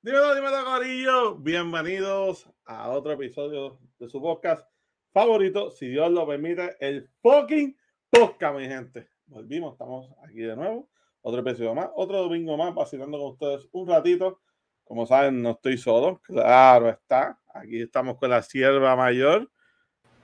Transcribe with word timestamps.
Dímelo, 0.00 0.32
dímelo, 0.32 0.64
Corillo. 0.64 1.34
Bienvenidos 1.34 2.48
a 2.66 2.88
otro 2.90 3.10
episodio 3.10 3.80
de 3.98 4.08
su 4.08 4.22
podcast 4.22 4.64
favorito, 5.12 5.72
si 5.72 5.88
Dios 5.88 6.08
lo 6.12 6.24
permite, 6.24 6.76
el 6.78 7.10
fucking 7.20 7.76
podcast, 8.08 8.56
mi 8.56 8.68
gente. 8.68 9.08
Volvimos, 9.26 9.72
estamos 9.72 10.14
aquí 10.24 10.38
de 10.38 10.54
nuevo. 10.54 10.88
Otro 11.20 11.40
episodio 11.40 11.74
más, 11.74 11.90
otro 11.96 12.18
domingo 12.18 12.56
más, 12.56 12.72
vacilando 12.76 13.18
con 13.18 13.32
ustedes 13.32 13.68
un 13.72 13.88
ratito. 13.88 14.40
Como 14.84 15.04
saben, 15.04 15.42
no 15.42 15.50
estoy 15.50 15.76
solo, 15.76 16.20
claro 16.22 16.90
está. 16.90 17.36
Aquí 17.52 17.82
estamos 17.82 18.18
con 18.18 18.30
la 18.30 18.42
sierva 18.42 18.94
mayor 18.94 19.50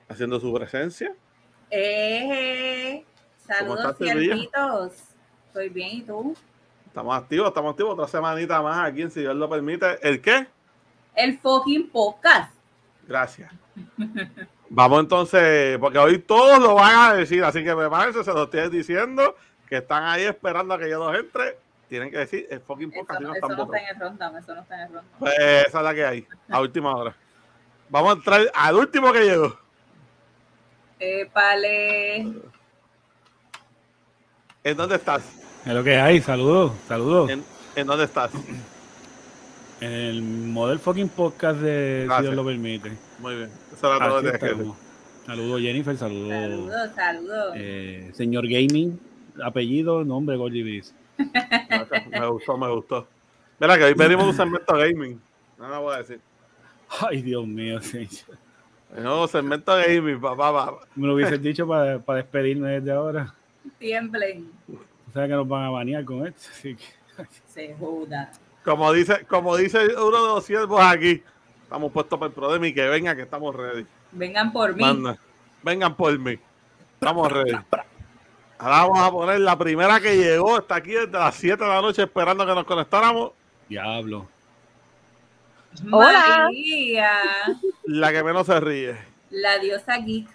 haciendo 0.07 0.39
su 0.39 0.53
presencia. 0.53 1.13
Eh, 1.69 3.03
saludos, 3.45 3.97
siervitos. 3.97 4.93
Estoy 5.47 5.67
bien, 5.67 5.97
¿y 5.97 6.01
tú? 6.03 6.33
Estamos 6.95 7.17
activos, 7.17 7.49
estamos 7.49 7.71
activos. 7.71 7.93
Otra 7.95 8.07
semanita 8.07 8.61
más 8.61 8.87
aquí, 8.87 9.09
si 9.09 9.19
Dios 9.19 9.35
lo 9.35 9.49
permite. 9.49 9.99
¿El 10.01 10.21
qué? 10.21 10.47
El 11.13 11.37
fucking 11.39 11.89
podcast. 11.89 12.55
Gracias. 13.05 13.51
Vamos 14.69 15.01
entonces, 15.01 15.77
porque 15.77 15.97
hoy 15.97 16.19
todos 16.19 16.57
lo 16.57 16.75
van 16.75 17.11
a 17.11 17.13
decir, 17.15 17.43
así 17.43 17.65
que 17.65 17.75
prepárense, 17.75 18.23
se 18.23 18.31
lo 18.31 18.43
estoy 18.43 18.69
diciendo, 18.69 19.35
que 19.67 19.79
están 19.79 20.03
ahí 20.03 20.23
esperando 20.23 20.73
a 20.73 20.79
que 20.79 20.89
yo 20.89 20.99
los 20.99 21.19
entre. 21.19 21.57
Tienen 21.89 22.09
que 22.11 22.19
decir 22.19 22.47
el 22.49 22.61
fucking 22.61 22.91
podcast. 22.91 23.19
Eso, 23.19 23.29
no, 23.29 23.35
eso 23.35 23.47
no 23.49 23.63
está 23.65 23.77
en 23.77 23.87
el 23.87 23.99
rundown, 23.99 24.37
eso 24.37 24.55
no 24.55 24.61
está 24.61 24.75
en 24.75 24.81
el 24.81 24.87
rundown. 24.87 25.19
Pues 25.19 25.37
esa 25.37 25.77
es 25.79 25.83
la 25.83 25.93
que 25.93 26.05
hay, 26.05 26.27
a 26.49 26.61
última 26.61 26.95
hora. 26.95 27.13
Vamos 27.89 28.09
a 28.09 28.13
entrar 28.13 28.41
al 28.53 28.75
último 28.75 29.11
que 29.11 29.19
llegó. 29.19 29.59
Épale. 30.97 32.19
¿En 34.63 34.77
dónde 34.77 34.95
estás? 34.95 35.41
En 35.65 35.73
lo 35.73 35.83
que 35.83 35.97
hay, 35.97 36.21
saludos, 36.21 36.73
saludos. 36.87 37.29
¿En, 37.31 37.43
¿En, 37.75 37.87
dónde 37.87 38.05
estás? 38.05 38.31
En 39.81 39.91
el 39.91 40.21
Model 40.21 40.77
Fucking 40.79 41.09
Podcast 41.09 41.59
de 41.59 42.03
Gracias. 42.05 42.17
Si 42.17 42.23
Dios 42.23 42.35
lo 42.35 42.45
permite. 42.45 42.91
Muy 43.19 43.35
bien. 43.35 43.49
Eso 43.73 43.95
era 43.95 44.07
todo 44.07 44.19
estamos. 44.19 44.77
Saludos 45.25 45.61
Jennifer, 45.61 45.97
saludos. 45.97 46.29
Saludos, 46.29 46.91
saludos. 46.95 47.53
eh, 47.55 48.11
señor 48.13 48.47
Gaming, 48.47 48.99
apellido, 49.43 50.03
nombre, 50.05 50.37
Gordy. 50.37 50.83
Me 51.17 52.27
gustó, 52.27 52.57
me 52.57 52.69
gustó. 52.69 53.07
Mira 53.59 53.77
que 53.77 53.85
hoy 53.85 53.93
venimos 53.95 54.25
un 54.27 54.35
segmento 54.35 54.75
gaming. 54.75 55.19
No 55.57 55.67
lo 55.67 55.81
voy 55.81 55.95
a 55.95 55.97
decir. 55.99 56.19
Ay, 57.01 57.23
Dios 57.23 57.47
mío, 57.47 57.81
señor. 57.81 58.09
No, 59.01 59.27
segmento 59.27 59.75
gaming, 59.75 60.21
papá. 60.21 60.53
papá. 60.53 60.85
Me 60.95 61.07
lo 61.07 61.15
hubiese 61.15 61.39
dicho 61.39 61.67
para, 61.67 61.97
para 61.99 62.17
despedirme 62.17 62.69
desde 62.79 62.91
ahora. 62.91 63.33
Tiemblen. 63.79 64.51
O 65.15 65.17
sea 65.17 65.29
que 65.29 65.33
nos 65.33 65.47
van 65.47 65.63
a 65.63 65.69
banear 65.69 66.03
con 66.03 66.27
esto. 66.27 66.41
Así 66.51 66.75
que, 66.75 66.83
Se 67.47 67.73
joda. 67.79 68.29
Como 68.65 68.91
dice, 68.91 69.25
como 69.27 69.55
dice 69.55 69.77
uno 69.95 70.21
de 70.21 70.27
los 70.27 70.43
siervos 70.43 70.81
aquí, 70.81 71.23
estamos 71.63 71.89
puestos 71.93 72.19
para 72.19 72.27
el 72.27 72.33
Prodemi, 72.33 72.73
que 72.73 72.85
venga, 72.89 73.15
que 73.15 73.21
estamos 73.21 73.55
ready. 73.55 73.85
Vengan 74.11 74.51
por 74.51 74.75
mí. 74.75 74.81
Manda. 74.81 75.17
Vengan 75.63 75.95
por 75.95 76.19
mí. 76.19 76.37
Estamos 76.95 77.31
ready. 77.31 77.53
Ahora 78.57 78.77
vamos 78.81 78.99
a 78.99 79.11
poner 79.11 79.39
la 79.39 79.57
primera 79.57 80.01
que 80.01 80.17
llegó. 80.17 80.57
Está 80.57 80.75
aquí 80.75 80.91
desde 80.91 81.11
las 81.13 81.33
7 81.35 81.63
de 81.63 81.69
la 81.69 81.81
noche 81.81 82.03
esperando 82.03 82.45
que 82.45 82.53
nos 82.53 82.65
conectáramos. 82.65 83.31
diablo. 83.69 84.27
Hola. 85.93 86.39
María, 86.43 87.11
La 87.85 88.11
que 88.11 88.21
menos 88.21 88.47
se 88.47 88.59
ríe. 88.59 88.97
la 89.29 89.59
diosa 89.59 89.95
geek. 89.97 90.27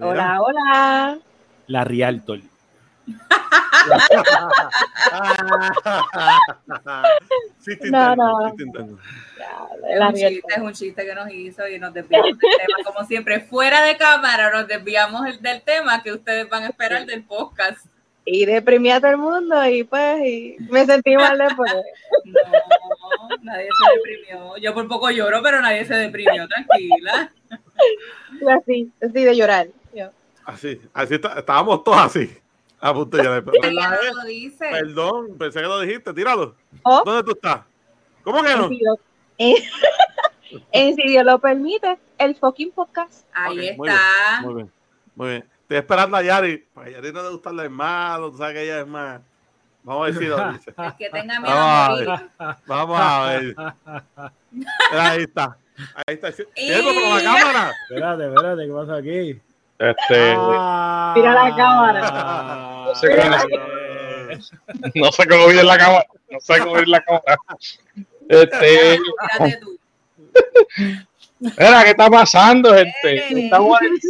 Hola, 0.00 0.40
hola. 0.40 1.18
La 1.68 1.84
Rialtol. 1.84 2.42
sí, 7.58 7.76
te 7.76 7.90
No, 7.90 8.48
intento, 8.50 8.78
no. 8.80 8.96
sí. 8.96 9.02
Es 9.88 10.00
un 10.00 10.14
chiste, 10.14 10.42
es 10.56 10.62
un 10.62 10.72
chiste 10.72 11.06
que 11.06 11.14
nos 11.14 11.30
hizo 11.32 11.68
y 11.68 11.78
nos 11.78 11.92
desviamos 11.94 12.30
del 12.30 12.38
tema. 12.38 12.84
Como 12.92 13.04
siempre, 13.06 13.40
fuera 13.40 13.82
de 13.82 13.96
cámara 13.96 14.50
nos 14.50 14.66
desviamos 14.68 15.26
el- 15.26 15.40
del 15.40 15.62
tema 15.62 16.02
que 16.02 16.12
ustedes 16.12 16.48
van 16.48 16.64
a 16.64 16.68
esperar 16.68 17.06
del 17.06 17.22
podcast. 17.24 17.86
Y 18.24 18.44
deprimí 18.44 18.90
a 18.90 19.00
todo 19.00 19.10
el 19.12 19.16
mundo 19.16 19.64
y 19.66 19.84
pues 19.84 20.20
y 20.22 20.56
me 20.68 20.84
sentí 20.84 21.16
mal 21.16 21.38
después. 21.38 21.72
No, 22.24 23.28
nadie 23.42 23.68
se 23.68 23.96
deprimió. 23.96 24.56
Yo 24.58 24.74
por 24.74 24.86
poco 24.86 25.10
lloro, 25.10 25.42
pero 25.42 25.62
nadie 25.62 25.84
se 25.86 25.94
deprimió, 25.94 26.46
tranquila. 26.46 27.32
Así, 28.60 28.92
así 29.02 29.24
de 29.24 29.34
llorar. 29.34 29.68
Yo, 29.94 30.10
Así, 30.44 30.78
así 30.92 31.14
está- 31.14 31.38
estábamos 31.38 31.82
todos 31.82 31.96
así. 31.98 32.36
A 32.80 32.94
punto 32.94 33.16
de 33.16 33.22
llorar. 33.24 33.44
Pero, 33.44 33.56
Ella 33.68 33.90
¿verdad, 33.90 33.98
no 34.14 34.22
lo 34.22 34.28
dice. 34.28 34.68
Perdón, 34.70 35.36
pensé 35.38 35.60
que 35.60 35.66
lo 35.66 35.80
dijiste, 35.80 36.14
tíralo. 36.14 36.54
Oh. 36.84 37.02
¿Dónde 37.04 37.22
tú 37.24 37.32
estás? 37.32 37.62
¿Cómo 38.22 38.42
que 38.42 38.54
no? 38.56 38.64
en 38.64 38.68
si 38.70 38.78
Dios- 38.78 38.98
en- 39.38 39.56
en 40.72 40.94
si 40.96 41.02
Dios 41.08 41.24
lo 41.24 41.38
permite, 41.40 41.98
el 42.18 42.34
fucking 42.36 42.70
podcast. 42.72 43.26
Ahí 43.32 43.70
Ok, 43.70 43.76
muy 43.78 43.88
está. 43.88 44.40
Muy 44.42 44.54
bien, 44.54 44.72
muy 45.16 45.28
bien. 45.28 45.44
Estoy 45.62 45.76
esperando 45.78 46.16
a 46.16 46.22
Yari. 46.22 46.64
Porque 46.72 46.90
a 46.90 46.92
Yari 46.94 47.12
no 47.12 47.22
le 47.22 47.28
gusta 47.30 47.50
el 47.50 47.60
hermano, 47.60 48.30
tú 48.30 48.38
sabes 48.38 48.54
que 48.54 48.62
ella 48.64 48.80
es 48.80 48.86
más. 48.86 49.20
Vamos 49.82 50.02
a 50.02 50.10
ver 50.10 50.18
si 50.18 50.24
lo 50.26 50.52
dice. 50.52 50.74
El 50.78 50.96
que 50.96 51.08
tenga 51.10 51.40
miedo 51.40 51.54
Ah, 51.56 51.86
a 51.86 51.90
morir. 51.90 52.08
Vamos 52.66 52.98
a 53.00 53.26
ver. 53.28 53.54
Ahí 54.92 55.22
está. 55.22 55.56
Ahí 56.06 56.14
está. 56.14 56.32
Siervo, 56.32 56.90
pero 56.94 57.14
la 57.14 57.20
Y- 57.20 57.24
cámara. 57.24 57.72
Espérate, 57.88 58.26
espérate, 58.28 58.66
¿qué 58.66 58.72
pasa 58.72 58.96
aquí? 58.96 59.40
Este, 59.78 60.34
Ah, 60.36 61.12
Mira 61.16 61.34
la 61.34 61.56
cámara. 61.56 62.00
ah, 62.04 62.92
sé 62.94 63.08
cómo- 63.16 63.36
no 64.94 65.12
sé 65.12 65.26
cómo 65.28 65.46
viene 65.46 65.62
la 65.62 65.78
cámara. 65.78 66.06
No 66.30 66.40
sé 66.40 66.58
cómo 66.58 66.72
viene 66.74 66.88
la 66.90 67.00
cámara. 67.02 67.38
Este, 68.28 68.98
mira, 71.40 71.84
¿qué 71.84 71.90
está 71.90 72.10
pasando, 72.10 72.74
gente? 72.74 73.44
Estamos 73.44 73.78
en 73.82 73.92
el 73.94 74.00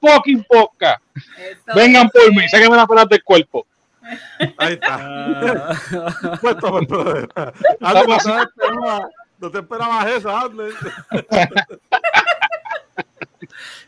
fucking 0.00 0.44
podcast. 0.44 1.00
Vengan 1.74 2.08
por 2.10 2.34
mí, 2.34 2.48
sáquenme 2.48 2.76
la 2.76 2.86
pelota 2.86 3.08
del 3.10 3.24
cuerpo. 3.24 3.66
Ahí 4.58 4.72
está. 4.74 4.98
ah, 5.00 5.72
Puesto 6.40 6.70
no, 6.70 6.86
te 6.86 7.20
esperaba- 7.20 9.08
no 9.38 9.50
te 9.50 9.58
esperabas 9.58 10.06
eso, 10.08 10.36
Ander. 10.36 10.72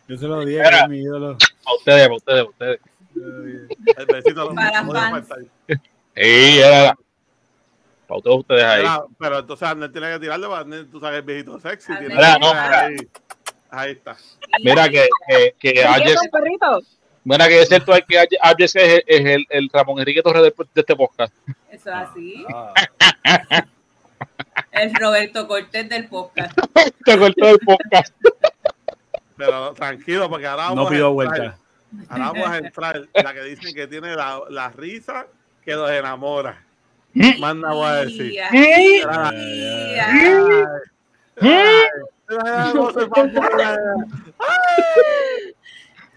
Yo 0.09 0.17
se 0.17 0.27
lo 0.27 0.45
dije, 0.45 0.63
que 0.63 0.77
es 0.77 0.89
mi 0.89 0.99
ídolo. 0.99 1.37
A 1.65 1.75
ustedes, 1.75 2.09
a 2.09 2.13
ustedes, 2.13 2.41
a 2.41 2.49
ustedes. 2.49 2.81
El 3.15 4.07
besito 4.07 4.45
lo 4.45 4.55
Para 4.55 4.85
fans. 4.85 5.29
Sí, 5.69 6.59
era. 6.59 6.97
Para 8.07 8.21
todos 8.23 8.41
ustedes 8.41 8.65
ahí. 8.65 8.83
Pero, 8.83 9.09
pero 9.19 9.39
entonces 9.39 9.69
Ander 9.69 9.93
tiene 9.93 10.13
que 10.13 10.19
tirarle 10.19 10.47
para 10.49 10.61
Ander, 10.61 10.87
tú 10.91 11.01
sabes, 11.01 11.19
el 11.19 11.25
viejito 11.25 11.61
sexy. 11.61 11.93
Tiene 11.99 12.15
Mira, 12.15 12.39
no, 12.39 12.53
ahí. 12.53 12.97
Ahí 13.71 13.93
está. 13.93 14.17
Mira 14.65 14.89
que, 14.89 15.07
que, 15.29 15.55
que 15.59 15.73
¿Qué 15.75 15.85
Ayer, 15.85 16.09
es 16.09 16.23
un 16.23 16.31
perrito? 16.31 16.81
mira 17.23 17.47
que 17.47 17.63
es 17.63 17.69
cierto 17.69 17.93
hay 17.93 18.03
que 18.03 18.19
Ayer 18.19 18.39
Ayer 18.43 18.65
es, 18.65 18.75
el, 18.75 19.05
es 19.07 19.27
el, 19.27 19.47
el 19.49 19.71
Ramón 19.73 20.01
Enrique 20.01 20.23
Torres 20.23 20.43
de, 20.43 20.51
de 20.51 20.81
este 20.81 20.97
podcast. 20.97 21.33
Eso 21.71 21.89
es 21.91 21.97
así. 21.97 22.45
Ah, 22.53 22.75
El 24.73 24.95
Roberto 24.95 25.47
Cortés 25.47 25.89
del 25.89 26.09
podcast. 26.09 26.59
Te 27.05 27.19
cortó 27.19 27.49
el 27.49 27.59
podcast. 27.61 28.15
Pero 29.47 29.73
tranquilo, 29.75 30.29
porque 30.29 30.47
ahora 30.47 30.65
vamos 30.65 30.77
no 30.77 30.87
a 30.87 30.91
pido 30.91 31.23
entrar. 31.23 31.39
vuelta. 31.39 31.59
Ahora 32.09 32.25
vamos 32.33 32.49
a 32.49 32.59
entrar. 32.59 33.09
La 33.15 33.35
que 33.35 33.43
dicen 33.43 33.75
que 33.75 33.87
tiene 33.87 34.15
la, 34.15 34.41
la 34.51 34.69
risa 34.71 35.27
que 35.65 35.75
los 35.75 35.91
enamora. 35.91 36.63
Más 37.15 37.57
nada 37.57 37.75
voy 37.75 37.87
a 37.89 37.95
decir. 38.05 38.41
Ay. 38.43 39.03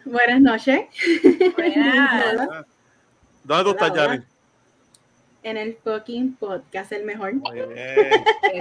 Buenas 0.06 0.42
noches. 0.42 0.81
Buenas. 1.56 2.65
¿Dónde 3.44 3.63
tú 3.63 3.69
estás. 3.71 3.94
Yari? 3.94 4.21
En 5.44 5.57
el 5.57 5.78
fucking 5.84 6.36
podcast, 6.38 6.94
el 6.94 7.04
mejor. 7.04 7.34
Muy 7.34 7.51
bien. 7.51 7.69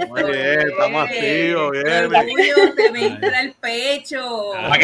Muy 0.09 0.23
bien, 0.23 0.59
estamos 0.69 1.09
es. 1.09 1.15
activos, 1.17 1.71
bien. 1.71 2.15
Orgullo 2.15 2.75
se 2.75 2.91
me 2.91 3.01
infla 3.07 3.41
el 3.41 3.53
pecho. 3.53 4.53
Ah, 4.53 4.77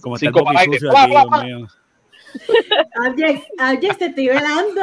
Como 0.00 0.16
está 0.16 0.26
el 0.28 0.32
sucio 0.32 0.90
¡Pua, 0.90 1.02
aquí, 1.02 1.06
Dios 1.18 1.44
mío. 1.44 1.66
Alex, 2.94 3.42
Alex, 3.58 3.98
te 3.98 4.06
estoy 4.06 4.28
velando. 4.28 4.82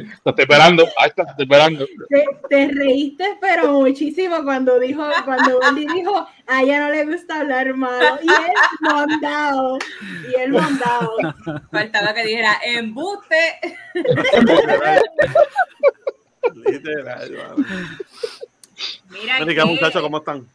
Te 0.00 0.30
estoy 0.30 0.42
esperando. 0.42 0.84
Ahí 0.98 1.08
está, 1.08 1.24
te 1.24 1.30
estoy 1.30 1.44
esperando. 1.44 1.86
Te, 2.08 2.24
te 2.48 2.68
reíste, 2.68 3.38
pero 3.40 3.72
muchísimo 3.72 4.42
cuando 4.44 4.78
dijo, 4.78 5.04
cuando 5.24 5.58
Wendy 5.58 5.86
dijo, 5.86 6.26
a 6.46 6.62
ella 6.62 6.80
no 6.80 6.90
le 6.90 7.04
gusta 7.04 7.40
hablar 7.40 7.74
malo. 7.74 8.18
Y 8.22 8.28
él 8.28 8.52
mondado. 8.80 9.78
Y 10.30 10.40
él 10.40 10.52
mondado. 10.52 11.16
Faltaba 11.70 12.14
que 12.14 12.24
dijera 12.24 12.58
embuste. 12.64 13.60
Literal. 16.54 17.30
Mira, 19.10 19.38
¿qué? 19.44 19.64
muchachos, 19.64 20.02
¿cómo 20.02 20.18
están? 20.18 20.46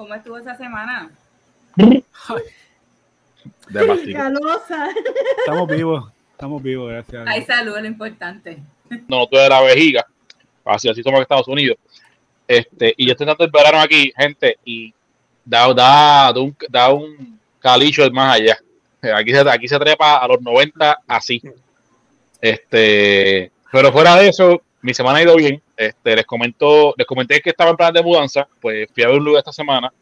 ¿cómo 0.00 0.14
estuvo 0.14 0.38
esa 0.38 0.56
semana? 0.56 1.10
Demasiado. 3.68 4.12
Calosa. 4.12 4.88
Estamos 5.38 5.68
vivos, 5.68 6.10
estamos 6.32 6.62
vivos, 6.62 6.90
gracias. 6.90 7.26
a 7.26 7.30
Hay 7.30 7.44
salud, 7.44 7.76
es 7.76 7.82
lo 7.82 7.88
importante. 7.88 8.62
No, 9.08 9.26
tú 9.26 9.36
de 9.36 9.48
la 9.48 9.60
vejiga. 9.60 10.06
así, 10.64 10.88
así 10.88 11.02
somos 11.02 11.18
en 11.18 11.22
Estados 11.22 11.48
Unidos. 11.48 11.76
Este, 12.46 12.94
y 12.96 13.06
yo 13.06 13.12
estoy 13.12 13.26
dando 13.26 13.44
el 13.44 13.50
verano 13.50 13.78
aquí, 13.78 14.12
gente, 14.16 14.58
y 14.64 14.92
da, 15.44 15.72
da, 15.72 16.32
da 16.32 16.40
un, 16.40 16.56
da 16.68 16.92
un 16.92 17.38
calicho 17.60 18.08
más 18.10 18.36
allá. 18.36 18.58
Aquí 19.14 19.30
se, 19.30 19.38
aquí 19.48 19.68
se 19.68 19.78
trepa 19.78 20.18
a 20.18 20.28
los 20.28 20.40
90 20.40 20.98
así. 21.06 21.42
Este, 22.40 23.50
pero 23.70 23.92
fuera 23.92 24.16
de 24.16 24.28
eso, 24.28 24.62
mi 24.82 24.94
semana 24.94 25.18
ha 25.18 25.22
ido 25.22 25.36
bien. 25.36 25.62
Este, 25.76 26.16
les 26.16 26.26
comento, 26.26 26.94
les 26.96 27.06
comenté 27.06 27.40
que 27.40 27.50
estaba 27.50 27.70
en 27.70 27.76
plan 27.76 27.92
de 27.92 28.02
mudanza, 28.02 28.46
pues 28.60 28.88
fui 28.92 29.02
a 29.02 29.08
ver 29.08 29.18
un 29.18 29.24
lugar 29.24 29.40
esta 29.40 29.52
semana. 29.52 29.92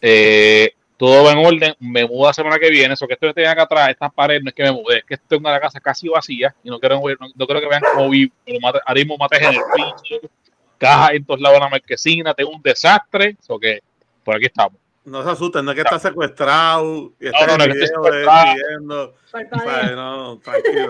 Eh, 0.00 0.72
todo 1.02 1.24
va 1.24 1.32
en 1.32 1.38
orden, 1.38 1.74
me 1.80 2.06
mudo 2.06 2.28
la 2.28 2.32
semana 2.32 2.60
que 2.60 2.70
viene, 2.70 2.94
eso 2.94 3.08
que 3.08 3.14
estoy 3.14 3.34
tenía 3.34 3.50
acá 3.50 3.64
atrás, 3.64 3.88
estas 3.88 4.12
paredes, 4.14 4.44
no 4.44 4.50
es 4.50 4.54
que 4.54 4.62
me 4.62 4.70
mudé, 4.70 4.98
es 4.98 5.04
que 5.04 5.16
tengo 5.16 5.50
la 5.50 5.58
casa 5.58 5.80
casi 5.80 6.08
vacía 6.08 6.54
y 6.62 6.70
no 6.70 6.78
quiero, 6.78 7.00
no, 7.00 7.26
no 7.34 7.44
quiero 7.44 7.60
que 7.60 7.66
vean 7.66 7.82
cómo 7.92 8.08
vivo, 8.08 8.32
ahora 8.62 8.94
mismo 8.94 9.16
mates 9.18 9.42
en 9.42 9.48
el 9.48 9.60
piso, 9.74 10.30
cajas 10.78 11.14
en 11.14 11.24
todos 11.24 11.40
lados 11.40 11.56
de 11.56 11.64
la 11.64 11.70
marquesina, 11.70 12.34
tengo 12.34 12.52
un 12.52 12.62
desastre, 12.62 13.36
eso 13.36 13.58
que 13.58 13.80
por 14.22 14.36
aquí 14.36 14.46
estamos. 14.46 14.81
No 15.04 15.22
se 15.24 15.30
asusten, 15.30 15.64
no 15.64 15.72
es 15.72 15.74
que 15.74 15.80
está 15.82 15.98
secuestrado 15.98 17.12
y 17.18 17.26
está 17.26 17.44
No, 17.46 17.58
no, 17.58 17.64
en 17.64 18.86
no. 18.86 19.10
Parpadea. 19.32 19.96
No, 19.96 20.38
tranquilo. 20.38 20.88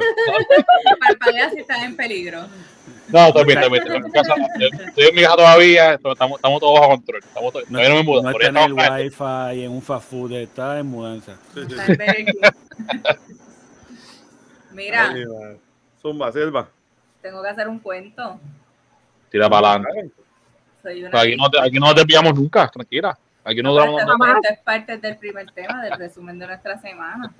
Parpadea 1.01 1.51
si 1.51 1.61
están 1.61 1.83
en 1.85 1.97
peligro. 1.97 2.43
No, 3.09 3.29
estoy 3.29 3.45
bien, 3.45 3.59
estoy 3.59 3.71
bien, 3.73 3.83
estoy 3.83 3.97
en 3.97 4.05
mi 4.05 4.11
casa, 4.11 4.35
estoy 4.87 5.05
en 5.09 5.15
mi 5.15 5.23
casa 5.23 5.37
todavía, 5.37 5.93
estamos, 5.95 6.37
estamos 6.39 6.61
todos 6.61 6.81
bajo 6.81 6.91
control, 6.93 7.21
estamos 7.23 7.53
todos- 7.53 7.71
No, 7.71 7.79
todavía 7.79 7.89
no 7.89 7.95
me 7.97 8.03
mudo, 8.03 8.23
no 8.23 8.31
está 8.31 8.49
en 8.49 8.57
el 8.57 8.73
wifi, 8.73 9.65
en 9.65 9.71
un 9.71 9.83
fast 9.83 10.11
food, 10.11 10.33
está 10.33 10.79
en 10.79 10.87
mudanza. 10.87 11.37
Sí, 11.55 11.61
sí. 11.69 11.77
Mira. 14.73 15.15
Zumba, 16.01 16.33
Silva. 16.33 16.69
tengo 17.21 17.43
que 17.43 17.49
hacer 17.49 17.69
un 17.69 17.79
cuento. 17.79 18.41
tira 19.31 19.49
para 19.49 19.73
adelante. 19.75 20.11
Pero 20.83 21.19
aquí 21.19 21.37
no, 21.37 21.51
te- 21.51 21.61
aquí 21.61 21.79
no 21.79 21.87
nos 21.87 21.95
desviamos 21.95 22.35
nunca, 22.35 22.69
tranquila. 22.69 23.17
Aquí 23.45 23.63
no 23.63 23.71
Esto, 23.71 23.81
damos 24.07 24.29
esto 24.29 24.49
es 24.53 24.59
parte 24.61 24.99
del 24.99 25.17
primer 25.17 25.51
tema, 25.53 25.83
del 25.83 25.99
resumen 25.99 26.39
de 26.39 26.47
nuestra 26.47 26.79
semana. 26.81 27.33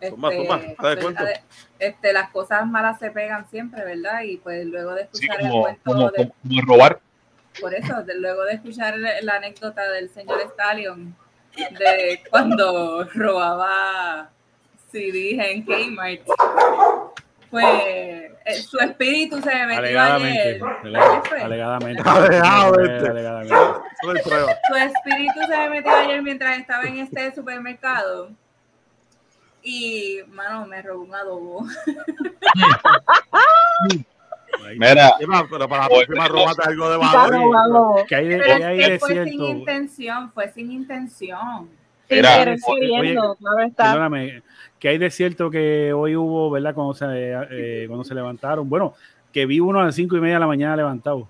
Toma, 0.00 0.30
toma, 0.30 0.60
haz 0.78 0.96
de 0.96 1.40
este, 1.80 2.12
las 2.12 2.30
cosas 2.30 2.66
malas 2.66 2.98
se 3.00 3.10
pegan 3.10 3.48
siempre, 3.50 3.84
¿verdad? 3.84 4.22
Y 4.22 4.36
pues 4.36 4.64
luego 4.66 4.94
de 4.94 5.08
Sí, 5.12 5.26
escuchar 5.26 5.40
el 5.42 5.48
como, 5.50 5.62
cuento, 5.62 5.80
como, 5.84 6.10
de- 6.10 6.16
como, 6.16 6.34
como 6.42 6.60
robar. 6.62 7.00
por 7.60 7.74
eso, 7.74 8.02
de- 8.04 8.14
luego 8.20 8.44
de 8.44 8.52
escuchar 8.54 8.94
la 8.96 9.34
anécdota 9.34 9.90
del 9.90 10.08
señor 10.08 10.40
Stallion, 10.52 11.16
de 11.56 12.22
cuando 12.30 13.04
robaba 13.12 14.30
CDs 14.92 15.44
en 15.44 15.64
Kmart, 15.64 16.22
pues 17.50 18.27
su 18.54 18.78
espíritu 18.78 19.40
se 19.40 19.66
metió 19.66 19.78
Alegadamente. 19.78 20.40
ayer. 20.40 20.62
Alegadamente. 21.42 22.02
Alegadamente. 22.04 23.08
Alegadamente. 23.08 23.54
Su 24.02 24.10
espíritu 24.76 25.40
se 25.48 25.56
me 25.56 25.70
metió 25.70 25.92
ayer 25.92 26.22
mientras 26.22 26.58
estaba 26.58 26.84
en 26.84 26.98
este 26.98 27.34
supermercado. 27.34 28.30
Y, 29.62 30.20
mano, 30.28 30.66
me 30.66 30.82
robó 30.82 31.04
un 31.04 31.14
adobo. 31.14 31.66
Mira, 34.76 35.12
Pero 35.50 35.68
para 35.68 35.82
la 35.82 35.88
próxima, 35.88 36.28
róbate 36.28 36.62
algo 36.64 36.90
de 36.90 36.96
valor. 36.96 38.06
¿Qué 38.06 38.14
hay 38.14 38.28
de, 38.28 38.42
hay 38.42 38.78
que 38.78 38.98
fue 38.98 39.24
sin 39.24 39.42
intención, 39.42 40.32
fue 40.32 40.50
sin 40.52 40.72
intención. 40.72 41.68
Sí, 42.08 42.14
Mira, 42.14 42.36
pero 42.38 42.56
oye, 42.66 42.88
queriendo, 42.88 43.34
claro 43.36 43.62
está. 43.64 43.82
Perdóname, 43.84 44.42
¿qué 44.78 44.88
hay 44.88 44.98
de 44.98 45.10
cierto 45.10 45.50
que 45.50 45.92
hoy 45.92 46.16
hubo, 46.16 46.50
verdad, 46.50 46.74
cuando 46.74 46.94
se, 46.94 47.04
eh, 47.10 47.84
cuando 47.86 48.04
se 48.04 48.14
levantaron? 48.14 48.68
Bueno, 48.68 48.94
que 49.32 49.44
vi 49.44 49.60
uno 49.60 49.80
a 49.80 49.84
las 49.84 49.94
cinco 49.94 50.16
y 50.16 50.20
media 50.20 50.34
de 50.34 50.40
la 50.40 50.46
mañana 50.46 50.74
levantado. 50.74 51.28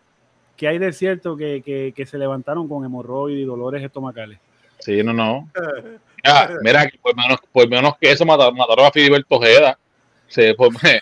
¿Qué 0.57 0.69
hay 0.69 0.79
de 0.79 0.93
cierto 0.93 1.37
que, 1.37 1.63
que, 1.63 1.93
que 1.95 2.07
se 2.07 2.17
levantaron 2.19 2.69
con 2.69 2.85
hemorroides 2.85 3.41
y 3.41 3.45
dolores 3.45 3.83
estomacales? 3.83 4.39
sí, 4.79 5.03
no, 5.03 5.13
no. 5.13 5.49
Mira, 6.25 6.51
mira, 6.63 6.87
que 6.89 6.99
por 6.99 7.15
menos, 7.17 7.39
por 7.53 7.69
menos 7.69 7.97
que 7.97 8.11
eso 8.11 8.27
mataron, 8.27 8.57
mataron 8.57 8.87
a 8.87 8.91
Filiberto 8.91 9.37
Ojeda. 9.37 9.79
Sí, 10.27 10.53
pues, 10.57 10.71
me- 10.83 11.01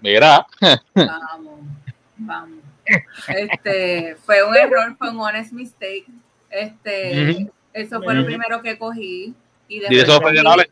mira, 0.00 0.46
Vamos, 0.94 1.60
vamos. 2.16 2.58
Este, 3.28 4.16
fue 4.24 4.42
un 4.42 4.56
error, 4.56 4.96
fue 4.98 5.10
un 5.10 5.20
honest 5.20 5.52
mistake. 5.52 6.06
Este. 6.50 7.48
Eso 7.72 8.02
fue 8.02 8.14
lo 8.14 8.24
primero 8.24 8.62
que 8.62 8.78
cogí. 8.78 9.34
Y 9.68 9.78
después 9.80 9.98
Ese 10.02 10.10
es 10.10 10.16
el 10.18 10.22
federales. 10.24 10.66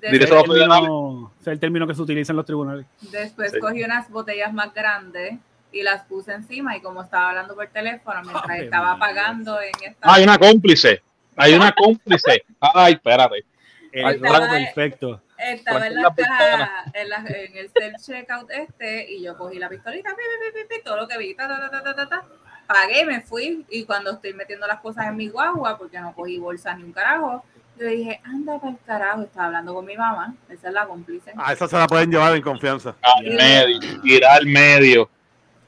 término- 0.00 1.32
ese 1.40 1.40
es 1.40 1.46
el 1.54 1.60
término 1.60 1.86
que 1.86 1.94
se 1.94 2.02
utiliza 2.02 2.32
en 2.32 2.36
los 2.36 2.46
tribunales. 2.46 2.86
Después 3.00 3.52
Sí. 3.52 3.58
cogí 3.58 3.82
unas 3.82 4.08
botellas 4.10 4.52
más 4.52 4.72
grandes 4.74 5.38
y 5.72 5.82
las 5.82 6.02
puse 6.04 6.32
encima 6.32 6.76
y 6.76 6.80
como 6.80 7.02
estaba 7.02 7.30
hablando 7.30 7.54
por 7.54 7.66
teléfono 7.68 8.20
mientras 8.22 8.48
Ay, 8.48 8.60
estaba 8.64 8.96
pagando 8.98 9.60
en 9.60 9.70
esta 9.84 10.12
Hay 10.14 10.22
una 10.22 10.38
cómplice. 10.38 11.02
Hay 11.36 11.54
una 11.54 11.72
cómplice. 11.76 12.44
Ay, 12.60 12.92
espérate. 12.94 13.44
El 13.90 14.14
estaba- 14.16 14.48
perfecto. 14.50 15.20
estaba 15.38 15.86
en 15.86 15.94
la 15.96 16.14
caja 16.14 16.84
en, 16.94 17.08
la- 17.08 17.24
en 17.26 17.56
el 17.56 17.70
self 17.70 17.94
checkout 18.04 18.50
este 18.50 19.12
y 19.12 19.22
yo 19.22 19.36
cogí 19.36 19.58
la 19.58 19.68
pistolita 19.68 20.10
pi, 20.10 20.16
pi, 20.16 20.52
pi, 20.52 20.62
pi, 20.68 20.76
pi, 20.76 20.84
todo 20.84 20.96
lo 20.96 21.08
que 21.08 21.18
vi 21.18 21.34
ta, 21.34 21.46
ta, 21.48 21.58
ta, 21.60 21.70
ta, 21.70 21.82
ta, 21.82 21.94
ta, 21.94 22.08
ta, 22.08 22.24
pagué 22.66 23.04
me 23.04 23.20
fui 23.20 23.64
y 23.70 23.84
cuando 23.84 24.12
estoy 24.12 24.32
metiendo 24.34 24.66
las 24.66 24.80
cosas 24.80 25.06
en 25.06 25.16
mi 25.16 25.28
guagua 25.28 25.78
porque 25.78 26.00
no 26.00 26.12
cogí 26.14 26.38
bolsas 26.38 26.76
ni 26.78 26.84
un 26.84 26.92
carajo 26.92 27.44
yo 27.78 27.86
dije 27.86 28.20
anda 28.24 28.58
para 28.58 28.72
el 28.72 28.78
carajo 28.86 29.22
estaba 29.22 29.46
hablando 29.46 29.74
con 29.74 29.84
mi 29.84 29.96
mamá 29.96 30.34
esa 30.48 30.68
es 30.68 30.74
la 30.74 30.86
cómplice 30.86 31.32
A 31.36 31.52
esa 31.52 31.68
se 31.68 31.76
la 31.76 31.86
pueden 31.86 32.10
llevar 32.10 32.34
en 32.36 32.42
confianza. 32.42 32.94
Al 33.02 33.24
medio. 33.24 33.78
Ir 34.04 34.24
al 34.24 34.46
medio. 34.46 35.10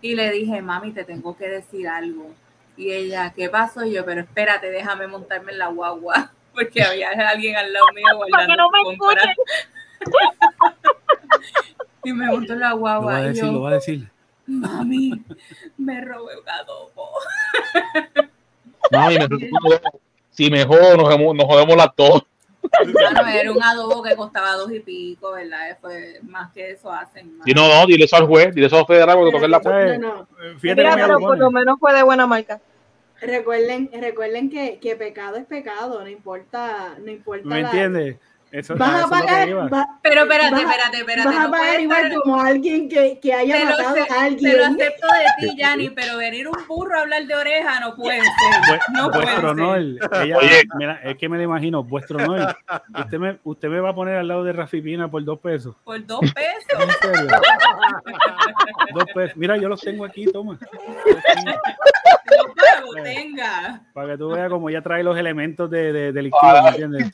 y 0.00 0.14
le 0.14 0.30
dije, 0.30 0.62
mami, 0.62 0.92
te 0.92 1.04
tengo 1.04 1.36
que 1.36 1.48
decir 1.48 1.88
algo. 1.88 2.30
Y 2.76 2.92
ella, 2.92 3.32
¿qué 3.34 3.48
pasó? 3.48 3.84
Y 3.84 3.94
yo, 3.94 4.04
pero 4.04 4.20
espérate, 4.20 4.70
déjame 4.70 5.06
montarme 5.06 5.52
en 5.52 5.58
la 5.58 5.68
guagua, 5.68 6.30
porque 6.54 6.82
había 6.82 7.10
alguien 7.28 7.56
al 7.56 7.72
lado 7.72 7.86
mío 7.94 8.04
Para 8.30 8.46
que 8.46 8.52
guardando 8.52 8.56
no 8.56 8.68
me. 8.70 8.78
Y 12.04 12.12
me 12.12 12.26
montó 12.26 12.52
en 12.52 12.60
la 12.60 12.70
Lo 12.70 12.80
va 12.82 12.94
a 12.94 12.98
guagua 12.98 13.20
y 13.20 13.24
decir, 13.24 13.44
lo 13.44 13.62
va 13.62 13.70
a 13.70 13.74
decir. 13.74 14.08
Mami, 14.46 15.12
me 15.78 16.00
robé 16.02 16.38
un 16.38 16.48
adobo. 16.48 17.10
Mami, 18.90 19.18
me- 19.18 19.26
si 20.30 20.50
mejor 20.50 20.96
nos 20.96 21.06
jodemos, 21.06 21.34
nos 21.34 21.46
jodemos 21.46 21.76
las 21.76 21.88
dos. 21.96 22.22
Bueno, 22.92 23.26
era 23.28 23.52
un 23.52 23.62
adobo 23.62 24.02
que 24.02 24.16
costaba 24.16 24.54
dos 24.54 24.70
y 24.72 24.80
pico, 24.80 25.32
¿verdad? 25.32 25.78
Fue 25.80 26.18
más 26.24 26.52
que 26.52 26.72
eso 26.72 26.90
hacen. 26.90 27.38
Si 27.44 27.52
no, 27.52 27.68
no, 27.68 27.86
dile 27.86 28.04
eso 28.04 28.16
al 28.16 28.26
juez, 28.26 28.54
dile 28.54 28.66
eso 28.66 28.78
al 28.78 28.86
federal 28.86 29.14
cuando 29.16 29.30
toquen 29.32 29.50
la 29.50 29.60
puerta. 29.60 29.98
No, 29.98 30.16
no. 30.16 30.58
Fíjate 30.58 30.82
Mira, 30.82 30.94
pero 30.96 31.18
por 31.18 31.38
lo 31.38 31.50
menos 31.50 31.78
fue 31.78 31.94
de 31.94 32.02
buena 32.02 32.26
marca. 32.26 32.60
Recuerden, 33.20 33.88
recuerden 33.98 34.50
que, 34.50 34.78
que 34.78 34.94
pecado 34.96 35.36
es 35.36 35.46
pecado, 35.46 36.02
no 36.02 36.08
importa, 36.08 36.96
no 36.98 37.10
importa. 37.10 37.46
¿Me 37.48 37.62
la- 37.62 37.70
entiendes? 37.70 38.16
Eso, 38.56 38.74
Vas 38.76 38.88
eso 38.88 38.98
a 38.98 39.02
es 39.02 39.10
lo 39.10 39.16
que 39.26 39.26
pagar, 39.32 39.48
iba. 39.48 39.68
va- 39.68 39.88
Pero 40.02 40.22
espérate, 40.22 40.56
espérate, 40.62 40.96
espérate. 40.98 41.28
vas 41.28 41.36
a 41.36 41.42
no 41.44 41.50
pagar 41.50 41.80
igual 41.80 42.04
estar- 42.06 42.20
como 42.22 42.40
alguien 42.40 42.88
que, 42.88 43.18
que 43.20 43.34
haya 43.34 43.54
Te 43.58 43.64
lo, 43.64 43.70
matado 43.70 43.96
a 44.10 44.22
alguien. 44.24 44.50
te 44.52 44.56
lo 44.58 44.64
acepto 44.64 45.06
de 45.08 45.46
ti, 45.48 45.56
Yanni, 45.58 45.90
pero 45.90 46.16
venir 46.16 46.48
un 46.48 46.56
burro 46.66 46.96
a 46.98 47.02
hablar 47.02 47.26
de 47.26 47.34
oreja 47.34 47.80
no 47.80 47.94
puede 47.94 48.20
ser. 48.20 48.80
No 48.94 49.10
puede 49.10 49.24
vuestro 49.26 49.40
ser. 49.40 49.60
honor, 49.62 49.78
ella, 50.22 50.38
Oye. 50.38 50.62
mira, 50.78 51.00
es 51.04 51.16
que 51.18 51.28
me 51.28 51.36
lo 51.36 51.42
imagino, 51.42 51.82
vuestro 51.84 52.18
honor, 52.18 52.56
usted 52.98 53.18
me, 53.18 53.38
usted 53.44 53.68
me 53.68 53.80
va 53.80 53.90
a 53.90 53.94
poner 53.94 54.14
al 54.16 54.28
lado 54.28 54.42
de 54.42 54.52
Rafi 54.54 54.80
Pina 54.80 55.10
por 55.10 55.22
dos 55.22 55.38
pesos. 55.38 55.74
Por 55.84 56.06
dos 56.06 56.20
pesos. 56.20 56.82
¿En 56.82 57.14
serio? 57.14 57.38
dos 58.94 59.04
pesos. 59.14 59.36
Mira, 59.36 59.56
yo 59.58 59.68
los 59.68 59.80
tengo 59.82 60.04
aquí, 60.04 60.24
toma. 60.32 60.58
Yo 62.28 62.52
pago, 62.54 62.92
tenga. 63.02 63.80
Para 63.92 64.12
que 64.12 64.18
tú 64.18 64.28
veas 64.30 64.48
cómo 64.50 64.68
ella 64.68 64.82
trae 64.82 65.02
los 65.02 65.16
elementos 65.16 65.70
de, 65.70 65.92
de, 65.92 66.12
delictivos, 66.12 66.62
¿me 66.62 66.68
entiendes? 66.70 67.12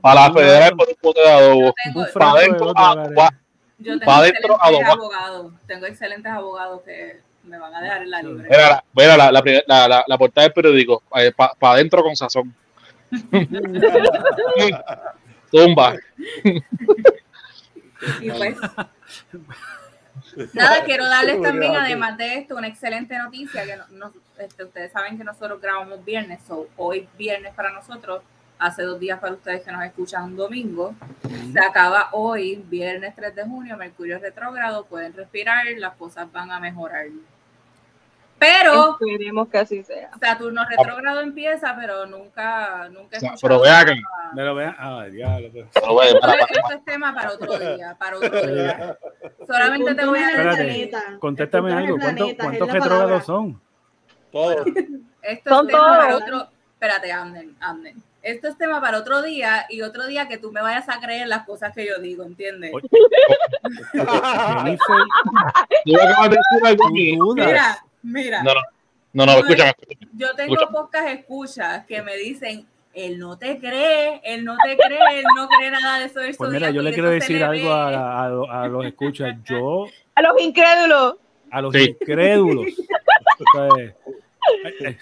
Para 0.00 0.28
la 0.28 0.32
por 0.70 0.88
un 0.88 0.94
bote 1.02 1.20
de 1.20 1.28
adobo. 1.30 1.74
Para 2.14 2.30
adentro, 2.30 2.72
gua- 2.74 3.34
yo 3.78 3.92
tengo 3.98 4.04
pa' 4.04 4.18
adentro, 4.18 4.56
abogados. 4.62 5.52
Tengo 5.66 5.86
excelentes 5.86 6.32
abogados 6.32 6.82
que 6.82 7.20
me 7.44 7.58
van 7.58 7.74
a 7.74 7.80
dejar 7.82 8.02
en 8.02 8.10
la 8.10 8.22
libre. 8.22 8.48
Mira, 8.48 8.68
la, 8.70 8.84
mira 8.94 9.16
la, 9.16 9.32
la, 9.32 9.42
primer- 9.42 9.64
la, 9.66 9.88
la, 9.88 10.04
la 10.06 10.18
portada 10.18 10.44
del 10.46 10.52
periódico, 10.52 11.02
para 11.10 11.72
adentro 11.74 12.02
con 12.02 12.14
sazón. 12.14 12.54
Tumba. 15.50 15.96
Y 18.20 18.30
pues. 18.30 18.56
Nada, 20.54 20.82
quiero 20.84 21.06
darles 21.08 21.42
también, 21.42 21.74
además 21.76 22.16
de 22.16 22.36
esto, 22.38 22.56
una 22.56 22.68
excelente 22.68 23.16
noticia. 23.18 23.64
que 23.66 23.76
no- 23.76 23.86
no- 23.90 24.12
este, 24.38 24.64
Ustedes 24.64 24.90
saben 24.92 25.18
que 25.18 25.24
nosotros 25.24 25.60
grabamos 25.60 26.02
viernes, 26.04 26.40
so, 26.46 26.68
hoy 26.76 27.06
viernes 27.18 27.52
para 27.54 27.70
nosotros, 27.70 28.22
hace 28.62 28.82
dos 28.82 28.98
días 29.00 29.18
para 29.20 29.34
ustedes 29.34 29.62
que 29.62 29.72
nos 29.72 29.84
escuchan 29.84 30.24
un 30.24 30.36
domingo. 30.36 30.94
Se 31.52 31.60
acaba 31.60 32.08
hoy, 32.12 32.62
viernes 32.68 33.14
3 33.14 33.34
de 33.34 33.44
junio, 33.44 33.76
Mercurio 33.76 34.18
retrógrado, 34.18 34.84
pueden 34.86 35.12
respirar, 35.14 35.64
las 35.78 35.94
cosas 35.96 36.30
van 36.32 36.50
a 36.50 36.60
mejorar. 36.60 37.06
Pero 38.38 38.98
Esperemos 39.00 39.48
que 39.48 39.58
así 39.58 39.84
sea. 39.84 40.10
Saturno 40.20 40.62
retrógrado 40.68 41.20
empieza, 41.20 41.76
pero 41.78 42.06
nunca, 42.06 42.88
nunca 42.88 43.16
O 43.16 43.20
sea, 43.20 43.34
pero 43.40 43.60
ve 43.60 43.70
acá. 43.70 43.92
Me 44.34 44.42
lo 44.42 44.54
vean. 44.56 44.74
Ah, 44.78 45.04
diablo. 45.08 45.48
pues. 45.52 45.66
Pero, 45.72 45.92
güey, 45.92 46.12
para- 46.20 46.32
para- 46.32 46.44
Esto 46.46 46.72
es 46.74 46.84
tema 46.84 47.14
para 47.14 47.30
otro 47.34 47.56
día, 47.76 47.94
para 47.98 48.16
otro 48.16 48.46
día. 48.54 48.98
Solamente 49.46 49.94
te 49.94 50.06
voy 50.06 50.18
a 50.18 50.26
decir. 50.26 50.40
planeta. 50.90 51.02
Contéstame 51.20 51.72
algo. 51.72 51.82
es 51.82 51.94
el 51.94 52.00
¿Cuánto- 52.00 52.16
planeta, 52.24 52.44
¿Cuántos 52.44 52.68
la 52.68 52.74
retrógrados 52.74 53.24
son? 53.26 53.60
Todo. 54.32 54.64
Esto 55.22 55.50
Son 55.50 55.66
es 55.66 55.72
tema 55.72 55.88
para 55.98 56.08
todos. 56.10 56.22
otro. 56.22 56.48
Espérate, 56.74 57.12
Anden, 57.12 57.56
Anden. 57.60 58.02
Esto 58.22 58.46
es 58.48 58.56
tema 58.56 58.80
para 58.80 58.98
otro 58.98 59.20
día 59.22 59.66
y 59.68 59.82
otro 59.82 60.06
día 60.06 60.28
que 60.28 60.38
tú 60.38 60.52
me 60.52 60.62
vayas 60.62 60.88
a 60.88 61.00
creer 61.00 61.26
las 61.26 61.44
cosas 61.44 61.74
que 61.74 61.84
yo 61.86 61.98
digo, 62.00 62.22
¿entiendes? 62.24 62.70
Mira, 67.34 67.78
mira. 68.02 68.42
No, 68.42 68.54
no, 68.54 68.60
no, 69.12 69.26
no, 69.26 69.32
escúchame. 69.38 69.74
Yo 70.14 70.34
tengo 70.34 70.56
pocas 70.70 71.06
escuchas 71.10 71.84
que 71.86 72.02
me 72.02 72.16
dicen, 72.16 72.66
él 72.94 73.18
no 73.18 73.38
te 73.38 73.58
cree, 73.58 74.20
él 74.24 74.44
no 74.44 74.56
te 74.64 74.76
cree, 74.76 74.98
él 75.18 75.24
no 75.36 75.48
cree 75.48 75.70
nada 75.70 75.98
de 75.98 76.06
eso 76.06 76.20
del 76.20 76.36
Pues 76.36 76.50
mira, 76.50 76.70
yo 76.70 76.82
le 76.82 76.92
quiero 76.92 77.10
decir 77.10 77.42
algo 77.42 77.68
ve". 77.68 77.74
a, 77.74 78.24
a- 78.26 78.62
a 78.64 78.68
los 78.68 78.84
escuchas. 78.86 79.36
Yo, 79.44 79.86
A 80.14 80.22
los 80.22 80.40
incrédulos. 80.40 81.16
a 81.50 81.60
los 81.62 81.72
Sí. 81.74 81.96
incrédulos. 82.00 82.66
o 83.38 83.44
sea, 83.58 84.96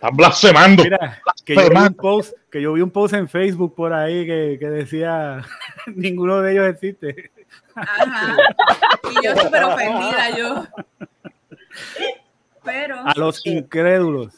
Estás 0.00 0.10
blasfemando. 0.16 0.84
Mira, 0.84 1.20
que 1.44 1.54
yo, 1.56 1.68
vi 1.70 1.76
un 1.76 1.94
post, 1.94 2.32
que 2.52 2.62
yo 2.62 2.72
vi 2.74 2.80
un 2.82 2.90
post 2.90 3.14
en 3.14 3.28
Facebook 3.28 3.74
por 3.74 3.92
ahí 3.92 4.24
que, 4.24 4.56
que 4.60 4.66
decía 4.68 5.42
ninguno 5.88 6.40
de 6.40 6.52
ellos 6.52 6.68
existe. 6.68 7.32
Ajá. 7.74 8.36
Y 9.10 9.24
yo 9.24 9.34
súper 9.36 9.64
ofendida, 9.64 10.36
yo. 10.38 10.64
Pero, 12.64 12.96
A 13.04 13.14
los 13.16 13.44
incrédulos. 13.46 14.34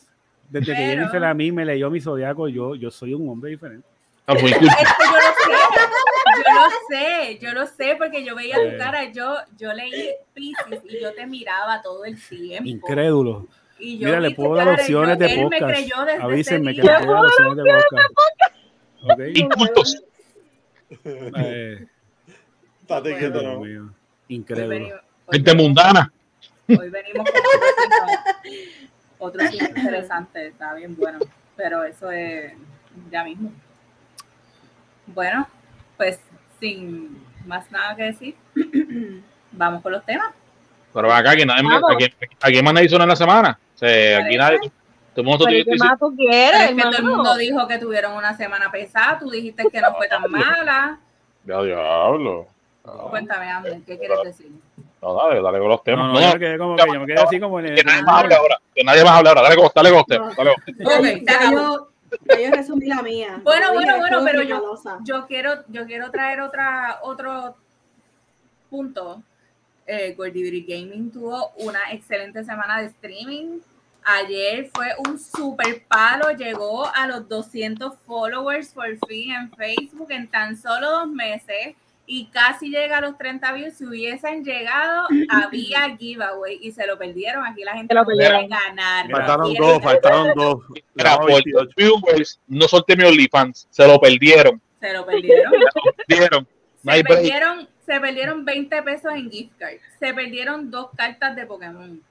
Desde 0.48 0.66
que 0.66 0.72
Pero- 0.72 0.90
Jennifer 0.92 1.24
a 1.24 1.34
mí 1.34 1.52
me 1.52 1.64
leyó 1.64 1.90
mi 1.90 2.00
zodiaco, 2.00 2.48
yo, 2.48 2.74
yo 2.74 2.90
soy 2.90 3.14
un 3.14 3.28
hombre 3.28 3.50
diferente. 3.50 3.86
A 4.26 4.34
los 4.34 4.42
incultos. 4.42 4.68
es 4.80 4.88
que 4.88 5.04
yo 5.04 5.12
lo 5.12 5.32
sé, 5.36 6.46
yo 6.46 6.54
lo 6.54 6.70
sé, 6.88 7.38
yo 7.40 7.52
lo 7.52 7.66
sé, 7.66 7.96
porque 7.98 8.24
yo 8.24 8.34
veía 8.36 8.56
Eh. 8.56 8.70
tu 8.72 8.78
cara, 8.78 9.04
yo, 9.12 9.36
yo 9.58 9.72
leí 9.72 10.10
Pisces 10.34 10.80
y 10.88 11.00
yo 11.00 11.12
te 11.14 11.26
miraba 11.26 11.82
todo 11.82 12.04
el 12.04 12.20
tiempo. 12.28 12.68
Incrédulos. 12.68 13.44
Y 13.80 13.98
yo 13.98 14.06
Mira, 14.08 14.20
le 14.20 14.30
puedo 14.32 14.54
dar 14.54 14.68
opciones 14.68 15.18
de 15.18 15.28
podcast. 15.42 15.90
Avísenme 16.20 16.74
que 16.74 16.82
le 16.82 16.98
puedo 16.98 17.12
dar 17.14 17.24
opciones 17.26 17.56
de 17.64 17.72
podcast. 19.00 19.36
Incultos. 19.36 20.02
Eh, 21.04 21.86
Estate 22.82 23.10
Bueno. 23.10 23.18
quieto, 23.18 23.40
Dios 23.40 23.52
¿no? 23.54 23.60
hoy 23.60 24.92
Gente 25.32 25.54
mundana. 25.54 26.12
Hoy 26.68 26.88
venimos 26.90 27.28
con 27.30 27.40
otro 27.40 27.70
sitio, 28.40 28.70
otro 29.18 29.46
sitio 29.48 29.68
interesante, 29.68 30.46
está 30.48 30.74
bien 30.74 30.96
bueno, 30.96 31.18
pero 31.56 31.82
eso 31.84 32.10
es 32.10 32.52
ya 33.10 33.24
mismo. 33.24 33.52
Bueno, 35.06 35.48
pues 35.96 36.20
sin 36.60 37.20
más 37.46 37.70
nada 37.72 37.96
que 37.96 38.02
decir, 38.04 38.34
vamos 39.52 39.82
con 39.82 39.92
los 39.92 40.04
temas. 40.04 40.32
Pero 40.92 41.12
acá, 41.12 41.30
aquí 41.32 41.44
nadie, 41.44 41.62
Vamos. 41.62 41.90
aquí, 41.94 42.12
aquí 42.40 42.62
más 42.62 42.74
nadie 42.74 42.86
hizo 42.86 43.00
en 43.00 43.08
la 43.08 43.16
semana. 43.16 43.58
Sea, 43.80 44.18
aquí 44.24 44.36
nadie. 44.36 44.58
Todo 44.60 45.22
el 45.22 45.24
mundo 45.24 45.44
Pero 45.46 45.58
te 45.58 45.64
¿qué 45.64 45.70
dice, 45.72 45.84
más 45.84 45.98
tú 45.98 46.14
Pero 46.16 46.28
quieres, 46.30 46.60
es 46.60 46.68
que 46.68 46.74
todo 46.82 46.88
el 46.90 46.94
hermano? 46.96 47.16
mundo 47.16 47.36
dijo 47.36 47.66
que 47.66 47.78
tuvieron 47.78 48.12
una 48.12 48.36
semana 48.36 48.70
pesada, 48.70 49.18
tú 49.18 49.28
dijiste 49.30 49.64
que 49.72 49.80
no 49.80 49.94
fue 49.96 50.06
tan 50.08 50.22
mala. 50.30 50.98
ya 51.44 51.62
diablo. 51.62 52.46
Cuéntame, 53.10 53.50
Amber, 53.50 53.80
¿qué 53.86 53.98
quieres 53.98 54.18
decir? 54.24 54.50
No, 55.02 55.14
dale, 55.14 55.40
dale 55.42 55.58
con 55.58 55.68
los 55.68 55.82
temas. 55.82 56.06
no, 56.08 56.14
No, 56.14 56.20
yo 56.20 56.26
no, 56.28 56.32
me 56.34 56.38
quedé 56.38 56.58
como 56.58 56.76
que 56.76 56.84
yo 56.92 57.00
me 57.00 57.06
quedé 57.06 57.20
así 57.20 57.40
como 57.40 57.58
en 57.60 57.66
el- 57.66 57.74
que 57.74 57.84
nadie 57.84 58.02
más 58.02 58.22
hable 58.22 58.34
ahora. 58.34 58.60
Que 58.74 58.84
nadie 58.84 59.02
más 59.04 59.12
hable 59.12 59.28
ahora. 59.30 59.42
Dale 59.42 59.56
con, 59.56 59.68
dale 59.74 59.88
con 59.90 59.96
los 59.98 60.06
temas. 60.06 60.36
Dale 60.36 61.52
yo, 61.52 61.88
yo 62.38 62.50
resumí 62.52 62.86
la 62.86 63.02
mía. 63.02 63.40
Bueno, 63.42 63.72
bueno, 63.72 63.96
bueno, 63.98 64.20
pero 64.24 64.42
yo-. 64.42 64.74
Yo 65.04 65.26
quiero, 65.26 65.64
yo 65.68 65.86
quiero 65.86 66.10
traer 66.10 66.40
otra, 66.42 66.98
otro 67.02 67.56
punto. 68.68 69.22
Eh, 69.86 70.14
Gordy 70.16 70.62
Gaming 70.62 71.10
tuvo 71.10 71.50
una 71.56 71.90
excelente 71.92 72.44
semana 72.44 72.80
de 72.80 72.86
streaming. 72.88 73.58
Ayer 74.04 74.70
fue 74.74 74.88
un 75.06 75.18
super 75.18 75.82
palo, 75.86 76.30
llegó 76.36 76.86
a 76.94 77.06
los 77.06 77.28
200 77.28 77.94
followers 78.06 78.72
por 78.72 78.86
fin 79.08 79.32
en 79.32 79.50
Facebook 79.52 80.10
en 80.10 80.28
tan 80.28 80.56
solo 80.56 80.90
dos 80.90 81.08
meses 81.08 81.74
y 82.06 82.26
casi 82.26 82.70
llega 82.70 82.98
a 82.98 83.00
los 83.02 83.16
30 83.18 83.52
views. 83.52 83.74
Si 83.74 83.84
hubiesen 83.84 84.44
llegado, 84.44 85.06
había 85.28 85.96
giveaway 85.96 86.58
y 86.60 86.72
se 86.72 86.86
lo 86.86 86.98
perdieron. 86.98 87.44
Aquí 87.46 87.62
la 87.62 87.74
gente 87.74 87.94
Se 87.94 88.00
lo 88.00 88.04
perdieron. 88.06 88.48
ganar. 88.48 89.08
Faltaron 89.10 89.54
dos, 89.54 89.68
ganar. 89.78 89.82
faltaron 89.82 90.32
dos. 90.34 90.58
Mira, 90.94 91.10
Llevamos 91.10 91.18
por 91.18 91.44
28. 91.44 91.70
viewers, 91.76 92.40
no 92.48 92.66
solté 92.68 92.96
mi 92.96 93.04
OnlyFans. 93.04 93.68
Se 93.70 93.86
lo 93.86 94.00
perdieron. 94.00 94.60
Se 94.80 94.92
lo 94.92 95.06
perdieron. 95.06 95.52
Se 95.52 95.58
lo 95.58 95.94
perdieron. 96.06 96.48
No 96.82 96.92
Se 96.94 97.04
perdieron, 97.04 97.68
se 97.86 98.00
perdieron 98.00 98.44
20 98.44 98.82
pesos 98.82 99.12
en 99.14 99.30
gift 99.30 99.52
card. 99.58 99.74
Se 99.98 100.14
perdieron 100.14 100.70
dos 100.70 100.88
cartas 100.96 101.36
de 101.36 101.44
Pokémon. 101.46 102.02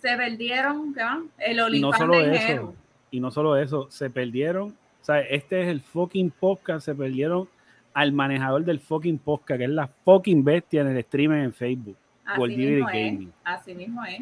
Se 0.00 0.16
perdieron, 0.16 0.94
¿qué 0.94 1.04
más? 1.04 1.20
El 1.38 1.74
Y 1.74 1.80
no 1.80 1.92
solo 1.92 2.18
de 2.18 2.34
eso, 2.34 2.46
Jero. 2.46 2.74
y 3.10 3.20
no 3.20 3.30
solo 3.30 3.56
eso, 3.56 3.86
se 3.90 4.08
perdieron, 4.10 4.68
o 4.70 5.04
sea, 5.04 5.20
este 5.20 5.62
es 5.62 5.68
el 5.68 5.80
fucking 5.80 6.30
podcast, 6.30 6.86
se 6.86 6.94
perdieron 6.94 7.48
al 7.92 8.12
manejador 8.12 8.64
del 8.64 8.80
fucking 8.80 9.18
podcast, 9.18 9.58
que 9.58 9.64
es 9.64 9.70
la 9.70 9.88
fucking 10.04 10.44
bestia 10.44 10.82
en 10.82 10.88
el 10.88 10.96
streaming 10.98 11.38
en 11.44 11.52
Facebook. 11.52 11.96
Así 12.24 12.56
mismo 12.56 12.88
es. 12.88 12.94
Gaming. 12.94 13.32
Así 13.44 13.74
mismo 13.74 14.04
es. 14.04 14.20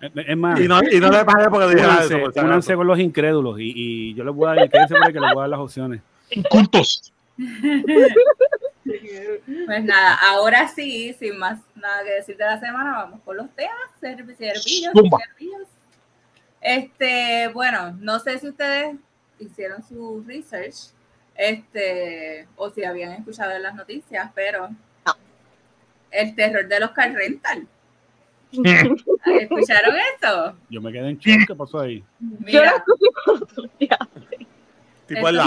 Es, 0.00 0.10
es 0.28 0.36
más, 0.36 0.60
Y 0.60 0.68
no, 0.68 0.80
y 0.82 1.00
no 1.00 1.10
le 1.10 1.24
pagué 1.24 1.48
porque 1.50 1.74
dije 1.74 2.40
únanse, 2.40 2.74
con 2.74 2.86
los 2.86 2.98
incrédulos 2.98 3.58
y, 3.60 3.72
y 3.74 4.14
yo 4.14 4.24
les 4.24 4.34
voy 4.34 4.48
a 4.50 4.54
dar, 4.54 4.70
quédense 4.70 4.94
por 4.94 5.06
ahí 5.06 5.12
que 5.12 5.20
les 5.20 5.32
voy 5.32 5.38
a 5.38 5.42
dar 5.42 5.50
las 5.50 5.60
opciones. 5.60 6.00
Incultos. 6.30 7.12
Pues 8.84 9.84
nada, 9.84 10.18
ahora 10.30 10.68
sí, 10.68 11.14
sin 11.18 11.38
más 11.38 11.58
nada 11.84 12.02
que 12.04 12.10
decir 12.12 12.36
de 12.36 12.44
la 12.44 12.58
semana, 12.58 12.92
vamos 12.92 13.20
con 13.24 13.36
los 13.36 13.48
temas, 13.54 13.76
serv- 14.00 14.34
servillos. 14.36 14.92
Este, 16.60 17.48
bueno, 17.52 17.92
no 18.00 18.18
sé 18.18 18.38
si 18.38 18.48
ustedes 18.48 18.96
hicieron 19.38 19.82
su 19.82 20.24
research, 20.26 20.92
este, 21.34 22.48
o 22.56 22.70
si 22.70 22.84
habían 22.84 23.12
escuchado 23.12 23.52
en 23.52 23.62
las 23.62 23.74
noticias, 23.74 24.30
pero 24.34 24.70
el 26.10 26.34
terror 26.34 26.66
de 26.66 26.80
los 26.80 26.90
car 26.92 27.12
rental. 27.12 27.66
¿Escucharon 28.54 29.94
eso? 30.16 30.56
Yo 30.70 30.80
me 30.80 30.90
quedé 30.92 31.08
en 31.10 31.18
shock, 31.18 31.46
¿qué 31.48 31.54
pasó 31.54 31.80
ahí? 31.80 32.02
Mira. 32.20 32.84
Tipo 35.06 35.28
en 35.28 35.36
la. 35.36 35.44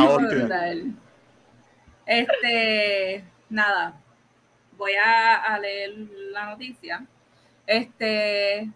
Este, 2.05 3.23
nada, 3.49 3.99
voy 4.77 4.93
a, 4.93 5.57
leer 5.59 5.93
la 6.31 6.51
noticia. 6.51 7.05
Este, 7.65 8.69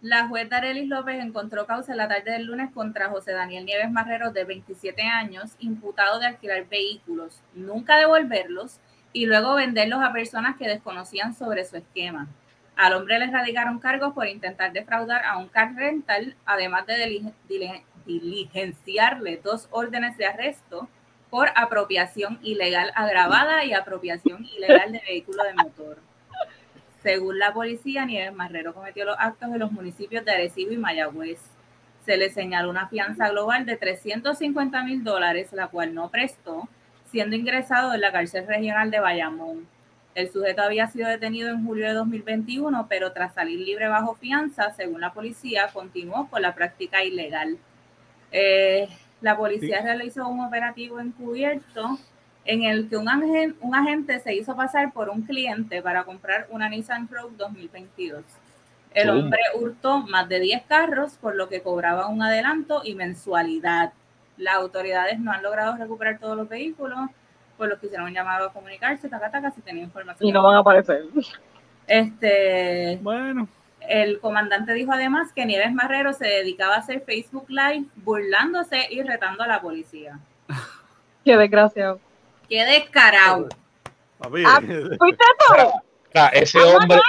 la 0.00 0.28
juez 0.28 0.48
Darelis 0.48 0.88
López 0.88 1.22
encontró 1.22 1.66
causa 1.66 1.92
en 1.92 1.98
la 1.98 2.08
tarde 2.08 2.32
del 2.32 2.44
lunes 2.44 2.70
contra 2.72 3.08
José 3.08 3.32
Daniel 3.32 3.64
Nieves 3.64 3.90
Marrero, 3.90 4.32
de 4.32 4.44
27 4.44 5.02
años, 5.02 5.52
imputado 5.58 6.18
de 6.18 6.26
alquilar 6.26 6.66
vehículos, 6.68 7.40
nunca 7.54 7.96
devolverlos 7.96 8.80
y 9.12 9.26
luego 9.26 9.54
venderlos 9.54 10.02
a 10.02 10.12
personas 10.12 10.56
que 10.56 10.68
desconocían 10.68 11.34
sobre 11.34 11.64
su 11.64 11.76
esquema. 11.76 12.28
Al 12.76 12.94
hombre 12.94 13.18
le 13.18 13.30
radicaron 13.30 13.78
cargos 13.78 14.12
por 14.14 14.26
intentar 14.26 14.72
defraudar 14.72 15.24
a 15.24 15.38
un 15.38 15.48
car 15.48 15.74
rental, 15.74 16.36
además 16.44 16.86
de 16.86 16.94
dili- 17.06 17.32
dili- 17.48 17.84
diligenciarle 18.04 19.40
dos 19.42 19.68
órdenes 19.70 20.16
de 20.16 20.26
arresto 20.26 20.88
por 21.34 21.50
apropiación 21.56 22.38
ilegal 22.44 22.92
agravada 22.94 23.64
y 23.64 23.72
apropiación 23.72 24.44
ilegal 24.44 24.92
de 24.92 25.00
vehículo 25.00 25.42
de 25.42 25.54
motor. 25.54 25.98
Según 27.02 27.40
la 27.40 27.52
policía, 27.52 28.04
Nieves 28.04 28.32
Marrero 28.32 28.72
cometió 28.72 29.04
los 29.04 29.16
actos 29.18 29.48
en 29.48 29.58
los 29.58 29.72
municipios 29.72 30.24
de 30.24 30.30
Arecibo 30.30 30.70
y 30.70 30.76
Mayagüez. 30.76 31.40
Se 32.06 32.16
le 32.16 32.30
señaló 32.30 32.70
una 32.70 32.86
fianza 32.86 33.30
global 33.30 33.66
de 33.66 33.76
350 33.76 34.84
mil 34.84 35.02
dólares, 35.02 35.52
la 35.52 35.66
cual 35.66 35.92
no 35.92 36.08
prestó, 36.08 36.68
siendo 37.10 37.34
ingresado 37.34 37.92
en 37.94 38.02
la 38.02 38.12
cárcel 38.12 38.46
regional 38.46 38.92
de 38.92 39.00
Bayamón. 39.00 39.66
El 40.14 40.30
sujeto 40.30 40.62
había 40.62 40.86
sido 40.86 41.08
detenido 41.08 41.48
en 41.48 41.66
julio 41.66 41.88
de 41.88 41.94
2021, 41.94 42.86
pero 42.88 43.10
tras 43.10 43.34
salir 43.34 43.58
libre 43.58 43.88
bajo 43.88 44.14
fianza, 44.14 44.72
según 44.74 45.00
la 45.00 45.12
policía, 45.12 45.68
continuó 45.72 46.28
con 46.30 46.42
la 46.42 46.54
práctica 46.54 47.02
ilegal. 47.02 47.58
Eh, 48.30 48.88
la 49.24 49.36
policía 49.36 49.78
Sí. 49.78 49.84
realizó 49.84 50.28
un 50.28 50.40
operativo 50.44 51.00
encubierto 51.00 51.98
en 52.44 52.62
el 52.64 52.88
que 52.90 52.96
un, 52.98 53.08
agen- 53.08 53.56
un 53.62 53.74
agente 53.74 54.20
se 54.20 54.34
hizo 54.34 54.54
pasar 54.54 54.92
por 54.92 55.08
un 55.08 55.22
cliente 55.22 55.80
para 55.80 56.04
comprar 56.04 56.46
una 56.50 56.68
Nissan 56.68 57.08
Rogue 57.10 57.34
2022. 57.38 58.22
El 58.92 59.08
hombre 59.10 59.40
hurtó 59.58 59.98
más 60.02 60.28
de 60.28 60.40
10 60.40 60.62
carros, 60.66 61.14
por 61.20 61.34
lo 61.34 61.48
que 61.48 61.62
cobraba 61.62 62.06
un 62.06 62.22
adelanto 62.22 62.82
y 62.84 62.94
mensualidad. 62.94 63.92
Las 64.36 64.56
autoridades 64.56 65.18
no 65.18 65.32
han 65.32 65.42
logrado 65.42 65.74
recuperar 65.76 66.18
todos 66.18 66.36
los 66.36 66.48
vehículos, 66.48 66.98
por 67.56 67.68
lo 67.68 67.78
que 67.80 67.86
hicieron 67.86 68.06
un 68.08 68.14
llamado 68.14 68.48
a 68.48 68.52
comunicarse, 68.52 69.08
taca, 69.08 69.30
taca, 69.30 69.50
si 69.52 69.62
tenía 69.62 69.82
información. 69.84 70.28
Y 70.28 70.32
no 70.32 70.42
van 70.42 70.56
a 70.56 70.58
aparecer. 70.58 71.02
Este, 71.86 72.98
Bueno, 73.02 73.48
el 73.88 74.20
comandante 74.20 74.72
dijo 74.72 74.92
además 74.92 75.32
que 75.32 75.46
Nieves 75.46 75.72
Marrero 75.72 76.12
se 76.12 76.26
dedicaba 76.26 76.76
a 76.76 76.78
hacer 76.78 77.02
Facebook 77.04 77.46
Live 77.48 77.84
burlándose 77.96 78.86
y 78.90 79.02
retando 79.02 79.44
a 79.44 79.46
la 79.46 79.60
policía. 79.60 80.18
Qué 81.24 81.36
desgraciado. 81.36 82.00
¡Qué 82.48 82.64
descarado! 82.64 83.48
Papi, 84.18 84.44
Ah, 84.46 84.60
¿Fuiste 84.98 85.24
tú? 85.48 85.80
sea, 86.14 86.28
ese 86.28 86.60
hombre, 86.60 87.00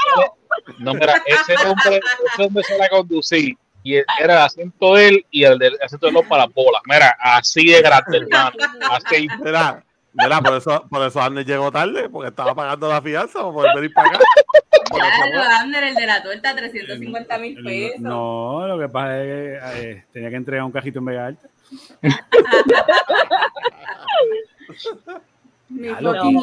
no, 0.79 0.94
mira, 0.94 1.13
ese 1.25 1.53
hombre, 1.67 2.00
ese 2.34 2.44
hombre 2.44 2.63
se 2.63 2.77
la 2.77 2.89
conducir 2.89 3.55
y 3.84 3.96
era 3.98 4.05
el 4.20 4.32
asiento 4.32 4.96
de 4.96 5.08
él 5.10 5.25
y 5.29 5.44
el 5.44 5.60
del 5.60 5.77
asiento 5.82 6.08
de 6.08 6.20
él 6.20 6.27
para 6.27 6.46
las 6.46 6.53
bolas. 6.53 6.82
Mira, 6.86 7.15
así 7.20 7.67
de 7.67 7.82
grande, 7.82 8.17
hermano. 8.17 8.55
Así. 8.89 9.27
Mira, 9.44 9.84
mira, 10.13 10.41
por 10.41 10.55
eso, 10.55 10.88
por 10.89 11.05
eso 11.05 11.22
Arne 11.22 11.46
llegó 11.46 11.72
tarde, 11.72 12.10
porque 12.10 12.29
estaba 12.29 12.55
pagando 12.55 12.89
la 12.89 13.01
fianza 13.01 13.39
para 13.41 13.51
poder 13.51 13.75
venir 13.75 13.94
para 13.94 14.10
acá. 14.10 14.20
Claro. 14.89 15.41
Abner, 15.59 15.83
el 15.85 15.95
de 15.95 16.05
la 16.07 16.21
torta, 16.23 16.55
350 16.55 17.37
mil 17.39 17.63
pesos. 17.63 17.99
No, 17.99 18.67
lo 18.67 18.79
que 18.79 18.89
pasa 18.89 19.21
es 19.23 19.27
que 19.27 19.59
eh, 19.91 20.05
tenía 20.11 20.29
que 20.29 20.35
entregar 20.35 20.65
un 20.65 20.71
cajito 20.71 20.99
en 20.99 21.05
Vega 21.05 21.25
Alta. 21.27 21.47
Mi 25.69 25.87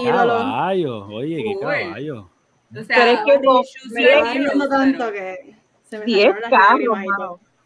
caballo, 0.05 1.07
oye, 1.07 1.43
qué 1.45 1.55
caballo. 1.61 2.21
O 2.23 2.29
Pero 2.73 2.85
sea, 2.85 3.13
es 3.13 3.21
que 3.25 3.39
no- 3.39 3.61
Me 3.91 4.03
pero- 4.03 4.69
tanto 4.69 5.13
que 5.13 5.55
se 5.85 5.99
me 5.99 6.05
y. 6.07 6.25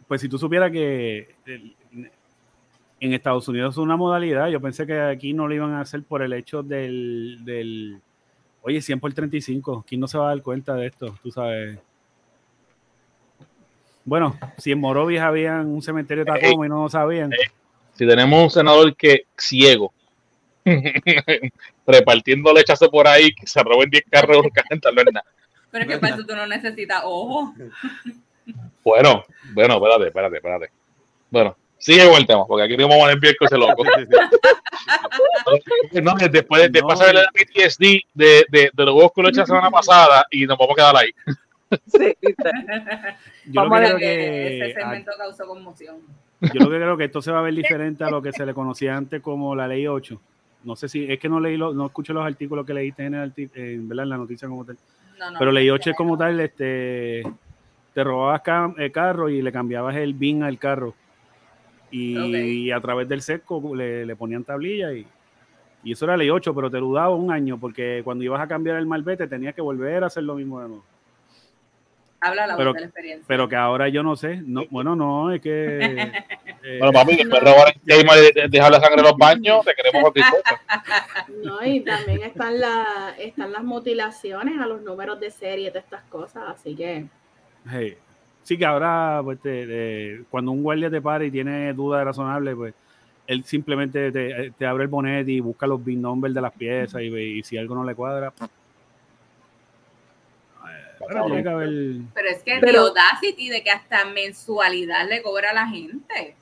Pues 0.09 0.21
si 0.21 0.29
tú 0.29 0.39
supieras 0.39 0.71
que 0.71 1.35
el- 1.47 1.75
en 2.99 3.13
Estados 3.13 3.47
Unidos 3.49 3.75
es 3.75 3.79
una 3.79 3.97
modalidad, 3.97 4.49
yo 4.49 4.61
pensé 4.61 4.87
que 4.87 4.99
aquí 5.01 5.33
no 5.33 5.47
lo 5.49 5.55
iban 5.55 5.73
a 5.75 5.81
hacer 5.81 6.03
por 6.03 6.23
el 6.23 6.33
hecho 6.33 6.63
del, 6.63 7.39
del 7.45 8.01
oye, 8.67 8.83
100 8.83 8.99
por 8.99 9.15
35, 9.15 9.85
¿quién 9.87 10.01
no 10.01 10.09
se 10.09 10.19
va 10.19 10.27
a 10.27 10.35
dar 10.35 10.43
cuenta 10.43 10.75
de 10.75 10.87
esto? 10.87 11.17
Tú 11.23 11.31
sabes. 11.31 11.79
Bueno, 14.05 14.37
si 14.59 14.73
en 14.73 14.81
Morovis 14.81 15.21
había 15.21 15.61
un 15.61 15.81
cementerio 15.83 16.25
de 16.25 16.33
Tacoma 16.33 16.67
y 16.67 16.69
no 16.69 16.83
lo 16.83 16.89
sabían, 16.89 17.31
Si 17.95 18.07
tenemos 18.07 18.43
un 18.43 18.51
senador 18.51 18.97
que 18.97 19.27
ciego, 19.39 19.93
repartiendo 21.87 22.53
lechazo 22.53 22.91
por 22.91 23.07
ahí, 23.07 23.33
que 23.33 23.47
se 23.47 23.63
roben 23.63 23.89
10 23.89 24.05
carros 24.11 24.39
no 24.43 25.03
es 25.03 25.13
nada. 25.13 25.27
Pero 25.71 25.85
es 25.85 25.91
que 25.91 25.99
para 25.99 26.15
eso 26.15 26.27
tú 26.27 26.35
no 26.35 26.47
necesitas 26.47 27.03
ojo. 27.05 27.55
Bueno, 28.83 29.25
bueno, 29.55 29.75
espérate, 29.75 30.07
espérate, 30.09 30.37
espérate. 30.37 30.71
Bueno, 31.31 31.57
sigue 31.93 32.07
con 32.09 32.17
el 32.17 32.27
tema, 32.27 32.45
porque 32.47 32.65
aquí 32.65 32.77
no 32.77 32.89
vamos 32.89 33.09
a 33.09 33.13
enviar 33.13 33.37
con 33.37 33.47
ese 33.47 33.57
loco. 33.59 33.85
Sí. 35.93 36.01
No, 36.03 36.15
después 36.17 36.71
de, 36.73 36.81
No. 36.83 36.89
de 36.95 37.13
la 37.13 37.31
PTSD 37.33 37.81
de, 38.15 38.45
de, 38.49 38.71
de 38.73 38.85
los 38.85 38.95
huevos 38.95 39.13
que 39.15 39.23
lo 39.23 39.29
eché 39.29 39.39
la 39.41 39.47
semana 39.47 39.71
pasada 39.71 40.27
y 40.31 40.45
nos 40.47 40.59
vamos 40.59 40.73
a 40.73 40.77
quedar 40.77 40.97
ahí. 40.97 41.11
Sí, 41.87 42.15
yo 43.47 43.63
lo 43.63 43.69
Vamos 43.71 43.79
a 43.79 43.83
que 43.83 43.89
Creo 43.89 43.97
creo 43.97 43.99
que 43.99 44.57
ese 44.57 44.67
que, 44.75 44.81
segmento 44.81 45.13
causó 45.17 45.47
conmoción. 45.47 45.97
yo 46.41 46.61
lo 46.61 46.71
que 46.71 46.77
creo 46.77 46.97
que 46.97 47.05
esto 47.05 47.23
se 47.23 47.31
va 47.33 47.39
a 47.39 47.43
ver 47.43 47.55
diferente 47.55 48.05
a 48.05 48.11
lo 48.11 48.21
que 48.23 48.33
se 48.33 48.45
le 48.47 48.55
conocía 48.55 48.97
antes 48.97 49.23
como 49.23 49.55
la 49.55 49.67
ley 49.69 49.87
8. 49.87 50.21
No 50.65 50.75
sé 50.77 50.89
si, 50.89 51.11
es 51.11 51.19
que 51.21 51.29
no 51.29 51.39
leí, 51.41 51.57
lo- 51.57 51.73
no 51.73 51.87
escuché 51.87 52.13
los 52.13 52.25
artículos 52.27 52.67
que 52.67 52.75
leíste 52.75 53.05
en, 53.05 53.15
el, 53.15 53.33
en, 53.37 53.89
¿verdad? 53.89 54.03
en 54.05 54.09
la 54.11 54.17
noticia 54.17 54.49
como 54.49 54.65
tal. 54.65 54.77
No, 55.19 55.31
no, 55.31 55.39
Pero 55.39 55.53
ley 55.53 55.69
no, 55.69 55.75
8 55.75 55.91
es 55.91 55.97
como 55.97 56.19
tal, 56.19 56.39
este, 56.41 57.23
te 57.95 58.05
robabas 58.05 58.43
el 58.77 58.91
carro 58.93 59.29
y 59.29 59.41
le 59.43 59.53
cambiabas 59.53 59.95
el 59.97 60.13
BIN 60.15 60.43
al 60.43 60.59
carro. 60.59 60.95
Y, 61.91 62.71
a 62.71 62.81
través 62.81 63.09
del 63.09 63.23
sesco 63.23 63.75
le, 63.75 64.05
le 64.05 64.17
ponían 64.17 64.45
tablilla 64.45 64.93
y, 64.93 65.07
y 65.85 65.93
eso 65.93 66.05
era 66.05 66.17
ley 66.17 66.29
8, 66.31 66.55
pero 66.55 66.71
te 66.71 66.79
dudaba 66.79 67.15
un 67.15 67.31
año 67.31 67.59
porque 67.59 68.03
cuando 68.05 68.25
ibas 68.25 68.41
a 68.41 68.49
cambiar 68.49 68.77
el 68.77 68.87
malvete 68.87 69.27
tenías 69.29 69.55
que 69.55 69.61
volver 69.63 70.03
a 70.03 70.09
hacer 70.09 70.25
lo 70.25 70.35
mismo 70.35 70.61
de 70.61 70.69
nuevo. 70.69 70.85
Habla 72.21 72.47
la 72.47 72.57
pero- 72.57 72.71
voz 72.71 72.75
de 72.77 72.81
la 72.81 72.87
experiencia. 72.87 73.25
Pero 73.29 73.49
que 73.49 73.57
ahora 73.57 73.89
yo 73.89 74.03
no 74.03 74.17
sé, 74.17 74.43
no, 74.45 74.65
bueno, 74.71 74.97
no, 74.97 75.33
es 75.33 75.41
que... 75.41 75.79
eh, 76.65 76.79
Bueno, 76.79 76.93
papi, 76.93 77.17
después 77.17 77.41
de 77.45 77.51
robar 77.53 77.69
el 77.69 77.81
gamer 77.85 78.19
y 78.19 78.41
de- 78.41 78.49
dejar 78.49 78.73
la 78.73 78.81
sangre 78.81 78.99
en 79.01 79.05
los 79.05 79.17
baños, 79.17 79.65
te 79.65 79.75
queremos 79.75 80.01
cualquier 80.03 80.25
cosa. 80.31 81.27
No, 81.45 81.65
y 81.65 81.81
también 81.81 82.23
están, 82.23 82.59
la, 82.59 83.15
están 83.19 83.53
las 83.53 83.63
mutilaciones 83.63 84.59
a 84.61 84.67
los 84.67 84.83
números 84.83 85.21
de 85.21 85.31
serie 85.31 85.71
de 85.71 85.79
estas 85.79 86.03
cosas, 86.05 86.43
así 86.49 86.75
que 86.75 87.07
hey, 87.71 87.97
Sí, 88.47 88.57
que 88.57 88.65
ahora, 88.65 89.23
pues, 89.25 89.41
te- 89.41 89.67
te- 89.67 90.23
cuando 90.31 90.53
un 90.53 90.63
guardia 90.63 90.89
te 90.89 91.01
para 91.01 91.25
y 91.25 91.33
tiene 91.33 91.73
dudas 91.73 92.05
razonables, 92.05 92.55
pues, 92.55 92.75
él 93.27 93.43
simplemente 93.43 94.13
te, 94.13 94.53
te 94.57 94.65
abre 94.67 94.85
el 94.85 94.89
bonete 94.89 95.33
y 95.33 95.41
busca 95.41 95.67
los 95.67 95.85
big 95.85 95.99
numbers 95.99 96.33
de 96.33 96.41
las 96.41 96.53
piezas 96.53 97.03
y, 97.03 97.43
si 97.43 97.59
algo 97.59 97.75
no 97.75 97.83
le 97.85 97.97
cuadra. 97.97 98.33
eh, 100.69 100.97
bueno, 101.01 101.27
tiene 101.27 101.43
que 101.43 101.49
haber. 101.49 101.69
Pero 102.15 102.29
es 102.29 102.43
que 102.45 102.59
Pero- 102.61 102.93
The 102.93 103.01
Audacity 103.01 103.49
de 103.49 103.63
que 103.65 103.71
hasta 103.71 104.05
mensualidad 104.05 105.09
le 105.09 105.23
cobra 105.23 105.51
a 105.51 105.55
la 105.55 105.67
gente. 105.67 106.37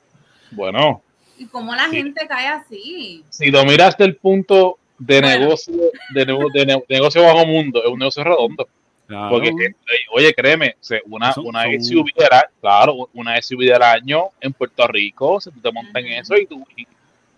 Bueno, 0.51 1.01
¿Y 1.38 1.47
cómo 1.47 1.75
la 1.75 1.88
Sí. 1.88 1.97
gente 1.97 2.27
cae 2.29 2.47
así? 2.47 3.25
si 3.31 3.51
lo 3.51 3.64
miras 3.64 3.97
del 3.97 4.14
punto 4.17 4.79
de 4.99 5.21
Bueno. 5.21 5.38
negocio, 5.40 5.75
de, 6.14 6.25
de 6.27 6.67
ne- 6.67 6.85
de 6.88 6.95
negocio 6.95 7.23
bajo 7.23 7.45
mundo, 7.47 7.83
es 7.83 7.90
un 7.90 7.99
negocio 7.99 8.23
redondo. 8.23 8.69
Claro. 9.07 9.31
Porque, 9.31 9.53
oye, 10.12 10.33
créeme, 10.35 10.77
una, 11.07 11.33
Son- 11.33 11.47
una 11.47 11.64
son- 11.64 11.83
SUV 11.83 12.07
del 12.17 12.33
año, 12.33 12.43
claro, 12.61 13.09
una 13.12 13.37
SUV 13.40 13.64
del 13.67 13.83
año 13.83 14.25
en 14.40 14.53
Puerto 14.55 14.87
Rico, 14.88 15.40
si 15.40 15.51
tú 15.51 15.61
te 15.61 15.71
montas 15.71 16.03
en 16.03 16.12
eso 16.12 16.35
y 16.37 16.47
tú, 16.47 16.64
y, 16.77 16.87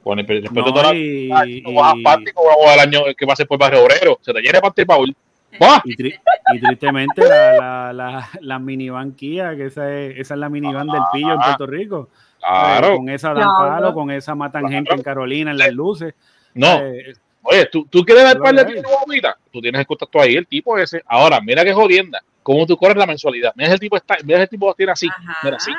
bueno, 0.04 0.22
y 0.22 0.26
después 0.26 0.52
No, 0.54 0.62
de 0.64 0.70
toda 0.70 0.82
la 0.92 0.94
y- 0.94 1.30
ah, 1.32 1.42
tú 1.64 1.74
vas 1.74 1.92
a 1.92 1.96
y- 1.96 2.02
vamos 2.34 2.66
al 2.72 2.80
año 2.80 3.00
que 3.18 3.26
pase 3.26 3.44
por 3.46 3.58
Barrio 3.58 3.82
Obrero, 3.84 4.18
se 4.20 4.32
te 4.32 4.40
llena 4.40 4.60
el 4.76 4.84
baúl. 4.84 5.16
¡Buah! 5.58 5.80
Y, 5.84 5.96
tri- 5.96 6.20
y 6.54 6.60
tristemente 6.60 7.22
la, 7.26 7.56
la, 7.56 7.92
la, 7.92 8.28
la 8.40 8.58
minivan 8.58 9.12
Kia, 9.12 9.56
que 9.56 9.66
esa 9.66 9.92
es, 9.92 10.18
esa 10.18 10.34
es 10.34 10.40
la 10.40 10.48
minivan 10.48 10.86
del 10.86 11.00
pillo 11.12 11.32
en 11.32 11.40
Puerto 11.40 11.66
Rico. 11.66 12.08
Eh, 12.48 12.80
con 12.96 13.08
esa 13.08 13.28
dan 13.32 13.42
Claro. 13.42 13.56
palo, 13.58 13.94
con 13.94 14.10
esa 14.10 14.34
matan 14.34 14.62
Claro. 14.62 14.74
gente 14.74 14.94
en 14.94 15.02
Carolina, 15.02 15.50
en 15.50 15.58
las 15.58 15.72
luces. 15.72 16.14
no, 16.54 16.78
Eh, 16.78 17.14
oye, 17.46 17.66
¿tú, 17.66 17.86
tú 17.90 18.04
quieres 18.04 18.24
dar 18.24 18.38
par 18.38 18.54
de 18.54 18.82
guaguita, 18.82 19.36
tú 19.52 19.60
tienes 19.60 19.80
el 19.80 19.86
contacto 19.86 20.20
ahí, 20.20 20.34
el 20.36 20.46
tipo 20.46 20.76
ese. 20.78 21.02
Ahora, 21.06 21.40
mira 21.40 21.64
qué 21.64 21.72
jodienda, 21.72 22.22
cómo 22.42 22.66
tú 22.66 22.76
corres 22.76 22.96
la 22.96 23.06
mensualidad. 23.06 23.52
Mira 23.56 23.72
el 23.72 23.80
tipo 23.80 23.96
está, 23.96 24.16
mira 24.24 24.42
el 24.42 24.48
tipo 24.48 24.72
tiene 24.74 24.92
así, 24.92 25.08
Ajá. 25.08 25.38
mira 25.44 25.56
así, 25.56 25.70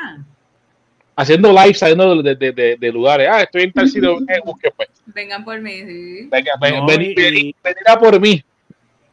haciendo 1.16 1.52
live 1.52 1.74
saliendo 1.74 2.22
de, 2.22 2.36
de, 2.36 2.52
de, 2.52 2.76
de 2.78 2.92
lugares. 2.92 3.28
Ah, 3.32 3.42
estoy 3.42 3.64
en 3.64 3.72
tal 3.74 3.88
sitio, 3.90 4.18
eh, 4.30 4.40
busque 4.46 4.72
pues. 4.76 4.90
Vengan 5.08 5.44
por 5.44 5.60
mí, 5.60 5.72
sí. 5.86 6.28
Venga, 6.30 6.54
ven, 6.62 6.76
No, 6.80 6.86
ven, 6.86 7.02
y- 7.02 7.14
ven- 7.14 7.54
ven 7.64 7.76
a 7.88 7.98
por 8.00 8.20
mí. 8.20 8.44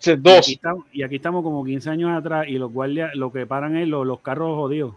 Ese 0.01 0.13
y, 0.13 0.17
Dos. 0.17 0.39
aquí 0.39 0.53
estamos, 0.55 0.85
y 0.93 1.03
aquí 1.03 1.17
estamos 1.17 1.43
como 1.43 1.65
15 1.65 1.89
años 1.91 2.11
atrás 2.17 2.47
y 2.49 2.59
los 2.59 2.71
guardias 2.73 3.15
lo 3.15 3.33
que 3.33 3.47
paran 3.47 3.77
es 3.77 3.89
los, 3.89 4.07
los 4.07 4.21
carros 4.21 4.55
jodidos. 4.57 4.95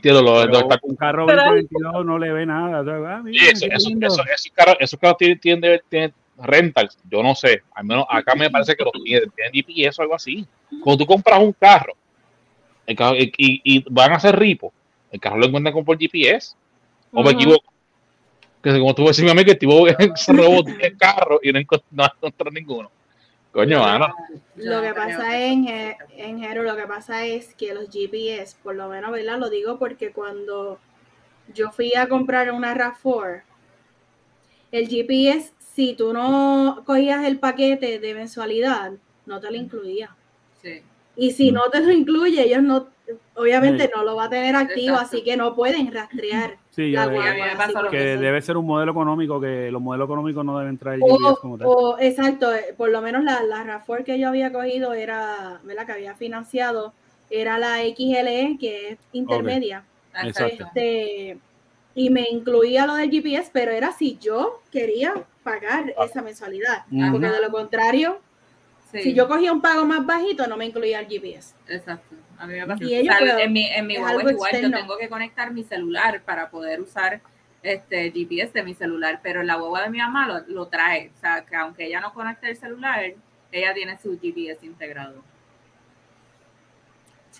Tío, 0.00 0.14
lo- 0.22 0.40
Pero 0.40 0.60
lo- 0.60 0.68
un 0.82 0.96
carro 0.96 1.26
Pero- 1.26 1.42
2022 1.42 2.06
no 2.06 2.18
le 2.18 2.32
ve 2.32 2.46
nada. 2.46 2.80
ah, 3.14 3.20
mira, 3.22 3.38
Sí, 3.44 3.48
eso, 3.52 3.66
qué 3.68 3.74
eso, 3.76 3.88
lindo. 3.90 4.06
eso, 4.08 4.22
esos 4.34 4.52
carros, 4.52 4.76
esos 4.80 4.98
carros 4.98 5.18
tienen, 5.18 5.38
tienen, 5.38 5.80
tienen 5.88 6.14
rentals, 6.42 6.98
yo 7.10 7.22
no 7.22 7.34
sé, 7.34 7.62
al 7.74 7.84
menos 7.84 8.06
acá 8.08 8.34
me 8.34 8.50
parece 8.50 8.74
que 8.76 8.84
los 8.84 8.92
tienen, 9.04 9.30
tienen 9.30 9.52
GPS 9.52 10.00
o 10.00 10.02
algo 10.02 10.14
así. 10.14 10.46
Cuando 10.82 11.04
tú 11.04 11.06
compras 11.06 11.40
un 11.40 11.52
carro, 11.52 11.94
el 12.86 12.96
carro 12.96 13.16
y, 13.18 13.84
van 13.90 14.12
a 14.12 14.16
hacer 14.16 14.38
ripo, 14.38 14.72
el 15.10 15.20
carro 15.20 15.38
lo 15.38 15.46
encuentran 15.46 15.74
con 15.74 15.84
por 15.84 15.98
GPS, 15.98 16.54
o 17.12 17.22
me 17.22 17.30
equivoco. 17.30 17.72
Que 18.62 18.78
como 18.78 18.94
tú 18.94 19.04
decís, 19.04 19.22
mi 19.22 19.30
amigo, 19.30 19.46
que 19.46 19.52
el 19.52 19.58
tipo 19.58 19.86
se 20.16 20.32
robó 20.32 20.62
10 20.62 20.96
carros 20.98 21.40
y 21.42 21.52
no 21.52 21.60
no 21.90 22.04
encontró 22.04 22.50
ninguno. 22.50 22.90
Coño. 23.52 23.82
Yo 24.56 24.70
Lo 24.70 24.82
que 24.82 24.94
pasa 24.94 25.44
en, 25.44 25.66
en 26.16 26.38
Jero, 26.38 26.62
lo 26.62 26.76
que 26.76 26.86
pasa 26.86 27.24
es 27.24 27.54
que 27.54 27.74
los 27.74 27.90
GPS, 27.90 28.56
por 28.62 28.76
lo 28.76 28.88
menos, 28.88 29.10
¿verdad? 29.10 29.38
Lo 29.38 29.50
digo 29.50 29.78
porque 29.78 30.12
cuando 30.12 30.78
yo 31.52 31.72
fui 31.72 31.94
a 31.96 32.08
comprar 32.08 32.52
una 32.52 32.74
RAV4, 32.74 33.42
el 34.70 34.88
GPS, 34.88 35.52
si 35.74 35.94
tú 35.94 36.12
no 36.12 36.82
cogías 36.84 37.24
el 37.24 37.38
paquete 37.38 37.98
de 37.98 38.14
mensualidad, 38.14 38.92
no 39.26 39.40
te 39.40 39.50
lo 39.50 39.56
incluía. 39.56 40.14
Sí. 40.62 40.82
Y 41.16 41.32
si 41.32 41.52
no 41.52 41.62
te 41.70 41.80
lo 41.80 41.90
incluye, 41.92 42.42
ellos 42.42 42.62
no, 42.62 42.86
obviamente 43.34 43.84
Sí. 43.84 43.90
no 43.94 44.04
lo 44.04 44.16
va 44.16 44.24
a 44.24 44.30
tener 44.30 44.54
activo, 44.56 44.94
Exacto. 44.94 45.16
así 45.16 45.24
que 45.24 45.36
no 45.36 45.54
pueden 45.54 45.92
rastrear 45.92 46.56
Sí, 46.70 46.92
la 46.92 47.06
guagua. 47.06 47.90
que 47.90 47.96
que- 47.98 48.16
debe 48.16 48.40
ser 48.42 48.56
un 48.56 48.66
modelo 48.66 48.92
económico, 48.92 49.40
que 49.40 49.70
los 49.70 49.82
modelos 49.82 50.06
económicos 50.06 50.44
no 50.44 50.58
deben 50.58 50.78
traer 50.78 51.00
O, 51.02 51.16
GPS 51.18 51.40
como 51.40 51.58
tal. 51.58 51.66
o- 51.68 51.98
exacto, 51.98 52.54
eh, 52.54 52.74
por 52.76 52.90
lo 52.90 53.00
menos 53.02 53.22
la, 53.24 53.42
la 53.42 53.64
RAV4 53.64 54.04
que 54.04 54.18
yo 54.18 54.28
había 54.28 54.52
cogido 54.52 54.94
era, 54.94 55.60
¿verdad? 55.64 55.86
Que 55.86 55.92
había 55.92 56.14
financiado, 56.14 56.92
era 57.28 57.58
la 57.58 57.80
XLE, 57.84 58.56
que 58.58 58.90
es 58.90 58.98
intermedia. 59.12 59.84
Exacto. 60.22 60.64
Este, 60.66 61.38
y 61.94 62.10
me 62.10 62.28
incluía 62.30 62.86
lo 62.86 62.94
del 62.94 63.10
GPS, 63.10 63.50
pero 63.52 63.72
era 63.72 63.92
si 63.92 64.18
yo 64.18 64.62
quería 64.70 65.14
pagar 65.42 65.94
esa 66.04 66.22
mensualidad. 66.22 66.84
Porque 67.10 67.28
de 67.28 67.40
lo 67.40 67.50
contrario, 67.50 68.20
Sí, 68.92 69.02
si 69.02 69.14
yo 69.14 69.28
cogía 69.28 69.52
un 69.52 69.60
pago 69.60 69.86
más 69.86 70.04
bajito, 70.04 70.46
no 70.48 70.56
me 70.56 70.66
incluía 70.66 70.98
el 70.98 71.06
GPS. 71.06 71.54
Exacto. 71.68 72.16
A 72.38 72.46
mí 72.46 72.54
me 72.54 72.66
pasa. 72.66 72.82
Y 72.82 72.94
ellos, 72.94 73.14
O 73.20 73.24
sea, 73.24 73.38
en 73.40 73.52
mi, 73.52 73.66
en 73.66 73.86
mi 73.86 73.94
es 73.94 74.00
igual, 74.00 74.62
yo 74.62 74.70
tengo 74.70 74.98
que 74.98 75.08
conectar 75.08 75.52
mi 75.52 75.62
celular 75.62 76.22
para 76.24 76.50
poder 76.50 76.80
usar 76.80 77.20
este 77.62 78.10
GPS 78.10 78.52
de 78.52 78.64
mi 78.64 78.74
celular, 78.74 79.20
pero 79.22 79.42
la 79.42 79.56
guagua 79.56 79.82
de 79.82 79.90
mi 79.90 79.98
mamá 79.98 80.26
lo, 80.26 80.40
lo 80.48 80.66
trae. 80.66 81.12
O 81.14 81.20
sea, 81.20 81.44
que 81.44 81.54
aunque 81.54 81.86
ella 81.86 82.00
no 82.00 82.12
conecte 82.12 82.50
el 82.50 82.56
celular, 82.56 83.00
ella 83.52 83.74
tiene 83.74 83.96
su 83.98 84.18
GPS 84.18 84.66
integrado. 84.66 85.22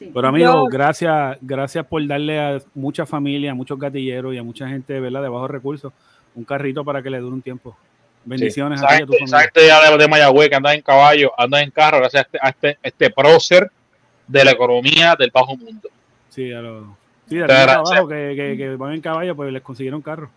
Sí. 0.00 0.10
Pero 0.12 0.26
amigo, 0.28 0.52
Yo- 0.52 0.64
gracias, 0.64 1.36
gracias 1.42 1.86
por 1.86 2.04
darle 2.06 2.40
a 2.40 2.58
muchas 2.74 3.08
familias, 3.08 3.52
a 3.52 3.54
muchos 3.54 3.78
gatilleros 3.78 4.34
y 4.34 4.38
a 4.38 4.42
mucha 4.42 4.66
gente, 4.66 4.98
¿verdad? 4.98 5.22
De 5.22 5.28
bajos 5.28 5.50
recursos, 5.50 5.92
un 6.34 6.42
carrito 6.44 6.84
para 6.84 7.02
que 7.02 7.10
le 7.10 7.18
dure 7.20 7.34
un 7.34 7.42
tiempo. 7.42 7.76
Bendiciones 8.24 8.80
Sí. 8.80 8.86
a 8.86 8.88
ti 8.88 8.94
y 8.94 9.02
a 9.02 9.06
tu 9.06 9.12
familia. 9.12 9.38
gente 9.40 9.66
ya 9.66 9.90
de, 9.90 9.98
de 9.98 10.08
Mayagüez 10.08 10.48
que 10.48 10.56
anda 10.56 10.74
en 10.74 10.82
caballo, 10.82 11.32
anda 11.38 11.62
en 11.62 11.70
carro, 11.70 11.98
gracias 11.98 12.22
a 12.22 12.26
este, 12.26 12.38
a 12.42 12.48
este, 12.48 12.78
este 12.82 13.10
prócer 13.10 13.70
de 14.26 14.44
la 14.44 14.50
economía 14.52 15.14
del 15.18 15.30
bajo 15.30 15.56
mundo. 15.56 15.88
Sí, 16.30 16.50
a 16.52 16.60
los. 16.60 16.86
Sí, 17.28 17.36
de 17.36 17.44
abajo 17.44 18.08
que, 18.08 18.32
que, 18.34 18.56
que 18.56 18.76
van 18.76 18.94
en 18.94 19.00
caballo, 19.02 19.36
pues 19.36 19.52
les 19.52 19.62
consiguieron 19.62 20.02
carro. 20.02 20.30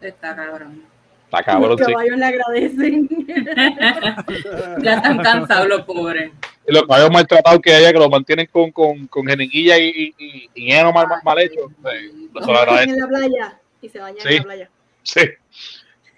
Está 0.00 0.34
cabrón. 0.34 0.82
Está 1.30 1.44
cabrón, 1.44 1.70
Los 1.70 1.80
sí. 1.86 1.92
caballos 1.92 2.18
le 2.18 2.24
agradecen. 2.24 3.08
Ya 4.82 4.94
están 4.94 5.18
cansados 5.18 5.68
los 5.68 5.82
pobres. 5.82 6.32
Y 6.66 6.72
los 6.72 6.82
caballos 6.82 7.10
maltratados 7.12 7.60
que 7.60 7.72
haya, 7.72 7.92
que 7.92 7.98
los 7.98 8.10
mantienen 8.10 8.46
con, 8.50 8.70
con, 8.72 9.06
con 9.06 9.26
jeringuilla 9.26 9.78
y, 9.78 10.12
y, 10.18 10.50
y, 10.54 10.72
heno 10.72 10.92
mal, 10.92 11.06
mal, 11.06 11.20
mal 11.24 11.38
hecho. 11.38 11.68
Sí, 11.68 12.30
eso 12.34 12.40
lo 12.40 12.44
Se 12.44 12.50
agradezco. 12.52 12.74
bañan 12.74 12.88
en 12.90 12.98
la 13.00 13.06
playa 13.08 13.58
y 13.80 13.88
se 13.88 13.98
bañan 14.00 14.20
Sí. 14.20 14.28
en 14.28 14.36
la 14.38 14.42
playa. 14.42 14.70
Sí. 15.02 15.20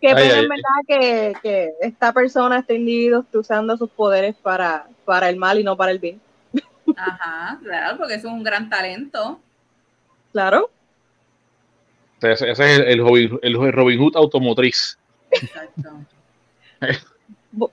Qué 0.01 0.09
Ay, 0.09 0.14
pena 0.14 0.35
ay, 0.35 0.40
en 0.42 0.48
verdad 0.48 0.62
que, 0.88 1.33
que 1.42 1.70
esta 1.83 2.12
persona, 2.12 2.59
este 2.61 2.75
individuo, 2.75 3.20
esté 3.20 3.38
usando 3.38 3.77
sus 3.77 3.90
poderes 3.90 4.35
para, 4.37 4.87
para 5.05 5.29
el 5.29 5.37
mal 5.37 5.59
y 5.59 5.64
no 5.64 5.77
para 5.77 5.92
el 5.92 5.98
bien. 5.98 6.20
Ajá, 6.96 7.59
claro, 7.62 7.98
porque 7.98 8.14
es 8.14 8.25
un 8.25 8.42
gran 8.42 8.68
talento. 8.68 9.38
Claro. 10.33 10.70
Ese, 12.20 12.51
ese 12.51 12.64
es 12.64 12.79
el, 12.81 12.85
el, 12.88 12.98
Robin, 13.01 13.38
el 13.42 13.72
Robin 13.72 13.98
Hood 14.01 14.16
automotriz. 14.16 14.98
Exacto. 15.33 15.90
Bu- 17.53 17.71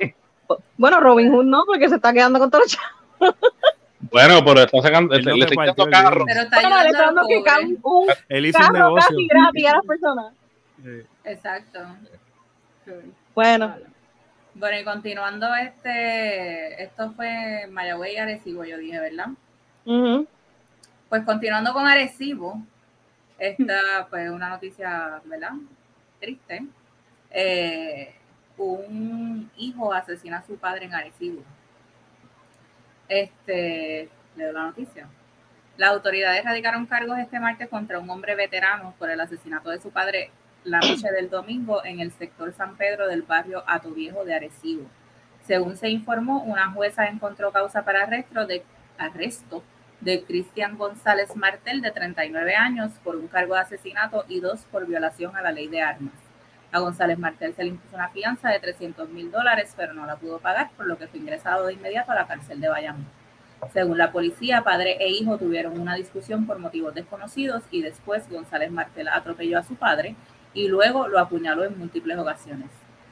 bu- 0.48 0.62
Bueno, 0.78 1.00
Robin 1.00 1.32
Hood 1.34 1.46
no, 1.46 1.64
porque 1.66 1.88
se 1.90 1.96
está 1.96 2.12
quedando 2.14 2.40
con 2.40 2.50
todos 2.52 2.66
los 2.66 2.72
chavos. 2.72 3.36
Bueno, 4.12 4.44
pero 4.46 4.62
está 4.62 4.82
sacando, 4.82 5.14
no 5.20 5.36
le 5.36 5.46
está 5.46 5.56
quitando 5.62 5.86
el 5.86 5.92
carro. 5.92 6.26
Pero 6.26 6.42
está 6.42 6.62
Bueno, 6.62 6.84
le 6.84 6.90
está 6.90 7.06
dando 7.06 7.22
que 7.28 7.38
un 7.84 8.08
Él 8.30 8.46
hizo 8.46 8.58
un 8.60 8.66
carro 8.66 8.86
negocio. 8.88 9.10
casi 9.10 9.28
gratis 9.28 9.68
a 9.68 9.74
las 9.76 9.86
personas. 9.86 10.34
Exacto. 11.26 11.80
Bueno, 13.36 13.76
Bueno, 14.56 14.80
y 14.80 14.84
continuando 14.84 15.54
este, 15.56 16.82
esto 16.84 17.12
fue 17.12 17.68
Mayagüey 17.70 18.14
y 18.16 18.18
Arecibo, 18.18 18.64
yo 18.66 18.78
dije, 18.78 19.00
¿verdad? 19.00 19.28
ujú. 19.86 20.28
Pues 21.08 21.24
continuando 21.24 21.74
con 21.74 21.86
Arecibo, 21.88 22.62
esta 23.38 24.08
pues 24.10 24.30
una 24.30 24.50
noticia, 24.50 25.22
¿verdad? 25.26 25.52
Triste. 26.20 26.66
Eh, 27.32 28.16
un 28.58 29.50
hijo 29.58 29.94
asesina 29.94 30.40
a 30.40 30.46
su 30.46 30.58
padre 30.58 30.86
en 30.86 30.94
Arecibo. 30.94 31.44
Este, 33.08 34.10
leo 34.36 34.52
la 34.52 34.64
noticia. 34.64 35.08
Las 35.78 35.92
autoridades 35.92 36.44
radicaron 36.44 36.86
cargos 36.86 37.18
este 37.20 37.40
martes 37.40 37.70
contra 37.70 38.00
un 38.00 38.10
hombre 38.10 38.36
veterano 38.36 38.94
por 39.00 39.10
el 39.10 39.20
asesinato 39.22 39.70
de 39.70 39.80
su 39.80 39.92
padre 39.92 40.32
la 40.66 40.80
noche 40.80 41.10
del 41.12 41.30
domingo 41.30 41.84
en 41.86 42.02
el 42.02 42.12
sector 42.12 42.54
San 42.54 42.76
Pedro 42.76 43.08
del 43.08 43.22
barrio 43.22 43.64
Atoviejo 43.66 44.26
de 44.26 44.36
Arecibo. 44.36 44.86
Según 45.48 45.78
se 45.78 45.90
informó, 45.90 46.44
una 46.44 46.72
jueza 46.72 47.08
encontró 47.08 47.52
causa 47.52 47.84
para 47.84 48.04
arresto 48.04 48.46
de, 48.46 48.64
arresto 48.98 49.64
de 50.02 50.24
Cristian 50.24 50.78
González 50.78 51.36
Martel, 51.36 51.82
de 51.82 51.92
39 51.92 52.56
años, 52.56 52.92
por 53.04 53.16
un 53.16 53.28
cargo 53.28 53.56
de 53.56 53.62
asesinato 53.62 54.26
y 54.28 54.42
dos 54.42 54.66
por 54.72 54.86
violación 54.86 55.36
a 55.36 55.42
la 55.42 55.52
ley 55.52 55.68
de 55.68 55.82
armas. 55.82 56.29
A 56.72 56.80
González 56.80 57.18
Martel 57.18 57.56
se 57.56 57.64
le 57.64 57.70
impuso 57.70 57.96
una 57.96 58.10
fianza 58.10 58.50
de 58.50 58.60
300 58.60 59.10
mil 59.10 59.32
dólares, 59.32 59.74
pero 59.76 59.94
no 59.94 60.06
la 60.06 60.18
pudo 60.18 60.38
pagar, 60.38 60.70
por 60.78 60.86
lo 60.86 60.98
que 60.98 61.08
fue 61.08 61.20
ingresado 61.20 61.66
de 61.66 61.74
inmediato 61.74 62.12
a 62.12 62.16
la 62.16 62.28
cárcel 62.28 62.62
de 62.62 62.70
Bayamón. 62.70 63.08
Según 63.74 63.98
la 63.98 64.12
policía, 64.12 64.64
padre 64.64 64.98
e 65.00 65.10
hijo 65.10 65.38
tuvieron 65.38 65.80
una 65.80 65.96
discusión 65.96 66.46
por 66.46 66.60
motivos 66.60 66.94
desconocidos 66.94 67.64
y 67.72 67.82
después 67.82 68.30
González 68.30 68.72
Martel 68.72 69.08
atropelló 69.08 69.60
a 69.60 69.64
su 69.64 69.76
padre 69.76 70.16
y 70.54 70.68
luego 70.68 71.08
lo 71.08 71.20
apuñaló 71.20 71.66
en 71.66 71.78
múltiples 71.78 72.18
ocasiones. 72.18 72.70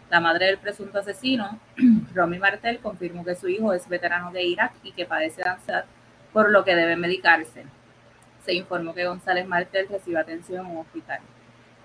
La 0.09 0.21
madre 0.21 0.45
del 0.45 0.57
presunto 0.57 0.99
asesino, 0.99 1.59
Romy 2.13 2.39
Martel, 2.39 2.79
confirmó 2.79 3.25
que 3.25 3.35
su 3.35 3.49
hijo 3.49 3.73
es 3.73 3.89
veterano 3.89 4.31
de 4.31 4.43
Irak 4.43 4.73
y 4.83 4.93
que 4.93 5.05
padece 5.05 5.43
de 5.43 5.49
ansiedad, 5.49 5.85
por 6.31 6.49
lo 6.49 6.63
que 6.63 6.75
debe 6.75 6.95
medicarse. 6.95 7.65
Se 8.45 8.53
informó 8.53 8.93
que 8.93 9.05
González 9.05 9.47
Martel 9.47 9.87
recibe 9.89 10.19
atención 10.19 10.65
en 10.65 10.71
un 10.71 10.77
hospital. 10.77 11.19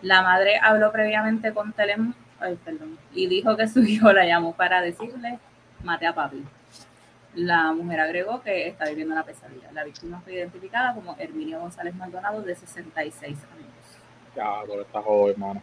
La 0.02 0.22
madre 0.22 0.58
habló 0.60 0.92
previamente 0.92 1.54
con 1.54 1.72
Telem 1.72 2.14
ay, 2.42 2.58
perdón, 2.64 2.98
y 3.14 3.26
dijo 3.26 3.56
que 3.56 3.68
su 3.68 3.80
hijo 3.82 4.12
la 4.12 4.26
llamó 4.26 4.54
para 4.54 4.82
decirle, 4.82 5.38
mate 5.82 6.06
a 6.06 6.14
papi. 6.14 6.44
La 7.34 7.72
mujer 7.72 8.00
agregó 8.00 8.42
que 8.42 8.68
está 8.68 8.86
viviendo 8.86 9.14
una 9.14 9.24
pesadilla. 9.24 9.72
La 9.72 9.84
víctima 9.84 10.20
fue 10.20 10.34
identificada 10.34 10.94
como 10.94 11.16
Herminio 11.18 11.60
González 11.60 11.94
Maldonado, 11.94 12.42
de 12.42 12.54
66 12.54 13.24
años. 13.24 13.72
Ya, 14.36 14.60
pero 14.66 14.82
está 14.82 15.00
joven, 15.00 15.32
hermano. 15.32 15.62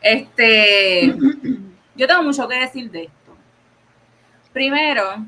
Este, 0.00 1.12
yo 1.96 2.06
tengo 2.06 2.22
mucho 2.22 2.46
que 2.46 2.60
decir 2.60 2.88
de 2.90 3.04
esto. 3.04 3.36
Primero, 4.52 5.26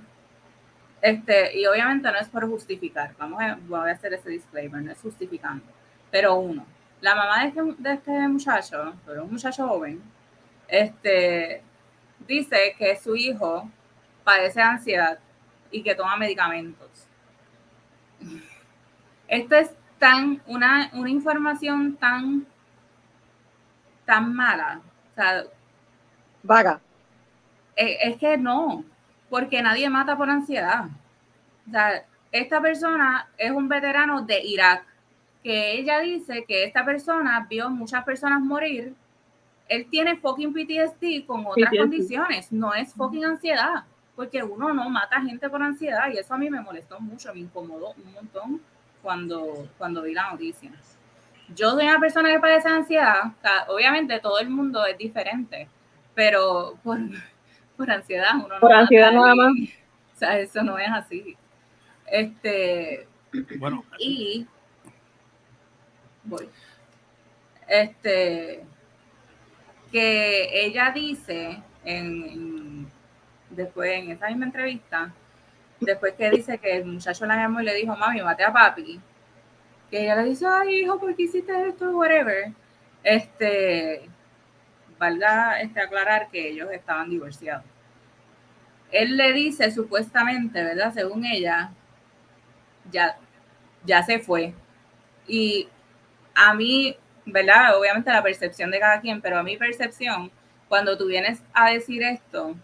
este, 1.03 1.59
y 1.59 1.67
obviamente 1.67 2.09
no 2.13 2.19
es 2.19 2.29
por 2.29 2.49
justificar, 2.49 3.15
vamos 3.19 3.43
a, 3.43 3.59
voy 3.67 3.91
a 3.91 3.93
hacer 3.93 4.15
ese 4.15 4.31
disclaimer, 4.31 4.81
no 4.81 4.93
es 4.93 5.01
justificando. 5.01 5.65
Pero 6.13 6.37
uno, 6.37 6.65
la 7.07 7.15
mamá 7.15 7.43
de 7.43 7.49
este, 7.49 7.63
de 7.79 7.93
este 7.93 8.29
muchacho, 8.29 8.93
pero 9.07 9.23
un 9.23 9.31
muchacho 9.31 9.69
joven, 9.69 10.03
este, 10.67 11.63
dice 12.27 12.75
que 12.77 12.97
su 12.97 13.15
hijo 13.15 13.71
padece 14.25 14.59
de 14.59 14.67
ansiedad 14.67 15.19
y 15.71 15.85
que 15.85 15.95
toma 15.95 16.17
medicamentos. 16.17 17.07
Esto 19.29 19.55
es 19.55 19.71
tan, 20.01 20.43
una, 20.47 20.91
una 20.95 21.09
información 21.11 21.95
tan 21.97 22.45
tan 24.05 24.35
mala. 24.35 24.81
O 25.13 25.15
sea, 25.15 25.45
Vaga. 26.43 26.81
eh, 27.77 27.99
es 28.03 28.17
que 28.17 28.37
no, 28.37 28.85
porque 29.31 29.63
nadie 29.63 29.89
mata 29.89 30.17
por 30.17 30.29
ansiedad. 30.29 30.87
O 31.69 31.71
sea, 31.71 32.05
esta 32.33 32.61
persona 32.61 33.29
es 33.39 33.53
un 33.53 33.69
veterano 33.69 34.23
de 34.23 34.41
Irak, 34.43 34.85
que 35.47 35.79
ella 35.79 36.01
dice 36.01 36.45
que 36.45 36.65
esta 36.65 36.85
persona 36.85 37.47
vio 37.49 37.71
muchas 37.71 38.03
personas 38.03 38.41
morir. 38.41 38.93
Él 39.69 39.87
tiene 39.89 40.17
fucking 40.17 40.53
PTSD 40.53 41.25
con 41.25 41.47
otras 41.47 41.71
PTSD. 41.71 41.79
condiciones, 41.79 42.51
no 42.51 42.75
es 42.75 42.93
fucking 42.95 43.25
ansiedad, 43.25 43.85
porque 44.17 44.43
uno 44.43 44.75
no 44.75 44.91
mata 44.91 45.21
gente 45.21 45.49
por 45.49 45.63
ansiedad 45.63 46.11
y 46.13 46.19
eso 46.19 46.35
a 46.35 46.39
mí 46.39 46.51
me 46.51 46.61
molestó 46.61 46.99
mucho, 46.99 47.33
me 47.33 47.39
incomodó 47.39 47.93
un 47.93 48.13
montón 48.13 48.61
cuando, 49.01 49.69
cuando 49.79 50.03
vi 50.03 50.15
la 50.15 50.33
noticia. 50.33 50.73
Yo 51.55 51.71
soy 51.71 51.85
una 51.85 52.01
persona 52.01 52.33
que 52.33 52.41
padece 52.41 52.69
ansiedad, 52.69 53.33
obviamente 53.69 54.19
todo 54.19 54.41
el 54.41 54.51
mundo 54.51 54.85
es 54.85 54.99
diferente, 54.99 55.69
pero 56.13 56.77
por, 56.83 56.99
por 57.77 57.89
ansiedad 57.89 58.31
uno 58.35 58.49
no 58.49 58.59
Por 58.59 58.71
mata 58.71 58.81
ansiedad 58.81 59.13
nada 59.13 59.35
más. 59.37 59.53
O 60.13 60.19
sea, 60.19 60.39
eso 60.41 60.63
no 60.63 60.79
es 60.79 60.89
así. 60.91 61.37
Este, 62.07 63.07
bueno, 63.59 63.85
y 63.99 64.47
voy. 66.27 66.49
Este 67.69 68.65
que 69.91 70.67
ella 70.67 70.91
dice 70.91 71.63
después 73.51 73.93
en 73.93 74.11
esa 74.11 74.29
misma 74.29 74.47
entrevista, 74.47 75.13
después 75.81 76.15
que 76.15 76.31
dice 76.31 76.59
que 76.59 76.77
el 76.77 76.85
muchacho 76.85 77.27
la 77.27 77.37
llamó 77.37 77.61
y 77.61 77.65
le 77.65 77.75
dijo, 77.75 77.97
mami, 77.97 78.21
mate 78.23 78.45
a 78.45 78.53
papi, 78.53 79.01
que 79.91 80.03
ella 80.03 80.17
le 80.17 80.25
dice, 80.25 80.47
ay 80.47 80.81
hijo, 80.81 80.99
¿por 80.99 81.15
qué 81.15 81.23
hiciste 81.23 81.69
esto? 81.69 81.91
Whatever. 81.97 82.53
Este, 83.03 84.09
valga 84.99 85.61
este 85.61 85.81
aclarar 85.81 86.29
que 86.29 86.49
ellos 86.49 86.69
estaban 86.73 87.09
divorciados. 87.09 87.65
Él 88.91 89.17
le 89.17 89.33
dice 89.33 89.71
supuestamente, 89.71 90.63
¿verdad? 90.63 90.93
Según 90.93 91.25
ella, 91.25 91.71
ya, 92.91 93.17
ya 93.85 94.03
se 94.03 94.19
fue. 94.19 94.55
Y 95.27 95.69
a 96.37 96.55
mí, 96.55 96.97
¿verdad? 97.25 97.79
Obviamente 97.79 98.11
la 98.13 98.23
percepción 98.23 98.71
de 98.71 98.79
cada 98.81 99.01
quien, 99.01 99.21
pero 99.21 99.39
a 99.39 99.43
mi 99.43 99.57
percepción, 99.57 100.31
cuando 100.69 100.97
tú 100.99 101.07
vienes 101.07 101.43
a 101.55 101.71
decir 101.71 102.03
esto, 102.03 102.55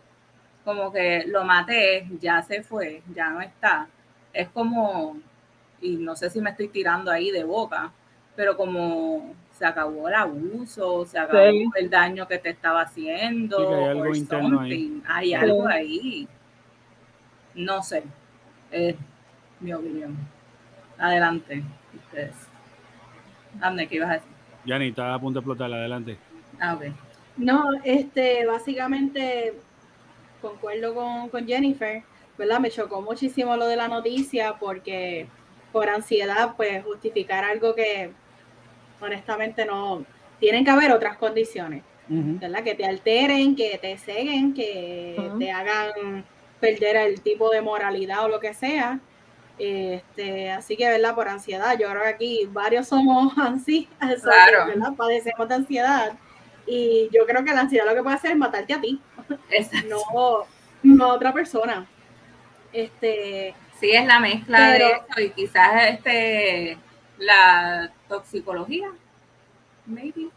como 0.64 0.92
que 0.92 1.24
lo 1.26 1.44
maté, 1.44 2.06
ya 2.20 2.42
se 2.42 2.62
fue, 2.62 3.02
ya 3.14 3.30
no 3.30 3.40
está, 3.40 3.88
es 4.32 4.48
como, 4.50 5.18
y 5.80 5.96
no 5.96 6.14
sé 6.16 6.30
si 6.30 6.40
me 6.40 6.50
estoy 6.50 6.68
tirando 6.68 7.10
ahí 7.10 7.30
de 7.32 7.44
boca, 7.44 7.90
pero 8.36 8.56
como 8.56 9.34
se 9.52 9.66
acabó 9.66 10.08
el 10.08 10.14
abuso, 10.14 11.04
se 11.06 11.18
acabó 11.18 11.50
Sí. 11.50 11.64
el 11.76 11.90
daño 11.90 12.26
que 12.28 12.38
te 12.38 12.50
estaba 12.50 12.82
haciendo, 12.82 13.58
Sí, 13.58 13.64
hay 13.74 13.88
algo 13.90 14.00
or 14.02 14.16
interno 14.16 14.60
ahí. 14.60 14.70
something. 14.70 15.00
hay 15.08 15.34
algo 15.34 15.68
ahí. 15.68 16.28
No 17.54 17.82
sé, 17.82 18.02
es 18.70 18.94
mi 19.60 19.72
opinión. 19.74 20.16
Adelante, 20.98 21.62
ustedes. 21.94 22.34
Ande, 23.60 23.86
¿qué 23.86 23.96
ibas 23.96 24.10
a 24.10 24.14
decir? 24.14 24.28
Yanni, 24.64 24.88
está 24.88 25.14
a 25.14 25.20
punto 25.20 25.40
de 25.40 25.40
explotar, 25.40 25.72
adelante. 25.72 26.16
Ah, 26.60 26.74
ok. 26.74 26.84
No, 27.36 27.64
este, 27.84 28.46
básicamente 28.46 29.54
concuerdo 30.40 30.94
con, 30.94 31.28
con 31.30 31.46
Jennifer, 31.46 32.02
¿verdad? 32.36 32.60
Me 32.60 32.70
chocó 32.70 33.00
muchísimo 33.00 33.56
lo 33.56 33.66
de 33.66 33.76
la 33.76 33.88
noticia 33.88 34.56
porque 34.58 35.26
por 35.72 35.88
ansiedad, 35.88 36.54
pues 36.56 36.84
justificar 36.84 37.44
algo 37.44 37.74
que 37.74 38.12
honestamente 39.00 39.64
no, 39.64 40.04
tienen 40.38 40.64
que 40.64 40.70
haber 40.70 40.92
otras 40.92 41.16
condiciones. 41.16 41.82
¿verdad? 42.08 42.62
Que 42.62 42.74
te 42.74 42.84
alteren, 42.84 43.56
que 43.56 43.78
te 43.78 43.96
ceguen, 43.96 44.52
que 44.52 45.30
te 45.38 45.50
hagan 45.50 46.24
perder 46.60 46.96
el 46.96 47.20
tipo 47.22 47.48
de 47.50 47.62
moralidad 47.62 48.24
o 48.24 48.28
lo 48.28 48.40
que 48.40 48.52
sea. 48.52 49.00
Este, 49.58 50.50
así 50.50 50.76
que, 50.76 50.88
¿verdad? 50.88 51.14
Por 51.14 51.28
ansiedad, 51.28 51.78
yo 51.78 51.88
creo 51.90 52.02
que 52.02 52.08
aquí 52.08 52.48
varios 52.50 52.88
somos 52.88 53.32
así, 53.38 53.88
claro. 54.22 54.66
¿verdad? 54.66 54.94
Padecemos 54.96 55.48
de 55.48 55.54
ansiedad. 55.54 56.12
Y 56.66 57.08
yo 57.12 57.26
creo 57.26 57.44
que 57.44 57.52
la 57.52 57.60
ansiedad 57.60 57.86
lo 57.86 57.94
que 57.94 58.02
puede 58.02 58.16
hacer 58.16 58.30
es 58.32 58.36
matarte 58.36 58.74
a 58.74 58.80
ti, 58.80 59.00
no, 59.88 60.46
no 60.82 61.04
a 61.04 61.14
otra 61.14 61.32
persona. 61.32 61.86
Este, 62.72 63.54
sí, 63.78 63.90
es 63.90 64.06
la 64.06 64.20
mezcla 64.20 64.70
de 64.70 64.78
eso 64.78 65.20
y 65.20 65.30
quizás 65.30 65.88
este, 65.88 66.78
la 67.18 67.90
toxicología, 68.08 68.88
maybe. 69.86 70.28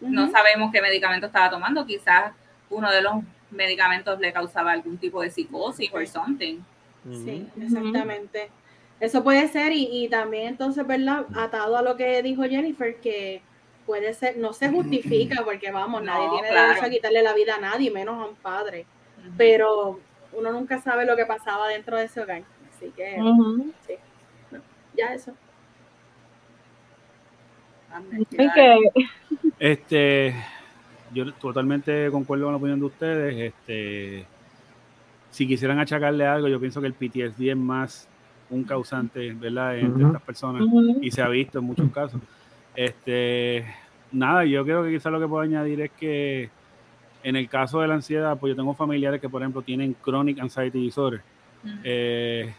No 0.00 0.30
sabemos 0.30 0.72
qué 0.72 0.82
medicamento 0.82 1.26
estaba 1.26 1.50
tomando, 1.50 1.86
quizás 1.86 2.32
uno 2.70 2.90
de 2.90 3.02
los 3.02 3.14
medicamentos 3.50 4.18
le 4.18 4.32
causaba 4.32 4.72
algún 4.72 4.98
tipo 4.98 5.22
de 5.22 5.30
psicosis 5.30 5.90
o 5.92 6.06
something. 6.06 6.60
Sí, 7.10 7.46
exactamente. 7.60 8.50
Eso 9.00 9.24
puede 9.24 9.48
ser 9.48 9.72
y, 9.74 10.08
también 10.08 10.46
entonces, 10.46 10.86
¿verdad? 10.86 11.26
Atado 11.34 11.76
a 11.76 11.82
lo 11.82 11.96
que 11.96 12.22
dijo 12.22 12.44
Jennifer, 12.44 12.96
que 13.00 13.42
puede 13.84 14.14
ser, 14.14 14.36
no 14.36 14.52
se 14.52 14.68
justifica 14.68 15.42
porque 15.44 15.72
vamos, 15.72 16.02
nadie 16.02 16.28
tiene 16.30 16.48
derecho 16.48 16.84
a 16.84 16.90
quitarle 16.90 17.22
la 17.22 17.34
vida 17.34 17.56
a 17.56 17.60
nadie, 17.60 17.90
menos 17.90 18.22
a 18.22 18.28
un 18.28 18.36
padre. 18.36 18.86
Pero 19.36 19.98
uno 20.32 20.52
nunca 20.52 20.80
sabe 20.80 21.04
lo 21.04 21.16
que 21.16 21.26
pasaba 21.26 21.68
dentro 21.68 21.96
de 21.96 22.04
ese 22.04 22.20
hogar. 22.20 22.42
Así 22.70 22.90
que, 22.90 23.16
sí. 23.86 23.94
ya 24.96 25.14
eso. 25.14 25.32
Este, 29.58 30.34
yo 31.12 31.32
totalmente 31.34 32.10
concuerdo 32.10 32.44
con 32.44 32.52
la 32.52 32.58
opinión 32.58 32.80
de 32.80 32.86
ustedes. 32.86 33.52
Este, 33.52 34.26
si 35.32 35.46
quisieran 35.46 35.80
achacarle 35.80 36.26
algo, 36.26 36.46
yo 36.46 36.60
pienso 36.60 36.80
que 36.80 36.86
el 36.86 36.92
PTSD 36.92 37.48
es 37.48 37.56
más 37.56 38.06
un 38.50 38.64
causante, 38.64 39.32
¿verdad? 39.32 39.78
Entre 39.78 40.04
estas 40.04 40.22
personas 40.22 40.62
y 41.00 41.10
se 41.10 41.22
ha 41.22 41.28
visto 41.28 41.58
en 41.58 41.64
muchos 41.64 41.90
casos. 41.90 42.20
Este, 42.76 43.64
nada, 44.12 44.44
yo 44.44 44.62
creo 44.62 44.84
que 44.84 44.90
quizás 44.90 45.10
lo 45.10 45.18
que 45.18 45.26
puedo 45.26 45.42
añadir 45.42 45.80
es 45.80 45.90
que 45.92 46.50
en 47.22 47.36
el 47.36 47.48
caso 47.48 47.80
de 47.80 47.88
la 47.88 47.94
ansiedad, 47.94 48.38
pues 48.38 48.50
yo 48.50 48.56
tengo 48.56 48.74
familiares 48.74 49.22
que, 49.22 49.28
por 49.28 49.40
ejemplo, 49.40 49.62
tienen 49.62 49.96
chronic 50.04 50.38
anxiety 50.38 50.80
disorder. 50.80 51.22
Eh, 51.82 52.52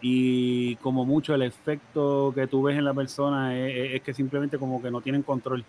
y 0.00 0.74
como 0.76 1.04
mucho 1.04 1.32
el 1.32 1.42
efecto 1.42 2.32
que 2.34 2.48
tú 2.48 2.64
ves 2.64 2.76
en 2.76 2.84
la 2.84 2.94
persona 2.94 3.56
es, 3.56 4.02
que 4.02 4.12
simplemente 4.12 4.58
como 4.58 4.82
que 4.82 4.90
no 4.90 5.00
tienen 5.00 5.22
control. 5.22 5.64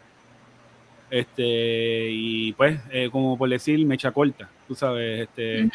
Este, 1.11 2.09
y 2.11 2.53
pues, 2.53 2.81
eh, 2.91 3.09
como 3.11 3.37
por 3.37 3.47
decir, 3.47 3.85
mecha 3.85 4.11
corta, 4.11 4.49
tú 4.67 4.73
sabes, 4.73 5.21
este, 5.21 5.69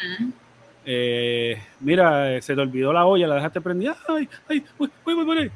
eh, 0.85 1.61
mira, 1.79 2.41
se 2.41 2.55
te 2.55 2.61
olvidó 2.61 2.91
la 2.91 3.05
olla, 3.05 3.27
la 3.27 3.35
dejaste 3.35 3.61
prendida, 3.61 3.95
ay, 4.07 4.27
ay, 4.49 4.65
voy, 4.77 4.89
voy, 5.05 5.23
voy, 5.23 5.51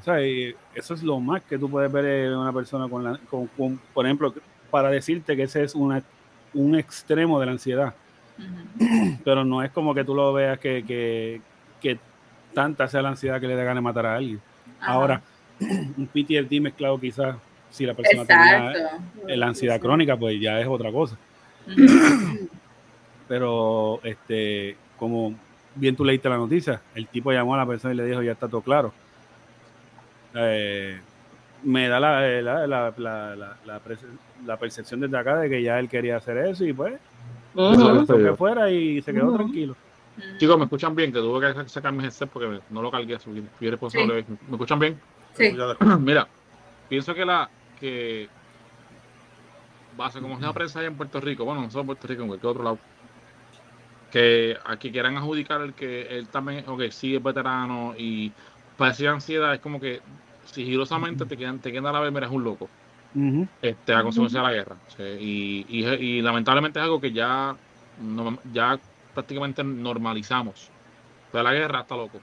eso 0.74 0.94
es 0.94 1.04
lo 1.04 1.20
más 1.20 1.44
que 1.44 1.58
tú 1.58 1.70
puedes 1.70 1.92
ver 1.92 2.06
en 2.06 2.36
una 2.36 2.54
persona 2.54 2.88
con, 2.88 3.04
la, 3.04 3.20
con, 3.30 3.50
por 3.94 4.06
ejemplo, 4.06 4.34
para 4.70 4.90
decirte 4.90 5.36
que 5.36 5.44
ese 5.44 5.64
es 5.64 5.76
una, 5.76 6.02
un 6.54 6.76
extremo 6.76 7.40
de 7.40 7.46
la 7.46 7.52
ansiedad. 7.54 7.94
Pero 9.24 9.44
no 9.44 9.64
es 9.64 9.72
como 9.72 9.94
que 9.94 10.04
tú 10.04 10.16
lo 10.16 10.32
veas 10.32 10.60
que, 10.60 10.84
que, 10.86 11.42
que 11.82 12.00
tanta 12.54 12.88
sea 12.88 13.02
la 13.02 13.10
ansiedad 13.10 13.42
que 13.42 13.48
le 13.48 13.56
da 13.56 13.64
ganas 13.64 13.78
de 13.78 13.82
matar 13.82 14.06
a 14.06 14.16
alguien. 14.16 14.40
Ahora, 14.80 15.22
un 15.60 16.08
PTSD 16.08 16.62
mezclado 16.62 17.00
quizás, 17.00 17.36
si 17.70 17.86
la 17.86 17.94
persona 17.94 18.26
tiene 18.26 19.36
la 19.36 19.48
ansiedad 19.48 19.80
crónica, 19.80 20.16
pues 20.16 20.40
ya 20.40 20.60
es 20.60 20.68
otra 20.68 20.92
cosa. 20.92 21.18
Pero, 23.28 24.00
este, 24.04 24.78
como 24.98 25.34
bien 25.76 25.96
tú 25.96 26.04
leíste 26.04 26.30
la 26.30 26.38
noticia, 26.38 26.82
el 26.96 27.08
tipo 27.08 27.32
llamó 27.32 27.56
a 27.56 27.58
la 27.58 27.66
persona 27.66 27.94
y 27.94 27.98
le 27.98 28.06
dijo, 28.06 28.22
ya 28.22 28.32
está 28.32 28.48
todo 28.48 28.62
claro. 28.62 28.94
Eh, 30.36 31.00
me 31.64 31.88
da 31.88 32.00
la, 32.00 32.28
eh, 32.28 32.42
la, 32.42 32.68
la, 32.68 32.94
la, 32.96 34.58
percepción 34.58 35.00
desde 35.00 35.18
acá 35.18 35.38
de 35.38 35.50
que 35.50 35.62
ya 35.64 35.80
él 35.80 35.90
quería 35.90 36.18
hacer 36.18 36.38
eso 36.38 36.66
y 36.66 36.74
pues, 36.74 37.00
que 37.56 38.34
fuera 38.38 38.70
y 38.70 39.02
se 39.02 39.14
quedó 39.14 39.34
tranquilo. 39.36 39.76
Chicos, 40.40 40.58
¿me 40.58 40.64
escuchan 40.64 40.96
bien? 40.96 41.12
Que 41.12 41.20
tuve 41.20 41.54
que 41.54 41.70
sacar 41.70 41.94
mi 41.94 42.04
headset 42.04 42.30
porque 42.30 42.60
no 42.70 42.82
lo 42.82 42.90
cargué, 42.90 43.20
fui 43.20 43.70
responsable. 43.70 44.26
¿Me 44.48 44.54
escuchan 44.54 44.80
bien? 44.80 45.00
Sí. 45.34 45.56
Mira, 46.00 46.28
pienso 46.90 47.14
que 47.14 47.26
la 47.26 47.50
que 47.80 48.28
base 49.96 50.20
como 50.20 50.36
es 50.36 50.42
la 50.42 50.54
prensa 50.54 50.80
allá 50.80 50.88
en 50.88 50.96
Puerto 50.96 51.20
Rico, 51.20 51.46
bueno, 51.46 51.62
no 51.62 51.70
solo 51.70 51.82
en 51.82 51.88
Puerto 51.88 52.08
Rico, 52.08 52.22
en 52.22 52.28
cualquier 52.28 52.52
otro 52.52 52.64
lado, 52.64 52.80
que 54.12 54.58
aquí 54.66 54.92
quieran 54.92 55.18
adjudicar 55.18 55.62
el 55.62 55.74
que 55.74 56.18
él 56.18 56.28
también, 56.30 56.64
ok, 56.68 56.84
sí 56.90 57.16
es 57.16 57.24
veterano 57.24 57.94
y 57.98 58.32
padecía 58.78 59.12
ansiedad, 59.12 59.54
es 59.54 59.60
como 59.60 59.80
que 59.80 60.02
sigilosamente 60.46 61.26
te 61.26 61.38
quedan, 61.38 61.60
te 61.60 61.72
quedan 61.72 61.88
a 61.88 61.92
la 61.92 62.00
vez, 62.00 62.12
mira, 62.12 62.28
es 62.28 62.32
un 62.32 62.44
loco. 62.44 62.70
este, 63.62 63.94
a 63.94 64.04
consecuencia 64.04 64.42
de 64.42 64.48
la 64.48 64.54
guerra. 64.54 64.76
y, 65.20 65.66
y, 65.70 66.22
lamentablemente 66.22 66.80
es 66.80 66.84
algo 66.84 67.02
que 67.02 67.12
ya, 67.12 67.56
ya 68.54 68.80
prácticamente 69.14 69.64
normalizamos. 69.64 70.70
De 71.34 71.44
la 71.44 71.54
guerra 71.54 71.82
está 71.82 71.96
loco. 71.96 72.20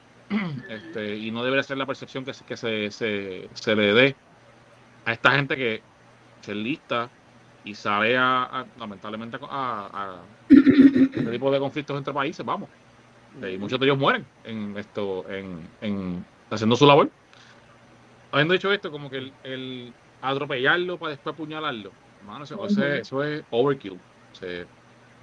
Este, 0.68 1.16
y 1.16 1.31
no 1.31 1.44
debería 1.44 1.62
ser 1.62 1.77
la 1.77 1.87
percepción 1.87 2.25
que, 2.25 2.33
que 2.47 2.57
se, 2.57 2.90
se, 2.90 3.49
se, 3.53 3.77
le 3.77 3.92
dé 3.92 4.16
a 5.05 5.12
esta 5.12 5.33
gente 5.33 5.57
que, 5.57 5.83
se 6.40 6.55
lista 6.55 7.09
y 7.64 7.74
sabe 7.74 8.16
a, 8.16 8.66
lamentablemente 8.79 9.38
a, 9.42 10.16
este 10.48 11.31
tipo 11.31 11.50
de 11.50 11.59
conflictos 11.59 11.96
entre 11.96 12.12
países, 12.12 12.44
vamos. 12.44 12.68
Y 13.40 13.59
muchos 13.59 13.81
de 13.81 13.87
ellos 13.87 13.98
mueren 13.98 14.24
en 14.44 14.77
esto, 14.77 15.24
en, 15.29 15.66
en 15.81 16.24
haciendo 16.50 16.77
su 16.77 16.87
labor. 16.87 17.11
Habiendo 18.31 18.55
dicho 18.55 18.72
esto, 18.72 18.90
como 18.90 19.11
que 19.11 19.33
el, 19.42 19.92
atropellarlo 20.22 20.98
para 20.98 21.11
después 21.11 21.35
apuñalarlo, 21.35 21.90
eso, 22.42 22.66
eso, 22.66 23.22
es 23.22 23.44
overkill. 23.50 23.98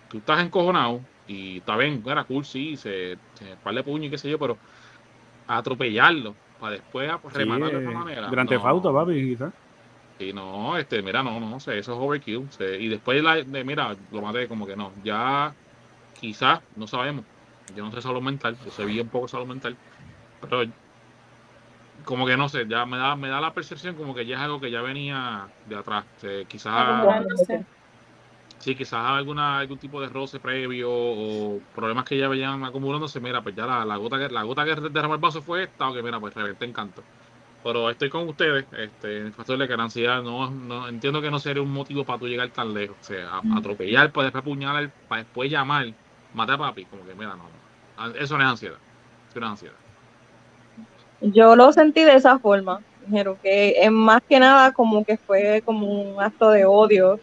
tú 0.09 0.17
estás 0.17 0.43
encojonado, 0.43 1.01
y 1.27 1.57
está 1.57 1.77
bien, 1.77 2.03
era 2.05 2.23
cool, 2.23 2.45
sí, 2.45 2.75
se, 2.75 3.17
se 3.35 3.55
par 3.63 3.73
de 3.73 3.83
puño 3.83 4.05
y 4.05 4.09
qué 4.09 4.17
sé 4.17 4.29
yo, 4.29 4.37
pero 4.37 4.57
atropellarlo 5.47 6.35
para 6.59 6.73
después 6.73 7.11
rematarlo 7.33 7.79
de 7.79 7.85
esa 7.85 7.91
manera. 7.91 8.29
Gran 8.29 8.47
no. 8.47 8.93
papi, 8.93 9.13
quizás. 9.13 9.53
No, 10.33 10.77
este, 10.77 11.01
mira, 11.01 11.23
no, 11.23 11.39
no, 11.39 11.59
sé, 11.59 11.79
eso 11.79 11.93
es 11.93 11.99
overkill. 11.99 12.47
y 12.79 12.87
después, 12.87 13.21
la, 13.23 13.35
de, 13.35 13.63
mira, 13.63 13.95
lo 14.11 14.21
maté 14.21 14.47
como 14.47 14.65
que 14.65 14.75
no. 14.75 14.91
Ya, 15.03 15.53
quizás, 16.19 16.61
no 16.75 16.87
sabemos. 16.87 17.25
Yo 17.75 17.83
no 17.83 17.91
sé 17.91 18.01
salud 18.01 18.21
mental, 18.21 18.57
yo 18.63 18.71
sé 18.71 18.85
bien 18.85 19.07
poco 19.07 19.27
salud 19.27 19.47
mental. 19.47 19.75
Pero, 20.41 20.63
como 22.05 22.25
que 22.25 22.37
no 22.37 22.49
sé, 22.49 22.67
ya 22.67 22.85
me 22.85 22.97
da, 22.97 23.15
me 23.15 23.29
da 23.29 23.41
la 23.41 23.53
percepción 23.53 23.95
como 23.95 24.13
que 24.13 24.25
ya 24.25 24.35
es 24.35 24.41
algo 24.41 24.59
que 24.59 24.71
ya 24.71 24.81
venía 24.81 25.47
de 25.67 25.75
atrás. 25.75 26.05
quizás. 26.47 26.73
Ah, 26.75 27.23
Sí, 28.61 28.75
quizás 28.75 29.03
alguna, 29.03 29.57
algún 29.57 29.79
tipo 29.79 29.99
de 29.99 30.07
roce 30.07 30.39
previo 30.39 30.87
o 30.91 31.59
problemas 31.73 32.05
que 32.05 32.15
ya 32.15 32.27
venían 32.27 32.63
acumulándose. 32.63 33.19
Mira, 33.19 33.41
pues 33.41 33.55
ya 33.55 33.65
la, 33.65 33.83
la 33.83 33.97
gota 33.97 34.19
que 34.19 34.29
la 34.31 34.43
gota 34.43 34.63
que 34.63 34.75
derramó 34.75 35.15
el 35.15 35.19
vaso 35.19 35.41
fue 35.41 35.63
esta, 35.63 35.89
o 35.89 35.93
que 35.95 36.03
mira, 36.03 36.19
pues 36.19 36.35
reventé 36.35 36.65
encanto. 36.65 37.01
Pero 37.63 37.89
estoy 37.89 38.09
con 38.09 38.27
ustedes, 38.27 38.65
este, 38.77 39.31
factor 39.31 39.57
de 39.57 39.67
que 39.67 39.77
la 39.77 39.83
ansiedad 39.83 40.23
no, 40.23 40.49
no, 40.49 40.87
entiendo 40.87 41.21
que 41.21 41.29
no 41.29 41.39
sería 41.39 41.61
un 41.61 41.71
motivo 41.71 42.03
para 42.03 42.19
tú 42.19 42.27
llegar 42.27 42.49
tan 42.49 42.73
lejos. 42.73 42.97
O 42.99 43.03
sea, 43.03 43.41
atropellar, 43.55 44.11
para 44.11 44.25
después 44.25 44.41
apuñalar, 44.41 44.89
para 45.07 45.23
después 45.23 45.51
llamar, 45.51 45.93
matar 46.33 46.55
a 46.55 46.57
papi, 46.59 46.85
como 46.85 47.05
que 47.05 47.13
mira, 47.13 47.35
no, 47.35 48.11
Eso 48.15 48.37
no 48.37 48.43
es 48.43 48.49
ansiedad. 48.49 48.77
Eso 49.29 49.39
no 49.39 49.45
es 49.45 49.51
ansiedad. 49.51 49.75
Yo 51.21 51.55
lo 51.55 51.71
sentí 51.71 52.03
de 52.03 52.15
esa 52.15 52.39
forma. 52.39 52.81
Dijeron 53.05 53.37
que 53.41 53.75
es 53.79 53.91
más 53.91 54.21
que 54.27 54.39
nada 54.39 54.71
como 54.73 55.03
que 55.03 55.17
fue 55.17 55.61
como 55.65 55.87
un 55.87 56.21
acto 56.21 56.49
de 56.49 56.65
odio 56.65 57.19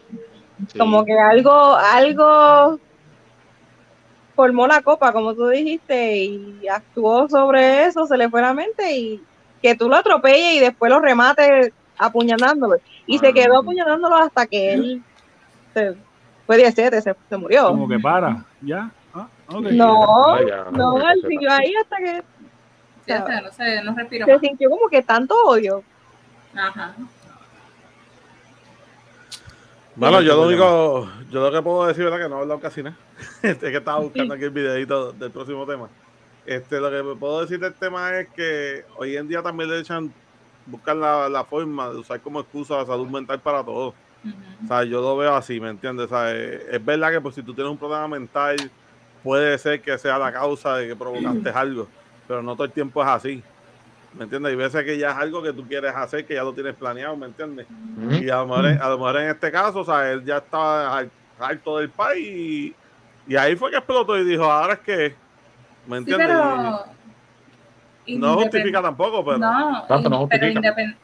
como 0.77 1.05
que 1.05 1.17
algo, 1.17 1.75
algo 1.75 2.79
formó 4.35 4.67
la 4.67 4.81
copa, 4.81 5.11
como 5.11 5.33
tú 5.33 5.47
dijiste, 5.47 6.17
y 6.17 6.67
actuó 6.67 7.27
sobre 7.29 7.85
eso, 7.85 8.05
se 8.05 8.17
le 8.17 8.29
fue 8.29 8.41
la 8.41 8.53
mente 8.53 8.97
y 8.97 9.21
que 9.61 9.75
tú 9.75 9.89
lo 9.89 9.95
atropelles 9.95 10.55
y 10.55 10.59
después 10.59 10.91
lo 10.91 10.99
remates 10.99 11.71
apuñalándolo. 11.97 12.77
Y 13.05 13.19
se 13.19 13.33
quedó 13.33 13.57
ah. 13.57 13.59
apuñalándolo 13.59 14.15
hasta 14.15 14.47
que 14.47 14.73
él 14.73 15.03
se, 15.73 15.95
fue 16.45 16.57
17, 16.57 17.01
se, 17.01 17.15
se 17.29 17.37
murió. 17.37 17.67
Como 17.67 17.87
que 17.87 17.99
para, 17.99 18.43
ya. 18.61 18.89
Ah, 19.13 19.27
no, 19.49 20.31
no, 20.71 21.11
él 21.11 21.21
siguió 21.27 21.51
ahí 21.51 21.73
hasta 21.75 21.97
que. 21.97 22.23
no, 23.07 23.83
no 23.83 23.95
respiró. 23.95 24.25
Se 24.25 24.39
sintió 24.39 24.69
como 24.69 24.87
que 24.89 25.01
tanto 25.01 25.35
odio. 25.45 25.83
Ajá. 26.55 26.95
Bueno, 29.95 30.21
yo 30.21 30.35
lo 30.35 30.47
único, 30.47 31.09
yo 31.29 31.41
lo 31.41 31.51
que 31.51 31.61
puedo 31.61 31.85
decir 31.85 32.05
es 32.05 32.11
que 32.11 32.29
no 32.29 32.37
he 32.37 32.41
hablado 32.41 32.59
casi 32.59 32.81
nada. 32.81 32.95
Este 33.43 33.69
que 33.69 33.77
estaba 33.77 33.99
buscando 33.99 34.33
aquí 34.33 34.45
el 34.45 34.51
videito 34.51 35.11
del 35.11 35.29
próximo 35.29 35.65
tema. 35.65 35.89
Este, 36.49 36.79
lo 36.79 36.89
que 36.89 37.19
puedo 37.19 37.41
decir 37.41 37.59
del 37.59 37.75
tema 37.75 38.17
es 38.17 38.27
que 38.29 38.83
hoy 38.97 39.15
en 39.15 39.27
día 39.27 39.43
también 39.43 39.69
le 39.69 39.77
echan, 39.81 40.11
buscan 40.65 40.99
la, 40.99 41.45
forma 41.47 41.91
de 41.91 41.97
usar 41.97 42.19
como 42.21 42.39
excusa 42.39 42.77
la 42.77 42.87
salud 42.87 43.07
mental 43.07 43.39
para 43.39 43.63
todo. 43.63 43.93
O 44.63 44.67
sea, 44.67 44.83
yo 44.83 44.99
lo 44.99 45.15
veo 45.15 45.35
así, 45.35 45.59
¿me 45.59 45.69
entiendes? 45.69 46.07
O 46.07 46.09
sea, 46.09 46.35
es, 46.35 46.63
es 46.71 46.83
verdad 46.83 47.11
que 47.11 47.21
pues, 47.21 47.35
si 47.35 47.43
tú 47.43 47.53
tienes 47.53 47.69
un 47.69 47.77
problema 47.77 48.07
mental, 48.07 48.57
puede 49.23 49.59
ser 49.59 49.79
que 49.79 49.95
sea 49.99 50.17
la 50.17 50.31
causa 50.31 50.77
de 50.77 50.87
que 50.87 50.95
provocaste 50.95 51.49
algo, 51.53 51.87
pero 52.27 52.41
no 52.41 52.55
todo 52.55 52.65
el 52.65 52.71
tiempo 52.71 53.03
es 53.03 53.09
así. 53.09 53.43
¿Me 54.17 54.23
entiendes? 54.23 54.49
Hay 54.49 54.55
veces 54.55 54.83
que 54.83 54.97
ya 54.97 55.11
es 55.11 55.17
algo 55.17 55.43
que 55.43 55.53
tú 55.53 55.67
quieres 55.67 55.93
hacer, 55.95 56.25
que 56.25 56.33
ya 56.33 56.43
lo 56.43 56.53
tienes 56.53 56.73
planeado, 56.73 57.15
¿me 57.15 57.27
entiendes? 57.27 57.67
Y 58.23 58.27
a 58.31 58.37
lo, 58.37 58.47
mejor, 58.47 58.65
en- 58.65 58.81
a 58.81 58.89
lo 58.89 58.97
mejor 58.97 59.17
en 59.17 59.29
este 59.29 59.51
caso, 59.51 59.81
o 59.81 59.85
sea, 59.85 60.11
él 60.11 60.25
ya 60.25 60.37
estaba 60.37 61.05
harto 61.37 61.77
del 61.77 61.91
país 61.91 62.25
y, 62.27 62.75
y 63.27 63.35
ahí 63.35 63.55
fue 63.55 63.69
que 63.69 63.77
explotó 63.77 64.17
y 64.17 64.23
dijo, 64.25 64.45
ahora 64.45 64.73
es 64.73 64.79
que, 64.79 65.15
¿me 65.89 65.97
Sí, 65.97 66.11
entiendes? 66.11 66.27
pero. 66.27 66.85
No 68.07 68.33
justifica 68.35 68.81
tampoco, 68.81 69.23
pero... 69.23 69.37
No, 69.37 69.83
Tanto 69.87 70.09
no 70.09 70.27
pero 70.27 70.47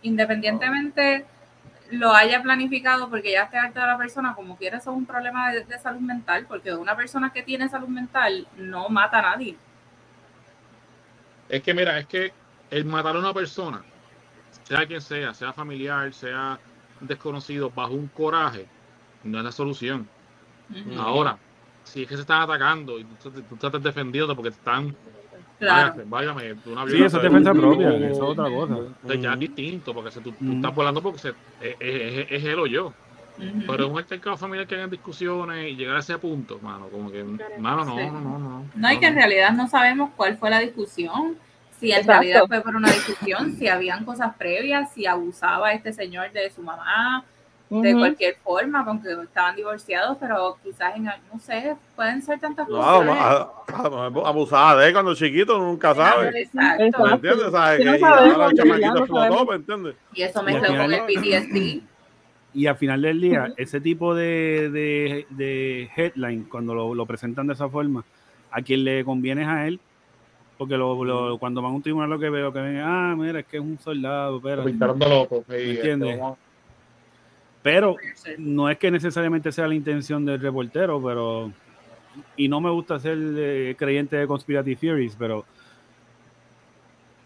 independientemente 0.02 1.26
lo 1.92 2.12
haya 2.14 2.42
planificado 2.42 3.10
porque 3.10 3.34
ya 3.34 3.44
esté 3.44 3.58
harta 3.58 3.82
de 3.82 3.88
la 3.88 3.98
persona, 3.98 4.34
como 4.34 4.58
quiera, 4.58 4.78
eso 4.78 4.92
es 4.92 4.98
un 4.98 5.06
problema 5.06 5.52
de, 5.52 5.66
de 5.66 5.78
salud 5.78 6.00
mental, 6.00 6.46
porque 6.48 6.74
una 6.74 6.96
persona 6.96 7.32
que 7.32 7.44
tiene 7.44 7.70
salud 7.70 7.88
mental 7.90 8.48
no 8.58 8.90
mata 8.90 9.20
a 9.20 9.22
nadie. 9.22 9.56
Es 11.48 11.62
que 11.62 11.74
mira, 11.76 12.00
es 12.00 12.08
que 12.08 12.34
el 12.72 12.86
matar 12.86 13.16
a 13.16 13.20
una 13.20 13.34
persona, 13.34 13.84
sea 14.64 14.88
quien 14.88 15.02
sea, 15.02 15.34
sea 15.36 15.54
familiar, 15.54 16.12
sea 16.12 16.58
desconocido, 17.02 17.70
bajo 17.70 17.94
un 17.94 18.08
coraje, 18.08 18.66
no 19.24 19.38
es 19.38 19.44
la 19.44 19.52
solución. 19.52 20.08
Ahora, 20.98 21.38
si 21.86 22.02
es 22.04 22.08
que 22.10 22.16
se 22.16 22.22
están 22.22 22.42
atacando 22.42 23.00
y 23.00 23.06
tú, 23.06 23.32
tú- 23.32 23.42
tú 23.42 23.56
estás 23.68 23.82
defendiéndote 23.82 24.36
porque 24.36 24.52
te 24.52 24.58
están, 24.58 24.96
Claro. 25.60 26.04
váyame, 26.08 26.54
una 26.66 26.86
Sí, 26.88 27.02
eso 27.02 27.18
es 27.18 27.24
defensa 27.24 27.54
propia, 27.54 27.90
eso 27.96 28.08
es 28.08 28.20
otra 28.22 28.50
cosa. 28.50 28.76
Entonces 28.78 29.22
ya 29.22 29.34
es 29.34 29.40
distinto, 29.40 29.94
porque 29.94 30.12
si 30.12 30.20
tú, 30.20 30.34
estás 30.52 30.76
volando 30.76 31.02
porque 31.02 31.20
se- 31.20 31.30
es, 31.62 31.76
es- 31.80 32.28
es 32.32 32.44
él 32.44 32.60
o 32.60 32.68
yo. 32.68 32.94
Pero 33.68 33.86
en 33.86 33.92
un 33.92 33.98
altercado 33.98 34.38
familiar 34.38 34.66
que 34.68 34.76
hayan 34.76 34.90
discusiones 34.90 35.72
y 35.72 35.76
llegar 35.76 35.98
a 35.98 36.00
ese 36.00 36.18
punto, 36.18 36.60
mano, 36.60 36.88
como 36.88 37.12
que, 37.12 37.24
mano, 37.60 37.84
no, 37.86 37.98
Sí. 37.98 38.06
no, 38.08 38.22
no, 38.22 38.40
no. 38.40 38.66
No, 38.74 38.92
y 38.92 39.00
que 39.00 39.08
en 39.08 39.16
realidad 39.16 39.52
no 39.54 39.68
sabemos 39.68 40.12
cuál 40.16 40.38
fue 40.38 40.50
la 40.50 40.60
discusión, 40.60 41.38
si 41.80 41.92
en 41.92 41.98
Exacto. 42.00 42.12
realidad 42.22 42.44
fue 42.48 42.62
por 42.62 42.76
una 42.76 42.90
discusión, 42.90 43.52
si 43.58 43.68
habían 43.68 44.06
cosas 44.06 44.36
previas, 44.38 44.94
si 44.94 45.06
abusaba 45.06 45.74
este 45.74 45.92
señor 45.94 46.32
de 46.32 46.50
su 46.50 46.62
mamá, 46.62 47.26
de 47.70 47.94
cualquier 47.94 48.36
forma, 48.44 48.84
aunque 48.88 49.12
estaban 49.24 49.56
divorciados, 49.56 50.18
pero 50.20 50.58
quizás, 50.64 50.96
en, 50.96 51.06
no 51.06 51.40
sé, 51.40 51.76
pueden 51.96 52.22
ser 52.22 52.40
tantas 52.40 52.68
No, 52.70 52.76
cosas. 52.76 53.08
a- 53.10 53.50
abusada 54.28 54.82
de 54.82 54.88
él 54.88 54.94
cuando 54.94 55.16
chiquito, 55.16 55.58
nunca 55.58 55.94
sabe. 55.96 56.42
Exacto. 56.42 57.04
¿Me 57.06 57.12
entiendes? 57.14 57.52
¿Sabes? 57.52 57.80
Sí, 57.80 57.86
no 57.86 57.92
Que- 57.94 58.00
y 58.00 58.04
ahora 58.04 58.26
el 58.48 58.82
no 58.82 58.98
explotó. 59.00 59.46
¿me 59.46 59.56
entiendes? 59.56 59.96
Y 60.14 60.22
eso 60.22 60.44
mezcló 60.44 60.70
al 60.70 60.78
con 60.78 60.94
el 60.94 61.02
PTSD. 61.06 61.82
Y 62.54 62.68
al 62.68 62.78
final 62.78 63.02
del 63.02 63.20
día, 63.20 63.54
ese 63.58 63.82
tipo 63.82 64.16
de, 64.16 64.70
de, 64.72 65.26
de 65.32 65.90
headline, 65.96 66.44
cuando 66.46 66.74
lo, 66.74 66.96
lo 66.96 67.06
presentan 67.06 67.48
de 67.48 67.54
esa 67.54 67.68
forma, 67.68 68.06
a 68.52 68.62
quien 68.62 68.84
le 68.86 69.04
conviene 69.04 69.42
es 69.42 69.48
a 69.50 69.68
él, 69.68 69.80
porque 70.58 70.78
lo, 70.78 71.04
lo- 71.04 71.38
cuando 71.38 71.62
van 71.62 71.72
a 71.74 71.76
un 71.76 71.82
tribunal 71.82 72.10
lo 72.10 72.18
que 72.20 72.30
veo, 72.30 72.54
que 72.54 72.60
ven, 72.62 72.78
ah, 72.78 73.14
mira, 73.18 73.40
es 73.42 73.46
que 73.48 73.58
es 73.58 73.64
un 73.64 73.78
soldado, 73.80 74.38
espérate. 74.38 74.70
pintaron 74.70 74.98
de 75.00 75.10
loco. 75.10 75.44
¿Me 75.50 75.72
entiendes? 75.72 76.12
este, 76.16 76.45
Pero 77.66 77.96
no 78.38 78.70
es 78.70 78.78
que 78.78 78.92
necesariamente 78.92 79.52
sea 79.52 79.68
la 79.68 79.74
intención 79.74 80.24
del 80.24 80.40
reportero, 80.40 81.02
pero. 81.04 81.52
Y 82.38 82.48
no 82.48 82.62
me 82.62 82.70
gusta 82.70 83.00
ser 83.00 83.18
eh, 83.20 83.76
creyente 83.76 84.16
de 84.18 84.28
conspiracy 84.28 84.76
theories, 84.76 85.16
pero. 85.18 85.44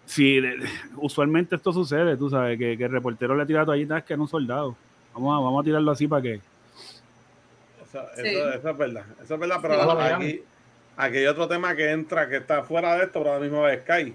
Sí, 0.06 0.40
de- 0.40 0.56
usualmente 0.96 1.58
esto 1.58 1.74
sucede, 1.74 2.16
tú 2.16 2.30
sabes, 2.30 2.58
que, 2.58 2.78
que 2.78 2.86
el 2.86 2.92
reportero 2.92 3.36
le 3.36 3.46
tira 3.46 3.66
toallitas 3.66 4.02
que 4.06 4.14
era 4.14 4.22
un 4.22 4.30
soldado. 4.30 4.78
Vamos 5.14 5.38
a, 5.38 5.44
vamos 5.44 5.62
a 5.62 5.66
tirarlo 5.66 5.92
así 5.92 6.08
para 6.08 6.22
que. 6.22 6.34
Eso, 6.36 8.02
Sí. 8.16 8.22
eso- 8.24 8.50
eso 8.54 8.70
es 8.70 8.78
verdad. 8.78 9.04
Eso 9.22 9.34
es 9.34 9.40
verdad, 9.42 9.58
pero 9.62 9.76
Sí. 9.76 10.14
aquí, 10.14 10.42
aquí 10.96 11.18
hay 11.18 11.26
otro 11.26 11.50
tema 11.50 11.76
que 11.76 11.92
entra, 11.92 12.30
que 12.30 12.38
está 12.38 12.64
fuera 12.64 12.96
de 12.96 13.04
esto, 13.04 13.20
pero 13.20 13.32
a 13.34 13.40
la 13.40 13.42
misma 13.42 13.60
vez 13.64 13.84
cae. 13.86 14.14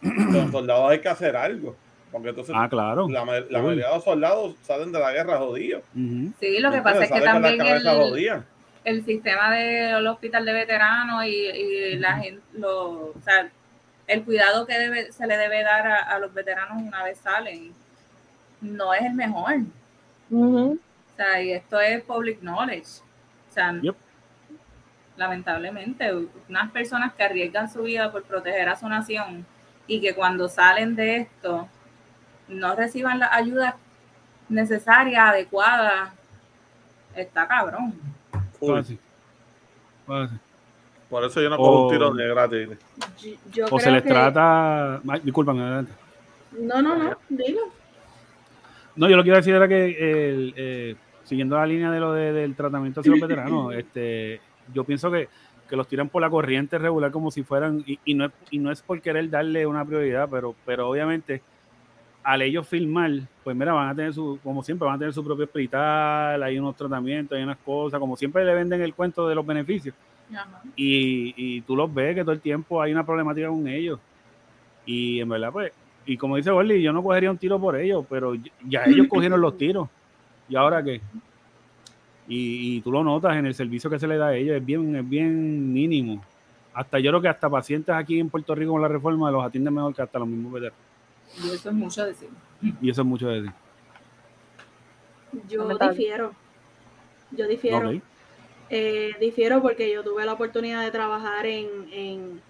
Los 0.00 0.50
soldados 0.50 0.90
hay 0.90 1.00
que 1.00 1.08
hacer 1.10 1.36
algo. 1.36 1.76
Porque 2.12 2.30
entonces 2.30 2.54
Ah, 2.58 2.68
claro. 2.68 3.08
la, 3.08 3.24
la 3.24 3.62
mayoría 3.62 3.88
de 3.88 3.94
los 3.94 4.04
soldados 4.04 4.56
salen 4.62 4.90
de 4.92 4.98
la 4.98 5.12
guerra 5.12 5.38
jodidos. 5.38 5.82
Ujú. 5.94 6.32
Sí, 6.40 6.58
lo 6.58 6.72
que 6.72 6.82
pasa 6.82 7.04
es 7.04 7.12
que 7.12 7.20
también 7.20 7.60
el, 7.60 8.42
el 8.84 9.04
sistema 9.04 9.50
del 9.54 10.06
hospital 10.06 10.44
de 10.44 10.52
veteranos 10.52 11.24
y, 11.24 11.28
y 11.28 11.96
la 11.98 12.14
gente, 12.16 12.42
lo, 12.54 12.90
o 13.10 13.14
sea, 13.22 13.48
el 14.06 14.24
cuidado 14.24 14.66
que 14.66 14.76
debe, 14.78 15.12
se 15.12 15.26
le 15.26 15.36
debe 15.36 15.62
dar 15.62 15.86
a, 15.86 15.98
a 16.02 16.18
los 16.18 16.34
veteranos 16.34 16.82
una 16.82 17.04
vez 17.04 17.18
salen 17.18 17.72
no 18.60 18.92
es 18.92 19.02
el 19.02 19.14
mejor. 19.14 19.54
Ujú. 20.30 20.78
O 21.12 21.16
sea, 21.16 21.40
y 21.42 21.52
esto 21.52 21.80
es 21.80 22.02
public 22.02 22.40
knowledge. 22.40 23.00
O 23.48 23.52
sea, 23.52 23.72
Yep. 23.80 23.94
lamentablemente, 25.16 26.10
unas 26.48 26.70
personas 26.70 27.12
que 27.14 27.22
arriesgan 27.22 27.70
su 27.70 27.82
vida 27.82 28.10
por 28.10 28.22
proteger 28.24 28.68
a 28.68 28.76
su 28.76 28.88
nación 28.88 29.46
y 29.86 30.00
que 30.00 30.14
cuando 30.14 30.48
salen 30.48 30.94
de 30.96 31.16
esto 31.18 31.68
no 32.50 32.74
reciban 32.76 33.18
la 33.18 33.34
ayuda 33.34 33.76
necesaria, 34.48 35.28
adecuada, 35.28 36.12
está 37.14 37.46
cabrón. 37.46 37.94
Fácil. 38.60 38.98
Fácil. 40.06 40.38
Por 41.08 41.24
eso 41.24 41.40
yo 41.40 41.50
no 41.50 41.56
cojo 41.56 41.86
un 41.86 41.92
tiro 41.92 42.10
de 42.14 42.28
gratis. 42.28 42.68
Yo, 43.20 43.30
yo 43.52 43.66
O 43.70 43.80
se 43.80 43.90
les 43.90 44.02
que- 44.02 44.08
trata. 44.10 45.00
Ay, 45.08 45.20
discúlpame, 45.24 45.60
adelante. 45.62 45.92
No, 46.58 46.80
no, 46.82 46.96
no, 46.96 47.16
dilo. 47.28 47.62
No, 48.96 49.08
yo 49.08 49.16
lo 49.16 49.22
que 49.22 49.28
iba 49.28 49.36
a 49.36 49.40
decir 49.40 49.54
era 49.54 49.66
que, 49.68 49.84
el, 50.30 50.54
eh, 50.56 50.96
siguiendo 51.24 51.56
la 51.56 51.66
línea 51.66 51.90
de 51.90 52.00
lo 52.00 52.12
de- 52.12 52.32
del 52.32 52.54
tratamiento 52.54 53.00
hacia 53.00 53.12
los 53.12 53.20
veteranos, 53.28 53.74
este, 53.74 54.40
yo 54.72 54.84
pienso 54.84 55.10
que, 55.10 55.28
que 55.68 55.76
los 55.76 55.86
tiran 55.88 56.08
por 56.08 56.20
la 56.22 56.30
corriente 56.30 56.78
regular 56.78 57.10
como 57.12 57.30
si 57.30 57.42
fueran, 57.44 57.82
y, 57.86 57.98
y 58.04 58.14
no, 58.14 58.26
es, 58.26 58.32
y 58.50 58.58
no 58.58 58.70
es 58.72 58.82
por 58.82 59.00
querer 59.00 59.30
darle 59.30 59.66
una 59.66 59.84
prioridad, 59.84 60.28
pero, 60.30 60.54
pero 60.66 60.88
obviamente 60.90 61.42
al 62.22 62.42
ellos 62.42 62.68
filmar, 62.68 63.10
pues 63.42 63.56
mira, 63.56 63.72
van 63.72 63.88
a 63.88 63.94
tener 63.94 64.12
su, 64.12 64.38
como 64.42 64.62
siempre, 64.62 64.86
van 64.86 64.96
a 64.96 64.98
tener 64.98 65.14
su 65.14 65.24
propio 65.24 65.44
hospital, 65.46 66.42
hay 66.42 66.58
unos 66.58 66.76
tratamientos, 66.76 67.36
hay 67.36 67.42
unas 67.44 67.56
cosas, 67.58 67.98
como 67.98 68.16
siempre 68.16 68.44
le 68.44 68.54
venden 68.54 68.80
el 68.82 68.94
cuento 68.94 69.26
de 69.26 69.34
los 69.34 69.44
beneficios 69.46 69.94
Ajá. 70.30 70.62
y, 70.76 71.32
y 71.36 71.60
tú 71.62 71.74
los 71.74 71.92
ves 71.92 72.14
que 72.14 72.20
todo 72.22 72.32
el 72.32 72.40
tiempo 72.40 72.80
hay 72.82 72.92
una 72.92 73.04
problemática 73.04 73.48
con 73.48 73.66
ellos. 73.66 73.98
Y 74.86 75.20
en 75.20 75.28
verdad, 75.28 75.50
pues, 75.52 75.72
y 76.06 76.16
como 76.16 76.36
dice 76.36 76.50
Borly, 76.50 76.82
yo 76.82 76.92
no 76.92 77.02
cogería 77.02 77.30
un 77.30 77.38
tiro 77.38 77.58
por 77.60 77.76
ellos, 77.76 78.04
pero 78.08 78.34
ya- 78.34 78.50
ya 78.66 78.84
ellos 78.84 79.06
cogieron 79.08 79.40
los 79.40 79.56
tiros. 79.56 79.88
¿Y 80.48 80.56
ahora 80.56 80.82
qué? 80.82 81.00
Y, 82.28 82.76
y 82.76 82.80
tú 82.82 82.92
lo 82.92 83.02
notas 83.02 83.36
en 83.36 83.46
el 83.46 83.54
servicio 83.54 83.90
que 83.90 83.98
se 83.98 84.06
le 84.06 84.16
da 84.16 84.28
a 84.28 84.36
ellos, 84.36 84.56
es 84.56 84.64
bien, 84.64 84.94
es 84.94 85.08
bien 85.08 85.72
mínimo. 85.72 86.22
Hasta 86.72 86.98
yo 87.00 87.10
creo 87.10 87.20
que 87.20 87.28
hasta 87.28 87.50
pacientes 87.50 87.94
aquí 87.94 88.20
en 88.20 88.28
Puerto 88.30 88.54
Rico 88.54 88.72
con 88.72 88.82
la 88.82 88.88
reforma 88.88 89.30
los 89.30 89.44
atienden 89.44 89.74
mejor 89.74 89.94
que 89.94 90.02
hasta 90.02 90.18
los 90.18 90.28
mismos 90.28 90.52
veteranos. 90.52 90.78
Y 91.36 91.50
eso 91.50 91.68
es 91.70 91.74
mucho 91.74 92.04
decir. 92.04 92.28
Y 92.80 92.90
eso 92.90 93.02
es 93.02 93.06
mucho 93.06 93.28
de 93.28 93.42
decir. 93.42 93.52
Yo 95.48 95.64
difiero. 95.78 96.34
Yo 97.30 97.46
difiero. 97.46 97.90
Ok. 97.90 98.02
Eh, 98.70 99.12
difiero 99.20 99.62
porque 99.62 99.92
yo 99.92 100.04
tuve 100.04 100.24
la 100.24 100.32
oportunidad 100.32 100.82
de 100.84 100.90
trabajar 100.90 101.46
en, 101.46 101.68
en 101.92 102.42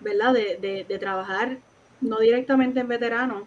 ¿verdad? 0.00 0.32
De, 0.34 0.56
de- 0.56 0.84
de 0.84 0.98
trabajar 0.98 1.58
no 2.00 2.18
directamente 2.18 2.80
en 2.80 2.88
veteranos, 2.88 3.44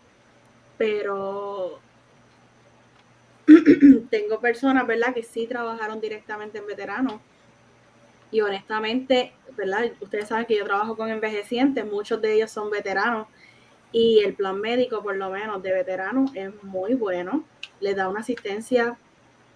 pero 0.77 1.79
tengo 4.09 4.39
personas, 4.39 4.85
¿verdad? 4.87 5.13
Que 5.13 5.23
sí 5.23 5.47
trabajaron 5.47 5.99
directamente 6.01 6.57
en 6.59 6.67
veteranos. 6.67 7.15
Y 8.31 8.41
honestamente, 8.41 9.33
¿verdad? 9.57 9.91
Ustedes 10.01 10.27
saben 10.27 10.45
que 10.45 10.57
yo 10.57 10.65
trabajo 10.65 10.95
con 10.95 11.09
envejecientes, 11.09 11.83
muchos 11.85 12.21
de 12.21 12.33
ellos 12.35 12.51
son 12.51 12.69
veteranos 12.69 13.27
y 13.91 14.19
el 14.19 14.33
plan 14.33 14.59
médico, 14.59 15.01
por 15.01 15.15
lo 15.15 15.29
menos 15.29 15.61
de 15.63 15.73
veteranos, 15.73 16.31
es 16.35 16.51
muy 16.63 16.93
bueno. 16.93 17.43
Les 17.79 17.95
da 17.95 18.09
una 18.09 18.19
asistencia 18.19 18.97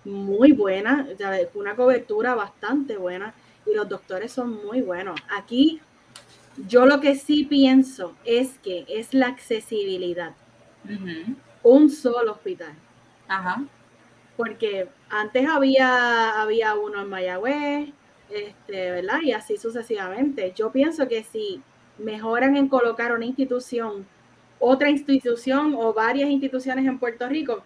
muy 0.06 0.52
buena, 0.52 1.08
una 1.54 1.76
cobertura 1.76 2.36
bastante 2.36 2.98
buena 2.98 3.34
y 3.66 3.74
los 3.74 3.88
doctores 3.88 4.32
son 4.32 4.66
muy 4.66 4.82
buenos. 4.82 5.20
Aquí 5.30 5.82
yo 6.68 6.86
lo 6.86 7.00
que 7.00 7.16
sí 7.16 7.46
pienso 7.46 8.16
es 8.26 8.60
que 8.60 8.86
es 8.88 9.14
la 9.14 9.28
accesibilidad. 9.28 10.34
Un 11.64 11.90
solo 11.90 12.34
hospital. 12.34 12.74
Ajá. 13.28 13.64
Porque 14.36 14.90
antes 15.10 15.48
había, 15.48 16.42
había 16.42 16.76
uno 16.76 17.02
en 17.02 17.10
Mayagüez, 17.10 17.90
este, 18.30 18.92
¿verdad? 18.92 19.22
Y 19.22 19.32
así 19.32 19.58
sucesivamente. 19.58 20.54
Yo 20.56 20.72
pienso 20.72 21.08
que 21.08 21.24
si 21.24 21.62
mejoran 21.98 22.58
en 22.58 22.68
colocar 22.68 23.14
una 23.14 23.26
institución, 23.26 24.06
otra 24.66 24.90
institución 24.90 25.76
o 25.78 25.94
varias 25.94 26.30
instituciones 26.30 26.86
en 26.86 26.98
Puerto 26.98 27.28
Rico, 27.28 27.64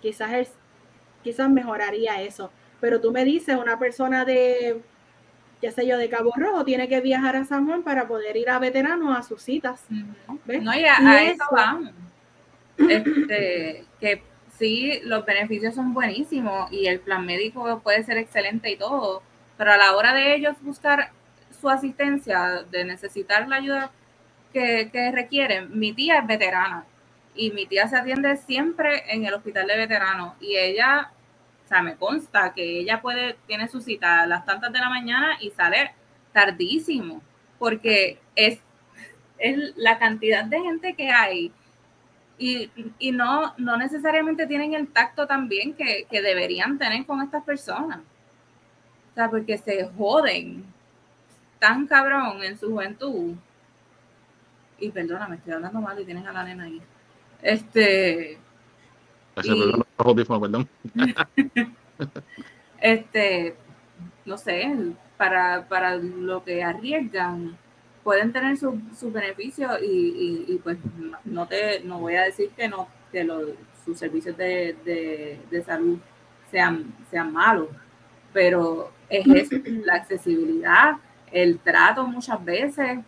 quizás, 0.00 0.32
es, 0.32 0.52
quizás 1.22 1.50
mejoraría 1.50 2.22
eso. 2.22 2.50
Pero 2.80 3.00
tú 3.00 3.12
me 3.12 3.24
dices, 3.24 3.56
una 3.56 3.78
persona 3.78 4.24
de, 4.24 4.80
qué 5.60 5.70
sé 5.72 5.86
yo, 5.86 5.98
de 5.98 6.08
Cabo 6.08 6.32
Rojo 6.36 6.64
tiene 6.64 6.88
que 6.88 7.00
viajar 7.02 7.36
a 7.36 7.44
San 7.44 7.66
Juan 7.66 7.82
para 7.82 8.08
poder 8.08 8.36
ir 8.36 8.48
a 8.48 8.58
veteranos 8.58 9.16
a 9.18 9.22
sus 9.22 9.42
citas. 9.42 9.84
No, 9.90 10.74
y 10.74 10.84
a, 10.84 10.96
Y 11.00 11.06
a 11.06 11.22
eso 11.24 11.34
eso- 11.34 11.44
vamos. 11.52 11.90
Este, 12.78 13.84
que 14.00 14.22
sí, 14.56 15.00
los 15.02 15.24
beneficios 15.26 15.74
son 15.74 15.92
buenísimos 15.92 16.72
y 16.72 16.86
el 16.86 17.00
plan 17.00 17.26
médico 17.26 17.80
puede 17.82 18.04
ser 18.04 18.18
excelente 18.18 18.70
y 18.70 18.76
todo, 18.76 19.20
pero 19.56 19.72
a 19.72 19.76
la 19.76 19.96
hora 19.96 20.14
de 20.14 20.36
ellos 20.36 20.54
buscar 20.62 21.10
su 21.60 21.68
asistencia, 21.68 22.64
de 22.70 22.84
necesitar 22.84 23.48
la 23.48 23.56
ayuda 23.56 23.90
que, 24.52 25.10
requieren, 25.12 25.78
mi 25.78 25.92
tía 25.92 26.18
es 26.18 26.26
veterana 26.26 26.84
y 27.34 27.50
mi 27.50 27.66
tía 27.66 27.86
se 27.88 27.96
atiende 27.96 28.36
siempre 28.36 29.04
en 29.12 29.24
el 29.24 29.34
hospital 29.34 29.66
de 29.66 29.76
veteranos 29.76 30.34
y 30.40 30.56
ella, 30.56 31.12
o 31.64 31.68
sea, 31.68 31.82
me 31.82 31.96
consta 31.96 32.52
que 32.54 32.80
ella 32.80 33.00
puede, 33.00 33.36
tiene 33.46 33.68
su 33.68 33.80
cita 33.80 34.22
a 34.22 34.26
las 34.26 34.44
tantas 34.44 34.72
de 34.72 34.78
la 34.80 34.88
mañana 34.88 35.36
y 35.40 35.50
sale 35.50 35.92
tardísimo, 36.32 37.22
porque 37.58 38.18
es, 38.34 38.58
es 39.38 39.76
la 39.76 39.98
cantidad 39.98 40.44
de 40.44 40.60
gente 40.60 40.94
que 40.94 41.10
hay 41.10 41.52
y, 42.38 42.70
y 42.98 43.12
no, 43.12 43.54
no 43.58 43.76
necesariamente 43.76 44.46
tienen 44.46 44.74
el 44.74 44.88
tacto 44.88 45.26
también 45.26 45.74
que, 45.74 46.06
que 46.08 46.22
deberían 46.22 46.78
tener 46.78 47.04
con 47.04 47.20
estas 47.20 47.42
personas. 47.42 47.98
O 49.10 49.14
sea, 49.14 49.28
porque 49.28 49.58
se 49.58 49.88
joden 49.98 50.64
tan 51.58 51.86
cabrón 51.86 52.42
en 52.42 52.58
su 52.58 52.70
juventud. 52.70 53.34
Y 54.78 54.90
perdona, 54.90 55.28
me 55.28 55.36
estoy 55.36 55.54
hablando 55.54 55.80
mal 55.80 56.00
y 56.00 56.04
tienes 56.04 56.26
a 56.26 56.32
la 56.32 56.44
nena 56.44 56.64
ahí. 56.64 56.80
Este. 57.42 58.38
perdón. 59.34 60.68
este, 62.80 63.56
no 64.24 64.38
sé, 64.38 64.76
para, 65.16 65.68
para 65.68 65.96
lo 65.96 66.44
que 66.44 66.62
arriesgan, 66.62 67.56
pueden 68.02 68.32
tener 68.32 68.56
sus 68.56 68.74
su 68.98 69.12
beneficios 69.12 69.72
y, 69.82 70.44
y, 70.48 70.58
pues 70.62 70.78
no 71.24 71.46
te 71.46 71.80
no 71.80 71.98
voy 71.98 72.14
a 72.14 72.22
decir 72.22 72.50
que 72.56 72.68
no 72.68 72.88
que 73.12 73.24
los, 73.24 73.50
sus 73.84 73.98
servicios 73.98 74.36
de, 74.36 74.76
de, 74.84 75.40
de 75.50 75.62
salud 75.62 75.98
sean, 76.50 76.94
sean 77.10 77.32
malos, 77.32 77.68
pero 78.32 78.90
es 79.08 79.26
eso, 79.26 79.56
la 79.84 79.94
accesibilidad, 79.94 80.96
el 81.32 81.58
trato 81.58 82.06
muchas 82.06 82.42
veces, 82.44 82.98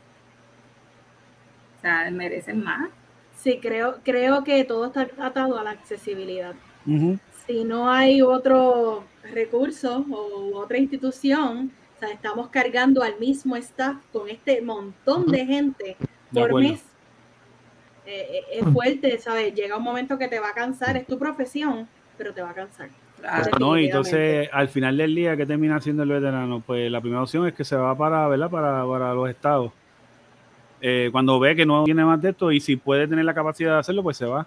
o 1.80 1.82
sea, 1.82 2.10
merecen 2.10 2.62
más. 2.62 2.90
Sí, 3.34 3.58
creo, 3.60 3.96
creo 4.04 4.44
que 4.44 4.64
todo 4.64 4.86
está 4.86 5.08
atado 5.18 5.58
a 5.58 5.64
la 5.64 5.70
accesibilidad. 5.70 6.54
Si 7.46 7.64
no 7.64 7.90
hay 7.90 8.20
otro 8.20 9.04
recurso 9.32 10.04
o 10.10 10.58
otra 10.58 10.76
institución, 10.76 11.72
o 11.96 12.00
sea, 12.00 12.10
estamos 12.10 12.48
cargando 12.48 13.02
al 13.02 13.18
mismo 13.18 13.56
staff 13.56 13.96
con 14.12 14.28
este 14.28 14.60
montón 14.60 15.26
de 15.26 15.46
gente 15.46 15.96
por 16.32 16.60
mes. 16.60 16.84
Eh, 18.04 18.26
eh, 18.30 18.44
es 18.60 18.68
fuerte, 18.72 19.18
¿sabes? 19.18 19.54
Llega 19.54 19.76
un 19.76 19.84
momento 19.84 20.18
que 20.18 20.28
te 20.28 20.38
va 20.38 20.50
a 20.50 20.54
cansar, 20.54 20.98
es 20.98 21.06
tu 21.06 21.18
profesión, 21.18 21.88
pero 22.18 22.34
te 22.34 22.42
va 22.42 22.50
a 22.50 22.54
cansar. 22.54 22.90
No, 23.58 23.78
y 23.78 23.86
entonces 23.86 24.50
al 24.52 24.68
final 24.68 24.98
del 24.98 25.14
día, 25.14 25.36
¿qué 25.36 25.46
termina 25.46 25.76
haciendo 25.76 26.02
el 26.02 26.10
veterano? 26.10 26.62
Pues 26.66 26.90
la 26.90 27.00
primera 27.00 27.22
opción 27.22 27.46
es 27.46 27.54
que 27.54 27.64
se 27.64 27.76
va 27.76 27.96
para, 27.96 28.28
¿verdad? 28.28 28.50
Para, 28.50 28.86
para 28.86 29.14
los 29.14 29.30
estados. 29.30 29.72
Eh, 30.80 31.10
cuando 31.12 31.38
ve 31.38 31.54
que 31.54 31.66
no 31.66 31.84
tiene 31.84 32.04
más 32.04 32.20
de 32.22 32.30
esto 32.30 32.50
y 32.52 32.60
si 32.60 32.76
puede 32.76 33.06
tener 33.06 33.24
la 33.24 33.34
capacidad 33.34 33.72
de 33.74 33.78
hacerlo, 33.78 34.02
pues 34.02 34.16
se 34.16 34.26
va. 34.26 34.46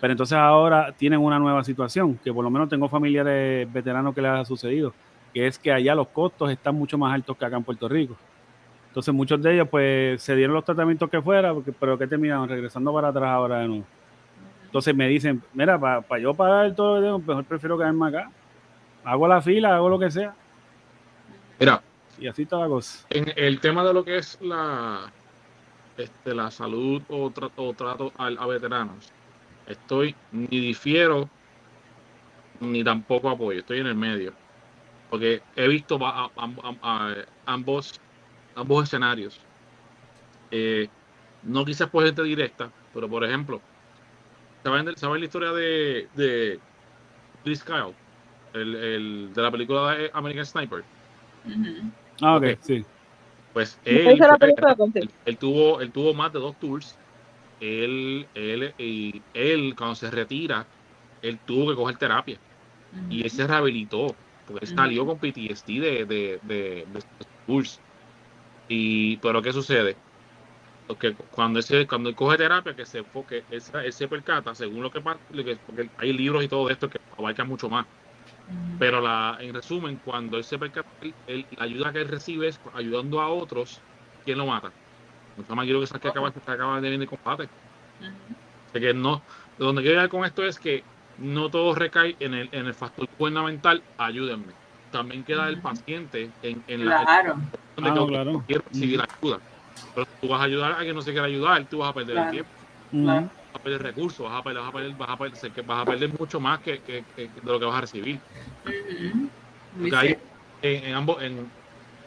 Pero 0.00 0.12
entonces 0.12 0.36
ahora 0.36 0.92
tienen 0.92 1.20
una 1.20 1.38
nueva 1.38 1.62
situación, 1.62 2.18
que 2.24 2.32
por 2.32 2.42
lo 2.42 2.50
menos 2.50 2.68
tengo 2.68 2.88
familiares 2.88 3.72
veteranos 3.72 4.14
que 4.14 4.22
les 4.22 4.30
ha 4.32 4.44
sucedido, 4.44 4.92
que 5.32 5.46
es 5.46 5.58
que 5.58 5.72
allá 5.72 5.94
los 5.94 6.08
costos 6.08 6.50
están 6.50 6.74
mucho 6.74 6.98
más 6.98 7.14
altos 7.14 7.36
que 7.36 7.44
acá 7.44 7.56
en 7.56 7.62
Puerto 7.62 7.88
Rico. 7.88 8.16
Entonces 8.88 9.14
muchos 9.14 9.40
de 9.40 9.54
ellos 9.54 9.68
pues 9.68 10.20
se 10.20 10.34
dieron 10.34 10.54
los 10.54 10.64
tratamientos 10.64 11.08
que 11.08 11.22
fuera, 11.22 11.54
porque, 11.54 11.70
pero 11.70 11.96
que 11.96 12.08
terminaron 12.08 12.48
regresando 12.48 12.92
para 12.92 13.08
atrás 13.08 13.30
ahora 13.30 13.60
de 13.60 13.68
nuevo. 13.68 13.84
Entonces 14.64 14.94
me 14.94 15.08
dicen, 15.08 15.40
mira, 15.52 15.78
para 15.78 16.20
yo 16.20 16.34
pagar 16.34 16.74
todo, 16.74 17.18
mejor 17.20 17.44
prefiero 17.44 17.78
quedarme 17.78 18.08
acá. 18.08 18.30
Hago 19.04 19.28
la 19.28 19.40
fila, 19.40 19.76
hago 19.76 19.88
lo 19.88 19.98
que 19.98 20.10
sea. 20.10 20.34
Mira. 21.58 21.82
Y 22.18 22.26
así 22.26 22.44
toda 22.44 22.62
la 22.62 22.68
cosa. 22.68 23.06
En 23.08 23.32
el 23.36 23.60
tema 23.60 23.82
de 23.84 23.94
lo 23.94 24.04
que 24.04 24.18
es 24.18 24.38
la, 24.42 25.10
este, 26.02 26.34
la 26.34 26.50
salud 26.50 27.02
o, 27.08 27.30
trato, 27.30 27.72
trato 27.74 28.12
a, 28.16 28.46
veteranos, 28.46 29.12
estoy 29.66 30.14
ni 30.32 30.60
difiero 30.60 31.28
ni 32.60 32.84
tampoco 32.84 33.30
apoyo, 33.30 33.60
estoy 33.60 33.80
en 33.80 33.86
el 33.86 33.94
medio. 33.94 34.32
Porque 35.08 35.42
he 35.56 35.66
visto 35.66 35.98
ambos, 37.46 38.00
ambos 38.54 38.84
escenarios. 38.84 39.40
Eh, 40.50 40.88
no 41.42 41.64
quizás 41.64 41.88
por 41.88 42.04
gente 42.04 42.22
directa, 42.22 42.70
pero 42.92 43.08
por 43.08 43.24
ejemplo, 43.24 43.60
¿Saben, 44.62 44.84
la 44.84 45.24
historia 45.24 45.52
de, 45.52 46.08
de 46.14 46.60
Chris 47.44 47.64
Kyle? 47.64 47.94
El, 48.52 49.32
de 49.32 49.42
la 49.42 49.50
película 49.50 49.94
de 49.94 50.10
American 50.12 50.44
Sniper. 50.44 50.84
Ah, 52.20 52.36
ok, 52.36 52.44
sí. 52.60 52.84
Pues 53.52 53.78
él, 53.84 54.20
él, 55.24 55.36
tuvo, 55.38 55.80
él 55.80 55.90
tuvo 55.90 56.14
más 56.14 56.32
de 56.32 56.38
dos 56.38 56.56
tours. 56.60 56.96
Él, 57.60 58.26
él, 58.34 58.72
y 58.78 59.20
él, 59.34 59.74
cuando 59.76 59.94
se 59.94 60.10
retira, 60.10 60.66
él 61.22 61.38
tuvo 61.46 61.70
que 61.70 61.76
coger 61.76 61.96
terapia. 61.96 62.38
Y 63.08 63.22
él 63.22 63.30
se 63.30 63.46
rehabilitó. 63.46 64.14
Porque 64.46 64.66
él 64.66 64.74
salió 64.74 65.06
con 65.06 65.18
PTSD 65.18 65.80
de, 65.80 66.04
de, 66.04 66.40
de, 66.42 66.86
de 66.86 67.02
tours. 67.46 67.80
Y, 68.68 69.16
pero 69.18 69.42
¿qué 69.42 69.52
sucede? 69.52 69.96
que 70.98 71.14
cuando 71.14 71.60
ese 71.60 71.86
cuando 71.86 72.08
él 72.08 72.14
coge 72.16 72.36
terapia 72.36 72.74
que 72.74 72.84
se 72.84 72.98
enfoque 72.98 73.44
ese, 73.50 73.86
ese 73.86 74.08
percata 74.08 74.54
según 74.54 74.82
lo 74.82 74.90
que 74.90 75.00
porque 75.00 75.88
hay 75.98 76.12
libros 76.12 76.44
y 76.44 76.48
todo 76.48 76.68
esto 76.70 76.88
que 76.88 76.98
abarcan 77.16 77.48
mucho 77.48 77.68
más 77.68 77.86
pero 78.78 79.00
la 79.00 79.36
en 79.40 79.54
resumen 79.54 80.00
cuando 80.04 80.36
él 80.36 80.44
se 80.44 80.58
percata 80.58 80.88
la 81.02 81.64
ayuda 81.64 81.92
que 81.92 82.00
él 82.00 82.08
recibe 82.08 82.48
es 82.48 82.60
ayudando 82.74 83.20
a 83.20 83.28
otros 83.28 83.80
quién 84.24 84.38
lo 84.38 84.46
mata 84.46 84.70
mucho 85.36 85.54
más 85.54 85.64
quiero 85.64 85.80
que 85.80 85.98
que 85.98 86.08
acaba, 86.08 86.30
que 86.32 86.50
acaba 86.50 86.80
de 86.80 86.90
venir 86.90 87.00
de 87.00 87.06
combate. 87.06 87.48
Que 88.72 88.94
no 88.94 89.22
donde 89.58 89.82
quiero 89.82 89.96
llegar 89.96 90.08
con 90.08 90.24
esto 90.24 90.44
es 90.44 90.58
que 90.58 90.82
no 91.18 91.50
todo 91.50 91.74
recae 91.74 92.16
en 92.20 92.34
el, 92.34 92.48
en 92.52 92.66
el 92.66 92.74
factor 92.74 93.06
fundamental 93.18 93.82
ayúdenme. 93.98 94.52
También 94.90 95.22
queda 95.22 95.48
el 95.48 95.60
paciente 95.60 96.30
en, 96.42 96.62
en 96.66 96.86
la 96.86 97.04
claro. 97.04 97.36
Ah, 97.76 98.06
claro. 98.06 98.44
quiero 98.46 98.64
recibir 98.68 99.00
ayuda. 99.00 99.38
Pero 99.94 100.06
tú 100.20 100.28
vas 100.28 100.40
a 100.40 100.44
ayudar 100.44 100.72
a 100.72 100.84
que 100.84 100.92
no 100.92 101.02
se 101.02 101.12
quiera 101.12 101.26
ayudar, 101.26 101.64
tú 101.66 101.78
vas 101.78 101.90
a 101.90 101.94
perder 101.94 102.18
el 102.18 102.30
tiempo. 102.30 102.50
Vas 102.92 103.24
a 103.52 103.58
perder 103.58 103.82
recursos, 103.82 104.28
vas 104.28 104.40
a 104.40 104.42
perder, 104.42 104.62
vas 104.62 104.68
a 104.68 104.72
perder, 104.72 104.94
vas 104.94 105.08
a 105.08 105.16
perder, 105.16 105.64
vas 105.64 105.82
a 105.82 105.84
perder 105.84 106.18
mucho 106.18 106.40
más 106.40 106.60
que, 106.60 106.80
que, 106.80 107.04
que, 107.16 107.22
de 107.22 107.30
lo 107.44 107.58
que 107.58 107.66
vas 107.66 107.76
a 107.76 107.80
recibir. 107.82 108.18
en, 110.62 110.94
ambos, 110.94 111.22
en, 111.22 111.50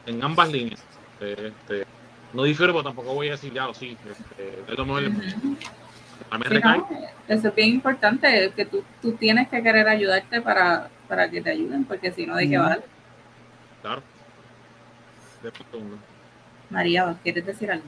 en, 0.06 0.24
ambas 0.24 0.52
líneas. 0.52 0.84
Este, 1.20 1.86
no 2.34 2.44
difiero, 2.44 2.74
pero 2.74 2.84
tampoco 2.84 3.14
voy 3.14 3.30
a 3.30 3.32
decir 3.32 3.54
ya, 3.54 3.74
sí, 3.74 3.98
este, 4.10 4.72
es 4.72 4.78
lo 4.78 4.86
mejor. 4.86 5.04
A 6.30 6.38
mí 6.38 6.46
eso 7.28 7.48
es 7.48 7.56
bien 7.56 7.70
importante, 7.70 8.52
que 8.56 8.66
tú, 8.66 8.84
tú 9.02 9.14
tienes 9.14 9.48
que 9.50 9.62
querer 9.62 9.88
ayudarte 9.88 10.42
para, 10.42 10.90
para 11.08 11.30
que 11.30 11.42
te 11.42 11.52
ayuden, 11.52 11.86
porque 11.86 12.12
si 12.12 12.26
no, 12.26 12.36
¿de 12.36 12.50
qué 12.50 12.58
vale? 12.58 12.82
Claro. 13.82 14.02
María, 16.70 17.16
¿quieres 17.24 17.46
decir 17.46 17.72
algo? 17.72 17.86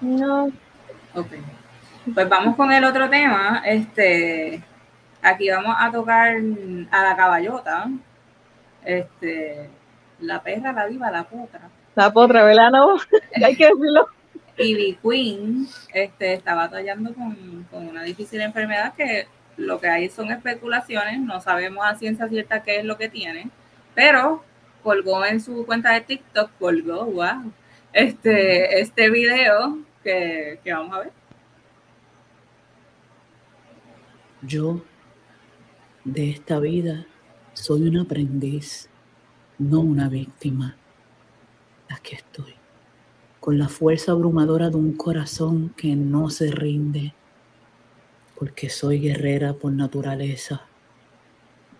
No. 0.00 0.50
Ok. 1.14 1.32
Pues 2.12 2.28
vamos 2.28 2.54
con 2.56 2.70
el 2.70 2.84
otro 2.84 3.08
tema. 3.08 3.62
Este, 3.64 4.62
aquí 5.22 5.48
vamos 5.48 5.74
a 5.78 5.90
tocar 5.90 6.36
a 6.90 7.02
la 7.02 7.16
caballota. 7.16 7.88
Este, 8.84 9.70
la 10.20 10.42
perra, 10.42 10.72
la 10.72 10.86
viva, 10.86 11.10
la 11.10 11.24
potra. 11.24 11.70
La 11.94 12.12
potra, 12.12 12.44
¿verdad? 12.44 12.70
No, 12.70 12.96
hay 13.44 13.56
que 13.56 13.64
decirlo. 13.64 14.08
Y 14.58 14.94
Queen 14.96 15.66
este, 15.92 16.34
está 16.34 16.54
batallando 16.54 17.14
con, 17.14 17.66
con, 17.70 17.88
una 17.88 18.02
difícil 18.02 18.40
enfermedad 18.40 18.94
que 18.94 19.26
lo 19.56 19.80
que 19.80 19.88
hay 19.88 20.08
son 20.10 20.30
especulaciones, 20.30 21.18
no 21.20 21.40
sabemos 21.40 21.84
a 21.84 21.96
ciencia 21.96 22.28
cierta 22.28 22.62
qué 22.62 22.78
es 22.78 22.84
lo 22.84 22.96
que 22.96 23.08
tiene, 23.08 23.48
pero 23.94 24.44
colgó 24.82 25.24
en 25.24 25.40
su 25.40 25.66
cuenta 25.66 25.92
de 25.92 26.02
TikTok, 26.02 26.50
colgó, 26.58 27.04
wow, 27.06 27.52
este, 27.92 28.80
este 28.80 29.10
video 29.10 29.78
que, 30.04 30.60
que 30.62 30.72
vamos 30.72 30.94
a 30.94 30.98
ver. 31.00 31.23
Yo 34.46 34.82
de 36.04 36.30
esta 36.30 36.60
vida 36.60 37.06
soy 37.54 37.88
un 37.88 37.96
aprendiz, 37.96 38.90
no 39.58 39.80
una 39.80 40.10
víctima. 40.10 40.76
Aquí 41.88 42.14
estoy, 42.14 42.52
con 43.40 43.58
la 43.58 43.68
fuerza 43.68 44.12
abrumadora 44.12 44.68
de 44.68 44.76
un 44.76 44.92
corazón 44.92 45.72
que 45.76 45.96
no 45.96 46.28
se 46.28 46.50
rinde, 46.50 47.14
porque 48.38 48.68
soy 48.68 48.98
guerrera 48.98 49.54
por 49.54 49.72
naturaleza 49.72 50.66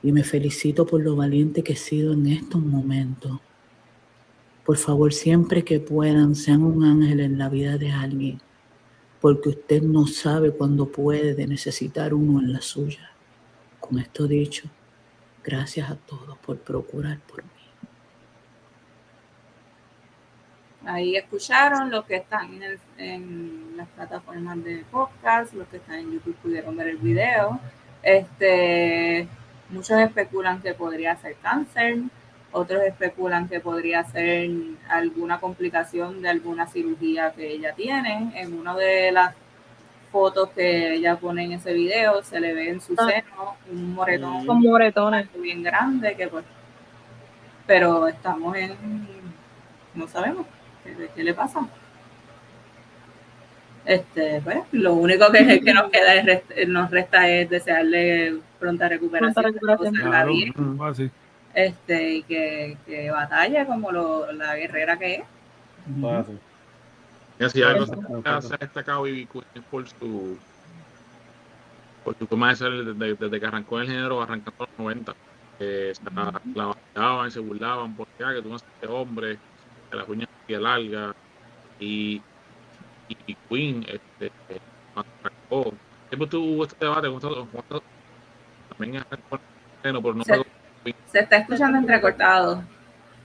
y 0.03 0.13
me 0.13 0.25
felicito 0.25 0.87
por 0.87 1.03
lo 1.03 1.17
valiente 1.17 1.63
que 1.63 1.75
he 1.75 1.77
sido 1.77 2.15
en 2.15 2.29
estos 2.29 2.63
momentos. 2.63 3.41
Por 4.65 4.79
favor, 4.79 5.13
siempre 5.13 5.65
que 5.65 5.81
puedan, 5.81 6.35
sean 6.35 6.63
un 6.63 6.83
ángel 6.85 7.21
en 7.21 7.37
la 7.37 7.51
vida 7.51 7.77
de 7.77 7.91
alguien, 7.91 8.41
porque 9.25 9.49
usted 9.49 9.81
no 9.81 10.07
sabe 10.07 10.51
cuándo 10.51 10.93
puede 10.93 11.47
necesitar 11.47 12.13
uno 12.13 12.41
en 12.41 12.53
la 12.53 12.61
suya. 12.61 13.11
Con 13.81 13.99
esto 13.99 14.27
dicho, 14.27 14.69
gracias 15.43 15.91
a 15.91 15.97
todos 15.97 16.37
por 16.37 16.59
procurar 16.59 17.19
por 17.21 17.43
mí. 17.43 17.51
Ahí 20.85 21.17
escucharon 21.17 21.91
los 21.91 22.05
que 22.05 22.17
están 22.17 22.63
en, 22.63 22.79
en 22.99 23.75
las 23.79 23.89
plataformas 23.89 24.63
de 24.63 24.85
podcast, 24.91 25.55
los 25.55 25.69
que 25.69 25.79
están 25.79 26.01
en 26.01 26.13
YouTube 26.13 26.37
pudieron 26.43 26.77
ver 26.77 26.89
el 26.89 26.99
video. 26.99 27.59
Este, 28.03 29.27
muchos 29.71 30.01
especulan 30.01 30.61
que 30.61 30.75
podría 30.75 31.17
ser 31.17 31.37
cáncer, 31.37 31.97
otros 32.55 32.83
especulan 32.85 33.49
que 33.49 33.61
podría 33.61 34.05
ser 34.05 34.49
alguna 34.89 35.39
complicación 35.41 36.23
de 36.23 36.29
alguna 36.31 36.67
cirugía 36.67 37.33
que 37.33 37.51
ella 37.53 37.75
tiene. 37.75 38.33
En 38.37 38.59
una 38.59 38.75
de 38.77 39.13
las 39.13 39.35
fotos 40.13 40.51
que 40.51 40.95
ella 40.95 41.17
pone 41.17 41.45
en 41.45 41.53
ese 41.53 41.73
video 41.73 42.23
se 42.23 42.39
le 42.41 42.55
ve 42.55 42.71
en 42.71 42.81
su 42.81 42.95
Ah. 42.97 43.09
seno 43.09 43.57
un 43.73 43.95
moretón 43.95 44.47
Con 44.47 44.61
moretones. 44.63 45.27
bien 45.41 45.63
grande 45.63 46.15
que 46.17 46.29
pues 46.29 46.45
pero 47.67 48.07
estamos 48.07 48.55
en 48.57 48.77
no 49.95 50.07
sabemos 50.07 50.47
qué, 50.85 51.09
qué 51.17 51.25
le 51.25 51.35
pasa 51.35 51.67
este 53.87 54.41
pues 54.43 54.59
lo 54.73 54.95
único 54.95 55.31
que, 55.31 55.61
que 55.61 55.75
nos 55.75 55.91
queda 55.91 56.15
es 56.15 56.25
rest- 56.25 56.67
nos 56.69 56.91
resta 56.91 57.29
es 57.29 57.51
desearle 57.51 58.37
pronta 58.59 58.89
recuperación, 58.89 59.35
Pronta 59.35 59.49
recuperación. 59.69 59.95
Claro, 60.11 60.29
bien, 60.33 60.79
fácil. 60.79 61.11
Este 61.55 62.15
y 62.15 62.23
que, 62.25 62.77
que 62.87 63.11
batalla 63.11 63.67
como 63.67 63.93
lo, 63.93 64.31
la 64.33 64.57
guerrera 64.57 64.99
que 64.99 65.15
es 65.17 65.23
Todo 66.01 66.19
así. 66.19 66.39
Y 67.39 67.45
así, 67.45 67.63
algo 67.63 67.87
se 67.87 68.55
ha 68.55 68.57
destacado 68.59 69.05
Queen 69.05 69.27
por 69.71 69.89
su 69.89 70.39
por 72.05 72.17
su 72.19 72.27
forma 72.27 72.51
de 72.51 72.57
ser 72.57 72.71
desde, 72.85 73.15
desde 73.15 73.41
que 73.41 73.47
arrancó 73.47 73.81
el 73.81 73.89
género, 73.89 74.23
arrancando 74.23 74.67
los 74.67 74.79
90. 74.79 75.15
Que 75.59 75.93
se 75.95 76.03
la, 76.05 76.41
la 76.55 76.75
bailaban 76.95 77.29
y 77.29 77.31
se 77.31 77.41
burlaban 77.41 77.95
porque 77.97 78.25
ah, 78.25 78.33
que 78.35 78.43
tú 78.43 78.49
no 78.51 78.57
eres 78.57 78.67
este 78.75 78.87
hombre, 78.93 79.39
que 79.91 79.97
las 79.97 80.09
uñas 80.09 80.29
y 80.49 80.53
largas. 80.55 81.15
Y, 81.81 82.21
y, 83.09 83.17
y 83.27 83.35
Queen, 83.49 83.87
este, 83.89 84.31
cuando 84.93 85.11
arrancó, 85.23 85.75
siempre 86.09 86.29
tuvo 86.29 86.65
este 86.65 86.85
debate 86.85 87.09
con 87.09 87.17
esto- 87.17 87.83
también 88.69 88.97
arrancó 88.97 89.37
el 89.37 89.41
género, 89.83 90.03
pero 90.03 90.15
no 90.15 90.25
Sí. 90.25 90.33
Se 91.07 91.21
está 91.21 91.37
escuchando 91.37 91.79
entrecortado 91.79 92.63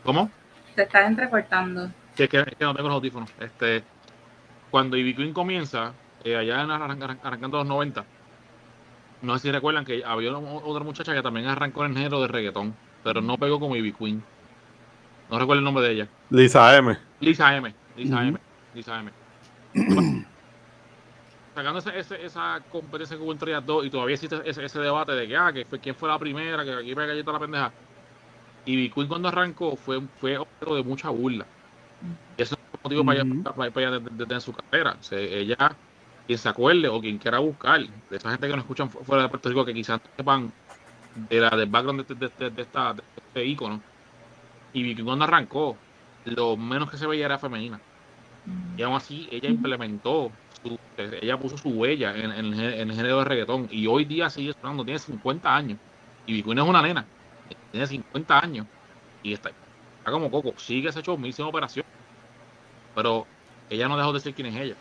¿Cómo? 0.03 0.29
se 0.75 0.83
está 0.83 1.05
entrecortando 1.05 1.89
Sí, 2.15 2.23
es 2.23 2.29
que, 2.29 2.39
es 2.39 2.45
que 2.57 2.65
no 2.65 2.73
tengo 2.75 2.89
los 2.89 2.95
audífonos. 2.95 3.29
Este, 3.39 3.81
cuando 4.69 4.97
Ivy 4.97 5.15
Queen 5.15 5.33
comienza, 5.33 5.93
eh, 6.25 6.35
allá 6.35 6.61
en 6.63 6.71
arrancando 6.71 7.59
los 7.59 7.65
90, 7.67 8.03
no 9.21 9.37
sé 9.37 9.43
si 9.43 9.51
recuerdan 9.51 9.85
que 9.85 10.03
había 10.05 10.35
una- 10.35 10.51
otra 10.51 10.83
muchacha 10.83 11.13
que 11.13 11.21
también 11.21 11.47
arrancó 11.47 11.85
en 11.85 11.91
el 11.91 11.97
género 11.97 12.21
de 12.21 12.27
reggaetón, 12.27 12.75
pero 13.05 13.21
no 13.21 13.37
pegó 13.37 13.57
como 13.59 13.75
Ivy 13.77 13.93
Queen. 13.93 14.23
No 15.29 15.39
recuerdo 15.39 15.59
el 15.59 15.63
nombre 15.63 15.83
de 15.85 15.91
ella. 15.93 16.07
Lisa 16.29 16.75
M. 16.75 16.97
Lisa 17.21 17.55
M. 17.55 17.73
Lisa. 17.95 18.21
M. 18.27 18.37
Lisa 18.73 18.99
M. 18.99 19.11
Sacando 21.59 21.79
ese- 21.79 21.99
ese- 21.99 22.25
esa 22.25 22.63
competencia 22.71 23.17
que 23.17 23.21
hubo 23.23 23.33
entre 23.33 23.51
ellas 23.51 23.65
dos 23.65 23.85
y 23.85 23.89
todavía 23.89 24.13
existe 24.15 24.39
ese, 24.45 24.63
ese 24.63 24.79
debate 24.79 25.11
de 25.11 25.27
que, 25.27 25.35
ah, 25.35 25.51
que 25.51 25.65
fue, 25.65 25.77
quién 25.81 25.93
fue 25.93 26.07
la 26.07 26.17
primera, 26.17 26.63
que 26.63 26.71
aquí 26.71 26.95
pega 26.95 27.07
galleta 27.07 27.33
la 27.33 27.39
pendeja. 27.39 27.73
Y 28.63 28.89
Queen 28.89 29.07
cuando 29.09 29.27
arrancó 29.27 29.75
fue, 29.75 29.99
fue 30.21 30.37
objeto 30.37 30.75
de 30.75 30.83
mucha 30.83 31.09
burla. 31.09 31.45
Y 32.37 32.41
eso 32.41 32.55
es 32.55 32.79
motivo 32.81 33.03
para 33.03 33.23
Ujú. 33.23 33.33
ella, 33.33 33.43
para, 33.43 33.71
para 33.71 33.87
ella 33.87 33.99
de- 33.99 34.25
de- 34.25 34.39
su 34.39 34.53
carrera. 34.53 34.95
O 34.97 35.03
sea, 35.03 35.19
ella, 35.19 35.57
quien 36.25 36.39
se 36.39 36.47
acuerde 36.47 36.87
o 36.87 37.01
quien 37.01 37.17
quiera 37.17 37.39
buscar, 37.39 37.81
de 37.81 38.15
esa 38.15 38.31
gente 38.31 38.47
que 38.47 38.53
nos 38.53 38.63
escuchan 38.63 38.89
fu- 38.89 39.03
fuera 39.03 39.23
de 39.23 39.29
Puerto 39.29 39.49
Rico, 39.49 39.65
que 39.65 39.73
quizás 39.73 39.99
no 40.01 40.09
sepan 40.17 40.53
de 41.13 41.39
la, 41.41 41.49
del 41.49 41.69
background 41.69 42.05
de, 42.07 42.15
de- 42.15 42.33
de- 42.37 42.49
de 42.51 42.61
esta, 42.61 42.93
de 42.93 43.03
este 43.17 43.45
ícono. 43.45 43.83
Y 44.71 44.81
Vicky 44.83 45.03
cuando 45.03 45.25
arrancó, 45.25 45.77
lo 46.23 46.55
menos 46.55 46.89
que 46.89 46.95
se 46.95 47.05
veía 47.05 47.25
era 47.25 47.37
femenina. 47.37 47.81
Y 48.77 48.81
aún 48.81 48.95
así, 48.95 49.27
ella 49.29 49.49
implementó, 49.49 50.31
su, 50.63 50.77
ella 51.21 51.37
puso 51.39 51.57
su 51.57 51.69
huella 51.69 52.15
en, 52.15 52.31
en 52.31 52.53
en 52.59 52.89
el 52.89 52.95
género 52.95 53.19
de 53.19 53.25
reggaetón. 53.25 53.67
Y 53.71 53.87
hoy 53.87 54.05
día 54.05 54.29
sigue 54.29 54.53
sonando, 54.53 54.83
tiene 54.83 54.99
50 54.99 55.55
años. 55.55 55.77
Y 56.25 56.43
no 56.43 56.63
es 56.63 56.69
una 56.69 56.81
nena, 56.81 57.05
tiene 57.71 57.87
50 57.87 58.39
años. 58.39 58.67
Y 59.23 59.33
está, 59.33 59.49
está 59.49 60.11
como 60.11 60.29
coco, 60.31 60.53
sigue 60.57 60.89
ese 60.89 61.01
show, 61.01 61.17
me 61.17 61.29
una 61.37 61.47
operación. 61.47 61.85
Pero 62.95 63.25
ella 63.69 63.87
no 63.87 63.97
dejó 63.97 64.13
de 64.13 64.19
ser 64.19 64.33
quién 64.33 64.47
es 64.47 64.55
ella. 64.55 64.75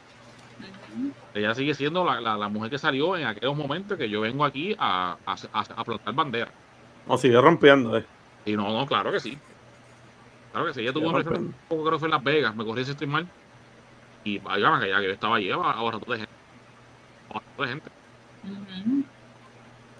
Ella 1.34 1.54
sigue 1.54 1.74
siendo 1.74 2.04
la, 2.04 2.20
la- 2.20 2.36
la 2.36 2.48
mujer 2.48 2.70
que 2.70 2.78
salió 2.78 3.16
en 3.16 3.26
aquellos 3.26 3.56
momentos 3.56 3.96
que 3.96 4.08
yo 4.08 4.20
vengo 4.22 4.44
aquí 4.44 4.74
a, 4.78 5.16
a, 5.24 5.32
a, 5.52 5.60
a 5.60 5.84
plantar 5.84 6.14
bandera. 6.14 6.50
No, 7.06 7.16
sigue 7.16 7.40
rompiendo, 7.40 7.96
eh. 7.96 8.04
Y 8.44 8.56
no, 8.56 8.68
no, 8.72 8.86
claro 8.86 9.12
que 9.12 9.20
sí. 9.20 9.38
Claro 10.52 10.66
que 10.66 10.74
sí. 10.74 10.80
Ella 10.80 10.92
tuvo 10.92 11.08
un 11.08 11.14
creo 11.68 11.90
que 11.92 11.98
fue 11.98 12.08
en 12.08 12.12
Las 12.12 12.24
Vegas, 12.24 12.56
me 12.56 12.64
corrí 12.64 12.84
si 12.84 12.90
estoy 12.92 13.06
mal. 13.06 13.28
Y 14.24 14.38
vaya, 14.38 14.78
que 14.80 14.88
ya 14.88 14.98
que 15.00 15.06
yo 15.06 15.12
estaba 15.12 15.36
allí, 15.36 15.50
tú 15.50 16.12
de 16.12 16.18
gente. 16.18 16.32
Tú 17.56 17.62
de 17.62 17.68
gente. 17.68 17.90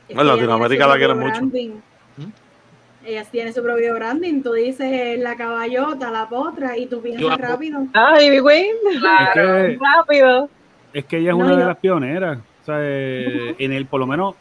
Es 0.09 0.11
En 0.11 0.17
que 0.19 0.25
Latinoamérica 0.25 0.87
la 0.87 0.97
tiene 0.97 1.13
su 1.15 1.19
quieren 1.19 1.19
mucho. 1.19 1.41
propio 1.41 1.51
branding. 1.51 1.81
¿Mm? 2.17 2.33
Ella 3.07 3.25
tiene 3.25 3.53
su 3.53 3.63
propio 3.63 3.95
branding. 3.95 4.43
Tú 4.43 4.53
dices 4.53 5.19
la 5.21 5.37
caballota, 5.37 6.11
la 6.11 6.29
potra, 6.29 6.77
y 6.77 6.87
tú 6.87 7.01
piensas 7.01 7.39
rápido. 7.39 7.87
Ay, 7.95 8.27
Ivy 8.27 8.43
Queen. 8.47 8.77
Es 8.93 8.99
Claro. 9.01 9.33
que, 9.35 9.79
Rápido. 9.97 10.51
es 10.93 11.05
que 11.05 11.19
ella 11.19 11.31
es 11.31 11.37
No, 11.39 11.45
una 11.45 11.57
de 11.57 11.65
las 11.65 11.77
pioneras. 11.79 12.39
O 12.63 12.65
sea, 12.65 12.77
eh, 12.81 13.55
en 13.59 13.73
el, 13.73 13.87
por 13.87 14.01
lo 14.01 14.07
menos, 14.07 14.35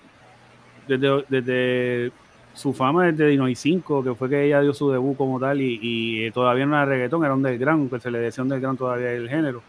desde, 0.88 1.24
desde 1.30 2.12
su 2.58 2.74
fama 2.74 3.06
desde 3.06 3.28
Dinoy 3.28 3.54
5, 3.54 4.04
que 4.04 4.16
fue 4.16 4.30
que 4.30 4.46
ella 4.46 4.62
dio 4.62 4.74
su 4.74 4.90
debut 4.90 5.16
como 5.16 5.40
tal, 5.40 5.62
y, 5.62 6.26
eh, 6.26 6.32
todavía 6.32 6.66
no 6.66 6.76
era 6.76 6.86
reggaetón, 6.86 7.24
era 7.24 7.36
un 7.36 7.46
underground, 7.46 7.88
que 7.92 8.00
se 8.00 8.10
le 8.10 8.18
decía 8.18 8.44
underground 8.44 8.80
todavía 8.80 9.12
el 9.12 9.30
género. 9.30 9.62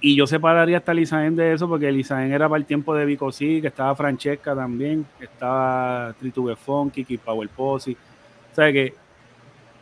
Y 0.00 0.16
yo 0.16 0.26
separaría 0.26 0.78
hasta 0.78 0.94
Lizaen 0.94 1.36
de 1.36 1.52
eso, 1.52 1.68
porque 1.68 1.92
Lizaen 1.92 2.32
era 2.32 2.48
para 2.48 2.58
el 2.58 2.64
tiempo 2.64 2.94
de 2.94 3.04
Vico 3.04 3.30
sí, 3.30 3.60
que 3.60 3.66
estaba 3.66 3.94
Francesca 3.94 4.54
también, 4.54 5.04
estaba 5.20 6.14
Tritube 6.18 6.56
Funky, 6.56 7.04
Kid 7.04 7.20
Power 7.20 7.50
Posse. 7.50 7.92
O 8.50 8.54
sea 8.54 8.72
que 8.72 8.94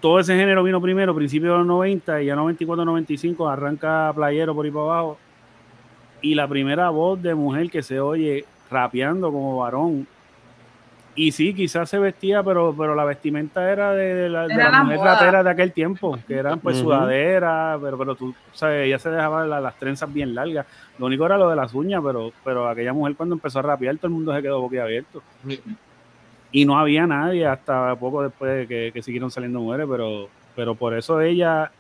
todo 0.01 0.18
ese 0.18 0.34
género 0.34 0.64
vino 0.64 0.80
primero, 0.80 1.14
principios 1.14 1.53
de 1.53 1.59
los 1.59 1.66
90, 1.68 2.20
y 2.20 2.26
ya 2.26 2.34
94, 2.34 2.84
95 2.84 3.49
arranca 3.49 4.12
Playero 4.12 4.57
por 4.57 4.64
ahí 4.64 4.72
para 4.72 4.84
abajo. 4.87 5.18
Y 6.20 6.34
la 6.34 6.49
primera 6.49 6.91
voz 6.91 7.22
de 7.22 7.32
mujer 7.37 7.70
que 7.70 7.84
se 7.84 8.01
oye 8.01 8.45
rapeando 8.68 9.30
como 9.30 9.59
varón. 9.59 10.09
Y 11.19 11.33
sí, 11.33 11.55
quizás 11.55 11.89
se 11.89 11.99
vestía, 11.99 12.43
pero, 12.43 12.75
pero 12.77 12.95
la 12.95 13.05
vestimenta 13.07 13.73
era 13.73 13.93
de, 13.93 14.14
de 14.14 14.29
la, 14.29 14.47
de 14.47 14.53
Era 14.55 14.64
la 14.64 14.71
la 14.71 14.83
mujer 14.85 14.99
moda. 14.99 15.14
rapera 15.14 15.43
de 15.43 15.51
aquel 15.51 15.73
tiempo, 15.73 16.19
que 16.29 16.35
eran 16.35 16.61
pues 16.61 16.77
sudaderas, 16.77 17.79
pero, 17.83 17.97
pero 17.97 18.14
tú, 18.14 18.35
sabes, 18.53 18.87
ella 18.87 18.99
se 18.99 19.09
dejaba 19.11 19.47
la- 19.47 19.61
las 19.61 19.77
trenzas 19.79 20.12
bien 20.12 20.35
largas. 20.35 20.67
Lo 20.99 21.07
único 21.07 21.25
era 21.25 21.39
lo 21.39 21.49
de 21.49 21.57
las 21.57 21.73
uñas, 21.73 22.03
pero, 22.05 22.33
pero 22.45 22.69
aquella 22.69 22.93
mujer 22.93 23.17
cuando 23.17 23.35
empezó 23.35 23.61
a 23.61 23.62
rapear, 23.62 23.97
todo 23.97 24.09
el 24.09 24.12
mundo 24.12 24.35
se 24.37 24.43
quedó 24.43 24.61
boquiabierto. 24.61 25.23
Y 26.53 26.64
no 26.64 26.79
había 26.79 27.07
nadie 27.07 27.47
hasta 27.47 27.97
poco 27.97 28.23
después 28.23 28.51
de 28.55 28.67
que, 28.67 28.91
que 28.93 29.03
siguieron 29.03 29.31
saliendo 29.31 29.61
mujeres, 29.61 29.87
pero, 29.91 30.29
pero 30.55 30.75
por 30.75 30.95
eso 30.95 31.21
ella, 31.21 31.71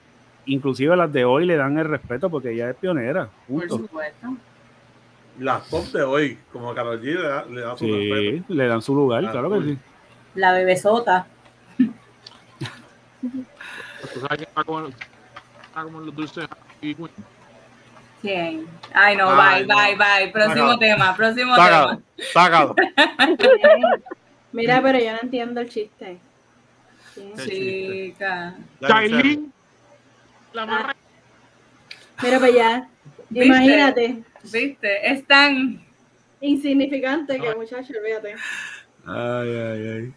inclusive 0.46 0.96
las 0.96 1.12
de 1.12 1.24
hoy, 1.26 1.44
le 1.46 1.56
dan 1.56 1.78
el 1.78 1.88
respeto 1.88 2.28
porque 2.30 2.52
ella 2.52 2.70
es 2.70 2.76
pionera. 2.76 3.28
Por 3.46 3.58
Punto. 3.60 3.78
supuesto. 3.78 4.28
Las 5.38 5.68
pop 5.68 5.84
de 5.86 6.02
hoy, 6.02 6.38
como 6.52 6.74
Karol 6.74 7.00
G, 7.00 7.04
le 7.14 7.22
da, 7.28 7.44
le 7.44 7.60
da 7.60 7.76
su 7.76 7.84
Sí, 7.84 8.10
respeto. 8.10 8.54
le 8.54 8.66
dan 8.68 8.82
su 8.82 8.94
lugar, 8.94 9.24
Ah, 9.26 9.30
claro 9.32 9.50
que 9.50 9.62
sí. 9.64 9.78
La 10.34 10.52
bebesota. 10.52 11.26
¿Tú 13.20 14.20
sabes 14.20 14.38
quién 14.38 14.48
va 14.56 14.64
con, 14.64 14.86
está 15.66 15.82
con 15.84 16.06
los 16.06 16.14
dulces 16.14 16.46
y 16.80 16.94
Queen? 16.94 17.10
¿Quién? 18.22 18.66
Ay, 18.94 19.16
no, 19.16 19.28
Ay, 19.30 19.64
bye, 19.64 19.66
no. 19.66 19.74
bye, 19.76 19.96
bye. 19.96 20.32
Próximo 20.32 20.54
Sácalo. 20.72 20.78
tema, 20.78 21.16
próximo 21.16 21.54
Sácalo, 21.56 21.88
tema. 21.88 22.02
sácalo. 22.32 22.74
Mira, 24.52 24.80
pero 24.82 24.98
yo 24.98 25.12
no 25.12 25.18
entiendo 25.22 25.60
el 25.60 25.68
chiste. 25.68 26.18
Chica. 27.46 28.54
Chailin, 28.86 29.52
la 30.52 30.66
más 30.66 30.94
Mira 32.22 32.38
para 32.38 32.46
allá. 32.52 32.88
¿Viste? 33.28 33.46
Imagínate. 33.46 34.22
¿Viste? 34.42 35.10
Es 35.12 35.26
tan. 35.26 35.84
Insignificante 36.40 37.40
que 37.40 37.54
muchacho, 37.54 37.94
olvídate. 37.98 38.34
Ay, 39.06 39.50
ay, 39.50 39.88
ay. 39.88 40.14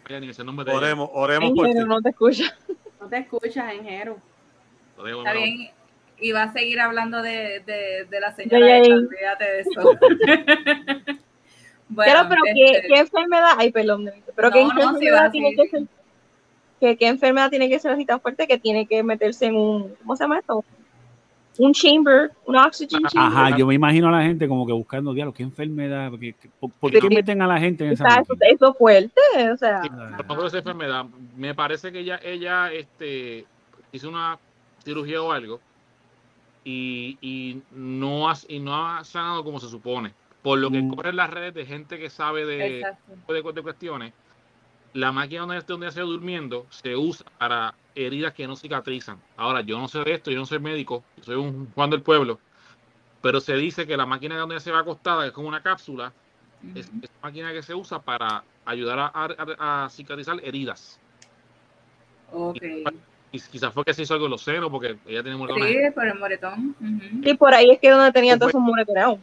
Oremos, 0.68 1.10
oremos 1.12 1.52
por 1.52 1.66
ti. 1.66 1.74
No 1.74 2.02
te 2.02 2.10
escucha. 2.10 2.56
No 3.00 3.08
te 3.08 3.18
escuchas, 3.18 3.72
Enjero. 3.72 4.18
Está 4.98 5.32
bien. 5.32 5.70
Y 6.18 6.32
va 6.32 6.42
a 6.42 6.52
seguir 6.52 6.78
hablando 6.80 7.22
de, 7.22 7.60
de, 7.60 8.04
de 8.10 8.20
la 8.20 8.34
señora. 8.34 8.66
De 8.66 8.92
olvídate 8.92 9.44
de 9.44 9.60
eso. 9.60 9.70
bueno, 11.88 12.28
pero, 12.28 12.28
pero 12.28 12.42
¿qué, 12.54 12.64
este, 12.64 12.88
qué 12.88 12.98
enfermedad? 13.00 13.52
Ay, 13.56 13.72
perdón. 13.72 14.10
Pero 14.36 14.48
No, 14.48 14.54
¿qué 14.54 14.60
enfermedad 14.60 15.26
va, 15.26 15.30
tiene 15.30 15.50
sí. 15.50 15.56
que 15.56 15.68
ser? 15.68 15.82
¿Qué, 16.80 16.96
¿Qué 16.98 17.06
enfermedad 17.06 17.48
tiene 17.48 17.70
que 17.70 17.78
ser 17.78 17.92
así 17.92 18.04
tan 18.04 18.20
fuerte 18.20 18.46
que 18.46 18.58
tiene 18.58 18.86
que 18.86 19.02
meterse 19.02 19.46
en 19.46 19.56
un. 19.56 19.94
¿Cómo 19.96 20.16
se 20.16 20.24
llama 20.24 20.40
esto? 20.40 20.62
Un 21.58 21.72
chamber, 21.72 22.30
un 22.46 22.56
oxygen 22.56 23.02
chamber. 23.08 23.38
Ajá, 23.38 23.56
yo 23.56 23.66
me 23.66 23.74
imagino 23.74 24.08
a 24.08 24.12
la 24.12 24.22
gente 24.22 24.48
como 24.48 24.66
que 24.66 24.72
buscando, 24.72 25.12
diablo, 25.12 25.32
qué 25.32 25.42
enfermedad, 25.42 26.10
porque, 26.10 26.34
¿por, 26.58 26.70
por 26.72 26.90
qué 26.90 27.00
Sí. 27.00 27.08
meten 27.14 27.42
a 27.42 27.46
la 27.46 27.58
gente 27.58 27.84
en 27.84 27.92
esa 27.92 28.20
eso, 28.20 28.34
eso 28.40 28.74
fuerte, 28.74 29.20
o 29.52 29.56
sea, 29.56 29.82
Sí, 29.82 29.90
no 29.90 30.50
sea 30.50 30.58
enfermedad. 30.60 31.04
Me 31.36 31.54
parece 31.54 31.92
que 31.92 32.00
ella, 32.00 32.20
ella 32.22 32.72
este, 32.72 33.44
hizo 33.92 34.08
una 34.08 34.38
cirugía 34.84 35.22
o 35.22 35.32
algo 35.32 35.60
y, 36.64 37.16
y 37.20 37.60
no 37.72 38.28
ha, 38.30 38.34
y 38.48 38.58
no 38.58 38.74
ha 38.74 39.04
sanado 39.04 39.44
como 39.44 39.60
se 39.60 39.68
supone. 39.68 40.12
Por 40.42 40.58
lo 40.58 40.70
que 40.70 40.80
Mm. 40.80 40.94
corren 40.94 41.16
las 41.16 41.30
redes 41.30 41.54
de 41.54 41.66
gente 41.66 41.98
que 41.98 42.08
sabe 42.08 42.46
de, 42.46 42.86
de, 43.28 43.52
de 43.52 43.62
cuestiones, 43.62 44.12
la 44.94 45.12
máquina 45.12 45.42
donde, 45.42 45.60
donde 45.60 45.86
ella 45.86 45.92
se 45.94 46.00
durmiendo 46.00 46.66
se 46.70 46.96
usa 46.96 47.26
para 47.38 47.74
heridas 47.94 48.32
que 48.34 48.46
no 48.46 48.56
cicatrizan. 48.56 49.18
Ahora, 49.36 49.60
yo 49.62 49.78
no 49.78 49.88
sé 49.88 50.00
de 50.04 50.14
esto, 50.14 50.30
yo 50.30 50.38
no 50.38 50.46
soy 50.46 50.58
médico, 50.58 51.02
yo 51.18 51.24
soy 51.24 51.36
un 51.36 51.70
Juan 51.72 51.90
del 51.90 52.02
pueblo, 52.02 52.38
pero 53.22 53.40
se 53.40 53.54
dice 53.56 53.86
que 53.86 53.96
la 53.96 54.06
máquina 54.06 54.38
donde 54.38 54.54
ella 54.54 54.60
se 54.64 54.70
va 54.72 54.80
acostada, 54.80 55.22
que 55.22 55.28
es 55.28 55.34
como 55.34 55.48
una 55.48 55.62
cápsula, 55.62 56.12
es, 56.74 56.90
es 57.02 57.10
máquina 57.22 57.52
que 57.52 57.62
se 57.62 57.74
usa 57.74 58.00
para 58.00 58.42
ayudar 58.64 58.98
a, 58.98 59.06
a- 59.14 59.84
a 59.84 59.90
cicatrizar 59.90 60.38
heridas. 60.42 60.98
Ok. 62.32 62.58
Y 63.32 63.40
quizás 63.40 63.72
fue 63.72 63.84
que 63.84 63.94
se 63.94 64.02
hizo 64.02 64.14
algo 64.14 64.26
en 64.26 64.32
los 64.32 64.42
senos, 64.42 64.70
porque 64.70 64.96
ella 65.06 65.22
tiene 65.22 65.36
moretones. 65.36 65.68
Sí, 65.72 65.90
por 65.94 66.06
el 66.06 66.18
moretón. 66.18 66.74
Ujú. 66.80 67.28
y 67.30 67.34
por 67.34 67.54
ahí 67.54 67.70
es 67.70 67.78
que 67.78 67.90
donde 67.90 68.10
tenía 68.12 68.36
todos 68.36 68.50
esos 68.50 68.60
moretoneados. 68.60 69.18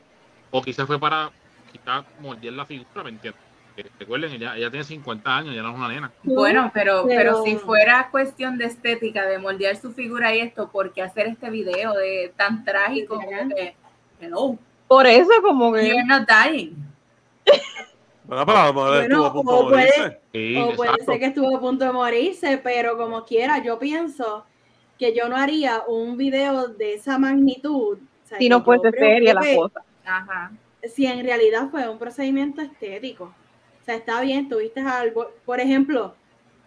O 0.52 0.62
quizás 0.62 0.88
fue 0.88 0.98
para 1.00 1.30
quizás 1.72 2.06
moldear 2.22 2.54
la 2.54 2.66
figura, 2.66 3.04
¿me 3.04 3.10
entiendes? 3.10 3.42
Que 3.78 3.86
Recuerden, 4.00 4.34
ella, 4.34 4.58
ella 4.58 4.72
tiene 4.72 4.84
50 4.84 5.38
años, 5.38 5.56
ya 5.56 5.62
no 5.62 5.70
es 5.70 5.76
una 5.76 5.88
nena. 5.88 6.12
Bueno, 6.24 6.72
pero, 6.74 7.06
pero 7.08 7.18
Pero- 7.34 7.44
si 7.44 7.56
fuera 7.58 8.10
cuestión 8.10 8.58
de 8.58 8.66
estética, 8.66 9.26
de 9.28 9.38
moldear 9.38 9.76
su 9.78 9.94
figura 9.94 10.36
y 10.36 10.40
esto, 10.40 10.70
¿por 10.72 10.92
qué 10.94 11.04
hacer 11.04 11.28
este 11.28 11.52
video 11.52 11.94
de 11.94 12.34
tan 12.36 12.66
trágico 12.66 13.16
como 13.16 13.50
que, 13.56 13.76
hello, 14.20 14.58
Por 14.88 15.06
eso 15.06 15.30
como 15.44 15.72
que 15.74 15.88
you're 15.90 16.04
not 16.06 16.28
dying? 16.28 16.74
Bueno, 18.24 18.46
pero 18.46 18.58
a 18.58 18.68
lo 18.68 18.74
mejor 18.74 18.90
Bueno, 18.90 19.02
estuvo 19.04 19.26
a 19.26 19.34
punto 19.34 19.52
de 19.52 19.58
o 19.58 19.70
puede-. 19.70 20.20
Sí, 20.34 20.58
O 20.58 20.76
puede 20.76 21.06
ser 21.06 21.20
que 21.20 21.26
estuvo 21.28 21.56
a 21.56 21.60
punto 21.60 21.86
de 21.86 21.92
morirse, 21.94 22.58
pero 22.58 22.98
como 22.98 23.24
quiera, 23.26 23.64
yo 23.64 23.78
pienso 23.80 24.44
que 24.98 25.16
yo 25.16 25.30
no 25.30 25.38
haría 25.38 25.84
un 25.88 26.18
video 26.18 26.68
de 26.68 26.96
esa 26.96 27.20
magnitud. 27.20 28.00
o 28.00 28.28
sea, 28.28 28.38
si 28.40 28.50
no 28.50 28.64
fuese 28.64 28.90
seria 28.92 29.36
la 29.36 29.56
cosa. 29.56 29.82
Ajá. 30.04 30.52
Si 30.84 31.06
en 31.06 31.24
realidad 31.24 31.70
fue 31.70 31.88
un 31.88 32.00
procedimiento 32.00 32.62
estético. 32.62 33.34
O 33.88 33.90
sea, 33.90 33.96
está 33.96 34.20
bien, 34.20 34.50
tuviste 34.50 34.82
algo. 34.82 35.32
Por 35.46 35.62
ejemplo, 35.62 36.14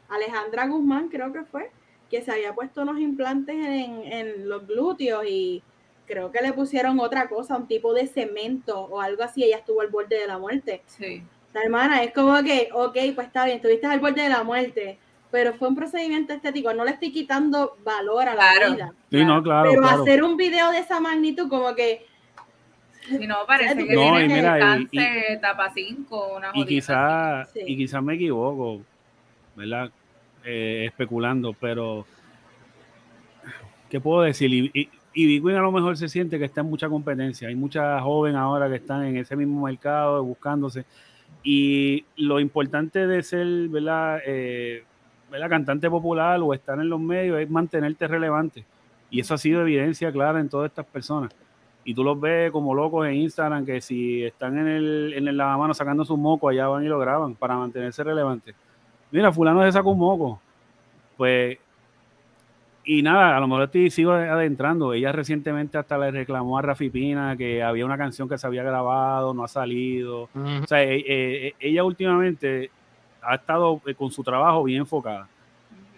Alejandra 0.09 0.67
Guzmán, 0.69 1.09
creo 1.11 1.31
que 1.35 1.45
fue, 1.45 1.71
que 2.11 2.23
se 2.23 2.33
había 2.33 2.55
puesto 2.55 2.81
unos 2.81 2.99
implantes 2.99 3.55
en, 3.57 4.03
en 4.11 4.49
los 4.49 4.67
glúteos 4.67 5.25
y 5.29 5.63
creo 6.07 6.33
que 6.33 6.41
le 6.41 6.55
pusieron 6.55 6.99
otra 6.99 7.29
cosa, 7.29 7.59
un 7.59 7.69
tipo 7.69 7.93
de 7.93 8.07
cemento 8.07 8.81
o 8.87 9.03
algo 9.03 9.23
así. 9.23 9.45
Ella 9.45 9.59
estuvo 9.59 9.83
al 9.83 9.89
borde 9.89 10.19
de 10.19 10.27
la 10.29 10.39
muerte. 10.39 10.81
Sí. 10.87 11.23
La 11.53 11.61
hermana 11.63 12.03
es 12.03 12.15
como 12.15 12.43
que, 12.43 12.71
ok, 12.73 12.97
pues 13.15 13.27
está 13.27 13.45
bien, 13.45 13.57
estuviste 13.59 13.87
al 13.87 14.01
borde 14.01 14.23
de 14.23 14.29
la 14.31 14.43
muerte, 14.43 14.99
pero 15.31 15.53
fue 15.53 15.69
un 15.69 15.77
procedimiento 15.77 16.33
estético, 16.33 16.73
no 16.73 16.87
le 16.87 16.93
estoy 16.93 17.13
quitando 17.13 17.77
valor 17.85 18.29
a 18.29 18.35
la 18.35 18.53
Claro. 18.55 18.73
vida. 18.73 18.95
Sí, 19.11 19.25
no, 19.27 19.43
claro, 19.43 19.69
pero 19.71 19.83
claro. 19.83 20.03
hacer 20.03 20.23
un 20.25 20.39
video 20.39 20.71
de 20.71 20.79
esa 20.79 21.01
magnitud, 21.01 21.51
como 21.51 21.75
que, 21.75 22.07
Si 23.09 23.27
no, 23.27 23.37
parece 23.47 23.87
que 23.87 23.95
No, 23.95 24.03
tiene 24.03 24.25
y 24.25 24.29
mira, 24.29 24.57
y- 24.57 24.61
cáncer, 24.61 25.25
etapa 25.31 25.71
5, 25.75 26.37
una 26.37 26.49
Y 26.55 26.63
jodida 26.63 26.67
quizás 26.69 27.51
Sí. 27.53 27.61
y 27.67 28.03
me 28.03 28.15
equivoco, 28.15 28.83
¿verdad? 29.57 29.91
Eh, 30.45 30.85
especulando, 30.87 31.55
pero 31.59 32.07
¿qué 33.89 34.01
puedo 34.01 34.23
decir? 34.23 34.53
Y, 34.53 34.71
y, 34.73 34.91
y 35.13 35.27
Big 35.27 35.45
Win 35.45 35.57
a 35.57 35.61
lo 35.63 35.73
mejor 35.73 35.97
se 35.97 36.09
siente 36.09 36.39
que 36.39 36.45
está 36.45 36.61
en 36.61 36.69
mucha 36.69 36.89
competencia. 36.89 37.49
Hay 37.49 37.55
muchas 37.57 38.01
jóvenes 38.03 38.39
ahora 38.39 38.69
que 38.69 38.77
están 38.77 39.05
en 39.05 39.17
ese 39.17 39.37
mismo 39.37 39.65
mercado 39.67 40.23
buscándose. 40.23 40.85
Y 41.43 42.05
lo 42.17 42.39
importante 42.39 43.07
de 43.07 43.23
ser, 43.23 43.47
¿verdad? 43.69 44.21
Eh, 44.27 44.85
¿verdad? 45.31 45.49
Cantante 45.49 45.89
popular 45.91 46.41
o 46.43 46.55
estar 46.55 46.79
en 46.79 46.89
los 46.89 47.01
medios 47.01 47.41
es 47.41 47.51
mantenerte 47.51 48.07
relevante. 48.07 48.65
Y 49.11 49.21
eso 49.21 49.35
ha 49.35 49.39
sido 49.39 49.63
evidencia 49.63 50.13
clara 50.13 50.39
en 50.41 50.49
todas 50.49 50.71
estas 50.71 50.87
personas. 50.87 51.33
Y 51.85 51.95
tú 51.95 52.05
los 52.05 52.21
ves 52.21 52.51
como 52.51 52.75
locos 52.75 53.07
en 53.07 53.15
Instagram, 53.15 53.65
que 53.65 53.81
si 53.81 54.23
están 54.25 54.59
en 54.59 54.69
el, 54.69 55.15
en 55.17 55.27
el 55.29 55.37
lavamanos 55.37 55.77
sacando 55.77 56.05
su 56.05 56.17
moco, 56.17 56.49
allá 56.49 56.69
van 56.69 56.85
y 56.85 56.89
lo 56.89 56.99
graban 56.99 57.35
para 57.35 57.57
mantenerse 57.57 58.05
relevantes. 58.05 58.55
Mira, 59.11 59.33
fulano 59.33 59.63
se 59.65 59.73
sacó 59.73 59.91
un 59.91 59.99
moco. 59.99 60.41
Pues, 61.17 61.59
y 62.85 63.03
nada, 63.03 63.37
a 63.37 63.41
lo 63.41 63.47
mejor 63.47 63.65
estoy, 63.65 63.91
sigo 63.91 64.13
adentrando. 64.13 64.93
Ella 64.95 65.13
recientemente 65.13 65.77
hasta 65.79 65.99
le 65.99 66.11
reclamó 66.11 66.59
a 66.59 66.63
Rafi 66.63 66.89
Pina 66.91 67.37
que 67.37 67.63
había 67.63 67.85
una 67.85 67.99
canción 67.99 68.29
que 68.29 68.39
se 68.39 68.47
había 68.47 68.63
grabado, 68.63 69.35
no 69.35 69.45
ha 69.45 69.49
salido. 69.49 70.29
O 70.65 70.67
sea, 70.67 70.83
e- 70.83 71.05
e- 71.07 71.55
ella 71.61 71.85
últimamente 71.85 72.71
ha 73.23 73.35
estado 73.35 73.81
eh, 73.87 73.95
con 73.95 74.11
su 74.11 74.23
trabajo 74.23 74.65
bien 74.65 74.81
enfocada. 74.81 75.29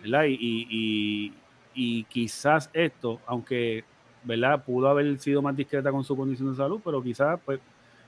¿verdad? 0.02 0.24
Y, 0.24 0.34
y, 0.34 0.66
y- 0.70 1.32
y 1.74 2.04
quizás 2.04 2.68
esto, 2.74 3.20
aunque, 3.26 3.84
¿verdad? 4.24 4.64
Pudo 4.64 4.88
haber 4.88 5.18
sido 5.18 5.42
más 5.42 5.56
discreta 5.56 5.90
con 5.90 6.04
su 6.04 6.16
condición 6.16 6.50
de 6.50 6.56
salud, 6.56 6.80
pero 6.84 7.02
quizás, 7.02 7.40
pues, 7.44 7.60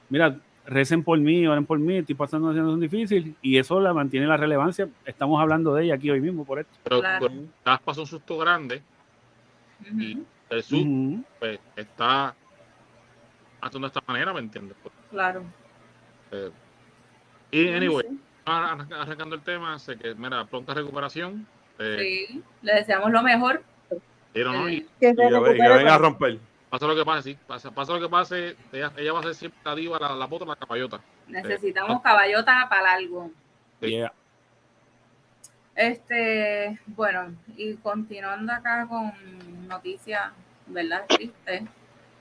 mira, 0.08 0.36
recen 0.66 1.02
por 1.04 1.18
mí, 1.18 1.46
oren 1.46 1.66
por 1.66 1.78
mí, 1.78 1.98
estoy 1.98 2.14
pasando 2.14 2.46
una 2.48 2.54
situación 2.54 2.80
difícil 2.80 3.36
y 3.42 3.58
eso 3.58 3.80
la 3.80 3.92
mantiene 3.92 4.26
la 4.26 4.36
relevancia. 4.36 4.88
Estamos 5.04 5.40
hablando 5.40 5.74
de 5.74 5.84
ella 5.84 5.94
aquí 5.94 6.10
hoy 6.10 6.20
mismo 6.20 6.44
por 6.44 6.58
esto. 6.60 6.72
Pero 6.84 7.00
Claro. 7.00 7.26
pues, 7.26 7.80
pasó 7.84 8.00
un 8.02 8.06
susto 8.06 8.38
grande. 8.38 8.82
Ujú. 9.82 10.24
El 10.50 10.62
susto 10.62 11.24
pues, 11.38 11.58
está 11.76 12.34
actuando 13.60 13.88
de 13.88 13.98
esta 13.98 14.02
manera, 14.12 14.32
¿me 14.32 14.40
entiendes? 14.40 14.76
Pues, 14.82 14.94
Claro. 15.10 15.42
eh, 16.32 16.50
y 17.50 17.68
anyway, 17.68 18.06
sí. 18.08 18.20
arrancando 18.46 19.36
el 19.36 19.42
tema, 19.42 19.78
sé 19.78 19.96
que, 19.96 20.14
mira, 20.14 20.44
pronta 20.46 20.74
recuperación. 20.74 21.46
Eh, 21.78 22.26
Sí. 22.28 22.42
Le 22.62 22.74
deseamos 22.74 23.10
lo 23.10 23.22
mejor. 23.22 23.62
Pero 24.34 24.52
no, 24.52 24.68
y 24.68 24.86
Que 25.00 25.10
Y 25.10 25.16
que, 25.16 25.68
venga 25.68 25.94
a 25.94 25.98
romper. 25.98 26.38
pasa 26.68 26.86
lo 26.86 26.96
que 26.96 27.04
pase, 27.04 27.30
sí, 27.30 27.38
pasa, 27.46 27.70
pasa 27.70 27.92
lo 27.92 28.00
que 28.00 28.08
pase, 28.08 28.56
ella, 28.72 28.92
ella 28.96 29.12
va 29.12 29.20
a 29.20 29.22
ser 29.22 29.34
siempre 29.34 29.60
la 29.64 29.74
diva, 29.74 29.98
la, 29.98 30.14
la 30.14 30.28
pota, 30.28 30.44
la 30.44 30.56
caballota. 30.56 31.00
Necesitamos 31.28 32.02
caballota 32.02 32.66
para 32.68 32.92
algo. 32.92 33.30
Sí. 33.80 33.90
Yeah. 33.90 34.12
Este, 35.76 36.78
bueno, 36.86 37.34
y 37.56 37.74
continuando 37.74 38.52
acá 38.52 38.86
con 38.88 39.12
noticias, 39.68 40.32
¿verdad? 40.66 41.04
Triste. 41.08 41.66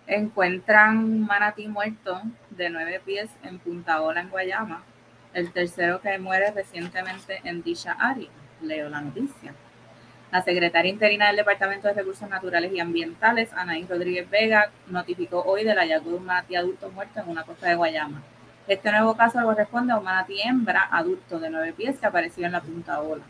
Encuentran 0.05 0.97
un 0.97 1.25
manatí 1.25 1.67
muerto 1.67 2.21
de 2.49 2.69
nueve 2.69 3.01
pies 3.05 3.29
en 3.43 3.59
Punta 3.59 4.01
Ola, 4.01 4.21
en 4.21 4.29
Guayama. 4.29 4.83
El 5.33 5.51
tercero 5.51 6.01
que 6.01 6.17
muere 6.19 6.51
recientemente 6.51 7.41
en 7.43 7.63
dicha 7.63 7.93
área. 7.93 8.29
Leo 8.61 8.89
la 8.89 9.01
noticia. 9.01 9.53
La 10.33 10.41
secretaria 10.41 10.89
interina 10.89 11.27
del 11.27 11.35
Departamento 11.35 11.87
de 11.87 11.93
Recursos 11.93 12.27
Naturales 12.27 12.73
y 12.73 12.79
Ambientales, 12.79 13.53
Anaí 13.53 13.85
Rodríguez 13.85 14.27
Vega, 14.31 14.71
notificó 14.87 15.43
hoy 15.43 15.63
del 15.63 15.77
hallazgo 15.77 16.09
de 16.09 16.15
un 16.15 16.25
manatí 16.25 16.55
adulto 16.55 16.89
muerto 16.89 17.19
en 17.19 17.29
una 17.29 17.43
costa 17.43 17.69
de 17.69 17.75
Guayama. 17.75 18.23
Este 18.67 18.91
nuevo 18.91 19.15
caso 19.15 19.43
corresponde 19.43 19.93
a 19.93 19.97
un 19.97 20.03
manatí 20.03 20.41
hembra 20.41 20.89
adulto 20.91 21.39
de 21.39 21.51
nueve 21.51 21.71
pies 21.73 21.99
que 21.99 22.07
apareció 22.07 22.47
en 22.47 22.53
la 22.53 22.61
Punta 22.61 22.99
Ola. 22.99 23.21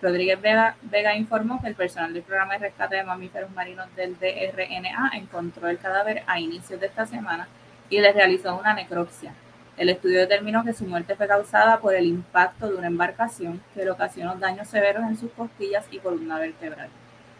Rodríguez 0.00 0.40
Vega, 0.40 0.74
Vega 0.80 1.14
informó 1.14 1.60
que 1.60 1.68
el 1.68 1.74
personal 1.74 2.14
del 2.14 2.22
programa 2.22 2.54
de 2.54 2.60
rescate 2.60 2.96
de 2.96 3.04
mamíferos 3.04 3.50
marinos 3.50 3.94
del 3.94 4.18
DRNA 4.18 5.10
encontró 5.16 5.68
el 5.68 5.76
cadáver 5.76 6.22
a 6.26 6.40
inicios 6.40 6.80
de 6.80 6.86
esta 6.86 7.04
semana 7.04 7.46
y 7.90 8.00
le 8.00 8.10
realizó 8.10 8.56
una 8.56 8.72
necropsia. 8.72 9.34
El 9.78 9.90
estudio 9.90 10.18
determinó 10.18 10.64
que 10.64 10.72
su 10.72 10.84
muerte 10.84 11.14
fue 11.14 11.28
causada 11.28 11.78
por 11.78 11.94
el 11.94 12.04
impacto 12.04 12.68
de 12.68 12.74
una 12.74 12.88
embarcación 12.88 13.62
que 13.72 13.84
le 13.84 13.92
ocasionó 13.92 14.34
daños 14.34 14.66
severos 14.66 15.04
en 15.04 15.16
sus 15.16 15.30
costillas 15.30 15.86
y 15.92 16.00
columna 16.00 16.36
vertebral. 16.36 16.88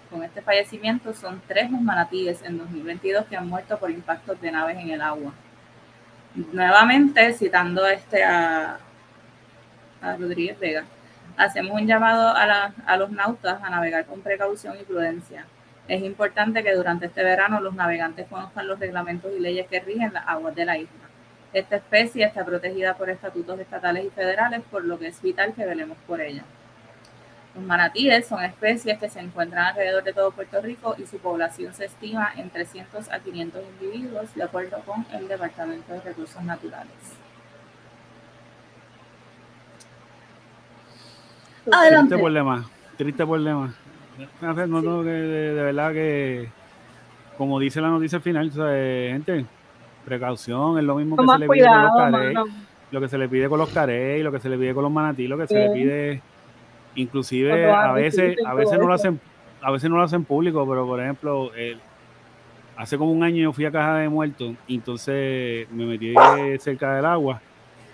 Con 0.09 0.23
este 0.23 0.41
fallecimiento 0.41 1.13
son 1.15 1.43
tres 1.49 1.69
los 1.69 1.81
manatíes 1.81 2.41
en 2.43 2.59
2022 2.59 3.27
que 3.27 3.37
han 3.37 3.49
muerto 3.49 3.77
por 3.77 3.91
impactos 3.91 4.41
de 4.41 4.53
naves 4.53 4.79
en 4.79 4.91
el 4.91 5.01
agua. 5.01 5.33
Nuevamente, 6.53 7.33
citando 7.33 7.85
este 7.89 8.23
a, 8.23 8.79
Rodríguez 10.01 10.61
Vega, 10.61 10.85
hacemos 11.37 11.73
un 11.73 11.89
llamado 11.89 12.29
a, 12.29 12.73
a 12.87 12.97
los 12.97 13.11
nautas 13.11 13.61
a 13.61 13.69
navegar 13.69 14.07
con 14.07 14.21
precaución 14.21 14.77
y 14.81 14.85
prudencia. 14.85 15.45
Es 15.89 16.05
importante 16.05 16.63
que 16.63 16.73
durante 16.77 17.07
este 17.07 17.25
verano 17.25 17.61
los 17.61 17.75
navegantes 17.75 18.29
conozcan 18.29 18.69
los 18.69 18.79
reglamentos 18.79 19.33
y 19.37 19.41
leyes 19.41 19.67
que 19.67 19.81
rigen 19.81 20.13
las 20.13 20.25
aguas 20.29 20.55
de 20.55 20.65
la 20.65 20.79
isla. 20.79 21.08
Esta 21.53 21.77
especie 21.77 22.25
está 22.25 22.45
protegida 22.45 22.95
por 22.95 23.09
estatutos 23.09 23.59
estatales 23.59 24.05
y 24.05 24.11
federales, 24.11 24.63
por 24.71 24.85
lo 24.85 24.99
que 24.99 25.09
es 25.09 25.23
vital 25.23 25.55
que 25.55 25.65
velemos 25.65 25.97
por 26.07 26.21
ella. 26.21 26.45
Los 27.55 27.65
manatíes 27.65 28.27
son 28.27 28.45
especies 28.45 28.99
que 28.99 29.09
se 29.09 29.21
encuentran 29.21 29.67
alrededor 29.67 30.05
de 30.05 30.13
todo 30.13 30.31
Puerto 30.31 30.61
Rico 30.61 30.95
y 30.99 31.07
su 31.07 31.19
población 31.19 31.73
se 31.75 31.87
estima 31.87 32.31
en 32.37 32.51
300 32.51 33.11
a 33.11 33.19
500 33.21 33.63
individuos, 33.81 34.35
de 34.35 34.43
acuerdo 34.43 34.79
con 34.85 35.07
el 35.13 35.27
Departamento 35.27 35.93
de 35.93 36.01
Recursos 36.01 36.43
Naturales. 36.43 36.93
Adelante. 41.71 42.09
Triste 42.09 42.23
problema, 42.23 42.71
triste 42.97 43.27
problema. 43.27 43.75
No, 44.41 44.67
no, 44.67 44.83
no, 44.83 45.03
que 45.03 45.11
de, 45.11 45.55
de 45.55 45.63
verdad 45.63 45.93
que 45.93 46.49
como 47.39 47.61
dice 47.61 47.81
la 47.81 47.89
noticia 47.89 48.19
final, 48.19 48.51
gente, 48.51 49.47
precaución, 50.09 50.79
es 50.79 50.85
lo 50.85 50.97
mismo 50.97 51.17
que 51.17 51.23
se 51.35 51.39
le 51.39 51.47
pide 51.49 51.67
con 51.69 51.83
los 51.83 51.91
carey, 52.13 52.35
lo 52.91 53.01
que 53.01 53.09
se 53.09 53.19
le 53.19 53.29
pide 53.29 53.49
con 53.49 53.59
los 53.59 53.69
carey, 53.71 54.23
lo 54.23 54.33
que 54.33 54.41
se 54.41 54.49
le 54.49 54.59
pide 54.59 54.75
con 54.75 54.83
los 54.85 54.93
manatí, 54.93 55.27
lo 55.29 55.37
que 55.39 55.47
se 55.47 55.55
le 55.59 55.71
pide, 55.71 56.23
inclusive 56.95 57.53
a 57.89 57.93
veces, 57.93 58.37
a 58.47 58.55
veces 58.55 58.73
no 58.79 58.87
lo 58.89 58.95
hacen, 58.95 59.21
a 59.61 59.71
veces 59.71 59.91
no 59.91 59.97
lo 59.97 60.03
hacen 60.03 60.25
público, 60.25 60.67
pero 60.69 60.87
por 60.87 61.01
ejemplo, 61.01 61.53
el- 61.55 61.81
hace 62.77 62.97
como 62.97 63.13
un 63.13 63.23
año 63.25 63.43
yo 63.43 63.53
fui 63.53 63.65
a 63.65 63.73
Caja 63.73 63.99
de 63.99 64.09
Muertos 64.09 64.55
y 64.67 64.77
entonces 64.77 65.69
me 65.71 65.85
metí 65.87 66.15
cerca 66.61 66.95
del 66.95 67.05
agua 67.05 67.41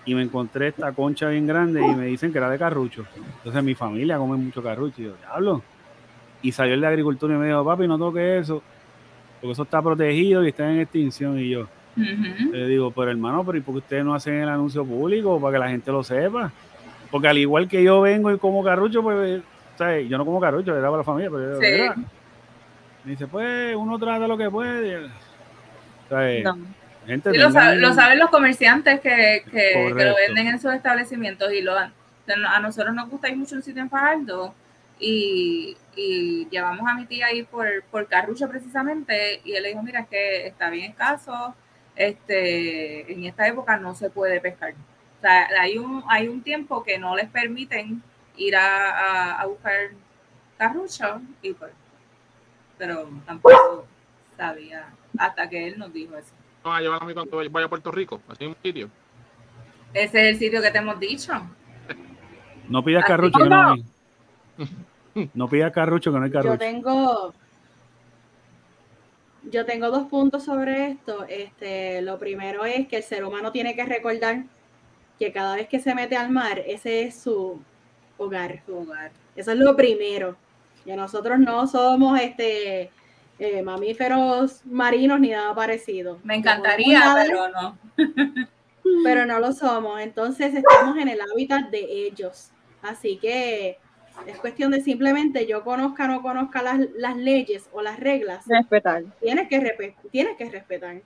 y 0.05 0.15
me 0.15 0.23
encontré 0.23 0.69
esta 0.69 0.93
concha 0.93 1.29
bien 1.31 1.47
grande 1.47 1.81
y 1.89 1.95
me 1.95 2.07
dicen 2.07 2.31
que 2.33 2.39
era 2.39 2.51
de 2.51 2.59
carrucho. 2.59 3.05
Entonces 3.37 3.63
mi 3.65 3.75
familia 3.75 4.19
come 4.19 4.37
mucho 4.37 4.63
carrucho 4.63 5.01
y 5.01 5.05
yo, 5.07 5.17
diablo. 5.17 5.63
Y 6.43 6.53
salió 6.53 6.75
el 6.75 6.81
de 6.83 6.87
agricultura 6.87 7.35
y 7.35 7.39
me 7.39 7.47
dijo, 7.47 7.65
papi, 7.65 7.89
no 7.89 7.97
toque 7.99 8.39
eso, 8.39 8.63
porque 9.41 9.53
eso 9.53 9.63
está 9.63 9.81
protegido 9.81 10.45
y 10.45 10.49
está 10.49 10.71
en 10.71 10.81
extinción. 10.81 11.39
Y 11.39 11.49
yo 11.51 11.67
Le 11.97 12.67
digo, 12.67 12.91
pero 12.91 13.11
hermano, 13.11 13.45
pero 13.45 13.59
¿y 13.59 13.61
por 13.61 13.75
qué 13.75 13.79
ustedes 13.79 14.05
no 14.05 14.15
hacen 14.15 14.35
el 14.35 14.49
anuncio 14.49 14.85
público 14.85 15.41
para 15.41 15.53
que 15.53 15.59
la 15.59 15.69
gente 15.69 15.91
lo 15.93 16.03
sepa? 16.03 16.51
Porque 17.11 17.29
al 17.29 17.39
igual 17.39 17.69
que 17.69 17.83
yo 17.83 18.01
vengo 18.01 18.33
y 18.33 18.39
como 18.39 18.65
carrucho, 18.65 19.03
pues, 19.03 19.43
¿sabes? 19.77 20.09
yo 20.09 20.19
no 20.19 20.25
como 20.25 20.41
carrucho, 20.41 20.73
era 20.77 20.89
para 20.89 20.99
la 20.99 21.05
familia, 21.05 21.31
pero 21.31 21.55
yo, 21.55 21.61
Sí. 21.61 22.01
Me 23.05 23.11
dice, 23.11 23.27
pues 23.27 23.77
uno 23.77 23.99
trata 23.99 24.27
lo 24.27 24.37
que 24.39 24.51
puede. 24.51 25.09
¿Sabes? 26.09 26.43
No. 26.45 26.59
Gente, 27.07 27.31
Sí, 27.33 27.37
lo, 27.37 27.51
sa- 27.51 27.61
tengan- 27.61 27.81
lo 27.83 27.93
saben 27.93 28.19
los 28.19 28.31
comerciantes 28.31 29.01
que, 29.01 29.43
que, 29.51 29.93
que 29.95 30.05
lo 30.05 30.15
venden 30.17 30.47
en 30.49 30.59
sus 30.59 30.73
establecimientos 30.73 31.53
y 31.53 31.61
lo, 31.61 31.77
a 31.77 32.61
nosotros 32.61 32.95
nos 32.95 33.11
gusta 33.11 33.29
ir 33.29 33.37
mucho 33.37 33.57
un 33.57 33.63
sitio 33.63 33.83
en 33.83 33.91
Fajardo 33.91 34.55
y, 34.99 35.77
y 35.97 36.49
llevamos 36.51 36.89
a 36.89 36.95
mi 36.95 37.05
tía 37.05 37.27
ahí 37.27 37.43
por, 37.43 37.67
por 37.91 38.07
Carrucho 38.07 38.49
precisamente 38.49 39.43
y 39.45 39.53
él 39.53 39.63
le 39.65 39.69
dijo, 39.71 39.83
mira, 39.83 40.01
es 40.01 40.09
que 40.09 40.47
está 40.47 40.71
bien 40.71 40.91
escaso, 40.93 41.55
este, 41.97 43.13
en 43.13 43.25
esta 43.25 43.47
época 43.47 43.77
no 43.77 43.95
se 43.95 44.11
puede 44.11 44.41
pescar. 44.41 44.73
O 45.19 45.21
sea, 45.21 45.49
hay 45.61 45.79
un, 45.79 46.03
hay 46.09 46.29
un 46.29 46.43
tiempo 46.43 46.83
que 46.85 46.99
no 46.99 47.17
les 47.17 47.29
permiten 47.29 48.03
ir 48.37 48.57
a, 48.57 48.91
a- 48.91 49.41
a 49.41 49.47
buscar 49.47 49.91
Carrucho 50.59 51.21
y 51.43 51.53
pues, 51.53 51.73
pero 52.79 53.09
tampoco 53.27 53.87
sabía 54.37 54.87
hasta 55.19 55.49
que 55.49 55.67
él 55.69 55.79
nos 55.79 55.93
dijo 55.93 56.17
eso. 56.17 56.33
No, 56.65 56.73
a 56.73 56.81
llevar 56.81 57.03
a 57.03 57.07
mí 57.07 57.15
cuando 57.15 57.37
vaya 57.51 57.67
a 57.67 57.69
Puerto 57.69 57.91
Rico, 57.91 58.21
así 58.29 58.47
un 58.47 58.57
sitio. 58.63 58.89
Ese 59.93 60.21
es 60.23 60.35
el 60.35 60.39
sitio 60.39 60.61
que 60.63 60.71
te 60.71 60.79
hemos 60.79 60.99
dicho. 60.99 61.33
No 62.69 62.83
pidas 62.83 63.05
carrucho 63.05 63.39
que 63.43 63.49
no 63.49 63.71
hay. 63.73 63.85
No 65.35 65.49
pidas 65.49 65.73
carrucho 65.73 66.13
que 66.13 66.19
no 66.19 66.25
hay 66.25 66.31
Yo 66.31 66.35
carrucho. 66.43 66.59
tengo, 66.59 67.35
yo 69.51 69.65
tengo 69.65 69.91
dos 69.91 70.09
puntos 70.09 70.45
sobre 70.45 70.89
esto. 70.89 71.25
Este, 71.29 72.03
lo 72.03 72.19
primero 72.19 72.65
es 72.65 72.89
que 72.89 72.97
el 72.97 73.03
ser 73.03 73.25
humano 73.25 73.53
tiene 73.53 73.75
que 73.75 73.85
recordar 73.85 74.45
que 75.19 75.33
cada 75.33 75.57
vez 75.57 75.69
que 75.69 75.81
se 75.81 75.95
mete 75.95 76.17
al 76.17 76.31
mar, 76.31 76.63
ese 76.67 77.05
es 77.05 77.17
su 77.17 77.61
hogar. 78.19 78.63
Su 78.67 78.77
hogar. 78.79 79.13
Eso 79.37 79.53
es 79.53 79.59
lo 79.59 79.77
primero. 79.77 80.37
Que 80.85 80.97
nosotros 80.97 81.39
no 81.39 81.67
somos 81.67 82.21
este 82.21 82.91
eh, 83.39 83.63
mamíferos 83.63 84.65
marinos 84.65 85.21
ni 85.21 85.31
nada 85.31 85.55
parecido. 85.55 86.19
Me 86.25 86.37
encantaría, 86.37 87.15
pero 87.17 87.49
no. 87.49 87.79
pero 89.05 89.27
no 89.27 89.39
lo 89.39 89.53
somos. 89.53 90.01
Entonces 90.01 90.55
estamos 90.55 90.97
en 90.99 91.09
el 91.09 91.21
hábitat 91.21 91.71
de 91.71 92.07
ellos. 92.07 92.51
Así 92.83 93.17
que 93.17 93.79
es 94.27 94.39
cuestión 94.39 94.71
de 94.71 94.81
simplemente 94.81 95.47
yo 95.47 95.65
conozca 95.65 96.05
o 96.05 96.09
no 96.09 96.23
conozca 96.23 96.63
las, 96.63 96.81
las 96.97 97.17
leyes 97.17 97.69
o 97.73 97.83
las 97.83 98.01
reglas, 98.01 98.45
Respetar. 98.47 99.05
tienes 99.21 99.49
que, 99.49 99.97
tienes 100.11 100.37
que 100.37 100.51
respetar. 100.51 101.03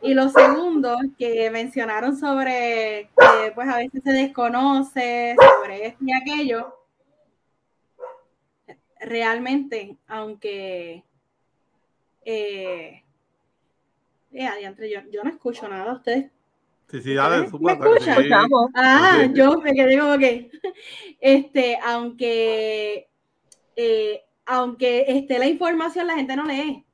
Y 0.00 0.14
lo 0.14 0.28
segundo 0.28 0.98
que 1.18 1.50
mencionaron 1.50 2.16
sobre 2.16 3.10
que 3.16 3.52
pues 3.54 3.68
a 3.68 3.78
veces 3.78 4.02
se 4.04 4.12
desconoce 4.12 5.34
sobre 5.38 5.86
esto 5.86 6.04
y 6.04 6.12
aquello, 6.12 6.74
realmente, 9.00 9.96
aunque 10.06 11.04
eh, 12.24 13.02
eh, 14.32 14.46
adiantre, 14.46 14.90
yo, 14.90 15.00
yo 15.10 15.22
no 15.24 15.30
escucho 15.30 15.68
nada, 15.68 15.94
ustedes 15.94 16.30
Sí, 16.90 17.00
sí, 17.02 17.14
dale, 17.14 17.42
¿Me 17.42 17.48
súper, 17.48 17.72
escuchan? 17.72 18.00
sí. 18.00 18.10
Escuchamos. 18.10 18.70
Ah, 18.74 19.22
Sí. 19.24 19.30
yo 19.34 19.58
me 19.60 19.72
quedé 19.72 19.98
como 19.98 20.18
que, 20.18 20.50
este, 21.20 21.78
aunque, 21.84 23.08
eh, 23.76 24.22
aunque 24.46 25.04
esté 25.08 25.38
la 25.38 25.46
información, 25.46 26.06
la 26.06 26.14
gente 26.16 26.36
no 26.36 26.44
lee. 26.44 26.84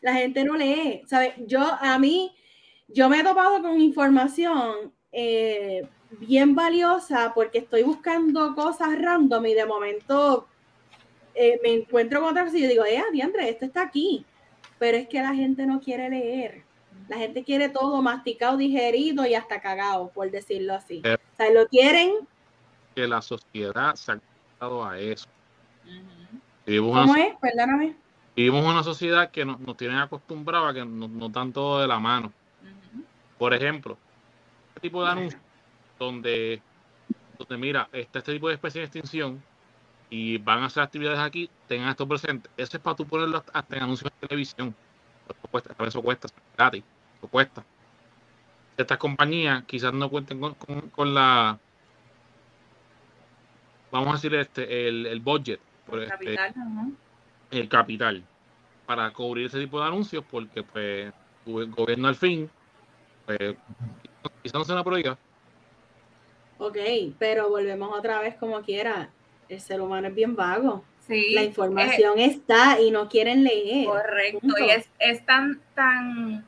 La 0.00 0.14
gente 0.14 0.44
no 0.44 0.56
lee, 0.56 1.02
¿sabes? 1.06 1.34
Yo, 1.46 1.60
a 1.80 1.98
mí, 1.98 2.34
yo 2.88 3.08
me 3.08 3.20
he 3.20 3.24
topado 3.24 3.62
con 3.62 3.80
información 3.80 4.92
eh, 5.12 5.86
bien 6.10 6.54
valiosa 6.54 7.32
porque 7.34 7.58
estoy 7.58 7.82
buscando 7.82 8.54
cosas 8.54 8.98
random 9.00 9.46
y 9.46 9.54
de 9.54 9.64
momento 9.66 10.46
eh, 11.34 11.58
me 11.62 11.72
encuentro 11.72 12.20
con 12.20 12.30
otra 12.30 12.44
cosa 12.44 12.58
y 12.58 12.62
yo 12.62 12.68
digo, 12.68 12.84
eh, 12.84 13.02
Diandre, 13.12 13.48
esto 13.48 13.64
está 13.64 13.82
aquí. 13.82 14.24
Pero 14.78 14.96
es 14.98 15.08
que 15.08 15.22
la 15.22 15.34
gente 15.34 15.64
no 15.66 15.80
quiere 15.80 16.10
leer. 16.10 16.62
La 17.08 17.18
gente 17.18 17.44
quiere 17.44 17.68
todo 17.68 18.00
masticado, 18.02 18.56
digerido 18.56 19.26
y 19.26 19.34
hasta 19.34 19.60
cagado, 19.60 20.08
por 20.10 20.30
decirlo 20.30 20.74
así. 20.74 21.02
Eh. 21.04 21.16
O 21.34 21.36
sea, 21.36 21.50
lo 21.50 21.66
quieren, 21.68 22.12
Que 22.94 23.06
la 23.06 23.20
sociedad 23.20 23.94
se 23.94 24.12
ha 24.12 24.14
acostumbrado 24.14 24.84
a 24.84 24.98
eso. 24.98 25.28
Ujú. 25.84 26.40
Vivimos 26.66 26.92
una, 26.92 27.02
¿cómo 27.02 27.16
es? 27.16 27.34
Perdóname. 27.40 27.96
vivimos 28.34 28.64
una 28.64 28.82
sociedad 28.82 29.30
que 29.30 29.44
nos, 29.44 29.60
nos 29.60 29.76
tiene 29.76 30.00
acostumbrados 30.00 30.70
a 30.70 30.74
que 30.74 30.84
nos, 30.84 31.10
nos 31.10 31.32
dan 31.32 31.52
todo 31.52 31.80
de 31.80 31.86
la 31.86 31.98
mano. 31.98 32.32
Por 33.38 33.52
ejemplo, 33.52 33.98
este 34.68 34.80
tipo 34.80 35.04
de 35.04 35.10
anuncios 35.10 35.42
donde, 35.98 36.62
donde 37.38 37.56
mira, 37.58 37.88
está 37.92 38.20
este 38.20 38.32
tipo 38.32 38.48
de 38.48 38.54
especie 38.54 38.80
en 38.80 38.86
extinción 38.86 39.42
y 40.08 40.38
van 40.38 40.62
a 40.62 40.66
hacer 40.66 40.82
actividades 40.82 41.18
aquí, 41.18 41.50
tengan 41.66 41.90
esto 41.90 42.06
presente. 42.06 42.48
Eso 42.56 42.76
es 42.76 42.82
para 42.82 42.96
tú 42.96 43.06
ponerlo 43.06 43.42
hasta 43.52 43.76
en 43.76 43.82
anuncios 43.82 44.10
de 44.10 44.28
televisión. 44.28 44.74
Eso 45.28 45.48
cuesta, 45.50 45.74
eso 45.84 46.02
cuesta, 46.02 46.28
gratis, 46.56 46.84
eso 47.24 47.28
cuesta. 47.30 47.64
Estas 48.76 48.98
compañías 48.98 49.64
quizás 49.64 49.92
no 49.92 50.10
cuenten 50.10 50.40
con, 50.40 50.54
con- 50.54 50.90
con 50.90 51.14
la, 51.14 51.58
vamos 53.90 54.08
a 54.08 54.12
decir, 54.14 54.34
este, 54.34 54.88
el, 54.88 55.06
el 55.06 55.20
budget, 55.20 55.60
por 55.86 56.02
este, 56.02 56.34
Capital, 56.34 56.54
el 57.50 57.68
capital 57.68 58.24
para 58.86 59.10
cubrir 59.12 59.46
ese 59.46 59.60
tipo 59.60 59.80
de 59.80 59.86
anuncios 59.86 60.24
porque 60.30 60.62
pues 60.62 61.12
el 61.46 61.70
gobierno 61.70 62.08
al 62.08 62.16
fin 62.16 62.50
pues 63.24 63.38
quizás 64.42 64.54
no 64.58 64.64
sea 64.64 64.74
una 64.74 64.84
prioridad 64.84 65.16
Ok, 66.58 66.76
pero 67.18 67.48
volvemos 67.48 67.96
otra 67.96 68.20
vez 68.20 68.36
como 68.36 68.60
quiera. 68.62 69.10
El 69.48 69.60
ser 69.60 69.80
humano 69.80 70.08
es 70.08 70.14
bien 70.14 70.36
vago. 70.36 70.84
Sí, 71.06 71.34
La 71.34 71.42
eh, 71.42 71.46
información 71.46 72.18
está 72.18 72.80
y 72.80 72.90
no 72.90 73.08
quieren 73.08 73.44
leer. 73.44 73.86
correcto. 73.86 74.40
Punto. 74.40 74.64
Y 74.64 74.70
es, 74.70 74.88
es 74.98 75.26
tan, 75.26 75.60
tan, 75.74 76.46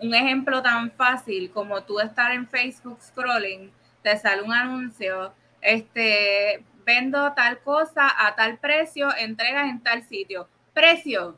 un 0.00 0.14
ejemplo 0.14 0.62
tan 0.62 0.90
fácil 0.92 1.50
como 1.50 1.82
tú 1.82 2.00
estar 2.00 2.32
en 2.32 2.48
Facebook 2.48 2.98
scrolling, 3.02 3.70
te 4.02 4.16
sale 4.16 4.42
un 4.42 4.52
anuncio, 4.52 5.32
este, 5.60 6.64
vendo 6.84 7.32
tal 7.34 7.58
cosa 7.60 8.08
a 8.16 8.34
tal 8.34 8.58
precio, 8.58 9.08
entregas 9.16 9.68
en 9.68 9.82
tal 9.82 10.02
sitio. 10.02 10.48
Precio, 10.72 11.36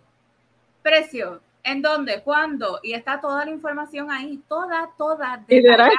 precio, 0.83 1.41
¿en 1.65 1.83
dónde? 1.83 2.23
¿Cuándo? 2.23 2.81
Y 2.83 2.93
está 2.93 3.21
toda 3.21 3.45
la 3.45 3.51
información 3.51 4.11
ahí, 4.11 4.41
toda, 4.49 4.91
toda 4.97 5.43
detallada 5.47 5.91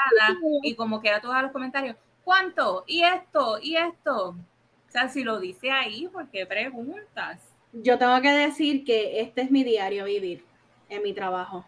y 0.62 0.76
como 0.76 1.02
queda 1.02 1.20
todos 1.20 1.42
los 1.42 1.52
comentarios. 1.52 1.96
¿Cuánto? 2.24 2.84
¿Y 2.88 3.04
esto? 3.04 3.60
¿Y 3.62 3.76
esto? 3.76 4.30
O 4.30 4.92
sea, 4.92 5.10
si 5.10 5.24
lo 5.24 5.40
dice 5.40 5.72
ahí, 5.72 6.08
¿por 6.08 6.30
qué 6.30 6.46
preguntas? 6.46 7.42
Yo 7.74 7.98
tengo 7.98 8.22
que 8.22 8.32
decir 8.32 8.86
que 8.86 9.20
este 9.22 9.42
es 9.42 9.52
mi 9.52 9.64
diario 9.64 10.06
vivir 10.06 10.46
en 10.90 11.02
mi 11.02 11.14
trabajo. 11.14 11.66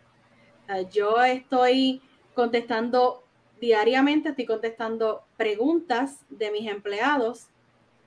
Yo 0.91 1.23
estoy 1.23 2.01
contestando 2.33 3.23
diariamente, 3.59 4.29
estoy 4.29 4.45
contestando 4.45 5.23
preguntas 5.37 6.19
de 6.29 6.51
mis 6.51 6.69
empleados. 6.69 7.47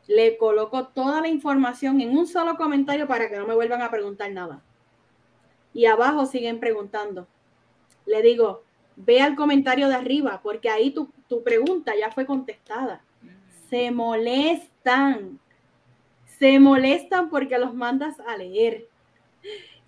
Le 0.06 0.36
coloco 0.38 0.88
toda 0.88 1.20
la 1.20 1.28
información 1.28 2.00
en 2.00 2.16
un 2.16 2.26
solo 2.26 2.56
comentario 2.56 3.06
para 3.06 3.28
que 3.28 3.36
no 3.36 3.46
me 3.46 3.54
vuelvan 3.54 3.82
a 3.82 3.90
preguntar 3.90 4.30
nada. 4.32 4.62
Y 5.74 5.86
abajo 5.86 6.26
siguen 6.26 6.60
preguntando. 6.60 7.26
Le 8.06 8.22
digo, 8.22 8.62
ve 8.96 9.20
al 9.20 9.36
comentario 9.36 9.88
de 9.88 9.94
arriba, 9.94 10.40
porque 10.42 10.70
ahí 10.70 10.90
tu, 10.90 11.10
tu 11.28 11.42
pregunta 11.42 11.94
ya 11.94 12.10
fue 12.10 12.26
contestada 12.26 13.02
se 13.68 13.90
molestan. 13.90 15.38
Se 16.38 16.58
molestan 16.58 17.30
porque 17.30 17.58
los 17.58 17.74
mandas 17.74 18.20
a 18.20 18.36
leer. 18.36 18.88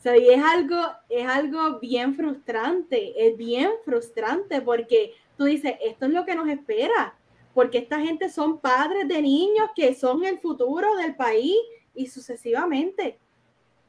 O 0.01 0.03
sea, 0.03 0.17
y 0.17 0.31
es 0.31 0.43
algo, 0.43 0.79
es 1.11 1.29
algo 1.29 1.79
bien 1.79 2.15
frustrante, 2.15 3.13
es 3.29 3.37
bien 3.37 3.71
frustrante 3.85 4.63
porque 4.63 5.13
tú 5.37 5.45
dices, 5.45 5.75
esto 5.83 6.07
es 6.07 6.13
lo 6.13 6.25
que 6.25 6.35
nos 6.35 6.49
espera, 6.49 7.19
porque 7.53 7.77
esta 7.77 8.01
gente 8.01 8.31
son 8.31 8.61
padres 8.61 9.07
de 9.09 9.21
niños 9.21 9.69
que 9.77 9.95
son 9.95 10.25
el 10.25 10.39
futuro 10.39 10.97
del 10.97 11.17
país 11.17 11.55
y 11.95 12.07
sucesivamente. 12.07 13.19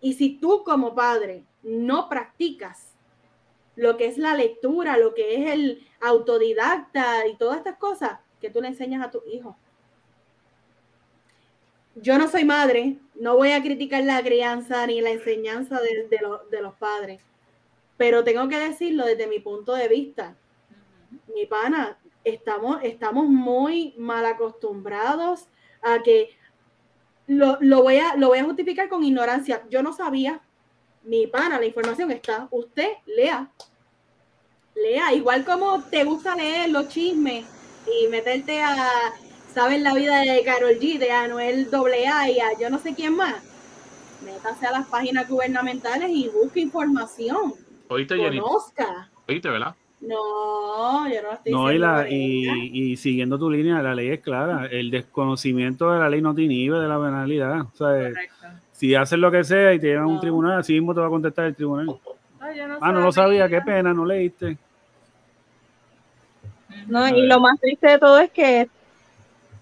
Y 0.02 0.16
si 0.16 0.38
tú 0.38 0.66
como 0.66 0.94
padre 0.94 1.46
no 1.64 2.10
practicas 2.10 2.94
lo 3.78 3.96
que 3.96 4.08
es 4.08 4.18
la 4.18 4.36
lectura, 4.36 4.98
lo 4.98 5.14
que 5.14 5.36
es 5.36 5.52
el 5.54 5.88
autodidacta 6.02 7.26
y 7.26 7.38
todas 7.38 7.60
estas 7.60 7.78
cosas 7.78 8.20
que 8.42 8.50
tú 8.50 8.60
le 8.60 8.68
enseñas 8.68 9.02
a 9.02 9.12
tu 9.12 9.22
hijo. 9.32 9.56
Yo 11.96 12.18
no 12.18 12.30
soy 12.30 12.46
madre, 12.46 12.98
no 13.16 13.36
voy 13.36 13.52
a 13.52 13.62
criticar 13.62 14.04
la 14.04 14.24
crianza 14.24 14.86
ni 14.88 15.02
la 15.02 15.12
enseñanza 15.12 15.80
de, 15.82 16.08
de 16.50 16.62
los 16.62 16.74
padres, 16.76 17.22
pero 17.98 18.24
tengo 18.24 18.48
que 18.48 18.60
decirlo 18.60 19.06
desde 19.06 19.28
mi 19.28 19.40
punto 19.40 19.74
de 19.74 19.88
vista. 19.88 20.36
Mi 21.36 21.46
pana, 21.46 21.98
estamos, 22.24 22.80
estamos 22.84 23.28
muy 23.28 23.94
mal 23.98 24.26
acostumbrados 24.26 25.48
a 25.82 26.02
que 26.02 26.30
lo, 27.28 27.58
voy 27.84 27.98
a, 27.98 28.16
lo 28.16 28.28
voy 28.30 28.40
a 28.40 28.44
justificar 28.44 28.90
con 28.90 29.04
ignorancia. 29.04 29.64
Yo 29.70 29.82
no 29.84 29.94
sabía, 29.94 30.42
mi 31.04 31.28
pana, 31.28 31.60
la 31.60 31.66
información 31.66 32.12
está. 32.12 32.48
Usted 32.52 32.90
lea. 33.06 33.52
Lea, 34.76 35.14
igual 35.14 35.46
como 35.46 35.82
te 35.84 36.04
gusta 36.04 36.36
leer 36.36 36.70
los 36.70 36.88
chismes 36.90 37.46
y 37.88 38.08
meterte 38.08 38.62
a 38.62 39.14
saber 39.54 39.82
la 39.82 39.94
vida 39.94 40.20
de 40.20 40.44
Carol 40.44 40.80
G, 40.80 40.98
de 40.98 41.12
Anuel 41.12 41.68
AA 41.74 42.30
y 42.30 42.40
a 42.40 42.60
yo 42.60 42.70
no 42.70 42.80
sé 42.80 42.94
quién 42.96 43.16
más. 43.16 43.36
Métase 44.24 44.68
a 44.68 44.72
las 44.72 44.88
páginas 44.88 45.28
gubernamentales 45.28 46.10
y 46.10 46.30
busque 46.30 46.60
información. 46.60 47.54
Oíste, 47.88 48.18
Conozca. 48.18 49.10
Oíste, 49.28 49.50
¿verdad? 49.50 49.76
No, 50.00 51.08
yo 51.08 51.22
no 51.22 51.34
estoy 51.34 51.52
No, 51.52 51.72
y, 51.72 51.78
la, 51.78 52.08
y, 52.10 52.98
siguiendo 52.98 53.38
tu 53.38 53.50
línea, 53.50 53.82
la 53.82 53.94
ley 53.94 54.10
es 54.10 54.20
clara. 54.20 54.66
El 54.66 54.90
desconocimiento 54.90 55.92
de 55.92 56.00
la 56.00 56.10
ley 56.10 56.22
no 56.22 56.34
te 56.34 56.44
inhibe 56.44 56.80
de 56.80 56.88
la 56.88 57.00
penalidad. 57.00 57.62
O 57.62 57.76
sea, 57.76 58.12
si 58.72 58.96
haces 58.96 59.20
lo 59.20 59.30
que 59.30 59.44
sea 59.44 59.74
y 59.74 59.80
te 59.80 59.88
llevan 59.88 60.06
a 60.06 60.08
un 60.08 60.20
tribunal, 60.20 60.60
así 60.60 60.74
mismo 60.74 60.94
te 60.94 61.02
va 61.02 61.08
a 61.08 61.12
contestar 61.12 61.46
el 61.46 61.56
tribunal. 61.56 61.86
no 61.86 62.00
ah, 62.40 62.92
no 62.92 63.02
lo 63.02 63.12
sabía, 63.12 63.48
qué 63.48 63.62
pena, 63.62 63.94
no 63.94 64.06
leíste. 64.06 64.58
No, 66.88 67.08
y 67.08 67.28
lo 67.28 67.40
más 67.40 67.60
triste 67.60 67.88
de 67.88 68.00
todo 68.00 68.20
es 68.20 68.32
que 68.32 68.70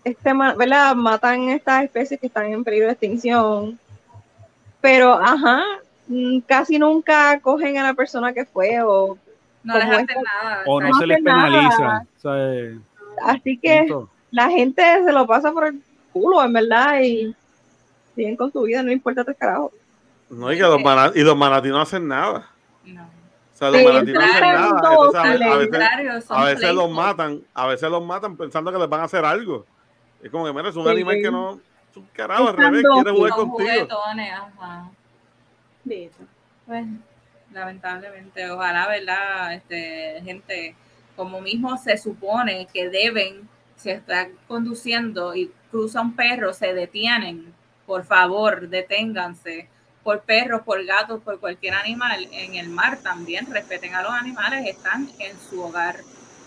este, 0.04 0.34
¿verdad? 0.34 0.96
matan 0.96 1.50
estas 1.50 1.84
especies 1.84 2.20
que 2.20 2.28
están 2.28 2.46
en 2.46 2.64
peligro 2.64 2.88
de 2.88 2.94
extinción. 2.94 3.80
Pero, 4.82 5.14
ajá, 5.14 5.64
mm, 6.08 6.40
casi 6.42 6.80
nunca 6.80 7.40
cogen 7.42 7.78
a 7.78 7.84
la 7.84 7.94
persona 7.94 8.34
que 8.34 8.46
fue 8.46 8.82
o 8.82 9.18
no 9.64 9.78
les 9.78 9.86
hace 9.86 10.16
nada. 10.16 10.64
O 10.66 10.82
no, 10.82 10.94
se 10.96 11.08
les 11.08 11.22
penaliza. 11.22 12.06
Así 13.24 13.58
que 13.58 13.88
la 14.32 14.50
gente 14.50 14.82
se 15.04 15.12
lo 15.12 15.28
pasa 15.28 15.52
por 15.52 15.68
el 15.68 15.82
culo, 16.14 16.44
en 16.44 16.54
verdad, 16.54 17.02
y 17.02 17.36
siguen 18.16 18.36
con 18.36 18.52
su 18.52 18.62
vida, 18.64 18.82
no 18.84 18.92
importa 18.92 19.24
tres 19.24 19.38
carajo. 19.38 19.72
No, 20.30 20.52
y, 20.54 20.58
que 20.58 20.64
los 20.64 20.80
y 21.16 21.22
los 21.22 21.36
manatí 21.36 21.70
no 21.70 21.82
hacen 21.82 22.08
nada. 22.08 22.48
No. 22.86 23.04
O 23.04 23.58
sea, 23.58 23.72
los 23.72 23.84
manatí 23.84 24.14
no 24.14 24.22
hacen 24.22 24.42
nada. 24.42 24.80
a, 26.30 26.46
veces, 26.46 26.74
los 26.74 26.90
matan, 26.90 27.42
a 27.54 27.68
veces 27.68 27.90
los 27.90 28.06
matan 28.06 28.38
pensando 28.38 28.72
que 28.72 28.78
les 28.78 28.88
van 28.88 29.02
a 29.02 29.06
hacer 29.06 29.26
algo. 29.26 29.66
Es 30.22 30.30
como 30.32 30.46
que, 30.46 30.54
mira, 30.54 30.70
es 30.70 30.76
un 30.76 30.88
animal 30.88 31.16
que 31.22 31.32
no. 31.32 31.60
Es 31.92 31.98
un 31.98 32.06
carajo, 32.14 32.50
al 32.50 32.58
revés, 32.58 32.84
quiere 32.94 33.12
jugar 33.12 33.32
contigo. 33.32 33.70
Ajá. 34.60 34.92
Pues, 36.66 36.86
lamentablemente. 37.52 38.50
Ojalá, 38.52 38.88
¿verdad? 38.88 39.54
Este, 39.54 40.22
gente, 40.24 40.76
como 41.16 41.42
mismo 41.42 41.78
se 41.78 41.98
supone 41.98 42.68
que 42.74 42.90
deben, 42.90 43.50
si 43.76 43.90
están 43.92 44.32
conduciendo 44.48 45.36
y 45.36 45.52
cruza 45.72 46.02
un 46.02 46.16
perro, 46.16 46.54
se 46.54 46.74
detienen. 46.74 47.54
Por 47.86 48.04
favor, 48.06 48.68
deténganse. 48.68 49.68
Por 50.04 50.22
perros, 50.22 50.62
por 50.62 50.84
gatos, 50.86 51.22
por 51.22 51.40
cualquier 51.40 51.74
animal. 51.76 52.28
En 52.32 52.56
el 52.56 52.70
mar 52.70 53.00
también 53.02 53.52
respeten 53.52 53.96
a 53.96 54.04
los 54.04 54.12
animales, 54.12 54.68
están 54.68 55.10
en 55.20 55.38
su 55.50 55.62
hogar. 55.62 55.98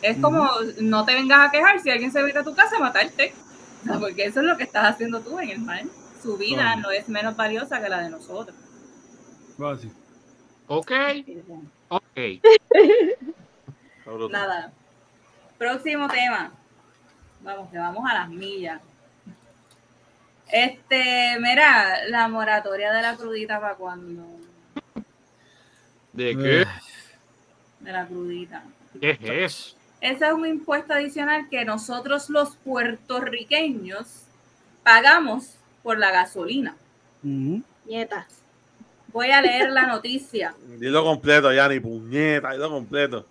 Es 0.03 0.19
como, 0.19 0.49
no 0.81 1.05
te 1.05 1.15
vengas 1.15 1.49
a 1.49 1.51
quejar 1.51 1.81
si 1.81 1.91
alguien 1.91 2.11
se 2.11 2.23
mete 2.23 2.39
a 2.39 2.45
tu 2.45 2.55
casa 2.55 2.77
a 2.77 2.93
porque 4.01 4.25
eso 4.25 4.41
es 4.41 4.47
lo 4.47 4.57
que 4.57 4.65
estás 4.65 4.93
haciendo 4.93 5.21
tú 5.21 5.39
en 5.39 5.51
el 5.51 5.61
mar. 5.61 5.83
Su 6.23 6.37
vida 6.37 6.77
no 6.77 6.91
es 6.91 7.09
menos 7.09 7.37
valiosa 7.37 7.83
que 7.83 7.89
la 7.89 8.01
de 8.01 8.11
nosotros. 8.11 8.57
Ok. 10.69 10.93
Ok. 11.89 12.19
Nada. 14.31 14.73
Próximo 15.59 16.09
tema. 16.09 16.53
Vamos, 17.41 17.71
que 17.71 17.79
vamos 17.79 18.09
a 18.09 18.15
las 18.15 18.29
millas. 18.29 18.81
Este, 20.49 21.39
mira, 21.41 22.07
la 22.09 22.29
moratoria 22.29 22.93
de 22.93 23.03
la 23.03 23.17
crudita 23.17 23.61
para 23.61 23.75
cuando. 23.75 24.25
¿De 26.13 26.37
qué? 26.37 26.67
De 27.81 27.93
la 27.93 28.07
crudita. 28.07 28.63
¿Qué 29.01 29.11
es 29.11 29.19
eso? 29.23 29.77
Ese 30.03 30.27
es 30.27 30.33
un 30.33 30.45
impuesto 30.45 30.93
adicional 30.93 31.49
que 31.49 31.65
nosotros 31.65 32.29
los 32.29 32.57
puertorriqueños 32.57 34.25
pagamos 34.83 35.57
por 35.85 35.97
la 35.97 36.11
gasolina. 36.11 36.75
Nietas. 37.23 38.43
Voy 39.13 39.31
a 39.31 39.41
leer 39.41 39.71
la 39.71 39.87
noticia. 39.87 40.57
Dilo 40.79 41.05
completo, 41.05 41.53
ya 41.53 41.69
ni 41.69 41.79
puñeta, 41.79 42.51
dilo 42.51 42.69
completo. 42.69 43.27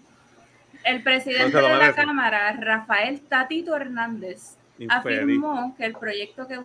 El 0.86 1.04
presidente 1.04 1.58
de 1.58 1.78
la 1.78 1.94
Cámara, 1.94 2.54
Rafael 2.54 3.20
Tatito 3.20 3.76
Hernández, 3.76 4.56
afirmó 4.88 5.76
que 5.78 5.86
el 5.86 5.94
proyecto 5.94 6.48
que 6.48 6.62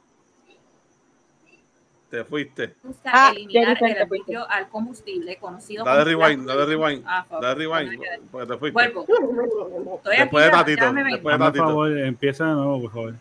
te 2.17 2.25
fuiste. 2.25 2.75
busca 2.83 3.11
ah, 3.13 3.31
eliminar 3.31 3.77
el 3.83 3.99
arbitrio 3.99 4.49
al 4.49 4.69
combustible 4.69 5.37
conocido 5.37 5.85
como. 5.85 5.97
Dale 5.97 6.05
rewind, 6.05 6.47
dale 6.47 6.65
rewind. 6.65 7.05
Ah, 7.07 7.27
dale 7.41 7.55
rewind, 7.55 8.03
porque 8.31 8.47
te 8.47 8.59
fuiste. 8.59 8.73
Vuelvo. 8.73 9.07
Estoy 9.97 10.17
después 10.17 10.45
de 10.45 10.51
Tatito. 10.51 10.93
Después 10.93 11.39
de 11.39 11.45
Tatito. 11.45 11.65
Por 11.65 11.73
favor, 11.73 11.99
empieza 11.99 12.45
de 12.47 12.55
nuevo, 12.55 12.81
por 12.81 12.91
favor. 12.91 13.15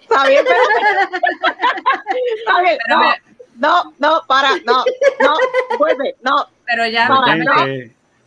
Está 0.00 0.26
bien, 0.26 0.44
pero... 0.44 0.58
Está 2.38 2.62
bien, 2.62 2.78
no 2.88 3.00
no, 3.60 3.92
no, 3.98 4.22
para, 4.26 4.56
no, 4.64 4.84
no, 5.20 5.36
vuelve, 5.78 6.16
no. 6.22 6.46
Pero 6.64 6.86
ya, 6.86 7.08
para, 7.08 7.36
no. 7.36 7.52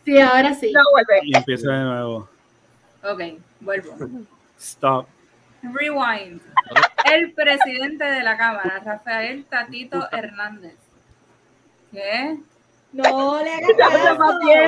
Sí, 0.04 0.20
ahora 0.20 0.54
sí. 0.54 0.70
No 0.72 0.80
vuelve. 0.92 1.20
Y 1.24 1.36
empieza 1.36 1.72
de 1.72 1.82
nuevo. 1.82 2.28
Ok, 3.02 3.20
vuelvo. 3.60 3.96
Stop. 4.56 5.08
Rewind. 5.72 6.40
El 7.12 7.32
presidente 7.32 8.04
de 8.04 8.22
la 8.22 8.36
Cámara, 8.36 8.80
Rafael 8.84 9.44
Tatito 9.44 10.08
Hernández. 10.12 10.76
¿Qué? 11.92 12.38
No 12.94 13.42
le 13.42 13.52
hagas 13.52 14.18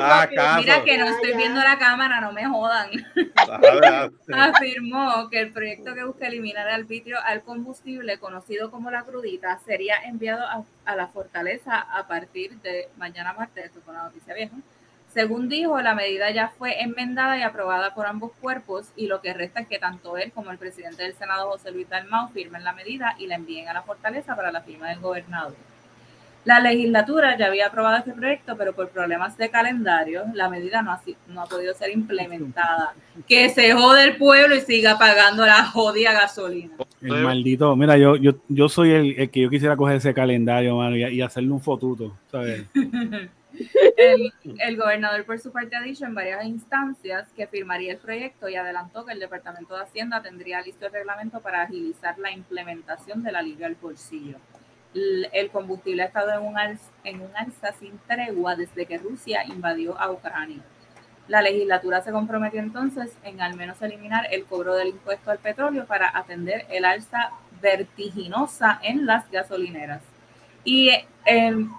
ah, 0.03 0.57
Mira 0.59 0.83
que 0.83 0.99
no 0.99 1.07
estoy 1.07 1.37
viendo 1.37 1.61
la 1.61 1.79
cámara, 1.79 2.21
no 2.21 2.33
me 2.33 2.45
jodan. 2.45 2.91
Afirmó 4.33 5.31
que 5.31 5.41
el 5.41 5.53
proyecto 5.53 5.95
que 5.95 6.05
busca 6.05 6.27
eliminar 6.27 6.67
el 6.67 6.75
arbitrio 6.75 7.19
al 7.25 7.43
combustible, 7.43 8.19
conocido 8.19 8.73
como 8.73 8.91
la 8.91 9.05
crudita, 9.05 9.61
sería 9.65 10.03
enviado 10.03 10.45
a, 10.45 10.97
la 10.97 11.07
fortaleza 11.07 11.79
a 11.79 12.09
partir 12.09 12.61
de 12.63 12.89
mañana 12.97 13.33
martes. 13.33 13.67
Esto 13.67 13.81
fue 13.85 13.95
una 13.95 14.05
noticia 14.05 14.35
vieja. 14.35 14.57
Según 15.17 15.49
dijo, 15.49 15.81
la 15.81 15.95
medida 15.95 16.31
ya 16.31 16.49
fue 16.59 16.83
enmendada 16.83 17.39
y 17.39 17.43
aprobada 17.43 17.95
por 17.95 18.05
ambos 18.05 18.33
cuerpos 18.39 18.93
y 18.97 19.07
lo 19.07 19.23
que 19.23 19.33
resta 19.33 19.61
es 19.61 19.67
que 19.67 19.79
tanto 19.79 20.19
él 20.19 20.31
como 20.31 20.51
el 20.51 20.59
presidente 20.59 21.05
del 21.05 21.15
Senado, 21.15 21.49
José 21.49 21.71
Luis 21.71 21.89
Dalmau, 21.89 22.29
firmen 22.33 22.63
la 22.63 22.75
medida 22.75 23.17
y 23.19 23.27
la 23.27 23.37
envíen 23.37 23.67
a 23.67 23.73
la 23.73 23.81
fortaleza 23.81 24.37
para 24.37 24.53
la 24.53 24.61
firma 24.61 24.91
del 24.91 25.01
gobernador. 25.01 25.55
La 26.45 26.61
legislatura 26.61 27.35
ya 27.39 27.47
había 27.47 27.69
aprobado 27.69 27.97
este 27.97 28.13
proyecto, 28.13 28.59
pero 28.59 28.75
por 28.75 28.91
problemas 28.91 29.39
de 29.39 29.49
calendario, 29.49 30.25
la 30.35 30.51
medida 30.51 30.83
no 30.83 30.93
ha, 30.93 31.01
no 31.29 31.41
ha 31.41 31.47
podido 31.47 31.73
ser 31.73 31.93
implementada. 31.93 32.93
Que 33.27 33.49
se 33.49 33.73
jode 33.73 34.05
el 34.05 34.17
pueblo 34.19 34.55
y 34.55 34.61
siga 34.61 34.99
pagando 34.99 35.47
la 35.47 35.65
jodida 35.65 36.13
gasolina. 36.13 36.75
El 37.01 37.23
maldito, 37.23 37.75
mira, 37.75 37.97
yo, 37.97 38.17
yo, 38.17 38.33
yo 38.49 38.69
soy 38.69 38.91
el, 38.91 39.31
que 39.31 39.41
yo 39.41 39.49
quisiera 39.49 39.79
coger 39.79 39.97
ese 39.97 40.13
calendario, 40.13 40.77
mano, 40.77 40.95
y, 40.95 41.23
hacerle 41.23 41.53
un 41.53 41.63
fotuto, 41.63 42.19
¿sabes? 42.31 42.67
el, 43.97 44.33
el, 44.59 44.77
gobernador, 44.77 45.25
por 45.25 45.39
su 45.39 45.53
parte, 45.53 45.77
ha 45.77 45.83
dicho 45.83 46.05
en 46.05 46.15
varias 46.15 46.45
instancias 46.45 47.29
que 47.37 47.47
firmaría 47.47 47.93
el 47.93 47.99
proyecto 47.99 48.49
y 48.49 48.57
adelantó 48.57 49.05
que 49.05 49.13
el 49.13 49.21
Departamento 49.21 49.75
de 49.75 49.83
Hacienda 49.83 50.23
tendría 50.23 50.61
listo 50.61 50.87
el 50.87 50.93
reglamento 50.93 51.41
para 51.41 51.63
agilizar 51.63 52.19
la 52.19 52.31
implementación 52.31 53.23
de 53.23 53.33
la 53.33 53.43
Liga 53.43 53.67
al 53.67 53.75
bolsillo 53.77 54.39
el 55.33 55.51
combustible 55.51 56.03
ha 56.03 56.07
estado 56.07 56.33
en 56.33 56.47
un, 56.47 56.59
alza, 56.59 56.91
en 57.05 57.21
un 57.21 57.31
alza 57.37 57.73
sin 57.73 57.99
tregua 58.07 58.57
desde 58.57 58.87
que 58.87 58.99
Rusia 58.99 59.45
invadió 59.45 59.99
a 59.99 60.11
Ucrania. 60.11 60.63
La 61.29 61.43
legislatura 61.43 62.03
se 62.03 62.13
comprometió 62.13 62.61
entonces 62.61 63.13
en 63.25 63.41
al 63.41 63.55
menos 63.55 63.83
eliminar 63.83 64.27
el 64.31 64.45
cobro 64.45 64.75
del 64.75 64.89
impuesto 64.89 65.31
al 65.31 65.39
petróleo 65.39 65.87
para 65.87 66.17
atender 66.17 66.67
el 66.71 66.85
alza 66.85 67.31
vertiginosa 67.61 68.79
en 68.83 69.07
las 69.07 69.31
gasolineras. 69.31 70.03
Y 70.65 70.91
em, 71.25 71.71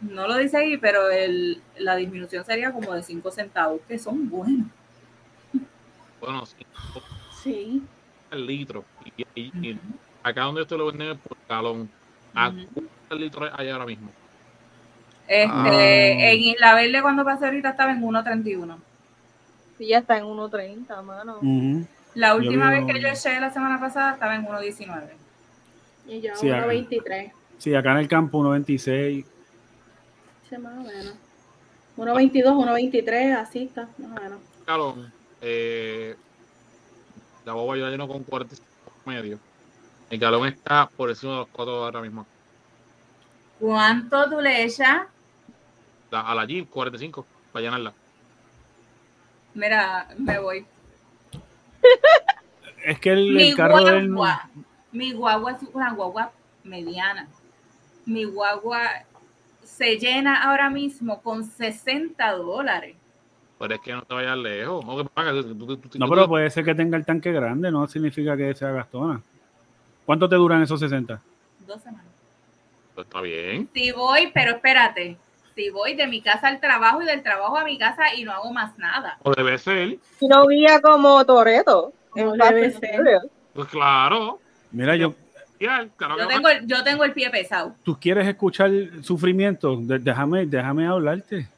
no 0.00 0.28
lo 0.28 0.36
dice 0.36 0.58
ahí, 0.58 0.76
pero 0.76 1.10
el, 1.10 1.60
la 1.78 1.96
disminución 1.96 2.44
sería 2.44 2.72
como 2.72 2.92
de 2.92 3.02
5 3.02 3.30
centavos, 3.30 3.80
que 3.88 3.98
son 3.98 4.28
buenos. 4.28 4.66
Bueno, 6.20 6.44
sí. 7.42 7.82
El 8.30 8.46
litro. 8.46 8.84
Y, 9.34 9.78
acá 10.22 10.42
donde 10.42 10.62
esto 10.62 10.76
lo 10.76 10.86
venden 10.86 11.18
por 11.18 11.36
galón 11.48 11.88
¿A 12.34 12.50
cuántos 12.50 13.18
litros 13.18 13.50
hay 13.54 13.70
ahora 13.70 13.86
mismo? 13.86 14.10
Este, 15.26 15.50
Ah. 15.50 16.30
En 16.30 16.40
Isla 16.40 16.74
Verde, 16.74 17.00
cuando 17.00 17.24
pasé 17.24 17.46
ahorita, 17.46 17.70
estaba 17.70 17.92
en 17.92 18.02
1.31. 18.02 18.76
Sí, 19.78 19.86
ya 19.88 19.98
está 19.98 20.18
en 20.18 20.24
1.30, 20.24 21.02
mano. 21.02 21.38
Ujú. 21.38 21.86
La 22.14 22.34
última 22.34 22.70
vez 22.70 22.84
que 22.86 23.00
yo 23.00 23.08
eché 23.08 23.40
la 23.40 23.50
semana 23.50 23.80
pasada 23.80 24.12
estaba 24.12 24.36
en 24.36 24.46
1.19. 24.46 25.08
Y 26.08 26.20
yo 26.20 26.36
Sí, 26.36 26.46
1.23. 26.46 27.32
Sí, 27.58 27.74
acá 27.74 27.92
en 27.92 27.98
el 27.98 28.08
campo 28.08 28.38
1.26. 28.40 29.24
Sí, 30.48 30.56
más 30.58 30.74
o 30.78 30.82
menos. 30.82 31.14
1.22, 31.96 32.42
1.23, 32.44 33.36
así 33.36 33.64
está, 33.64 33.88
más 33.98 34.10
o 34.18 34.22
menos. 34.22 34.38
Calón, 34.66 35.12
eh, 35.40 36.14
la 37.44 37.52
boba 37.54 37.76
ya 37.76 37.88
lleno 37.88 38.06
con 38.06 38.22
45 38.24 38.66
medio. 39.06 39.38
El 40.10 40.18
galón 40.18 40.46
está 40.46 40.88
por 40.96 41.08
encima 41.10 41.32
de 41.32 41.38
los 41.38 41.48
4 41.48 41.84
ahora 41.84 42.00
mismo. 42.02 42.26
¿Cuánto 43.58 44.28
tú 44.30 44.40
le 44.40 44.64
echas? 44.64 45.06
La- 46.10 46.20
a 46.20 46.34
la 46.34 46.44
Jeep 46.44 46.68
45 46.68 47.24
para 47.52 47.64
llenarla. 47.64 47.92
Mira, 49.54 50.08
me 50.18 50.38
voy. 50.38 50.66
Es 52.84 53.00
que 53.00 53.10
el, 53.10 53.32
Mi 53.32 53.48
el 53.48 53.56
carro 53.56 53.82
del. 53.84 54.12
guagua, 54.12 54.48
mi 54.92 55.12
guagua 55.12 55.52
es 55.52 55.58
una 55.72 55.92
guagua 55.92 56.30
mediana. 56.62 57.26
Mi 58.04 58.22
guagua 58.24 58.88
se 59.76 59.98
llena 59.98 60.42
ahora 60.42 60.70
mismo 60.70 61.20
con 61.20 61.44
60 61.44 62.32
dólares. 62.32 62.96
Pero 63.58 63.74
es 63.74 63.80
que 63.80 63.92
no 63.92 64.02
te 64.02 64.14
vayas 64.14 64.36
lejos. 64.38 64.84
No, 64.84 65.04
tú- 65.04 65.80
No, 65.98 66.08
pero 66.08 66.28
puede 66.28 66.48
ser 66.50 66.64
que 66.64 66.74
tenga 66.74 66.96
el 66.96 67.04
tanque 67.04 67.30
grande, 67.32 67.70
no 67.70 67.86
significa 67.86 68.36
que 68.36 68.54
sea 68.54 68.70
gastona. 68.70 69.20
¿Cuánto 70.04 70.28
te 70.28 70.36
duran 70.36 70.62
esos 70.62 70.80
60? 70.80 71.20
Dos 71.66 71.82
semanas. 71.82 72.04
pues 72.94 73.06
está 73.06 73.20
bien. 73.20 73.68
Si 73.74 73.92
voy, 73.92 74.30
pero 74.32 74.52
espérate. 74.52 75.18
Si 75.54 75.68
voy 75.68 75.94
de 75.94 76.06
mi 76.06 76.22
casa 76.22 76.48
al 76.48 76.60
trabajo 76.60 77.02
y 77.02 77.06
del 77.06 77.22
trabajo 77.22 77.58
a 77.58 77.64
mi 77.64 77.76
casa 77.76 78.14
y 78.14 78.24
no 78.24 78.32
hago 78.32 78.50
más 78.52 78.78
nada. 78.78 79.18
O 79.22 79.32
debe 79.34 79.58
ser. 79.58 79.98
Y 80.20 80.28
no 80.28 80.46
guía 80.46 80.80
como 80.80 81.22
Toreto. 81.26 81.92
Pues 83.54 83.68
claro. 83.68 84.38
Mira, 84.72 84.96
yo, 84.96 85.14
Claro 85.58 86.18
Yo 86.18 86.28
que 86.28 86.34
tengo, 86.34 86.48
el, 86.48 86.66
yo 86.66 86.82
tengo 86.84 87.04
el 87.04 87.12
pie 87.12 87.30
pesado. 87.30 87.74
¿tú 87.82 87.98
quieres 87.98 88.26
escuchar 88.28 88.70
sufrimiento? 89.02 89.76
De- 89.80 89.98
déjame, 89.98 90.46
déjame 90.46 90.86
hablarte. 90.86 91.48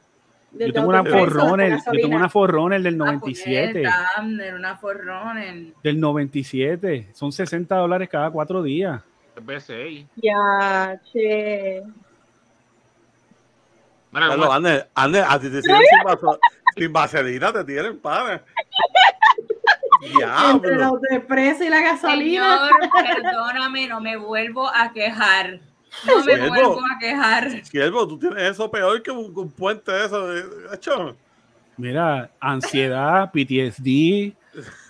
Yo 0.53 0.73
tengo 0.73 0.89
una 0.89 1.05
forroner, 1.05 1.77
yo 1.85 1.93
tengo 1.93 2.17
una 2.17 2.29
forroner 2.29 2.81
del 2.83 2.95
Ah, 2.95 3.05
97. 3.13 3.73
puñeta, 3.73 4.07
Abner, 4.17 4.55
una 4.55 4.77
forroner. 4.77 5.67
Del 5.83 6.01
97. 6.01 7.09
Son 7.13 7.31
60 7.33 7.77
dólares 7.77 8.09
cada 8.09 8.31
cuatro 8.31 8.63
días. 8.63 9.03
B6. 9.37 10.07
Ya, 10.17 10.99
che. 11.13 11.83
Mira. 14.11 14.55
Ander, 14.55 14.89
Ander, 14.95 15.25
a 15.29 15.39
ti 15.39 15.51
te 15.51 15.61
siguen 15.61 15.79
sin, 16.77 16.93
vaselina, 16.93 17.53
te 17.53 17.65
tienen 17.65 17.99
pana. 17.99 18.43
Entre 20.01 20.77
de 21.11 21.21
precio 21.21 21.67
y 21.67 21.71
la 21.71 21.81
gasolina. 21.81 22.69
Señor, 22.69 23.23
perdóname, 23.23 23.89
no 23.89 24.01
me 24.01 24.17
vuelvo 24.17 24.69
a 24.69 24.93
quejar. 24.93 25.61
No 26.07 26.17
me 26.19 26.35
Siervo. 26.35 26.49
vuelvo 26.49 26.81
a 26.81 26.99
quejar. 26.99 27.65
Siervo, 27.65 28.07
tú 28.07 28.19
tienes 28.19 28.43
eso 28.43 28.71
peor 28.71 29.03
que 29.03 29.11
un, 29.11 29.33
un 29.37 29.51
puente 29.51 29.91
de 29.91 30.07
eso. 30.07 30.35
Hecho, 30.73 31.17
Mira, 31.79 32.29
ansiedad, 32.41 33.31
PTSD, 33.31 34.33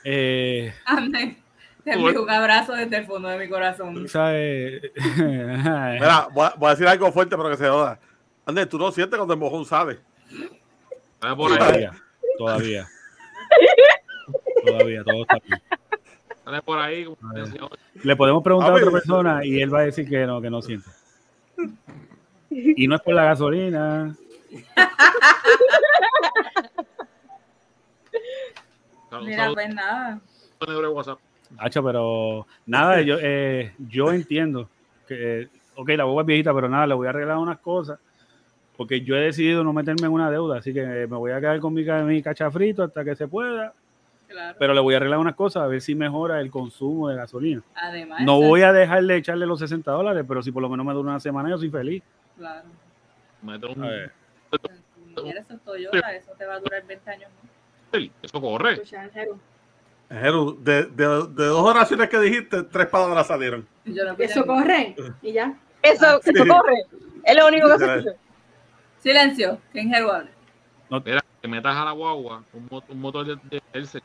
eh, 0.04 0.72
te 1.84 1.92
envío 1.92 2.22
un 2.22 2.30
abrazo 2.30 2.72
desde 2.72 2.96
el 2.96 3.06
fondo 3.06 3.28
de 3.28 3.38
mi 3.38 3.46
corazón. 3.46 4.09
¿sabes? 4.09 4.90
mira, 5.18 6.28
voy 6.32 6.46
a, 6.46 6.54
voy 6.56 6.66
a 6.66 6.70
decir 6.70 6.88
algo 6.88 7.12
fuerte, 7.12 7.36
pero 7.36 7.50
que 7.50 7.59
se 7.59 7.68
joda. 7.68 8.00
Ander, 8.46 8.66
tú 8.66 8.78
no 8.78 8.90
sientes 8.90 9.18
cuando 9.18 9.34
el 9.34 9.40
mojón. 9.40 9.66
Dale 9.68 9.98
por 11.36 11.52
ahí. 11.52 11.59
todavía, 11.59 11.92
todavía. 12.38 12.88
Todavía, 14.71 15.05
todo 15.05 15.23
está 15.23 15.39
bien. 15.45 15.61
Dale 16.45 16.62
por 16.62 16.79
ahí. 16.79 17.07
Le 18.03 18.16
podemos 18.16 18.43
preguntar 18.43 18.73
a 18.73 18.77
otra 18.77 18.91
persona 18.91 19.45
y 19.45 19.61
él 19.61 19.73
va 19.73 19.81
a 19.81 19.85
decir 19.85 20.09
que 20.09 20.27
no, 20.27 20.41
que 20.41 20.51
no 20.51 20.62
siente. 20.62 20.89
Y 22.51 22.89
no 22.89 22.97
es 22.97 23.03
por 23.03 23.14
la 23.14 23.25
gasolina. 23.25 24.16
Mira, 29.23 29.53
pues 29.53 29.75
nada. 29.75 30.21
Hacho, 31.59 31.83
pero 31.83 32.47
nada, 32.66 33.01
yo, 33.01 33.16
eh, 33.21 33.73
yo 33.79 34.12
entiendo 34.12 34.69
que, 35.07 35.43
eh, 35.43 35.49
ok, 35.77 35.89
la 35.91 36.05
boba 36.05 36.23
es 36.23 36.27
viejita, 36.27 36.55
pero 36.55 36.69
nada, 36.69 36.87
le 36.87 36.95
voy 36.95 37.07
a 37.07 37.11
arreglar 37.11 37.39
unas 37.39 37.59
cosas, 37.59 37.99
porque 38.77 39.01
yo 39.01 39.16
he 39.16 39.21
decidido 39.21 39.64
no 39.64 39.73
meterme 39.73 40.07
en 40.07 40.12
una 40.12 40.31
deuda, 40.31 40.59
así 40.59 40.75
que 40.75 40.83
me 40.83 41.07
voy 41.07 41.33
a 41.33 41.41
quedar 41.41 41.59
con 41.61 41.73
mi 41.73 42.23
cachafrito 42.23 42.83
hasta 42.83 43.05
que 43.05 43.16
se 43.16 43.29
pueda, 43.29 43.73
Claro. 44.29 44.57
pero 44.59 44.74
le 44.74 44.81
voy 44.81 44.93
a 44.95 44.99
arreglar 44.99 45.18
unas 45.18 45.35
cosas 45.35 45.62
a 45.62 45.66
ver 45.66 45.81
si 45.81 45.95
mejora 45.95 46.41
el 46.41 46.51
consumo 46.51 47.09
de 47.09 47.16
gasolina. 47.16 47.62
Además, 47.74 48.20
No 48.22 48.41
voy 48.41 48.61
a 48.62 48.72
dejar 48.72 49.03
de 49.05 49.16
echarle 49.16 49.47
los 49.47 49.59
60 49.59 49.91
dólares, 49.91 50.24
pero 50.29 50.43
si 50.43 50.53
por 50.53 50.61
lo 50.62 50.68
menos 50.68 50.85
me 50.85 50.93
dura 50.93 51.11
una 51.11 51.20
semana, 51.20 51.49
yo 51.49 51.57
soy 51.59 51.70
feliz. 51.70 52.03
Claro. 52.37 52.68
Mete 53.43 53.66
un- 53.66 53.83
A 53.85 53.89
ver. 53.89 54.12
Mira, 55.24 55.41
eso 55.41 55.55
es 55.55 55.61
Toyota, 55.62 56.14
eso 56.14 56.33
te 56.39 56.45
va 56.47 56.55
a 56.55 56.61
durar 56.61 56.85
20 56.87 57.11
años 57.11 57.31
más. 57.93 58.03
Eso 58.22 58.41
corre. 58.41 58.83
Jeru, 60.11 60.57
de, 60.62 60.85
de, 60.85 61.07
de 61.07 61.47
dos 61.47 61.64
oraciones 61.66 62.09
que 62.09 62.18
dijiste, 62.20 62.62
tres 62.64 62.87
palabras 62.87 63.26
salieron. 63.26 63.66
Yo 63.85 64.05
no 64.05 64.14
Eso 64.18 64.45
corre. 64.47 64.95
Y 65.22 65.33
ya. 65.33 65.55
Eso, 65.83 66.20
Sí. 66.22 66.31
eso 66.35 66.45
corre. 66.47 66.74
Es 67.24 67.37
lo 67.37 67.47
único 67.47 67.68
que 67.68 67.79
se 67.79 67.97
escucha. 67.97 68.16
Silencio, 68.99 69.59
que 69.72 69.81
en 69.81 69.91
Jero 69.91 70.12
hable. 70.12 70.31
Mira, 71.05 71.20
que 71.41 71.49
metas 71.49 71.76
a 71.76 71.85
la 71.85 71.93
guagua 71.93 72.43
un, 72.53 72.68
mo- 72.70 72.83
un 72.89 73.01
motor 73.01 73.26
de, 73.26 73.37
de 73.51 73.62
Else. 73.72 74.01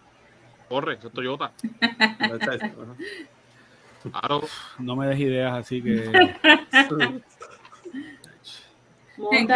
Corre, 0.70 0.96
eso 0.96 1.08
es 1.08 1.14
Toyota. 1.14 1.52
Claro. 4.12 4.42
No 4.80 4.96
me 4.96 5.08
des 5.08 5.20
ideas, 5.20 5.54
así 5.54 5.82
que... 5.82 6.04
En 9.32 9.48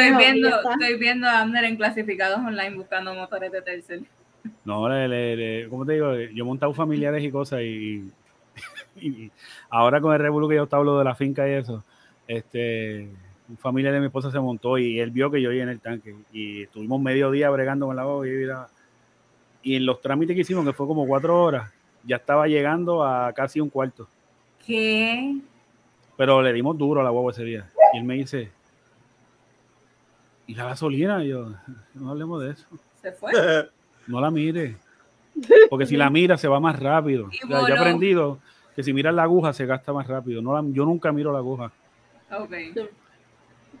Estoy 0.00 0.16
viendo, 0.18 0.48
estoy 0.72 0.98
viendo 0.98 1.26
a 1.28 1.40
Abner 1.40 1.64
en 1.64 1.76
clasificados 1.76 2.38
online 2.38 2.74
buscando 2.74 3.14
motores 3.14 3.52
de 3.52 3.62
Telcel. 3.62 4.06
No, 4.64 4.88
le, 4.88 5.06
le, 5.06 5.36
le- 5.36 5.68
¿cómo 5.68 5.86
te 5.86 5.92
digo? 5.92 6.14
Yo 6.16 6.42
he 6.42 6.46
montado 6.46 6.72
familiares 6.74 7.22
y 7.22 7.30
cosas 7.30 7.60
y, 7.60 8.10
y 8.96 9.30
ahora 9.70 10.00
con 10.00 10.12
el 10.12 10.18
revuelo 10.20 10.48
que 10.48 10.56
yo 10.56 10.64
estaba 10.64 10.80
hablando 10.80 10.98
de 10.98 11.04
la 11.04 11.14
finca 11.14 11.48
y 11.48 11.52
eso, 11.52 11.84
este, 12.26 13.08
un 13.48 13.56
familiar 13.58 13.92
de 13.94 14.00
mi 14.00 14.06
esposa 14.06 14.32
se 14.32 14.40
montó 14.40 14.76
y 14.76 14.98
él 14.98 15.12
vio 15.12 15.30
que 15.30 15.40
yo 15.40 15.52
iba 15.52 15.62
en 15.62 15.68
el 15.68 15.78
tanque 15.80 16.16
y 16.32 16.64
estuvimos 16.64 17.00
medio 17.00 17.30
día 17.30 17.48
bregando 17.50 17.86
con 17.86 17.94
la 17.94 18.02
boba 18.04 18.26
y, 18.26 18.44
la- 18.44 18.66
y 19.62 19.76
en 19.76 19.86
los 19.86 20.00
trámites 20.00 20.34
que 20.34 20.42
hicimos, 20.42 20.64
que 20.64 20.72
fue 20.72 20.86
como 20.86 21.06
cuatro 21.06 21.40
horas, 21.42 21.70
ya 22.04 22.16
estaba 22.16 22.46
llegando 22.48 23.04
a 23.04 23.32
casi 23.32 23.60
un 23.60 23.68
cuarto, 23.70 24.08
¿Qué? 24.66 25.36
pero 26.16 26.42
le 26.42 26.52
dimos 26.52 26.76
duro 26.76 27.00
a 27.00 27.04
la 27.04 27.10
guagua 27.10 27.32
ese 27.32 27.44
día 27.44 27.70
y 27.92 27.98
él 27.98 28.04
me 28.04 28.14
dice, 28.14 28.50
¿y 30.46 30.54
la 30.54 30.64
gasolina? 30.66 31.24
Y 31.24 31.28
yo, 31.28 31.52
no 31.94 32.10
hablemos 32.10 32.42
de 32.42 32.50
eso. 32.52 32.66
¿Se 33.00 33.12
fue? 33.12 33.32
No 34.08 34.20
la 34.20 34.32
mire. 34.32 34.74
Porque 35.70 35.86
si 35.86 35.96
la 35.96 36.10
mira 36.10 36.36
se 36.36 36.48
va 36.48 36.58
más 36.58 36.76
rápido. 36.80 37.26
O 37.26 37.46
sea, 37.46 37.60
yo 37.68 37.68
he 37.68 37.78
aprendido 37.78 38.38
que 38.74 38.82
si 38.82 38.92
miras 38.92 39.14
la 39.14 39.22
aguja 39.22 39.52
se 39.52 39.64
gasta 39.64 39.92
más 39.92 40.08
rápido. 40.08 40.42
No 40.42 40.52
la- 40.60 40.68
yo 40.72 40.84
nunca 40.84 41.12
miro 41.12 41.30
la 41.30 41.38
aguja. 41.38 41.70
Ok. 42.36 42.50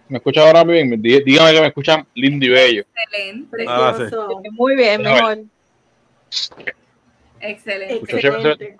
¿Me 0.08 0.18
escuchan 0.18 0.46
ahora 0.46 0.62
bien? 0.62 0.90
Dí- 1.02 1.24
Dígame 1.24 1.52
que 1.52 1.60
me 1.60 1.66
escuchan 1.66 2.06
lindo 2.14 2.46
y 2.46 2.50
bello. 2.50 2.84
Excelente. 2.94 3.64
Ah, 3.68 3.94
sí. 3.98 4.14
Muy 4.52 4.76
bien, 4.76 5.02
mejor. 5.02 5.38
Excelente. 7.40 7.94
Excelente. 7.96 8.76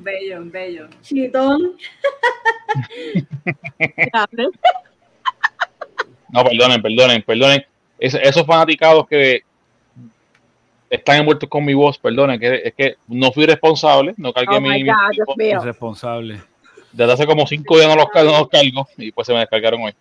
Bello, 0.00 0.42
bello. 0.46 0.88
Chitón. 1.02 1.76
No, 6.30 6.44
perdonen, 6.44 6.82
perdonen, 6.82 7.22
perdonen. 7.22 7.64
Es- 7.98 8.14
esos 8.14 8.44
fanaticados 8.44 9.06
que 9.06 9.42
están 10.90 11.18
envueltos 11.20 11.48
con 11.48 11.64
mi 11.64 11.74
voz, 11.74 11.96
perdonen, 11.98 12.38
que 12.40 12.62
es 12.64 12.74
que 12.74 12.96
no 13.08 13.30
fui 13.32 13.46
responsable, 13.46 14.14
no 14.16 14.32
cargué 14.32 14.56
Oh 14.56 14.60
mi, 14.60 14.82
mi- 14.82 14.90
God, 14.90 14.94
Dios 15.12 15.28
mío. 15.36 15.60
Irresponsable. 15.62 16.40
desde 16.92 17.12
hace 17.12 17.26
como 17.26 17.46
cinco 17.46 17.76
días 17.76 17.88
no 17.88 17.96
los, 17.96 18.06
no 18.14 18.38
los 18.38 18.48
cargo 18.48 18.88
y 18.96 19.10
pues 19.12 19.26
se 19.26 19.32
me 19.32 19.40
descargaron 19.40 19.82
hoy. 19.82 19.94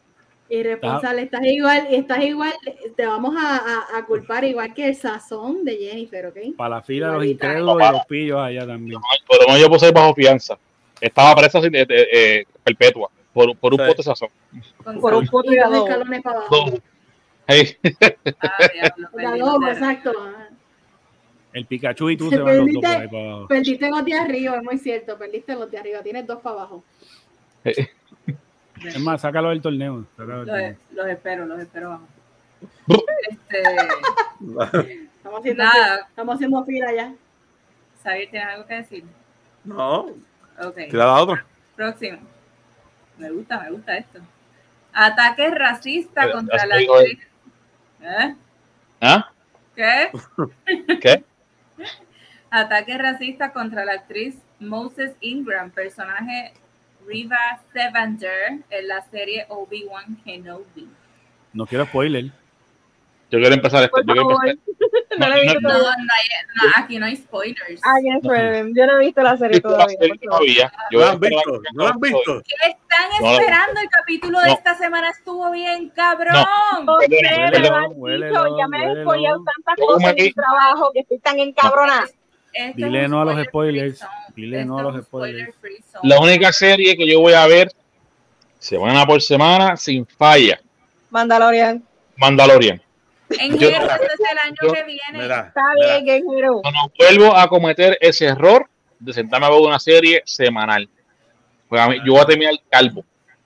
Irresponsable. 0.59 1.21
Estás 1.23 1.43
igual, 1.45 1.87
estás 1.89 2.23
igual. 2.23 2.53
Te 2.95 3.05
vamos 3.05 3.35
a, 3.37 3.57
a- 3.57 3.97
a 3.97 4.05
culpar 4.05 4.43
igual 4.43 4.73
que 4.73 4.87
el 4.89 4.95
sazón 4.95 5.63
de 5.65 5.77
Jennifer, 5.77 6.27
¿ok? 6.27 6.37
Para 6.57 6.75
la 6.75 6.81
fila 6.81 7.07
de 7.07 7.13
los 7.13 7.25
incrédulos 7.25 7.77
y 7.81 7.91
los 7.91 8.05
pillos 8.05 8.39
allá 8.39 8.67
también. 8.67 8.99
Pero 9.29 9.45
no 9.51 9.57
yo 9.57 9.69
puse 9.69 9.91
bajo 9.91 10.13
fianza. 10.13 10.57
Estaba 11.01 11.35
presa 11.35 11.59
de- 11.59 11.69
de- 11.69 12.07
eh, 12.13 12.45
perpetua 12.63 13.09
por, 13.33 13.55
por 13.57 13.73
un 13.73 13.79
Sí. 13.79 13.85
pote 13.87 13.97
de 13.97 14.03
sazón. 14.03 14.29
Con 14.83 14.99
Por 14.99 15.13
un 15.15 15.25
dos 15.25 15.43
adobo. 15.65 15.87
escalones 15.87 16.21
para 16.21 16.37
abajo. 16.39 16.65
Hey, 17.47 17.77
Ah, 18.41 18.57
diablo, 19.17 19.59
De 19.65 19.71
exacto. 19.71 20.11
El 21.51 21.65
Pikachu 21.67 22.09
y 22.09 22.17
tú 22.17 22.29
Se 22.29 22.37
se 22.37 22.41
van 22.41 22.57
los 22.57 22.65
dos 22.65 22.75
perdiste- 22.83 22.87
ahí 23.01 23.07
para 23.07 23.23
abajo. 23.31 23.47
Perdiste 23.47 23.89
los 23.89 24.05
de 24.05 24.13
arriba, 24.13 24.55
es 24.57 24.63
muy 24.63 24.77
cierto. 24.77 25.17
Perdiste 25.17 25.53
los 25.55 25.69
de 25.69 25.77
arriba. 25.77 26.01
Tienes 26.01 26.25
dos 26.25 26.39
para 26.41 26.55
abajo. 26.57 26.83
Es 28.85 28.99
más, 28.99 29.21
sácalo 29.21 29.49
del 29.49 29.61
torneo. 29.61 30.05
sácalo 30.17 30.45
del 30.45 30.47
Los, 30.47 30.55
torneo. 30.55 30.77
los 30.91 31.07
espero, 31.07 31.45
los 31.45 31.59
espero. 31.59 31.89
vamos. 31.89 32.09
Bu- 32.87 33.03
Este, 33.29 33.61
Estamos 35.15 35.39
haciendo, 35.39 35.63
Nada. 35.63 36.07
estamos 36.09 36.35
haciendo 36.35 36.65
fila 36.65 36.93
ya. 36.93 37.13
Xavier, 38.03 38.29
¿tienes 38.29 38.49
algo 38.49 38.65
que 38.65 38.73
decir? 38.75 39.03
No, 39.63 40.01
Ok. 40.61 40.75
tira 40.89 41.05
la 41.05 41.21
otra. 41.21 41.45
Próximo. 41.75 42.17
Me 43.17 43.29
gusta, 43.31 43.59
me 43.61 43.71
gusta 43.71 43.95
esto. 43.97 44.19
Ataque 44.91 45.49
racista 45.51 46.21
Pero, 46.21 46.33
contra 46.33 46.65
la 46.65 46.75
actriz. 46.75 47.19
¿Eh? 48.01 48.35
¿Ah? 49.01 49.31
¿Qué? 49.75 50.11
¿Qué? 51.01 51.23
Ataque 52.51 52.97
racista 52.97 53.53
contra 53.53 53.85
la 53.85 53.93
actriz 53.93 54.35
Moses 54.59 55.15
Ingram, 55.21 55.71
personaje 55.71 56.53
Riva 57.07 57.37
Sevander 57.73 58.59
en 58.69 58.87
la 58.87 59.01
serie 59.09 59.45
Obi-Wan 59.49 60.17
Kenobi. 60.23 60.87
No 61.53 61.65
quiero 61.65 61.85
spoiler. 61.85 62.25
Yo 63.29 63.39
quiero 63.39 63.55
empezar 63.55 63.83
esto. 63.83 63.97
Yo 64.05 64.13
quiero 64.13 64.31
empezar. 64.31 64.57
No 65.15 65.27
lo 65.29 65.35
he 65.35 65.41
visto 65.43 65.59
No, 65.61 65.69
no, 65.69 65.83
no, 65.83 66.71
aquí 66.75 66.97
no 66.97 67.05
hay 67.05 67.15
spoilers. 67.15 67.79
Ah. 67.85 67.97
Yo 68.01 68.85
no 68.87 68.93
he 68.93 68.99
visto 68.99 69.21
la 69.21 69.37
serie 69.37 69.53
Visto 69.57 69.69
la 69.69 69.75
todavía. 69.85 69.97
serie 69.99 70.15
por 70.15 70.19
favor. 70.25 70.39
todavía. 70.39 70.71
Yo 70.89 70.99
¿No 70.99 70.99
voy 70.99 71.05
a 71.07 71.11
han 71.11 71.19
visto? 71.19 71.61
¿No 71.75 71.83
han 71.83 71.89
acabe 71.91 72.09
visto? 72.09 72.41
¿Qué 72.47 72.55
están 72.69 73.09
No, 73.21 73.29
esperando? 73.39 73.81
El 73.81 73.89
capítulo 73.89 74.39
de 74.39 74.47
no. 74.47 74.53
esta 74.53 74.75
semana 74.75 75.09
estuvo 75.09 75.51
bien, 75.51 75.89
cabrón. 75.89 76.33
No 76.83 76.97
han 76.99 77.07
dicho, 77.09 77.21
ya 77.21 77.51
me 77.59 77.67
han 77.75 77.91
huélelo. 77.95 79.01
spoileado 79.03 79.43
tantas 79.43 79.85
cosas 79.85 80.09
en 80.17 80.25
mi 80.25 80.33
trabajo 80.33 80.91
que 80.93 80.99
estoy 81.01 81.19
tan 81.19 81.39
encabronada. 81.39 82.05
Este 82.53 82.73
Dile 82.85 83.07
no 83.07 83.21
a 83.21 83.25
los 83.25 83.43
spoiler 83.45 83.93
spoilers. 83.95 84.11
Dile 84.35 84.57
Este 84.57 84.65
no 84.67 84.77
a 84.79 84.83
los 84.83 85.03
spoilers. 85.05 85.55
La 86.03 86.19
única 86.19 86.51
serie 86.53 86.95
que 86.95 87.07
yo 87.07 87.19
voy 87.19 87.33
a 87.33 87.45
ver 87.47 87.69
semana 88.59 89.05
por 89.05 89.21
semana 89.21 89.75
sin 89.75 90.05
falla, 90.05 90.59
Mandalorian. 91.09 91.83
Mandalorian. 92.17 92.81
En 93.39 93.57
yo- 93.57 93.69
enero, 93.69 93.85
este 93.85 94.05
es 94.05 94.31
el 94.31 94.37
año 94.37 94.55
yo- 94.61 94.73
que 94.73 94.83
viene. 94.83 95.01
Mira, 95.23 95.45
Está 95.47 95.61
mira, 95.75 95.99
bien, 95.99 96.23
Game 96.23 96.37
Hero. 96.39 96.61
No, 96.63 96.71
no 96.71 96.91
vuelvo 96.97 97.35
a 97.35 97.47
cometer 97.47 97.97
ese 97.99 98.25
error 98.25 98.67
de 98.99 99.13
sentarme 99.13 99.47
a 99.47 99.49
ver 99.49 99.59
una 99.59 99.79
serie 99.79 100.21
semanal. 100.25 100.87
Pues 101.67 101.81
a 101.81 101.87
mí, 101.89 101.97
yo 102.05 102.13
voy 102.13 102.21
a 102.21 102.25
terminar 102.25 102.53
calvo. 102.69 103.03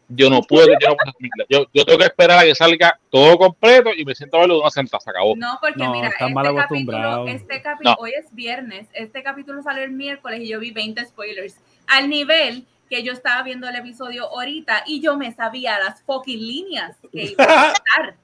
Yo 0.09 0.29
no 0.29 0.41
puedo, 0.41 0.67
yo 0.67 0.89
no 0.89 0.95
puedo 0.95 1.11
terminarla. 1.13 1.45
yo, 1.49 1.65
yo 1.73 1.85
tengo 1.85 1.99
que 1.99 2.05
esperar 2.05 2.39
a 2.39 2.43
que 2.43 2.55
salga 2.55 2.97
todo 3.09 3.37
completo 3.37 3.89
y 3.95 4.05
me 4.05 4.15
siento 4.15 4.37
a 4.37 4.41
verlo 4.41 4.55
de 4.55 4.61
una 4.61 4.69
sentada. 4.71 5.01
Se 5.01 5.09
acabó. 5.09 5.35
No, 5.35 5.57
porque 5.61 5.83
No, 5.83 5.91
mira, 5.93 6.07
este 6.09 6.33
mal 6.33 6.55
capítulo, 6.55 7.27
este 7.27 7.61
capítulo, 7.61 7.91
No. 7.91 7.97
hoy 7.99 8.11
es 8.17 8.33
viernes, 8.33 8.87
este 8.93 9.21
capítulo 9.23 9.61
salió 9.61 9.83
el 9.83 9.91
miércoles 9.91 10.41
y 10.41 10.47
yo 10.47 10.59
vi 10.59 10.71
20 10.71 11.05
spoilers. 11.05 11.57
Al 11.87 12.09
nivel 12.09 12.65
que 12.89 13.03
yo 13.03 13.11
estaba 13.11 13.43
viendo 13.43 13.67
el 13.67 13.75
episodio 13.75 14.27
ahorita 14.29 14.83
y 14.85 15.01
yo 15.01 15.17
me 15.17 15.33
sabía 15.33 15.77
las 15.79 16.01
fucking 16.03 16.39
líneas 16.39 16.95
que 17.11 17.23
iba 17.31 17.43
a 17.43 17.71
estar. 17.73 18.15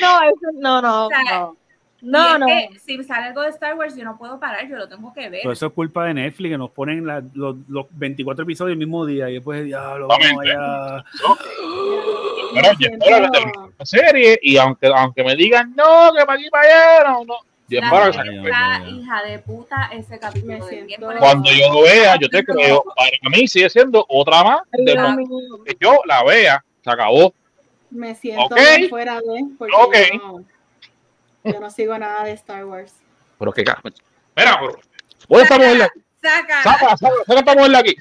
No, 0.00 0.22
eso, 0.22 0.50
no, 0.54 0.82
no, 0.82 1.06
O 1.06 1.08
sea, 1.08 1.38
no. 1.38 1.56
Y 2.02 2.06
No, 2.10 2.32
es 2.34 2.38
no. 2.40 2.46
que 2.46 2.70
si 2.84 3.04
sale 3.04 3.26
algo 3.28 3.42
de 3.42 3.50
Star 3.50 3.74
Wars, 3.76 3.96
yo 3.96 4.02
no 4.04 4.18
puedo 4.18 4.40
parar, 4.40 4.68
yo 4.68 4.76
lo 4.76 4.88
tengo 4.88 5.12
que 5.14 5.28
ver. 5.28 5.40
Pero 5.42 5.52
eso 5.52 5.66
es 5.66 5.72
culpa 5.72 6.04
de 6.06 6.14
Netflix, 6.14 6.50
que 6.50 6.58
nos 6.58 6.70
ponen 6.72 7.06
la- 7.06 7.22
los, 7.34 7.56
los 7.68 7.86
24 7.92 8.42
episodios 8.42 8.72
el 8.72 8.78
mismo 8.78 9.06
día 9.06 9.30
y 9.30 9.34
después, 9.34 9.64
diablo, 9.64 10.08
vamos 10.08 10.26
allá. 10.42 11.04
Bueno, 12.52 12.68
yo 12.78 12.88
espero 12.90 13.22
que 13.22 13.30
termine 13.30 13.52
la 13.78 13.86
serie 13.86 14.38
y 14.42 14.56
aunque, 14.56 14.88
aunque 14.88 15.24
me 15.24 15.36
digan, 15.36 15.72
no, 15.76 16.12
que 16.12 16.24
para 16.26 16.38
aquí 16.38 16.50
para 16.50 16.64
allá, 16.64 17.08
no, 17.10 17.24
no. 17.24 17.34
Yo 17.68 17.78
espero 17.78 18.10
que 18.10 18.48
la 18.50 18.74
ay. 18.76 18.98
hija 18.98 19.22
de 19.22 19.38
puta 19.38 19.88
ese 19.92 20.18
capítulo 20.18 20.52
Me 20.52 20.58
del 20.58 20.68
siento- 20.68 20.86
miércoles. 20.86 21.18
Cuando 21.20 21.50
yo 21.50 21.72
lo 21.72 21.82
vea, 21.82 22.16
yo 22.20 22.28
te 22.28 22.44
creo. 22.44 22.84
Para 22.94 23.10
mí 23.36 23.48
sigue 23.48 23.70
siendo 23.70 24.04
otra 24.08 24.44
más 24.44 24.60
de 24.72 24.94
que 25.64 25.76
yo 25.80 26.00
la 26.04 26.22
vea. 26.24 26.62
Se 26.82 26.90
acabó. 26.90 27.32
Me 27.90 28.14
siento 28.14 28.42
Ok. 28.46 28.56
bien 28.56 28.88
fuera 28.90 29.14
de. 29.20 29.44
Porque 29.58 29.74
Ok. 29.76 29.96
yo, 30.12 30.18
no, 30.18 30.44
yo 31.44 31.60
no 31.60 31.70
sigo 31.70 31.96
nada 31.98 32.24
de 32.24 32.32
Star 32.32 32.64
Wars. 32.64 32.94
Pero 33.38 33.52
qué 33.52 33.64
carajo. 33.64 33.88
Mira, 34.36 34.60
bro. 34.60 34.78
Voy 35.28 35.40
a 35.40 35.42
estar 35.44 35.58
moverla 35.60 35.84
aquí. 35.86 36.00
Saca. 36.22 36.62
Saca, 36.62 36.96
saca, 36.96 37.14
saca 37.26 37.40
esta 37.40 37.54
moverla 37.54 37.78
aquí. 37.78 37.96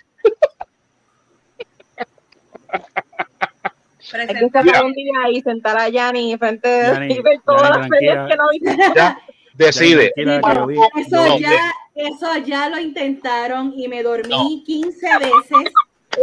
Hay 4.13 4.27
que 4.27 4.45
estar 4.45 4.85
un 4.85 4.93
día 4.93 5.29
y 5.31 5.41
sentar 5.41 5.77
a 5.77 5.89
Yanni 5.89 6.37
frente 6.37 6.67
de 6.67 6.93
Yanni, 6.93 7.13
y 7.13 7.21
ver 7.21 7.39
todas 7.45 7.77
las 7.77 7.87
series 7.87 8.17
que 8.27 8.35
no 8.35 8.49
viste. 8.51 8.77
Ya, 8.95 9.21
decide. 9.53 10.13
Eso 10.15 11.15
No, 11.25 11.37
ya, 11.37 11.73
eso 11.95 12.37
ya 12.37 12.69
lo 12.69 12.79
intentaron 12.79 13.73
y 13.75 13.87
me 13.87 14.03
dormí 14.03 14.57
No. 14.57 14.63
15 14.65 15.07
veces. 15.19 15.73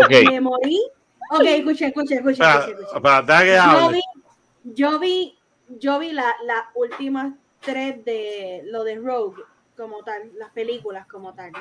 Ok. 0.02 0.30
Me 0.30 0.40
morí. 0.40 0.80
Ok, 1.30 1.44
escuchen, 1.44 1.88
escuchen, 1.88 2.18
escuchen. 2.18 2.46
espera, 2.94 3.18
espera, 3.20 3.72
Yo 3.72 3.88
vi, 3.90 4.00
yo 4.64 4.98
vi, 4.98 5.37
yo 5.68 5.98
vi 5.98 6.12
la- 6.12 6.36
las 6.44 6.64
últimas 6.74 7.34
tres 7.60 8.04
de 8.04 8.62
lo 8.66 8.84
de 8.84 8.96
Rogue 8.96 9.42
como 9.76 10.02
tal, 10.02 10.30
las 10.36 10.50
películas 10.50 11.06
como 11.06 11.34
tal. 11.34 11.52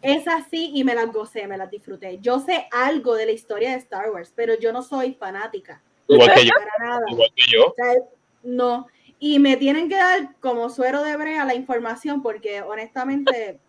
Es 0.00 0.26
así 0.26 0.72
y 0.74 0.82
me 0.84 0.94
las 0.94 1.12
gocé, 1.12 1.46
me 1.46 1.56
las 1.56 1.70
disfruté. 1.70 2.18
Yo 2.20 2.40
sé 2.40 2.66
algo 2.72 3.14
de 3.14 3.26
la 3.26 3.32
historia 3.32 3.70
de 3.70 3.76
Star 3.76 4.10
Wars, 4.10 4.32
pero 4.34 4.54
yo 4.58 4.72
no 4.72 4.82
soy 4.82 5.14
fanática, 5.14 5.80
Igual 6.08 6.32
que 6.34 6.44
yo. 6.46 6.52
para 6.58 6.88
nada. 6.90 7.04
Igual 7.08 7.28
que 7.36 7.44
yo. 7.50 7.66
O 7.66 7.74
sea, 7.76 7.94
no. 8.42 8.86
Y 9.20 9.38
me 9.38 9.56
tienen 9.56 9.88
que 9.88 9.94
dar 9.96 10.34
como 10.40 10.68
suero 10.70 11.02
de 11.04 11.16
brea 11.16 11.44
la 11.44 11.54
información 11.54 12.20
porque 12.22 12.62
honestamente 12.62 13.60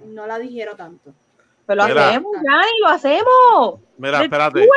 no 0.00 0.26
la 0.26 0.38
digiero 0.40 0.74
tanto. 0.74 1.14
Pero 1.66 1.82
lo 1.82 1.88
Mira. 1.88 2.08
hacemos, 2.10 2.32
Yanni, 2.34 2.78
lo 2.82 2.88
hacemos. 2.88 3.80
Mira, 3.96 4.22
espérate. 4.24 4.68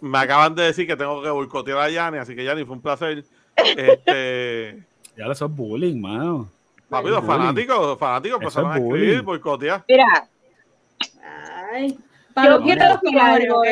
Me 0.00 0.18
acaban 0.18 0.54
de 0.54 0.62
decir 0.64 0.86
que 0.86 0.96
tengo 0.96 1.22
que 1.22 1.28
boicotear 1.30 1.78
a 1.78 1.90
Yanni, 1.90 2.18
así 2.18 2.34
que 2.36 2.44
Yanni 2.44 2.64
fue 2.64 2.76
un 2.76 2.82
placer. 2.82 3.24
Este, 3.56 4.82
Ya 5.16 5.26
lo 5.26 5.34
son 5.34 5.54
bullying, 5.56 6.00
mano. 6.00 6.48
papi, 6.88 7.08
los 7.08 7.24
fanáticos, 7.24 7.76
los 7.80 7.98
fanáticos 7.98 8.40
empezaron 8.40 8.70
a 8.70 8.76
es 8.76 8.82
escribir, 8.82 9.08
bullying. 9.08 9.24
boicotear. 9.24 9.84
Mira, 9.88 10.28
Ay, 11.72 11.98
para 12.34 12.48
yo 12.50 12.56
los 12.56 12.64
quiero 12.64 12.84
decir 12.88 13.18
algo. 13.20 13.62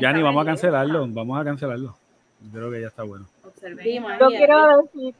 Yanni, 0.00 0.22
vamos 0.22 0.42
a 0.42 0.46
cancelarlo. 0.46 1.06
Vamos 1.08 1.40
a 1.40 1.44
cancelarlo. 1.44 1.94
Yo 2.40 2.50
creo 2.58 2.70
que 2.70 2.80
ya 2.80 2.86
está 2.88 3.02
bueno. 3.02 3.26
Observen 3.44 4.02
yo 4.18 4.28
quiero 4.28 4.82
decir 4.82 5.14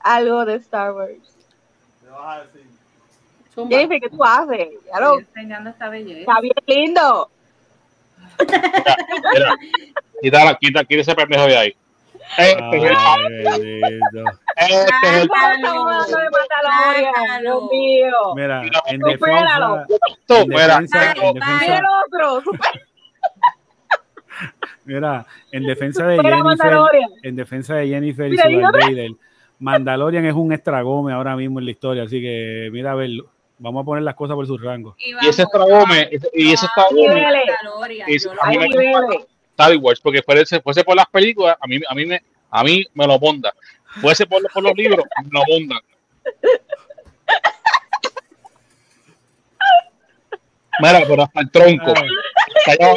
algo 0.00 0.44
de 0.44 0.54
Star 0.56 0.92
Wars. 0.92 1.12
¿Qué 2.02 2.10
vas 2.10 2.38
a 2.38 2.44
decir? 2.44 2.62
Jennifer, 3.68 4.00
¿qué 4.00 4.08
tú 4.10 4.22
haces? 4.22 4.68
Ya 4.92 5.00
lo, 5.00 5.18
Estoy 5.18 5.26
enseñando 5.34 5.70
esta 5.70 5.88
belleza. 5.88 6.20
está 6.20 6.40
bien 6.40 6.54
lindo. 6.66 7.30
Mira, 9.34 9.56
quita, 10.22 10.44
la- 10.44 10.54
quita, 10.56 10.84
quita 10.84 11.00
ese 11.00 11.14
pendejo 11.14 11.46
de 11.46 11.56
ahí. 11.56 11.74
Este 12.36 12.76
es 12.76 12.84
el 12.84 12.92
este 12.92 13.88
es 15.06 15.22
el. 15.22 15.28
Dios 17.40 17.62
mío. 17.70 18.16
Mira, 18.36 18.62
en 18.86 19.00
defensa, 19.00 19.86
en 20.28 20.48
Mira, 20.48 20.66
defensa, 20.66 21.14
en. 21.14 21.32
Mira 24.84 24.84
defensa, 24.84 24.84
mira, 24.84 25.26
en 25.52 25.62
de 26.06 26.16
Jennifer, 26.16 26.78
en 27.22 27.36
defensa 27.36 27.74
de 27.76 27.88
Jennifer 27.88 28.26
y 28.26 28.30
Mira, 28.30 28.42
su 28.44 28.48
mira, 28.50 28.70
Mandalorian 29.58 30.24
es 30.24 30.34
un 30.34 30.52
estragome 30.52 31.12
ahora 31.12 31.34
mismo 31.36 31.58
en 31.58 31.64
la 31.64 31.70
historia, 31.72 32.04
así 32.04 32.20
que 32.20 32.68
mira 32.72 32.92
a 32.92 32.94
verlo. 32.94 33.28
Vamos 33.58 33.82
a 33.82 33.84
poner 33.84 34.04
las 34.04 34.14
cosas 34.14 34.34
por 34.36 34.46
su 34.46 34.56
rango. 34.56 34.94
Y 34.98 35.10
Y 35.10 35.28
ese 35.28 35.42
vamos, 35.44 35.70
estragome, 35.78 36.08
ese- 36.12 36.30
y 36.32 36.52
ese 36.52 36.66
Es- 38.06 38.24
yo 38.24 38.34
lo 38.34 38.42
a 38.44 38.46
mí 38.48 38.56
Hay 38.56 38.68
me- 38.68 38.74
amo. 38.96 39.00
niveles. 39.00 39.26
Star 39.50 39.76
Wars, 39.78 40.00
porque 40.00 40.22
fuese, 40.22 40.60
fuese 40.60 40.84
por 40.84 40.94
las 40.94 41.06
películas, 41.06 41.56
a 41.60 41.66
mí, 41.66 41.80
a 41.88 41.94
mí 41.94 42.06
me, 42.06 42.22
a 42.50 42.62
mí 42.62 42.84
me 42.94 43.06
lo 43.06 43.18
monda. 43.18 43.52
Fuese 44.00 44.24
por, 44.26 44.40
por 44.52 44.62
los 44.62 44.72
libros, 44.76 45.04
me 45.24 45.30
lo 45.32 45.42
mondan. 45.48 45.78
Mira, 50.80 51.00
pero 51.08 51.22
hasta 51.24 51.40
el 51.40 51.50
tronco. 51.50 51.90
Hasta 51.90 52.72
allá. 52.72 52.94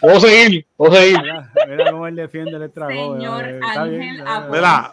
Puedo 0.00 0.20
seguir, 0.20 0.66
puedo 0.76 0.94
seguir. 0.96 1.20
mira, 1.22 1.50
mira 1.68 1.90
cómo 1.92 2.06
él 2.08 2.16
defiende 2.16 2.50
el 2.56 2.62
estragome. 2.64 3.18
Señor 3.20 3.44
eh, 3.48 3.60
está 3.66 3.82
Ángel 3.82 4.20
eh. 4.20 4.24
Mira. 4.50 4.90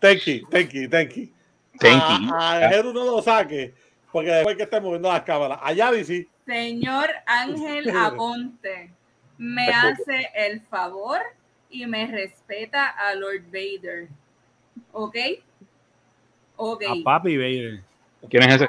Tenki, 0.00 0.42
Tenki, 0.50 0.88
Tenki. 0.88 1.32
Tenki. 1.78 2.28
A, 2.32 2.66
a 2.66 2.68
Jeru 2.68 2.92
no 2.92 3.04
lo 3.04 3.22
saque, 3.22 3.74
porque 4.12 4.30
después 4.30 4.56
que 4.56 4.62
esté 4.64 4.80
moviendo 4.80 5.08
las 5.08 5.22
cámaras. 5.22 5.58
A 5.62 5.72
Yanni 5.72 6.04
sí. 6.04 6.28
Señor 6.46 7.10
Ángel 7.26 7.90
Aponte, 7.96 8.90
me 9.36 9.68
hace 9.68 10.30
el 10.34 10.60
favor 10.62 11.20
y 11.70 11.86
me 11.86 12.06
respeta 12.06 12.88
a 12.88 13.14
Lord 13.14 13.44
Vader. 13.52 14.08
¿Ok? 14.92 15.16
Ok. 16.56 16.82
A 16.88 16.94
Papi 17.04 17.36
Vader. 17.36 17.82
¿Quién 18.28 18.42
es 18.44 18.54
ese? 18.56 18.68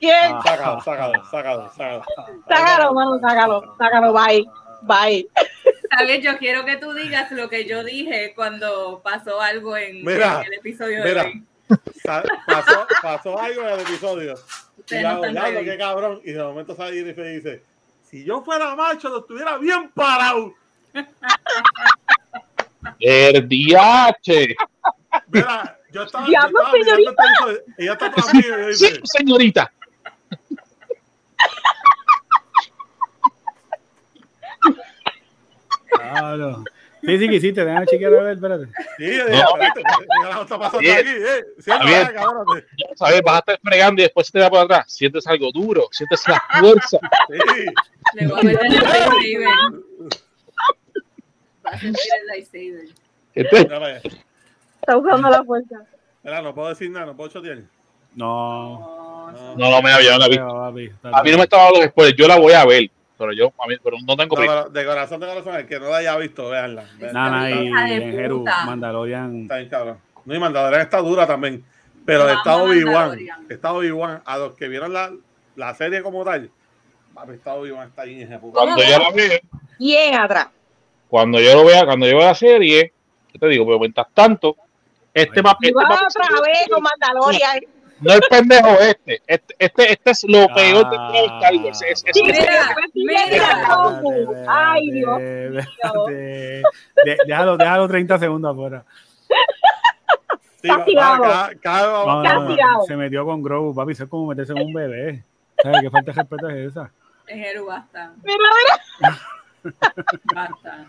¿Quién? 0.00 0.34
Ah. 0.34 0.42
Sácalo, 0.44 0.80
sácalo, 0.80 1.24
sácalo, 1.30 1.72
sácalo. 1.72 2.04
Sácalo, 2.48 2.94
mano, 2.94 3.18
sácalo, 3.20 3.76
sácalo, 3.78 4.12
bye, 4.12 4.44
bye. 4.82 5.28
Sabes, 5.98 6.22
yo 6.22 6.38
quiero 6.38 6.64
que 6.64 6.76
tú 6.76 6.92
digas 6.94 7.30
lo 7.32 7.48
que 7.48 7.64
yo 7.66 7.84
dije 7.84 8.32
cuando 8.34 9.00
pasó 9.02 9.40
algo 9.40 9.76
en, 9.76 10.04
Mira, 10.04 10.40
en 10.40 10.46
el 10.52 10.58
episodio 10.58 11.04
mira. 11.04 11.22
de 11.24 11.28
hoy. 11.28 11.44
Pasó, 12.46 12.86
pasó 13.02 13.40
algo 13.40 13.62
en 13.62 13.68
el 13.68 13.80
episodio. 13.80 14.34
Y 14.76 14.80
Ustedes 14.80 15.02
no 15.02 15.08
hago, 15.08 15.24
están 15.24 15.32
"Diablo, 15.34 15.60
ready. 15.60 15.70
qué 15.70 15.78
cabrón. 15.78 16.20
Y 16.24 16.32
de 16.32 16.42
momento 16.42 16.74
sale 16.76 16.96
Jennifer 16.96 17.26
y 17.26 17.34
dice, 17.36 17.62
si 18.10 18.24
yo 18.24 18.42
fuera 18.42 18.74
macho, 18.76 19.08
lo 19.08 19.20
estuviera 19.20 19.56
bien 19.58 19.90
parado. 19.90 20.54
El 23.00 23.48
DH. 23.48 24.56
Mira, 25.28 25.78
yo 25.90 26.02
estaba, 26.02 26.26
yo 26.26 26.32
estaba 26.46 26.72
mirando 26.72 27.12
señorita. 27.14 27.22
el 27.78 27.88
está 27.88 28.32
mío 28.32 28.42
y 28.42 28.72
yo 28.72 28.72
Sí, 28.74 28.86
dice, 28.88 29.00
señorita. 29.04 29.72
Claro. 36.12 36.64
Sí, 37.02 37.18
sí, 37.18 37.28
quisiste, 37.28 37.62
déjame 37.64 37.84
chequear 37.86 38.14
a 38.14 38.22
ver, 38.22 38.34
espérate. 38.34 38.64
sí, 38.96 39.04
yo 39.16 39.26
dije, 39.26 39.42
No. 39.42 39.48
espérate, 39.50 39.82
¿qué 39.82 40.06
carajo 40.22 40.42
está 40.42 40.58
pasando 40.58 40.78
aquí? 40.78 41.08
Eh, 41.10 41.44
cabrón. 42.14 42.64
Ya 42.78 42.96
sabes, 42.96 43.22
vas 43.22 43.34
a 43.34 43.38
estar 43.40 43.60
fregando 43.62 44.00
y 44.00 44.04
después 44.04 44.26
se 44.26 44.32
te 44.32 44.40
va 44.40 44.48
por 44.48 44.60
atrás. 44.60 44.84
Sientes 44.90 45.26
algo 45.26 45.52
duro, 45.52 45.86
sientes 45.90 46.26
la 46.26 46.42
fuerza. 46.60 46.98
Sí. 47.28 47.64
Le 48.14 48.26
voy 48.26 48.40
a 48.40 48.42
meter 48.42 48.66
el 48.66 48.72
lightsaber. 48.72 49.48
Va 51.66 51.70
a 51.70 51.78
sentir 51.78 52.04
el 52.20 52.26
lightsaber. 52.26 52.88
Entonces. 53.34 54.12
Está 54.80 54.96
usando 54.96 55.28
la 55.30 55.44
fuerza. 55.44 55.76
Mira, 56.22 56.40
no 56.42 56.54
puedo 56.54 56.68
decir 56.70 56.90
nada, 56.90 57.06
no 57.06 57.16
puedo 57.16 57.30
chotear. 57.30 57.58
No. 58.14 58.78
No, 59.30 59.32
No. 59.32 59.56
no, 59.56 59.70
no 59.70 59.82
me 59.82 59.92
había 59.92 60.12
no 60.12 60.18
la 60.18 60.28
vi. 60.28 60.90
A 61.02 61.22
mí 61.22 61.30
no 61.32 61.36
me 61.38 61.44
estaba 61.44 61.64
dando 61.64 61.80
los 61.80 61.88
spoilers, 61.88 62.16
yo 62.16 62.28
la 62.28 62.38
voy 62.38 62.52
a 62.52 62.64
ver, 62.64 62.90
pero 63.18 63.32
yo 63.32 63.52
a 63.58 63.66
mí, 63.68 63.76
pero 63.82 63.96
no 64.06 64.16
tengo 64.16 64.36
No, 64.36 64.68
de 64.68 64.84
corazón, 64.84 65.20
de 65.20 65.26
corazón, 65.26 65.54
el 65.56 65.66
que 65.66 65.78
no 65.78 65.88
la 65.88 65.98
haya 65.98 66.16
visto, 66.16 66.48
véanla. 66.48 66.84
Nada, 67.12 67.50
y 67.50 67.70
Jeru. 68.12 68.44
Mandalorian. 68.66 69.42
Está 69.42 69.56
bien, 69.56 69.68
cabrón. 69.68 69.98
No, 70.24 70.34
y 70.34 70.38
Mandalorian 70.38 70.82
está 70.82 70.98
dura 70.98 71.26
también. 71.26 71.64
Pero 72.04 72.26
Yo 72.26 72.34
está 72.34 72.56
Obi-Wan. 72.56 73.18
Está 73.48 73.72
Obi-Wan. 73.72 74.22
A 74.24 74.38
los 74.38 74.54
que 74.54 74.68
vieron 74.68 74.92
la, 74.92 75.12
la 75.56 75.74
serie 75.74 76.02
como 76.02 76.24
tal, 76.24 76.50
papi, 77.14 77.32
está 77.32 77.54
Obi-Wan, 77.54 77.88
está 77.88 78.04
bien, 78.04 78.28
puta. 78.40 78.60
Cuando 78.60 78.82
yo 78.82 78.98
la 78.98 79.10
vea, 79.10 79.40
Bien 79.78 80.14
atrás. 80.14 80.48
cuando 81.08 81.40
yo 81.40 81.54
lo 81.54 81.64
vea, 81.64 81.84
cuando 81.86 82.06
yo 82.06 82.16
vea 82.18 82.26
la 82.28 82.34
serie, 82.34 82.92
¿qué 83.32 83.38
te 83.38 83.46
digo? 83.48 83.64
Pero 83.64 83.78
mientras 83.78 84.06
tanto, 84.12 84.56
este 85.14 85.42
papel, 85.42 85.72
va 85.76 85.84
otra 85.84 86.40
vez 86.42 86.66
con 86.70 86.82
Mandalorian. 86.82 87.60
No 88.00 88.12
el 88.12 88.20
pendejo 88.28 88.68
este, 88.80 89.22
este, 89.26 89.54
este, 89.58 89.92
este 89.92 90.10
es 90.10 90.24
lo 90.28 90.46
peor 90.54 90.90
de 90.90 90.96
todo 90.96 91.26
Ah. 91.28 91.38
Star 91.40 91.54
Wars. 91.56 91.82
Es, 91.82 92.04
es- 92.06 92.16
es- 92.16 92.22
Mira, 92.94 93.24
mira. 93.30 94.44
Ay, 94.48 94.90
Dios 94.90 95.18
déjalo, 97.26 97.56
déjalo 97.56 97.88
30 97.88 98.18
segundos 98.18 98.52
afuera. 98.52 98.84
Sí, 100.62 100.68
No, 100.68 102.22
no, 102.22 102.56
no, 102.56 102.56
se 102.86 102.96
metió 102.96 103.24
con 103.26 103.42
Grogu, 103.42 103.74
papi. 103.74 103.92
Eso 103.92 104.04
es 104.04 104.10
como 104.10 104.26
meterse 104.28 104.52
en 104.52 104.62
un 104.66 104.72
bebé. 104.72 105.22
¿Sabes 105.62 105.82
qué 105.82 105.90
falta 105.90 106.12
de 106.12 106.16
respeto 106.22 106.48
es 106.48 106.70
esa? 106.70 106.90
Jeru, 107.26 107.66
basta. 107.66 108.12
Mira, 108.22 108.38
Basta. 110.34 110.86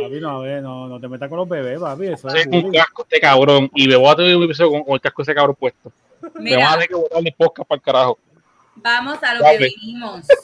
Papi, 0.00 0.20
no, 0.20 0.30
a 0.30 0.42
ver, 0.42 0.62
no, 0.62 0.88
no 0.88 1.00
te 1.00 1.08
metas 1.08 1.28
con 1.28 1.38
los 1.38 1.48
bebés, 1.48 1.78
papi. 1.80 2.06
Eso 2.08 2.28
es 2.28 2.46
un 2.46 2.50
bullying. 2.62 2.72
casco 2.78 3.02
este 3.02 3.20
cabrón 3.20 3.70
y 3.74 3.86
me 3.88 3.96
voy 3.96 4.08
a 4.10 4.16
tener 4.16 4.36
un 4.36 4.42
episodio 4.44 4.70
con, 4.72 4.84
con 4.84 4.94
el 4.94 5.00
casco 5.00 5.22
de 5.22 5.24
ese 5.24 5.34
cabrón 5.34 5.56
puesto. 5.58 5.92
Me 6.34 6.56
van 6.56 6.64
a 6.66 6.72
tener 6.74 6.88
que 6.88 6.94
botar 6.94 7.22
mi 7.22 7.30
podcast 7.32 7.68
para 7.68 7.76
el 7.76 7.82
carajo. 7.82 8.18
vamos 8.76 9.22
a 9.22 9.34
lo 9.34 9.40
Dale. 9.42 9.58
que 9.58 9.64
vinimos. 9.80 10.26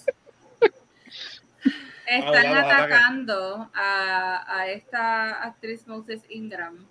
Están 2.06 2.32
Vamos, 2.32 2.42
vamos, 2.42 2.58
ataque. 2.58 2.94
atacando 2.94 3.68
a, 3.74 4.58
a 4.58 4.66
esta 4.68 5.42
actriz 5.44 5.86
Moses 5.86 6.22
Ingram. 6.30 6.86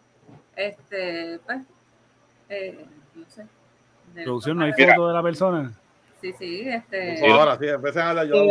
Este, 0.56 1.40
pues, 1.46 1.62
eh, 2.50 2.86
no 3.16 3.26
sé. 3.28 3.48
Producción, 4.24 4.58
no 4.58 4.66
hay 4.66 4.74
Mira. 4.78 4.96
foto 4.96 5.08
de 5.08 5.14
la 5.16 5.24
persona. 5.24 5.74
Sí, 6.22 6.34
sí, 6.39 6.61
este. 6.68 7.18
Sí. 7.18 7.26
Ahora 7.26 7.57
sí, 7.60 7.68
empiecen 7.68 8.02
a 8.02 8.10
hablar 8.10 8.27
yo. 8.27 8.34
Sí, 8.35 8.49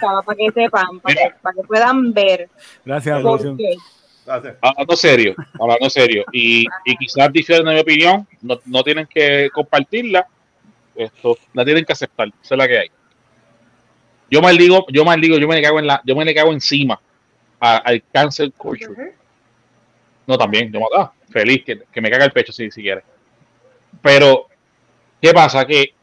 para 0.00 0.36
que 0.36 0.50
sepan, 0.52 1.00
para 1.00 1.14
que, 1.14 1.34
para 1.40 1.54
que 1.54 1.62
puedan 1.62 2.12
ver. 2.12 2.48
Gracias. 2.84 3.22
Gracias. 4.26 4.56
Hablando 4.60 4.96
serio, 4.96 5.34
hablando 5.58 5.90
serio. 5.90 6.24
Y, 6.32 6.66
y 6.84 6.96
quizás 6.96 7.32
difieren 7.32 7.66
de 7.66 7.74
mi 7.74 7.80
opinión, 7.80 8.26
no, 8.42 8.58
no 8.66 8.82
tienen 8.82 9.06
que 9.06 9.50
compartirla, 9.52 10.26
esto, 10.94 11.38
la 11.54 11.64
tienen 11.64 11.84
que 11.84 11.92
aceptar, 11.92 12.28
esa 12.42 12.54
es 12.54 12.58
la 12.58 12.68
que 12.68 12.78
hay. 12.78 12.90
Yo 14.30 14.40
maldigo, 14.42 14.86
yo 14.90 15.04
maldigo, 15.04 15.38
yo 15.38 15.48
me 15.48 15.56
le 15.56 15.62
cago 15.62 15.78
en 15.78 15.86
la, 15.86 16.00
yo 16.04 16.14
me 16.14 16.24
le 16.24 16.34
cago 16.34 16.52
encima 16.52 17.00
a- 17.58 17.78
al 17.78 18.02
cancel 18.12 18.52
culture. 18.52 19.14
No, 20.26 20.38
también, 20.38 20.70
yo 20.72 20.80
ah, 20.96 21.12
feliz 21.28 21.64
que, 21.64 21.80
que 21.90 22.00
me 22.00 22.10
caga 22.10 22.26
el 22.26 22.32
pecho 22.32 22.52
si, 22.52 22.70
si 22.70 22.82
quiere. 22.82 23.02
Pero, 24.02 24.46
¿qué 25.20 25.32
pasa? 25.32 25.64
Que 25.66 25.94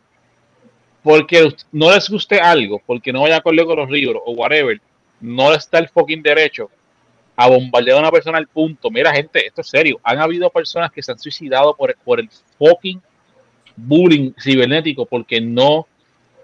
porque 1.07 1.55
no 1.71 1.89
les 1.89 2.09
guste 2.09 2.37
algo, 2.37 2.81
porque 2.85 3.13
no 3.13 3.21
vaya 3.21 3.37
acorde 3.37 3.65
con 3.65 3.77
los 3.77 3.89
libros 3.89 4.21
o 4.25 4.33
whatever, 4.33 4.77
no 5.21 5.53
les 5.53 5.71
da 5.71 5.79
el 5.79 5.87
fucking 5.87 6.21
derecho 6.21 6.69
a 7.33 7.47
bombardear 7.47 7.95
a 7.95 8.01
una 8.01 8.11
persona 8.11 8.37
al 8.37 8.47
punto. 8.47 8.91
Mira, 8.91 9.13
gente, 9.13 9.47
esto 9.47 9.61
es 9.61 9.69
serio. 9.69 10.01
Han 10.03 10.19
habido 10.19 10.49
personas 10.49 10.91
que 10.91 11.01
se 11.01 11.13
han 11.13 11.17
suicidado 11.17 11.73
por, 11.77 11.95
por 12.03 12.19
el 12.19 12.29
fucking 12.59 13.01
bullying 13.77 14.33
cibernético 14.37 15.05
porque 15.05 15.39
no, 15.39 15.87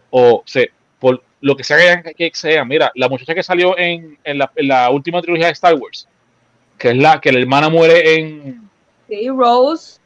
o 0.09 0.43
se, 0.45 0.71
por 0.97 1.21
lo 1.41 1.57
que 1.57 1.65
sea 1.65 2.01
que, 2.01 2.31
sea. 2.33 2.63
Mira, 2.63 2.89
la 2.95 3.09
muchacha 3.09 3.35
que 3.35 3.43
salió 3.43 3.77
en, 3.77 4.17
en, 4.23 4.37
la, 4.37 4.49
en 4.55 4.69
la 4.69 4.89
última 4.91 5.21
trilogía 5.21 5.47
de 5.47 5.51
Star 5.51 5.75
Wars, 5.75 6.07
que 6.77 6.91
es 6.91 6.95
la 6.95 7.19
que 7.19 7.33
la 7.33 7.39
hermana 7.39 7.67
muere 7.67 8.15
en. 8.15 8.69
Sí, 9.09 9.27
Rose. 9.27 9.99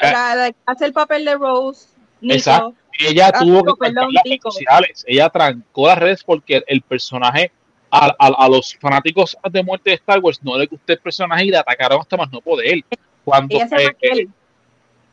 Eh. 0.00 0.10
La, 0.10 0.52
hace 0.66 0.86
el 0.86 0.92
papel 0.92 1.24
de 1.24 1.36
Rose. 1.36 1.86
Nico. 2.20 2.34
Exacto. 2.34 2.81
Ella 2.98 3.30
Ah, 3.34 3.38
tuvo 3.38 3.60
Tico, 3.60 3.74
que 3.76 3.90
perdón, 3.90 4.12
las 4.12 4.24
redes 4.24 4.40
sociales. 4.42 5.04
Ella 5.06 5.28
trancó 5.30 5.86
las 5.86 5.98
redes 5.98 6.24
porque 6.24 6.62
el, 6.66 6.82
personaje, 6.82 7.50
a, 7.90 8.06
a- 8.18 8.44
a 8.44 8.48
los 8.48 8.74
fanáticos 8.76 9.36
de 9.50 9.62
muerte 9.62 9.90
de 9.90 9.96
Star 9.96 10.18
Wars, 10.20 10.40
no 10.42 10.56
le 10.58 10.66
gustó 10.66 10.92
el 10.92 10.98
personaje 10.98 11.44
y 11.46 11.50
le 11.50 11.56
atacaron 11.58 12.00
hasta 12.00 12.16
más 12.16 12.30
no 12.30 12.40
poder. 12.40 12.80
Cuando 13.24 13.54
Ella 13.56 13.68
se 13.68 13.84
eh. 14.02 14.28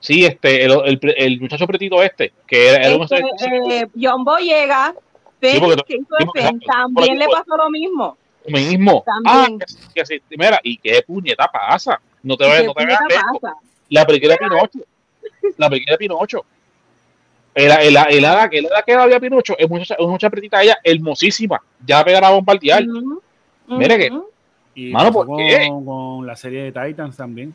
Sí, 0.01 0.25
este, 0.25 0.63
el, 0.63 0.71
el, 0.85 0.99
el 1.17 1.41
muchacho 1.41 1.67
pretito 1.67 2.01
este, 2.01 2.31
que 2.47 2.69
era, 2.69 2.77
era 2.85 2.95
un- 2.95 3.03
Este, 3.03 3.79
eh, 3.81 3.87
John 3.99 4.23
Boyega, 4.23 4.95
Sí, 5.41 5.59
también 6.65 7.17
le 7.19 7.27
pasó 7.27 7.55
lo 7.57 7.69
mismo. 7.69 8.17
mismo. 8.47 9.03
También. 9.05 9.59
Ah, 9.61 9.65
que, 9.93 10.03
que 10.03 10.21
mira, 10.37 10.59
y 10.63 10.77
qué 10.77 11.01
puñeta 11.05 11.47
pasa. 11.51 11.99
No 12.23 12.35
te 12.35 12.43
¿Qué 12.43 12.49
vayas, 12.49 12.65
no 12.65 12.73
te 12.73 12.85
vayas? 12.85 12.99
La 13.89 14.05
película 14.05 14.33
de 14.33 14.37
Pinocho. 14.37 14.79
La 15.57 15.69
película 15.69 15.93
de 15.93 15.97
Pinocho. 15.97 16.45
El, 17.53 17.71
el, 17.71 17.97
el, 18.09 18.25
hada 18.25 18.49
que 18.49 18.59
el 18.59 18.65
hada 18.67 18.83
que 18.83 18.93
había 18.93 19.19
Pinocho 19.19 19.55
es 19.57 19.67
mucha, 19.69 19.95
es 19.95 20.07
mucha 20.07 20.29
pretita 20.29 20.61
ella, 20.61 20.77
hermosísima. 20.83 21.61
Ya 21.85 21.97
la 21.97 22.05
pegará 22.05 22.27
a 22.27 22.31
bombardear. 22.31 22.83
Ujú, 22.87 23.21
Mira 23.67 23.97
que- 23.97 24.09
ujú. 24.11 24.29
Y 24.75 24.91
Mano, 24.91 25.11
¿por 25.11 25.27
qué? 25.37 25.67
con, 25.67 25.83
con 25.85 26.27
la 26.27 26.35
serie 26.35 26.63
de 26.63 26.71
Titans 26.71 27.17
también. 27.17 27.53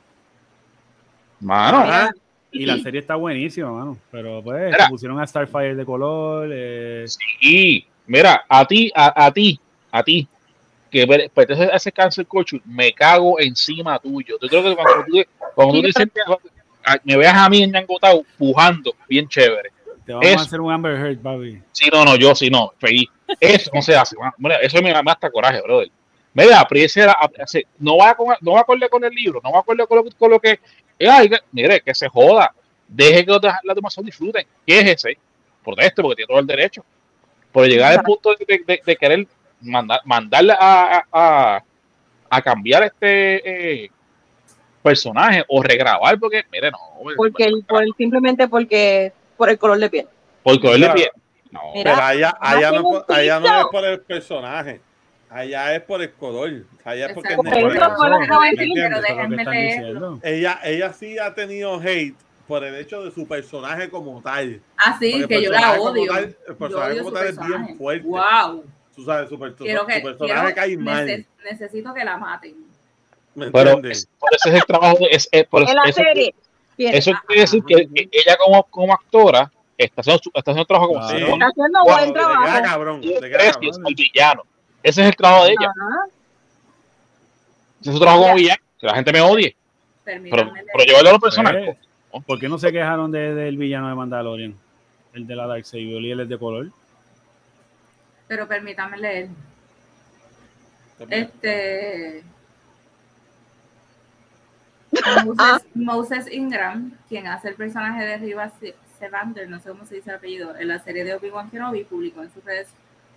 Mano, 1.41 1.79
Ajá. 1.79 2.11
Y 2.53 2.67
la 2.67 2.79
serie 2.79 3.01
está 3.01 3.17
buenísima, 3.17 3.71
mano. 3.73 3.99
Pero 4.13 4.41
pues 4.43 4.71
Mira. 4.73 4.89
pusieron 4.89 5.19
a 5.21 5.27
Starfire 5.27 5.75
de 5.75 5.85
color. 5.85 6.49
Eh, 6.53 7.05
Y 7.41 7.85
mira, 8.07 8.45
a 8.49 8.65
ti, 8.65 8.93
a, 8.95 9.25
a 9.27 9.33
ti, 9.33 9.59
a 9.91 10.03
ti, 10.05 10.29
que 10.91 11.05
per- 11.07 11.31
perteneces 11.31 11.73
a 11.73 11.77
ese 11.77 11.91
cancel 11.93 12.27
culture, 12.27 12.63
me 12.65 12.93
cago 12.93 13.41
encima 13.41 13.99
tuyo. 13.99 14.39
Yo 14.41 14.49
creo 14.49 14.63
que 14.63 14.77
cuando 14.77 15.05
tú, 15.05 15.23
cuando 15.55 15.83
tú 15.83 15.89
a- 16.85 16.99
me 17.03 17.17
veas 17.17 17.35
a 17.35 17.49
mí 17.49 17.63
en 17.63 17.73
Ñangotao 17.73 18.25
pujando, 18.39 18.93
bien 19.09 19.27
chévere. 19.29 19.71
Te 20.05 20.13
vamos 20.13 20.27
Eso. 20.29 20.39
a 20.39 20.43
hacer 20.43 20.61
un 20.61 20.73
Amber 20.73 20.95
Heard, 20.97 21.19
papi. 21.19 21.61
Sí, 21.73 21.89
no, 21.93 22.05
no, 22.05 22.17
yo 22.17 22.35
sí, 22.35 22.51
no, 22.51 22.73
feliz. 22.79 23.09
Eso 23.41 23.71
no 23.75 23.83
se 23.83 23.97
hace. 23.97 24.17
eso 24.63 24.83
me 24.83 24.93
da 24.93 25.03
hasta 25.07 25.31
coraje, 25.31 25.61
brother. 25.63 25.91
Mira, 26.35 26.61
apriese 26.61 27.07
la- 27.07 27.13
apriese- 27.21 27.67
no 27.79 27.97
va 27.99 28.15
con, 28.15 28.35
no 28.41 28.53
va 28.53 28.61
acorde 28.61 28.89
con 28.89 29.05
el 29.05 29.13
libro, 29.13 29.41
no 29.43 29.53
va 29.53 29.61
acorde 29.61 29.87
con 29.87 29.99
lo, 29.99 30.05
con 30.19 30.31
lo 30.31 30.41
que. 30.41 30.59
eh, 30.99 31.09
ay, 31.09 31.29
que- 31.29 31.39
mire, 31.53 31.81
que 31.81 31.95
se 31.95 32.09
joda. 32.09 32.53
Deje 32.89 33.25
que 33.25 33.33
demás- 33.33 33.61
las 33.63 33.75
demás 33.77 33.97
disfruten. 34.03 34.47
¿Qué 34.67 34.81
es 34.81 34.85
ese? 35.05 35.19
Proteste 35.65 36.03
porque 36.03 36.17
tiene 36.17 36.29
todo 36.29 36.39
el 36.41 36.47
derecho. 36.47 36.85
Por 37.53 37.67
llegar 37.67 37.93
al 37.99 38.03
punto 38.05 38.35
de, 38.35 38.45
de- 38.67 38.83
de 38.85 38.97
querer 38.97 39.27
mandar, 39.61 40.01
mandarle 40.05 40.53
a, 40.59 40.99
a, 40.99 41.05
a- 41.57 41.65
a 42.31 42.43
cambiar 42.43 42.83
este 42.83 43.85
eh, 43.85 43.91
personaje 44.83 45.45
o 45.49 45.63
regrabar, 45.63 46.19
porque, 46.19 46.43
mire, 46.53 46.71
no. 46.71 46.79
Porque 47.17 47.45
el, 47.45 47.65
por, 47.65 47.85
simplemente 47.97 48.49
porque 48.49 49.13
por 49.37 49.51
el 49.51 49.59
color 49.59 49.79
de 49.79 49.91
piel. 49.91 50.07
Por 50.43 50.61
cogerle 50.61 50.87
Mira, 50.89 50.95
pie. 50.95 51.11
No, 51.51 51.61
mira, 51.75 51.93
Pero 51.95 52.05
allá, 52.07 52.37
allá, 52.41 52.71
no, 52.73 52.77
es 52.77 52.83
por- 52.83 53.17
allá 53.17 53.41
no 53.41 53.47
piso. 53.47 53.61
es 53.61 53.67
por 53.71 53.85
el 53.85 54.01
personaje. 54.01 54.81
Allá 55.31 55.75
es 55.75 55.83
por 55.83 56.03
el 56.03 56.13
color. 56.13 56.51
Allá 56.85 57.07
es 57.07 57.13
porque 57.13 57.33
es 57.35 57.39
diciendo. 58.61 60.21
Ella, 60.23 60.61
ella 60.65 60.93
sí 60.93 61.19
ha 61.19 61.35
tenido 61.35 61.81
hate 61.81 62.15
por 62.47 62.63
el 62.65 62.75
hecho 62.77 63.03
de 63.03 63.11
su 63.11 63.27
personaje 63.27 63.89
como 63.89 64.21
tal. 64.23 64.61
Así 64.77 65.13
Porque 65.13 65.23
el 65.23 65.29
que 65.29 65.43
yo 65.43 65.51
la 65.51 65.81
odio. 65.81 66.13
tal- 66.13 66.37
el 66.47 66.57
personaje 66.57 66.93
odio 66.93 67.05
como 67.05 67.17
tal 67.17 67.27
es 67.27 67.39
bien 67.39 67.77
fuerte. 67.79 68.07
Wow. 68.07 68.65
Tú 68.95 69.05
sabes, 69.05 69.29
su, 69.29 69.39
per- 69.39 69.55
Quiero 69.55 69.87
que, 69.87 70.01
personaje 70.01 70.41
quiero- 70.41 70.55
cae 70.55 70.77
mal. 70.77 71.07
neces- 71.07 71.27
necesito 71.43 71.93
que 71.95 72.05
la 72.05 72.17
maten. 72.17 72.55
¿Me 73.35 73.51
pero 73.51 73.81
es- 73.85 74.07
por 74.19 74.33
eso 74.33 74.49
es 74.51 74.55
el 74.55 74.65
trabajo 74.65 74.99
de. 74.99 75.07
Es, 75.11 75.29
es- 75.33 75.45
por 75.47 75.63
en 75.69 75.75
la 75.75 75.83
eso- 75.85 75.95
serie. 76.01 76.35
Bien. 76.77 76.95
Eso 76.95 77.13
quiere 77.27 77.43
decir 77.43 77.63
que, 77.65 77.87
que 77.89 78.09
ella 78.13 78.37
como, 78.37 78.63
como 78.65 78.93
actora 78.93 79.51
está 79.79 80.01
haciendo, 80.01 80.23
su- 80.23 80.31
está 80.35 80.51
haciendo 80.51 80.67
trabajo 80.67 80.89
como 80.95 81.09
si 81.09 81.17
Está 81.17 81.47
haciendo 81.47 81.85
buen 81.85 82.13
trabajo. 82.13 82.63
cabrón. 82.65 83.01
Queda 83.01 83.49
es 83.49 83.57
el 83.87 83.95
villano. 83.95 84.43
Ese 84.83 85.01
es 85.03 85.07
el 85.09 85.17
trabajo 85.17 85.45
de 85.45 85.51
ella. 85.53 85.69
Ajá. 85.71 86.05
Ese 87.81 87.91
es 87.91 87.95
su 87.95 88.01
trabajo 88.01 88.23
como 88.23 88.35
villano. 88.35 88.63
Que 88.81 88.87
la 88.87 88.95
gente 88.95 89.13
me 89.13 89.21
odie. 89.21 89.57
Pero, 90.05 90.31
pero 90.31 90.85
llevarlo 90.85 91.11
a 91.11 91.13
lo 91.15 91.21
personal. 91.21 91.77
Pues, 92.11 92.25
¿Por 92.25 92.39
qué 92.39 92.49
no 92.49 92.59
se 92.59 92.71
quejaron 92.71 93.11
de- 93.11 93.35
del 93.35 93.57
villano 93.57 93.89
de 93.89 93.95
Mandalorian? 93.95 94.55
El 95.15 95.27
de 95.27 95.37
la 95.37 95.47
Darksaber 95.47 95.85
y 96.03 96.11
él 96.11 96.21
es 96.21 96.29
de 96.29 96.39
color. 96.39 96.69
Pero 98.29 98.47
permítanme 98.49 98.99
leer. 98.99 99.29
Este. 101.09 102.23
Moses, 105.25 105.67
Moses 105.75 106.33
Ingram, 106.33 106.93
quien 107.09 107.27
hace 107.27 107.49
el 107.49 107.55
personaje 107.55 108.05
de 108.05 108.17
Riva 108.19 108.51
Se- 108.61 108.75
Sevander, 108.99 109.49
no 109.49 109.59
sé 109.61 109.69
cómo 109.71 109.85
se 109.85 109.97
dice 109.97 110.11
el 110.11 110.17
apellido, 110.17 110.57
en 110.57 110.69
la 110.69 110.79
serie 110.79 111.05
de 111.05 111.15
Obi-Wan 111.15 111.51
Kenobi, 111.51 111.85
publicó 111.85 112.23
en 112.23 112.33
sus 112.33 112.45
redes 112.45 112.69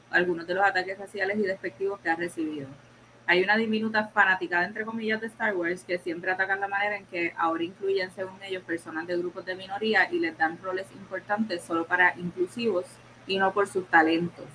algunos 0.09 0.47
de 0.47 0.53
los 0.55 0.65
ataques 0.65 0.97
raciales 0.97 1.37
y 1.37 1.43
despectivos 1.43 1.99
que 1.99 2.09
ha 2.09 2.15
recibido. 2.15 2.67
Hay 3.29 3.43
una 3.43 3.57
diminuta 3.57 4.07
fanaticada, 4.07 4.65
entre 4.65 4.85
comillas, 4.85 5.19
de 5.19 5.27
Star 5.27 5.53
Wars 5.55 5.83
que 5.83 5.97
siempre 5.97 6.31
atacan 6.31 6.61
la 6.61 6.67
manera 6.69 6.95
en 6.95 7.05
que 7.05 7.33
ahora 7.37 7.63
incluyen, 7.63 8.09
según 8.11 8.41
ellos, 8.41 8.63
personas 8.63 9.05
de 9.05 9.17
grupos 9.17 9.45
de 9.45 9.55
minoría 9.55 10.09
y 10.11 10.19
les 10.19 10.37
dan 10.37 10.57
roles 10.63 10.87
importantes 10.93 11.61
solo 11.63 11.85
para 11.85 12.17
inclusivos 12.17 12.85
y 13.27 13.37
no 13.37 13.51
por 13.53 13.67
sus 13.67 13.85
talentos. 13.87 14.45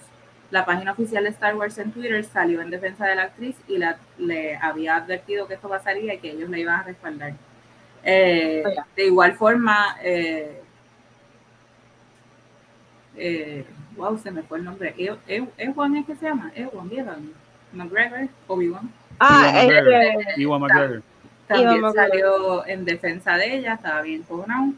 La 0.53 0.65
página 0.67 0.93
oficial 0.93 1.25
de 1.25 1.31
Star 1.31 1.57
Wars 1.57 1.79
en 1.79 1.91
Twitter 1.93 2.23
salió 2.25 2.61
en 2.61 2.69
defensa 2.69 3.07
de 3.07 3.15
la 3.17 3.23
actriz 3.23 3.57
y 3.69 3.79
la- 3.79 3.97
le 4.19 4.55
había 4.57 4.97
advertido 4.97 5.49
que 5.49 5.55
esto 5.55 5.69
pasaría 5.69 6.13
y 6.15 6.19
que 6.19 6.31
ellos 6.33 6.51
le 6.51 6.61
iban 6.61 6.79
a 6.81 6.83
respaldar. 6.83 7.33
Eh, 8.05 8.63
de 8.95 9.07
igual 9.07 9.33
forma, 9.35 9.97
eh, 10.03 10.61
eh, 13.17 13.65
wow, 13.97 14.19
se 14.19 14.31
me 14.31 14.43
fue 14.43 14.59
el 14.59 14.65
nombre. 14.65 14.95
¿E- 14.99 15.17
E- 15.27 15.49
¿Ewan 15.59 15.97
es 15.97 16.07
que 16.07 16.17
se 16.17 16.27
llama? 16.27 16.53
Ewan, 16.55 16.89
¿vieron? 16.89 17.33
McGregor, 17.73 18.29
Obi-Wan. 18.49 18.93
Ah, 19.19 19.51
Iwan 19.65 19.81
McGregor. 19.85 20.23
eh. 20.29 20.35
También 21.49 21.81
salió 22.11 22.67
en 22.67 22.85
defensa 22.85 23.37
de 23.37 23.57
ella, 23.57 23.75
estaba 23.75 24.03
bien 24.03 24.23
cojonado. 24.23 24.73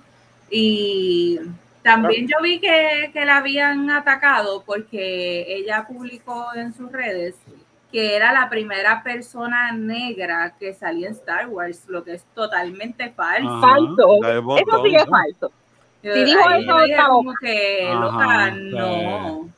Y 0.50 1.40
también 1.84 2.26
yo 2.26 2.36
vi 2.42 2.58
que, 2.58 3.10
que 3.12 3.24
la 3.24 3.36
habían 3.36 3.88
atacado 3.90 4.64
porque 4.66 5.44
ella 5.48 5.86
publicó 5.86 6.46
en 6.56 6.72
sus 6.74 6.90
redes 6.90 7.36
que 7.92 8.16
era 8.16 8.32
la 8.32 8.48
primera 8.50 9.04
persona 9.04 9.70
negra 9.70 10.54
que 10.58 10.72
salía 10.74 11.06
en 11.06 11.12
Star 11.12 11.46
Wars, 11.46 11.84
lo 11.86 12.02
que 12.02 12.14
es 12.14 12.24
totalmente 12.34 13.10
falso. 13.12 13.48
Ajá. 13.48 13.60
falso. 13.60 14.16
Eso 14.56 14.82
sí 14.82 14.94
es 14.96 15.04
falso. 15.06 15.52
Yo- 16.02 16.12
si 16.14 16.24
dijo 16.24 16.50
eso, 16.50 16.80
está 16.80 17.06
como 17.06 17.32
que, 17.40 17.88
Ajá, 17.88 18.00
loca, 18.00 18.50
no. 18.56 19.48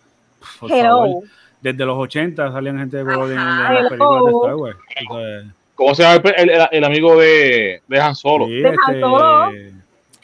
Por 0.61 0.71
favor. 0.71 1.25
Desde 1.63 1.87
los 1.87 1.97
80 1.97 2.53
salían 2.53 2.79
gente 2.79 2.99
de 2.99 3.05
color 3.05 3.31
en, 3.31 3.37
las 3.37 3.89
películas 3.89 4.25
de. 4.25 4.31
Star 4.33 4.55
Wars. 4.57 4.77
Entonces, 4.97 5.55
¿Cómo 5.75 5.95
se 5.95 6.03
llama 6.03 6.23
el, 6.37 6.51
el- 6.51 6.69
el 6.73 6.85
amigo 6.85 7.17
de, 7.19 7.83
de 7.89 8.01
Han 8.01 8.15
Solo? 8.15 8.47
sí, 8.47 8.61
De 8.61 8.69
Han 8.69 8.75
este, 8.75 9.01
Solo. 9.01 9.51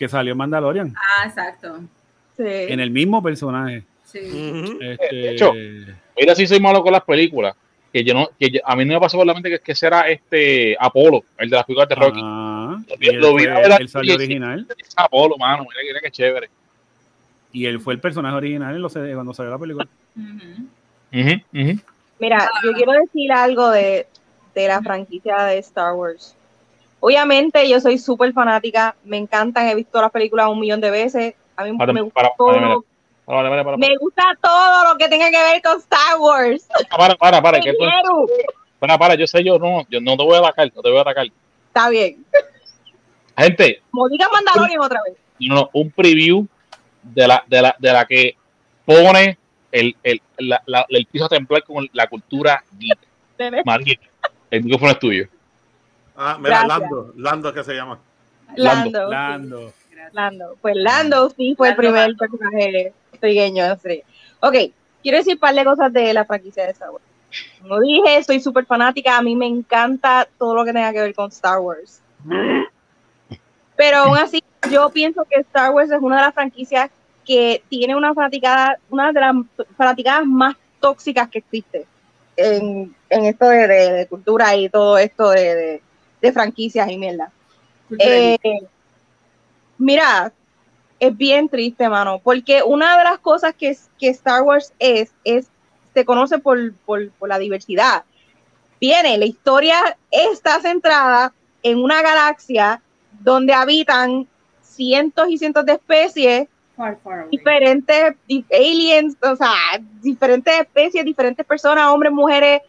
Que 0.03 0.09
salió 0.09 0.33
en 0.33 0.39
Mandalorian. 0.39 0.93
Ah, 0.97 1.29
exacto. 1.29 1.79
Sí. 2.37 2.43
En 2.45 2.81
el 2.81 2.91
mismo 2.91 3.23
personaje. 3.23 3.85
Sí. 4.05 4.19
Este, 4.81 5.31
hecho, 5.31 5.53
Mira, 6.19 6.35
si 6.35 6.45
soy 6.49 6.59
malo 6.59 6.83
con 6.83 6.93
las 6.93 7.05
películas. 7.05 7.55
Que 7.93 8.03
yo 8.03 8.15
no, 8.15 8.29
que 8.41 8.51
yo- 8.51 8.61
a 8.65 8.74
mí 8.74 8.85
no 8.85 8.95
me 8.95 9.01
pasó 9.01 9.16
por 9.19 9.27
la 9.27 9.35
mente 9.35 9.49
que, 9.51 9.59
que 9.61 9.74
será 9.77 10.09
este 10.09 10.74
Apolo, 10.81 11.23
el 11.39 11.51
de 11.51 11.57
las 11.57 11.65
películas 11.66 11.89
de 11.91 11.95
Rocky. 11.95 12.20
ah, 12.24 12.83
Lo 12.89 12.95
y 12.95 12.99
vi- 12.99 13.09
él, 13.11 13.16
lo 13.20 13.35
vi 13.35 13.45
fue- 13.45 13.53
a 13.53 13.59
ver 13.61 13.81
él 13.83 13.89
salió 13.89 14.15
original. 14.15 14.66
Es 14.79 14.95
Apolo, 14.97 15.37
mano, 15.37 15.62
mira, 15.69 15.81
mira 15.87 16.01
qué 16.03 16.11
chévere. 16.11 16.49
Y 17.53 17.66
él 17.66 17.79
fue 17.81 17.95
el 17.95 18.01
personaje 18.01 18.35
original 18.35 18.74
en 18.74 18.83
los, 18.83 18.93
cuando 18.95 19.33
salió 19.35 19.53
la 19.53 19.59
película. 19.59 19.87
Mira, 22.19 22.49
yo 22.65 22.73
quiero 22.73 22.93
decir 22.93 23.31
algo 23.31 23.70
de, 23.70 24.07
de 24.55 24.69
la 24.69 24.81
franquicia 24.83 25.43
de 25.45 25.59
Star 25.59 25.95
Wars. 25.95 26.35
Obviamente, 27.05 27.69
yo 27.69 27.81
soy 27.81 27.99
súper 27.99 28.33
fanática, 28.33 28.95
me 29.03 29.16
encantan, 29.16 29.66
he 29.66 29.74
visto 29.74 30.01
las 30.01 30.12
películas 30.12 30.47
un 30.47 30.61
millón 30.61 30.81
de 30.81 30.89
veces. 30.93 31.35
A 31.57 31.65
mí 31.65 31.77
Para, 31.77 31.93
me 31.93 32.01
gusta 32.01 32.15
para, 32.15 32.33
todo, 32.39 32.85
para, 33.24 33.65
para, 33.65 33.77
me 33.77 33.97
gusta 33.99 34.23
todo 34.41 34.89
lo 34.93 34.97
que 34.97 35.09
tenga 35.09 35.29
que 35.29 35.37
ver 35.43 35.61
con 35.62 35.79
Star 35.79 36.16
Wars. 36.20 36.69
para, 36.97 37.16
para, 37.16 37.43
para, 37.43 37.61
que 37.61 37.73
tú- 37.73 37.79
Quiero. 37.81 38.27
para, 38.79 38.97
para, 38.97 39.15
yo 39.16 39.27
sé, 39.27 39.43
yo 39.43 39.59
no, 39.59 39.83
yo 39.91 40.01
no 40.01 40.16
te 40.16 40.23
voy 40.23 40.37
a 40.37 40.39
atacar, 40.39 40.70
no 40.73 40.81
te 40.81 40.89
voy 40.91 40.99
a 40.99 41.03
atacar. 41.03 41.27
Está 41.66 41.89
bien. 41.91 42.24
Gente, 43.37 43.83
Como 43.91 44.09
diga 44.09 44.29
Mandalorian 44.33 44.81
otra 44.81 45.01
vez. 45.05 45.16
no, 45.41 45.55
no, 45.57 45.70
un 45.73 45.91
preview 45.91 46.47
de 47.03 47.27
la, 47.27 47.43
de 47.49 47.62
la, 47.62 47.74
de 47.81 47.93
la 47.93 48.05
que 48.05 48.37
pone 48.85 49.39
el, 49.73 49.97
el, 50.05 50.23
la, 50.39 50.62
la- 50.66 50.87
el 50.89 51.07
piso 51.07 51.24
a 51.24 51.29
templar 51.29 51.65
con 51.65 51.89
la 51.95 52.07
cultura 52.07 52.62
geek. 52.79 52.99
El 54.51 54.62
micrófono 54.62 54.93
es 54.93 54.99
tuyo. 55.01 55.29
Ah, 56.24 56.36
mira, 56.39 56.61
Gracias. 56.65 56.81
Lando. 56.81 57.12
Lando 57.16 57.49
es 57.49 57.55
que 57.55 57.65
se 57.65 57.74
llama. 57.74 57.99
Lando. 58.57 59.09
Lando. 59.11 59.73
Lando. 60.12 60.57
Pues 60.61 60.74
Lando 60.77 61.31
sí 61.31 61.55
fue 61.57 61.70
el 61.70 61.77
primer 61.77 62.09
Lando. 62.09 62.16
personaje 62.19 62.93
trigueño. 63.20 63.77
serie. 63.78 64.05
Ok, 64.40 64.55
quiero 65.03 65.19
decir 65.19 65.35
un 65.35 65.40
par 65.40 65.55
de 65.55 65.65
cosas 65.65 65.93
de 65.93 66.12
la 66.12 66.24
franquicia 66.24 66.65
de 66.65 66.70
Star 66.73 66.90
Wars. 66.90 67.05
Como 67.61 67.81
dije, 67.81 68.23
soy 68.24 68.40
súper 68.40 68.66
fanática. 68.66 69.16
A 69.16 69.23
mí 69.23 69.35
me 69.36 69.47
encanta 69.47 70.28
todo 70.39 70.55
lo 70.55 70.65
que 70.65 70.73
tenga 70.73 70.93
que 70.93 71.01
ver 71.01 71.15
con 71.15 71.28
Star 71.31 71.61
Wars. 71.61 72.01
Pero 73.77 73.97
aún 73.99 74.16
así, 74.19 74.43
yo 74.70 74.90
pienso 74.90 75.24
que 75.24 75.40
Star 75.40 75.73
Wars 75.73 75.90
es 75.90 76.01
una 76.01 76.16
de 76.16 76.23
las 76.23 76.35
franquicias 76.35 76.90
que 77.24 77.62
tiene 77.69 77.97
una 77.97 78.12
fanaticada, 78.15 78.78
una 78.90 79.12
de 79.12 79.20
las 79.20 79.35
fanaticadas 79.77 80.27
más 80.27 80.57
tóxicas 80.81 81.28
que 81.28 81.39
existe 81.39 81.86
en, 82.36 82.94
en 83.09 83.24
esto 83.24 83.47
de, 83.49 83.66
de- 83.69 83.93
de 83.93 84.07
cultura 84.09 84.55
y 84.57 84.69
todo 84.69 84.99
esto 84.99 85.31
de, 85.31 85.55
de- 85.55 85.82
de 86.23 86.32
franquicias 86.32 86.89
y 86.90 86.97
mierda. 86.97 87.31
Eh, 87.99 88.39
mira, 89.78 90.32
es 90.99 91.16
bien 91.16 91.49
triste, 91.49 91.89
mano, 91.89 92.20
porque 92.23 92.62
una 92.62 92.97
de 92.97 93.05
las 93.05 93.19
cosas 93.19 93.55
que, 93.55 93.77
que 93.99 94.09
Star 94.09 94.43
Wars 94.43 94.73
es, 94.78 95.12
es, 95.24 95.49
se 95.93 96.05
conoce 96.05 96.39
por, 96.39 96.74
por, 96.86 97.11
por 97.12 97.28
la 97.28 97.39
diversidad. 97.39 98.05
Viene, 98.81 99.19
la 99.19 99.27
historia 99.27 99.99
está 100.11 100.61
centrada 100.61 101.32
en 101.62 101.78
una 101.78 102.03
galaxia 102.03 102.81
donde 103.20 103.53
habitan 103.53 104.27
cientos 104.62 105.28
y 105.28 105.39
cientos 105.39 105.66
de 105.66 105.73
especies, 105.73 106.49
Far, 106.77 106.99
far 107.05 107.19
away. 107.20 107.31
diferentes 107.31 108.15
di- 108.27 108.44
aliens, 108.51 109.16
o 109.23 109.36
sea, 109.36 109.53
diferentes 110.01 110.59
especies, 110.59 111.05
diferentes 111.05 111.44
personas, 111.44 111.89
hombres, 111.89 112.12
mujeres, 112.12 112.62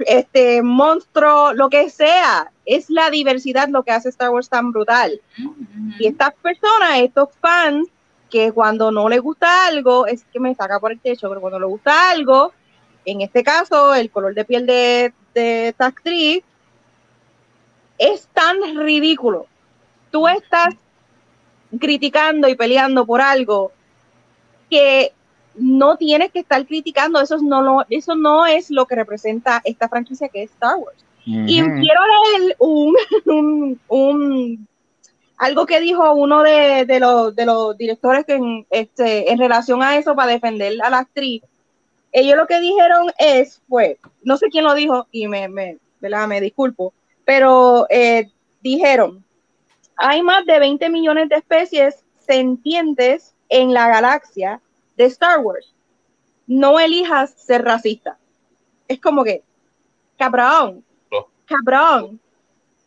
este, 0.00 0.62
monstruos, 0.62 1.54
lo 1.54 1.68
que 1.68 1.90
sea. 1.90 2.50
Es 2.66 2.90
la 2.90 3.10
diversidad 3.10 3.68
lo 3.68 3.82
que 3.82 3.92
hace 3.92 4.08
Star 4.08 4.30
Wars 4.30 4.48
tan 4.48 4.72
brutal. 4.72 5.20
Y 5.98 6.06
estas 6.06 6.34
personas, 6.34 7.00
estos 7.00 7.28
fans, 7.40 7.88
que 8.30 8.52
cuando 8.52 8.90
no 8.90 9.08
les 9.08 9.20
gusta 9.20 9.66
algo, 9.66 10.06
es 10.06 10.24
que 10.32 10.40
me 10.40 10.54
saca 10.54 10.80
por 10.80 10.92
el 10.92 11.00
techo, 11.00 11.28
pero 11.28 11.40
cuando 11.40 11.60
les 11.60 11.68
gusta 11.68 12.10
algo, 12.10 12.52
en 13.04 13.20
este 13.20 13.42
caso, 13.42 13.94
el 13.94 14.10
color 14.10 14.34
de 14.34 14.44
piel 14.44 14.66
de, 14.66 15.12
de 15.34 15.68
esta 15.68 15.86
actriz, 15.86 16.42
es 17.98 18.26
tan 18.32 18.56
ridículo. 18.76 19.46
Tú 20.10 20.26
estás 20.26 20.74
criticando 21.78 22.48
y 22.48 22.54
peleando 22.54 23.06
por 23.06 23.20
algo 23.20 23.72
que 24.70 25.12
no 25.56 25.96
tienes 25.96 26.32
que 26.32 26.40
estar 26.40 26.64
criticando, 26.66 27.20
eso 27.20 27.38
no, 27.38 27.62
lo, 27.62 27.84
eso 27.90 28.14
no 28.16 28.46
es 28.46 28.70
lo 28.70 28.86
que 28.86 28.96
representa 28.96 29.60
esta 29.64 29.88
franquicia 29.88 30.28
que 30.28 30.42
es 30.44 30.50
Star 30.52 30.76
Wars. 30.76 31.04
Y 31.48 31.60
quiero 31.80 32.00
leer 32.38 32.56
un, 32.58 32.94
un, 33.26 33.80
un- 33.88 34.68
algo 35.38 35.66
que 35.66 35.80
dijo 35.80 36.12
uno 36.14 36.42
de, 36.42 36.84
de 36.86 37.00
los, 37.00 37.34
de 37.34 37.46
los 37.46 37.76
directores 37.76 38.24
que 38.24 38.34
en, 38.34 38.66
este, 38.70 39.32
en 39.32 39.38
relación 39.38 39.82
a 39.82 39.96
eso 39.96 40.14
para 40.14 40.32
defender 40.32 40.74
a 40.82 40.90
la 40.90 40.98
actriz. 40.98 41.42
Ellos 42.12 42.36
lo 42.36 42.46
que 42.46 42.60
dijeron 42.60 43.10
es, 43.18 43.60
fue, 43.68 43.98
no 44.22 44.36
sé 44.36 44.48
quién 44.48 44.64
lo 44.64 44.74
dijo 44.74 45.08
y 45.10 45.26
me, 45.26 45.48
me, 45.48 45.78
¿verdad? 46.00 46.28
me 46.28 46.40
disculpo, 46.40 46.92
pero 47.24 47.86
eh, 47.90 48.30
dijeron, 48.62 49.24
hay 49.96 50.22
más 50.22 50.44
de 50.46 50.58
20 50.60 50.88
millones 50.90 51.28
de 51.28 51.36
especies 51.36 52.04
sentientes 52.26 53.34
en 53.48 53.72
la 53.72 53.88
galaxia 53.88 54.60
de 54.96 55.04
Star 55.04 55.40
Wars. 55.40 55.74
No 56.46 56.78
elijas 56.78 57.32
ser 57.36 57.64
racista. 57.64 58.18
Es 58.86 59.00
como 59.00 59.24
que, 59.24 59.42
cabrón, 60.18 60.84
cabrón, 61.46 62.20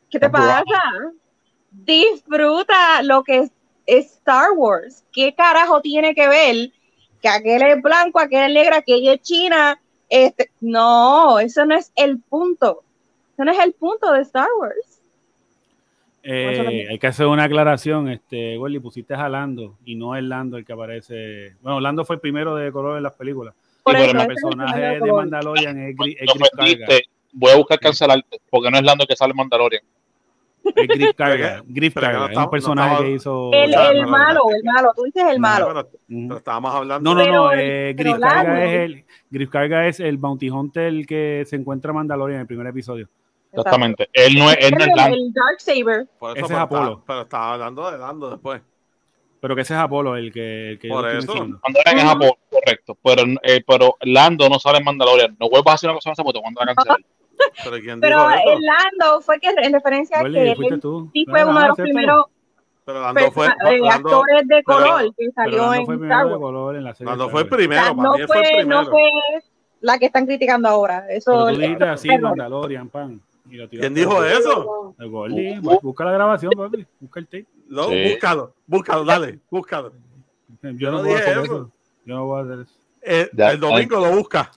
¿qué 0.09 0.19
te 0.19 0.29
pasa? 0.29 0.63
Disfruta 1.71 3.01
lo 3.03 3.23
que 3.23 3.39
es 3.39 3.51
Star 3.85 4.51
Wars. 4.51 5.03
¿Qué 5.11 5.34
carajo 5.34 5.81
tiene 5.81 6.13
que 6.13 6.27
ver 6.27 6.71
que 7.21 7.29
aquel 7.29 7.63
es 7.63 7.81
blanco, 7.81 8.19
aquel 8.19 8.49
es 8.49 8.53
negro, 8.53 8.75
aquella 8.75 9.13
es 9.13 9.21
china? 9.21 9.81
Este, 10.09 10.51
no, 10.61 11.39
eso 11.39 11.65
no 11.65 11.75
es 11.75 11.91
el 11.95 12.19
punto. 12.19 12.84
Eso 13.34 13.45
no 13.45 13.51
es 13.51 13.59
el 13.59 13.73
punto 13.73 14.11
de 14.11 14.21
Star 14.21 14.47
Wars. 14.59 14.86
Eh, 16.29 16.87
hay 16.89 16.99
que 16.99 17.07
hacer 17.07 17.25
una 17.27 17.43
aclaración, 17.45 18.09
este, 18.09 18.57
Welly, 18.57 18.79
pusiste 18.79 19.13
a 19.13 19.29
Lando 19.29 19.77
y 19.85 19.95
no 19.95 20.15
es 20.15 20.23
Lando 20.23 20.57
el 20.57 20.65
que 20.65 20.73
aparece. 20.73 21.55
Bueno, 21.61 21.79
Lando 21.79 22.03
fue 22.03 22.17
el 22.17 22.19
primero 22.19 22.55
de 22.55 22.71
color 22.71 22.97
en 22.97 23.03
las 23.03 23.13
películas. 23.13 23.53
Por 23.83 23.93
pero 23.93 24.05
eso, 24.05 24.15
el 24.15 24.21
el 24.21 24.27
personaje 24.27 24.81
de. 24.99 25.11
Mandalorian 25.13 25.77
es, 25.79 25.95
Gri- 25.95 26.17
es 26.19 26.27
Lo 26.27 26.33
Griff 26.33 26.49
Carga. 26.77 26.87
Voy 27.31 27.51
a 27.51 27.55
buscar 27.55 27.79
cancelarte 27.79 28.39
porque 28.49 28.69
no 28.69 28.77
es 28.77 28.83
Lando 28.83 29.05
que 29.07 29.15
sale 29.15 29.31
en 29.31 29.37
Mandalorian. 29.37 29.81
Es 30.75 30.87
Griff 30.89 31.13
Carga. 31.15 31.63
Griff 31.65 31.93
Carga. 31.93 32.19
no 32.19 32.27
es 32.29 32.37
un 32.37 32.49
personaje 32.49 32.89
no 32.89 32.93
estaba- 32.95 33.05
que 33.07 33.13
hizo. 33.13 33.51
El, 33.53 33.73
el 33.99 34.07
malo, 34.07 34.41
el 34.53 34.63
malo, 34.65 34.89
tú 34.95 35.03
dices 35.03 35.23
el 35.31 35.39
malo. 35.39 35.67
Pero, 35.67 35.79
Ujú. 35.79 36.27
pero 36.27 36.37
estábamos 36.39 36.75
hablando. 36.75 37.15
No, 37.15 37.25
no, 37.25 37.31
no. 37.31 37.53
Eh, 37.53 37.93
Griff 37.97 38.17
Carga 38.19 38.65
es 38.65 38.73
el. 38.81 39.05
Griff 39.29 39.49
Carga 39.49 39.87
es 39.87 39.99
el 40.01 40.17
Bounty 40.17 40.49
Hunter 40.49 41.05
que 41.05 41.43
se 41.47 41.55
encuentra 41.55 41.91
en 41.91 41.95
Mandalorian 41.95 42.35
en 42.37 42.41
el 42.41 42.47
primer 42.47 42.67
episodio. 42.67 43.07
Exactamente. 43.61 44.09
Él 44.13 44.35
no 44.38 44.49
es, 44.51 44.57
él 44.61 44.71
no 44.71 44.77
es 44.84 44.88
El, 44.88 44.95
Lando. 44.95 45.15
el 45.17 45.34
Dark 45.34 45.59
Saber. 45.59 46.07
Por 46.19 46.31
Ese 46.38 46.41
es 46.41 46.47
pero 46.47 46.59
Apolo. 46.59 46.81
estaba- 46.81 47.03
pero 47.05 47.21
estaba 47.21 47.53
hablando 47.53 47.91
de 47.91 47.97
Lando 47.97 48.29
después. 48.29 48.61
Pero 49.39 49.55
que 49.55 49.61
ese 49.61 49.73
es 49.75 49.79
Apolo, 49.79 50.15
el 50.15 50.31
que, 50.34 50.71
el 50.71 50.79
que 50.79 50.88
Por 50.89 51.07
eso. 51.09 51.34
Mandalorian 51.35 51.97
es 51.97 52.03
Japón, 52.03 52.31
correcto. 52.49 52.97
Pero, 53.03 53.23
eh, 53.43 53.63
pero 53.67 53.95
Lando 54.01 54.49
no 54.49 54.57
sale 54.59 54.79
en 54.79 54.84
Mandalorian. 54.85 55.38
No 55.39 55.49
vuelvas 55.49 55.73
a 55.73 55.75
hacer 55.75 55.89
una 55.89 55.97
cosa 55.97 56.11
esa 56.11 56.23
porque 56.23 56.39
te 56.39 56.45
van 56.55 56.69
a 56.69 56.73
cancelar. 56.75 56.97
Pero 57.63 57.77
¿quién 57.79 57.99
Pero 58.01 58.17
dijo 58.17 58.31
eso? 58.31 58.51
el 58.53 58.61
Lando 58.63 59.21
fue 59.21 59.39
que 59.39 59.49
en 59.49 59.71
referencia 59.73 60.19
a 60.19 60.23
que 60.23 60.53
fuiste 60.55 60.73
él 60.75 60.81
tú. 60.81 61.09
sí 61.13 61.23
fue 61.29 61.41
Ah, 61.41 61.45
uno 61.45 61.61
de 61.61 61.67
los 61.67 61.77
primeros 61.77 62.25
Pero 62.84 63.01
Lando 63.01 63.31
fue. 63.31 63.47
perso- 63.47 63.67
eh, 63.69 63.79
Lando, 63.79 64.09
actores 64.09 64.47
de 64.47 64.63
pero- 64.65 64.77
color 64.79 65.01
que 65.05 65.13
Pero 65.17 65.31
salió 65.35 65.57
Lando 65.57 65.73
en 65.75 65.85
fue 65.85 65.95
Star 65.95 65.99
primero 65.99 66.17
de 66.17 66.25
Wars. 66.34 66.41
color 66.41 66.75
en 66.77 66.84
la 66.84 66.95
serie. 66.95 67.09
Lando 67.11 67.29
fue 67.29 67.41
el 67.41 67.47
primero. 67.49 67.81
Para 67.81 67.93
no 67.93 68.13
mí 68.13 68.23
fue 68.25 68.38
el 68.39 68.43
fue, 68.45 68.63
no 68.63 68.81
primero. 68.85 68.85
fue 68.89 69.01
la 69.81 69.99
que 69.99 70.05
están 70.07 70.25
criticando 70.25 70.67
ahora. 70.67 71.05
Eso 71.09 71.31
Pero 71.31 71.53
tú 71.55 71.61
dijiste 71.61 71.84
así. 71.84 72.17
Mandalorian, 72.17 72.89
pan. 72.89 73.21
Y 73.49 73.56
lo 73.57 73.68
tiraste 73.69 73.78
¿Quién 73.80 73.94
dijo 73.94 74.24
eso? 74.24 74.95
al 74.98 75.10
Gordy. 75.10 75.56
Bu- 75.61 75.82
Busca 75.82 76.06
la 76.06 76.11
grabación, 76.11 76.52
papi. 76.56 76.86
Busca 76.99 77.19
el 77.19 77.26
tape. 77.28 77.45
No, 77.68 77.90
Sí. 77.90 78.03
búscalo, 78.11 78.53
búscalo, 78.65 79.03
dale, 79.06 79.40
búscalo. 79.52 79.91
Yo 80.64 80.91
no 80.91 80.98
no 80.98 81.03
voy 81.03 81.14
a 81.14 81.18
hacer 81.19 81.34
eso. 81.34 81.44
eso. 81.44 81.72
Yo 82.06 82.15
no 82.15 82.26
voy 82.26 82.40
a 82.40 82.44
hacer 82.44 82.60
eso. 82.61 82.72
Eh, 83.02 83.30
Ya, 83.34 83.52
el 83.52 83.60
domingo 83.60 83.99
lo 83.99 84.11
busca. 84.18 84.52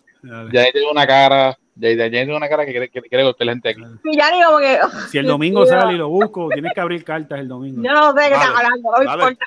Ya 0.52 0.62
ahí 0.62 0.72
tiene 0.72 0.90
una 0.90 1.06
cara. 1.06 1.56
Ya, 1.76 1.88
ya, 1.90 1.96
ya 2.06 2.10
tiene 2.10 2.36
una 2.36 2.48
cara 2.48 2.66
que 2.66 2.72
quiere, 2.72 2.88
que 2.90 3.00
quiere 3.00 3.24
golpear 3.24 3.46
la 3.46 3.52
gente 3.52 3.68
aquí. 3.70 3.80
Y 4.04 4.16
ya 4.16 4.30
ni 4.30 4.42
como 4.42 4.58
que. 4.58 4.78
Si 5.10 5.18
el 5.18 5.26
domingo 5.26 5.64
sale 5.64 5.94
y 5.94 5.96
lo 5.96 6.08
busco, 6.08 6.48
tienes 6.52 6.72
que 6.74 6.80
abrir 6.80 7.02
cartas 7.04 7.38
el 7.40 7.48
domingo. 7.48 7.82
Yo 7.82 7.92
no 7.92 8.12
sé 8.12 8.24
qué 8.24 8.30
Dale, 8.30 8.34
está 8.34 8.58
hablando, 8.58 8.90
no 8.90 8.98
me 8.98 9.04
importa. 9.04 9.46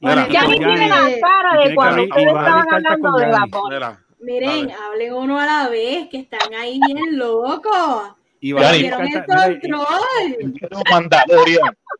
Mira, 0.00 0.28
Ya 0.28 0.46
ni 0.46 0.52
Yanni, 0.52 0.58
tiene 0.58 0.88
la 0.88 0.96
cara 1.20 1.64
de 1.68 1.74
cuando 1.74 2.02
ustedes 2.04 2.26
estaban 2.26 2.66
hablando 2.72 3.18
de 3.18 3.26
Mira, 3.70 4.00
Miren, 4.20 4.70
hablen 4.72 5.12
uno 5.14 5.38
a 5.38 5.46
la 5.46 5.68
vez, 5.68 6.08
que 6.08 6.18
están 6.18 6.52
ahí 6.54 6.80
bien 6.86 7.16
locos. 7.18 8.12
Y. 8.40 8.54
Perdieron 8.54 9.02
el 9.06 9.24
control. 9.24 9.60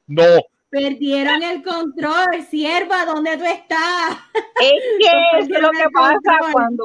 No. 0.07 0.27
Perdieron 0.71 1.43
el 1.43 1.63
control. 1.63 2.43
Sierva, 2.51 3.05
¿dónde 3.07 3.37
tú 3.39 3.45
estás? 3.45 4.19
Es 4.61 4.83
que 5.01 5.39
eso 5.41 5.55
es 5.55 5.61
lo 5.63 5.71
que 5.71 5.85
pasa 5.93 6.15
control. 6.23 6.53
cuando. 6.53 6.85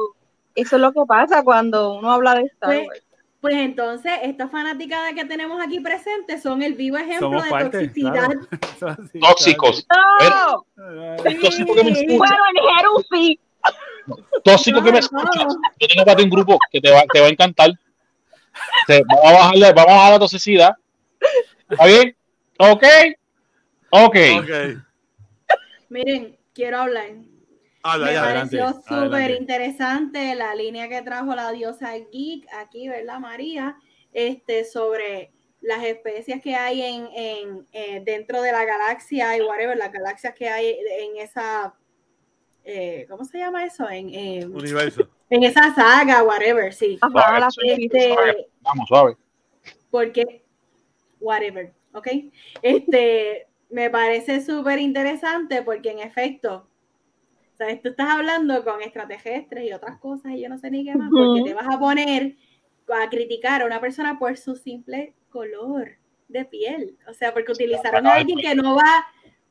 Eso 0.54 0.76
es 0.76 0.82
lo 0.82 0.92
que 0.92 1.00
pasa 1.06 1.42
cuando 1.42 1.94
uno 1.98 2.12
habla 2.12 2.36
de 2.36 2.42
Star 2.42 2.68
Pues, 2.70 2.86
Wars. 2.86 3.02
pues 3.40 3.54
entonces, 3.56 4.12
estas 4.22 4.50
fanaticadas 4.52 5.12
que 5.14 5.24
tenemos 5.24 5.60
aquí 5.60 5.80
presentes 5.80 6.42
son 6.42 6.62
el 6.62 6.74
vivo 6.74 6.96
ejemplo 6.96 7.28
Somos 7.28 7.44
de 7.44 7.50
parte, 7.50 7.70
toxicidad. 7.88 8.30
claro. 8.78 8.96
Tóxicos. 9.20 9.86
¡No! 9.90 10.64
claro. 10.76 11.16
El 11.24 11.40
tóxico 11.40 11.74
que 11.74 11.84
me 11.84 11.90
escucha. 11.90 12.16
Bueno, 12.16 12.36
en 12.54 12.76
Jerusalén. 12.76 13.38
Tóxico 14.44 14.78
que 14.78 14.92
me 14.92 14.92
No, 14.92 14.98
escucha. 14.98 15.44
no. 15.44 15.48
Yo 15.80 15.88
tengo 15.88 16.04
para 16.04 16.16
ti 16.16 16.22
un 16.24 16.30
grupo 16.30 16.58
que 16.70 16.80
te 16.80 16.90
va, 16.90 17.02
te 17.12 17.20
va 17.20 17.26
a 17.26 17.30
encantar. 17.30 17.70
Te- 18.86 19.02
vamos, 19.06 19.24
a 19.24 19.32
bajarle, 19.32 19.72
vamos 19.72 19.92
a 19.92 19.96
bajar 19.96 20.12
la 20.12 20.18
toxicidad. 20.18 20.76
¿Está 21.70 21.86
bien? 21.86 22.16
¿Ok? 22.58 22.84
Ok. 23.90 24.16
Miren, 25.88 26.36
quiero 26.52 26.78
hablar. 26.78 27.10
Habla 27.82 28.06
Me 28.06 28.12
ya. 28.14 28.24
adelante, 28.24 28.58
pareció 28.58 28.82
súper 28.82 29.30
interesante 29.32 30.34
la 30.34 30.54
línea 30.54 30.88
que 30.88 31.02
trajo 31.02 31.34
la 31.34 31.52
diosa 31.52 31.92
geek 31.94 32.46
aquí, 32.54 32.88
¿verdad, 32.88 33.18
María? 33.18 33.76
Este, 34.12 34.64
sobre 34.64 35.32
las 35.60 35.84
especies 35.84 36.40
que 36.42 36.54
hay 36.54 36.82
en, 36.82 37.08
en, 37.14 37.66
eh, 37.72 38.02
dentro 38.04 38.42
de 38.42 38.52
la 38.52 38.64
galaxia 38.64 39.36
y 39.36 39.42
whatever, 39.42 39.76
las 39.76 39.92
galaxias 39.92 40.34
que 40.34 40.48
hay 40.48 40.76
en 41.00 41.16
esa, 41.18 41.74
eh, 42.64 43.06
¿cómo 43.08 43.24
se 43.24 43.38
llama 43.38 43.64
eso? 43.64 43.88
En, 43.88 44.08
eh, 44.14 44.46
Universo. 44.46 45.08
En 45.34 45.42
esa 45.44 45.74
saga, 45.74 46.22
whatever, 46.22 46.72
sí. 46.72 46.98
Ajá, 47.00 47.48
Este, 47.62 48.14
Vamos, 48.60 48.88
suave. 48.88 49.16
porque, 49.90 50.44
whatever, 51.20 51.72
¿ok? 51.92 52.08
Este, 52.62 53.48
me 53.70 53.90
parece 53.90 54.40
súper 54.40 54.78
interesante 54.78 55.62
porque 55.62 55.90
en 55.90 55.98
efecto, 56.00 56.68
¿sabes? 57.58 57.82
Tú 57.82 57.88
estás 57.90 58.08
hablando 58.10 58.64
con 58.64 58.82
extraterrestres 58.82 59.64
y 59.64 59.72
otras 59.72 59.98
cosas 59.98 60.32
y 60.32 60.42
yo 60.42 60.48
no 60.48 60.58
sé 60.58 60.70
ni 60.70 60.84
qué 60.84 60.94
más, 60.94 61.10
porque 61.10 61.42
te 61.44 61.54
vas 61.54 61.66
a 61.68 61.78
poner 61.78 62.36
a 62.88 63.08
criticar 63.08 63.62
a 63.62 63.66
una 63.66 63.80
persona 63.80 64.18
por 64.18 64.36
su 64.36 64.56
simple 64.56 65.14
color 65.30 65.96
de 66.28 66.44
piel. 66.44 66.96
O 67.08 67.14
sea, 67.14 67.32
porque 67.32 67.52
utilizaron 67.52 68.06
a 68.06 68.14
alguien 68.14 68.38
que 68.38 68.54
no 68.54 68.76
va, 68.76 69.06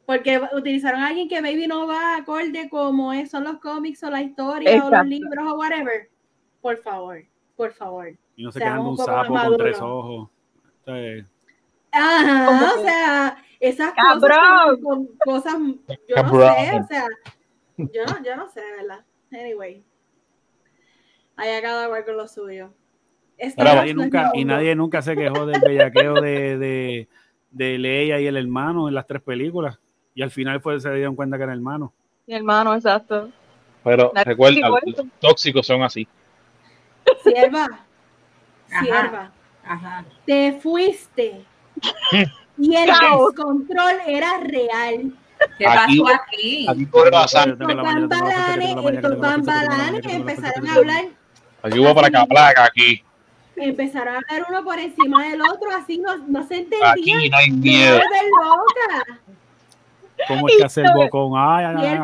porque 0.06 0.42
utilizaron 0.54 1.02
a 1.02 1.08
alguien 1.08 1.28
que 1.30 1.42
maybe 1.42 1.68
no 1.68 1.88
va 1.88 2.18
acorde 2.18 2.70
como 2.70 3.14
es- 3.14 3.30
son 3.32 3.44
los 3.46 3.58
cómics 3.60 4.04
o 4.04 4.10
la 4.10 4.22
historia 4.22 4.86
o 4.86 4.90
los 4.90 5.06
libros 5.06 5.46
o 5.52 5.56
whatever. 5.58 6.10
Por 6.62 6.78
favor, 6.78 7.24
por 7.56 7.72
favor. 7.72 8.10
Y 8.36 8.44
no 8.44 8.52
se 8.52 8.60
quedan 8.60 8.80
un 8.80 8.98
sapo 8.98 9.34
con 9.34 9.58
tres 9.58 9.80
ojos. 9.82 10.30
O 10.30 10.86
sea, 10.86 11.26
Ajá, 11.92 12.74
o 12.76 12.82
sea, 12.84 13.38
esas 13.60 13.94
¡Cabrón! 13.94 14.82
cosas 15.24 15.54
cosas, 15.54 15.56
yo 16.10 16.16
Cabrón. 16.16 16.40
no 16.40 16.56
sé, 16.56 16.80
o 16.80 16.88
sea, 16.88 17.08
yo 17.78 18.06
no, 18.08 18.24
yo 18.24 18.36
no 18.36 18.48
sé, 18.50 18.62
¿verdad? 18.78 19.06
Anyway, 19.32 19.84
allá 21.36 21.62
cada 21.62 21.88
cual 21.88 22.06
con 22.06 22.18
lo 22.18 22.28
suyo. 22.28 22.74
Wars 23.40 23.56
nadie 23.58 23.94
nunca, 23.94 24.32
y 24.34 24.46
nadie 24.46 24.76
nunca 24.76 25.02
se 25.02 25.16
quejó 25.16 25.46
del 25.46 25.60
bellaqueo 25.62 26.14
de, 26.16 26.58
de, 26.58 27.08
de 27.52 27.78
Leia 27.78 28.20
y 28.20 28.28
el 28.28 28.38
hermano 28.38 28.88
en 28.88 28.96
las 28.96 29.06
tres 29.08 29.22
películas. 29.22 29.80
Y 30.16 30.22
al 30.22 30.32
final 30.32 30.62
fue, 30.62 30.80
se 30.80 30.94
dieron 30.94 31.16
cuenta 31.16 31.38
que 31.38 31.44
era 31.44 31.54
hermano. 31.54 31.92
Mi 32.28 32.36
hermano, 32.36 32.74
exacto. 32.76 33.30
Pero 33.84 34.12
Nadie 34.14 34.26
recuerda, 34.26 34.70
los 34.70 35.06
tóxicos 35.20 35.66
son 35.68 35.84
así. 35.84 36.08
Sierva, 37.24 37.68
sierva, 38.82 39.32
Ajá. 39.66 40.06
te 40.26 40.54
fuiste 40.62 41.44
y 42.58 42.76
el 42.76 42.86
descontrol 42.88 43.96
era 44.08 44.38
real. 44.40 45.12
¿Qué 45.58 45.68
Aquí- 45.68 46.00
pasó 46.00 46.14
aquí? 46.24 46.66
Aquí 46.70 46.84
Estos 48.96 49.20
bambalanes, 49.20 50.06
empezaron 50.06 50.68
a 50.68 50.72
la 50.72 50.76
hablar 50.80 51.06
Aquí 51.64 51.80
hubo 51.80 51.94
para 51.96 52.08
acá, 52.08 52.26
placa, 52.26 52.66
aquí. 52.66 53.04
empezaron 53.58 54.16
a 54.16 54.18
hablar 54.20 54.46
uno 54.50 54.64
por 54.64 54.80
encima 54.80 55.28
del 55.28 55.42
otro, 55.42 55.70
así 55.78 55.98
no, 55.98 56.18
no 56.18 56.48
se 56.48 56.60
entendía. 56.60 56.92
Aquí 56.92 57.30
no 57.30 57.38
hay 57.38 57.52
miedo. 57.52 57.98
vuelve 57.98 58.30
loca. 58.44 59.20
¿Cómo 60.28 60.48
es 60.48 60.58
que 60.58 60.64
hace 60.64 60.82
el 60.82 60.94
bocón? 60.94 61.34
Ay, 61.36 61.66
ay, 61.66 62.00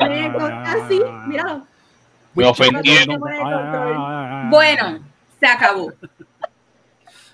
ay, 0.00 0.32
así, 0.66 1.00
míralo. 1.26 1.66
Me 2.34 2.44
ay. 2.46 4.50
Bueno, 4.50 4.98
se 5.38 5.46
acabó. 5.46 5.92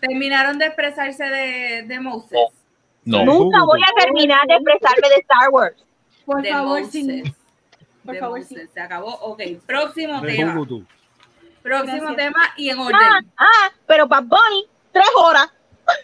Terminaron 0.01 0.59
de 0.59 0.67
expresarse 0.67 1.25
de, 1.25 1.83
de 1.87 2.01
Moses. 2.01 2.39
No. 3.05 3.25
Nunca 3.25 3.65
voy 3.65 3.81
a 3.83 4.05
terminar 4.05 4.47
de 4.47 4.55
expresarme 4.55 5.09
de 5.09 5.15
Star 5.17 5.49
Wars. 5.51 5.77
Por 6.25 6.43
de 6.43 6.51
favor, 6.51 6.81
Moses. 6.81 6.93
sin. 6.93 7.35
Por 8.05 8.15
de 8.15 8.21
favor, 8.21 8.39
Moses. 8.39 8.61
sí. 8.63 8.69
Se 8.73 8.81
acabó. 8.81 9.15
Ok, 9.21 9.43
próximo 9.67 10.21
De 10.21 10.37
tema. 10.37 10.55
Próximo 11.63 11.63
Gracias. 11.63 12.17
tema 12.17 12.39
y 12.57 12.71
en 12.71 12.79
Ah, 12.79 12.83
orden. 12.83 13.33
ah, 13.39 13.71
pero 13.87 14.07
Bad 14.07 14.25
Bunny, 14.25 14.67
tres 14.93 15.07
horas. 15.17 15.53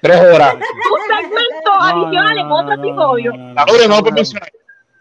Tres 0.03 0.17
horas. 0.21 0.55
Un 0.57 1.17
segmento 1.17 1.71
No, 1.77 1.81
adicional 1.83 2.39
otro 2.39 2.47
no, 2.47 2.63
no, 2.77 2.85
episodio. 2.85 3.33
no, 3.33 3.39
no, 3.39 3.55
no, 3.55 3.55
está 3.55 3.65
bueno. 4.01 4.11
mencionar. 4.13 4.53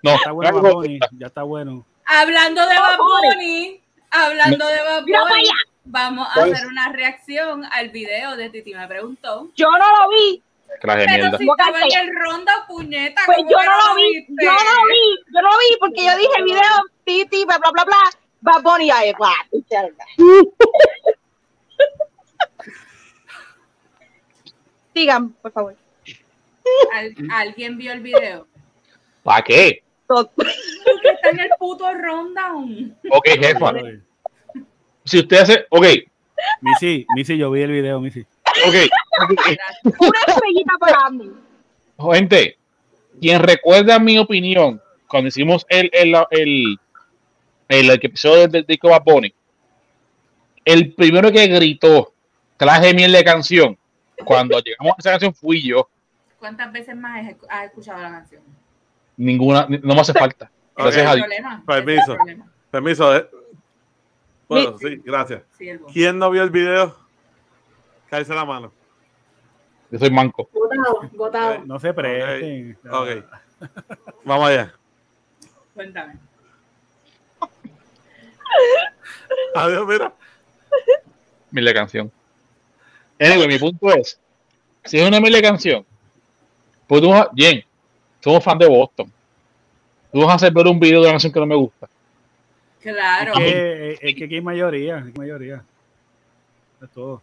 No, 0.03 0.11
Está 0.15 0.31
bueno, 0.31 0.49
algo- 0.49 0.61
Bad 0.61 0.73
Bunny, 0.73 0.99
ya 1.17 1.27
está 1.27 1.43
bueno. 1.43 1.85
Hablando 2.05 2.61
de. 2.67 2.75
Bunny, 2.97 3.81
hablando 4.11 4.67
de 4.67 4.73
allá. 4.79 5.51
vamos 5.85 6.27
a 6.29 6.33
Pues- 6.41 6.53
hacer 6.53 6.67
una 6.67 6.89
reacción 6.89 7.65
al 7.65 7.89
video 7.89 8.35
de 8.35 8.49
Titi 8.49 8.73
me 8.75 8.87
preguntó. 8.87 9.47
Yo 9.55 9.69
no 9.71 9.77
lo 9.77 10.09
vi. 10.09 10.41
De 10.67 10.77
Pero 10.81 11.37
si 11.37 11.47
estaba 11.49 11.79
en 11.81 12.07
el 12.09 12.15
ronda, 12.15 12.65
puñeta. 12.67 13.21
Pues 13.25 13.37
¿cómo 13.37 13.49
yo 13.49 13.57
no 13.63 13.87
lo 13.89 13.95
vi. 13.95 14.25
Yo 14.27 14.51
no 14.51 14.57
lo 14.57 14.87
vi. 14.87 15.33
Yo 15.33 15.41
no 15.41 15.49
lo 15.49 15.57
vi 15.57 15.77
porque 15.79 16.05
yo 16.05 16.17
dije 16.17 16.31
el 16.37 16.43
video, 16.43 16.61
titi, 17.05 17.45
bla, 17.45 17.57
bla, 17.59 17.71
bla, 17.71 17.85
bla. 17.85 17.97
Bad 18.41 18.61
Bunny, 18.61 18.91
ay, 18.91 19.13
bla, 19.17 19.31
mierda. 19.51 20.05
Sigan, 24.95 25.31
por 25.41 25.51
favor. 25.51 25.75
Al- 26.93 27.13
¿Alguien 27.31 27.77
vio 27.77 27.91
el 27.91 27.99
video? 27.99 28.47
¿Para 29.23 29.43
qué? 29.43 29.83
Porque 30.07 30.31
está 31.13 31.29
en 31.31 31.39
el 31.41 31.49
puto 31.59 31.91
rundown. 31.93 32.95
Ok, 33.11 33.27
jefa. 33.39 33.73
Si 35.03 35.19
usted 35.19 35.37
hace. 35.37 35.65
Ok, 35.69 35.85
Missy, 36.61 37.05
Missy, 37.15 37.37
yo 37.37 37.51
vi 37.51 37.61
el 37.63 37.71
video, 37.71 37.99
Missy. 37.99 38.21
ok. 38.21 38.75
Una 39.99 40.19
estrellita 40.27 40.73
para 40.79 41.09
mí. 41.09 41.29
Gente, 42.13 42.57
quien 43.19 43.41
recuerda 43.41 43.99
mi 43.99 44.17
opinión 44.17 44.81
cuando 45.07 45.27
hicimos 45.27 45.65
el, 45.69 45.89
el, 45.93 46.15
el, 46.31 46.79
el, 47.67 47.89
episodio 47.89 48.47
del 48.47 48.65
disco 48.65 48.89
Bad 48.89 49.03
Bunny, 49.03 49.33
el 50.63 50.93
primero 50.93 51.31
que 51.31 51.47
gritó 51.47 52.13
clase 52.57 52.93
miel 52.93 53.11
de 53.11 53.23
canción 53.23 53.77
cuando 54.23 54.59
llegamos 54.59 54.93
a 54.97 54.99
esa 54.99 55.11
canción 55.11 55.33
fui 55.33 55.61
yo. 55.61 55.89
¿Cuántas 56.39 56.71
veces 56.71 56.95
más 56.95 57.25
has 57.49 57.65
escuchado 57.65 58.01
la 58.01 58.11
canción? 58.11 58.43
Ninguna, 59.17 59.67
no 59.69 59.95
me 59.95 60.01
hace 60.01 60.13
falta. 60.13 60.51
Gracias 60.75 61.07
a 61.07 61.15
Dios. 61.15 61.27
Permiso. 61.65 62.17
Permiso. 62.69 63.15
Eh. 63.15 63.29
Bueno, 64.47 64.77
sí, 64.77 65.01
gracias. 65.03 65.43
¿Quién 65.91 66.19
no 66.19 66.29
vio 66.29 66.43
el 66.43 66.49
video? 66.49 66.95
Cállese 68.09 68.35
la 68.35 68.45
mano. 68.45 68.71
Yo 69.89 69.99
soy 69.99 70.11
manco. 70.11 70.49
Gotado, 70.51 71.09
gotado. 71.13 71.65
No 71.65 71.79
se 71.79 71.93
presten. 71.93 72.77
Ok. 72.91 73.25
Vamos 74.23 74.49
allá. 74.49 74.73
Cuéntame. 75.73 76.19
Adiós, 79.55 79.87
mira. 79.87 80.13
Mil 81.51 81.73
canción. 81.73 82.11
Anyway, 83.19 83.47
mi 83.47 83.57
punto 83.57 83.93
es, 83.93 84.19
si 84.83 84.99
es 84.99 85.07
una 85.07 85.19
mil 85.19 85.41
canción, 85.41 85.85
pues 86.87 87.01
tú, 87.01 87.13
bien, 87.33 87.63
somos 88.21 88.43
fan 88.43 88.57
de 88.57 88.67
Boston. 88.67 89.11
Tú 90.11 90.21
vas 90.21 90.29
a 90.29 90.33
hacer 90.35 90.53
ver 90.53 90.67
un 90.67 90.79
video 90.79 91.01
de 91.01 91.07
una 91.07 91.13
canción 91.13 91.33
que 91.33 91.39
no 91.39 91.45
me 91.45 91.55
gusta. 91.55 91.87
Claro. 92.81 93.33
Es 93.33 93.39
que, 93.39 93.99
es 94.01 94.15
que 94.15 94.25
aquí 94.25 94.35
hay 94.35 94.41
mayoría, 94.41 94.97
hay 94.97 95.11
mayoría. 95.17 95.63
Es 96.81 96.89
todo. 96.91 97.21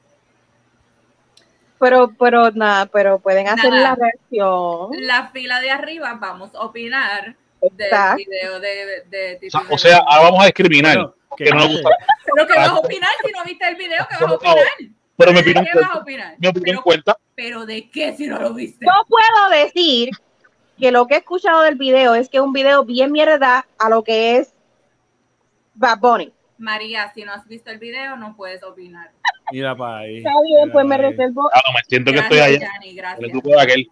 Pero, 1.78 2.12
pero 2.19 2.51
nada, 2.52 2.86
pero 2.86 3.19
pueden 3.19 3.48
hacer 3.48 3.73
la 3.73 3.94
reacción. 3.94 4.90
La 5.01 5.31
fila 5.31 5.60
de 5.60 5.70
arriba 5.70 6.14
vamos 6.14 6.55
a 6.55 6.60
opinar 6.60 7.36
del 7.60 8.16
video 8.16 8.60
de, 8.60 9.05
de, 9.09 9.48
o, 9.70 9.78
sea, 9.78 9.98
ahora 9.98 10.31
vamos 10.31 10.43
a 10.43 10.47
discriminar. 10.47 11.12
que 11.36 11.51
no 11.51 11.69
gusta. 11.69 11.90
Pero 12.24 12.47
que 12.47 12.55
vas 12.55 12.69
a 12.69 12.78
opinar 12.78 13.10
si 13.24 13.32
no 13.32 13.44
viste 13.44 13.69
el 13.69 13.77
video, 13.77 14.06
que 14.09 14.24
vas 14.24 14.32
a 14.32 14.35
opinar. 14.35 14.56
Pero 15.24 15.32
me 15.32 15.40
opinión, 15.40 15.66
¿Qué 15.72 15.78
vas 15.78 15.90
a 15.90 15.98
opinar? 15.98 16.34
Me 16.38 16.48
opinión 16.48 16.76
pero, 16.76 16.82
cuenta. 16.82 17.16
Pero 17.34 17.66
de 17.66 17.88
qué 17.90 18.16
si 18.16 18.26
no 18.26 18.40
lo 18.40 18.52
viste. 18.54 18.84
Yo 18.84 18.92
puedo 19.08 19.62
decir 19.62 20.10
que 20.78 20.90
lo 20.90 21.06
que 21.06 21.14
he 21.14 21.18
escuchado 21.18 21.62
del 21.62 21.76
video 21.76 22.14
es 22.14 22.28
que 22.28 22.38
es 22.38 22.42
un 22.42 22.52
video 22.52 22.84
bien 22.84 23.12
mierda 23.12 23.66
a 23.78 23.88
lo 23.88 24.02
que 24.02 24.36
es 24.36 24.52
Bad 25.74 25.98
Bunny. 25.98 26.32
María, 26.58 27.12
si 27.14 27.24
no 27.24 27.32
has 27.32 27.46
visto 27.46 27.70
el 27.70 27.78
video, 27.78 28.16
no 28.16 28.36
puedes 28.36 28.62
opinar. 28.62 29.10
Mira 29.50 29.76
para 29.76 29.98
ahí. 29.98 30.18
Está 30.18 30.30
bien, 30.44 30.72
pues 30.72 30.86
me 30.86 30.96
reservo. 30.96 31.50
Ah, 31.52 31.60
no, 31.66 31.72
me 31.74 31.80
siento 31.88 32.12
que 32.12 32.18
estoy 32.18 32.38
allá. 32.38 32.58
Yanni, 32.58 32.94
gracias. 32.94 33.30
El 33.32 33.58
aquel. 33.58 33.90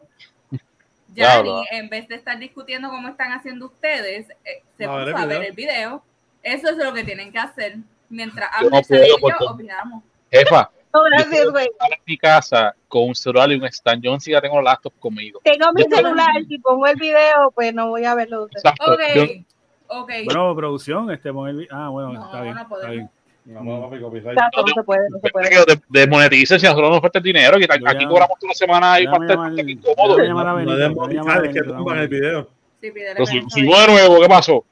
Yanni, 1.15 1.65
en 1.73 1.89
vez 1.89 2.09
de 2.09 2.15
estar 2.15 2.39
discutiendo 2.39 2.89
cómo 2.89 3.09
están 3.09 3.33
haciendo 3.33 3.67
ustedes, 3.67 4.29
eh, 4.45 4.63
se 4.79 4.87
puso 4.87 5.17
a 5.17 5.27
ver 5.27 5.45
el 5.45 5.53
video. 5.53 6.03
Eso 6.43 6.71
es 6.71 6.77
lo 6.77 6.93
que 6.95 7.05
tienen 7.05 7.33
que 7.33 7.39
hacer. 7.39 7.79
Mientras 8.09 8.49
hablan 8.53 8.83
no 8.89 9.39
yo, 9.39 9.51
opinamos. 9.51 10.03
Jefa, 10.31 10.71
no, 10.93 11.03
gracias, 11.05 11.51
güey. 11.51 11.67
En 11.67 12.03
mi 12.07 12.19
casa 12.19 12.75
con 12.89 13.09
un 13.09 13.15
celular 13.15 13.51
y 13.53 13.57
un 13.57 13.65
stand. 13.67 14.03
Yo 14.03 14.41
tengo 14.41 14.61
laptop 14.61 14.93
conmigo. 14.99 15.41
Tengo 15.45 15.73
mi 15.73 15.83
celular. 15.85 16.29
Si 16.49 16.59
pongo 16.59 16.87
el 16.87 16.97
video, 16.97 17.51
pues 17.55 17.73
no 17.75 17.89
voy 17.89 18.05
a 18.05 18.15
verlo. 18.15 18.47
Exacto. 18.47 18.95
Okay. 18.95 19.47
Okay. 19.87 20.25
Bueno, 20.25 20.55
producción, 20.55 21.11
este, 21.11 21.31
el... 21.31 21.69
Ah, 21.71 21.89
bueno, 21.89 22.13
no, 22.13 22.25
está 22.25 22.43
bien. 22.43 22.55
No 22.55 22.69
podemos. 22.69 22.83
Está 22.83 22.91
bien. 22.93 23.11
No, 23.45 23.65
no, 23.65 23.91
no, 23.91 24.17
Exacto, 24.17 24.63
no 24.63 24.69
se 24.75 24.83
puede, 24.85 25.11
no 25.11 25.19
se 25.19 25.31
puede. 25.31 25.49
De, 25.49 25.81
desmonetice 25.89 26.59
si 26.59 26.67
a 26.67 26.71
nosotros 26.71 26.93
nos 26.93 27.01
falta 27.01 27.19
el 27.19 27.25
dinero, 27.25 27.59
que 27.59 27.65
aquí 27.65 28.07
cobramos 28.07 28.37
la 28.43 28.55
semana 28.55 29.01
y 29.01 29.07
parte 29.07 29.33
incómodo. 29.67 30.19
No 30.19 30.77
desmonetizar, 30.77 31.47
es 31.47 31.55
que 31.55 31.63
tumban 31.63 31.99
el 31.99 32.09
video. 32.09 32.49
Sí, 32.81 32.91
pídele 32.93 33.15
de 33.15 33.87
nuevo, 33.89 34.21
¿qué 34.21 34.29
pasó? 34.29 34.65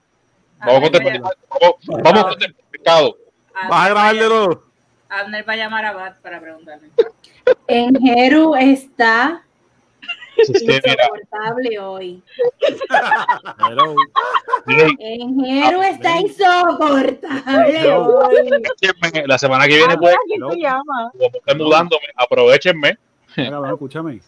Vamos 0.60 0.90
con 0.90 1.06
el 1.06 1.22
Vamos 1.22 2.24
con 2.24 2.42
el 2.42 2.56
mercado. 2.72 3.16
Vas 3.68 3.90
a 3.90 4.12
Abner 5.08 5.48
va 5.48 5.52
a 5.54 5.56
llamar 5.56 5.84
a 5.84 5.92
Bat 5.92 6.20
para 6.20 6.40
preguntarle. 6.40 6.90
En 7.66 7.94
Jeru 7.96 8.54
está 8.56 9.42
insoportable 10.36 11.78
hoy. 11.78 12.22
En 14.98 15.40
Jeru 15.40 15.82
está 15.82 16.20
insoportable 16.20 17.92
hoy. 17.92 18.50
La 19.26 19.38
semana 19.38 19.66
que 19.66 19.76
viene 19.76 19.96
puede 19.96 20.16
estar 21.34 21.56
mudándome. 21.56 22.06
Aprovechenme. 22.16 22.98
escúchame. 23.36 24.20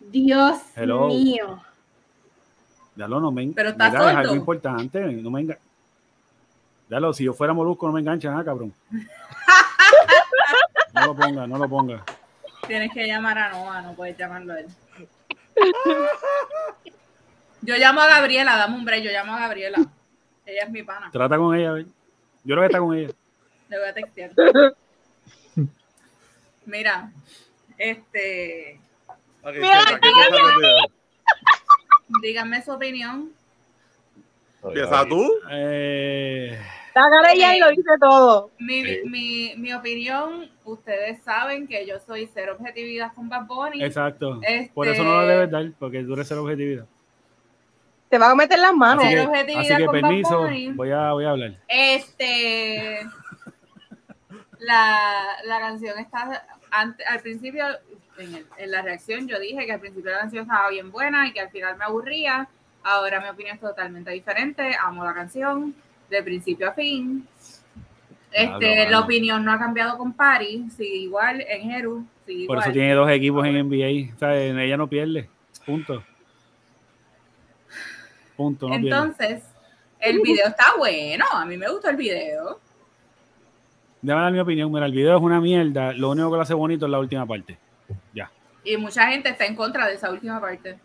Dios 0.00 0.58
mío. 0.76 1.62
Ya 2.96 3.06
lo 3.06 3.20
no 3.20 3.30
me 3.30 3.48
Pero 3.54 3.68
está 3.70 3.90
mira, 3.90 4.10
es 4.10 4.16
algo 4.16 4.34
importante, 4.34 5.00
no 5.00 5.30
me 5.30 5.42
enga... 5.42 5.58
Dalo, 6.88 7.12
si 7.12 7.24
yo 7.24 7.34
fuera 7.34 7.52
molusco 7.52 7.86
no 7.86 7.92
me 7.92 8.00
enganchan, 8.00 8.38
ah, 8.38 8.44
cabrón. 8.44 8.72
No 10.94 11.06
lo 11.06 11.14
ponga, 11.14 11.46
no 11.46 11.58
lo 11.58 11.68
ponga. 11.68 12.04
Tienes 12.66 12.92
que 12.92 13.06
llamar 13.06 13.38
a 13.38 13.50
Noah, 13.50 13.82
no 13.82 13.94
puedes 13.94 14.16
llamarlo 14.16 14.54
a 14.54 14.60
él. 14.60 14.66
Yo 17.62 17.76
llamo 17.76 18.00
a 18.00 18.06
Gabriela, 18.06 18.56
dame 18.56 18.76
un 18.76 18.84
break, 18.84 19.02
yo 19.02 19.10
llamo 19.10 19.34
a 19.34 19.40
Gabriela. 19.40 19.78
Ella 20.44 20.62
es 20.64 20.70
mi 20.70 20.82
pana. 20.82 21.10
Trata 21.10 21.36
con 21.36 21.54
ella, 21.54 21.72
¿ver? 21.72 21.86
Yo 22.44 22.54
creo 22.54 22.60
que 22.60 22.66
está 22.66 22.78
con 22.78 22.94
ella. 22.94 23.12
Le 23.68 23.78
voy 23.78 23.88
a 23.88 23.94
textear. 23.94 24.30
Mira, 26.66 27.10
este. 27.78 28.80
dígame 32.22 32.62
su 32.62 32.72
opinión. 32.72 33.32
¿Empieza 34.62 35.06
tú? 35.06 35.28
Eh. 35.50 36.58
La 36.96 37.34
ya 37.34 37.54
y 37.54 37.60
lo 37.60 37.68
dice 37.68 37.90
todo. 38.00 38.50
Mi, 38.58 38.82
mi, 39.04 39.52
mi, 39.58 39.74
opinión, 39.74 40.50
ustedes 40.64 41.22
saben 41.22 41.68
que 41.68 41.86
yo 41.86 41.98
soy 42.00 42.26
cero 42.32 42.56
objetividad 42.58 43.12
con 43.12 43.28
Bad 43.28 43.46
Bunny. 43.46 43.84
Exacto. 43.84 44.40
Por 44.72 44.88
eso 44.88 45.04
no 45.04 45.20
lo 45.20 45.26
debes 45.26 45.50
dar, 45.50 45.70
porque 45.78 46.02
tú 46.02 46.14
eres 46.14 46.26
cero 46.26 46.42
objetividad. 46.42 46.86
Te 48.08 48.16
van 48.16 48.30
a 48.30 48.34
meter 48.34 48.58
las 48.58 48.72
manos. 48.72 49.04
Así 49.04 49.14
que, 49.14 49.56
así 49.58 49.76
que 49.76 49.88
permiso, 49.88 50.48
voy 50.74 50.90
a, 50.90 51.12
voy 51.12 51.24
a 51.26 51.30
hablar. 51.30 51.52
Este. 51.68 53.00
la, 54.58 55.22
la 55.44 55.60
canción 55.60 55.98
está. 55.98 56.46
al 56.70 57.20
principio, 57.20 57.66
en, 58.16 58.46
en 58.56 58.70
la 58.70 58.80
reacción, 58.80 59.28
yo 59.28 59.38
dije 59.38 59.66
que 59.66 59.72
al 59.72 59.80
principio 59.80 60.12
la 60.12 60.20
canción 60.20 60.44
estaba 60.44 60.70
bien 60.70 60.90
buena 60.90 61.28
y 61.28 61.34
que 61.34 61.40
al 61.40 61.50
final 61.50 61.76
me 61.76 61.84
aburría. 61.84 62.48
Ahora 62.82 63.20
mi 63.20 63.28
opinión 63.28 63.56
es 63.56 63.60
totalmente 63.60 64.12
diferente. 64.12 64.74
Amo 64.80 65.04
la 65.04 65.12
canción 65.12 65.74
de 66.10 66.22
principio 66.22 66.68
a 66.68 66.72
fin. 66.72 67.26
Este, 68.32 68.88
la 68.90 69.00
opinión 69.00 69.44
no 69.44 69.52
ha 69.52 69.58
cambiado 69.58 69.96
con 69.96 70.12
Pari, 70.12 70.68
sigue 70.70 70.96
igual 70.96 71.42
en 71.48 71.70
Jeru. 71.70 72.06
Por 72.46 72.58
eso 72.58 72.72
tiene 72.72 72.92
dos 72.92 73.10
equipos 73.10 73.46
en 73.46 73.68
NBA. 73.68 74.14
O 74.14 74.18
sea, 74.18 74.36
ella 74.36 74.76
no 74.76 74.88
pierde. 74.88 75.28
Punto. 75.64 76.02
Punto. 78.36 78.68
Entonces, 78.72 79.44
el 80.00 80.20
video 80.20 80.48
está 80.48 80.76
bueno. 80.76 81.24
A 81.32 81.44
mí 81.44 81.56
me 81.56 81.70
gustó 81.70 81.88
el 81.88 81.96
video. 81.96 82.60
Déjame 84.02 84.22
dar 84.22 84.32
mi 84.32 84.38
opinión. 84.40 84.70
Mira, 84.70 84.86
el 84.86 84.92
video 84.92 85.16
es 85.16 85.22
una 85.22 85.40
mierda. 85.40 85.92
Lo 85.92 86.10
único 86.10 86.30
que 86.30 86.36
lo 86.36 86.42
hace 86.42 86.54
bonito 86.54 86.86
es 86.86 86.92
la 86.92 86.98
última 86.98 87.26
parte. 87.26 87.58
Ya. 88.12 88.30
Y 88.64 88.76
mucha 88.76 89.08
gente 89.08 89.30
está 89.30 89.46
en 89.46 89.56
contra 89.56 89.86
de 89.86 89.94
esa 89.94 90.10
última 90.10 90.40
parte. 90.40 90.78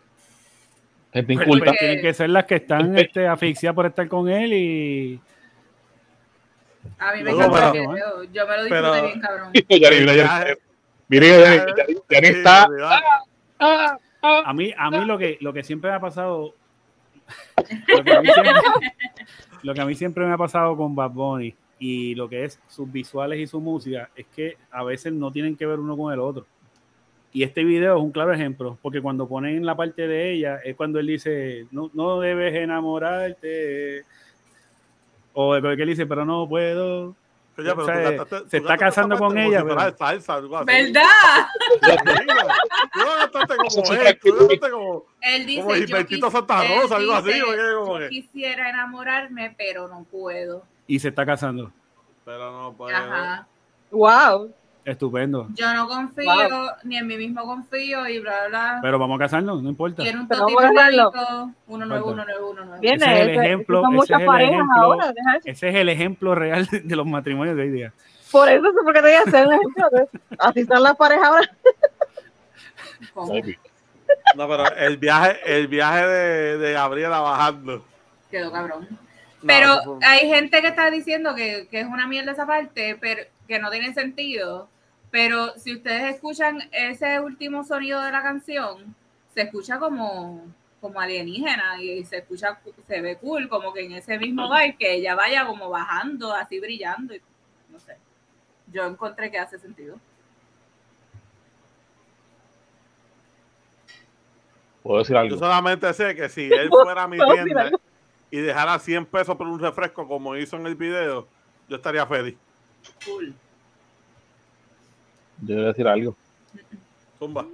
Tienen 1.12 2.00
que 2.00 2.14
ser 2.14 2.30
las 2.30 2.44
que 2.46 2.56
están 2.56 2.96
este, 2.96 3.26
asfixiadas 3.26 3.74
por 3.74 3.86
estar 3.86 4.08
con 4.08 4.28
él 4.28 4.52
y. 4.54 5.20
A 6.98 7.14
mí 7.14 7.22
me 7.22 7.30
el 7.30 7.36
video. 7.36 8.24
Yo 8.24 8.46
me 8.46 8.56
lo 8.56 8.64
disfruté 8.64 9.02
bien, 9.02 9.20
cabrón. 9.20 9.52
Miren, 11.08 11.66
ya 12.08 12.18
está. 12.18 12.68
A 14.22 14.52
mí, 14.54 14.72
a 14.76 14.90
mí 14.90 15.04
lo 15.04 15.18
que, 15.18 15.36
lo 15.40 15.52
que 15.52 15.62
siempre 15.62 15.90
me 15.90 15.96
ha 15.96 16.00
pasado. 16.00 16.54
Lo 17.88 18.04
que, 18.04 18.12
a 18.12 18.22
mí 18.22 18.28
siempre, 18.32 18.52
lo 19.62 19.74
que 19.74 19.80
a 19.80 19.84
mí 19.84 19.94
siempre 19.94 20.24
me 20.24 20.32
ha 20.32 20.38
pasado 20.38 20.76
con 20.76 20.94
Bad 20.94 21.10
Bunny 21.10 21.54
y 21.78 22.14
lo 22.14 22.28
que 22.28 22.44
es 22.44 22.60
sus 22.68 22.90
visuales 22.90 23.38
y 23.38 23.46
su 23.46 23.60
música 23.60 24.10
es 24.14 24.26
que 24.34 24.56
a 24.70 24.84
veces 24.84 25.12
no 25.12 25.30
tienen 25.30 25.56
que 25.56 25.66
ver 25.66 25.78
uno 25.78 25.96
con 25.96 26.12
el 26.12 26.20
otro. 26.20 26.46
Y 27.34 27.42
este 27.44 27.64
video 27.64 27.96
es 27.96 28.02
un 28.02 28.12
claro 28.12 28.32
ejemplo, 28.32 28.78
porque 28.82 29.00
cuando 29.00 29.26
ponen 29.26 29.64
la 29.64 29.74
parte 29.74 30.06
de 30.06 30.32
ella 30.32 30.60
es 30.62 30.76
cuando 30.76 30.98
él 30.98 31.06
dice, 31.06 31.66
no, 31.70 31.90
no 31.94 32.20
debes 32.20 32.54
enamorarte. 32.54 34.04
O 35.32 35.56
el 35.56 35.62
que 35.62 35.82
él 35.82 35.88
dice, 35.88 36.04
pero 36.04 36.26
no 36.26 36.46
puedo. 36.46 37.16
se 38.48 38.58
está 38.58 38.76
casando 38.76 39.16
con 39.16 39.38
ella. 39.38 39.62
¿Verdad? 39.62 39.96
él 45.22 45.46
dice, 45.46 45.62
como 45.62 45.74
yo 45.74 46.30
Santa 46.30 46.64
Rosa, 46.68 46.96
algo 46.96 47.14
así. 47.14 47.32
Quisiera 48.10 48.68
enamorarme, 48.68 49.54
pero 49.56 49.88
no 49.88 50.04
puedo. 50.04 50.64
Y 50.86 50.98
se 50.98 51.08
está 51.08 51.24
casando. 51.24 51.72
Pero 52.26 52.52
no 52.52 52.74
puedo. 52.74 52.94
Wow. 53.90 54.52
Estupendo. 54.84 55.46
Yo 55.54 55.72
no 55.74 55.86
confío, 55.86 56.72
ni 56.82 56.96
en 56.96 57.06
mí 57.06 57.16
mismo 57.16 57.44
confío 57.44 58.08
y 58.08 58.18
bla, 58.18 58.48
bla, 58.48 58.72
bla. 58.72 58.78
Pero 58.82 58.98
vamos 58.98 59.14
a 59.16 59.18
casarnos, 59.20 59.62
no 59.62 59.68
importa. 59.68 60.02
Quiero 60.02 60.20
un 60.20 60.28
uno 61.68 61.86
nuevo. 61.86 62.16
Viene, 62.80 62.96
Ese 63.04 63.12
es 63.14 63.20
el 63.20 63.30
ese- 63.30 63.44
ejemplo, 63.44 63.82
ese 64.02 64.14
es 64.14 64.20
el 64.20 64.40
ejemplo. 64.40 64.82
ahora. 64.82 65.14
Ese 65.44 65.68
es 65.68 65.74
el 65.76 65.88
ejemplo 65.88 66.34
real 66.34 66.66
de, 66.66 66.96
los 66.96 67.06
matrimonios 67.06 67.56
de 67.56 67.62
hoy 67.62 67.70
día. 67.70 67.92
Por 68.32 68.48
eso 68.48 68.66
es 68.66 68.74
porque 68.84 69.00
te 69.00 69.06
voy 69.06 69.14
a 69.16 69.20
hacer 69.20 69.46
un 69.46 69.52
ejemplo. 69.54 69.88
de- 69.92 70.08
Así 70.38 70.60
están 70.60 70.82
las 70.82 70.96
parejas 70.96 71.28
ahora. 71.28 71.50
No, 74.36 74.48
pero 74.48 74.74
el 74.76 74.96
viaje, 74.96 75.36
el 75.46 75.68
viaje 75.68 76.06
de, 76.06 76.58
de 76.58 76.72
Gabriela 76.72 77.20
bajando. 77.20 77.84
Quedó 78.30 78.50
cabrón. 78.50 78.88
No, 78.90 78.98
Pero 79.46 79.98
hay 80.02 80.28
gente 80.28 80.60
que 80.60 80.68
está 80.68 80.90
diciendo 80.90 81.34
que, 81.34 81.66
que 81.70 81.80
es 81.80 81.86
una 81.86 82.06
mierda 82.06 82.32
esa 82.32 82.46
parte, 82.46 82.96
pero 83.00 83.22
que 83.48 83.58
no 83.58 83.70
tiene 83.70 83.92
sentido. 83.92 84.68
Pero 85.12 85.50
si 85.58 85.74
ustedes 85.74 86.14
escuchan 86.14 86.58
ese 86.72 87.20
último 87.20 87.62
sonido 87.64 88.00
de 88.00 88.10
la 88.10 88.22
canción, 88.22 88.96
se 89.34 89.42
escucha 89.42 89.78
como, 89.78 90.42
como 90.80 90.98
alienígena 90.98 91.82
y 91.82 92.02
se 92.06 92.16
escucha, 92.16 92.58
se 92.88 93.02
ve 93.02 93.18
cool, 93.18 93.46
como 93.46 93.74
que 93.74 93.84
en 93.84 93.92
ese 93.92 94.18
mismo 94.18 94.50
vibe 94.50 94.76
que 94.78 94.94
ella 94.94 95.14
vaya 95.14 95.46
como 95.46 95.68
bajando, 95.68 96.32
así 96.32 96.58
brillando. 96.58 97.14
y 97.14 97.20
no 97.68 97.78
sé. 97.78 97.98
Yo 98.72 98.86
encontré 98.86 99.30
que 99.30 99.38
hace 99.38 99.58
sentido. 99.58 100.00
Puedo 104.82 105.00
decir 105.00 105.14
Yo 105.14 105.20
algo. 105.20 105.36
solamente 105.36 105.92
sé 105.92 106.16
que 106.16 106.30
si 106.30 106.44
él 106.52 106.70
fuera 106.70 107.02
a 107.02 107.08
mi 107.08 107.18
¿Puedo 107.18 107.32
decir 107.32 107.44
tienda 107.54 107.70
y 108.30 108.38
dejara 108.38 108.78
100 108.78 109.04
pesos 109.04 109.36
por 109.36 109.46
un 109.46 109.60
refresco 109.60 110.08
como 110.08 110.34
hizo 110.36 110.56
en 110.56 110.66
el 110.66 110.74
video, 110.74 111.28
yo 111.68 111.76
estaría 111.76 112.06
feliz. 112.06 112.34
Cool. 113.04 113.34
Yo 115.40 115.54
voy 115.56 115.64
a 115.64 115.68
decir 115.68 115.88
algo. 115.88 116.16
Zumba. 117.18 117.46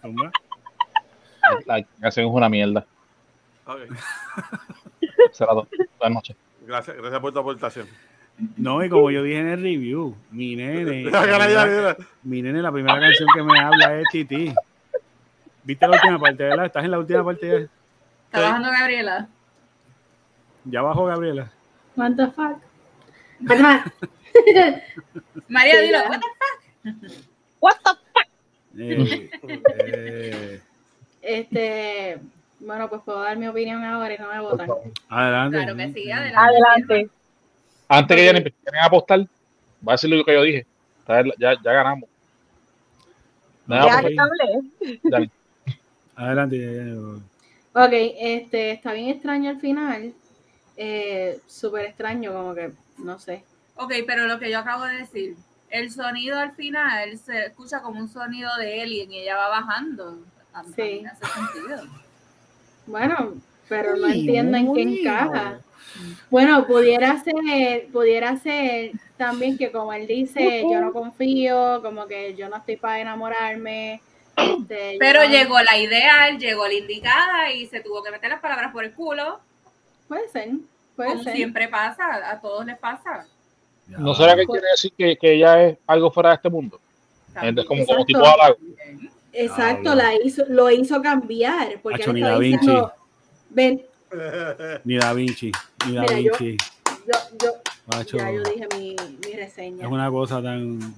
¿Cómo? 0.00 0.30
La 1.66 1.84
canción 2.00 2.26
es 2.26 2.32
una 2.32 2.48
mierda. 2.48 2.86
Ok. 3.66 3.80
Será 5.32 5.52
todo. 5.52 5.68
Buenas 5.98 6.14
noches. 6.14 6.36
Gracias, 6.66 6.96
gracias 6.96 7.20
por 7.20 7.32
tu 7.32 7.38
aportación. 7.38 7.86
No, 8.56 8.82
y 8.82 8.88
como 8.88 9.10
yo 9.10 9.22
dije 9.22 9.38
en 9.40 9.48
el 9.48 9.60
review, 9.62 10.16
mi 10.30 10.56
nene, 10.56 10.84
mira. 11.04 11.96
mi 12.22 12.42
nene, 12.42 12.62
la 12.62 12.72
primera 12.72 12.98
canción 12.98 13.28
que 13.34 13.42
me 13.42 13.58
habla 13.60 14.00
es 14.00 14.04
Titi. 14.10 14.54
¿Viste 15.64 15.86
la 15.86 15.96
última 15.96 16.18
parte, 16.18 16.42
verdad? 16.42 16.66
¿Estás 16.66 16.84
en 16.84 16.90
la 16.90 16.98
última 16.98 17.24
parte? 17.24 17.46
ya? 17.48 17.56
¿Está 17.56 18.40
bajando 18.40 18.70
Gabriela? 18.70 19.28
Ya 20.64 20.82
bajó 20.82 21.04
Gabriela. 21.04 21.52
What 21.96 22.12
the 22.16 22.26
fuck? 22.28 22.58
María, 25.48 25.74
Sí, 25.80 25.86
dilo. 25.86 25.98
what 26.08 26.20
the- 26.20 27.18
What 27.60 27.76
the 27.84 27.92
Eh, 28.78 29.30
eh, 29.78 30.60
Este, 31.20 32.18
bueno, 32.60 32.88
pues 32.88 33.02
puedo 33.04 33.20
dar 33.20 33.36
mi 33.36 33.46
opinión 33.46 33.84
ahora 33.84 34.14
y 34.14 34.18
no 34.18 34.28
me 34.32 34.40
votan. 34.40 34.68
adelante. 35.08 35.56
Claro 35.58 35.76
que 35.76 35.92
sí, 35.92 36.10
adelante. 36.10 36.36
Adelante. 36.38 37.10
Antes 37.88 38.16
que 38.16 38.24
ya 38.24 38.30
empiecen 38.30 38.74
a 38.76 38.86
apostar, 38.86 39.20
va 39.20 39.92
a 39.92 39.92
decir 39.92 40.10
lo 40.10 40.24
que 40.24 40.32
yo 40.34 40.42
dije. 40.42 40.66
Ya, 41.38 41.54
ya, 41.62 41.72
ganamos. 41.72 42.08
Nada, 43.66 43.86
Ya 43.86 44.00
pues, 44.00 45.00
dale. 45.04 45.30
Adelante. 46.16 46.84
Ok, 47.74 47.90
este, 47.92 48.70
está 48.72 48.92
bien 48.92 49.08
extraño 49.10 49.50
al 49.50 49.60
final. 49.60 50.14
Eh, 50.76 51.38
Súper 51.46 51.86
extraño, 51.86 52.32
como 52.32 52.54
que, 52.54 52.72
no 52.98 53.18
sé. 53.18 53.44
Ok, 53.76 53.92
pero 54.06 54.26
lo 54.26 54.38
que 54.38 54.50
yo 54.50 54.58
acabo 54.58 54.84
de 54.84 54.98
decir, 54.98 55.36
el 55.70 55.90
sonido 55.90 56.38
al 56.38 56.52
final 56.52 57.16
se 57.18 57.46
escucha 57.46 57.80
como 57.80 57.98
un 58.00 58.08
sonido 58.08 58.50
de 58.58 58.82
alien 58.82 59.10
y 59.12 59.20
ella 59.20 59.36
va 59.36 59.48
bajando. 59.48 60.18
Sí. 60.76 61.00
me 61.02 61.08
hace 61.08 61.24
sentido. 61.26 61.82
Bueno, 62.86 63.34
pero 63.68 63.96
no 63.96 64.06
entiendo 64.08 64.56
en 64.58 64.74
qué 64.74 64.82
encaja. 64.82 65.60
Bueno, 66.30 66.66
pudiera 66.66 67.18
ser, 67.22 67.86
pudiera 67.92 68.36
ser 68.36 68.92
también 69.16 69.56
que 69.56 69.70
como 69.72 69.92
él 69.92 70.06
dice, 70.06 70.62
yo 70.70 70.80
no 70.80 70.92
confío, 70.92 71.80
como 71.82 72.06
que 72.06 72.34
yo 72.34 72.48
no 72.48 72.56
estoy 72.56 72.76
para 72.76 73.00
enamorarme. 73.00 74.00
este, 74.36 74.96
Pero 74.98 75.24
llegó 75.24 75.60
la 75.60 75.78
ideal, 75.78 76.38
llegó 76.38 76.66
la 76.66 76.74
indicada 76.74 77.50
y 77.52 77.66
se 77.66 77.80
tuvo 77.80 78.02
que 78.02 78.10
meter 78.10 78.30
las 78.30 78.40
palabras 78.40 78.72
por 78.72 78.84
el 78.84 78.92
culo, 78.94 79.40
Puede 80.08 80.28
ser, 80.28 80.50
puede 80.96 81.10
como 81.10 81.22
ser. 81.24 81.34
siempre 81.36 81.68
pasa, 81.68 82.30
a 82.30 82.40
todos 82.40 82.66
les 82.66 82.78
pasa. 82.78 83.26
¿No 83.98 84.14
será 84.14 84.34
que 84.36 84.46
quiere 84.46 84.66
decir 84.70 84.92
que, 84.96 85.16
que 85.16 85.34
ella 85.34 85.62
es 85.68 85.78
algo 85.86 86.10
fuera 86.10 86.30
de 86.30 86.34
este 86.36 86.48
mundo? 86.50 86.80
Es 87.34 87.54
como, 87.64 87.64
como 87.64 87.80
Exacto. 87.82 88.04
tipo 88.04 88.20
halago. 88.26 88.56
Exacto, 89.32 89.82
Diablo. 89.82 89.94
la 90.02 90.14
hizo, 90.22 90.44
lo 90.48 90.70
hizo 90.70 91.00
cambiar, 91.00 91.80
porque 91.82 92.02
Hacho, 92.02 92.12
ni 92.12 92.20
Da 92.20 92.36
Vinci. 92.38 92.58
diciendo, 92.58 92.92
ven, 93.50 93.82
Ni 94.84 94.96
Da 94.98 95.12
Vinci, 95.14 95.50
ni 95.86 95.94
Da 95.94 96.02
Mira, 96.02 96.18
yo- 96.20 96.32
Vinci. 96.38 96.56
yo, 96.86 97.18
yo, 97.42 97.52
macho, 97.86 98.16
ya 98.18 98.30
yo 98.30 98.42
dije 98.42 98.68
mi, 98.78 98.94
mi 99.26 99.32
reseña. 99.34 99.86
es 99.86 99.90
una 99.90 100.10
cosa 100.10 100.42
tan. 100.42 100.94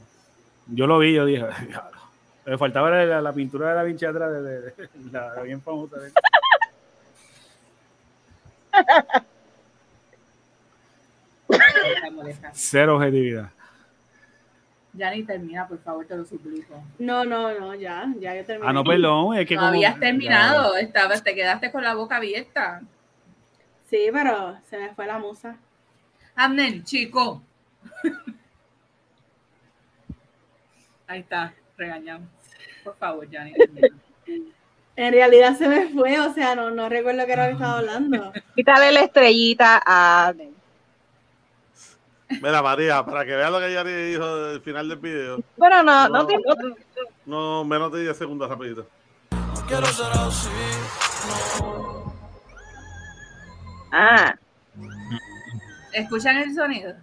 Yo 0.66 0.86
lo 0.88 0.98
vi, 0.98 1.14
yo 1.14 1.24
dije. 1.24 1.44
Me 2.46 2.58
faltaba 2.58 2.90
la, 2.90 3.22
la 3.22 3.32
pintura 3.32 3.68
de 3.70 3.74
Da 3.74 3.82
Vinci 3.84 4.04
atrás, 4.04 4.30
de, 4.32 4.42
de- 4.42 4.60
de- 4.62 4.72
la 5.12 5.40
bien 5.42 5.62
famosa. 5.62 5.96
Cero 12.52 12.96
objetividad. 12.96 13.50
Ya 14.92 15.10
ni 15.10 15.24
termina, 15.24 15.66
por 15.66 15.80
favor, 15.82 16.06
te 16.06 16.16
lo 16.16 16.24
suplico. 16.24 16.80
No, 17.00 17.24
no, 17.24 17.58
no, 17.58 17.74
ya, 17.74 18.06
ya 18.20 18.34
yo 18.36 18.44
terminé. 18.44 18.68
Ah, 18.68 18.72
no, 18.72 18.84
perdón, 18.84 19.36
es 19.36 19.46
que 19.46 19.56
No 19.56 19.62
como. 19.62 19.68
habías 19.72 19.98
terminado, 19.98 20.76
estabas, 20.76 21.24
te 21.24 21.34
quedaste 21.34 21.72
con 21.72 21.82
la 21.82 21.94
boca 21.94 22.16
abierta. 22.16 22.80
Sí, 23.90 24.08
pero 24.12 24.56
se 24.70 24.78
me 24.78 24.94
fue 24.94 25.06
la 25.06 25.18
musa. 25.18 25.56
Amnen, 26.36 26.84
chico. 26.84 27.42
Ahí 31.06 31.20
está, 31.20 31.52
regañamos. 31.76 32.28
Por 32.84 32.96
favor, 32.96 33.26
termina. 33.28 33.88
En 34.96 35.12
realidad 35.12 35.56
se 35.56 35.68
me 35.68 35.88
fue, 35.88 36.20
o 36.20 36.32
sea, 36.32 36.54
no, 36.54 36.70
no 36.70 36.88
recuerdo 36.88 37.26
qué 37.26 37.32
era 37.32 37.44
lo 37.44 37.48
que 37.48 37.54
estaba 37.54 37.78
hablando. 37.80 38.32
Quítale 38.54 38.92
la 38.92 39.00
estrellita 39.00 39.82
a. 39.84 40.32
Mira, 42.28 42.62
María, 42.62 43.04
para 43.04 43.24
que 43.24 43.36
veas 43.36 43.50
lo 43.50 43.58
que 43.58 43.66
ella 43.70 43.84
dijo 43.84 44.36
del 44.36 44.60
final 44.62 44.88
del 44.88 44.98
video, 44.98 45.38
Bueno, 45.56 45.82
no, 45.82 46.08
No. 46.08 46.22
no, 46.22 46.26
te. 46.26 46.36
no 47.26 47.64
menos 47.64 47.92
de 47.92 48.02
10 48.02 48.16
segundos 48.16 48.48
rapidito. 48.48 48.86
Ah, 53.92 54.34
¿Escuchan 55.92 56.36
el 56.38 56.54
sonido? 56.54 56.94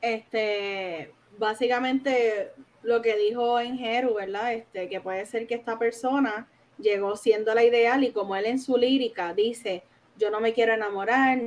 Este, 0.00 1.12
básicamente 1.38 2.52
lo 2.82 3.02
que 3.02 3.16
dijo 3.16 3.60
en 3.60 3.78
Jeru, 3.78 4.14
¿verdad? 4.14 4.52
Este, 4.54 4.88
que 4.88 5.00
puede 5.00 5.24
ser 5.26 5.46
que 5.46 5.54
esta 5.54 5.78
persona 5.78 6.48
llegó 6.78 7.16
siendo 7.16 7.54
la 7.54 7.62
ideal 7.62 8.02
y 8.02 8.10
como 8.10 8.34
él 8.34 8.46
en 8.46 8.58
su 8.58 8.76
lírica 8.76 9.32
dice, 9.32 9.84
yo 10.18 10.30
no 10.30 10.40
me 10.40 10.54
quiero 10.54 10.72
enamorar, 10.72 11.38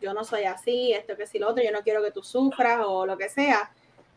yo 0.00 0.14
no 0.14 0.24
soy 0.24 0.44
así, 0.44 0.92
esto 0.92 1.16
que 1.16 1.26
si 1.26 1.38
lo 1.38 1.48
otro, 1.48 1.62
yo 1.64 1.72
no 1.72 1.80
quiero 1.82 2.02
que 2.02 2.10
tú 2.10 2.22
sufras 2.22 2.80
o 2.86 3.06
lo 3.06 3.16
que 3.16 3.28
sea, 3.28 3.70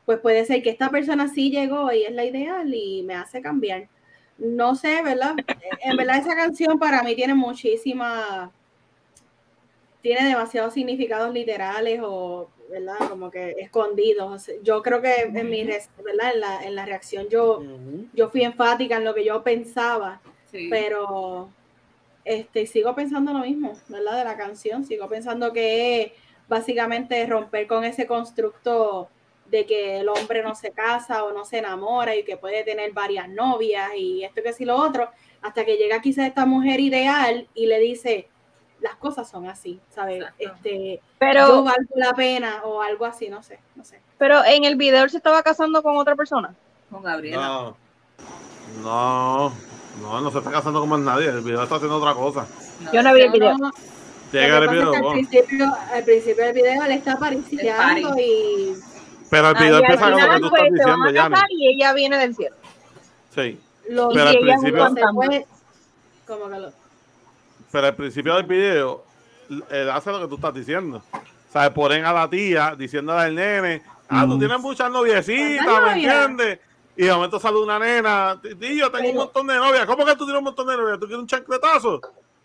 pues 0.05 0.19
puede 0.19 0.45
ser 0.45 0.61
que 0.61 0.69
esta 0.69 0.89
persona 0.89 1.27
sí 1.27 1.49
llegó 1.49 1.91
y 1.91 2.03
es 2.03 2.11
la 2.11 2.25
ideal 2.25 2.73
y 2.73 3.03
me 3.03 3.15
hace 3.15 3.41
cambiar. 3.41 3.87
No 4.37 4.75
sé, 4.75 5.01
¿verdad? 5.03 5.35
En 5.81 5.95
verdad 5.95 6.17
esa 6.17 6.35
canción 6.35 6.77
para 6.79 7.03
mí 7.03 7.15
tiene 7.15 7.35
muchísima, 7.35 8.51
tiene 10.01 10.27
demasiados 10.27 10.73
significados 10.73 11.33
literales 11.33 12.01
o, 12.03 12.49
¿verdad? 12.69 12.97
Como 13.09 13.31
que 13.31 13.51
escondidos. 13.59 14.49
Yo 14.63 14.81
creo 14.81 15.01
que 15.01 15.13
en 15.21 15.49
mi, 15.49 15.63
¿verdad? 15.63 16.33
En 16.33 16.39
la, 16.39 16.63
en 16.65 16.75
la 16.75 16.85
reacción 16.85 17.29
yo, 17.29 17.63
yo 18.13 18.29
fui 18.29 18.43
enfática 18.43 18.97
en 18.97 19.05
lo 19.05 19.13
que 19.13 19.23
yo 19.23 19.43
pensaba, 19.43 20.19
Sí. 20.51 20.67
pero 20.69 21.49
este, 22.25 22.65
sigo 22.65 22.95
pensando 22.95 23.33
lo 23.33 23.39
mismo, 23.39 23.73
¿verdad? 23.87 24.17
De 24.17 24.23
la 24.23 24.37
canción, 24.37 24.85
sigo 24.85 25.07
pensando 25.07 25.51
que 25.51 26.01
es 26.01 26.11
básicamente 26.47 27.25
romper 27.25 27.67
con 27.67 27.83
ese 27.83 28.07
constructo 28.07 29.09
de 29.47 29.65
que 29.65 29.99
el 29.99 30.09
hombre 30.09 30.41
no 30.41 30.55
se 30.55 30.71
casa 30.71 31.23
o 31.23 31.33
no 31.33 31.45
se 31.45 31.59
enamora 31.59 32.15
y 32.15 32.23
que 32.23 32.37
puede 32.37 32.63
tener 32.63 32.91
varias 32.91 33.29
novias 33.29 33.91
y 33.95 34.23
esto 34.23 34.41
que 34.41 34.53
sí 34.53 34.65
lo 34.65 34.75
otro, 34.75 35.09
hasta 35.41 35.65
que 35.65 35.77
llega 35.77 36.01
quizás 36.01 36.27
esta 36.27 36.45
mujer 36.45 36.79
ideal 36.79 37.47
y 37.53 37.67
le 37.67 37.79
dice, 37.79 38.29
las 38.79 38.95
cosas 38.95 39.29
son 39.29 39.47
así, 39.47 39.79
¿sabes? 39.89 40.23
Exacto. 40.23 40.43
Este, 40.55 40.95
yo 40.95 41.01
pero, 41.19 41.63
valgo 41.63 41.95
la 41.95 42.13
pena 42.13 42.63
o 42.63 42.81
algo 42.81 43.05
así, 43.05 43.29
no 43.29 43.43
sé, 43.43 43.59
no 43.75 43.83
sé. 43.83 43.99
pero 44.17 44.43
en 44.43 44.65
el 44.65 44.75
video 44.75 45.03
él 45.03 45.09
se 45.09 45.17
estaba 45.17 45.43
casando 45.43 45.83
con 45.83 45.97
otra 45.97 46.15
persona. 46.15 46.55
Con 46.89 47.03
Gabriela. 47.03 47.41
No, 47.41 47.77
no, 48.81 49.53
no, 50.01 50.21
no 50.21 50.31
se 50.31 50.37
está 50.39 50.51
casando 50.51 50.79
con 50.79 50.89
más 50.89 50.99
nadie. 50.99 51.27
El 51.29 51.41
video 51.41 51.63
está 51.63 51.75
haciendo 51.75 51.97
otra 51.97 52.13
cosa. 52.13 52.45
No. 52.81 52.91
Yo 52.93 53.03
no 53.03 53.13
vi 53.13 53.21
el 53.21 53.31
video. 53.31 53.57
No, 53.57 53.71
Tiene 54.31 54.47
que 54.47 54.53
Lo 54.53 54.59
ver 54.61 54.69
que 54.69 54.75
el 54.75 54.81
video. 54.85 54.93
al, 55.09 55.13
principio, 55.13 55.73
al 55.93 56.03
principio 56.03 56.43
del 56.45 56.53
video 56.53 56.83
él 56.83 56.91
está 56.91 57.13
apariciando 57.13 57.77
party. 57.77 58.21
y 58.21 58.73
Pero 59.29 59.49
el 59.49 59.55
video 59.55 59.77
empieza 59.79 60.01
con 60.01 60.11
lo 60.11 60.17
que 60.17 60.39
tú 60.39 60.49
pues, 60.49 60.63
estás 60.73 60.85
van 60.97 61.07
diciendo, 61.13 61.35
Yanni. 61.37 61.55
y 61.55 61.67
ella 61.75 61.93
viene 61.93 62.17
del 62.17 62.35
cielo. 62.35 62.55
Sí. 63.35 63.59
lo 63.89 64.09
Pero 64.09 64.29
al 64.29 64.37
principio- 64.39 64.87
como 66.25 66.49
que 66.49 66.59
lo 66.59 66.71
Pero 67.71 67.87
al 67.87 67.95
principio 67.95 68.35
del 68.35 68.45
video, 68.45 69.03
él 69.69 69.89
hace 69.89 70.11
lo 70.11 70.21
que 70.21 70.27
tú 70.27 70.35
estás 70.35 70.53
diciendo. 70.53 71.01
O 71.11 71.51
sea, 71.51 71.71
ponen 71.73 72.05
a 72.05 72.13
la 72.13 72.29
tía 72.29 72.75
diciéndole 72.77 73.21
al 73.21 73.35
nene, 73.35 73.81
ah, 74.09 74.25
tú 74.27 74.35
Mm. 74.35 74.39
tienes 74.39 74.59
muchas 74.59 74.89
noviecitas, 74.91 75.65
¿Cuántas 75.65 75.95
¿me 75.95 76.03
entiendes? 76.03 76.59
Y 76.95 77.05
de 77.05 77.13
momento 77.13 77.39
sale 77.39 77.57
una 77.57 77.79
nena, 77.79 78.39
tío, 78.59 78.91
tengo 78.91 79.09
un 79.09 79.15
montón 79.15 79.47
de 79.47 79.55
novias. 79.55 79.85
¿Cómo 79.85 80.05
que 80.05 80.15
tú 80.15 80.25
tienes 80.25 80.37
un 80.37 80.43
montón 80.43 80.67
de 80.67 80.77
novias? 80.77 80.99
¿Tú 80.99 81.07
quieres 81.07 81.21
un 81.21 81.27
chancletazo? 81.27 81.99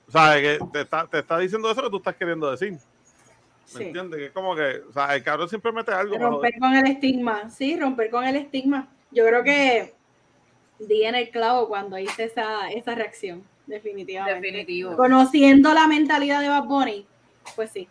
O 0.07 0.11
sea, 0.11 0.41
que 0.41 0.59
te 0.73 0.81
está, 0.81 1.07
te 1.07 1.19
está 1.19 1.39
diciendo 1.39 1.70
eso 1.70 1.83
que 1.83 1.91
tú 1.91 1.99
estás 1.99 2.16
queriendo 2.16 2.51
decir. 2.51 2.73
¿Me 2.73 2.79
sí. 3.66 3.83
entiendes? 3.85 4.19
Que 4.19 4.27
es 4.27 4.33
como 4.33 4.57
que, 4.57 4.81
o 4.89 4.93
sea, 4.93 5.15
el 5.15 5.23
cabrón 5.23 5.51
siempre 5.51 5.70
mete 5.70 5.93
algo. 5.93 6.16
romper 6.16 6.59
con 6.59 6.75
el 6.75 6.87
estigma, 6.87 7.51
sí, 7.51 7.79
romper 7.79 8.11
con 8.11 8.25
el 8.25 8.37
estigma. 8.37 8.89
Yo 9.11 9.27
creo 9.27 9.45
que 9.45 9.95
di 10.79 11.05
en 11.05 11.15
el 11.15 11.29
clavo 11.31 11.69
cuando 11.69 11.99
hice 11.99 12.25
esa, 12.25 12.70
esa 12.70 12.95
reacción, 12.95 13.45
definitivamente. 13.66 14.41
Definitivo. 14.41 14.97
Conociendo 14.97 15.75
la 15.75 15.87
mentalidad 15.87 16.41
de 16.41 16.49
Bad 16.49 16.65
Bunny, 16.65 17.07
pues 17.55 17.70
sí. 17.70 17.87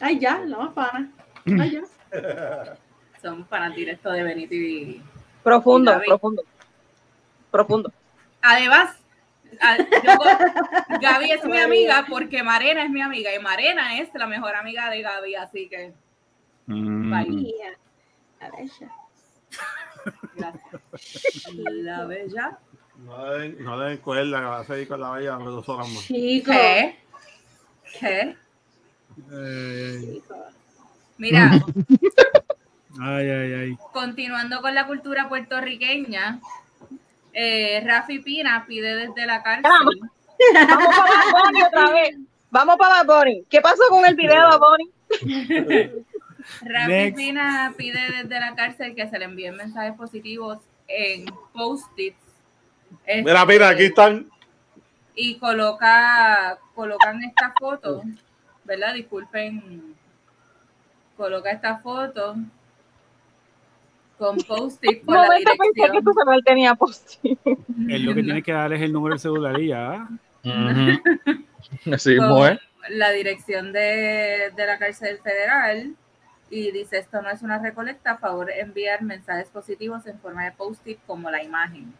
Ay, 0.00 0.18
ya, 0.18 0.40
la 0.40 0.58
más 0.58 0.72
pana. 0.74 1.10
Ay, 1.46 1.70
ya. 1.70 2.76
Somos 3.22 3.48
fanas 3.48 3.74
directos 3.74 4.12
de 4.12 4.22
Benito 4.22 4.54
y. 4.54 5.02
Profundo, 5.42 6.00
Y 6.04 6.08
profundo. 6.08 6.42
Profundo. 7.50 7.92
Además, 8.42 8.96
yo 9.52 10.98
Gaby 11.00 11.30
es 11.32 11.44
mi 11.44 11.58
amiga 11.58 12.04
porque 12.08 12.42
Marena 12.42 12.84
es 12.84 12.90
mi 12.90 13.02
amiga 13.02 13.34
y 13.34 13.38
Marena 13.38 13.98
es 13.98 14.08
la 14.14 14.26
mejor 14.26 14.54
amiga 14.56 14.90
de 14.90 15.02
Gaby, 15.02 15.34
así 15.36 15.68
que 15.68 15.92
Mm. 16.66 17.10
Bye. 17.10 17.28
Mía. 17.30 17.78
A 18.40 18.50
ver, 18.56 18.68
ya. 18.80 18.90
gracias. 20.36 20.82
La 21.54 22.04
bella. 22.06 22.58
No 22.98 23.26
le 23.36 23.38
den, 23.40 23.64
no 23.64 23.76
que 24.38 24.44
va 24.46 24.60
a 24.60 24.64
seguir 24.64 24.88
con 24.88 25.00
la 25.00 25.10
bella 25.12 25.36
dos 25.50 25.68
horas 25.68 25.88
más. 25.88 26.04
Chico. 26.04 26.52
¿Qué? 26.52 26.96
¿Qué? 27.98 28.36
Ay, 29.32 30.14
chico. 30.14 30.36
Mira, 31.18 31.50
ay, 33.00 33.30
ay, 33.30 33.52
ay. 33.52 33.76
continuando 33.92 34.60
con 34.60 34.74
la 34.74 34.86
cultura 34.86 35.28
puertorriqueña, 35.28 36.40
eh, 37.32 37.82
Rafi 37.84 38.18
Pina 38.20 38.64
pide 38.66 38.94
desde 38.94 39.26
la 39.26 39.42
cárcel. 39.42 39.70
Vamos. 39.70 39.94
Vamos 40.54 40.96
para 40.96 41.14
Bad 41.14 41.44
Bunny 41.44 41.62
otra 41.62 41.90
vez. 41.92 42.16
Vamos 42.50 42.76
para 42.76 43.02
Bad 43.02 43.18
Bunny. 43.18 43.44
¿Qué 43.48 43.60
pasó 43.60 43.82
con 43.88 44.04
el 44.04 44.14
video 44.14 44.34
de 44.34 44.40
Bad 44.40 44.60
Bunny? 44.60 44.90
Rafi 46.62 46.88
Next. 46.88 47.16
Pina 47.16 47.74
pide 47.76 48.00
desde 48.10 48.40
la 48.40 48.54
cárcel 48.54 48.94
que 48.94 49.08
se 49.08 49.18
le 49.18 49.24
envíen 49.24 49.56
mensajes 49.56 49.94
positivos 49.94 50.58
en 50.88 51.26
post-its. 51.52 52.16
Este, 53.06 53.22
Mira, 53.22 53.46
mira, 53.46 53.68
aquí 53.68 53.84
están. 53.84 54.28
Y 55.14 55.38
coloca, 55.38 56.58
colocan 56.74 57.22
esta 57.22 57.54
foto, 57.58 58.02
¿verdad? 58.64 58.94
Disculpen. 58.94 59.94
Coloca 61.16 61.50
esta 61.50 61.78
foto 61.78 62.36
con 64.22 64.36
post-it 64.38 65.04
con 65.04 65.14
Un 65.16 65.20
la 65.20 65.26
momento 65.26 65.50
pensé 65.58 65.72
que 65.74 65.80
dirección. 65.82 66.04
tu 66.04 66.12
celular 66.12 66.40
tenía 66.44 66.74
post 66.74 67.14
Él 67.24 68.04
lo 68.04 68.14
que 68.14 68.22
tiene 68.22 68.42
que 68.42 68.52
dar 68.52 68.72
es 68.72 68.80
el 68.82 68.92
número 68.92 69.14
del 69.14 69.20
celular 69.20 69.60
y 69.60 69.68
ya. 69.68 70.08
Ujú. 70.44 71.92
Así 71.94 72.10
mismo 72.10 72.36
con 72.36 72.58
la 72.90 73.10
dirección 73.10 73.72
de, 73.72 74.52
de 74.56 74.66
la 74.66 74.78
cárcel 74.78 75.18
federal 75.22 75.94
y 76.50 76.70
dice 76.70 76.98
esto 76.98 77.22
no 77.22 77.30
es 77.30 77.42
una 77.42 77.58
recolecta, 77.58 78.12
a 78.12 78.18
favor 78.18 78.50
enviar 78.50 79.02
mensajes 79.02 79.48
positivos 79.48 80.06
en 80.06 80.18
forma 80.20 80.44
de 80.44 80.52
post-it 80.52 80.98
como 81.06 81.30
la 81.30 81.42
imagen. 81.42 81.92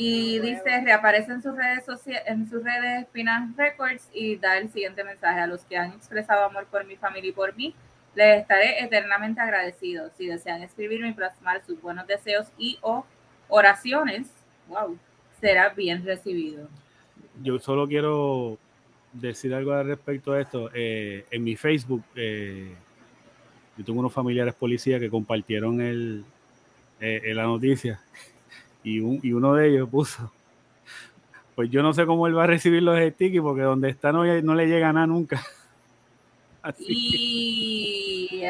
Y 0.00 0.38
dice, 0.38 0.80
reaparece 0.84 1.32
en 1.32 1.42
sus 1.42 1.56
redes 1.56 1.84
sociales, 1.84 2.22
en 2.26 2.48
sus 2.48 2.62
redes 2.62 3.06
Pinas 3.10 3.56
Records 3.56 4.08
y 4.12 4.36
da 4.36 4.58
el 4.58 4.70
siguiente 4.70 5.02
mensaje 5.02 5.40
a 5.40 5.46
los 5.48 5.64
que 5.64 5.76
han 5.76 5.92
expresado 5.92 6.44
amor 6.44 6.66
por 6.66 6.84
mi 6.84 6.94
familia 6.96 7.30
y 7.30 7.32
por 7.32 7.56
mí. 7.56 7.74
Les 8.18 8.40
estaré 8.40 8.82
eternamente 8.82 9.40
agradecido. 9.40 10.10
Si 10.18 10.26
desean 10.26 10.60
escribirme 10.62 11.10
y 11.10 11.12
plasmar 11.12 11.64
sus 11.64 11.80
buenos 11.80 12.04
deseos 12.08 12.48
y 12.58 12.76
o 12.82 13.06
oraciones, 13.46 14.28
wow, 14.66 14.98
será 15.40 15.68
bien 15.68 16.04
recibido. 16.04 16.66
Yo 17.40 17.60
solo 17.60 17.86
quiero 17.86 18.58
decir 19.12 19.54
algo 19.54 19.72
al 19.72 19.86
respecto 19.86 20.32
a 20.32 20.40
esto. 20.40 20.68
Eh, 20.74 21.26
en 21.30 21.44
mi 21.44 21.54
Facebook, 21.54 22.02
eh, 22.16 22.74
yo 23.76 23.84
tengo 23.84 24.00
unos 24.00 24.12
familiares 24.12 24.54
policías 24.54 25.00
que 25.00 25.08
compartieron 25.08 25.80
eh, 25.80 26.24
eh, 27.00 27.34
la 27.34 27.44
noticia 27.44 28.00
y, 28.82 28.98
un- 28.98 29.20
y 29.22 29.32
uno 29.32 29.54
de 29.54 29.68
ellos 29.68 29.88
puso, 29.88 30.32
pues 31.54 31.70
yo 31.70 31.84
no 31.84 31.92
sé 31.94 32.04
cómo 32.04 32.26
él 32.26 32.36
va 32.36 32.42
a 32.44 32.46
recibir 32.48 32.82
los 32.82 32.98
stickers 32.98 33.42
porque 33.44 33.62
donde 33.62 33.90
está 33.90 34.10
no 34.10 34.24
le 34.24 34.66
llega 34.66 34.92
nada 34.92 35.06
nunca. 35.06 35.40
Así 36.62 36.84
que- 36.86 36.92
Y 36.92 38.44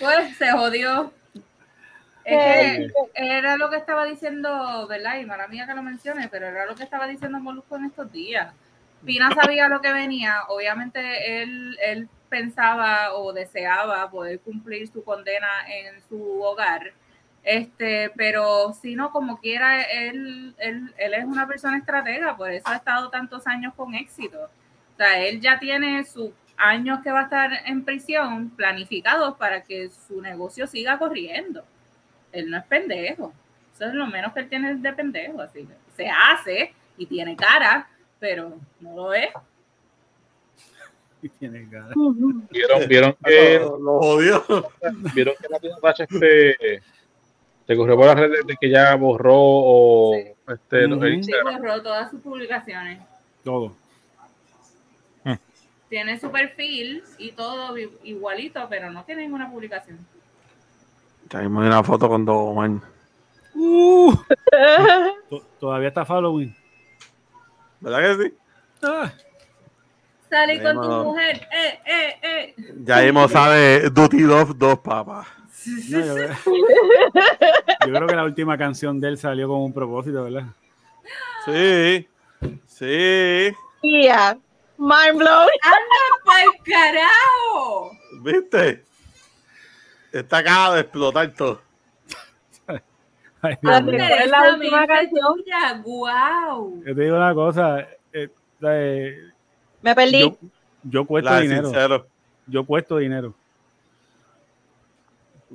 pues 0.00 0.36
se 0.36 0.50
jodió. 0.52 1.12
Es 2.24 2.36
que 2.36 2.92
era 3.14 3.56
lo 3.56 3.68
que 3.70 3.76
estaba 3.76 4.04
diciendo, 4.04 4.86
¿verdad? 4.86 5.18
Y 5.18 5.24
mala 5.26 5.48
mía 5.48 5.66
que 5.66 5.74
lo 5.74 5.82
mencione, 5.82 6.28
pero 6.28 6.46
era 6.46 6.66
lo 6.66 6.74
que 6.74 6.84
estaba 6.84 7.06
diciendo 7.08 7.40
Molusco 7.40 7.76
en 7.76 7.86
estos 7.86 8.10
días. 8.12 8.54
Pina 9.04 9.30
sabía 9.34 9.68
lo 9.68 9.80
que 9.80 9.92
venía, 9.92 10.42
obviamente 10.48 11.42
él, 11.42 11.76
él 11.84 12.08
pensaba 12.28 13.14
o 13.14 13.32
deseaba 13.32 14.08
poder 14.10 14.38
cumplir 14.40 14.86
su 14.88 15.02
condena 15.02 15.48
en 15.68 16.00
su 16.08 16.40
hogar, 16.42 16.92
este, 17.44 18.10
pero 18.16 18.72
si 18.72 18.94
no, 18.94 19.10
como 19.10 19.38
quiera, 19.40 19.82
él, 19.82 20.54
él, 20.58 20.94
él 20.96 21.14
es 21.14 21.24
una 21.24 21.46
persona 21.46 21.76
estratega, 21.78 22.36
por 22.36 22.50
eso 22.50 22.68
ha 22.68 22.76
estado 22.76 23.10
tantos 23.10 23.46
años 23.46 23.74
con 23.74 23.94
éxito. 23.94 24.38
O 24.44 24.96
sea, 24.96 25.18
él 25.20 25.40
ya 25.40 25.58
tiene 25.58 26.04
sus 26.04 26.30
años 26.56 27.00
que 27.02 27.10
va 27.10 27.20
a 27.20 27.24
estar 27.24 27.50
en 27.66 27.84
prisión 27.84 28.50
planificados 28.50 29.36
para 29.36 29.62
que 29.62 29.90
su 29.90 30.20
negocio 30.20 30.66
siga 30.66 30.98
corriendo. 30.98 31.64
Él 32.30 32.50
no 32.50 32.58
es 32.58 32.64
pendejo. 32.64 33.32
Eso 33.74 33.86
es 33.86 33.94
lo 33.94 34.06
menos 34.06 34.32
que 34.32 34.40
él 34.40 34.48
tiene 34.48 34.74
de 34.76 34.92
pendejo. 34.92 35.40
Así 35.40 35.66
que 35.66 35.74
se 35.96 36.08
hace 36.08 36.72
y 36.96 37.06
tiene 37.06 37.34
cara, 37.34 37.88
pero 38.20 38.56
no 38.80 38.94
lo 38.94 39.14
es. 39.14 39.30
tiene 41.40 41.68
cara. 41.68 41.92
Vieron, 42.50 42.88
vieron 42.88 43.16
que, 43.24 43.58
Lo, 43.58 43.78
lo 43.80 43.98
jodió. 43.98 44.44
vieron 45.14 45.34
que 45.40 45.48
la 45.48 45.90
este 45.98 46.82
se 47.72 47.76
corrió 47.76 47.96
por 47.96 48.06
las 48.06 48.16
redes 48.16 48.46
de 48.46 48.56
que 48.60 48.70
ya 48.70 48.94
borró 48.96 49.34
o 49.36 50.12
Sí. 50.14 50.28
este 50.52 50.86
Ujú. 50.86 51.04
el 51.04 51.24
Sí, 51.24 51.32
borró 51.42 51.82
todas 51.82 52.10
sus 52.10 52.20
publicaciones. 52.20 53.00
Todo. 53.42 53.74
Tiene 55.88 56.18
su 56.18 56.30
perfil 56.30 57.02
y 57.18 57.32
todo 57.32 57.76
igualito, 58.02 58.66
pero 58.70 58.90
no 58.90 59.04
tiene 59.04 59.22
ninguna 59.22 59.50
publicación. 59.50 59.98
Traemos 61.28 61.66
una 61.66 61.82
foto 61.84 62.08
con 62.08 62.24
dos 62.24 62.54
man. 62.56 62.82
Uh, 63.54 64.14
to- 65.28 65.44
todavía 65.60 65.88
está 65.88 66.06
following. 66.06 66.56
¿Verdad 67.80 68.16
que 68.16 68.24
sí? 68.24 68.34
Ah, 68.82 69.12
Salí 70.30 70.60
con 70.62 70.80
tu 70.80 70.88
mujer. 70.88 71.46
Eh, 71.52 71.80
eh, 71.84 72.16
eh. 72.22 72.54
Ya 72.84 73.02
mismo 73.02 73.28
sabe 73.28 73.90
Duty 73.90 74.22
Dove 74.22 74.54
dos 74.56 74.78
papas. 74.78 75.26
No, 75.66 76.00
yo, 76.06 76.14
creo, 76.14 76.28
yo 77.86 77.92
creo 77.92 78.06
que 78.06 78.16
la 78.16 78.24
última 78.24 78.56
canción 78.58 79.00
de 79.00 79.08
él 79.08 79.18
salió 79.18 79.48
con 79.48 79.60
un 79.60 79.72
propósito, 79.72 80.24
¿verdad? 80.24 80.44
Sí. 81.44 82.08
Sí. 82.66 83.52
Yeah. 83.82 84.38
Mind 84.78 85.18
blown. 85.18 85.48
¡Pa'l 86.24 86.64
carajo! 86.64 87.90
¿Viste? 88.22 88.84
Está 90.12 90.38
acá 90.38 90.74
de 90.74 90.80
explotar 90.80 91.32
todo. 91.34 91.60
Ay, 92.68 93.56
Ah, 93.64 93.80
Dios 93.80 93.82
mío. 93.84 93.98
¿cuál 93.98 94.22
es 94.22 94.30
la 94.30 94.52
última 94.54 94.86
canción? 94.86 95.82
¡Guau! 95.82 96.82
Yo 96.86 96.94
te 96.94 97.02
digo 97.02 97.16
una 97.16 97.34
cosa. 97.34 97.80
eh, 98.12 98.28
eh, 98.62 99.18
Me 99.82 99.94
perdí. 99.96 100.20
yo, 100.20 100.36
yo 100.84 101.04
cuesto 101.04 101.36
dinero. 101.40 101.64
sincero. 101.64 102.06
Yo 102.46 102.64
cuesto 102.64 102.98
dinero. 102.98 103.34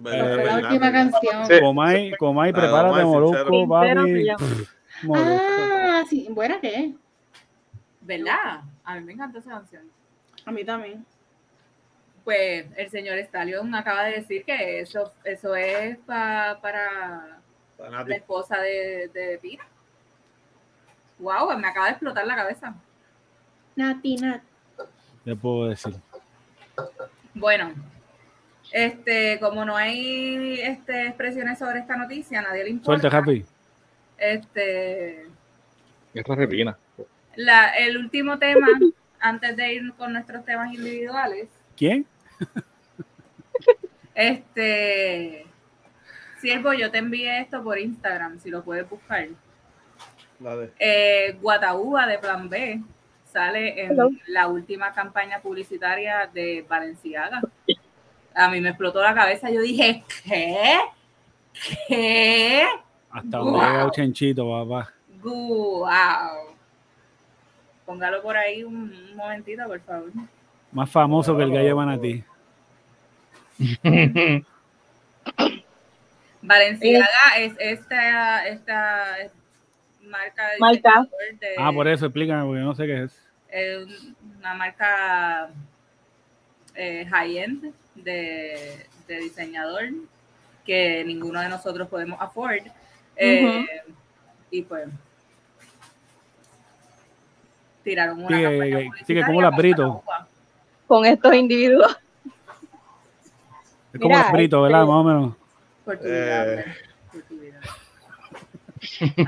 Fue 0.02 0.18
la 0.18 0.24
verdad, 0.26 0.64
última 0.64 0.92
canción. 0.92 1.60
Comay, 1.62 2.12
Comay, 2.18 2.54
prepárate, 2.54 3.04
molusco, 3.04 3.68
papi. 3.68 4.28
Ah, 5.14 6.04
sí, 6.10 6.28
buena 6.30 6.60
que 6.60 6.76
es. 6.76 6.92
¿Verdad? 8.02 8.62
A 8.84 8.96
mí 8.96 9.02
me 9.02 9.14
encanta 9.14 9.40
esa 9.40 9.50
canción. 9.52 9.84
A 10.46 10.52
mí 10.52 10.64
también. 10.64 11.06
Pues 12.24 12.66
el 12.76 12.90
señor 12.90 13.18
Stallion 13.20 13.74
acaba 13.74 14.04
de 14.04 14.14
decir 14.18 14.44
que 14.44 14.82
eso, 14.82 15.14
eso 15.24 15.56
es 15.56 15.98
pa- 16.00 16.60
para 16.62 17.40
la 17.78 18.16
esposa 18.16 18.58
de, 18.60 19.10
de 19.14 19.40
Pina. 19.42 19.66
Wow, 21.20 21.58
me 21.58 21.68
acaba 21.68 21.86
de 21.88 21.92
explotar 21.94 22.26
la 22.28 22.36
cabeza. 22.36 22.74
Nati, 23.76 24.16
Nat. 24.18 24.42
Le 25.26 25.36
puedo 25.36 25.70
decir. 25.70 25.96
Bueno, 27.34 27.74
este, 28.72 29.40
como 29.40 29.66
no 29.66 29.76
hay 29.76 30.60
este, 30.62 31.08
expresiones 31.08 31.60
sobre 31.60 31.80
esta 31.80 31.96
noticia, 31.98 32.42
nadie 32.42 32.64
le 32.66 32.70
importa. 32.72 33.02
Suelta, 33.02 33.18
Happy. 33.18 33.46
Este, 34.18 35.26
Esta 36.14 36.36
repina. 36.36 36.78
la, 37.36 37.70
el 37.78 37.98
último 37.98 38.38
tema, 38.40 38.68
antes 39.20 39.56
de 39.56 39.74
ir 39.74 39.94
con 39.94 40.14
nuestros 40.14 40.44
temas 40.46 40.74
individuales, 40.74 41.50
¿Quién? 41.76 42.06
este, 44.16 45.46
Siervo, 46.42 46.74
yo 46.74 46.92
te 46.92 47.00
envié 47.00 47.40
esto 47.42 47.64
por 47.64 47.78
Instagram, 47.80 48.40
si 48.40 48.50
lo 48.50 48.64
puedes 48.64 48.90
buscar. 48.90 49.28
La 50.40 50.56
de. 50.56 50.72
Eh, 50.80 51.38
Guataúba 51.42 52.06
de 52.08 52.20
Plan 52.20 52.48
B 52.50 52.82
sale 53.32 53.84
en 53.84 53.92
Hello. 53.92 54.10
la 54.28 54.48
última 54.48 54.94
campaña 54.94 55.40
publicitaria 55.42 56.30
de 56.32 56.66
Valenciaga. 56.68 57.42
A 58.38 58.50
mí 58.50 58.62
me 58.62 58.70
explotó 58.70 59.02
la 59.02 59.14
cabeza. 59.16 59.50
Yo 59.50 59.62
dije, 59.62 60.04
¿qué? 60.24 60.80
¿Qué? 61.88 62.64
Hasta 63.10 63.38
donde 63.38 63.52
Wow. 63.54 63.62
llega 63.62 63.84
el 63.84 63.92
chanchito, 63.92 64.48
papá. 64.50 64.94
¡Guau! 65.22 66.56
Póngalo 67.86 68.22
por 68.22 68.38
ahí 68.38 68.64
un, 68.64 68.76
un 68.76 69.16
momentito, 69.16 69.66
por 69.66 69.80
favor. 69.82 70.12
Más 70.72 70.90
famoso 70.90 71.36
que 71.36 71.44
el 71.44 71.52
gallo 71.52 71.76
Manatí. 71.76 72.24
Valenciaga 76.42 77.08
es 77.40 77.54
esta, 77.60 78.48
esta 78.48 79.06
marca 80.04 80.48
de 80.52 80.60
Marca. 80.60 81.08
de- 81.40 81.56
Ah, 81.58 81.72
por 81.74 81.88
eso, 81.88 82.06
explícame, 82.06 82.44
porque 82.46 82.60
yo 82.60 82.66
no 82.66 82.76
sé 82.76 82.86
qué 82.86 83.04
es. 83.04 83.24
es 83.50 83.88
una 84.40 84.54
marca 84.54 85.50
eh, 86.78 87.06
high-end 87.10 87.74
de, 87.96 88.86
de 89.08 89.18
diseñador 89.20 89.84
que 90.66 91.04
ninguno 91.06 91.42
de 91.42 91.50
nosotros 91.50 91.88
podemos 91.90 92.22
afford. 92.22 92.62
Eh, 93.16 93.66
Y 94.52 94.62
pues 94.62 94.88
tiraron 97.84 98.24
una 98.24 98.38
Sí, 98.38 98.44
campaña 98.44 98.80
sí, 99.06 99.14
que 99.14 99.24
como 99.24 99.42
las 99.42 99.52
con 99.52 99.58
Brito. 99.58 99.88
Guataúba. 100.06 100.28
Con 100.88 101.06
estos 101.06 101.34
individuos. 101.34 101.98
Es 103.94 104.00
como 104.02 104.10
Mira, 104.10 104.22
los 104.24 104.32
fritos, 104.32 104.64
¿verdad? 104.64 104.82
este- 104.82 104.92
Más 104.92 105.00
o 105.00 105.04
menos. 105.04 105.36
Por 105.86 105.98
tu 105.98 106.04
vida, 106.04 106.54
Eh. 106.54 106.66
Por 107.12 107.22
tu 107.24 107.40
vida. 107.40 107.60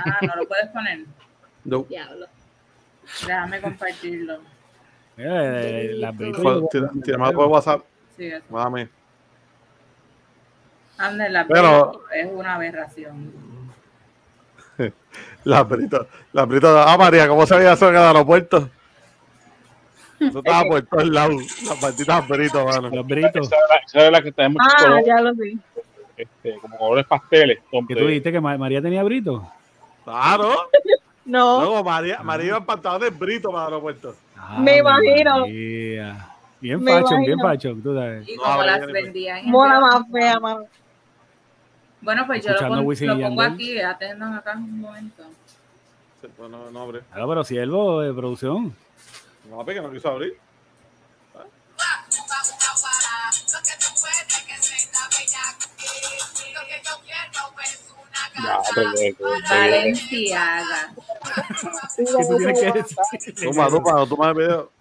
Ah, 0.06 0.20
no 0.22 0.36
lo 0.36 0.48
puedes 0.48 0.68
poner. 0.68 1.00
No. 1.64 1.84
Diablo. 1.84 2.28
Déjame 3.26 3.62
compartirlo. 3.62 4.40
Eh, 5.22 5.92
las 5.96 6.16
britos. 6.16 6.64
Tírame 7.04 7.32
por 7.34 7.48
WhatsApp. 7.48 7.82
Sí, 8.16 8.26
eso. 8.28 8.46
Mami. 8.50 8.88
Ande, 10.98 11.30
la 11.30 11.46
Pero- 11.48 12.02
es 12.14 12.28
una 12.32 12.56
aberración. 12.56 13.32
La 15.46 15.64
brito. 15.64 16.08
La 16.34 16.46
brito. 16.46 16.68
Ah, 16.80 16.98
María, 16.98 17.28
¿cómo 17.28 17.46
se 17.46 17.56
veía 17.58 17.74
eso 17.74 17.90
en 17.90 17.96
el 17.96 18.02
aeropuerto? 18.02 18.70
Eso 20.20 20.40
estaba 20.40 20.64
por 20.64 20.82
todos 20.84 21.08
lados. 21.08 21.42
Las 21.66 21.82
malditas 21.82 22.28
britos, 22.28 22.66
mano. 22.66 22.90
Los 22.94 23.08
britos. 23.08 23.50
Esa 23.86 24.06
es 24.06 24.12
la- 24.12 24.22
que 24.22 24.32
tenemos 24.34 24.62
muchos 24.62 24.74
Ah, 24.78 24.84
colores, 24.84 25.06
ya 25.08 25.22
lo 25.22 25.34
vi. 25.34 25.58
este, 26.18 26.56
como 26.60 26.78
colores 26.78 27.06
pasteles. 27.08 27.60
Que 27.88 27.96
tú 27.96 28.06
dijiste 28.08 28.32
que 28.34 28.42
Ma- 28.42 28.58
María 28.58 28.82
tenía 28.82 29.04
brito. 29.04 29.48
Claro. 30.04 30.56
No, 31.26 31.60
Luego 31.62 31.84
María, 31.84 32.24
María 32.24 32.48
iba 32.48 32.58
en 32.58 32.66
pantalones 32.66 33.16
britos 33.20 33.52
para 33.52 33.68
el 33.68 33.74
aeropuerto. 33.74 34.16
Me 34.60 34.78
imagino. 34.78 35.40
María. 35.42 36.26
Bien 36.62 36.84
Me 36.84 36.92
facho, 36.92 37.10
bien 37.18 37.32
imagino. 37.40 37.44
facho, 37.44 37.76
tú 37.82 37.94
sabes. 37.96 38.28
Y 38.28 38.36
No, 38.36 38.42
como 38.44 38.54
habría 38.54 38.78
las 38.78 38.88
vendían. 38.92 39.38
en 39.40 39.50
mola 39.52 39.80
más 39.80 40.02
fea, 40.12 40.40
mano. 40.40 40.62
Bueno, 42.02 42.24
pues 42.28 42.46
yo 42.46 42.52
lo, 42.54 42.58
pon- 42.60 42.70
lo 42.70 42.84
pongo 42.84 42.94
Yandel. 42.94 43.40
aquí. 43.54 43.80
Atendan 43.80 44.34
acá 44.34 44.54
un 44.56 44.80
momento. 44.82 45.24
Sí, 46.22 46.28
pues 46.36 46.50
no, 46.50 46.70
no, 46.72 46.84
hombre. 46.84 47.02
Claro, 47.12 47.30
pero 47.30 47.44
siervo 47.44 48.02
de 48.02 48.14
producción. 48.14 48.74
No, 49.50 49.58
papi, 49.58 49.74
que 49.74 49.82
no 49.82 49.92
quiso 49.92 50.10
abrir. 50.10 50.38
Valenciaga. 59.50 60.94
¿Qué 61.96 62.04
tú 62.06 62.38
tienes 62.38 62.60
que 62.60 62.72
decir? 62.72 63.36
Toma, 63.54 63.70
toma, 63.70 64.08
toma 64.08 64.30
el 64.30 64.36
video. 64.36 64.72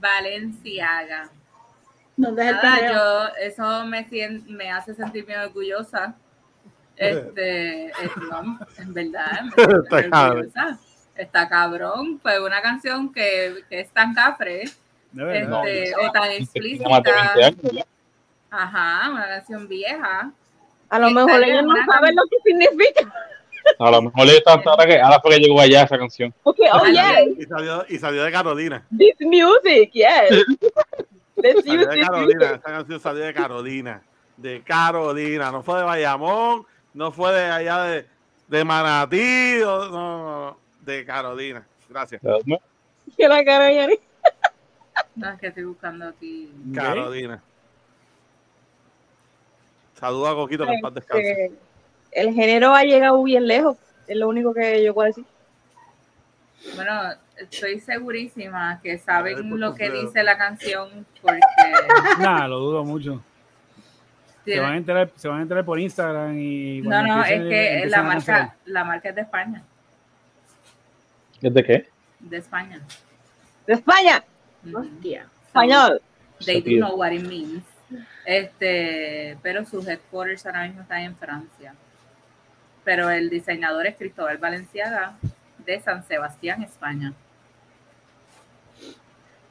Valenciaga. 0.00 1.30
¿Dónde 2.16 2.42
es 2.42 2.48
el 2.50 2.56
Nada, 2.56 2.76
perreo? 2.76 2.92
yo, 2.92 3.28
eso 3.40 3.84
me, 3.86 4.06
me 4.48 4.70
hace 4.70 4.94
sentirme 4.94 5.38
orgullosa. 5.38 6.14
Este, 7.00 7.86
eh, 7.86 7.92
no, 8.30 8.58
en 8.76 8.92
verdad, 8.92 9.40
me 9.56 9.62
Está 10.02 10.28
orgullosa. 10.28 10.78
Está 11.16 11.48
cabrón. 11.48 12.18
Pues 12.18 12.38
una 12.40 12.60
canción 12.60 13.10
que, 13.10 13.64
que 13.70 13.80
es 13.80 13.90
tan 13.90 14.12
cafre 14.12 14.64
De 15.12 15.24
verdad. 15.24 15.66
este, 15.66 15.94
o 15.96 16.12
tan 16.12 16.28
tiene 16.52 16.88
más 16.90 17.02
de 17.02 17.10
20 17.40 17.66
explícita. 17.68 17.86
Ajá, 18.50 19.10
una 19.12 19.26
canción 19.28 19.66
vieja. 19.66 20.30
A 20.90 20.98
lo 20.98 21.10
mejor 21.10 21.42
ellos 21.42 21.64
no 21.64 21.74
saben 21.90 22.14
lo 22.16 22.22
que 22.28 22.36
significa. 22.44 23.12
A 23.78 23.90
lo 23.90 24.02
mejor 24.02 24.26
le 24.26 24.36
están 24.38 24.60
ahora 24.66 24.86
que 24.86 25.00
ahora 25.00 25.20
fue 25.20 25.30
que 25.36 25.38
llegó 25.40 25.60
allá 25.60 25.82
esa 25.82 25.98
canción. 25.98 26.34
Okay, 26.42 26.66
oh 26.72 26.86
Y 27.38 27.44
salió, 27.44 27.84
y 27.88 27.98
salió 27.98 28.24
de 28.24 28.32
Carolina. 28.32 28.86
this 28.96 29.16
music, 29.20 29.90
yes. 29.92 30.30
Let's 31.36 31.64
Salió 31.64 31.80
use 31.80 31.86
de 31.88 31.94
this 31.96 32.04
Carolina. 32.06 32.38
music. 32.38 32.54
Esta 32.56 32.70
canción 32.72 33.00
salió 33.00 33.24
de 33.24 33.34
Carolina. 33.34 34.02
De 34.36 34.62
Carolina. 34.62 35.50
No 35.52 35.62
fue 35.62 35.78
de 35.78 35.84
Bayamón. 35.84 36.66
No 36.92 37.12
fue 37.12 37.32
de 37.32 37.44
allá 37.50 37.82
de, 37.84 38.06
de 38.48 38.64
Manatí. 38.64 39.60
o- 39.62 39.84
No, 39.84 39.90
no, 39.90 40.40
no. 40.46 40.56
De 40.80 41.04
Carolina. 41.04 41.66
Gracias. 41.88 42.20
Que 43.16 43.28
la 43.28 43.44
cara 43.44 43.66
de 43.66 43.74
Yanni. 43.76 43.94
No, 45.16 45.30
es 45.30 45.40
que 45.40 45.46
estoy 45.48 45.64
buscando 45.64 46.08
aquí. 46.08 46.50
Carolina. 46.74 47.42
Saluda 50.00 50.30
a 50.30 50.34
Coquito 50.34 50.66
que 50.66 50.72
en 50.72 50.80
paz 50.80 50.94
descanse. 50.94 51.30
Este, 51.30 51.52
el 52.12 52.34
género 52.34 52.74
ha 52.74 52.82
llegado 52.82 53.22
bien 53.22 53.46
lejos. 53.46 53.76
Es 54.06 54.16
lo 54.16 54.28
único 54.28 54.54
que 54.54 54.82
yo 54.82 54.94
puedo 54.94 55.06
decir. 55.08 55.24
Bueno, 56.74 56.92
estoy 57.36 57.80
segurísima 57.80 58.80
que 58.82 58.98
saben 58.98 59.58
lo 59.58 59.74
que 59.74 59.90
dice 59.90 60.22
la 60.22 60.36
canción 60.36 61.06
porque 61.22 61.40
Nada, 62.18 62.48
lo 62.48 62.58
dudo 62.58 62.84
mucho. 62.84 63.22
Se 64.44 64.58
van, 64.58 64.72
a 64.72 64.76
enterar, 64.76 65.10
se 65.16 65.28
van 65.28 65.38
a 65.38 65.42
enterar 65.42 65.64
por 65.64 65.78
Instagram 65.78 66.38
y. 66.38 66.80
No, 66.80 67.02
no, 67.06 67.24
es 67.24 67.40
que 67.42 67.84
la 67.86 68.02
marca, 68.02 68.56
la 68.64 68.84
marca 68.84 69.10
es 69.10 69.14
de 69.14 69.20
España, 69.20 69.62
¿Es 71.40 71.54
de 71.54 71.64
qué? 71.64 71.88
de 72.18 72.36
España. 72.38 72.80
De 73.66 73.74
España, 73.74 74.24
Ujú. 74.66 74.78
Hostia. 74.78 75.26
español. 75.46 76.00
They 76.44 76.60
do 76.60 76.78
know 76.78 76.96
what 76.96 77.12
it 77.12 77.22
means. 77.22 77.62
Este, 78.30 79.36
pero 79.42 79.64
sus 79.64 79.88
headquarters 79.88 80.46
ahora 80.46 80.62
mismo 80.68 80.82
están 80.82 81.00
en 81.00 81.16
Francia. 81.16 81.74
Pero 82.84 83.10
el 83.10 83.28
diseñador 83.28 83.88
es 83.88 83.96
Cristóbal 83.96 84.38
Valenciaga 84.38 85.14
de 85.66 85.80
San 85.80 86.06
Sebastián, 86.06 86.62
España. 86.62 87.12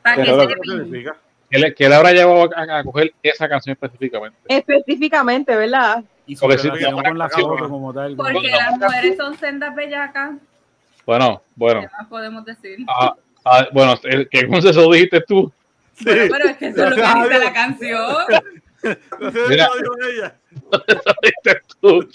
Para 0.02 0.16
que 0.16 0.22
Pero 0.22 0.38
lo 0.38 0.48
que 0.48 0.54
¿Qué 0.54 0.62
sepan, 0.62 0.78
significa? 0.86 1.16
¿Qué 1.50 1.60
le, 1.60 1.74
qué 1.74 1.90
le 1.90 1.96
habrá 1.96 2.14
llevado 2.14 2.50
a, 2.56 2.80
a 2.80 2.84
coger 2.86 3.14
esa 3.22 3.50
canción 3.50 3.74
específicamente? 3.74 4.38
Específicamente, 4.48 5.56
¿verdad? 5.58 6.02
Y 6.26 6.38
sí, 6.38 6.40
con 6.40 7.18
la 7.18 7.28
foto 7.30 7.68
como 7.70 7.94
tal. 7.94 8.16
como- 8.16 8.30
porque 8.32 8.48
las 8.50 8.78
mujeres 8.78 9.18
son 9.18 9.36
sendas 9.38 9.76
bellacas, 9.76 10.36
Bueno, 11.06 11.42
bueno. 11.56 11.82
¿qué 11.82 11.88
más 11.98 12.08
podemos 12.08 12.46
decir? 12.46 12.78
Ah, 12.88 13.14
ah, 13.44 13.68
bueno, 13.74 13.96
¿qué 14.32 14.48
consejo 14.48 14.94
dijiste 14.94 15.20
tú? 15.28 15.52
Sí. 15.96 16.06
Bueno, 16.06 16.28
pero 16.32 16.50
es 16.50 16.58
que 16.58 16.68
eso 16.68 16.84
es 16.86 16.90
lo 16.92 16.96
que 16.96 17.02
dice 17.30 17.40
la 17.44 17.52
canción. 17.54 18.16
No 19.20 19.32
sé 19.32 19.40
Mira. 19.50 19.70
qué 19.74 19.80
lo 19.84 19.96
dijo 19.96 20.10
ella. 20.12 20.36
Eso 20.88 21.16
dijiste 21.22 21.62
tú. 21.82 22.10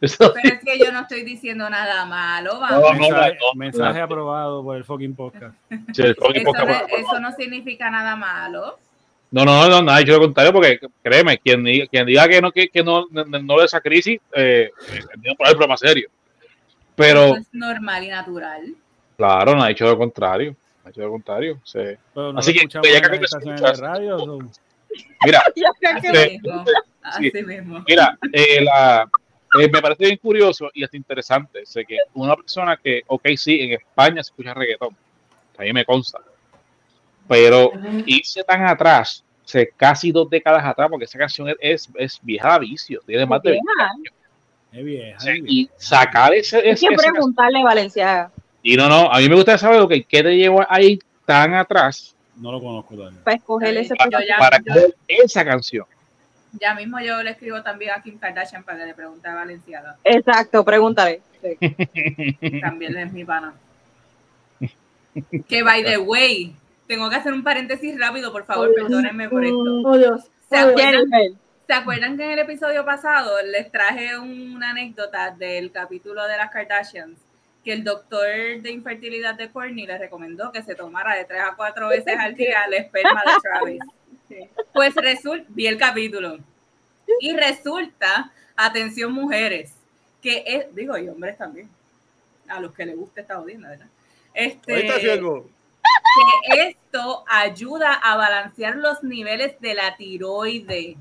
Eso- 0.00 0.32
Pero 0.34 0.54
es 0.56 0.60
que 0.62 0.78
yo 0.78 0.92
no 0.92 1.00
estoy 1.00 1.22
diciendo 1.24 1.68
nada 1.70 2.04
malo, 2.04 2.54
No, 2.54 2.60
vamos. 2.60 2.82
no, 2.82 2.92
mensaje, 3.00 3.38
no, 3.40 3.46
no. 3.46 3.54
mensaje 3.58 4.00
aprobado 4.00 4.62
por 4.62 4.76
el 4.76 4.84
fucking 4.84 5.14
podcast. 5.14 5.54
Sí, 5.92 6.02
el 6.02 6.14
fucking 6.16 6.42
Eso 6.42 6.44
podcast, 6.52 6.90
no, 6.90 6.96
eso 6.98 7.20
no 7.20 7.32
significa 7.32 7.90
nada 7.90 8.14
malo. 8.16 8.78
No, 9.30 9.44
no, 9.44 9.66
no, 9.68 9.82
nada, 9.82 9.98
dicho 9.98 10.12
lo 10.12 10.20
contrario, 10.20 10.52
porque 10.52 10.78
créeme, 11.02 11.38
quien 11.38 11.64
diga, 11.64 11.86
quien 11.88 12.06
diga 12.06 12.28
que 12.28 12.40
no, 12.40 12.52
que, 12.52 12.68
que 12.68 12.84
no, 12.84 13.06
no, 13.10 13.24
no 13.24 13.58
de 13.58 13.64
esa 13.64 13.80
crisis, 13.80 14.20
eh, 14.34 14.70
eh, 14.92 15.00
tiene 15.20 15.36
por 15.36 15.46
ahí 15.48 15.54
problema 15.54 15.76
serio. 15.76 16.08
Pero, 16.94 17.24
Eso 17.24 17.36
es 17.38 17.48
normal 17.52 18.04
y 18.04 18.08
natural. 18.08 18.74
claro, 19.16 19.54
no 19.56 19.62
ha 19.64 19.68
dicho 19.68 19.86
lo 19.86 19.96
contrario. 19.98 20.50
No 20.52 20.56
ha 20.84 20.88
dicho 20.90 21.00
lo 21.00 21.10
contrario. 21.10 21.58
sí. 21.64 21.80
Pero 22.14 22.32
no 22.32 22.38
Así 22.38 22.52
lo 22.52 22.54
que, 22.54 22.58
escuchamos 22.66 22.88
ya 22.88 22.96
en 22.98 23.02
que 23.02 23.08
las 23.10 23.18
me 23.18 23.24
estaciones 23.24 23.60
escuchas. 23.60 23.80
de 23.80 23.86
radio. 23.86 24.38
Mira, 25.24 25.42
Así 25.94 26.08
Sí. 26.12 26.30
mismo. 26.30 26.64
Así 27.02 27.30
mismo. 27.44 27.84
mira, 27.86 28.18
eh, 28.32 28.62
la, 28.64 29.08
eh, 29.60 29.68
me 29.72 29.80
parece 29.82 30.04
bien 30.06 30.16
curioso 30.18 30.70
y 30.74 30.82
hasta 30.84 30.96
interesante. 30.96 31.64
Sé 31.66 31.84
que 31.84 31.98
una 32.14 32.34
persona 32.36 32.78
que, 32.82 33.02
ok, 33.06 33.28
sí, 33.36 33.60
en 33.60 33.72
España 33.72 34.22
se 34.22 34.30
escucha 34.30 34.54
reggaetón, 34.54 34.96
a 35.58 35.62
mí 35.62 35.72
me 35.72 35.84
consta, 35.84 36.18
pero 37.28 37.72
irse 38.06 38.42
tan 38.44 38.66
atrás, 38.66 39.24
o 39.44 39.48
sea, 39.48 39.64
casi 39.76 40.12
dos 40.12 40.28
décadas 40.30 40.64
atrás, 40.64 40.88
porque 40.90 41.04
esa 41.04 41.18
canción 41.18 41.48
es, 41.48 41.56
es, 41.60 41.88
es 41.96 42.18
vieja 42.22 42.54
a 42.54 42.58
vicio, 42.58 43.00
tiene 43.06 43.26
más 43.26 43.42
de 43.42 43.50
20 43.52 43.68
años. 43.80 44.14
Es 44.72 44.84
vieja, 44.84 45.16
O 45.16 45.20
sea, 45.20 45.32
es 45.34 45.42
vieja. 45.42 45.52
y 45.52 45.70
sacar 45.76 46.34
ese, 46.34 46.56
Hay 46.58 46.70
ese, 46.70 46.88
que 46.88 46.96
preguntarle 46.96 47.60
a 47.60 47.64
Valenciaga 47.64 48.30
y 48.62 48.76
no, 48.76 48.88
no, 48.88 49.10
a 49.12 49.18
mí 49.18 49.28
me 49.28 49.34
gusta 49.36 49.58
saber 49.58 49.78
lo 49.80 49.86
que 49.88 50.02
qué 50.04 50.22
te 50.22 50.34
llevó 50.36 50.64
ahí 50.68 50.98
tan 51.26 51.54
atrás 51.54 52.13
No 52.36 52.50
lo 52.52 52.60
conozco 52.60 52.94
todavía. 52.94 53.20
para 53.22 53.36
escoger 53.36 53.76
ese 53.76 53.94
Yo 54.10 54.18
ya- 54.26 54.38
para 54.38 54.58
yo- 54.58 54.64
coger 54.74 54.94
esa 55.06 55.44
canción. 55.44 55.86
Ya 56.60 56.72
mismo 56.74 57.00
yo 57.00 57.22
le 57.22 57.30
escribo 57.30 57.62
también 57.62 57.90
a 57.92 58.02
Kim 58.02 58.16
Kardashian 58.18 58.62
para 58.62 58.78
que 58.78 58.86
le 58.86 58.94
pregunte 58.94 59.26
a 59.28 59.34
Valenciaga. 59.34 59.96
Exacto, 60.04 60.64
pregúntale. 60.64 61.20
Sí. 61.42 61.58
También 62.62 62.96
es 62.96 63.12
mi 63.12 63.24
pana. 63.24 63.54
Que 65.48 65.62
by 65.62 65.84
the 65.84 65.98
way, 65.98 66.54
tengo 66.86 67.08
que 67.10 67.16
hacer 67.16 67.32
un 67.32 67.42
paréntesis 67.44 67.98
rápido, 67.98 68.32
por 68.32 68.44
favor, 68.44 68.68
Oh, 68.70 68.74
perdónenme 68.74 69.28
por 69.28 69.44
esto. 69.44 69.58
Oh 69.84 69.96
Dios. 69.98 70.22
¿Se 70.48 70.62
Oh, 70.62 70.68
acuerdan, 70.70 71.04
¿Se 71.66 71.72
acuerdan 71.72 72.16
que 72.16 72.24
en 72.24 72.30
el 72.32 72.38
episodio 72.40 72.84
pasado 72.84 73.32
les 73.42 73.70
traje 73.72 74.18
una 74.18 74.70
anécdota 74.70 75.30
del 75.30 75.70
capítulo 75.72 76.24
de 76.26 76.36
las 76.36 76.50
Kardashians? 76.50 77.18
Que 77.64 77.72
el 77.72 77.82
doctor 77.82 78.26
de 78.60 78.70
infertilidad 78.70 79.36
de 79.36 79.48
Courtney 79.50 79.86
le 79.86 79.96
recomendó 79.96 80.52
que 80.52 80.62
se 80.62 80.74
tomara 80.74 81.14
de 81.14 81.24
tres 81.24 81.40
a 81.40 81.54
cuatro 81.56 81.88
veces 81.88 82.14
al 82.18 82.34
día 82.34 82.64
el 82.66 82.74
esperma 82.74 83.22
de 83.24 83.32
Travis. 83.42 83.80
Pues 84.72 84.94
resulta, 84.94 85.46
vi 85.48 85.66
el 85.66 85.78
capítulo. 85.78 86.38
Y 87.20 87.34
resulta, 87.34 88.32
atención 88.56 89.12
mujeres, 89.12 89.72
que 90.20 90.44
es, 90.46 90.74
digo, 90.74 90.96
y 90.98 91.08
hombres 91.08 91.38
también, 91.38 91.68
a 92.48 92.60
los 92.60 92.74
que 92.74 92.84
les 92.84 92.96
gusta 92.96 93.20
esta 93.22 93.34
audiencia, 93.34 93.68
¿verdad? 93.70 93.86
Este, 94.34 94.88
que 96.50 96.68
esto 96.68 97.24
ayuda 97.28 97.94
a 97.94 98.16
balancear 98.16 98.76
los 98.76 99.02
niveles 99.02 99.60
de 99.60 99.74
la 99.74 99.96
tiroide. 99.96 100.96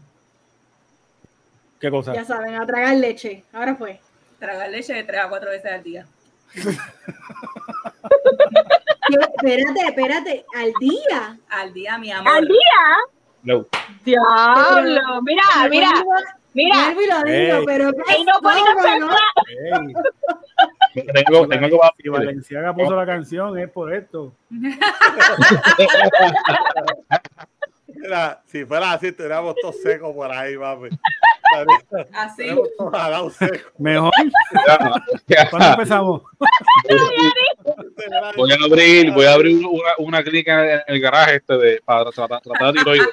¿Qué 1.79 1.89
cosa? 1.89 2.13
Ya 2.13 2.23
saben, 2.23 2.55
a 2.55 2.65
tragar 2.65 2.95
leche. 2.95 3.43
Ahora 3.51 3.75
fue. 3.75 3.99
Tragar 4.39 4.69
leche 4.69 4.93
de 4.93 5.03
tres 5.03 5.21
a 5.21 5.29
cuatro 5.29 5.49
veces 5.49 5.71
al 5.71 5.83
día. 5.83 6.05
Espérate, 9.09 9.79
espérate. 9.87 10.45
Al 10.55 10.71
día. 10.79 11.37
Al 11.49 11.73
día, 11.73 11.97
mi 11.97 12.11
amor. 12.11 12.31
Al 12.33 12.47
día. 12.47 12.57
No. 13.43 13.65
Diablo. 14.05 15.21
Mira, 15.23 15.43
mira, 15.69 15.89
mira. 16.53 16.93
Y 16.93 17.07
lo 17.07 17.23
digo, 17.23 17.63
pero 17.65 17.91
¿qué 17.91 18.01
Ahí 18.07 18.23
no 18.23 18.39
pueden 18.41 18.63
¿Cómo 18.65 18.79
hacer 18.79 18.99
no? 18.99 19.07
nada. 19.07 19.19
Ey, 20.95 21.05
Tengo, 21.25 21.47
tengo 21.47 21.65
algo 21.65 21.81
si 21.97 22.09
Valenciaga 22.09 22.73
puso 22.73 22.95
la 22.95 23.05
canción 23.05 23.57
es 23.57 23.69
por 23.69 23.93
esto. 23.93 24.33
Mira, 28.03 28.41
si 28.45 28.65
fuera 28.65 28.91
así, 28.91 29.13
tuviéramos 29.13 29.55
todos 29.61 29.81
secos 29.81 30.13
por 30.13 30.29
ahí, 30.29 30.57
papi. 30.57 30.89
Así. 32.13 32.49
Mejor. 33.77 34.11
¿Cuándo 35.49 35.69
empezamos? 35.69 36.21
Voy 38.35 38.51
a 38.51 38.55
abrir, 38.65 39.11
voy 39.11 39.25
a 39.25 39.33
abrir 39.33 39.65
una, 39.65 39.91
una 39.99 40.21
clínica 40.21 40.73
en 40.75 40.81
el 40.87 40.99
garaje 40.99 41.35
este 41.37 41.57
de, 41.57 41.81
para 41.85 42.11
tratar, 42.11 42.41
tratar 42.41 42.73
tiroides. 42.73 43.07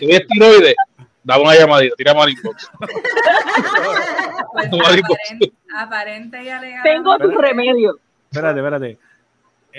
¿Tienes 0.00 0.26
tiroides? 0.26 0.74
Dame 1.22 1.42
una 1.42 1.54
llamadita, 1.54 1.94
tiramos 1.96 2.24
al 2.24 2.30
inbox. 2.30 2.70
Pues, 4.52 4.70
aparente 5.76 6.42
y 6.42 6.48
alegado. 6.48 6.82
Tengo 6.82 7.18
tu 7.18 7.30
remedio. 7.30 7.98
Espérate, 8.30 8.58
espérate. 8.58 8.98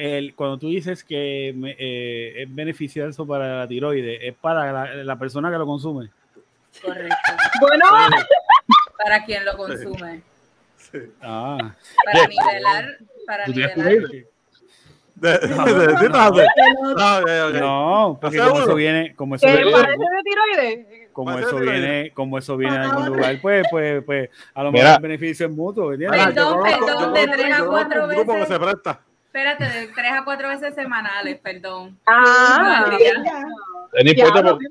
El, 0.02 0.34
cuando 0.34 0.58
tú 0.58 0.70
dices 0.70 1.04
que 1.04 1.54
me- 1.58 1.76
eh, 1.78 2.44
es 2.44 2.56
beneficioso 2.56 3.28
para 3.28 3.60
la 3.60 3.68
tiroides, 3.68 4.20
es 4.24 4.34
para 4.36 4.72
la, 4.72 5.04
la 5.04 5.20
persona 5.20 5.52
que 5.52 5.58
lo 5.58 5.66
consume. 5.66 6.10
Correcto. 6.82 7.16
Bueno, 7.60 7.86
Para 8.98 9.26
quien 9.26 9.44
lo 9.44 9.58
consume. 9.58 10.22
Sí. 10.78 11.00
Ah, 11.22 11.76
Para 12.06 12.28
nivelar. 12.28 12.98
Para 13.26 13.46
¿Tú 13.46 13.54
tienes 13.54 13.76
nivelar. 13.76 14.04
De, 15.16 15.32
de, 15.32 15.38
de, 15.38 16.10
no, 16.10 16.28
ok, 16.30 17.28
ok. 17.50 17.56
no, 17.60 18.18
porque 18.22 18.38
¿Estás 18.38 18.50
como 18.52 18.64
eso 18.64 18.76
viene, 18.76 19.16
como 19.18 19.36
eso 19.36 19.46
¿qué 19.48 19.54
viene, 19.58 19.72
como 21.12 21.38
eso 21.38 21.58
viene, 21.60 22.12
como 22.14 22.38
eso 22.38 22.56
viene 22.56 22.76
de 22.78 22.80
Ah, 22.80 22.84
algún 22.86 23.02
bueno. 23.02 23.16
lugar, 23.18 23.38
pues, 23.42 23.68
pues, 23.70 24.04
pues, 24.06 24.30
a 24.54 24.64
lo 24.64 24.72
mejor 24.72 24.96
el 24.96 25.02
beneficio 25.02 25.48
es 25.48 25.52
mutuo, 25.52 25.90
Perdón, 25.90 26.64
perdón, 26.64 27.14
tres 27.34 27.54
a 27.54 27.66
cuatro 27.66 28.04
un 28.06 28.10
grupo 28.12 28.32
que 28.34 28.40
veces. 28.40 28.60
Espérate, 29.32 29.64
de 29.64 29.88
tres 29.90 30.12
a 30.12 30.24
cuatro 30.24 30.48
veces 30.50 30.74
semanales, 30.74 31.40
perdón. 31.40 31.96
Ah. 32.08 32.86
No 33.94 34.10
importa, 34.10 34.44
porque, 34.52 34.70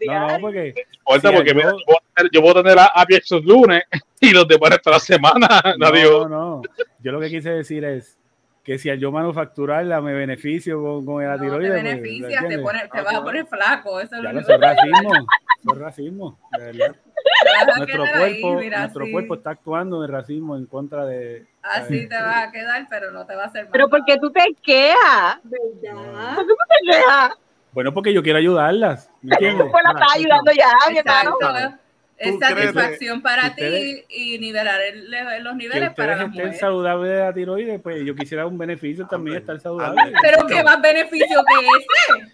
sí, 0.00 0.06
No, 0.06 0.28
no, 0.28 0.38
porque 0.40 0.74
importa 0.98 1.28
Sí, 1.30 1.36
porque 1.36 1.50
yo- 1.50 1.54
mira, 1.54 1.70
yo, 1.72 1.76
puedo 1.86 1.98
tener, 2.14 2.30
yo 2.32 2.42
tener 2.62 2.78
a 2.78 2.84
abiertos 2.86 3.30
los 3.30 3.44
lunes 3.44 3.82
y 4.20 4.30
los 4.32 4.48
demás 4.48 4.70
hasta 4.72 4.90
la 4.92 4.98
semana. 4.98 5.48
no, 5.78 5.86
Adiós. 5.86 6.30
no. 6.30 6.62
Yo 7.00 7.12
lo 7.12 7.20
que 7.20 7.28
quise 7.28 7.50
decir 7.50 7.84
es 7.84 8.18
que 8.64 8.78
si 8.78 8.88
al 8.90 8.98
yo 8.98 9.10
manufacturarla 9.12 10.00
me 10.00 10.14
beneficio 10.14 10.80
con, 10.82 11.04
con 11.04 11.22
el 11.22 11.28
No 11.28 11.36
te 11.36 11.42
tiroides, 11.42 11.70
pues, 11.72 11.82
beneficias, 11.82 12.48
te, 12.48 12.58
pones- 12.60 12.90
te 12.90 13.00
vas 13.02 13.14
a 13.14 13.22
poner 13.22 13.46
flaco. 13.46 14.00
Eso 14.00 14.16
es 14.16 14.22
Ya 14.22 14.32
lo 14.32 14.40
racismo, 14.58 15.12
eso 15.14 15.72
es 15.74 15.78
racismo, 15.78 16.38
de 16.58 16.64
verdad. 16.64 16.96
te 16.96 17.72
a 17.72 17.76
Nuestro 17.76 18.04
quedar 18.04 18.22
ahí, 18.22 18.40
cuerpo, 18.40 18.60
mira, 18.60 18.78
nuestro 18.80 19.02
así. 19.04 19.12
cuerpo 19.12 19.34
está 19.34 19.50
actuando 19.50 20.00
de 20.00 20.08
racismo 20.08 20.56
en 20.56 20.64
contra 20.66 21.04
de. 21.04 21.46
Así 21.62 22.08
te 22.08 22.14
vas 22.16 22.48
a 22.48 22.50
quedar, 22.50 22.86
pero 22.90 23.10
no 23.12 23.24
te 23.26 23.34
va 23.36 23.44
a 23.44 23.46
hacer 23.46 23.62
mal. 23.64 23.72
Pero 23.72 23.88
porque 23.88 24.16
tú 24.18 24.30
te 24.32 24.42
quejas. 24.62 25.38
¿Verdad? 25.44 26.34
¿Por 26.34 26.46
qué 26.46 26.48
tú 26.48 26.56
te 26.68 26.92
quejas? 26.92 27.30
Bueno, 27.72 27.94
porque 27.94 28.12
yo 28.12 28.22
quiero 28.22 28.38
ayudarlas, 28.38 29.10
¿me 29.22 29.34
entiendes? 29.34 29.66
Pues 29.70 29.84
la 29.84 29.90
estás 29.92 30.16
ayudando 30.16 30.52
ya, 30.52 30.68
mi 30.90 30.98
hermano. 30.98 31.36
Exacto. 31.40 31.78
Es 32.18 32.30
¿Tú 32.34 32.38
crees 32.38 32.54
que 32.54 32.62
satisfacción 32.66 33.22
para 33.22 33.54
ti 33.54 34.04
y 34.10 34.38
nivelar 34.38 34.80
el- 34.80 35.10
los 35.42 35.52
Que 35.54 35.58
niveles 35.58 35.90
para 35.94 36.12
ustedes 36.12 36.18
las 36.18 36.28
mujeres. 36.28 36.58
saludables 36.60 37.10
de 37.10 37.18
la 37.18 37.32
tiroides, 37.32 37.80
pues 37.80 38.04
yo 38.04 38.14
quisiera 38.14 38.46
un 38.46 38.58
beneficio 38.58 39.06
también 39.08 39.38
estar 39.38 39.58
saludable. 39.58 40.12
Pero 40.22 40.46
qué 40.46 40.62
más 40.62 40.80
beneficio 40.80 41.42
que 41.44 41.66
ese. 41.66 42.32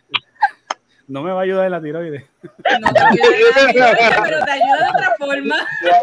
No 1.06 1.22
me 1.22 1.32
va 1.32 1.40
a 1.40 1.42
ayudar 1.44 1.64
en 1.66 1.70
la 1.72 1.80
tiroides. 1.80 2.24
No 2.80 2.92
te 2.92 2.98
ayuda 3.00 3.60
en 3.60 3.66
la 3.66 3.72
tiroides, 3.72 4.20
pero 4.22 4.44
te 4.44 4.50
ayuda 4.50 4.76
de 4.76 4.90
otra 4.90 5.14
forma. 5.18 5.56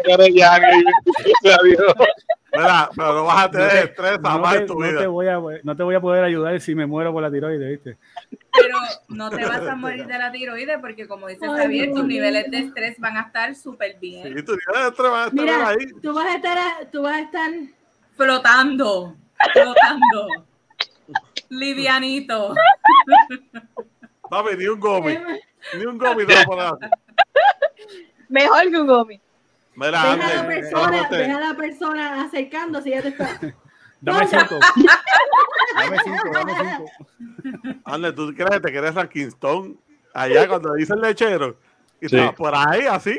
Ya, 0.08 0.16
ya, 0.30 0.58
ya. 1.42 1.94
Mira, 2.58 2.90
pero 2.96 3.12
no 3.14 3.24
vas 3.24 3.44
a 3.44 3.50
tener 3.50 3.70
te- 3.70 3.78
estrés 3.84 4.20
no 4.20 4.28
jamás 4.30 4.52
te- 4.54 4.58
en 4.60 4.66
tu 4.66 4.74
no 4.80 4.86
te 4.86 4.92
vida. 4.92 5.06
voy 5.08 5.28
a, 5.28 5.40
no 5.62 5.76
te 5.76 5.82
voy 5.82 5.94
a 5.94 6.00
poder 6.00 6.24
ayudar 6.24 6.60
si 6.60 6.74
me 6.74 6.86
muero 6.86 7.12
por 7.12 7.22
la 7.22 7.30
tiroides, 7.30 7.68
¿viste? 7.68 7.98
Pero 8.52 8.78
no 9.08 9.30
te 9.30 9.44
vas 9.44 9.60
a 9.66 9.74
morir 9.74 10.06
de 10.06 10.18
la 10.18 10.30
tiroides 10.32 10.78
porque, 10.80 11.06
como 11.06 11.26
dice 11.28 11.46
Ay, 11.46 11.62
Javier, 11.62 11.90
tus 11.92 12.04
niveles 12.04 12.50
de 12.50 12.58
estrés 12.58 12.98
van 12.98 13.16
a 13.16 13.22
estar 13.22 13.54
súper 13.54 13.96
bien. 14.00 14.22
Sí, 14.36 14.42
tu 14.44 14.52
nivel 14.56 14.82
de 14.82 14.88
estrés 14.88 15.10
va 15.12 15.24
a 15.24 15.26
estar 15.28 15.44
Mira, 15.44 15.68
ahí. 15.68 15.76
tú 16.02 16.14
vas 16.14 16.26
a 16.26 16.34
estar, 16.36 16.58
tú 16.90 17.02
vas 17.02 17.14
a 17.14 17.20
estar 17.20 17.50
Flotando, 18.16 19.14
flotando. 19.52 20.28
Livianito. 21.50 22.54
Papi, 24.30 24.56
ni 24.56 24.66
un 24.68 24.80
gomi. 24.80 25.18
Ni 25.74 25.84
un 25.84 25.98
gomi 25.98 26.24
te 26.26 26.34
así. 26.34 26.46
Mejor 28.28 28.70
que 28.70 28.76
un 28.80 28.86
gomi. 28.86 29.20
Mira, 29.76 30.16
Deja 30.16 30.30
a 30.30 30.42
la 30.42 30.46
persona, 30.46 31.08
deja 31.10 31.36
a 31.36 31.40
la 31.40 31.54
persona 31.54 32.22
acercándose 32.24 32.88
y 32.88 32.92
ya 32.92 33.02
te 33.02 33.08
está. 33.08 33.38
Dame 34.00 34.26
cinco. 34.26 34.58
Dame 35.74 35.96
cinco, 36.04 36.30
dame 36.32 36.52
cinco. 36.54 37.80
Ángel, 37.84 38.14
¿tú 38.14 38.32
crees 38.34 38.50
que 38.50 38.60
te 38.60 38.70
quieres 38.72 38.96
a 38.96 39.08
Kingston 39.08 39.78
allá 40.14 40.48
cuando 40.48 40.72
dice 40.74 40.94
el 40.94 41.00
lechero? 41.00 41.58
Y 42.00 42.08
Sí. 42.08 42.16
estabas 42.16 42.34
por 42.34 42.52
ahí 42.54 42.82
así, 42.82 43.18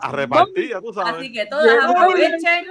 a 0.00 0.10
repartir, 0.10 0.70
ya 0.70 0.80
tú 0.80 0.90
Así 0.90 1.00
sabes. 1.00 1.30
que 1.32 1.46
todas 1.46 1.84
aprovechen. 1.84 2.66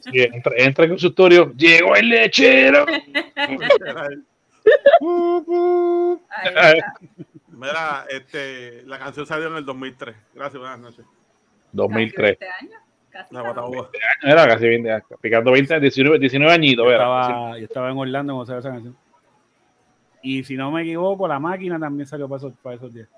Sí, 0.00 0.20
entra, 0.32 0.52
entra 0.58 0.84
en 0.84 0.90
el 0.90 0.96
consultorio. 0.96 1.52
Llegó 1.56 1.96
el 1.96 2.08
lechero. 2.08 2.86
Mira, 7.48 8.06
este, 8.10 8.82
la 8.86 8.98
canción 8.98 9.26
salió 9.26 9.48
en 9.48 9.56
el 9.56 9.64
2003. 9.64 10.14
Gracias, 10.34 10.60
buenas 10.60 10.78
noches. 10.78 11.04
2003. 11.76 12.32
Este 12.32 12.46
año, 12.46 12.78
casi 13.10 13.34
La 13.34 13.40
estamos. 13.40 13.68
guataúba. 13.70 13.90
Era 14.22 14.48
casi 14.48 14.66
20, 14.66 15.02
picando 15.20 15.52
20, 15.52 15.80
19, 15.80 16.18
19 16.18 16.52
añitos. 16.52 16.84
Yo 16.84 16.92
estaba, 16.92 17.58
yo 17.58 17.64
estaba 17.64 17.90
en 17.90 17.98
Orlando 17.98 18.34
cuando 18.34 18.46
salió 18.46 18.60
esa 18.60 18.70
canción. 18.70 18.96
Y 20.22 20.42
si 20.42 20.56
no 20.56 20.72
me 20.72 20.82
equivoco, 20.82 21.28
la 21.28 21.38
máquina 21.38 21.78
también 21.78 22.06
salió 22.06 22.28
para 22.28 22.38
esos, 22.38 22.52
para 22.62 22.76
esos 22.76 22.92
días. 22.92 23.08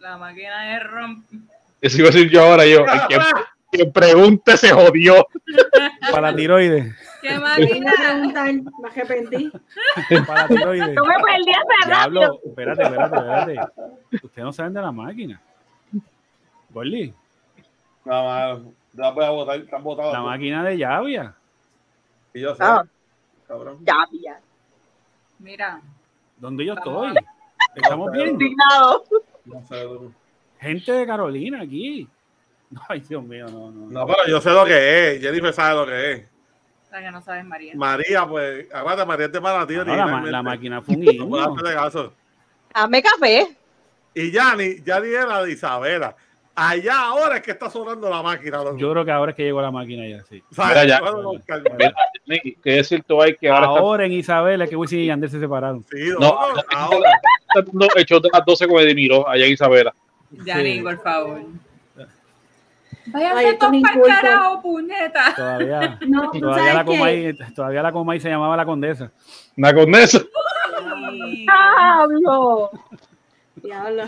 La 0.00 0.16
máquina 0.16 0.76
es 0.76 0.82
romp. 0.90 1.24
Eso 1.80 1.98
iba 1.98 2.08
a 2.08 2.12
decir 2.12 2.30
yo 2.30 2.42
ahora. 2.42 2.66
Yo, 2.66 2.80
el 2.80 3.06
que, 3.08 3.18
quien 3.70 3.92
pregunte 3.92 4.56
se 4.56 4.70
jodió. 4.70 5.26
Para 6.10 6.30
la 6.30 6.36
tiroides. 6.36 6.94
¿Qué 7.20 7.38
máquina? 7.38 7.92
preguntan, 8.00 8.64
me 8.80 8.88
arrepentí. 8.88 9.52
Para 10.26 10.42
la 10.42 10.48
tiroides. 10.48 10.94
No 10.94 11.04
me 11.04 11.14
perdí 11.14 11.50
hace. 11.50 11.88
Diablo, 11.88 12.40
espérate, 12.44 12.82
espérate, 12.82 13.16
espérate. 13.16 13.72
Ustedes 14.22 14.44
no 14.44 14.52
saben 14.52 14.72
de 14.72 14.82
la 14.82 14.92
máquina. 14.92 15.40
Gordy, 16.70 17.12
No, 18.06 18.24
mano. 18.24 18.72
las 18.94 19.14
voy 19.14 19.24
a 19.24 19.30
votar, 19.30 19.56
están 19.58 19.82
votadas. 19.82 20.12
La 20.12 20.22
máquina 20.22 20.62
de 20.64 20.78
llavia. 20.78 21.34
Y 22.32 22.40
yo 22.40 22.54
sé, 22.54 22.62
Ah. 22.64 22.84
cabrón. 23.48 23.78
Ya. 23.84 24.06
Mira, 25.38 25.80
¿Dónde 26.38 26.64
yo 26.64 26.74
estoy? 26.74 27.14
Estamos 27.74 28.12
bien. 28.12 28.28
Indignado. 28.30 29.04
No 29.44 29.66
sé, 29.66 29.82
tú. 29.84 30.12
Gente 30.60 30.92
de 30.92 31.06
Carolina 31.06 31.62
aquí. 31.62 32.08
Ay, 32.88 33.00
Dios 33.00 33.22
mío, 33.24 33.46
no, 33.48 33.70
no. 33.70 33.86
No, 33.90 34.06
pero 34.06 34.26
yo 34.28 34.40
sé 34.40 34.50
lo 34.50 34.64
que 34.64 35.14
es. 35.16 35.20
Jennifer 35.22 35.52
sabe 35.52 35.74
lo 35.74 35.86
que 35.86 36.12
es. 36.12 36.22
la 36.90 37.00
que 37.02 37.10
no 37.10 37.20
sabes, 37.22 37.44
María. 37.44 37.72
María, 37.74 38.26
pues, 38.26 38.72
aguanta, 38.72 39.04
María 39.04 39.28
de 39.28 39.40
para 39.40 39.66
ti. 39.66 39.74
No, 39.74 39.84
la, 39.84 40.06
ma- 40.06 40.22
la 40.22 40.42
máquina 40.42 40.80
fue 40.80 40.94
un 40.96 41.02
himno. 41.04 41.26
No 41.26 41.52
hacerle 41.52 41.74
caso. 41.74 42.12
Dame 42.74 43.02
café. 43.02 43.56
Y 44.14 44.30
Yanni, 44.30 44.82
Yanni 44.82 45.08
era 45.08 45.42
de 45.42 45.52
Isabela. 45.52 46.16
Allá 46.58 46.98
ahora 46.98 47.36
es 47.36 47.42
que 47.42 47.50
está 47.50 47.68
sonando 47.68 48.08
la 48.08 48.22
máquina. 48.22 48.64
loco. 48.64 48.78
Yo 48.78 48.90
creo 48.90 49.04
que 49.04 49.10
ahora 49.10 49.32
es 49.32 49.36
que 49.36 49.42
llegó 49.44 49.60
la 49.60 49.70
máquina 49.70 50.08
ya, 50.08 50.22
sí. 50.24 50.42
Decir 52.64 53.04
tú 53.06 53.20
hay 53.20 53.36
que 53.36 53.48
ahora 53.50 53.66
Ahora 53.66 54.06
en 54.06 54.12
Isabela 54.12 54.64
es 54.64 54.70
que 54.70 54.76
Wisin 54.76 55.00
y 55.00 55.06
Yandel 55.06 55.28
se 55.30 55.38
separaron. 55.38 55.84
Sí, 55.90 56.08
No, 56.18 56.38
ahora. 56.74 57.10
el 57.54 58.04
de 58.06 58.30
las 58.32 58.44
12 58.46 58.66
con 58.68 58.80
Edimiro 58.80 59.28
allá 59.28 59.44
en 59.44 59.52
Isabela. 59.52 59.94
Yanni, 60.30 60.76
Sí. 60.78 60.80
por 60.82 60.98
favor. 61.02 61.40
Vaya 63.08 63.30
a 63.32 63.36
Ay, 63.38 63.44
ser 63.44 63.52
estos 63.54 63.68
para 63.68 63.76
incultos. 63.76 64.08
carajo, 64.20 64.62
puñeta. 64.62 65.34
Todavía, 65.36 65.98
No, 66.08 66.30
¿tú 66.32 66.40
todavía, 66.40 66.74
la? 66.74 66.84
Comay, 66.84 67.36
todavía 67.54 67.82
la 67.82 67.92
Comay 67.92 68.18
se 68.18 68.28
llamaba 68.30 68.56
la 68.56 68.64
Condesa. 68.64 69.12
Una 69.56 69.72
condesa. 69.74 70.20
Ay, 71.20 71.46
Pablo. 71.46 72.70
Diablo. 73.56 74.02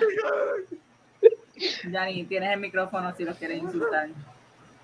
Yanni, 1.90 2.24
tienes 2.24 2.52
el 2.52 2.60
micrófono 2.60 3.14
si 3.16 3.24
los 3.24 3.36
quieres 3.36 3.58
insultar. 3.62 4.08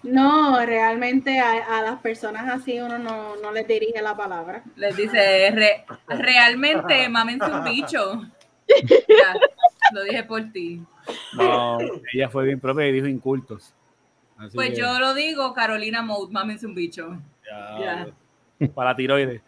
No, 0.03 0.65
realmente 0.67 1.41
a, 1.41 1.79
a 1.79 1.83
las 1.83 2.01
personas 2.01 2.47
así 2.53 2.79
uno 2.79 2.99
no, 2.99 3.37
no 3.37 3.53
les 3.53 3.67
dirige 3.67 4.03
la 4.03 4.15
palabra. 4.17 4.63
Les 4.77 4.95
dice, 4.97 5.51
"Re- 5.51 5.85
realmente 6.09 7.09
mámense 7.09 7.47
un 7.51 7.65
bicho. 7.65 8.23
Ya, 8.69 9.35
lo 9.93 10.03
dije 10.05 10.25
por 10.25 10.43
ti. 10.53 10.83
No, 11.35 11.79
ella 12.13 12.29
fue 12.29 12.45
bien 12.45 12.61
propia 12.61 12.87
y 12.89 12.93
dijo 12.93 13.07
incultos. 13.07 13.73
Así 14.37 14.57
Pues 14.57 14.71
que, 14.71 14.77
yo 14.77 14.99
lo 14.99 15.15
digo, 15.15 15.55
Carolina 15.55 16.03
Mode, 16.03 16.33
mámense 16.33 16.67
un 16.67 16.75
bicho. 16.75 17.17
ya, 17.81 18.07
Para 18.75 18.91
la 18.91 18.97
tiroides. 18.97 19.43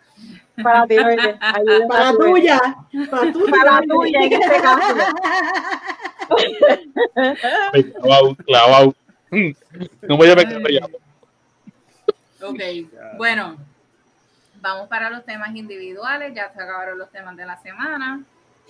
Para 0.62 0.86
ti, 0.86 0.98
oye. 0.98 1.36
Ayúdame 1.40 1.86
Para 1.86 2.12
tuya. 2.12 2.61
Para 3.11 3.32
tuya. 3.32 3.53
Para 3.62 3.82
tuya 3.82 4.20
en 4.23 4.32
este 4.32 4.57
caso. 4.62 4.94
Clavado, 8.01 8.36
clavado. 8.36 8.94
No 9.31 10.19
que 10.19 10.59
me 10.59 10.70
llamo. 10.70 10.98
Ok, 12.43 12.61
bueno, 13.16 13.57
vamos 14.61 14.89
para 14.89 15.11
los 15.11 15.24
temas 15.24 15.55
individuales, 15.55 16.35
ya 16.35 16.53
se 16.53 16.62
acabaron 16.62 16.98
los 16.98 17.11
temas 17.11 17.36
de 17.36 17.47
la 17.47 17.57
semana. 17.59 18.23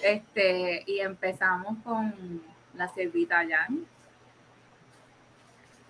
Este, 0.03 0.85
y 0.87 1.01
empezamos 1.01 1.77
con 1.83 2.43
la 2.74 2.89
cervita 2.89 3.45
Jan. 3.49 3.87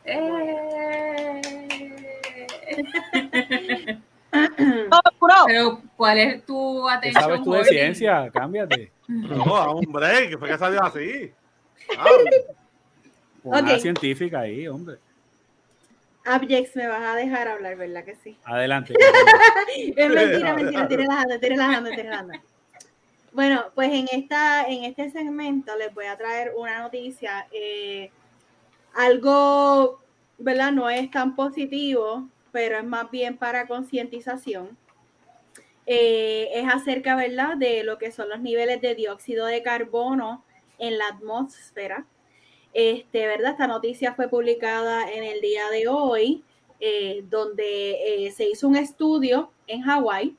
Eh. 0.05 1.41
Pero, 5.47 5.83
¿cuál 5.97 6.19
es 6.19 6.45
tu 6.45 6.87
¿Qué 6.87 6.95
atención? 6.95 7.23
sabes 7.23 7.43
tú 7.43 7.53
de 7.53 7.65
ciencia? 7.65 8.31
Cámbiate. 8.33 8.93
No, 9.09 9.57
a 9.57 9.75
un 9.75 9.93
break, 9.93 10.31
que 10.31 10.39
fue 10.39 10.49
que 10.49 10.59
salió 10.59 10.83
así. 10.83 11.33
Ah, 11.99 12.09
Una 13.43 13.79
científica 13.79 14.41
ahí, 14.41 14.67
hombre. 14.67 14.99
Abjex, 16.25 16.75
me 16.75 16.89
vas 16.89 17.03
a 17.03 17.15
dejar 17.15 17.47
hablar, 17.47 17.77
¿verdad 17.77 18.05
que 18.05 18.17
sí? 18.17 18.37
Adelante. 18.45 18.95
Es 19.97 20.11
mentira, 20.11 20.55
mentira, 20.55 20.83
estoy 20.83 20.97
relajando, 20.97 21.35
estoy 21.35 21.49
relajando, 21.51 21.91
estoy 21.91 22.05
relajando. 22.05 22.35
Bueno, 23.33 23.65
pues 23.75 23.93
en 23.93 24.09
esta, 24.11 24.65
en 24.67 24.85
este 24.85 25.11
segmento 25.11 25.77
les 25.77 25.95
voy 25.95 26.07
a 26.07 26.17
traer 26.17 26.53
una 26.57 26.81
noticia. 26.81 27.47
eh, 27.53 28.11
algo, 28.95 30.01
¿verdad? 30.39 30.73
No 30.73 30.89
es 30.89 31.11
tan 31.11 31.37
positivo, 31.37 32.29
pero 32.51 32.79
es 32.79 32.85
más 32.85 33.11
bien 33.11 33.37
para 33.37 33.67
concientización. 33.67 34.77
Eh, 35.85 36.49
es 36.55 36.67
acerca, 36.67 37.15
¿verdad?, 37.15 37.57
de 37.57 37.85
lo 37.85 37.99
que 37.99 38.11
son 38.11 38.31
los 38.31 38.41
niveles 38.41 38.81
de 38.81 38.95
dióxido 38.95 39.47
de 39.47 39.63
carbono 39.63 40.43
en 40.78 40.98
la 40.98 41.09
atmósfera. 41.09 42.07
Este, 42.73 43.27
¿verdad? 43.27 43.53
Esta 43.53 43.66
noticia 43.66 44.15
fue 44.15 44.28
publicada 44.28 45.11
en 45.11 45.24
el 45.24 45.40
día 45.40 45.69
de 45.70 45.89
hoy, 45.89 46.44
eh, 46.78 47.24
donde 47.28 48.27
eh, 48.27 48.32
se 48.32 48.48
hizo 48.48 48.69
un 48.69 48.77
estudio 48.77 49.51
en 49.66 49.82
Hawái 49.82 50.36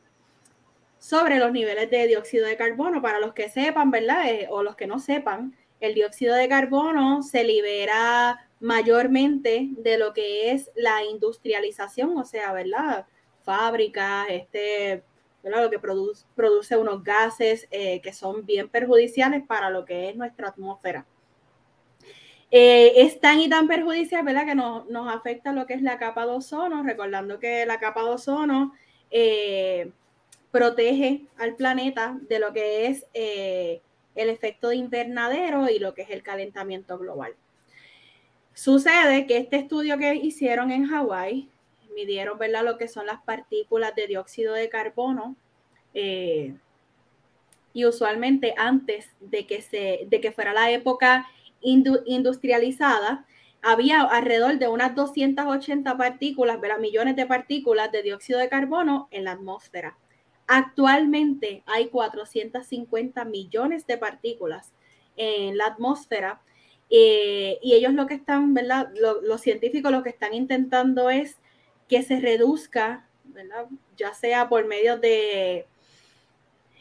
sobre 0.99 1.39
los 1.39 1.51
niveles 1.51 1.89
de 1.89 2.07
dióxido 2.07 2.45
de 2.45 2.57
carbono. 2.57 3.01
Para 3.01 3.19
los 3.19 3.33
que 3.33 3.49
sepan, 3.49 3.91
¿verdad? 3.91 4.29
Eh, 4.29 4.47
o 4.49 4.61
los 4.61 4.75
que 4.75 4.87
no 4.87 4.99
sepan, 4.99 5.55
el 5.79 5.93
dióxido 5.93 6.35
de 6.35 6.47
carbono 6.47 7.23
se 7.23 7.43
libera 7.43 8.47
mayormente 8.59 9.69
de 9.71 9.97
lo 9.97 10.13
que 10.13 10.51
es 10.51 10.71
la 10.75 11.03
industrialización, 11.03 12.17
o 12.17 12.25
sea, 12.25 12.53
¿verdad? 12.53 13.05
Fábricas, 13.43 14.27
este, 14.29 15.03
¿verdad? 15.43 15.63
Lo 15.63 15.69
que 15.69 15.79
produce, 15.79 16.25
produce 16.35 16.77
unos 16.77 17.03
gases 17.03 17.67
eh, 17.71 18.01
que 18.01 18.13
son 18.13 18.45
bien 18.45 18.69
perjudiciales 18.69 19.43
para 19.45 19.69
lo 19.69 19.85
que 19.85 20.09
es 20.09 20.15
nuestra 20.15 20.49
atmósfera. 20.49 21.05
Eh, 22.49 22.93
es 23.01 23.19
tan 23.19 23.39
y 23.39 23.49
tan 23.49 23.67
perjudicial, 23.67 24.23
¿verdad? 24.23 24.45
Que 24.45 24.55
nos, 24.55 24.87
nos 24.89 25.13
afecta 25.13 25.51
lo 25.51 25.65
que 25.65 25.73
es 25.73 25.81
la 25.81 25.97
capa 25.97 26.25
de 26.25 26.31
ozono, 26.31 26.83
recordando 26.83 27.39
que 27.39 27.65
la 27.65 27.79
capa 27.79 28.03
de 28.03 28.09
ozono 28.09 28.73
eh, 29.11 29.91
protege 30.51 31.25
al 31.37 31.55
planeta 31.55 32.17
de 32.21 32.39
lo 32.39 32.53
que 32.53 32.87
es 32.87 33.05
el 33.13 34.29
efecto 34.29 34.69
de 34.69 34.77
invernadero 34.77 35.69
y 35.69 35.79
lo 35.79 35.93
que 35.93 36.03
es 36.03 36.09
el 36.09 36.23
calentamiento 36.23 36.97
global. 36.97 37.35
Sucede 38.57 39.27
que 39.27 39.37
este 39.37 39.57
estudio 39.57 39.99
que 39.99 40.15
hicieron 40.15 40.71
en 40.71 40.87
Hawái, 40.87 41.47
midieron, 41.97 42.37
¿verdad? 42.37 42.63
Lo 42.65 42.77
que 42.77 42.87
son 42.87 43.05
las 43.07 43.21
partículas 43.23 43.93
de 43.95 44.07
dióxido 44.07 44.53
de 44.53 44.69
carbono. 44.69 45.35
eh, 45.93 46.53
y 47.73 47.85
usualmente 47.85 48.53
antes 48.57 49.07
de 49.19 49.45
que, 49.45 49.61
se, 49.61 50.07
de 50.09 50.21
que 50.21 50.31
fuera 50.31 50.53
la 50.53 50.71
época 50.71 51.27
indu- 51.61 52.01
industrializada, 52.05 53.25
había 53.61 54.01
alrededor 54.01 54.57
de 54.57 54.67
unas 54.67 54.95
280 54.95 55.97
partículas, 55.97 56.59
¿verdad? 56.59 56.79
millones 56.79 57.15
de 57.15 57.25
partículas 57.25 57.91
de 57.91 58.03
dióxido 58.03 58.39
de 58.39 58.49
carbono 58.49 59.07
en 59.11 59.25
la 59.25 59.33
atmósfera. 59.33 59.97
Actualmente 60.47 61.63
hay 61.65 61.87
450 61.89 63.25
millones 63.25 63.85
de 63.85 63.97
partículas 63.97 64.71
en 65.17 65.57
la 65.57 65.65
atmósfera 65.67 66.41
eh, 66.89 67.59
y 67.61 67.73
ellos 67.73 67.93
lo 67.93 68.07
que 68.07 68.13
están, 68.13 68.53
¿verdad? 68.53 68.87
Lo- 68.99 69.21
los 69.21 69.41
científicos 69.41 69.91
lo 69.91 70.03
que 70.03 70.09
están 70.09 70.33
intentando 70.33 71.09
es 71.09 71.37
que 71.87 72.03
se 72.03 72.19
reduzca, 72.19 73.07
¿verdad? 73.23 73.67
Ya 73.95 74.13
sea 74.13 74.49
por 74.49 74.65
medio 74.65 74.97
de 74.97 75.65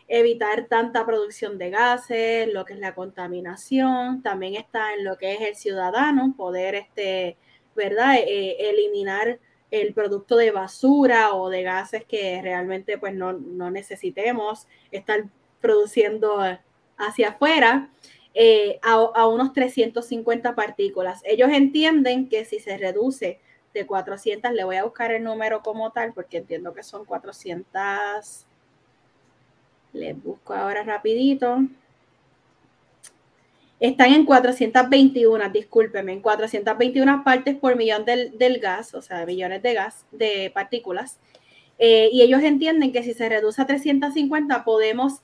evitar 0.08 0.66
tanta 0.66 1.04
producción 1.04 1.58
de 1.58 1.70
gases, 1.70 2.52
lo 2.52 2.64
que 2.64 2.74
es 2.74 2.78
la 2.78 2.94
contaminación, 2.94 4.22
también 4.22 4.54
está 4.54 4.94
en 4.94 5.04
lo 5.04 5.18
que 5.18 5.34
es 5.34 5.40
el 5.40 5.56
ciudadano, 5.56 6.34
poder, 6.36 6.74
este, 6.74 7.36
¿verdad? 7.74 8.16
Eh, 8.16 8.56
eliminar 8.70 9.38
el 9.70 9.94
producto 9.94 10.36
de 10.36 10.52
basura 10.52 11.34
o 11.34 11.48
de 11.50 11.62
gases 11.62 12.04
que 12.04 12.40
realmente 12.40 12.98
pues 12.98 13.14
no, 13.14 13.32
no 13.32 13.70
necesitemos 13.70 14.68
estar 14.92 15.24
produciendo 15.60 16.38
hacia 16.96 17.30
afuera 17.30 17.90
eh, 18.32 18.78
a, 18.82 18.92
a 18.92 19.26
unos 19.26 19.52
350 19.52 20.54
partículas. 20.54 21.20
Ellos 21.24 21.50
entienden 21.50 22.28
que 22.28 22.44
si 22.44 22.60
se 22.60 22.78
reduce 22.78 23.40
de 23.76 23.86
400, 23.86 24.52
le 24.52 24.64
voy 24.64 24.76
a 24.76 24.84
buscar 24.84 25.12
el 25.12 25.22
número 25.22 25.62
como 25.62 25.90
tal 25.92 26.12
porque 26.12 26.38
entiendo 26.38 26.74
que 26.74 26.82
son 26.82 27.04
400 27.04 28.46
les 29.96 30.22
busco 30.22 30.54
ahora 30.54 30.82
rapidito. 30.82 31.58
Están 33.78 34.12
en 34.12 34.24
421, 34.24 35.50
discúlpeme, 35.50 36.12
en 36.12 36.20
421 36.20 37.24
partes 37.24 37.56
por 37.56 37.76
millón 37.76 38.04
del, 38.04 38.36
del 38.38 38.58
gas, 38.58 38.94
o 38.94 39.02
sea, 39.02 39.26
millones 39.26 39.62
de 39.62 39.74
gas, 39.74 40.06
de 40.12 40.50
partículas. 40.54 41.18
Eh, 41.78 42.08
y 42.10 42.22
ellos 42.22 42.42
entienden 42.42 42.92
que 42.92 43.02
si 43.02 43.12
se 43.12 43.28
reduce 43.28 43.60
a 43.60 43.66
350 43.66 44.64
podemos 44.64 45.20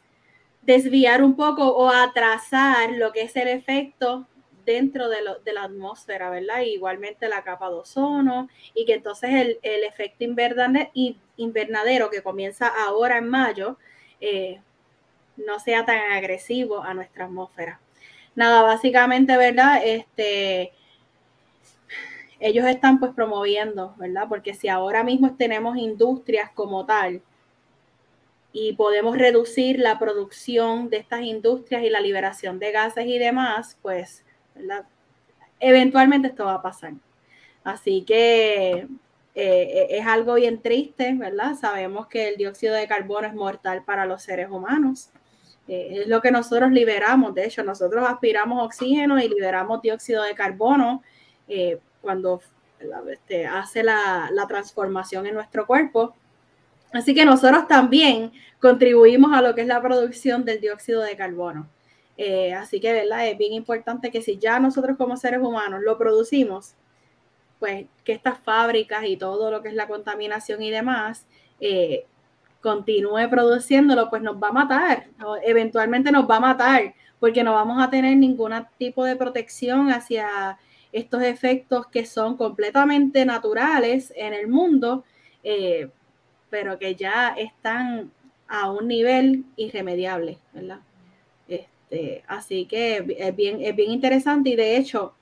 desviar 0.61 1.23
un 1.23 1.35
poco 1.35 1.67
o 1.67 1.89
atrasar 1.89 2.93
lo 2.93 3.11
que 3.13 3.23
es 3.23 3.35
el 3.37 3.49
efecto 3.49 4.27
dentro 4.65 5.09
de, 5.09 5.23
lo, 5.23 5.39
de 5.41 5.53
la 5.53 5.65
atmósfera, 5.65 6.31
¿verdad? 6.31 6.61
Igualmente 6.61 7.29
la 7.29 7.43
capa 7.43 7.69
de 7.69 7.77
ozono 7.77 8.49
y 8.75 8.85
que 8.85 8.95
entonces 8.95 9.31
el, 9.31 9.85
efecto 9.85 10.25
invernadero 11.37 12.11
que 12.11 12.23
comienza 12.23 12.69
ahora 12.69 13.19
en 13.19 13.29
mayo, 13.29 13.79
eh, 14.21 14.61
no 15.37 15.59
sea 15.59 15.85
tan 15.85 16.13
agresivo 16.13 16.83
a 16.83 16.95
nuestra 16.95 17.25
atmósfera. 17.25 17.81
Nada, 18.35 18.63
básicamente, 18.63 19.37
¿verdad? 19.37 19.83
Este, 19.85 20.73
ellos 22.41 22.67
están 22.67 22.99
pues 22.99 23.13
promoviendo, 23.13 23.95
¿verdad? 23.99 24.27
Porque 24.29 24.55
si 24.55 24.69
ahora 24.69 25.05
mismo 25.05 25.37
tenemos 25.37 25.77
industrias 25.77 26.51
como 26.51 26.87
tal 26.87 27.23
y 28.53 28.75
podemos 28.75 29.17
reducir 29.17 29.79
la 29.79 29.99
producción 29.99 30.91
de 30.91 30.99
estas 30.99 31.23
industrias 31.23 31.83
y 31.85 31.91
la 31.91 32.01
liberación 32.01 32.59
de 32.59 32.73
gases 32.73 33.07
y 33.07 33.19
demás, 33.19 33.79
pues, 33.81 34.25
Eventualmente 35.61 36.29
esto 36.29 36.45
va 36.45 36.55
a 36.55 36.63
pasar. 36.63 36.95
Así 37.65 38.03
que 38.03 38.89
eh, 39.35 39.87
es 39.91 40.07
algo 40.07 40.35
bien 40.35 40.61
triste, 40.61 41.15
¿verdad? 41.15 41.55
Sabemos 41.55 42.07
que 42.09 42.29
el 42.29 42.37
dióxido 42.37 42.75
de 42.75 42.87
carbono 42.87 43.27
es 43.27 43.35
mortal 43.35 43.83
para 43.85 44.05
los 44.07 44.23
seres 44.23 44.51
humanos. 44.51 45.11
Eh, 45.69 46.03
es 46.03 46.09
lo 46.09 46.21
que 46.21 46.31
nosotros 46.31 46.73
liberamos, 46.73 47.35
de 47.35 47.45
hecho, 47.47 47.63
nosotros 47.63 48.05
aspiramos 48.07 48.65
oxígeno 48.65 49.21
y 49.21 49.29
liberamos 49.29 49.81
dióxido 49.81 50.23
de 50.23 50.35
carbono 50.35 51.03
eh, 51.49 51.79
cuando 52.01 52.41
este, 53.11 53.47
hace 53.47 53.83
la, 53.85 54.29
transformación 54.49 55.27
en 55.27 55.35
nuestro 55.35 55.67
cuerpo. 55.67 56.15
Así 56.93 57.15
que 57.15 57.25
nosotros 57.25 57.69
también 57.69 58.33
contribuimos 58.61 59.33
a 59.33 59.41
lo 59.41 59.55
que 59.55 59.63
es 59.63 59.67
la 59.67 59.81
producción 59.81 60.45
del 60.45 60.61
dióxido 60.61 61.01
de 61.01 61.17
carbono. 61.17 61.69
Eh, 62.17 62.53
así 62.55 62.81
que, 62.81 62.93
¿verdad? 62.93 63.29
Es 63.29 63.39
bien 63.39 63.53
importante 63.53 64.11
que 64.11 64.23
si 64.23 64.39
ya 64.39 64.61
nosotros 64.61 64.97
como 64.97 65.17
seres 65.17 65.41
humanos 65.41 65.81
lo 65.83 65.97
producimos, 65.99 66.75
pues 67.59 67.87
que 68.05 68.13
estas 68.13 68.39
fábricas 68.41 69.05
y 69.05 69.17
todo 69.17 69.51
lo 69.51 69.63
que 69.63 69.69
es 69.69 69.75
la 69.75 69.87
contaminación 69.87 70.63
y 70.63 70.71
demás 70.71 71.27
eh, 71.61 72.07
continúe 72.61 73.29
produciéndolo, 73.31 74.11
pues 74.11 74.23
nos 74.23 74.37
va 74.37 74.49
a 74.49 74.53
matar, 74.53 75.07
eventualmente 75.45 76.13
nos 76.13 76.29
va 76.29 76.37
a 76.37 76.41
matar, 76.41 76.95
porque 77.21 77.45
no 77.45 77.55
vamos 77.55 77.83
a 77.83 77.91
tener 77.91 78.17
ningún 78.17 78.53
tipo 78.79 79.05
de 79.05 79.17
protección 79.17 79.91
hacia 79.91 80.59
estos 80.93 81.23
efectos 81.23 81.87
que 81.87 82.05
son 82.05 82.37
completamente 82.37 83.25
naturales 83.25 84.13
en 84.17 84.35
el 84.35 84.49
mundo, 84.49 85.05
eh, 85.43 85.89
pero 86.51 86.79
que 86.79 86.95
ya 86.95 87.35
están 87.37 88.11
a 88.49 88.71
un 88.71 88.87
nivel 88.89 89.45
irremediable, 89.57 90.39
¿verdad? 90.53 90.81
Este, 91.93 92.25
así 92.27 92.65
que 92.67 93.05
es 93.19 93.37
bien, 93.37 93.61
es 93.61 93.77
bien 93.77 93.91
interesante 93.91 94.51
y 94.51 94.57
de 94.57 94.79
hecho, 94.79 95.15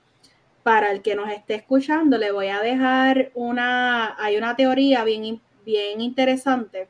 para 0.63 0.91
el 0.91 1.01
que 1.01 1.15
nos 1.15 1.29
esté 1.29 1.55
escuchando, 1.55 2.17
le 2.17 2.31
voy 2.31 2.47
a 2.47 2.61
dejar 2.61 3.31
una, 3.35 4.15
hay 4.23 4.37
una 4.37 4.55
teoría 4.55 5.03
bien, 5.03 5.41
bien 5.65 5.99
interesante 6.01 6.87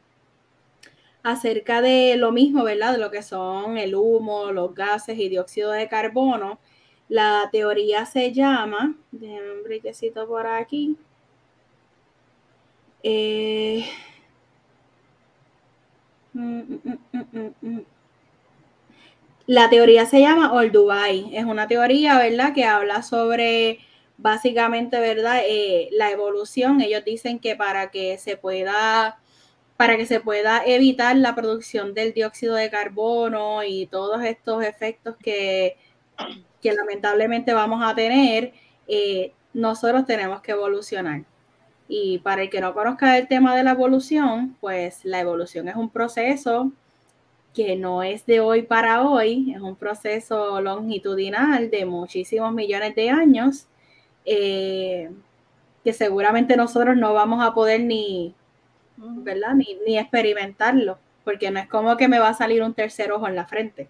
acerca 1.24 1.82
de 1.82 2.16
lo 2.18 2.32
mismo, 2.32 2.64
¿verdad? 2.64 2.94
De 2.94 3.00
lo 3.00 3.10
que 3.12 3.24
son 3.24 3.78
el 3.78 3.96
humo, 3.96 4.52
los 4.52 4.76
gases 4.76 5.18
y 5.18 5.30
dióxido 5.30 5.72
de 5.72 5.88
carbono 5.88 6.60
la 7.10 7.50
teoría 7.52 8.06
se 8.06 8.32
llama, 8.32 8.96
déjenme 9.12 9.52
un 9.52 9.64
brillecito 9.64 10.28
por 10.28 10.48
aquí. 10.48 10.98
Eh, 13.04 13.86
mm, 16.34 16.62
mm, 16.84 17.54
mm, 17.62 17.82
la 19.52 19.70
teoría 19.70 20.06
se 20.06 20.22
llama 20.22 20.54
Old 20.54 20.72
Dubai. 20.72 21.30
Es 21.36 21.44
una 21.44 21.68
teoría, 21.68 22.18
¿verdad?, 22.18 22.54
que 22.54 22.64
habla 22.64 23.04
sobre 23.04 23.80
básicamente, 24.18 24.98
¿verdad?, 24.98 25.42
eh, 25.46 25.90
la 25.92 26.10
evolución. 26.10 26.80
Ellos 26.80 27.04
dicen 27.04 27.38
que 27.38 27.58
para 27.58 27.92
que 27.92 28.18
se 28.18 28.38
pueda 28.38 29.20
para 29.76 29.98
que 29.98 30.06
se 30.06 30.22
pueda 30.22 30.64
evitar 30.66 31.18
la 31.18 31.36
producción 31.36 31.94
del 31.94 32.14
dióxido 32.14 32.56
de 32.56 32.70
carbono 32.70 33.62
y 33.66 33.88
todos 33.88 34.24
estos 34.24 34.64
efectos 34.64 35.18
que 35.18 35.76
que 36.62 36.72
lamentablemente 36.72 37.54
vamos 37.54 37.82
a 37.84 37.94
tener, 37.94 38.54
eh, 38.88 39.34
nosotros 39.54 40.06
tenemos 40.06 40.42
que 40.42 40.54
evolucionar. 40.54 41.26
Y 41.90 42.20
para 42.20 42.44
el 42.44 42.50
que 42.50 42.62
no 42.62 42.74
conozca 42.74 43.18
el 43.18 43.28
tema 43.28 43.54
de 43.56 43.64
la 43.64 43.72
evolución, 43.72 44.56
pues 44.62 45.04
la 45.04 45.20
evolución 45.20 45.68
es 45.68 45.76
un 45.76 45.90
proceso 45.90 46.72
que 47.54 47.76
no 47.76 48.04
es 48.04 48.26
de 48.26 48.40
hoy 48.40 48.64
para 48.64 49.04
hoy, 49.04 49.54
es 49.56 49.62
un 49.62 49.76
proceso 49.76 50.62
longitudinal 50.62 51.70
de 51.70 51.86
muchísimos 51.86 52.54
millones 52.54 52.96
de 52.96 53.10
años, 53.10 53.68
eh, 54.26 55.10
que 55.84 55.94
seguramente 55.94 56.56
nosotros 56.56 56.96
no 56.96 57.14
vamos 57.14 57.44
a 57.44 57.54
poder 57.54 57.82
ni, 57.82 58.34
¿verdad? 58.98 59.56
Ni, 59.56 59.78
ni, 59.86 59.98
experimentarlo, 59.98 60.98
porque 61.24 61.52
no 61.52 61.60
es 61.60 61.68
como 61.68 61.98
que 61.98 62.08
me 62.08 62.20
va 62.20 62.30
a 62.30 62.34
salir 62.34 62.64
un 62.64 62.74
tercer 62.74 63.12
ojo 63.12 63.28
en 63.28 63.36
la 63.36 63.46
frente, 63.46 63.90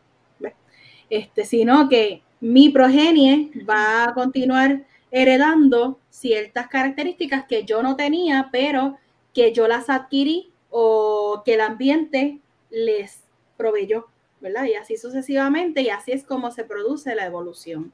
Este, 1.10 1.46
sino 1.46 1.90
que 1.90 2.22
mi 2.40 2.70
progenie 2.70 3.52
va 3.70 4.06
a 4.06 4.14
continuar 4.14 4.84
heredando 5.12 6.00
ciertas 6.10 6.68
características 6.68 7.46
que 7.46 7.66
yo 7.66 7.84
no 7.84 7.96
tenía, 7.98 8.50
pero 8.52 8.98
que 9.34 9.54
yo 9.54 9.68
las 9.68 9.90
adquirí 9.90 10.52
o 10.70 11.44
que 11.46 11.56
el 11.56 11.62
ambiente 11.62 12.40
les 12.70 13.20
proveyó, 13.62 14.08
¿verdad? 14.40 14.66
Y 14.66 14.74
así 14.74 14.98
sucesivamente, 14.98 15.82
y 15.82 15.90
así 15.90 16.12
es 16.12 16.24
como 16.24 16.52
se 16.52 16.64
produce 16.64 17.16
la 17.16 17.26
evolución. 17.26 17.92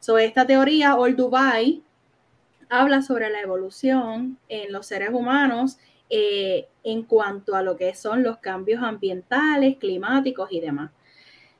Sobre 0.00 0.26
esta 0.26 0.46
teoría, 0.46 0.96
Old 0.96 1.16
Dubai 1.16 1.82
habla 2.68 3.02
sobre 3.02 3.30
la 3.30 3.40
evolución 3.40 4.38
en 4.48 4.72
los 4.72 4.86
seres 4.86 5.10
humanos 5.12 5.78
eh, 6.10 6.68
en 6.84 7.02
cuanto 7.02 7.56
a 7.56 7.62
lo 7.62 7.76
que 7.76 7.94
son 7.94 8.22
los 8.22 8.38
cambios 8.38 8.82
ambientales, 8.82 9.76
climáticos 9.78 10.52
y 10.52 10.60
demás 10.60 10.90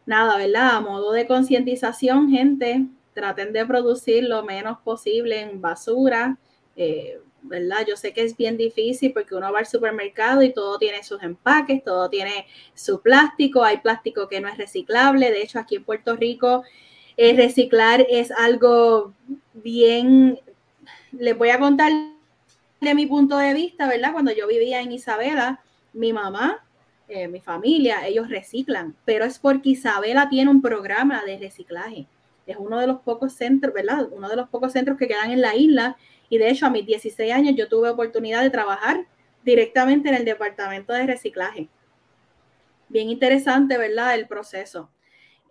nada, 0.06 0.36
¿verdad? 0.38 0.76
A 0.76 0.80
modo 0.80 1.12
de 1.12 1.26
concientización, 1.26 2.30
gente, 2.30 2.86
traten 3.12 3.52
de 3.52 3.66
producir 3.66 4.24
lo 4.24 4.44
menos 4.44 4.78
posible 4.80 5.40
en 5.40 5.60
basura, 5.60 6.38
eh, 6.76 7.20
¿verdad? 7.46 7.86
Yo 7.86 7.96
sé 7.96 8.12
que 8.12 8.22
es 8.22 8.36
bien 8.36 8.56
difícil 8.56 9.12
porque 9.12 9.34
uno 9.34 9.52
va 9.52 9.60
al 9.60 9.66
supermercado 9.66 10.42
y 10.42 10.52
todo 10.52 10.78
tiene 10.78 11.02
sus 11.02 11.22
empaques, 11.22 11.82
todo 11.84 12.08
tiene 12.10 12.46
su 12.74 13.00
plástico, 13.00 13.64
hay 13.64 13.78
plástico 13.78 14.28
que 14.28 14.40
no 14.40 14.48
es 14.48 14.58
reciclable, 14.58 15.30
de 15.30 15.42
hecho 15.42 15.58
aquí 15.58 15.76
en 15.76 15.84
Puerto 15.84 16.16
Rico 16.16 16.64
eh, 17.16 17.34
reciclar 17.34 18.06
es 18.08 18.30
algo 18.30 19.12
bien, 19.54 20.38
les 21.12 21.36
voy 21.36 21.50
a 21.50 21.58
contar 21.58 21.92
de 22.80 22.94
mi 22.94 23.06
punto 23.06 23.38
de 23.38 23.54
vista, 23.54 23.88
¿verdad? 23.88 24.12
Cuando 24.12 24.32
yo 24.32 24.46
vivía 24.46 24.80
en 24.80 24.92
Isabela, 24.92 25.60
mi 25.92 26.12
mamá 26.12 26.62
eh, 27.08 27.28
mi 27.28 27.40
familia, 27.40 28.04
ellos 28.04 28.28
reciclan, 28.28 28.96
pero 29.04 29.24
es 29.24 29.38
porque 29.38 29.70
Isabela 29.70 30.28
tiene 30.28 30.50
un 30.50 30.60
programa 30.60 31.22
de 31.24 31.38
reciclaje. 31.38 32.06
Es 32.48 32.56
uno 32.58 32.80
de 32.80 32.88
los 32.88 33.00
pocos 33.00 33.32
centros, 33.32 33.72
¿verdad? 33.72 34.08
Uno 34.10 34.28
de 34.28 34.34
los 34.34 34.48
pocos 34.48 34.72
centros 34.72 34.98
que 34.98 35.06
quedan 35.06 35.30
en 35.30 35.40
la 35.40 35.54
isla. 35.54 35.96
Y 36.28 36.38
de 36.38 36.50
hecho, 36.50 36.66
a 36.66 36.70
mis 36.70 36.86
16 36.86 37.32
años 37.32 37.54
yo 37.56 37.68
tuve 37.68 37.90
oportunidad 37.90 38.42
de 38.42 38.50
trabajar 38.50 39.06
directamente 39.44 40.08
en 40.08 40.16
el 40.16 40.24
departamento 40.24 40.92
de 40.92 41.06
reciclaje. 41.06 41.68
Bien 42.88 43.08
interesante, 43.08 43.78
¿verdad? 43.78 44.14
El 44.14 44.26
proceso. 44.26 44.90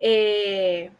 Eh, 0.00 0.90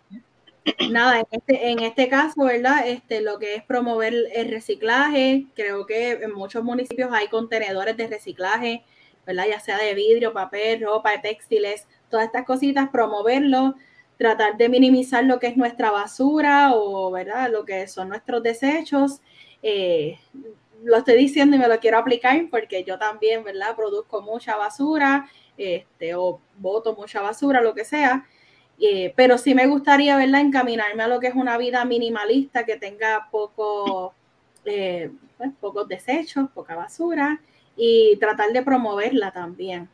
nada, 0.90 1.20
en 1.20 1.26
este, 1.30 1.70
en 1.70 1.78
este 1.80 2.08
caso, 2.08 2.44
¿verdad? 2.44 2.88
Este, 2.88 3.20
lo 3.20 3.38
que 3.38 3.54
es 3.54 3.64
promover 3.64 4.14
el 4.34 4.50
reciclaje, 4.50 5.46
creo 5.54 5.86
que 5.86 6.12
en 6.12 6.32
muchos 6.32 6.64
municipios 6.64 7.10
hay 7.12 7.28
contenedores 7.28 7.96
de 7.96 8.06
reciclaje 8.06 8.84
¿verdad? 9.26 9.46
Ya 9.50 9.60
sea 9.60 9.78
de 9.78 9.94
vidrio, 9.94 10.32
papel, 10.32 10.80
ropa, 10.82 11.20
textiles, 11.20 11.86
todas 12.08 12.26
estas 12.26 12.46
cositas, 12.46 12.88
promoverlo, 12.90 13.74
tratar 14.16 14.56
de 14.56 14.68
minimizar 14.68 15.24
lo 15.24 15.40
que 15.40 15.48
es 15.48 15.56
nuestra 15.56 15.90
basura 15.90 16.70
o, 16.74 17.10
¿verdad? 17.10 17.50
Lo 17.50 17.64
que 17.64 17.88
son 17.88 18.08
nuestros 18.08 18.42
desechos. 18.42 19.20
Eh, 19.62 20.18
lo 20.82 20.96
estoy 20.96 21.16
diciendo 21.16 21.56
y 21.56 21.58
me 21.58 21.68
lo 21.68 21.78
quiero 21.80 21.98
aplicar 21.98 22.36
porque 22.50 22.84
yo 22.84 22.98
también, 22.98 23.42
¿verdad? 23.44 23.74
Produzco 23.76 24.22
mucha 24.22 24.56
basura 24.56 25.28
este, 25.56 26.14
o 26.14 26.40
boto 26.58 26.94
mucha 26.94 27.20
basura, 27.20 27.60
lo 27.60 27.74
que 27.74 27.84
sea. 27.84 28.26
Eh, 28.78 29.12
pero 29.16 29.38
sí 29.38 29.54
me 29.54 29.66
gustaría, 29.66 30.16
¿verdad? 30.16 30.42
Encaminarme 30.42 31.02
a 31.02 31.08
lo 31.08 31.18
que 31.18 31.28
es 31.28 31.34
una 31.34 31.56
vida 31.56 31.84
minimalista 31.84 32.64
que 32.66 32.76
tenga 32.76 33.28
poco, 33.30 34.14
eh, 34.64 35.10
pues, 35.38 35.50
pocos 35.60 35.88
desechos, 35.88 36.50
poca 36.54 36.76
basura 36.76 37.40
y 37.76 38.16
tratar 38.18 38.52
de 38.52 38.62
promoverla 38.62 39.32
también. 39.32 39.88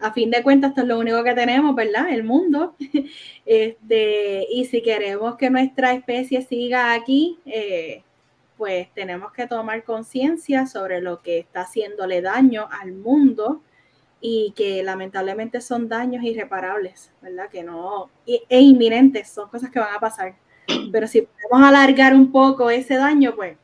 A 0.00 0.12
fin 0.12 0.30
de 0.30 0.42
cuentas, 0.42 0.70
esto 0.70 0.82
es 0.82 0.88
lo 0.88 0.98
único 0.98 1.22
que 1.22 1.34
tenemos, 1.34 1.74
¿verdad? 1.74 2.10
El 2.10 2.24
mundo. 2.24 2.74
Este, 3.46 4.46
y 4.50 4.64
si 4.64 4.82
queremos 4.82 5.36
que 5.36 5.50
nuestra 5.50 5.92
especie 5.92 6.40
siga 6.40 6.94
aquí, 6.94 7.38
pues 8.64 8.88
tenemos 8.94 9.30
que 9.30 9.46
tomar 9.46 9.84
conciencia 9.84 10.64
sobre 10.64 11.02
lo 11.02 11.20
que 11.20 11.38
está 11.38 11.60
haciéndole 11.60 12.22
daño 12.22 12.66
al 12.70 12.92
mundo 12.92 13.60
y 14.22 14.54
que 14.56 14.82
lamentablemente 14.82 15.60
son 15.60 15.86
daños 15.86 16.24
irreparables, 16.24 17.12
¿verdad? 17.20 17.50
Que 17.50 17.62
no, 17.62 18.08
e 18.26 18.58
inminentes, 18.58 19.28
son 19.28 19.50
cosas 19.50 19.70
que 19.70 19.80
van 19.80 19.94
a 19.94 20.00
pasar. 20.00 20.34
Pero 20.90 21.06
si 21.06 21.20
podemos 21.20 21.68
alargar 21.68 22.14
un 22.14 22.32
poco 22.32 22.70
ese 22.70 22.96
daño, 22.96 23.34
pues 23.36 23.58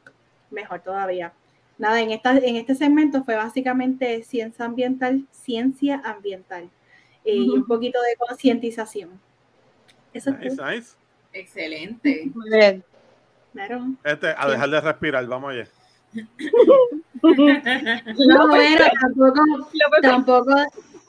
mejor 0.51 0.83
todavía 0.83 1.33
nada, 1.79 1.99
en, 2.03 2.11
esta, 2.11 2.37
en 2.37 2.57
este 2.57 2.75
segmento 2.75 3.25
fue 3.25 3.37
básicamente 3.37 4.23
ciencia 4.23 4.67
ambiental, 4.67 5.27
ciencia 5.31 6.03
ambiental 6.05 6.69
eh, 7.25 7.37
y 7.37 7.49
un 7.49 7.67
poquito 7.67 7.99
de 8.03 8.17
concientización. 8.19 9.19
Eso 10.13 10.37
es 10.43 10.95
Excelente. 11.33 12.31
Claro. 13.53 13.81
Este, 14.05 14.35
a 14.37 14.49
dejar 14.49 14.71
de 14.71 14.81
respirar, 14.81 15.27
vamos 15.27 15.51
allá. 15.51 15.67
No, 17.23 18.49
bueno, 18.49 18.85
tampoco, 19.01 19.43
tampoco, 20.03 20.55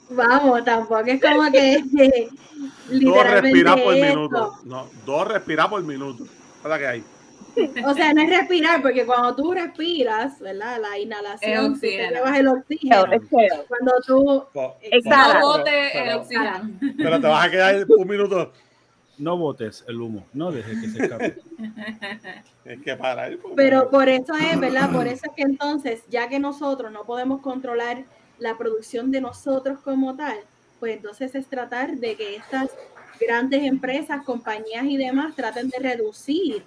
vamos, 0.10 0.66
tampoco 0.66 1.04
es 1.06 1.22
como 1.22 1.50
que 1.52 1.84
que 1.96 2.30
Dos 3.02 3.24
respirar 3.30 3.82
por 3.82 3.94
esto. 3.94 4.06
minuto. 4.20 4.54
No, 4.66 4.88
dos 5.06 5.28
respirar 5.28 5.70
por 5.70 5.82
minuto. 5.84 6.26
¿Qué 6.62 6.68
la 6.68 6.78
que 6.78 6.88
hay? 6.88 7.04
O 7.86 7.94
sea, 7.94 8.14
no 8.14 8.22
es 8.22 8.30
respirar, 8.30 8.82
porque 8.82 9.06
cuando 9.06 9.36
tú 9.36 9.54
respiras, 9.54 10.40
¿verdad? 10.40 10.80
La 10.82 10.98
inhalación, 11.00 11.74
tú 11.76 11.80
te 11.82 12.10
llevas 12.10 12.38
el 12.38 12.48
oxígeno. 12.48 13.06
Cuando 13.68 13.94
tú, 14.06 14.44
Po- 14.54 14.76
Exhala. 14.82 15.34
No 15.36 15.42
po- 15.42 15.48
bote 15.58 15.86
el 15.98 16.04
pero- 16.06 16.18
oxígeno. 16.22 16.70
Pero 16.98 17.22
te 17.22 17.28
vas 17.28 17.46
a 17.46 17.52
quedar 17.52 17.86
un 17.98 18.08
minuto. 18.08 18.52
No 19.18 19.38
botes 19.38 19.84
el 19.88 20.02
humo, 20.02 20.26
no 20.34 20.52
dejes 20.52 20.80
que 20.80 20.90
se 20.90 21.04
escape. 21.04 21.38
Es 22.66 22.80
que 22.82 22.96
para 22.96 23.30
po. 23.38 23.54
Pero 23.56 23.90
por 23.90 24.08
eso 24.08 24.36
es, 24.36 24.60
¿verdad? 24.60 24.92
Por 24.92 25.08
eso 25.08 25.24
es 25.26 25.36
que 25.36 25.42
entonces, 25.42 26.04
ya 26.10 26.30
que 26.30 26.40
nosotros 26.40 26.92
no 26.92 27.06
podemos 27.06 27.42
controlar 27.42 28.04
la 28.38 28.58
producción 28.58 29.12
de 29.12 29.20
nosotros 29.20 29.80
como 29.80 30.16
tal, 30.16 30.38
pues 30.80 30.98
entonces 30.98 31.34
es 31.36 31.48
tratar 31.48 31.98
de 31.98 32.16
que 32.16 32.36
estas 32.36 32.70
grandes 33.20 33.64
empresas, 33.64 34.24
compañías 34.24 34.86
y 34.86 34.98
demás 34.98 35.36
traten 35.36 35.70
de 35.70 35.80
reducir 35.80 36.64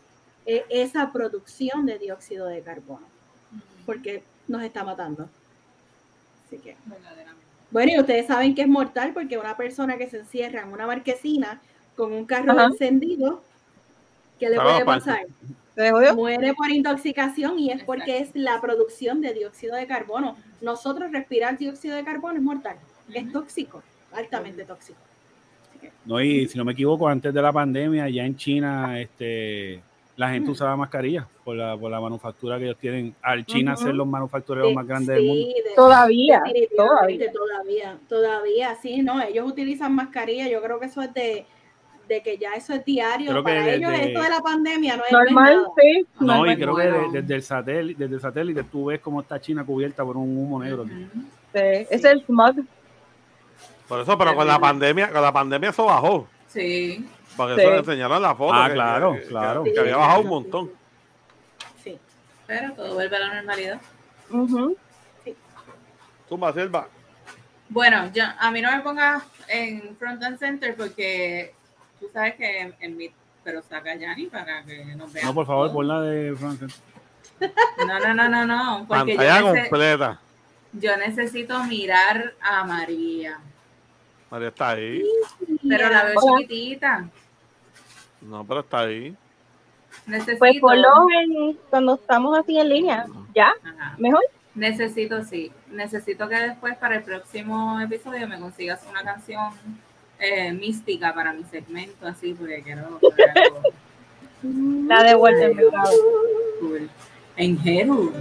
eh, 0.46 0.64
esa 0.68 1.10
producción 1.12 1.86
de 1.86 1.98
dióxido 1.98 2.46
de 2.46 2.60
carbono, 2.60 3.06
porque 3.86 4.22
nos 4.46 4.62
está 4.62 4.84
matando. 4.84 5.28
Así 6.46 6.58
que, 6.58 6.76
bueno, 7.70 7.92
y 7.92 8.00
ustedes 8.00 8.26
saben 8.26 8.54
que 8.54 8.62
es 8.62 8.68
mortal 8.68 9.12
porque 9.12 9.38
una 9.38 9.56
persona 9.56 9.96
que 9.96 10.08
se 10.08 10.18
encierra 10.18 10.62
en 10.62 10.68
una 10.68 10.86
marquesina 10.86 11.60
con 11.96 12.12
un 12.12 12.24
carro 12.26 12.52
Ajá. 12.52 12.64
encendido, 12.66 13.42
¿qué 14.38 14.48
le 14.50 14.56
puede 14.56 14.82
aparte. 14.82 14.84
pasar? 14.84 16.14
Muere 16.14 16.54
por 16.54 16.70
intoxicación 16.70 17.58
y 17.58 17.70
es 17.70 17.82
porque 17.82 18.18
es 18.18 18.30
la 18.34 18.60
producción 18.60 19.20
de 19.20 19.34
dióxido 19.34 19.74
de 19.74 19.86
carbono. 19.86 20.36
Nosotros 20.60 21.10
respirar 21.10 21.58
dióxido 21.58 21.96
de 21.96 22.04
carbono 22.04 22.36
es 22.36 22.42
mortal, 22.42 22.76
es 23.12 23.32
tóxico, 23.32 23.82
altamente 24.12 24.64
tóxico. 24.64 24.98
No, 26.04 26.20
y 26.20 26.46
si 26.48 26.56
no 26.58 26.64
me 26.64 26.72
equivoco, 26.72 27.08
antes 27.08 27.32
de 27.34 27.42
la 27.42 27.52
pandemia, 27.52 28.08
ya 28.08 28.24
en 28.24 28.36
China, 28.36 29.00
este, 29.00 29.82
la 30.16 30.30
gente 30.30 30.50
usaba 30.50 30.76
mascarillas 30.76 31.26
por 31.44 31.56
la, 31.56 31.76
por 31.76 31.90
la 31.90 32.00
manufactura 32.00 32.58
que 32.58 32.64
ellos 32.66 32.78
tienen. 32.78 33.14
Al 33.20 33.44
China 33.44 33.76
ser 33.76 33.94
los 33.94 34.06
manufactureros 34.06 34.72
más 34.72 34.86
grandes 34.86 35.16
del 35.16 35.26
mundo. 35.26 35.44
sí, 35.46 35.54
de- 35.62 35.74
Todavía, 35.74 36.42
todavía. 36.76 37.32
todavía, 37.32 37.98
todavía, 38.08 38.74
sí, 38.76 39.02
no, 39.02 39.20
ellos 39.20 39.46
utilizan 39.48 39.92
mascarilla, 39.94 40.48
yo 40.48 40.62
creo 40.62 40.78
que 40.78 40.86
eso 40.86 41.02
es 41.02 41.12
de, 41.14 41.46
de 42.08 42.22
que 42.22 42.36
ya 42.38 42.52
eso 42.52 42.74
es 42.74 42.84
diario, 42.84 43.30
Creo 43.30 43.42
para 43.44 43.68
ellos 43.74 43.92
esto 43.92 44.22
de 44.22 44.28
la 44.28 44.40
pandemia 44.40 44.96
no 44.96 45.04
es 45.04 45.12
Normal, 45.12 45.54
nada. 45.56 45.68
sí. 45.80 46.06
No, 46.20 46.26
normal. 46.26 46.50
y 46.52 46.56
creo 46.56 46.76
que 46.76 46.90
Bueno. 46.90 47.10
de- 47.12 47.20
desde 47.22 47.34
el 47.34 47.42
satélite, 47.42 48.02
desde 48.02 48.14
el 48.16 48.20
satélite 48.20 48.64
tú 48.64 48.86
ves 48.86 49.00
cómo 49.00 49.20
está 49.20 49.40
China 49.40 49.64
cubierta 49.64 50.04
por 50.04 50.16
un 50.16 50.36
humo 50.36 50.62
negro. 50.62 50.82
Ujú. 50.82 50.92
Sí, 51.52 51.60
Es 51.90 52.04
el 52.04 52.22
smog. 52.24 52.56
Por 53.88 54.00
eso, 54.00 54.16
pero 54.18 54.34
con 54.34 54.46
la 54.46 54.58
pandemia, 54.58 55.10
con 55.10 55.22
la 55.22 55.32
pandemia 55.32 55.70
eso 55.70 55.84
bajó. 55.86 56.26
Sí. 56.48 57.06
Porque 57.36 57.54
Sí. 57.56 57.60
eso 57.62 57.70
le 57.70 57.78
enseñaron 57.78 58.22
la 58.22 58.34
foto. 58.34 58.52
Ah, 58.54 58.66
que- 58.68 58.74
claro, 58.74 59.12
que- 59.14 59.22
claro. 59.22 59.64
Que, 59.64 59.78
había 59.78 59.96
bajado 59.96 60.20
un 60.22 60.28
montón. 60.28 60.70
Sí. 61.82 61.98
Pero 62.46 62.72
todo 62.74 62.94
vuelve 62.94 63.16
a 63.16 63.20
la 63.20 63.34
normalidad. 63.34 63.80
Ujú. 64.30 64.76
Tumba, 66.28 66.52
Silva. 66.52 66.88
Bueno, 67.68 68.10
yo, 68.12 68.24
a 68.38 68.50
mí 68.50 68.60
no 68.60 68.70
me 68.70 68.80
pongas 68.82 69.22
en 69.48 69.96
front 69.96 70.22
and 70.22 70.38
center 70.38 70.74
porque 70.76 71.54
tú 72.00 72.06
sabes 72.12 72.34
que 72.34 72.60
en, 72.60 72.74
en 72.80 72.96
mi, 72.96 73.10
pero 73.42 73.62
saca 73.62 73.92
a 73.92 73.96
Yanni 73.96 74.26
para 74.26 74.62
que 74.64 74.84
nos 74.96 75.12
vean. 75.12 75.26
No, 75.26 75.34
por 75.34 75.46
favor, 75.46 75.72
pon 75.72 75.88
la 75.88 76.00
de 76.00 76.34
Francis. 76.36 76.82
No, 77.86 77.98
no, 78.00 78.14
no, 78.14 78.28
no, 78.28 78.46
no. 78.46 78.86
Porque 78.88 79.12
yo, 79.12 79.16
Pantalla 79.18 79.40
nece- 79.42 79.60
completa. 79.68 80.20
yo 80.72 80.96
necesito 80.96 81.64
mirar 81.64 82.34
a 82.40 82.64
María. 82.64 83.38
María 84.30 84.48
está 84.48 84.70
ahí. 84.70 85.02
Pero 85.68 85.88
la 85.90 86.04
veo 86.04 86.16
chiquitita. 86.38 87.08
No, 88.20 88.44
pero 88.46 88.60
está 88.60 88.80
ahí. 88.80 89.16
Necesito. 90.06 90.38
Pues 90.38 90.60
ponlo 90.60 90.88
en, 91.20 91.54
cuando 91.70 91.94
estamos 91.94 92.38
así 92.38 92.58
en 92.58 92.68
línea. 92.68 93.06
¿Ya? 93.34 93.52
Ajá. 93.64 93.94
¿Mejor? 93.98 94.22
Necesito, 94.54 95.22
sí. 95.24 95.52
Necesito 95.70 96.28
que 96.28 96.36
después 96.36 96.76
para 96.78 96.96
el 96.96 97.02
próximo 97.02 97.80
episodio 97.80 98.26
me 98.28 98.38
consigas 98.38 98.84
una 98.88 99.02
canción 99.02 99.50
eh, 100.18 100.52
mística 100.52 101.14
para 101.14 101.32
mi 101.32 101.44
segmento, 101.44 102.06
así, 102.06 102.34
porque 102.34 102.62
quiero 102.62 103.00
La 104.86 105.02
de 105.02 105.14
vuelta 105.14 105.46
en 105.46 105.56
cool. 106.60 106.90
En 107.36 107.58
Jeru. 107.58 108.12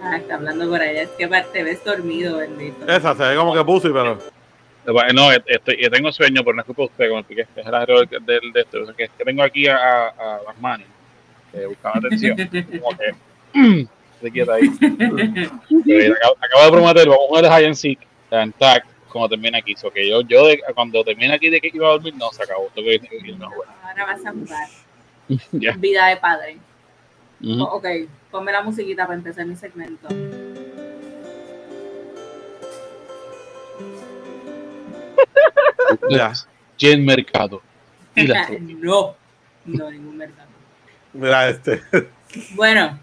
Ah, 0.00 0.16
está 0.16 0.34
hablando 0.34 0.68
por 0.68 0.80
allá. 0.80 1.02
Es 1.02 1.10
que 1.10 1.28
te 1.52 1.62
ves 1.62 1.84
dormido, 1.84 2.38
bendito. 2.38 2.86
Esa 2.86 3.14
se 3.14 3.22
ve 3.22 3.36
como 3.36 3.54
que 3.54 3.64
pussy, 3.64 3.88
pero. 3.88 4.18
No, 5.14 5.30
estoy, 5.32 5.80
yo 5.80 5.90
tengo 5.90 6.10
sueño, 6.10 6.42
pero 6.42 6.54
no 6.54 6.62
es 6.62 6.66
culpa 6.66 6.82
de 6.82 6.86
usted, 6.86 7.08
como 7.08 7.20
expliqué, 7.20 7.42
es 7.42 7.66
el 7.66 7.74
alrededor 7.74 8.08
del, 8.08 8.52
de 8.52 8.60
esto. 8.60 8.82
O 8.82 8.86
sea, 8.86 8.94
que, 8.94 9.08
que 9.16 9.24
tengo 9.24 9.42
aquí 9.42 9.68
a, 9.68 9.76
a, 9.76 10.08
a 10.08 10.40
las 10.46 10.60
manos, 10.60 10.86
eh, 11.52 11.66
buscando 11.66 12.06
atención. 12.06 12.36
Como 12.80 12.96
que, 12.96 13.88
se 14.20 14.30
quieta 14.30 14.54
ahí. 14.54 14.68
Pero 15.86 16.14
acabo, 16.14 16.36
acabo 16.40 16.64
de 16.64 16.70
prometer, 16.70 17.08
vamos 17.08 17.24
a 17.24 17.28
jugar 17.28 17.44
High 17.46 17.66
and 17.66 17.74
Seek 17.74 18.00
en 18.30 18.52
tag 18.52 18.84
cuando 19.12 19.28
termine 19.28 19.58
aquí. 19.58 19.74
So 19.76 19.90
que 19.90 20.08
yo, 20.08 20.22
yo 20.22 20.46
de- 20.46 20.62
cuando 20.74 21.04
termine 21.04 21.34
aquí 21.34 21.50
de 21.50 21.60
que 21.60 21.70
iba 21.72 21.88
a 21.88 21.92
dormir, 21.92 22.14
no, 22.16 22.30
se 22.30 22.42
acabó. 22.42 22.68
Tengo 22.74 22.88
que 22.88 23.16
irme 23.28 23.44
a 23.44 23.48
jugar. 23.48 23.68
Ahora 23.82 24.04
vas 24.06 24.26
a 24.26 24.32
jugar. 24.32 24.68
Vida 25.80 26.06
de 26.06 26.16
padre. 26.16 26.58
Ujú. 27.40 27.62
O- 27.62 27.76
ok, 27.76 27.86
ponme 28.30 28.52
la 28.52 28.62
musiquita 28.62 29.04
para 29.06 29.18
empezar 29.18 29.46
mi 29.46 29.56
segmento. 29.56 30.08
Jen 36.78 37.04
Mercado. 37.04 37.62
Y 38.14 38.26
la 38.26 38.48
no, 38.60 39.16
no, 39.64 39.90
ningún 39.90 40.16
mercado. 40.16 40.48
Mira 41.12 41.48
este. 41.48 41.82
Bueno, 42.54 42.98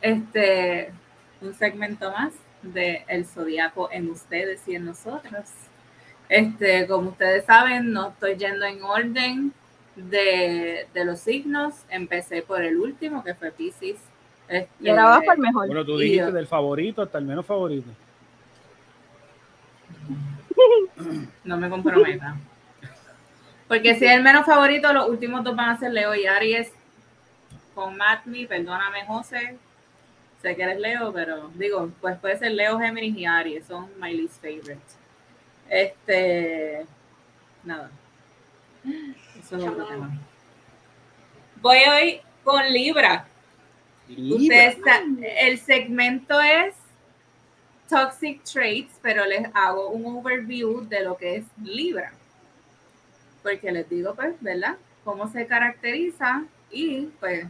este, 0.00 0.92
un 1.40 1.54
segmento 1.54 2.10
más 2.12 2.32
de 2.72 3.04
El 3.08 3.26
Zodíaco 3.26 3.88
en 3.92 4.10
ustedes 4.10 4.66
y 4.66 4.74
en 4.74 4.86
nosotros. 4.86 5.50
Este, 6.28 6.86
como 6.86 7.10
ustedes 7.10 7.44
saben, 7.44 7.92
no 7.92 8.08
estoy 8.08 8.36
yendo 8.36 8.64
en 8.64 8.82
orden 8.82 9.52
de, 9.96 10.86
de 10.92 11.04
los 11.04 11.20
signos. 11.20 11.74
Empecé 11.90 12.42
por 12.42 12.62
el 12.62 12.78
último, 12.78 13.22
que 13.22 13.34
fue 13.34 13.50
Pisces. 13.50 13.98
Este, 14.48 14.68
Y 14.80 14.88
ahora 14.88 15.04
vas 15.04 15.20
para 15.20 15.34
el 15.34 15.40
mejor. 15.40 15.66
Bueno, 15.66 15.84
tú 15.84 15.98
dijiste 15.98 16.32
del 16.32 16.46
favorito 16.46 17.02
hasta 17.02 17.18
el 17.18 17.24
menos 17.24 17.46
favorito. 17.46 17.90
No 21.44 21.58
me 21.58 21.68
comprometa. 21.68 22.36
Porque 23.68 23.96
si 23.96 24.04
es 24.04 24.12
el 24.12 24.22
menos 24.22 24.46
favorito, 24.46 24.92
los 24.92 25.08
últimos 25.08 25.42
dos 25.42 25.56
van 25.56 25.70
a 25.70 25.78
ser 25.78 25.92
Leo 25.92 26.14
y 26.14 26.26
Aries 26.26 26.72
con 27.74 27.96
Matmi. 27.96 28.46
Perdóname, 28.46 29.04
José. 29.06 29.58
Sé 30.44 30.54
que 30.54 30.62
eres 30.62 30.78
Leo, 30.78 31.10
pero 31.10 31.48
digo, 31.54 31.90
pues 32.02 32.18
puede 32.18 32.36
ser 32.38 32.52
Leo, 32.52 32.78
Géminis 32.78 33.16
y 33.16 33.24
Aries. 33.24 33.64
Son 33.64 33.88
my 33.98 34.12
least 34.12 34.42
favorite. 34.42 34.78
Este. 35.70 36.84
Nada. 37.64 37.90
Eso 39.42 39.56
es 39.56 39.64
otro 39.64 39.86
tema. 39.86 40.10
Voy 41.62 41.78
hoy 41.90 42.20
con 42.44 42.62
Libra. 42.70 43.26
Ustedes 44.06 44.76
sa- 44.84 45.00
el 45.40 45.58
segmento 45.58 46.38
es 46.42 46.74
Toxic 47.88 48.44
Traits, 48.44 48.98
pero 49.00 49.24
les 49.24 49.48
hago 49.54 49.88
un 49.88 50.18
overview 50.18 50.86
de 50.86 51.04
lo 51.04 51.16
que 51.16 51.36
es 51.36 51.46
Libra. 51.62 52.12
Porque 53.42 53.72
les 53.72 53.88
digo, 53.88 54.14
pues, 54.14 54.34
¿verdad? 54.42 54.76
Cómo 55.04 55.26
se 55.26 55.46
caracteriza 55.46 56.44
y, 56.70 57.06
pues, 57.18 57.46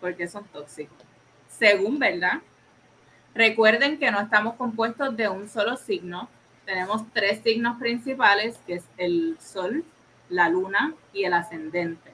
por 0.00 0.16
qué 0.16 0.26
son 0.26 0.42
tóxicos. 0.48 0.96
Según, 1.60 1.98
¿verdad? 1.98 2.40
Recuerden 3.34 3.98
que 3.98 4.10
no 4.10 4.18
estamos 4.18 4.54
compuestos 4.54 5.14
de 5.16 5.28
un 5.28 5.48
solo 5.48 5.76
signo. 5.76 6.28
Tenemos 6.64 7.02
tres 7.12 7.42
signos 7.42 7.78
principales, 7.78 8.58
que 8.66 8.76
es 8.76 8.84
el 8.96 9.36
Sol, 9.40 9.84
la 10.30 10.48
Luna 10.48 10.94
y 11.12 11.24
el 11.24 11.34
Ascendente. 11.34 12.12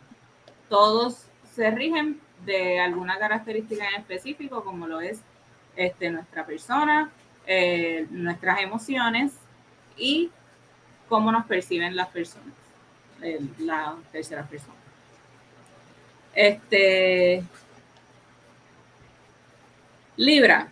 Todos 0.68 1.26
se 1.54 1.70
rigen 1.70 2.20
de 2.44 2.80
alguna 2.80 3.18
característica 3.18 3.88
en 3.88 4.00
específico, 4.00 4.64
como 4.64 4.88
lo 4.88 5.00
es 5.00 5.20
este, 5.76 6.10
nuestra 6.10 6.44
persona, 6.44 7.10
eh, 7.46 8.06
nuestras 8.10 8.60
emociones 8.60 9.32
y 9.96 10.30
cómo 11.08 11.30
nos 11.30 11.46
perciben 11.46 11.94
las 11.94 12.08
personas, 12.08 12.52
eh, 13.22 13.40
la 13.58 13.94
tercera 14.10 14.42
persona. 14.42 14.74
Este, 16.34 17.44
Libra, 20.16 20.68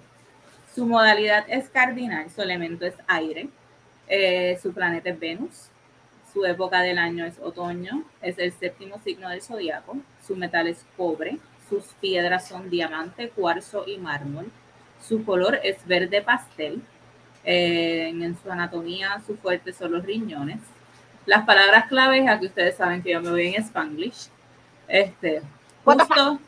su 0.74 0.86
modalidad 0.86 1.44
es 1.48 1.68
cardinal, 1.68 2.30
su 2.30 2.40
elemento 2.40 2.86
es 2.86 2.94
aire, 3.06 3.48
eh, 4.08 4.58
su 4.62 4.72
planeta 4.72 5.10
es 5.10 5.20
Venus, 5.20 5.68
Su 6.32 6.44
época 6.44 6.80
del 6.80 6.98
año 6.98 7.24
es 7.24 7.38
otoño, 7.38 8.02
es 8.20 8.38
el 8.38 8.52
séptimo 8.52 8.98
signo 9.04 9.28
del 9.28 9.40
zodiaco. 9.40 9.98
Su 10.26 10.34
metal 10.34 10.66
es 10.66 10.84
cobre, 10.96 11.38
sus 11.68 11.84
piedras 12.00 12.48
son 12.48 12.70
diamante, 12.70 13.28
cuarzo 13.28 13.84
y 13.86 13.98
mármol. 13.98 14.50
Su 15.00 15.24
color 15.24 15.60
es 15.62 15.86
verde 15.86 16.22
pastel. 16.22 16.82
Eh, 17.44 18.08
en 18.08 18.36
su 18.42 18.50
anatomía, 18.50 19.22
su 19.24 19.36
fuerte 19.36 19.72
son 19.72 19.92
los 19.92 20.04
riñones. 20.04 20.58
Las 21.26 21.44
palabras 21.44 21.86
claves, 21.86 22.26
aquí 22.28 22.46
ustedes 22.46 22.76
saben 22.76 23.02
que 23.02 23.12
yo 23.12 23.20
me 23.20 23.30
voy 23.30 23.54
en 23.54 23.62
Spanglish. 23.62 24.28
Este, 24.88 25.40
justo, 25.84 26.40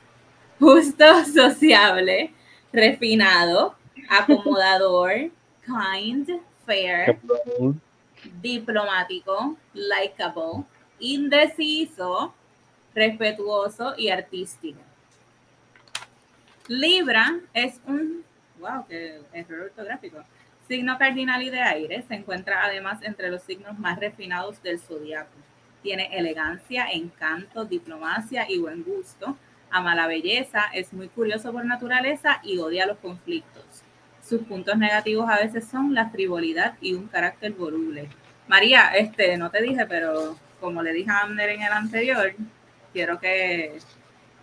justo, 0.58 1.24
sociable, 1.26 2.32
refinado, 2.72 3.74
acomodador, 4.08 5.30
kind, 5.64 6.30
fair, 6.64 7.18
diplomático, 8.40 9.56
likable, 9.72 10.64
indeciso, 10.98 12.34
respetuoso 12.94 13.94
y 13.96 14.08
artístico. 14.08 14.80
Libra 16.68 17.38
es 17.54 17.80
un, 17.86 18.24
wow, 18.58 18.86
qué 18.88 19.20
error 19.32 19.66
ortográfico. 19.66 20.18
Signo 20.66 20.98
cardinal 20.98 21.42
y 21.42 21.50
de 21.50 21.60
aire, 21.60 22.02
se 22.08 22.14
encuentra 22.14 22.64
además 22.64 23.00
entre 23.02 23.30
los 23.30 23.42
signos 23.42 23.78
más 23.78 24.00
refinados 24.00 24.60
del 24.62 24.80
zodiaco. 24.80 25.30
Tiene 25.82 26.08
elegancia, 26.18 26.88
encanto, 26.90 27.64
diplomacia 27.64 28.50
y 28.50 28.58
buen 28.58 28.82
gusto. 28.82 29.36
Ama 29.76 29.94
la 29.94 30.06
belleza, 30.06 30.64
es 30.72 30.94
muy 30.94 31.08
curioso 31.08 31.52
por 31.52 31.64
naturaleza 31.66 32.40
y 32.42 32.56
odia 32.56 32.86
los 32.86 32.96
conflictos. 32.96 33.64
Sus 34.22 34.40
puntos 34.42 34.78
negativos 34.78 35.28
a 35.28 35.36
veces 35.36 35.68
son 35.68 35.94
la 35.94 36.08
frivolidad 36.08 36.76
y 36.80 36.94
un 36.94 37.08
carácter 37.08 37.52
voluble. 37.52 38.08
María, 38.48 38.88
este, 38.96 39.36
no 39.36 39.50
te 39.50 39.60
dije, 39.60 39.84
pero 39.86 40.38
como 40.60 40.82
le 40.82 40.94
dije 40.94 41.10
a 41.10 41.20
Amner 41.20 41.50
en 41.50 41.62
el 41.62 41.72
anterior, 41.72 42.34
quiero 42.94 43.20
que, 43.20 43.78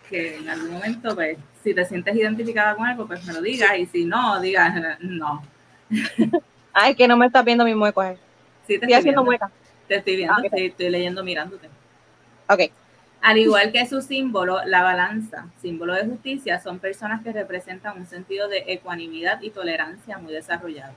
que 0.07 0.37
en 0.37 0.49
algún 0.49 0.71
momento, 0.71 1.15
pues, 1.15 1.39
si 1.63 1.73
te 1.73 1.83
sientes 1.83 2.15
identificada 2.15 2.75
con 2.75 2.85
algo, 2.85 3.07
pues 3.07 3.25
me 3.25 3.33
lo 3.33 3.41
digas, 3.41 3.75
y 3.79 3.87
si 3.87 4.05
no, 4.05 4.39
digas 4.39 4.71
no. 4.99 5.41
Ay, 6.73 6.93
que 6.93 7.07
no 7.07 7.17
me 7.17 7.25
estás 7.25 7.43
viendo 7.43 7.65
mi 7.65 7.73
mueco. 7.73 8.03
Eh. 8.03 8.17
Sí, 8.67 8.77
te 8.77 8.85
estoy, 8.85 8.93
haciendo 8.93 9.23
mueca. 9.23 9.49
Te 9.87 9.95
estoy 9.95 10.15
viendo, 10.15 10.35
ah, 10.35 10.41
estoy 10.51 10.89
leyendo 10.89 11.23
mirándote. 11.23 11.69
Ok. 12.47 12.71
Al 13.23 13.37
igual 13.37 13.71
que 13.71 13.85
su 13.85 14.01
símbolo, 14.01 14.65
la 14.65 14.83
balanza, 14.83 15.47
símbolo 15.61 15.93
de 15.93 16.05
justicia, 16.05 16.59
son 16.59 16.79
personas 16.79 17.23
que 17.23 17.31
representan 17.31 17.97
un 17.97 18.05
sentido 18.05 18.49
de 18.49 18.65
ecuanimidad 18.67 19.41
y 19.41 19.49
tolerancia 19.49 20.17
muy 20.17 20.33
desarrollado. 20.33 20.91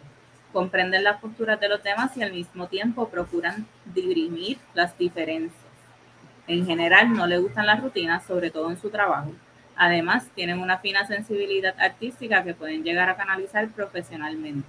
Comprenden 0.53 1.05
las 1.05 1.21
posturas 1.21 1.61
de 1.61 1.69
los 1.69 1.85
demás 1.85 2.17
y 2.17 2.25
al 2.25 2.33
mismo 2.33 2.67
tiempo 2.67 3.09
procuran 3.11 3.65
dirimir 3.95 4.59
las 4.75 4.99
diferencias. 4.99 5.55
En 6.49 6.67
general, 6.67 7.13
no 7.13 7.29
le 7.29 7.39
gustan 7.39 7.65
las 7.65 7.81
rutinas, 7.81 8.27
sobre 8.27 8.51
todo 8.51 8.73
en 8.73 8.81
su 8.81 8.91
trabajo. 8.91 9.31
Además, 9.77 10.29
tienen 10.35 10.59
una 10.59 10.79
fina 10.79 11.07
sensibilidad 11.07 11.77
artística 11.79 12.43
que 12.43 12.55
pueden 12.55 12.83
llegar 12.83 13.09
a 13.09 13.17
canalizar 13.17 13.69
profesionalmente. 13.69 14.67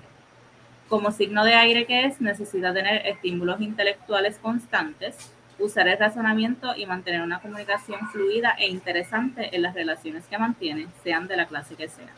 Como 0.90 1.10
signo 1.10 1.44
de 1.44 1.56
aire 1.56 1.88
que 1.88 2.06
es, 2.06 2.22
necesita 2.22 2.72
tener 2.72 3.08
estímulos 3.08 3.60
intelectuales 3.62 4.38
constantes, 4.38 5.34
usar 5.60 5.88
el 5.88 5.98
razonamiento 5.98 6.76
y 6.76 6.86
mantener 6.86 7.22
una 7.22 7.40
comunicación 7.40 8.08
fluida 8.10 8.56
e 8.58 8.68
interesante 8.68 9.56
en 9.56 9.62
las 9.62 9.74
relaciones 9.74 10.26
que 10.28 10.38
mantiene, 10.38 10.88
sean 11.04 11.28
de 11.28 11.38
la 11.38 11.48
clase 11.48 11.76
que 11.76 11.88
sea. 11.88 12.10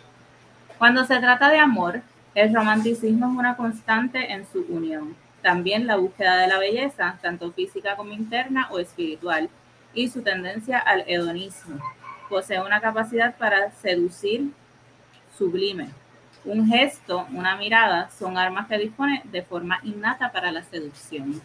Cuando 0.78 1.06
se 1.06 1.20
trata 1.20 1.50
de 1.50 1.60
amor, 1.60 2.02
el 2.36 2.54
romanticismo 2.54 3.28
es 3.28 3.38
una 3.38 3.56
constante 3.56 4.32
en 4.32 4.46
su 4.46 4.66
unión. 4.70 5.16
También 5.42 5.88
la 5.88 5.96
búsqueda 5.96 6.38
de 6.38 6.48
la 6.48 6.60
belleza, 6.60 7.18
tanto 7.22 7.52
física 7.52 7.96
como 7.96 8.14
interna 8.14 8.68
o 8.72 8.80
espiritual, 8.80 9.50
y 9.94 10.10
su 10.10 10.22
tendencia 10.22 10.78
al 10.80 11.04
hedonismo. 11.08 11.80
Posee 12.30 12.62
una 12.62 12.80
capacidad 12.80 13.36
para 13.38 13.72
seducir 13.72 14.52
sublime. 15.38 15.90
Un 16.46 16.68
gesto, 16.68 17.26
una 17.32 17.58
mirada, 17.58 18.10
son 18.12 18.38
armas 18.38 18.68
que 18.68 18.78
dispone 18.78 19.22
de 19.26 19.42
forma 19.42 19.80
innata 19.84 20.32
para 20.32 20.52
la 20.52 20.64
seducción. 20.64 21.42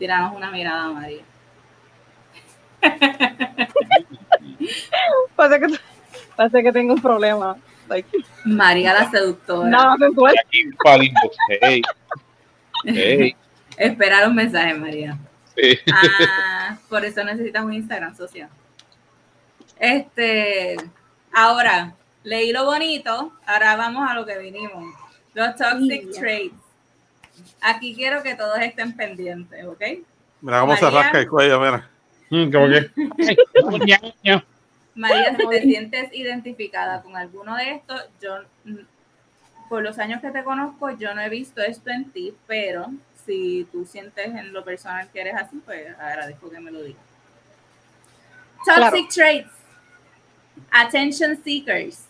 Tiranos 0.00 0.34
una 0.34 0.50
mirada, 0.50 0.88
María. 0.88 1.22
pasa, 5.36 5.60
que, 5.60 5.66
pasa 6.34 6.62
que 6.62 6.72
tengo 6.72 6.94
un 6.94 7.02
problema. 7.02 7.58
María 8.46 8.94
la 8.94 9.10
seductora. 9.10 9.68
No, 9.68 9.98
no 9.98 10.08
hey. 11.60 11.82
Hey. 12.86 13.36
Esperar 13.76 14.26
un 14.26 14.36
mensaje, 14.36 14.72
María. 14.72 15.18
Sí. 15.54 15.78
Ah, 15.92 16.78
por 16.88 17.04
eso 17.04 17.22
necesitas 17.22 17.62
un 17.62 17.74
Instagram 17.74 18.16
social. 18.16 18.48
Este, 19.78 20.76
ahora, 21.30 21.94
leí 22.22 22.52
lo 22.52 22.64
bonito, 22.64 23.34
ahora 23.44 23.76
vamos 23.76 24.10
a 24.10 24.14
lo 24.14 24.24
que 24.24 24.38
vinimos. 24.38 24.94
Los 25.34 25.56
toxic 25.56 26.10
traits. 26.12 26.69
Aquí 27.60 27.94
quiero 27.94 28.22
que 28.22 28.34
todos 28.34 28.58
estén 28.60 28.96
pendientes, 28.96 29.64
¿ok? 29.64 29.82
Mira 30.40 30.60
cómo 30.60 30.76
se 30.76 30.90
rasca 30.90 31.18
el 31.18 31.28
cuello, 31.28 31.60
mira. 31.60 31.90
Mm, 32.30 32.52
¿Cómo 32.52 32.68
que? 32.68 32.90
María, 34.94 35.36
si 35.36 35.48
te 35.48 35.62
sientes 35.62 36.12
identificada 36.12 37.02
con 37.02 37.16
alguno 37.16 37.56
de 37.56 37.70
estos, 37.72 38.02
yo, 38.20 38.38
por 39.68 39.82
los 39.82 39.98
años 39.98 40.20
que 40.20 40.30
te 40.30 40.44
conozco, 40.44 40.90
yo 40.96 41.14
no 41.14 41.20
he 41.20 41.28
visto 41.28 41.62
esto 41.62 41.90
en 41.90 42.10
ti, 42.10 42.34
pero 42.46 42.90
si 43.24 43.66
tú 43.70 43.84
sientes 43.86 44.26
en 44.26 44.52
lo 44.52 44.64
personal 44.64 45.08
que 45.10 45.20
eres 45.20 45.34
así, 45.36 45.60
pues 45.64 45.96
agradezco 45.98 46.50
que 46.50 46.60
me 46.60 46.70
lo 46.70 46.82
digas. 46.82 47.02
Toxic 48.64 49.08
traits. 49.08 49.50
Attention 50.70 51.42
seekers. 51.42 52.09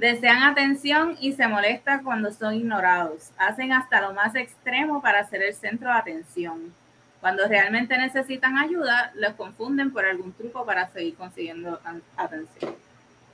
Desean 0.00 0.44
atención 0.44 1.18
y 1.20 1.34
se 1.34 1.46
molesta 1.46 2.00
cuando 2.02 2.32
son 2.32 2.54
ignorados. 2.54 3.32
Hacen 3.36 3.70
hasta 3.74 4.00
lo 4.00 4.14
más 4.14 4.34
extremo 4.34 5.02
para 5.02 5.28
ser 5.28 5.42
el 5.42 5.52
centro 5.52 5.90
de 5.90 5.94
atención. 5.94 6.72
Cuando 7.20 7.46
realmente 7.46 7.98
necesitan 7.98 8.56
ayuda, 8.56 9.12
los 9.14 9.34
confunden 9.34 9.92
por 9.92 10.06
algún 10.06 10.32
truco 10.32 10.64
para 10.64 10.88
seguir 10.88 11.16
consiguiendo 11.16 11.78
atención. 12.16 12.74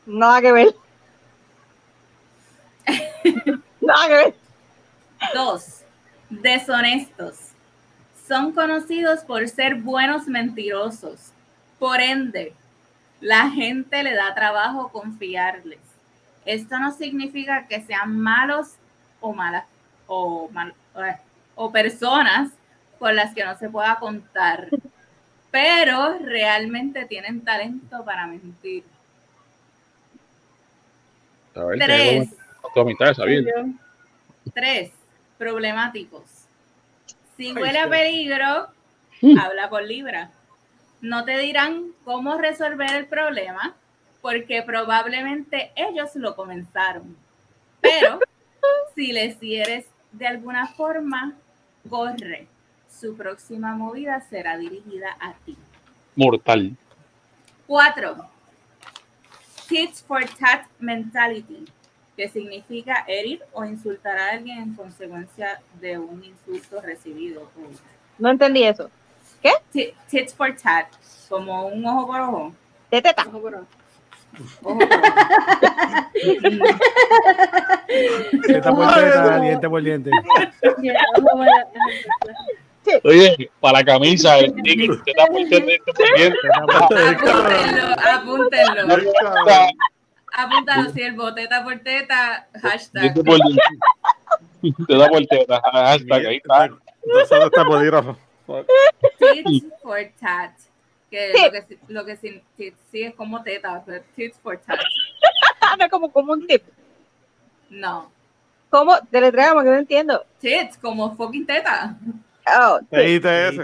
Nada 0.06 0.40
que 0.40 0.52
ver. 0.52 0.74
Nada 3.80 4.08
que 4.08 4.14
ver. 4.14 4.34
Dos, 5.34 5.82
deshonestos. 6.30 7.36
Son 8.26 8.50
conocidos 8.50 9.20
por 9.20 9.48
ser 9.48 9.76
buenos 9.76 10.26
mentirosos. 10.26 11.30
Por 11.78 12.00
ende, 12.00 12.54
la 13.20 13.50
gente 13.50 14.02
le 14.02 14.14
da 14.14 14.34
trabajo 14.34 14.88
confiarles. 14.88 15.85
Esto 16.46 16.78
no 16.78 16.92
significa 16.92 17.66
que 17.66 17.82
sean 17.82 18.18
malos 18.18 18.76
o 19.20 19.34
malas 19.34 19.64
o, 20.06 20.48
eh, 20.96 21.16
o 21.56 21.72
personas 21.72 22.52
con 22.98 23.14
las 23.14 23.34
que 23.34 23.44
no 23.44 23.56
se 23.58 23.68
pueda 23.68 23.96
contar, 23.96 24.68
pero 25.50 26.18
realmente 26.18 27.04
tienen 27.06 27.42
talento 27.42 28.04
para 28.04 28.26
mentir. 28.26 28.84
Tres. 31.52 32.28
Tres. 34.54 34.90
Problemáticos. 35.38 36.22
Si 37.36 37.52
huele 37.52 37.78
a 37.78 37.88
peligro, 37.88 38.68
habla 39.42 39.68
con 39.68 39.86
Libra. 39.86 40.30
No 41.00 41.24
te 41.24 41.38
dirán 41.38 41.92
cómo 42.04 42.38
resolver 42.38 42.94
el 42.94 43.06
problema, 43.06 43.74
porque 44.26 44.60
probablemente 44.60 45.70
ellos 45.76 46.16
lo 46.16 46.34
comenzaron. 46.34 47.16
Pero 47.80 48.18
si 48.96 49.12
les 49.12 49.38
hieres 49.38 49.86
de 50.10 50.26
alguna 50.26 50.66
forma, 50.66 51.34
corre. 51.88 52.48
Su 52.90 53.16
próxima 53.16 53.76
movida 53.76 54.20
será 54.28 54.58
dirigida 54.58 55.16
a 55.20 55.34
ti. 55.44 55.56
Mortal. 56.16 56.76
Cuatro. 57.68 58.16
Tit 59.68 59.94
for 59.94 60.24
tat 60.24 60.66
mentality, 60.80 61.64
que 62.16 62.28
significa 62.28 63.04
herir 63.06 63.44
o 63.52 63.64
insultar 63.64 64.18
a 64.18 64.30
alguien 64.30 64.58
en 64.58 64.74
consecuencia 64.74 65.62
de 65.80 65.98
un 65.98 66.24
insulto 66.24 66.80
recibido. 66.80 67.48
No 68.18 68.30
entendí 68.30 68.64
eso. 68.64 68.90
¿Qué? 69.40 69.52
Tit 70.10 70.30
for 70.34 70.52
tat, 70.56 70.88
como 71.28 71.68
un 71.68 71.86
ojo 71.86 72.06
por 72.08 72.20
ojo. 72.22 72.54
De 72.90 73.00
teta. 73.00 73.22
Ojo 73.28 73.40
por 73.40 73.54
ojo. 73.54 73.75
Teta 78.46 78.70
por 78.74 78.94
teta, 78.94 79.40
diente 79.40 79.68
por 79.68 79.82
diente. 79.82 80.10
Oye, 83.02 83.50
para 83.60 83.78
la 83.78 83.84
camisa, 83.84 84.38
el 84.38 84.54
ticket, 84.62 85.02
teta 85.04 85.26
por 85.26 85.48
teta, 85.48 85.66
diente 85.66 85.92
por 85.92 86.06
diente. 86.16 86.38
Apúntenlo, 88.12 88.82
apúntenlo. 88.82 88.94
Apúntalo, 90.32 90.90
siervo, 90.90 91.34
teta 91.34 91.64
por 91.64 91.78
teta, 91.80 92.46
hashtag. 92.62 93.14
Por 93.14 93.24
diente. 93.24 93.62
Teta 94.86 95.08
por 95.08 95.26
teta, 95.26 95.60
hashtag, 95.72 96.26
ahí 96.26 96.36
está. 96.36 96.70
Entonces 97.04 97.38
está. 97.44 98.16
Tits 99.18 99.66
for 99.82 100.00
tat. 100.20 100.52
Que 101.10 101.32
Sí. 101.34 101.42
lo 101.44 101.50
que, 101.52 101.62
si- 101.62 101.78
lo 101.88 102.04
que 102.04 102.16
sin- 102.16 102.42
tits 102.56 102.78
sí 102.90 103.02
es 103.02 103.14
como 103.14 103.42
teta, 103.42 103.82
pero 103.86 104.02
tits 104.14 104.38
for 104.40 104.58
tat. 104.58 104.78
No, 105.78 105.88
como, 105.88 106.10
como 106.10 106.32
un 106.32 106.46
tip. 106.46 106.62
No. 107.70 108.10
¿Cómo? 108.70 108.94
Deletreamos, 109.10 109.62
que 109.64 109.70
no 109.70 109.76
entiendo. 109.76 110.24
Tits, 110.40 110.76
como 110.78 111.14
fucking 111.16 111.46
teta. 111.46 111.96
Oh, 112.60 112.80
TITS. 112.90 113.56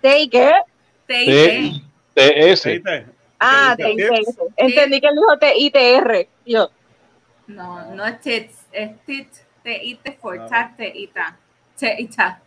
¿T 0.00 0.28
qué? 0.30 0.52
T 1.06 1.24
I 1.24 1.30
T- 1.30 1.82
T. 2.14 2.52
TS. 2.56 2.62
TIT. 2.62 2.86
Ah, 3.38 3.74
¿Qué 3.76 3.84
dice? 3.96 4.08
T 4.08 4.42
Entendí 4.56 5.00
que 5.00 5.06
él 5.08 5.14
dijo 5.14 5.38
T-I-T-R. 5.38 6.28
Yo, 6.46 6.70
No, 7.48 7.94
no 7.94 8.04
es 8.04 8.20
tits, 8.20 8.66
es 8.72 8.98
tit. 9.04 9.28
T 9.62 9.84
I 9.84 9.94
T 9.96 10.12
for 10.20 10.38
Ah. 10.40 10.46
tat, 10.46 10.76
T 10.76 10.92
I 10.94 11.06
ta. 11.08 11.36
T 11.78 11.96
I 11.98 12.06
ta. 12.08 12.40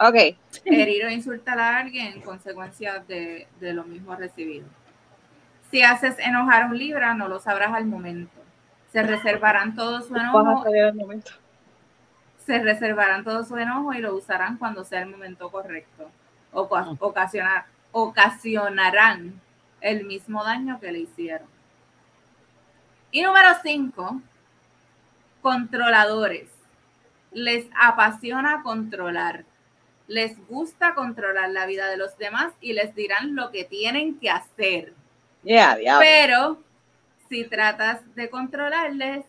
Ok. 0.00 0.36
Herir 0.64 1.04
o 1.06 1.10
insultar 1.10 1.58
a 1.58 1.78
alguien 1.78 2.14
en 2.14 2.20
consecuencia 2.22 2.98
de, 3.06 3.46
de 3.60 3.72
lo 3.72 3.84
mismo 3.84 4.14
recibido. 4.16 4.66
Si 5.70 5.82
haces 5.82 6.18
enojar 6.18 6.62
a 6.64 6.66
un 6.66 6.76
libra, 6.78 7.14
no 7.14 7.28
lo 7.28 7.38
sabrás 7.38 7.72
al 7.72 7.86
momento. 7.86 8.32
Se 8.92 9.02
reservarán 9.02 9.74
todo 9.76 10.02
su 10.02 10.14
enojo, 10.16 10.64
se 12.44 12.58
reservarán 12.58 13.22
todo 13.22 13.44
su 13.44 13.56
enojo 13.56 13.92
y 13.92 13.98
lo 13.98 14.14
usarán 14.16 14.56
cuando 14.56 14.82
sea 14.84 15.02
el 15.02 15.10
momento 15.10 15.50
correcto. 15.50 16.10
Oca- 16.52 16.96
ocasionar, 16.98 17.66
ocasionarán 17.92 19.40
el 19.80 20.04
mismo 20.04 20.42
daño 20.42 20.80
que 20.80 20.90
le 20.90 20.98
hicieron. 21.00 21.46
Y 23.12 23.22
número 23.22 23.48
5, 23.62 24.20
controladores. 25.42 26.48
Les 27.32 27.66
apasiona 27.80 28.62
controlar. 28.62 29.44
Les 30.10 30.36
gusta 30.48 30.94
controlar 30.96 31.50
la 31.50 31.66
vida 31.66 31.88
de 31.88 31.96
los 31.96 32.18
demás 32.18 32.52
y 32.60 32.72
les 32.72 32.92
dirán 32.96 33.36
lo 33.36 33.52
que 33.52 33.64
tienen 33.64 34.18
que 34.18 34.28
hacer. 34.28 34.92
Ya, 35.44 35.76
diablo. 35.76 36.00
Pero 36.04 36.58
si 37.28 37.44
tratas 37.44 38.00
de 38.16 38.28
controlarles, 38.28 39.24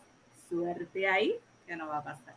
suerte 0.49 1.07
ahí 1.07 1.35
que 1.67 1.75
no 1.75 1.87
va 1.87 1.99
a 1.99 2.03
pasar. 2.03 2.33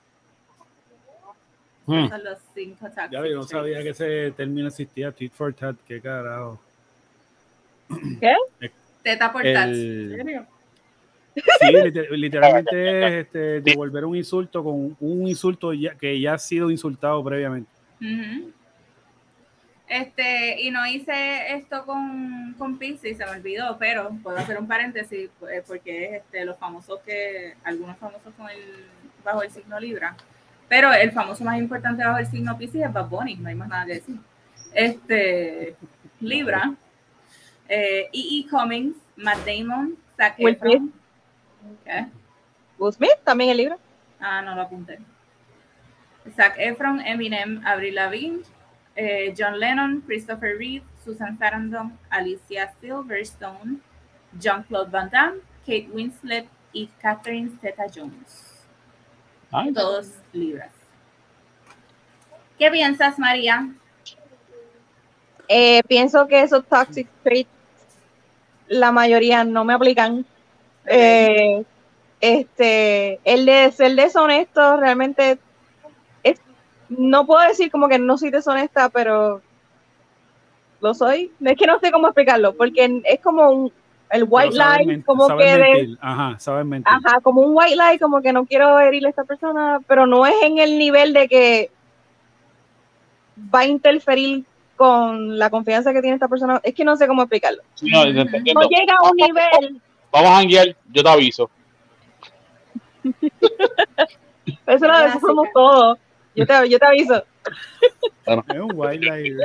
Hmm. 1.86 1.94
Esos 1.94 2.10
son 2.10 2.24
los 2.24 2.38
cinco 2.54 2.86
Ya 3.10 3.26
yo 3.26 3.34
no 3.34 3.42
sabía 3.44 3.80
traits. 3.80 3.98
que 3.98 4.04
ese 4.26 4.30
término 4.36 4.68
existía, 4.68 5.10
tit 5.10 5.32
for 5.32 5.54
tat, 5.54 5.76
qué 5.88 6.00
carajo. 6.02 6.60
Teta 9.02 9.32
por 9.32 9.42
tat. 9.42 9.68
El- 9.68 10.46
Sí, 11.34 11.66
liter- 11.72 12.10
literalmente 12.12 13.06
es 13.18 13.24
este, 13.26 13.60
devolver 13.60 14.04
un 14.04 14.14
insulto 14.16 14.62
con 14.62 14.96
un 15.00 15.26
insulto 15.26 15.72
ya- 15.72 15.94
que 15.96 16.20
ya 16.20 16.34
ha 16.34 16.38
sido 16.38 16.70
insultado 16.70 17.24
previamente. 17.24 17.68
Este, 19.86 20.60
y 20.62 20.70
no 20.70 20.86
hice 20.86 21.54
esto 21.54 21.84
con, 21.84 22.54
con 22.58 22.78
Pisces, 22.78 23.18
se 23.18 23.24
me 23.26 23.32
olvidó, 23.32 23.76
pero 23.78 24.10
puedo 24.22 24.38
hacer 24.38 24.58
un 24.58 24.66
paréntesis 24.66 25.30
eh, 25.50 25.62
porque 25.66 26.04
es 26.04 26.12
este, 26.22 26.44
los 26.44 26.58
famosos 26.58 27.00
que, 27.00 27.54
algunos 27.64 27.96
famosos 27.98 28.32
con 28.34 28.48
el, 28.48 28.86
bajo 29.22 29.42
el 29.42 29.50
signo 29.50 29.78
Libra, 29.78 30.16
pero 30.68 30.92
el 30.92 31.12
famoso 31.12 31.44
más 31.44 31.58
importante 31.58 32.04
bajo 32.04 32.18
el 32.18 32.26
signo 32.26 32.56
Pisces 32.56 32.82
es 32.82 32.92
Bad 32.92 33.08
Bunny, 33.08 33.36
no 33.36 33.48
hay 33.48 33.54
más 33.54 33.68
nada 33.68 33.84
que 33.86 33.94
decir. 33.94 34.16
Este, 34.72 35.76
Libra, 36.20 36.74
eh, 37.68 38.08
E.E. 38.12 38.46
Cummings, 38.48 38.96
Matt 39.16 39.46
Damon, 39.46 39.96
Zac 40.16 40.34
Efron. 40.38 40.92
Will 42.78 42.92
Smith, 42.92 43.18
también 43.22 43.50
el 43.50 43.56
libro. 43.58 43.78
Ah, 44.18 44.42
no 44.42 44.54
lo 44.54 44.62
apunté. 44.62 44.98
Zac 46.34 46.56
Efron, 46.59 47.01
Eminem, 47.01 47.62
Avril 47.66 47.94
Lavigne, 47.94 48.42
eh, 48.96 49.34
John 49.36 49.59
Lennon, 49.59 50.02
Christopher 50.06 50.56
Reeve, 50.59 50.84
Susan 51.05 51.36
Sarandon, 51.38 51.98
Alicia 52.10 52.72
Silverstone, 52.80 53.80
Jean-Claude 54.38 54.90
Van 54.90 55.10
Damme, 55.10 55.40
Kate 55.60 55.88
Winslet 55.92 56.46
y 56.72 56.88
Catherine 57.01 57.51
Zeta-Jones. 57.60 58.64
Todos 59.74 60.10
libras. 60.32 60.72
¿Qué 62.59 62.70
piensas, 62.70 63.18
María? 63.18 63.68
Eh, 65.48 65.82
pienso 65.86 66.26
que 66.26 66.42
esos 66.42 66.64
toxic 66.66 67.09
traits, 67.22 67.51
la 68.68 68.90
mayoría 68.92 69.44
no 69.44 69.64
me 69.64 69.74
aplican. 69.74 70.24
Eh, 70.86 71.64
este, 72.20 73.20
el 73.24 73.44
de 73.44 73.70
ser 73.72 73.94
deshonesto 73.94 74.78
realmente 74.78 75.38
no 76.89 77.27
puedo 77.27 77.47
decir 77.47 77.70
como 77.70 77.89
que 77.89 77.98
no 77.98 78.19
soy 78.19 78.31
deshonesta, 78.31 78.89
pero 78.89 79.40
lo 80.81 80.94
soy. 80.94 81.32
Es 81.44 81.56
que 81.56 81.66
no 81.66 81.78
sé 81.81 81.90
cómo 81.90 82.09
explicarlo, 82.09 82.55
porque 82.55 83.02
es 83.05 83.20
como 83.20 83.51
un, 83.51 83.73
el 84.11 84.27
white 84.28 84.55
lie, 84.55 85.02
como 85.02 85.27
que 85.36 85.44
de. 85.44 85.97
Ajá, 86.01 86.39
saber 86.39 86.65
mentir. 86.65 86.93
Ajá, 86.93 87.20
como 87.20 87.40
un 87.40 87.56
white 87.56 87.77
lie, 87.77 87.98
como 87.98 88.20
que 88.23 88.32
no 88.32 88.47
quiero 88.47 88.78
herirle 88.78 89.09
a 89.09 89.11
esta 89.11 89.24
persona, 89.24 89.81
pero 89.86 90.06
no 90.06 90.27
es 90.27 90.35
en 90.43 90.59
el 90.59 90.78
nivel 90.78 91.12
de 91.12 91.28
que 91.28 91.70
va 93.52 93.61
a 93.61 93.66
interferir 93.66 94.44
con 94.77 95.39
la 95.39 95.51
confianza 95.51 95.93
que 95.93 96.01
tiene 96.01 96.15
esta 96.15 96.28
persona. 96.28 96.61
Es 96.62 96.74
que 96.74 96.85
no 96.85 96.97
sé 96.97 97.06
cómo 97.06 97.23
explicarlo. 97.23 97.62
no, 97.82 98.05
llega 98.05 98.97
a 99.01 99.11
un 99.11 99.16
nivel, 99.16 99.81
Vamos 100.12 100.31
a 100.31 100.43
yo 100.44 101.02
te 101.02 101.09
aviso. 101.09 101.51
eso 104.66 104.86
lo 104.86 105.20
somos 105.20 105.48
todos. 105.52 105.98
Yo 106.35 106.47
te, 106.47 106.69
yo 106.69 106.78
te 106.78 106.86
aviso. 106.86 107.24
Es 108.27 108.61
un 108.61 108.73
wildlife. 108.74 109.36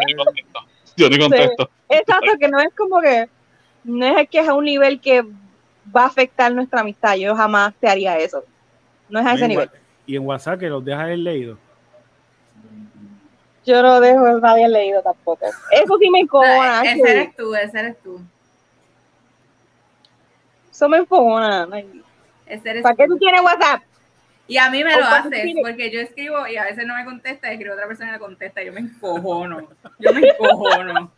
Yo 0.95 1.09
ni 1.09 1.19
contesto. 1.19 1.69
Exacto, 1.87 2.31
que 2.39 2.47
no 2.47 2.59
es 2.59 2.73
como 2.75 3.01
que, 3.01 3.29
no 3.83 4.05
es 4.05 4.29
que 4.29 4.39
es 4.39 4.47
a 4.47 4.53
un 4.53 4.65
nivel 4.65 4.99
que 4.99 5.23
va 5.95 6.03
a 6.03 6.07
afectar 6.07 6.53
nuestra 6.53 6.81
amistad. 6.81 7.15
Yo 7.15 7.35
jamás 7.35 7.73
te 7.79 7.87
haría 7.87 8.17
eso. 8.17 8.43
No 9.09 9.19
es 9.19 9.25
a 9.25 9.33
ese 9.33 9.47
nivel. 9.47 9.69
Y 10.05 10.15
en 10.15 10.25
WhatsApp 10.25 10.59
que 10.59 10.69
los 10.69 10.83
dejas 10.83 11.03
haber 11.03 11.19
leído. 11.19 11.57
Yo 13.65 13.81
no 13.83 13.99
dejo 13.99 14.39
nadie 14.39 14.67
leído 14.67 15.01
tampoco. 15.01 15.45
Eso 15.71 15.97
sí 15.99 16.09
me 16.09 16.21
encojona. 16.21 16.81
ese 16.81 16.89
actually. 16.89 17.11
eres 17.11 17.35
tú, 17.35 17.55
ese 17.55 17.79
eres 17.79 18.01
tú. 18.01 18.21
Eso 20.71 20.89
me. 20.89 20.97
Ese 22.47 22.69
eres 22.69 22.83
¿Para 22.83 22.95
qué 22.95 23.05
tú 23.07 23.17
tienes 23.17 23.41
WhatsApp? 23.41 23.83
Y 24.49 24.57
a 24.57 24.69
mí 24.69 24.83
me 24.83 24.95
¿O 24.95 24.99
lo 24.99 25.05
haces, 25.05 25.31
tienes? 25.31 25.63
porque 25.63 25.91
yo 25.91 26.01
escribo 26.01 26.45
y 26.47 26.57
a 26.57 26.63
veces 26.63 26.85
no 26.85 26.95
me 26.95 27.05
contesta, 27.05 27.49
y 27.49 27.53
escribo 27.53 27.75
otra 27.75 27.87
persona 27.87 28.09
y 28.09 28.13
me 28.13 28.19
contesta, 28.19 28.61
y 28.61 28.65
yo 28.65 28.73
me 28.73 28.79
encojono. 28.81 29.69
Yo 29.99 30.11
me 30.13 30.27
encojono. 30.27 31.11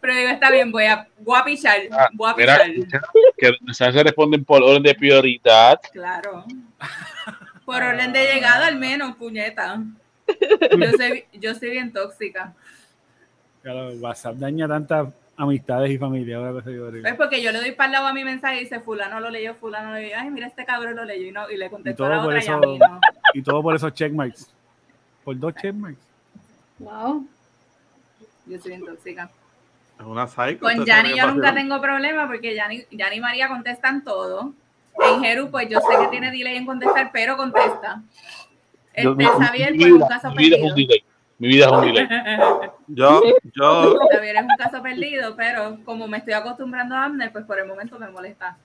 Pero 0.00 0.14
digo, 0.14 0.28
está 0.30 0.50
bien, 0.52 0.70
voy 0.70 0.84
a, 0.84 1.06
voy 1.18 1.38
a 1.38 1.44
pichar, 1.44 1.78
Ah, 1.90 2.08
voy 2.12 2.30
a 2.30 2.34
Mira, 2.36 2.58
pichar. 2.64 3.02
que 3.36 3.50
los 3.50 3.60
mensajes 3.62 3.94
se 3.96 4.02
responden 4.04 4.44
por 4.44 4.62
orden 4.62 4.82
de 4.84 4.94
prioridad. 4.94 5.80
Claro. 5.92 6.44
Por 7.66 7.82
orden 7.82 8.12
de 8.12 8.32
llegada 8.32 8.68
al 8.68 8.76
menos, 8.76 9.16
puñeta. 9.16 9.82
Yo 10.78 10.92
soy, 10.96 11.24
yo 11.32 11.52
soy 11.56 11.70
bien 11.70 11.92
tóxica. 11.92 12.54
Claro, 13.60 13.88
WhatsApp 13.94 14.36
daña 14.36 14.68
tantas 14.68 15.08
amistades 15.36 15.90
y 15.90 15.98
familias. 15.98 16.38
ahora 16.42 16.62
Es 17.04 17.14
porque 17.14 17.42
yo 17.42 17.52
le 17.52 17.58
doy 17.60 17.72
para 17.72 17.86
el 17.86 17.92
lado 17.92 18.06
a 18.06 18.12
mi 18.14 18.24
mensaje 18.24 18.56
y 18.56 18.60
dice, 18.60 18.80
fulano 18.80 19.20
lo 19.20 19.30
leyó, 19.30 19.54
fulano 19.54 19.90
lo 19.90 19.96
leyó. 19.96 20.16
Ay, 20.18 20.30
mira, 20.30 20.46
este 20.46 20.64
cabrón 20.64 20.96
lo 20.96 21.04
leyó 21.04 21.26
y, 21.28 21.32
no, 21.32 21.50
y 21.50 21.56
le 21.56 21.70
contesto 21.70 22.04
a 22.04 22.08
todo 22.08 22.16
la 22.16 22.22
por 22.22 22.34
otra 22.34 22.44
y 22.44 22.48
a 22.48 22.50
eso- 22.58 22.60
mí 22.60 22.78
no. 22.78 23.00
Y 23.34 23.42
todo 23.42 23.62
por 23.62 23.74
esos 23.76 23.92
checkmarks. 23.92 24.50
Por 25.24 25.38
dos 25.38 25.54
checkmarks. 25.54 25.98
Wow. 26.78 27.26
Yo 28.46 28.58
soy 28.60 28.70
bien 28.72 28.84
tóxica. 28.84 29.30
Es 29.98 30.06
una 30.06 30.26
psycho. 30.26 30.60
Con 30.60 30.72
usted 30.80 30.84
Yanni 30.86 31.16
yo 31.16 31.26
nunca 31.32 31.54
tengo 31.54 31.80
problema 31.80 32.26
porque 32.26 32.54
Yanni, 32.54 32.84
y 32.90 33.20
María 33.20 33.48
contestan 33.48 34.04
todo. 34.04 34.52
En 34.98 35.20
Jeru, 35.22 35.50
pues 35.50 35.68
yo 35.68 35.78
sé 35.80 35.96
que 36.00 36.08
tiene 36.08 36.30
delay 36.30 36.56
en 36.56 36.64
contestar, 36.66 37.10
pero 37.12 37.36
contesta. 37.36 38.02
Yo- 38.96 39.10
Este, 39.12 39.14
mi- 39.14 39.24
Xavier, 39.26 39.74
pues 39.76 39.92
un 39.92 40.00
caso 40.08 40.32
perdido. 40.32 40.74
Mi 41.38 41.48
vida 41.48 41.66
es 41.66 41.72
un 41.72 41.80
delay. 41.82 42.08
Yo, 42.88 43.20
yo, 43.52 43.98
Xavier 44.12 44.36
es 44.36 44.42
un 44.42 44.56
caso 44.56 44.80
perdido, 44.80 45.34
pero 45.34 45.76
como 45.84 46.06
me 46.06 46.18
estoy 46.18 46.34
acostumbrando 46.34 46.94
a 46.94 47.06
Amner, 47.06 47.32
pues 47.32 47.44
por 47.44 47.58
el 47.58 47.66
momento 47.66 47.98
me 47.98 48.08
molesta. 48.08 48.56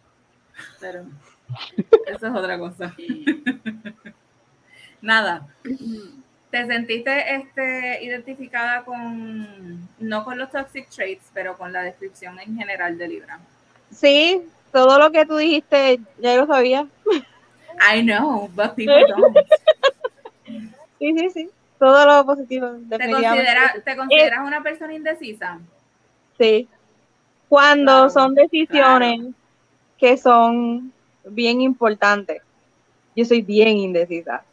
Pero 0.80 1.06
eso 2.06 2.28
es 2.28 2.36
otra 2.36 2.60
cosa. 2.60 2.94
Nada. 5.02 5.48
¿Te 6.52 6.68
sentiste 6.68 7.34
este, 7.34 8.04
identificada 8.04 8.84
con, 8.84 9.90
no 9.98 10.24
con 10.24 10.38
los 10.38 10.52
toxic 10.52 10.88
traits, 10.90 11.32
pero 11.34 11.58
con 11.58 11.74
la 11.74 11.82
descripción 11.82 12.40
en 12.40 12.56
general 12.56 12.96
de 12.98 13.08
Libra? 13.08 13.40
Sí, 13.90 14.44
todo 14.72 15.00
lo 15.00 15.12
que 15.12 15.26
tú 15.26 15.38
dijiste, 15.38 16.00
ya 16.20 16.36
lo 16.36 16.46
sabía. 16.46 16.88
I 17.80 18.04
know, 18.04 18.50
but 18.54 18.76
people 18.76 19.04
don't. 19.08 19.36
Sí, 21.00 21.18
sí, 21.18 21.30
sí. 21.32 21.50
Todo 21.82 22.06
lo 22.06 22.24
positivo, 22.28 22.68
¿Te, 22.88 23.10
considera- 23.12 23.74
¿Te 23.84 23.96
consideras 23.98 24.46
una 24.46 24.62
persona 24.62 24.94
indecisa? 24.94 25.58
Sí. 26.38 26.68
Cuando 27.50 27.92
Claro, 27.92 28.10
son 28.12 28.36
decisiones 28.36 29.34
que 29.98 30.16
son 30.16 30.94
bien 31.26 31.60
importantes. 31.60 32.44
Yo 33.16 33.26
soy 33.26 33.42
bien 33.42 33.80
indecisa. 33.80 34.44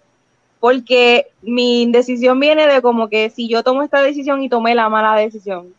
porque 0.59 1.27
mi 1.43 1.83
indecisión 1.83 2.41
viene 2.41 2.67
de 2.67 2.81
como 2.81 3.09
que 3.11 3.29
si 3.31 3.47
yo 3.47 3.63
tomo 3.63 3.83
esta 3.83 4.01
decisión 4.01 4.43
y 4.43 4.49
tomé 4.49 4.75
la 4.75 4.89
mala 4.89 5.15
decisión, 5.15 5.73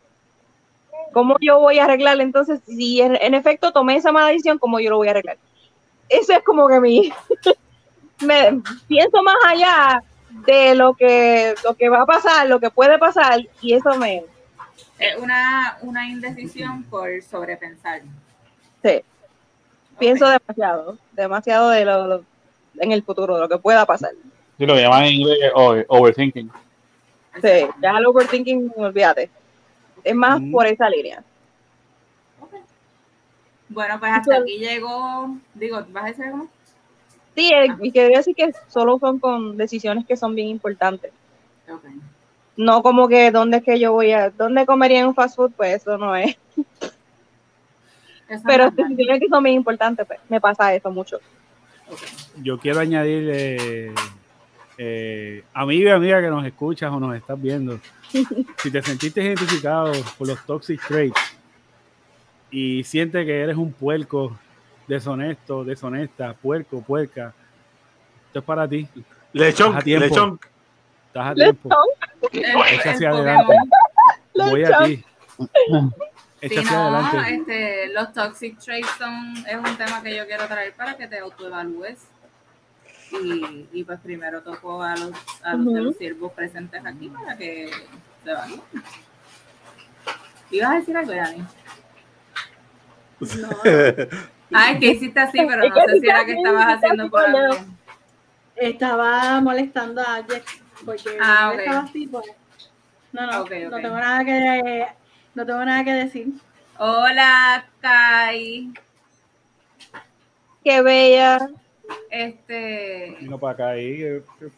¿cómo 1.13 1.35
yo 1.41 1.59
voy 1.59 1.79
a 1.79 1.85
arreglar? 1.85 2.21
Entonces, 2.21 2.61
si 2.65 3.01
en, 3.01 3.17
en 3.19 3.33
efecto 3.33 3.73
tomé 3.73 3.95
esa 3.95 4.11
mala 4.11 4.27
decisión, 4.27 4.59
¿cómo 4.59 4.79
yo 4.79 4.91
lo 4.91 4.97
voy 4.97 5.07
a 5.07 5.11
arreglar? 5.11 5.37
Eso 6.07 6.31
es 6.31 6.43
como 6.43 6.67
que 6.69 6.79
mi, 6.79 7.11
me 8.21 8.61
pienso 8.87 9.21
más 9.23 9.35
allá 9.47 10.03
de 10.45 10.75
lo 10.75 10.93
que, 10.93 11.53
lo 11.63 11.73
que 11.75 11.89
va 11.89 12.01
a 12.03 12.05
pasar, 12.05 12.47
lo 12.47 12.59
que 12.59 12.69
puede 12.69 12.97
pasar, 12.97 13.39
y 13.61 13.73
eso 13.73 13.95
me... 13.95 14.23
Es 14.97 15.15
una, 15.17 15.77
una 15.81 16.07
indecisión 16.09 16.83
por 16.83 17.09
sobrepensar. 17.23 18.01
Sí. 18.83 19.01
Pienso 19.97 20.27
demasiado, 20.29 20.97
demasiado 21.13 21.69
de 21.69 21.85
lo, 21.85 22.07
lo- 22.07 22.23
en 22.79 22.91
el 22.91 23.03
futuro, 23.03 23.35
de 23.35 23.41
lo 23.41 23.49
que 23.49 23.57
pueda 23.57 23.85
pasar. 23.85 24.11
Sí, 24.57 24.65
lo 24.65 24.73
que 24.75 24.81
llaman 24.81 25.05
en 25.05 25.13
inglés 25.13 25.51
over- 25.55 25.85
overthinking. 25.89 26.51
Sí, 27.41 27.67
ya 27.81 27.91
el 27.97 28.05
overthinking, 28.05 28.73
olvídate. 28.77 29.29
Es 30.03 30.15
más 30.15 30.39
Mm. 30.41 30.51
por 30.51 30.65
esa 30.67 30.89
línea. 30.89 31.23
Ok. 32.41 32.53
Bueno, 33.69 33.99
pues 33.99 34.11
hasta 34.13 34.37
aquí 34.37 34.57
llegó, 34.57 35.35
digo, 35.53 35.85
¿vas 35.89 36.03
a 36.03 36.07
decir 36.07 36.25
algo? 36.25 36.47
Sí, 37.39 37.53
eh, 37.53 37.67
y 37.81 37.91
quería 37.93 38.17
decir 38.17 38.35
que 38.35 38.51
solo 38.67 38.99
son 38.99 39.17
con 39.17 39.55
decisiones 39.55 40.05
que 40.05 40.17
son 40.17 40.35
bien 40.35 40.49
importantes. 40.49 41.13
No 42.57 42.83
como 42.83 43.07
que 43.07 43.31
dónde 43.31 43.57
es 43.57 43.63
que 43.63 43.79
yo 43.79 43.93
voy 43.93 44.11
a, 44.11 44.29
dónde 44.29 44.65
comería 44.65 44.99
en 44.99 45.07
un 45.07 45.15
fast 45.15 45.37
food, 45.37 45.53
pues 45.55 45.81
eso 45.81 45.97
no 45.97 46.13
es. 46.17 46.35
Eso 48.27 48.43
Pero 48.45 48.69
decisiones 48.71 49.21
que 49.21 49.29
son 49.29 49.41
bien 49.41 49.55
importantes, 49.55 50.05
pues 50.05 50.19
me 50.27 50.41
pasa 50.41 50.75
eso 50.75 50.91
mucho. 50.91 51.19
Yo 52.43 52.59
quiero 52.59 52.81
añadir, 52.81 53.29
eh, 53.31 53.93
eh, 54.77 55.43
amigo 55.53 55.87
y 55.87 55.91
amiga 55.93 56.19
que 56.19 56.27
nos 56.27 56.45
escuchas 56.45 56.91
o 56.91 56.99
nos 56.99 57.15
estás 57.15 57.41
viendo, 57.41 57.79
si 58.57 58.69
te 58.69 58.81
sentiste 58.81 59.23
identificado 59.23 59.93
por 60.17 60.27
los 60.27 60.45
toxic 60.45 60.85
traits 60.85 61.37
y 62.51 62.83
sientes 62.83 63.25
que 63.25 63.39
eres 63.39 63.55
un 63.55 63.71
puerco 63.71 64.37
deshonesto, 64.89 65.63
deshonesta, 65.63 66.33
puerco, 66.33 66.81
puerca, 66.81 67.31
esto 68.27 68.39
es 68.39 68.45
para 68.45 68.67
ti. 68.67 68.87
Lechón, 69.33 69.67
Estás 69.67 69.81
a 69.81 69.83
tiempo. 69.83 70.05
lechón. 70.07 70.39
Estás 71.07 71.27
a 71.27 71.35
tiempo. 71.35 71.69
Echa 72.31 72.91
hacia. 72.91 73.11
Voy 74.33 74.63
a 74.65 74.77
ti. 74.79 75.05
Si 75.37 76.45
Echa 76.45 76.61
hacia 76.61 76.71
no, 76.89 76.97
adelante. 76.97 77.35
este, 77.35 77.93
los 77.93 78.13
toxic 78.13 78.57
traits 78.59 78.89
son, 78.97 79.35
es 79.47 79.55
un 79.57 79.77
tema 79.77 80.01
que 80.01 80.15
yo 80.17 80.25
quiero 80.25 80.47
traer 80.47 80.73
para 80.73 80.97
que 80.97 81.07
te 81.07 81.19
autoevalúes. 81.19 81.99
Y, 83.11 83.67
y 83.73 83.83
pues 83.83 83.99
primero 84.01 84.41
toco 84.41 84.81
a 84.83 84.95
los, 84.95 85.11
a 85.43 85.53
los 85.55 85.65
de 85.65 85.71
Ujú. 85.73 85.83
los 85.85 85.97
siervos 85.97 86.31
presentes 86.33 86.83
aquí 86.85 87.09
para 87.09 87.35
que 87.37 87.69
se 88.23 88.31
evalúen. 88.31 88.61
¿Ibas 90.51 90.69
a 90.71 90.75
decir 90.75 90.97
algo, 90.97 91.13
Dani? 91.13 91.43
No, 93.19 93.49
Ah, 94.53 94.71
es 94.71 94.79
que 94.79 94.85
hiciste 94.87 95.19
así, 95.19 95.37
pero 95.47 95.67
no 95.67 95.75
sé 95.85 95.99
si 95.99 96.07
era 96.07 96.25
que 96.25 96.33
estabas 96.33 96.65
haciendo 96.77 97.09
por 97.09 97.25
algo. 97.25 97.55
estaba 98.55 99.39
molestando 99.41 100.01
a 100.01 100.19
Jack 100.27 100.43
porque 100.85 101.17
Ah, 101.21 101.51
él 101.53 101.59
ok. 101.59 101.65
estaba 101.65 101.79
así, 101.85 102.07
pues. 102.07 102.25
No, 103.11 103.25
no, 103.25 103.39
no 103.39 103.45
tengo 103.45 103.97
nada 103.97 104.23
que 104.25 104.87
no 105.35 105.45
tengo 105.45 105.65
nada 105.65 105.83
que 105.83 105.93
decir. 105.93 106.27
Hola, 106.77 107.65
Kai. 107.81 108.71
Qué 110.63 110.81
bella, 110.81 111.49
Este, 112.11 113.17
Vino 113.19 113.39
para 113.39 113.53
acá 113.53 113.69
ahí. 113.69 114.03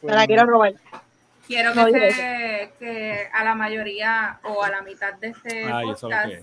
me 0.01 0.13
la 0.13 0.27
quiero 0.27 0.45
robar. 0.45 0.73
quiero 1.47 1.73
No 1.75 1.85
que, 1.85 2.11
se- 2.11 2.73
que 2.79 3.27
a 3.33 3.43
la 3.43 3.55
mayoría 3.55 4.39
o 4.43 4.63
a 4.63 4.69
la 4.69 4.81
mitad 4.81 5.13
de 5.15 5.27
este 5.29 5.65
Ay, 5.71 5.87
lo 5.87 5.95
podcast. 5.95 6.33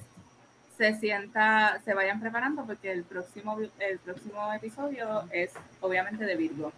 Se 0.79 0.95
sienta, 0.95 1.81
se 1.85 1.93
vayan 1.93 2.21
preparando 2.21 2.65
porque 2.65 2.93
el 2.93 3.03
próximo, 3.03 3.59
el 3.81 3.99
próximo 3.99 4.53
episodio 4.55 5.25
es 5.33 5.53
obviamente 5.81 6.25
de 6.25 6.37
Virgo. 6.37 6.73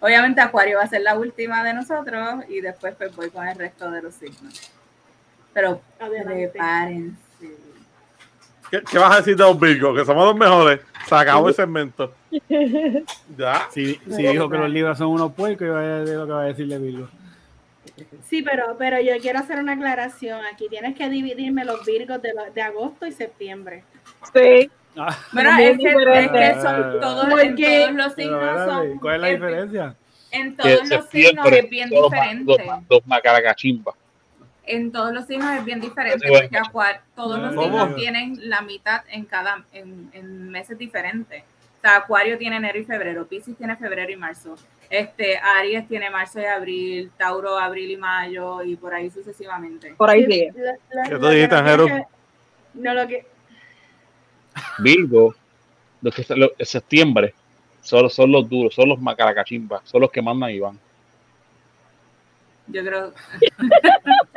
Obviamente 0.00 0.40
Acuario 0.40 0.78
va 0.78 0.84
a 0.84 0.88
ser 0.88 1.02
la 1.02 1.16
última 1.16 1.62
de 1.62 1.74
nosotros 1.74 2.44
y 2.48 2.62
después 2.62 2.94
pues 2.96 3.14
voy 3.14 3.28
con 3.28 3.46
el 3.46 3.56
resto 3.56 3.90
de 3.90 4.00
los 4.00 4.14
signos. 4.14 4.72
Pero 5.52 5.82
Adelante. 6.00 6.48
prepárense. 6.48 7.18
¿Qué, 8.70 8.82
qué 8.90 8.98
vas 8.98 9.12
a 9.12 9.16
decir 9.18 9.36
de 9.36 9.44
los 9.44 9.60
Virgos? 9.60 9.98
Que 9.98 10.04
somos 10.06 10.24
los 10.24 10.36
mejores. 10.36 10.80
Se 11.06 11.14
acabó 11.14 11.48
el 11.48 11.54
segmento. 11.54 12.14
Ya. 13.36 13.68
Si, 13.70 13.94
si 13.94 14.22
dijo 14.22 14.48
que 14.48 14.58
los 14.58 14.70
libros 14.70 14.98
son 14.98 15.08
unos 15.08 15.32
puercos, 15.32 15.66
iba 15.66 15.80
a 15.80 15.82
decir 16.00 16.16
lo 16.16 16.26
que 16.26 16.32
va 16.32 16.42
a 16.42 16.46
decirle 16.46 16.78
Virgo. 16.78 17.08
Sí, 18.24 18.42
pero, 18.42 18.76
pero 18.78 19.00
yo 19.00 19.12
quiero 19.20 19.38
hacer 19.38 19.58
una 19.58 19.72
aclaración. 19.72 20.40
Aquí 20.52 20.68
tienes 20.68 20.96
que 20.96 21.08
dividirme 21.08 21.64
los 21.64 21.84
virgos 21.84 22.20
de, 22.22 22.32
lo- 22.34 22.50
de 22.52 22.62
agosto 22.62 23.06
y 23.06 23.12
septiembre. 23.12 23.84
Sí, 24.34 24.70
Ah, 25.00 25.16
Bueno, 25.32 25.52
Muy 25.52 25.62
es 25.64 25.78
que, 25.78 25.84
es 25.90 26.30
que 26.30 26.60
son 26.60 27.00
todos, 27.00 27.24
en 27.24 27.30
Porque- 27.50 27.78
todos 27.86 27.92
los 27.94 28.14
pero, 28.14 28.16
signos 28.16 28.40
¿verdad? 28.40 28.66
son 28.66 28.98
¿Cuál 28.98 29.14
es 29.14 29.20
la 29.20 29.28
en- 29.28 29.34
diferencia? 29.36 29.96
En 30.32 30.56
todos 30.56 30.88
los 30.90 31.08
signos 31.08 31.52
es 31.52 31.70
bien 31.70 31.90
dos 31.90 32.10
diferente. 32.10 32.44
Dos, 32.66 32.88
dos 32.88 33.06
macaracachimba. 33.06 33.92
en 34.64 34.90
todos 34.92 35.12
los 35.12 35.24
signos 35.26 35.50
es 35.56 35.64
bien 35.64 35.80
diferente 35.80 36.26
porque 36.28 36.50
todos 37.14 37.38
los 37.38 37.52
signos 37.64 37.94
tienen 37.96 38.50
la 38.50 38.60
mitad 38.62 39.02
en 39.08 39.24
cada 39.24 39.64
en, 39.72 40.10
en 40.12 40.50
meses 40.50 40.76
diferentes. 40.76 41.44
Sea, 41.88 41.96
Acuario 41.98 42.36
tiene 42.36 42.56
enero 42.56 42.78
y 42.78 42.84
febrero, 42.84 43.26
Piscis 43.26 43.56
tiene 43.56 43.74
febrero 43.76 44.10
y 44.12 44.16
marzo. 44.16 44.56
Este, 44.90 45.38
Aries 45.38 45.86
tiene 45.88 46.10
marzo 46.10 46.40
y 46.40 46.44
abril, 46.44 47.10
Tauro 47.16 47.58
abril 47.58 47.90
y 47.92 47.96
mayo 47.96 48.62
y 48.62 48.76
por 48.76 48.92
ahí 48.94 49.10
sucesivamente. 49.10 49.94
por 49.96 50.10
ahí 50.10 50.24
Sí, 50.24 50.32
sigue. 50.32 50.52
¿Qué 51.08 51.14
tú 51.14 51.20
que 51.22 51.34
dijiste, 51.34 52.06
no 52.74 52.94
lo 52.94 53.08
que. 53.08 53.26
Virgo, 54.78 55.34
los 56.02 56.14
que 56.14 56.26
lo- 56.34 56.52
en 56.58 56.66
septiembre, 56.66 57.34
solo 57.80 58.08
son 58.10 58.32
los 58.32 58.48
duros, 58.48 58.74
son 58.74 58.88
los 58.90 59.00
macaracachimba, 59.00 59.80
son 59.84 60.02
los 60.02 60.10
que 60.10 60.20
mandan 60.20 60.50
y 60.50 60.58
van. 60.58 60.78
Yo 62.66 62.84
creo 62.84 63.14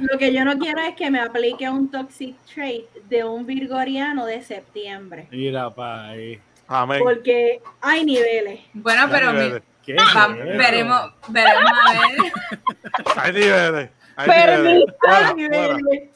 Lo 0.00 0.18
que 0.18 0.32
yo 0.32 0.44
no 0.44 0.58
quiero 0.58 0.80
es 0.82 0.94
que 0.94 1.10
me 1.10 1.20
aplique 1.20 1.68
un 1.68 1.90
toxic 1.90 2.36
trait 2.52 2.86
de 3.08 3.24
un 3.24 3.44
virgoriano 3.46 4.26
de 4.26 4.42
septiembre. 4.42 5.28
Mira, 5.30 5.74
pa, 5.74 6.08
ahí. 6.08 6.40
Amén. 6.66 7.00
Porque 7.02 7.60
hay 7.80 8.04
niveles. 8.04 8.60
bueno, 8.74 9.06
pero 9.10 9.32
niveles. 9.32 9.62
Veremos, 9.86 11.12
veremos 11.28 11.72
a 11.86 11.92
ver, 11.92 12.32
Hay 13.16 13.32
niveles. 13.32 13.90
Hay 14.16 14.28
Permiso. 14.28 15.34
niveles. 15.36 16.10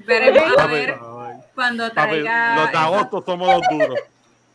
Hay 0.00 0.04
veremos 0.04 0.58
a 0.58 0.66
ver 0.66 0.98
cuando 1.54 1.84
papi, 1.92 2.10
traiga 2.10 2.56
los 2.56 2.70
de 2.72 2.78
agosto 2.78 3.22
somos 3.26 3.48
los 3.48 3.62
duros. 3.70 3.98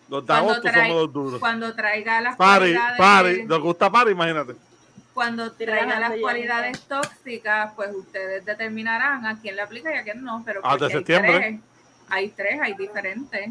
Los 0.09 0.21
de 0.21 0.27
Cuando 0.27 0.33
agosto 0.51 0.61
trae- 0.69 0.87
somos 0.87 1.01
los 1.03 1.13
duros. 1.13 1.39
cuando 1.39 1.73
traiga 1.75 2.21
las 2.21 2.35
Pari, 2.37 2.75
pari. 2.97 3.43
¿Nos 3.45 3.59
gusta 3.61 3.91
pari? 3.91 4.11
Imagínate. 4.11 4.53
Cuando 5.13 5.51
traiga 5.51 5.75
Relajando 5.83 5.99
las 6.09 6.15
ya, 6.15 6.21
cualidades 6.21 6.81
tóxicas, 6.81 7.73
pues 7.75 7.93
ustedes 7.93 8.43
determinarán 8.45 9.25
a 9.25 9.39
quién 9.39 9.55
le 9.55 9.61
aplica 9.61 9.93
y 9.93 9.97
a 9.97 10.03
quién 10.03 10.23
no. 10.23 10.41
Pero 10.45 10.61
Ah, 10.63 10.73
de 10.73 10.79
porque 10.79 10.85
hay 10.85 10.91
septiembre. 10.99 11.37
tres, 11.39 11.59
hay 12.09 12.29
tres, 12.29 12.59
hay 12.61 12.73
diferentes. 12.73 13.49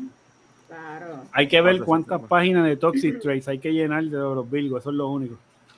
Claro. 0.68 1.24
Hay 1.32 1.48
que 1.48 1.60
ver 1.60 1.76
Ah, 1.80 1.84
cuántas 1.84 2.20
páginas 2.22 2.64
de 2.64 2.76
Toxic 2.76 3.20
Traits 3.20 3.46
hay 3.48 3.58
que 3.58 3.72
llenar 3.72 4.02
de 4.04 4.16
los 4.18 4.50
Virgos, 4.50 4.80
eso 4.82 4.90
es 4.90 4.96
lo 4.96 5.08
único. 5.08 5.36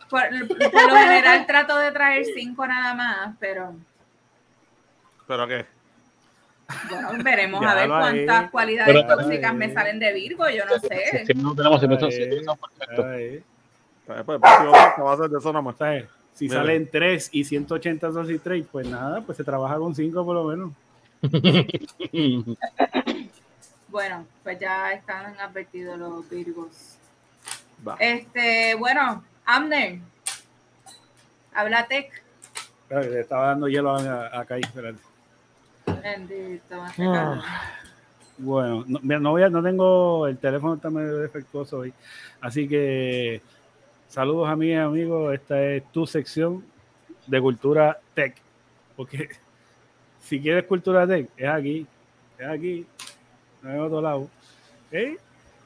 Por, 0.08 0.20
por 0.48 0.88
lo 0.88 0.96
general 0.96 1.46
trato 1.46 1.76
de 1.78 1.90
traer 1.90 2.24
cinco 2.34 2.66
nada 2.66 2.94
más, 2.94 3.34
pero 3.40 3.74
¿Pero 5.26 5.48
qué? 5.48 5.66
bueno, 6.90 7.08
veremos 7.24 7.60
Ya 7.60 7.70
a 7.70 7.74
ver 7.74 7.88
cuántas 7.88 8.50
cualidades 8.50 8.94
Pero- 9.04 9.16
tóxicas 9.16 9.54
me 9.54 9.72
salen 9.72 9.98
de 9.98 10.12
Virgo, 10.12 10.48
yo 10.48 10.64
no 10.66 10.78
sé. 10.78 11.24
Siempre 11.24 11.34
no 11.34 11.54
tenemos, 11.54 11.82
Ay. 12.02 12.12
siempre 12.12 12.44
son 12.44 12.58
perfectos. 12.58 13.04
Ay, 13.06 13.42
Pues, 14.06 14.22
pues, 14.24 14.40
pues, 14.40 14.52
si 14.96 15.00
va 15.02 15.12
a 15.12 15.16
ser 15.16 15.30
de 15.30 15.38
eso 15.38 15.52
nada 15.52 15.62
más. 15.62 15.76
¿sabes? 15.76 16.08
Si 16.34 16.46
Mira. 16.48 16.60
salen 16.60 16.88
3 16.90 17.30
y 17.32 17.44
180 17.44 18.10
Toxic 18.12 18.42
Traits, 18.42 18.68
pues 18.70 18.86
nada, 18.88 19.20
pues 19.20 19.36
se 19.38 19.44
trabaja 19.44 19.76
con 19.76 19.94
5 19.94 20.24
por 20.24 20.34
lo 20.34 20.44
menos. 20.44 20.72
Bueno, 23.88 24.26
pues 24.42 24.58
ya 24.58 24.92
están 24.92 25.38
advertidos 25.38 25.96
los 25.96 26.28
Virgos. 26.28 26.96
Va. 27.86 27.94
Este, 28.00 28.74
bueno, 28.74 29.22
Amner, 29.46 30.00
habla 31.54 31.86
tech. 31.86 32.10
Le 32.90 33.20
estaba 33.20 33.48
dando 33.48 33.68
hielo 33.68 33.94
a, 33.94 34.36
a 34.40 34.44
Kai, 34.46 34.62
espérate. 34.62 34.98
Bendito. 36.02 36.74
Ah. 36.98 37.40
Bueno, 38.36 38.84
no, 38.88 39.20
no, 39.20 39.30
voy 39.30 39.42
a- 39.44 39.48
no 39.48 39.62
tengo, 39.62 40.26
el 40.26 40.38
teléfono 40.38 40.74
está 40.74 40.90
medio 40.90 41.18
defectuoso 41.18 41.78
hoy. 41.78 41.94
Así 42.40 42.66
que 42.68 43.40
saludos 44.14 44.48
amigas 44.48 44.76
y 44.76 44.80
amigos, 44.80 45.34
esta 45.34 45.60
es 45.60 45.82
tu 45.90 46.06
sección 46.06 46.64
de 47.26 47.40
cultura 47.40 47.98
tech. 48.14 48.36
Porque 48.94 49.28
si 50.20 50.40
quieres 50.40 50.64
cultura 50.66 51.04
tech, 51.04 51.28
es 51.36 51.48
aquí, 51.48 51.84
es 52.38 52.46
aquí, 52.46 52.86
no 53.60 53.70
en 53.72 53.80
otro 53.80 54.00
lado. 54.00 54.28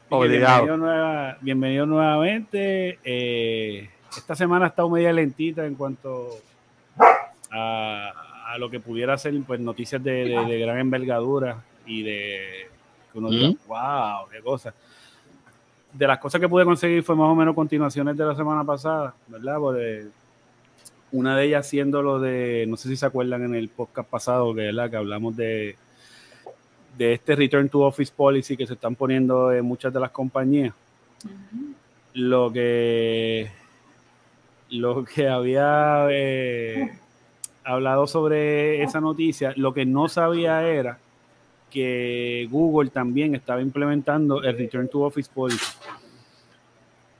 Bienvenido, 0.09 1.36
bienvenido, 1.43 1.85
nuevamente. 1.85 2.99
Eh, 3.05 3.91
esta 4.17 4.35
semana 4.35 4.65
ha 4.65 4.68
estado 4.68 4.89
media 4.89 5.12
lentita 5.12 5.67
en 5.67 5.75
cuanto 5.75 6.31
a, 7.51 8.57
lo 8.59 8.70
que 8.70 8.81
pudiera 8.81 9.18
ser 9.18 9.35
pues, 9.47 9.60
noticias 9.60 10.02
de, 10.02 10.59
gran 10.59 10.78
envergadura 10.78 11.62
y 11.85 12.02
de 12.02 12.70
que 13.12 13.18
uno 13.18 13.28
diga, 13.28 13.52
wow, 13.67 14.27
qué 14.33 14.41
cosa. 14.41 14.73
De 15.99 16.07
las 16.07 16.18
cosas 16.18 16.41
que 16.41 16.49
pude 16.49 16.65
conseguir 16.65 17.02
fue 17.02 17.17
más 17.17 17.28
o 17.28 17.35
menos 17.35 17.55
continuaciones 17.55 18.17
de 18.17 18.25
la 18.25 18.36
semana 18.36 18.62
pasada, 18.62 19.15
¿verdad? 19.27 19.57
Porque 19.59 20.07
una 21.10 21.36
de 21.36 21.44
ellas 21.47 21.67
siendo 21.67 22.02
lo 22.02 22.20
de, 22.20 22.67
no 22.68 22.77
sé 22.77 22.89
si 22.89 22.97
se 22.97 23.07
acuerdan 23.07 23.43
en 23.44 23.55
el 23.57 23.68
podcast 23.68 24.09
pasado, 24.09 24.55
que, 24.55 24.60
¿verdad? 24.60 24.91
que 24.91 24.97
hablamos 24.97 25.36
de 25.36 25.77
de 26.99 27.12
este 27.12 27.36
Return 27.36 27.68
to 27.68 27.81
Office 27.81 28.12
Policy 28.15 28.57
que 28.57 28.67
se 28.67 28.75
están 28.75 28.97
poniendo 28.97 29.52
en 29.52 29.65
muchas 29.65 29.93
de 29.93 30.01
las 30.01 30.10
compañías. 30.10 30.75
Lo 32.12 32.52
que 32.52 33.51
lo 34.70 35.05
que 35.05 35.28
había 35.28 36.09
eh, 36.10 36.91
hablado 37.65 38.07
sobre 38.07 38.83
esa 38.83 39.01
noticia, 39.01 39.52
lo 39.57 39.73
que 39.73 39.86
no 39.86 40.09
sabía 40.09 40.67
era 40.67 40.99
que 41.70 42.48
Google 42.50 42.90
también 42.90 43.34
estaba 43.34 43.60
implementando 43.60 44.42
el 44.42 44.56
Return 44.56 44.88
to 44.88 45.00
Office 45.00 45.30
Policy. 45.32 45.64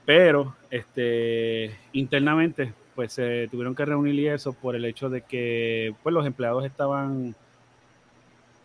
Pero 0.05 0.55
este, 0.69 1.75
internamente 1.93 2.73
pues 2.95 3.13
se 3.13 3.47
tuvieron 3.49 3.75
que 3.75 3.85
reunir 3.85 4.15
y 4.15 4.27
eso 4.27 4.51
por 4.51 4.75
el 4.75 4.83
hecho 4.83 5.09
de 5.09 5.21
que 5.21 5.93
pues, 6.03 6.13
los 6.13 6.25
empleados 6.25 6.65
estaban 6.65 7.33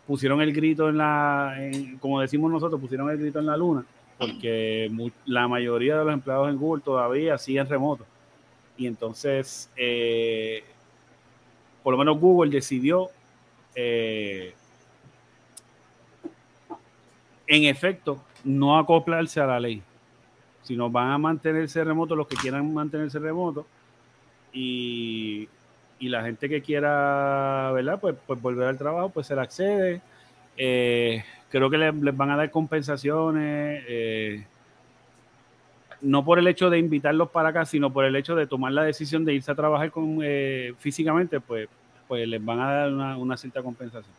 pusieron 0.05 0.41
el 0.41 0.53
grito 0.53 0.89
en 0.89 0.97
la, 0.97 1.55
como 1.99 2.21
decimos 2.21 2.51
nosotros, 2.51 2.79
pusieron 2.79 3.09
el 3.09 3.17
grito 3.17 3.39
en 3.39 3.45
la 3.47 3.57
luna, 3.57 3.85
porque 4.17 4.91
la 5.25 5.47
mayoría 5.47 5.97
de 5.97 6.05
los 6.05 6.13
empleados 6.13 6.49
en 6.49 6.57
Google 6.57 6.83
todavía 6.83 7.37
siguen 7.37 7.67
remoto. 7.67 8.05
Y 8.77 8.87
entonces, 8.87 9.69
eh, 9.75 10.63
por 11.81 11.93
lo 11.93 11.97
menos 11.97 12.19
Google 12.19 12.51
decidió, 12.51 13.09
eh, 13.73 14.53
en 17.47 17.63
efecto, 17.65 18.23
no 18.43 18.77
acoplarse 18.77 19.39
a 19.39 19.45
la 19.45 19.59
ley, 19.59 19.81
sino 20.63 20.89
van 20.89 21.11
a 21.11 21.17
mantenerse 21.17 21.83
remoto 21.83 22.15
los 22.15 22.27
que 22.27 22.35
quieran 22.35 22.73
mantenerse 22.73 23.19
remoto 23.19 23.65
y 24.53 25.47
y 25.99 26.09
la 26.09 26.23
gente 26.23 26.49
que 26.49 26.61
quiera, 26.61 27.71
¿verdad? 27.73 27.99
Pues, 27.99 28.15
pues 28.25 28.41
volver 28.41 28.67
al 28.67 28.77
trabajo, 28.77 29.09
pues 29.09 29.27
se 29.27 29.35
le 29.35 29.41
accede. 29.41 30.01
Eh, 30.57 31.23
creo 31.49 31.69
que 31.69 31.77
les, 31.77 32.17
van 32.17 32.31
a 32.31 32.37
dar 32.37 32.51
compensaciones, 32.51 33.83
eh, 33.87 34.45
no 36.01 36.23
por 36.25 36.39
el 36.39 36.47
hecho 36.47 36.69
de 36.69 36.79
invitarlos 36.79 37.29
para 37.29 37.49
acá, 37.49 37.65
sino 37.65 37.91
por 37.91 38.05
el 38.05 38.15
hecho 38.15 38.35
de 38.35 38.47
tomar 38.47 38.71
la 38.71 38.83
decisión 38.83 39.25
de 39.25 39.33
irse 39.33 39.51
a 39.51 39.55
trabajar 39.55 39.91
con, 39.91 40.19
eh, 40.21 40.73
físicamente, 40.79 41.39
pues, 41.39 41.67
pues 42.07 42.27
les 42.27 42.43
van 42.43 42.59
a 42.59 42.71
dar 42.71 43.17
una, 43.17 43.37
cierta 43.37 43.63
compensación. 43.63 44.13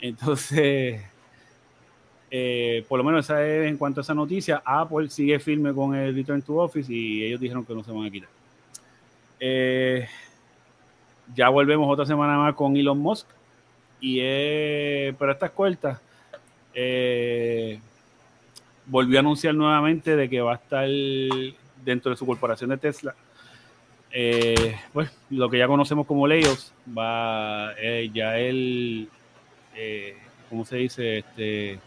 Entonces, 0.00 1.02
por 2.88 2.98
lo 2.98 3.04
menos 3.04 3.24
esa 3.24 3.44
es 3.46 3.68
en 3.68 3.76
cuanto 3.76 4.00
a 4.00 4.02
esa 4.02 4.14
noticia. 4.14 4.62
Apple 4.64 5.08
sigue 5.10 5.38
firme 5.40 5.74
con 5.74 5.94
el 5.94 6.14
Return 6.14 6.42
to 6.42 6.56
Office 6.56 6.92
y 6.92 7.24
ellos 7.24 7.40
dijeron 7.40 7.64
que 7.64 7.74
no 7.74 7.82
se 7.82 7.92
van 7.92 8.06
a 8.06 8.10
quitar. 8.10 8.28
Eh, 9.40 10.06
ya 11.34 11.48
volvemos 11.48 11.90
otra 11.90 12.06
semana 12.06 12.36
más 12.36 12.54
con 12.54 12.76
Elon 12.76 12.98
Musk. 12.98 13.26
Y 14.00 14.18
eh, 14.20 15.14
estas 15.20 15.50
cuentas 15.50 16.00
eh, 16.74 17.78
volvió 18.86 19.18
a 19.18 19.20
anunciar 19.20 19.54
nuevamente 19.54 20.16
de 20.16 20.28
que 20.28 20.40
va 20.40 20.52
a 20.52 20.56
estar 20.56 20.88
dentro 21.84 22.10
de 22.10 22.16
su 22.16 22.26
corporación 22.26 22.70
de 22.70 22.78
Tesla. 22.78 23.14
Eh, 24.12 24.76
pues 24.92 25.10
lo 25.30 25.48
que 25.48 25.58
ya 25.58 25.68
conocemos 25.68 26.06
como 26.06 26.26
layoffs, 26.26 26.72
va 26.96 27.72
eh, 27.78 28.10
ya 28.12 28.38
él, 28.38 29.08
¿cómo 30.48 30.64
se 30.64 30.76
dice? 30.78 31.18
Este, 31.18 31.78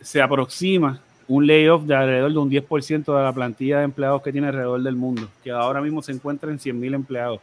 se 0.00 0.20
aproxima 0.22 1.00
un 1.28 1.46
layoff 1.46 1.84
de 1.84 1.94
alrededor 1.94 2.32
de 2.32 2.38
un 2.38 2.50
10% 2.50 3.04
de 3.04 3.22
la 3.22 3.32
plantilla 3.32 3.78
de 3.78 3.84
empleados 3.84 4.22
que 4.22 4.32
tiene 4.32 4.48
alrededor 4.48 4.82
del 4.82 4.96
mundo, 4.96 5.28
que 5.42 5.50
ahora 5.50 5.80
mismo 5.80 6.02
se 6.02 6.12
encuentra 6.12 6.50
en 6.50 6.58
100.000 6.58 6.94
empleados. 6.94 7.40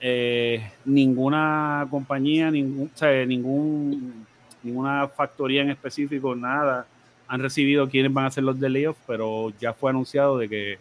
Eh, 0.00 0.70
ninguna 0.84 1.86
compañía, 1.90 2.50
ningún, 2.50 2.90
ningún, 3.26 4.26
ninguna 4.62 5.08
factoría 5.08 5.62
en 5.62 5.70
específico, 5.70 6.34
nada, 6.34 6.86
han 7.28 7.40
recibido 7.40 7.88
quienes 7.88 8.12
van 8.12 8.26
a 8.26 8.30
ser 8.30 8.44
los 8.44 8.58
de 8.58 8.68
layoff, 8.68 8.96
pero 9.06 9.52
ya 9.60 9.72
fue 9.72 9.90
anunciado 9.90 10.38
de 10.38 10.48
que, 10.48 10.78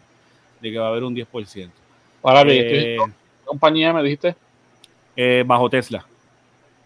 de 0.61 0.71
que 0.71 0.77
va 0.77 0.87
a 0.87 0.89
haber 0.89 1.03
un 1.03 1.15
10%. 1.15 1.69
Ahora, 2.23 2.43
¿qué 2.43 2.97
compañía 3.43 3.93
me 3.93 4.03
dijiste? 4.03 4.35
Eh, 5.15 5.43
bajo 5.45 5.69
Tesla. 5.69 6.05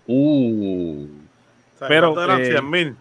Uh. 0.08 1.08
pero 1.88 2.22
eran 2.24 2.44
100 2.44 2.58
eh, 2.58 2.62
mil. 2.62 2.96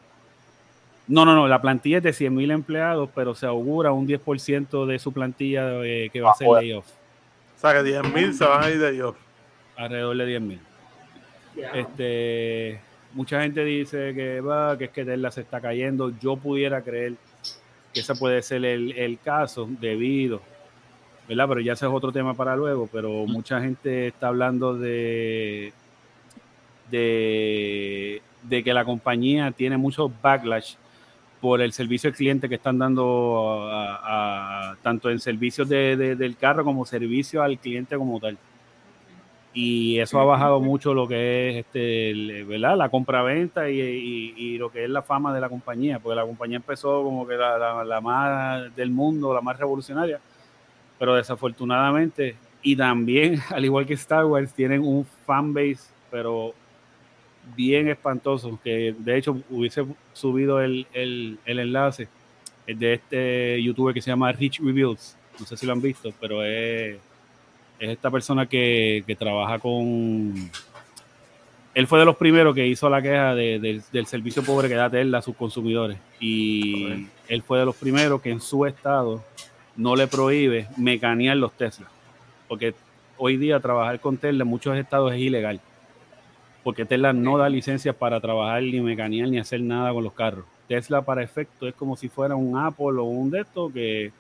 No, 1.08 1.24
no, 1.24 1.34
no, 1.34 1.48
la 1.48 1.60
plantilla 1.60 1.96
es 1.96 2.02
de 2.02 2.12
100 2.12 2.34
mil 2.34 2.50
empleados, 2.50 3.08
pero 3.14 3.34
se 3.34 3.46
augura 3.46 3.92
un 3.92 4.06
10% 4.06 4.84
de 4.84 4.98
su 4.98 5.10
plantilla 5.10 5.80
que 5.80 6.20
va 6.20 6.32
a 6.32 6.34
ser 6.34 6.48
layoff. 6.48 6.86
O 6.86 7.60
sea 7.60 7.72
que 7.72 7.82
10 7.82 8.14
mil 8.14 8.34
se 8.34 8.44
van 8.44 8.62
a 8.62 8.70
ir 8.70 8.78
de 8.78 8.90
ellos. 8.90 9.14
Alrededor 9.76 10.16
de 10.18 10.26
10 10.26 10.40
mil. 10.42 10.60
Este, 11.74 12.80
mucha 13.14 13.40
gente 13.42 13.64
dice 13.64 14.14
que 14.14 14.42
va, 14.42 14.76
que 14.76 14.84
es 14.84 14.90
que 14.90 15.04
Tesla 15.04 15.30
se 15.30 15.40
está 15.40 15.62
cayendo. 15.62 16.12
Yo 16.20 16.36
pudiera 16.36 16.82
creer 16.82 17.14
que 17.94 18.00
ese 18.00 18.14
puede 18.14 18.42
ser 18.42 18.64
el, 18.66 19.18
caso 19.24 19.66
debido, 19.80 20.42
¿verdad? 21.26 21.48
Pero 21.48 21.60
ya 21.60 21.72
ese 21.72 21.86
es 21.86 21.92
otro 21.92 22.12
tema 22.12 22.34
para 22.34 22.54
luego. 22.54 22.86
Pero 22.92 23.24
mucha 23.26 23.62
gente 23.62 24.08
está 24.08 24.28
hablando 24.28 24.76
de, 24.76 25.72
de, 26.90 28.20
de 28.42 28.62
que 28.62 28.74
la 28.74 28.84
compañía 28.84 29.50
tiene 29.52 29.78
mucho 29.78 30.12
backlash 30.22 30.74
por 31.40 31.60
el 31.60 31.72
servicio 31.72 32.10
al 32.10 32.16
cliente 32.16 32.48
que 32.48 32.56
están 32.56 32.78
dando 32.78 33.70
tanto 34.82 35.10
en 35.10 35.20
servicios 35.20 35.68
del 35.68 36.36
carro 36.38 36.64
como 36.64 36.84
servicio 36.84 37.42
al 37.42 37.58
cliente 37.58 37.96
como 37.96 38.18
tal. 38.18 38.36
Y 39.54 39.98
eso 39.98 40.20
ha 40.20 40.24
bajado 40.24 40.60
mucho 40.60 40.94
lo 40.94 41.08
que 41.08 41.50
es 41.50 41.56
este, 41.64 42.44
¿verdad? 42.44 42.76
la 42.76 42.88
compra-venta 42.90 43.68
y, 43.70 43.80
y, 43.80 44.58
lo 44.58 44.70
que 44.70 44.84
es 44.84 44.90
la 44.90 45.02
fama 45.02 45.34
de 45.34 45.40
la 45.40 45.48
compañía, 45.48 45.98
porque 45.98 46.14
la 46.14 46.24
compañía 46.24 46.56
empezó 46.58 47.02
como 47.02 47.26
que 47.26 47.34
la, 47.34 47.82
la, 47.82 48.00
más 48.00 48.74
del 48.76 48.90
mundo, 48.90 49.34
la 49.34 49.40
más 49.40 49.58
revolucionaria, 49.58 50.20
pero 50.98 51.14
desafortunadamente, 51.14 52.36
y 52.62 52.76
también, 52.76 53.40
al 53.50 53.64
igual 53.64 53.86
que 53.86 53.94
Star 53.94 54.26
Wars, 54.26 54.52
tienen 54.52 54.82
un 54.82 55.04
fanbase, 55.26 55.90
pero 56.10 56.54
bien 57.56 57.88
espantoso, 57.88 58.58
que 58.62 58.94
de 58.98 59.16
hecho 59.16 59.38
hubiese 59.50 59.84
subido 60.12 60.60
el, 60.60 60.86
el, 60.92 61.38
el 61.44 61.58
enlace 61.58 62.08
de 62.66 62.94
este 62.94 63.62
youtuber 63.62 63.94
que 63.94 64.02
se 64.02 64.10
llama 64.10 64.32
Rich 64.32 64.60
Rebuilds. 64.60 65.16
No 65.38 65.46
sé 65.46 65.56
si 65.56 65.66
lo 65.66 65.72
han 65.72 65.80
visto, 65.80 66.12
pero 66.20 66.44
es, 66.44 66.96
es 67.78 67.90
esta 67.90 68.10
persona 68.10 68.46
que, 68.46 69.04
que, 69.06 69.16
trabaja 69.16 69.58
con... 69.58 70.50
Él 71.74 71.86
fue 71.86 72.00
de 72.00 72.04
los 72.04 72.16
primeros 72.16 72.54
que 72.54 72.66
hizo 72.66 72.90
la 72.90 73.00
queja 73.00 73.34
de, 73.34 73.82
del 73.92 74.06
servicio 74.06 74.42
pobre 74.42 74.68
que 74.68 74.74
da 74.74 74.90
Tesla 74.90 75.18
a 75.18 75.22
sus 75.22 75.36
consumidores. 75.36 75.98
Y 76.18 77.06
él 77.28 77.42
fue 77.42 77.60
de 77.60 77.64
los 77.64 77.76
primeros 77.76 78.20
que 78.20 78.30
en 78.30 78.40
su 78.40 78.66
estado 78.66 79.22
no 79.76 79.94
le 79.94 80.08
prohíbe 80.08 80.66
mecanear 80.76 81.36
los 81.36 81.52
Tesla. 81.52 81.86
Porque 82.48 82.74
hoy 83.16 83.36
día 83.36 83.60
trabajar 83.60 84.00
con 84.00 84.16
Tesla 84.16 84.42
en 84.42 84.48
muchos 84.48 84.76
estados 84.76 85.12
es 85.12 85.20
ilegal 85.20 85.60
porque 86.62 86.84
Tesla 86.84 87.12
no 87.12 87.38
da 87.38 87.48
licencias 87.48 87.94
para 87.94 88.20
trabajar 88.20 88.62
ni 88.62 88.80
mecanear 88.80 89.28
ni 89.28 89.38
hacer 89.38 89.60
nada 89.60 89.92
con 89.92 90.04
los 90.04 90.12
carros. 90.12 90.44
Tesla 90.66 91.02
para 91.02 91.22
efecto 91.22 91.66
es 91.66 91.74
como 91.74 91.96
si 91.96 92.08
fuera 92.08 92.36
un 92.36 92.58
Apple 92.58 92.98
o 92.98 93.04
un 93.04 93.30
de 93.30 93.40
estos 93.40 93.72
que 93.72 94.12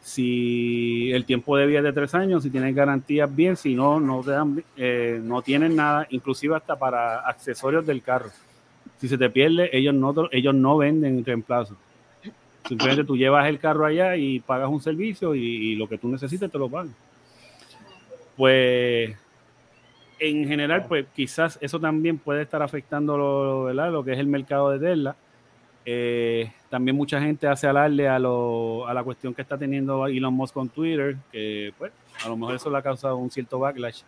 si 0.00 1.10
el 1.12 1.24
tiempo 1.24 1.56
de 1.56 1.66
vida 1.66 1.78
es 1.78 1.84
de 1.84 1.92
tres 1.92 2.14
años, 2.14 2.42
si 2.42 2.50
tienes 2.50 2.74
garantías 2.74 3.34
bien, 3.34 3.56
si 3.56 3.74
no, 3.74 4.00
no 4.00 4.22
te 4.22 4.32
dan, 4.32 4.62
eh, 4.76 5.18
no 5.22 5.40
tienen 5.40 5.76
nada, 5.76 6.06
inclusive 6.10 6.54
hasta 6.54 6.76
para 6.76 7.20
accesorios 7.20 7.86
del 7.86 8.02
carro. 8.02 8.30
Si 8.98 9.08
se 9.08 9.16
te 9.16 9.30
pierde, 9.30 9.70
ellos 9.72 9.94
no, 9.94 10.14
ellos 10.30 10.54
no 10.54 10.76
venden 10.76 11.24
reemplazo. 11.24 11.76
Simplemente 12.68 13.04
tú 13.04 13.16
llevas 13.16 13.46
el 13.48 13.58
carro 13.58 13.86
allá 13.86 14.16
y 14.16 14.40
pagas 14.40 14.68
un 14.68 14.80
servicio 14.80 15.34
y, 15.34 15.40
y 15.40 15.76
lo 15.76 15.88
que 15.88 15.98
tú 15.98 16.08
necesites 16.08 16.50
te 16.50 16.58
lo 16.58 16.68
pagan. 16.68 16.94
Pues 18.36 19.16
en 20.18 20.46
general, 20.46 20.86
pues 20.86 21.06
quizás 21.14 21.58
eso 21.60 21.80
también 21.80 22.18
puede 22.18 22.42
estar 22.42 22.62
afectando 22.62 23.16
lo, 23.16 23.72
lo 23.72 24.04
que 24.04 24.12
es 24.12 24.18
el 24.18 24.26
mercado 24.26 24.70
de 24.70 24.78
Tesla. 24.78 25.16
Eh, 25.86 26.50
también 26.70 26.96
mucha 26.96 27.20
gente 27.20 27.46
hace 27.46 27.66
alarde 27.66 28.08
a, 28.08 28.18
lo, 28.18 28.86
a 28.86 28.94
la 28.94 29.04
cuestión 29.04 29.34
que 29.34 29.42
está 29.42 29.58
teniendo 29.58 30.06
Elon 30.06 30.32
Musk 30.32 30.54
con 30.54 30.68
Twitter, 30.68 31.16
que 31.30 31.72
pues 31.76 31.92
a 32.24 32.28
lo 32.28 32.36
mejor 32.36 32.54
eso 32.54 32.70
le 32.70 32.78
ha 32.78 32.82
causado 32.82 33.16
un 33.16 33.30
cierto 33.30 33.58
backlash. 33.58 34.02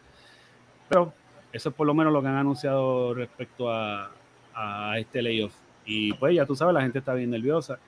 Pero 0.89 1.13
eso 1.53 1.69
es 1.69 1.75
por 1.75 1.87
lo 1.87 1.95
menos 1.95 2.13
lo 2.13 2.23
que 2.23 2.29
han 2.29 2.37
anunciado 2.37 3.15
respecto 3.15 3.71
a, 3.71 4.11
a 4.55 4.99
este 4.99 5.23
layoff. 5.23 5.55
Y 5.85 6.13
pues 6.15 6.35
ya 6.35 6.47
tú 6.47 6.57
sabes, 6.57 6.75
la 6.75 6.83
gente 6.83 6.99
está 6.99 7.15
bien 7.15 7.31
nerviosa. 7.31 7.79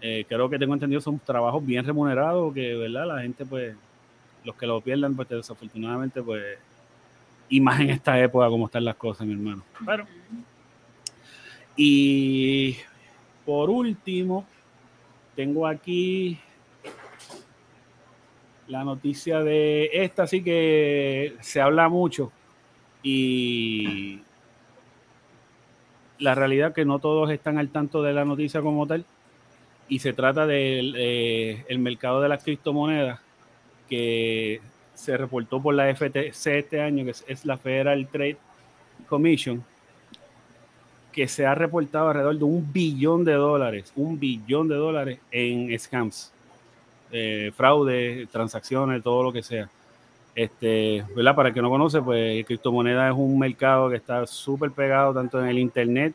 Eh, 0.00 0.24
creo 0.28 0.48
que 0.48 0.58
tengo 0.58 0.74
entendido 0.74 1.00
son 1.00 1.20
trabajos 1.20 1.64
bien 1.64 1.84
remunerados, 1.84 2.52
que 2.52 2.74
verdad, 2.74 3.06
la 3.06 3.22
gente 3.22 3.44
pues, 3.46 3.76
los 4.44 4.56
que 4.56 4.66
lo 4.66 4.80
pierdan, 4.80 5.14
pues 5.14 5.28
desafortunadamente 5.28 6.20
pues, 6.22 6.58
y 7.52 7.60
más 7.60 7.78
en 7.80 7.90
esta 7.90 8.18
época 8.18 8.48
como 8.48 8.64
están 8.64 8.86
las 8.86 8.96
cosas, 8.96 9.26
mi 9.26 9.34
hermano. 9.34 9.62
Pero, 9.84 10.06
y 11.76 12.78
por 13.44 13.68
último, 13.68 14.46
tengo 15.36 15.66
aquí 15.66 16.38
la 18.68 18.84
noticia 18.84 19.40
de 19.40 19.90
esta, 19.92 20.26
sí 20.26 20.42
que 20.42 21.36
se 21.40 21.60
habla 21.60 21.90
mucho 21.90 22.32
y 23.02 24.22
la 26.20 26.34
realidad 26.34 26.72
que 26.72 26.86
no 26.86 27.00
todos 27.00 27.30
están 27.30 27.58
al 27.58 27.68
tanto 27.68 28.02
de 28.02 28.14
la 28.14 28.24
noticia 28.24 28.62
como 28.62 28.86
tal 28.86 29.04
y 29.90 29.98
se 29.98 30.14
trata 30.14 30.46
del 30.46 30.94
eh, 30.96 31.66
el 31.68 31.80
mercado 31.80 32.22
de 32.22 32.30
las 32.30 32.42
criptomonedas 32.42 33.20
que 33.90 34.62
se 34.94 35.16
reportó 35.16 35.60
por 35.60 35.74
la 35.74 35.94
FTC 35.94 36.46
este 36.46 36.80
año, 36.80 37.04
que 37.04 37.10
es, 37.10 37.44
la 37.44 37.56
Federal 37.56 38.06
Trade 38.08 38.36
Commission, 39.08 39.64
que 41.12 41.28
se 41.28 41.44
ha 41.44 41.54
reportado 41.54 42.08
alrededor 42.08 42.38
de 42.38 42.44
un 42.44 42.72
billón 42.72 43.24
de 43.24 43.34
dólares, 43.34 43.92
un 43.96 44.18
billón 44.18 44.68
de 44.68 44.76
dólares 44.76 45.18
en 45.30 45.78
scams, 45.78 46.32
eh, 47.10 47.52
fraude, 47.54 48.26
transacciones, 48.30 49.02
todo 49.02 49.22
lo 49.22 49.32
que 49.32 49.42
sea. 49.42 49.68
Este, 50.34 51.04
¿verdad? 51.14 51.34
Para 51.34 51.48
el 51.50 51.54
que 51.54 51.60
no 51.60 51.68
conoce, 51.68 52.00
pues 52.00 52.46
criptomonedas 52.46 53.12
es 53.12 53.18
un 53.18 53.38
mercado 53.38 53.90
que 53.90 53.96
está 53.96 54.26
súper 54.26 54.70
pegado 54.70 55.12
tanto 55.12 55.38
en 55.38 55.48
el 55.48 55.58
internet, 55.58 56.14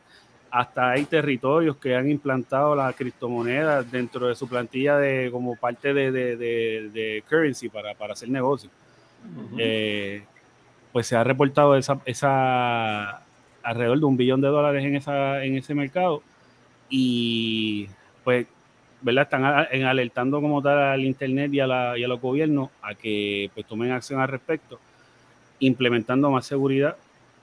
hasta 0.51 0.91
hay 0.91 1.05
territorios 1.05 1.77
que 1.77 1.95
han 1.95 2.09
implantado 2.09 2.75
la 2.75 2.91
criptomoneda 2.93 3.83
dentro 3.83 4.27
de 4.27 4.35
su 4.35 4.47
plantilla 4.47 4.97
de 4.97 5.29
como 5.31 5.55
parte 5.55 5.93
de, 5.93 6.11
de, 6.11 7.23
currency 7.29 7.69
para, 7.69 7.93
para, 7.95 8.13
hacer 8.13 8.29
negocio. 8.29 8.69
Eh, 9.57 10.23
pues 10.91 11.07
se 11.07 11.15
ha 11.15 11.23
reportado 11.23 11.75
esa, 11.75 11.99
esa 12.05 13.21
alrededor 13.63 13.99
de 13.99 14.05
un 14.05 14.17
billón 14.17 14.41
de 14.41 14.47
dólares 14.47 14.83
en, 14.85 14.95
esa, 14.95 15.43
en 15.43 15.57
ese 15.57 15.73
mercado 15.73 16.21
y 16.89 17.87
pues 18.23 18.47
¿verdad? 19.01 19.23
Están 19.23 19.43
alertando 19.85 20.41
como 20.41 20.61
tal 20.61 20.79
al 20.79 21.05
Internet 21.05 21.53
y 21.53 21.59
a, 21.59 21.67
la, 21.67 21.97
y 21.97 22.03
a 22.03 22.07
los 22.07 22.19
gobiernos 22.19 22.69
a 22.81 22.95
que 22.95 23.51
pues, 23.53 23.65
tomen 23.65 23.91
acción 23.91 24.19
al 24.19 24.27
respecto, 24.27 24.79
implementando 25.59 26.31
más 26.31 26.45
seguridad 26.45 26.97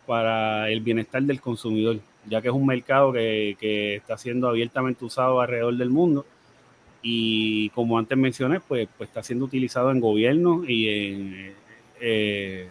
para 0.06 0.68
el 0.68 0.80
bienestar 0.80 1.22
del 1.22 1.40
consumidor, 1.40 1.98
ya 2.26 2.40
que 2.40 2.48
es 2.48 2.54
un 2.54 2.66
mercado 2.66 3.12
que, 3.12 3.56
que 3.58 3.96
está 3.96 4.16
siendo 4.18 4.48
abiertamente 4.48 5.04
usado 5.04 5.40
alrededor 5.40 5.76
del 5.76 5.90
mundo 5.90 6.24
y 7.06 7.68
como 7.70 7.98
antes 7.98 8.16
mencioné, 8.16 8.60
pues, 8.60 8.88
pues 8.96 9.10
está 9.10 9.22
siendo 9.22 9.44
utilizado 9.44 9.90
en 9.90 10.00
gobiernos 10.00 10.66
y 10.66 10.88
en... 10.88 11.54
Eh, 12.00 12.68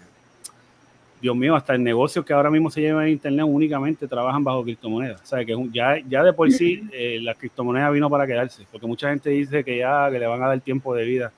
Dios 1.21 1.35
mío, 1.37 1.55
hasta 1.55 1.75
el 1.75 1.83
negocio 1.83 2.25
que 2.25 2.33
ahora 2.33 2.49
mismo 2.49 2.69
se 2.69 2.81
lleva 2.81 3.05
en 3.05 3.13
Internet 3.13 3.45
únicamente 3.47 4.07
trabajan 4.07 4.43
bajo 4.43 4.63
criptomonedas. 4.63 5.21
O 5.21 5.25
sea, 5.25 5.45
que 5.45 5.55
ya, 5.71 5.97
ya 6.09 6.23
de 6.23 6.33
por 6.33 6.51
sí 6.51 6.81
eh, 6.91 7.19
la 7.21 7.35
criptomoneda 7.35 7.91
vino 7.91 8.09
para 8.09 8.25
quedarse, 8.25 8.65
porque 8.71 8.87
mucha 8.87 9.09
gente 9.09 9.29
dice 9.29 9.63
que 9.63 9.77
ya 9.77 10.09
que 10.11 10.19
le 10.19 10.25
van 10.25 10.41
a 10.41 10.47
dar 10.47 10.59
tiempo 10.59 10.95
de 10.95 11.05
vida. 11.05 11.31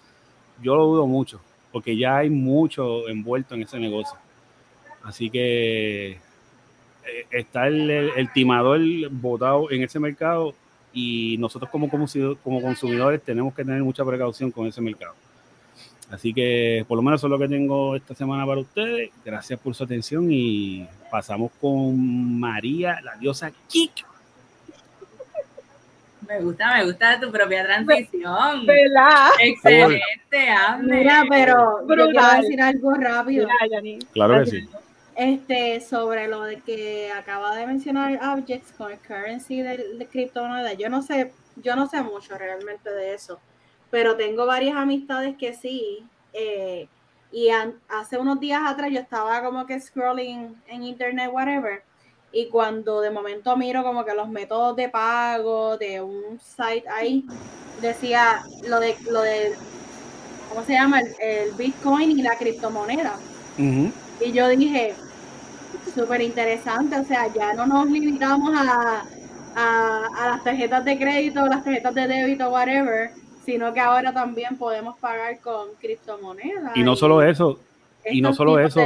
Yo 0.63 0.75
lo 0.75 0.85
dudo 0.85 1.05
mucho, 1.05 1.41
porque 1.73 1.97
ya 1.97 2.17
hay 2.17 2.29
mucho 2.29 3.09
envuelto 3.09 3.55
en 3.55 3.63
ese 3.63 3.77
negocio. 3.77 4.17
Así 5.03 5.29
que 5.29 6.17
eh, 7.07 7.25
está 7.31 7.67
el, 7.67 7.89
el, 7.89 8.31
timador 8.33 8.79
votado 9.11 9.71
en 9.71 9.83
ese 9.83 9.99
mercado 9.99 10.53
y 10.93 11.37
nosotros 11.39 11.69
como, 11.69 11.89
como, 11.89 12.05
como 12.43 12.61
consumidores 12.61 13.21
tenemos 13.21 13.53
que 13.53 13.65
tener 13.65 13.83
mucha 13.83 14.05
precaución 14.05 14.49
con 14.51 14.67
ese 14.67 14.81
mercado. 14.81 15.13
Así 16.09 16.33
que 16.33 16.85
por 16.87 16.97
lo 16.97 17.01
menos 17.01 17.19
eso 17.19 17.27
es 17.27 17.31
lo 17.31 17.39
que 17.39 17.47
tengo 17.47 17.95
esta 17.95 18.15
semana 18.15 18.45
para 18.45 18.61
ustedes. 18.61 19.09
Gracias 19.23 19.59
por 19.59 19.75
su 19.75 19.83
atención 19.83 20.27
y 20.31 20.87
pasamos 21.11 21.51
con 21.59 22.39
María, 22.39 23.01
la 23.01 23.15
diosa 23.15 23.51
Kik. 23.67 24.05
Me 26.27 26.39
gusta, 26.41 26.75
me 26.75 26.85
gusta 26.85 27.19
tu 27.19 27.31
propia 27.31 27.63
transición. 27.65 28.65
¿Verdad? 28.65 29.29
Excelente, 29.39 30.01
Mira, 30.81 31.23
pero 31.29 31.81
yo 31.87 32.09
quiero 32.09 32.41
decir 32.41 32.61
algo 32.61 32.93
rápido. 32.95 33.47
Claro 34.13 34.43
que 34.43 34.51
sí. 34.51 34.69
Este, 35.15 35.79
sobre 35.79 36.27
lo 36.27 36.43
de 36.43 36.59
que 36.59 37.11
acaba 37.11 37.55
de 37.55 37.65
mencionar 37.65 38.19
Objects 38.37 38.73
con 38.73 38.91
el 38.91 38.99
currency 38.99 39.61
de, 39.61 39.95
de 39.97 40.05
criptomoneda, 40.07 40.73
yo 40.73 40.89
no 40.89 41.01
sé, 41.01 41.31
yo 41.55 41.75
no 41.75 41.87
sé 41.87 42.01
mucho 42.01 42.37
realmente 42.37 42.89
de 42.89 43.13
eso 43.13 43.39
pero 43.95 44.17
tengo 44.17 44.45
varias 44.45 44.75
amistades 44.75 45.37
que 45.37 45.53
sí. 45.53 46.05
Eh, 46.33 46.87
y 47.31 47.47
hace 47.87 48.17
unos 48.17 48.41
días 48.41 48.61
atrás 48.65 48.91
yo 48.91 48.99
estaba 48.99 49.41
como 49.41 49.65
que 49.65 49.79
scrolling 49.79 50.53
en 50.67 50.83
internet, 50.83 51.29
whatever, 51.31 51.81
y 52.33 52.47
cuando 52.47 52.99
de 52.99 53.09
momento 53.09 53.55
miro 53.55 53.83
como 53.83 54.03
que 54.03 54.13
los 54.13 54.27
métodos 54.27 54.75
de 54.75 54.89
pago 54.89 55.77
de 55.77 56.01
un 56.01 56.39
site 56.41 56.83
ahí, 56.89 57.25
decía 57.81 58.43
lo 58.67 58.81
de, 58.81 58.97
lo 59.09 59.21
de 59.21 59.53
¿cómo 60.49 60.65
se 60.65 60.73
llama? 60.73 60.99
El, 61.21 61.53
Bitcoin 61.53 62.19
y 62.19 62.21
la 62.21 62.37
criptomoneda. 62.37 63.17
Y 64.21 64.31
yo 64.31 64.47
dije, 64.49 64.95
súper 65.93 66.21
interesante, 66.21 66.97
o 66.97 67.03
sea, 67.03 67.33
ya 67.33 67.53
no 67.53 67.65
nos 67.65 67.89
limitamos 67.89 68.53
a, 68.55 69.03
a, 69.55 70.05
a, 70.17 70.27
las 70.29 70.43
tarjetas 70.43 70.83
de 70.85 70.97
crédito, 70.97 71.45
las 71.45 71.63
tarjetas 71.63 71.93
de 71.95 72.07
débito, 72.07 72.49
whatever, 72.49 73.11
sino 73.45 73.73
que 73.73 73.79
ahora 73.79 74.13
también 74.13 74.57
podemos 74.57 74.97
pagar 74.99 75.39
con 75.39 75.69
criptomonedas. 75.79 76.75
Y 76.75 76.83
no 76.83 76.95
solo 76.95 77.21
eso, 77.21 77.59
y 78.09 78.21
no 78.21 78.33
solo 78.33 78.59
eso, 78.59 78.81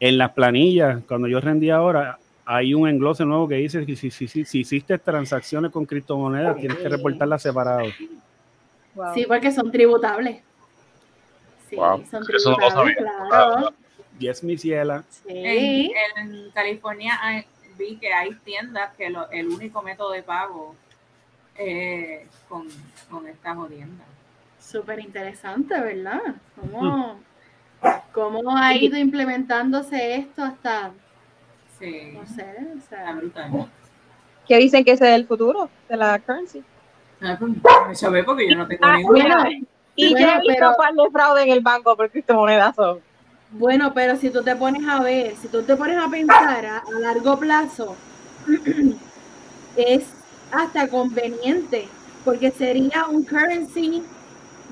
en 0.00 0.18
las 0.18 0.32
planillas, 0.32 1.02
cuando 1.06 1.28
yo 1.28 1.40
rendí 1.40 1.70
ahora, 1.70 2.18
hay 2.44 2.74
un 2.74 2.88
englose 2.88 3.24
nuevo 3.24 3.48
que 3.48 3.56
dice 3.56 3.86
que 3.86 3.96
si, 3.96 4.10
si, 4.10 4.28
si, 4.28 4.44
si 4.44 4.60
hiciste 4.60 4.98
transacciones 4.98 5.70
con 5.70 5.86
criptomonedas, 5.86 6.56
tienes 6.56 6.78
que 6.78 6.88
reportarlas 6.88 7.42
separadas. 7.42 7.86
Sí, 9.14 9.24
porque 9.26 9.50
son 9.50 9.72
tributables. 9.72 10.42
Sí, 11.70 11.76
son 12.10 12.24
tributables, 12.24 12.96
claro. 12.96 13.74
Yes, 14.18 14.42
mi 14.44 14.56
ciela. 14.56 15.04
Sí. 15.08 15.92
En, 16.16 16.50
California 16.52 17.18
vi 17.76 17.96
que 17.96 18.12
hay 18.12 18.34
tiendas 18.44 18.94
que 18.94 19.06
el 19.06 19.48
único 19.48 19.82
método 19.82 20.12
de 20.12 20.22
pago 20.22 20.74
eh, 21.56 22.26
con, 22.48 22.68
con 23.10 23.26
esta 23.26 23.54
jodienda. 23.54 24.04
Súper 24.58 25.00
interesante, 25.00 25.78
¿verdad? 25.78 26.20
¿Cómo, 26.56 27.20
¿Cómo 28.12 28.56
ha 28.56 28.74
ido 28.74 28.96
implementándose 28.96 30.16
esto 30.16 30.42
hasta... 30.42 30.92
Sí. 31.78 32.12
No 32.14 32.26
sé, 32.26 32.56
o 32.76 32.80
sea... 32.88 33.12
brutal. 33.12 33.68
¿Qué 34.46 34.58
dicen 34.58 34.84
que 34.84 34.92
ese 34.92 35.08
es 35.08 35.14
el 35.16 35.26
futuro 35.26 35.68
de 35.88 35.96
la 35.96 36.18
currency? 36.18 36.62
Ah, 37.20 37.36
pues, 37.38 38.02
me 38.10 38.24
porque 38.24 38.48
yo 38.48 38.56
no 38.56 38.66
tengo 38.66 38.84
ah, 38.84 38.96
ninguna. 38.96 39.50
y 39.96 40.10
bueno, 40.10 40.26
ya 40.26 40.36
he 40.36 40.40
visto 40.40 40.74
pero... 40.78 41.04
de 41.04 41.10
fraude 41.10 41.42
en 41.42 41.50
el 41.50 41.60
banco 41.60 41.96
por 41.96 42.10
criptomonedas 42.10 42.74
son. 42.76 43.00
Bueno, 43.56 43.94
pero 43.94 44.16
si 44.16 44.30
tú 44.30 44.42
te 44.42 44.56
pones 44.56 44.86
a 44.88 45.00
ver, 45.00 45.36
si 45.36 45.46
tú 45.46 45.62
te 45.62 45.76
pones 45.76 45.96
a 45.96 46.08
pensar 46.08 46.66
a, 46.66 46.82
largo 46.98 47.38
plazo, 47.38 47.94
es 49.76 50.02
hasta 50.50 50.88
conveniente, 50.88 51.86
porque 52.24 52.50
sería 52.50 53.06
un 53.06 53.24
currency 53.24 54.02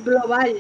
global. 0.05 0.57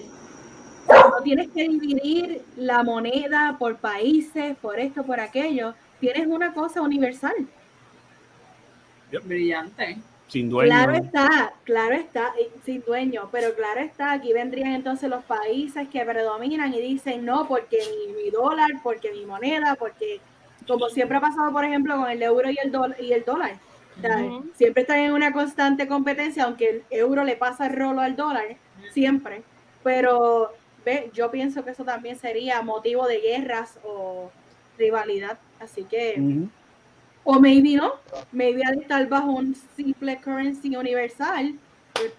no 0.88 1.22
tienes 1.24 1.48
que 1.50 1.68
dividir 1.68 2.44
la 2.56 2.84
moneda 2.84 3.56
por 3.58 3.78
países, 3.78 4.56
por 4.58 4.78
esto, 4.78 5.02
por 5.02 5.18
aquello. 5.18 5.74
Tienes 5.98 6.28
una 6.28 6.54
cosa 6.54 6.80
universal. 6.80 7.34
Brillante. 9.24 10.00
Sin 10.32 10.48
dueño. 10.48 10.70
Claro 10.70 10.94
está, 10.94 11.52
claro 11.64 11.94
está, 11.94 12.32
sin 12.64 12.82
dueño, 12.86 13.28
pero 13.30 13.54
claro 13.54 13.80
está, 13.80 14.12
aquí 14.12 14.32
vendrían 14.32 14.72
entonces 14.72 15.10
los 15.10 15.22
países 15.24 15.86
que 15.88 16.02
predominan 16.06 16.72
y 16.72 16.80
dicen 16.80 17.26
no, 17.26 17.46
porque 17.46 17.78
mi, 17.90 18.14
mi 18.14 18.30
dólar, 18.30 18.70
porque 18.82 19.12
mi 19.12 19.26
moneda, 19.26 19.76
porque 19.78 20.20
como 20.66 20.88
siempre 20.88 21.18
ha 21.18 21.20
pasado, 21.20 21.52
por 21.52 21.66
ejemplo, 21.66 21.98
con 21.98 22.10
el 22.10 22.22
euro 22.22 22.48
y 22.48 22.56
el, 22.62 22.72
y 23.04 23.12
el 23.12 23.24
dólar 23.24 23.58
Siempre 24.54 24.82
están 24.82 25.00
en 25.00 25.12
una 25.12 25.34
constante 25.34 25.86
competencia, 25.86 26.44
aunque 26.44 26.82
el 26.88 26.98
euro 26.98 27.24
le 27.24 27.36
pasa 27.36 27.66
el 27.66 27.76
rolo 27.76 28.00
al 28.00 28.16
dólar, 28.16 28.56
siempre. 28.90 29.42
Pero 29.82 30.54
ve, 30.82 31.10
yo 31.12 31.30
pienso 31.30 31.62
que 31.62 31.72
eso 31.72 31.84
también 31.84 32.18
sería 32.18 32.62
motivo 32.62 33.06
de 33.06 33.20
guerras 33.20 33.78
o 33.84 34.30
rivalidad. 34.78 35.38
Así 35.60 35.84
que, 35.84 36.48
o 37.24 37.38
maybe 37.38 37.76
no, 37.76 37.94
maybe 38.32 38.62
al 38.64 38.80
estar 38.80 39.08
bajo 39.08 39.30
un 39.30 39.54
simple 39.76 40.18
currency 40.20 40.76
universal. 40.76 41.54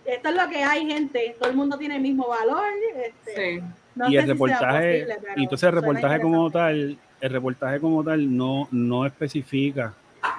Esto 0.06 0.30
es 0.30 0.36
lo 0.36 0.50
que 0.50 0.64
hay, 0.64 0.86
gente. 0.86 1.36
Todo 1.40 1.50
el 1.50 1.56
mundo 1.56 1.78
tiene 1.78 1.96
el 1.98 2.02
mismo 2.02 2.28
valor. 2.28 2.66
Este, 2.96 3.64
y 4.10 4.16
el 4.16 4.28
reportaje, 4.28 5.08
y 5.36 5.44
entonces 5.44 5.68
el 5.70 5.76
reportaje 5.76 6.22
como 6.22 6.50
tal, 6.50 6.98
el 7.22 7.30
reportaje 7.30 7.80
como 7.80 8.04
tal 8.04 8.36
no, 8.36 8.68
no 8.72 9.06
especifica 9.06 9.94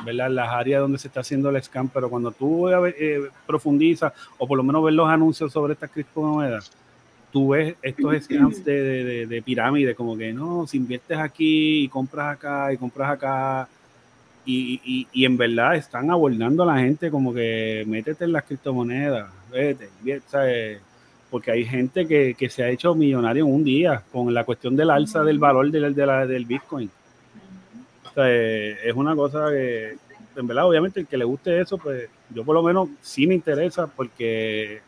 ¿verdad? 0.04 0.30
Las 0.30 0.48
áreas 0.48 0.80
donde 0.80 0.98
se 0.98 1.08
está 1.08 1.20
haciendo 1.20 1.50
el 1.50 1.62
scam, 1.62 1.88
pero 1.88 2.08
cuando 2.08 2.30
tú 2.32 2.68
eh, 2.68 3.28
profundizas 3.46 4.12
o 4.38 4.46
por 4.46 4.56
lo 4.56 4.64
menos 4.64 4.84
ves 4.84 4.94
los 4.94 5.08
anuncios 5.08 5.52
sobre 5.52 5.74
estas 5.74 5.90
criptomonedas, 5.90 6.70
tú 7.30 7.48
ves 7.48 7.74
estos 7.82 8.24
scams 8.24 8.64
de, 8.64 9.26
de, 9.26 9.42
pirámide, 9.42 9.94
como 9.94 10.16
que 10.16 10.32
no, 10.32 10.66
si 10.66 10.76
inviertes 10.76 11.18
aquí 11.18 11.84
y 11.84 11.88
compras 11.88 12.36
acá 12.36 12.72
y 12.72 12.76
compras 12.76 13.10
acá, 13.10 13.68
y, 14.46 15.08
y, 15.12 15.24
en 15.24 15.36
verdad 15.36 15.76
están 15.76 16.10
abordando 16.10 16.62
a 16.62 16.66
la 16.66 16.78
gente 16.78 17.10
como 17.10 17.32
que 17.32 17.84
métete 17.86 18.24
en 18.24 18.32
las 18.32 18.44
criptomonedas, 18.44 19.30
vete, 19.50 19.88
¿sabes? 20.26 20.80
porque 21.30 21.50
hay 21.50 21.64
gente 21.64 22.06
que, 22.06 22.34
que, 22.34 22.48
se 22.48 22.62
ha 22.62 22.68
hecho 22.68 22.94
millonario 22.94 23.44
en 23.44 23.52
un 23.52 23.64
día 23.64 24.02
con 24.12 24.32
la 24.32 24.44
cuestión 24.44 24.76
del 24.76 24.90
alza 24.90 25.24
del 25.24 25.38
valor 25.38 25.70
del, 25.70 25.94
del 25.94 26.44
Bitcoin. 26.44 26.90
es 28.16 28.94
una 28.94 29.16
cosa 29.16 29.50
que, 29.50 29.96
en 30.36 30.46
verdad, 30.46 30.68
obviamente, 30.68 31.00
el 31.00 31.06
que 31.06 31.16
le 31.16 31.24
guste 31.24 31.60
eso, 31.60 31.78
pues 31.78 32.08
yo 32.30 32.44
por 32.44 32.54
lo 32.54 32.62
menos 32.62 32.88
sí 33.02 33.26
me 33.26 33.34
interesa 33.34 33.86
porque 33.86 34.80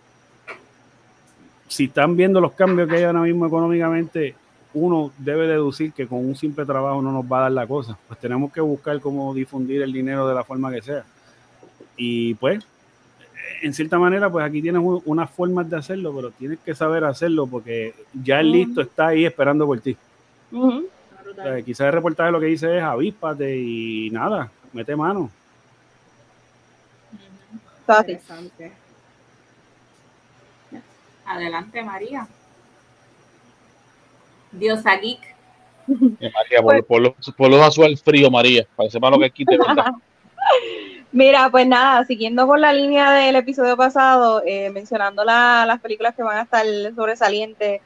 si 1.69 1.87
están 1.87 2.17
viendo 2.17 2.41
los 2.41 2.53
cambios 2.53 2.89
que 2.89 2.97
hay 2.97 3.03
ahora 3.03 3.23
mismo 3.23 3.47
económicamente, 3.47 4.35
uno 4.77 5.11
debe 5.17 5.47
deducir 5.47 5.95
que 5.95 6.07
con 6.07 6.19
un 6.19 6.37
simple 6.37 6.67
trabajo 6.67 7.01
no 7.01 7.11
nos 7.11 7.25
va 7.25 7.39
a 7.39 7.43
dar 7.43 7.53
la 7.53 7.67
cosa. 7.67 7.97
Pues 8.07 8.21
tenemos 8.21 8.53
que 8.53 8.61
buscar 8.61 9.01
cómo 9.01 9.33
difundir 9.33 9.81
el 9.81 9.91
dinero 9.91 10.29
de 10.29 10.35
la 10.35 10.45
forma 10.45 10.71
que 10.71 10.83
sea. 10.83 11.03
Y 11.97 12.35
pues, 12.35 12.63
en 13.63 13.73
cierta 13.73 13.99
manera, 13.99 14.29
pues 14.31 14.45
aquí 14.45 14.61
tienes 14.61 14.83
unas 14.85 15.31
formas 15.31 15.71
de 15.71 15.79
hacerlo, 15.79 16.15
pero 16.15 16.31
tienes 16.31 16.59
que 16.59 16.75
saber 16.75 17.05
hacerlo 17.05 17.47
porque 17.47 17.95
ya 18.13 18.41
el 18.41 18.53
listo 18.53 18.83
está 18.83 19.09
ahí 19.09 19.25
esperando 19.25 19.65
por 19.65 19.81
ti. 19.81 19.97
quizás 21.65 21.87
el 21.87 21.93
reportaje 21.93 22.31
lo 22.31 22.39
que 22.41 22.47
dice 22.47 22.77
es 22.77 22.83
avíspate 22.83 23.57
y 23.57 24.11
nada, 24.11 24.51
mete 24.75 24.95
mano. 24.95 25.31
Adelante, 31.25 31.83
María. 31.83 32.29
Diosa 34.59 34.97
Geek. 34.97 35.37
María, 35.87 36.63
por, 36.63 36.85
por, 36.85 37.01
los, 37.01 37.13
por 37.37 37.51
los 37.51 38.03
frío, 38.03 38.31
María, 38.31 38.67
para 38.75 38.89
que 38.89 38.99
lo 38.99 39.19
que. 39.19 39.33
Mira, 41.13 41.49
pues 41.51 41.67
nada, 41.67 42.05
siguiendo 42.05 42.47
con 42.47 42.61
la 42.61 42.73
línea 42.73 43.13
del 43.13 43.37
episodio 43.37 43.77
pasado, 43.77 44.43
eh, 44.45 44.71
mencionando 44.71 45.25
las 45.25 45.81
películas 45.81 46.15
que 46.15 46.23
van 46.23 46.39
a 46.39 46.43
estar 46.43 46.67
sobresalientes, 46.95 47.81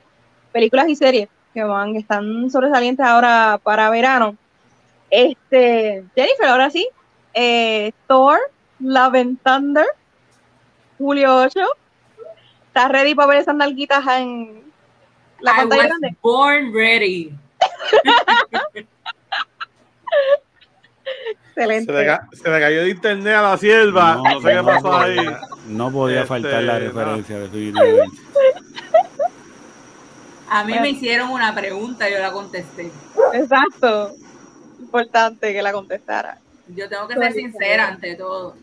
películas 0.52 0.88
y 0.88 0.96
series 0.96 1.28
que 1.52 1.62
van, 1.62 1.96
están 1.96 2.50
sobresalientes 2.50 3.04
ahora 3.04 3.60
para 3.62 3.90
verano. 3.90 4.36
Este, 5.10 6.04
Jennifer, 6.14 6.46
ahora 6.46 6.70
sí, 6.70 6.88
eh, 7.34 7.92
Thor, 8.06 8.38
Love 8.78 9.14
and 9.14 9.38
Thunder, 9.42 9.86
julio 10.98 11.36
8. 11.36 11.60
¿Estás 12.68 12.90
ready 12.90 13.14
para 13.14 13.28
ver 13.28 13.38
esas 13.38 13.56
nalguitas 13.56 14.04
en 14.18 14.69
la 15.40 15.56
pantalla 15.56 15.86
grande? 15.86 16.16
Born 16.22 16.72
ready. 16.72 17.32
Excelente. 21.48 21.92
Se 22.32 22.50
le, 22.50 22.60
cayó 22.60 22.82
de 22.82 22.90
internet 22.90 23.34
a 23.34 23.42
la 23.42 23.58
sierva. 23.58 24.14
No, 24.16 24.40
sé 24.40 24.52
qué 24.52 24.62
pasó 24.62 24.96
ahí. 24.96 25.16
No 25.66 25.92
podía 25.92 26.24
faltar 26.26 26.62
la 26.62 26.78
este, 26.78 26.88
referencia, 26.88 27.36
A 30.48 30.64
mí 30.64 30.78
me 30.80 30.90
hicieron 30.90 31.30
una 31.30 31.54
pregunta 31.54 32.08
y 32.08 32.12
yo 32.12 32.18
la 32.18 32.32
contesté. 32.32 32.90
Exacto. 33.34 34.14
Importante 34.80 35.52
que 35.52 35.62
la 35.62 35.72
contestara. 35.72 36.38
Yo 36.68 36.88
tengo 36.88 37.08
que 37.08 37.14
ser 37.14 37.32
sincera 37.32 37.88
ante 37.88 38.14
todo. 38.14 38.56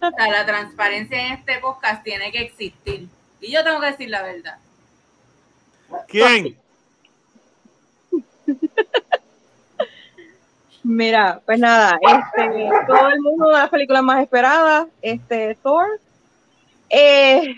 O 0.00 0.10
sea, 0.16 0.30
la 0.30 0.46
transparencia 0.46 1.26
en 1.26 1.32
este 1.34 1.58
podcast 1.58 2.02
tiene 2.02 2.32
que 2.32 2.42
existir. 2.42 3.08
Y 3.40 3.52
yo 3.52 3.62
tengo 3.62 3.80
que 3.80 3.86
decir 3.86 4.10
la 4.10 4.22
verdad. 4.22 4.58
¿Quién? 6.08 6.56
Mira, 10.82 11.40
pues 11.44 11.58
nada, 11.58 11.98
este, 12.00 12.70
todo 12.86 13.08
el 13.08 13.20
mundo 13.20 13.48
de 13.48 13.52
las 13.52 13.68
películas 13.68 14.02
más 14.02 14.22
esperadas, 14.22 14.86
este, 15.02 15.54
Thor, 15.56 16.00
eh, 16.88 17.54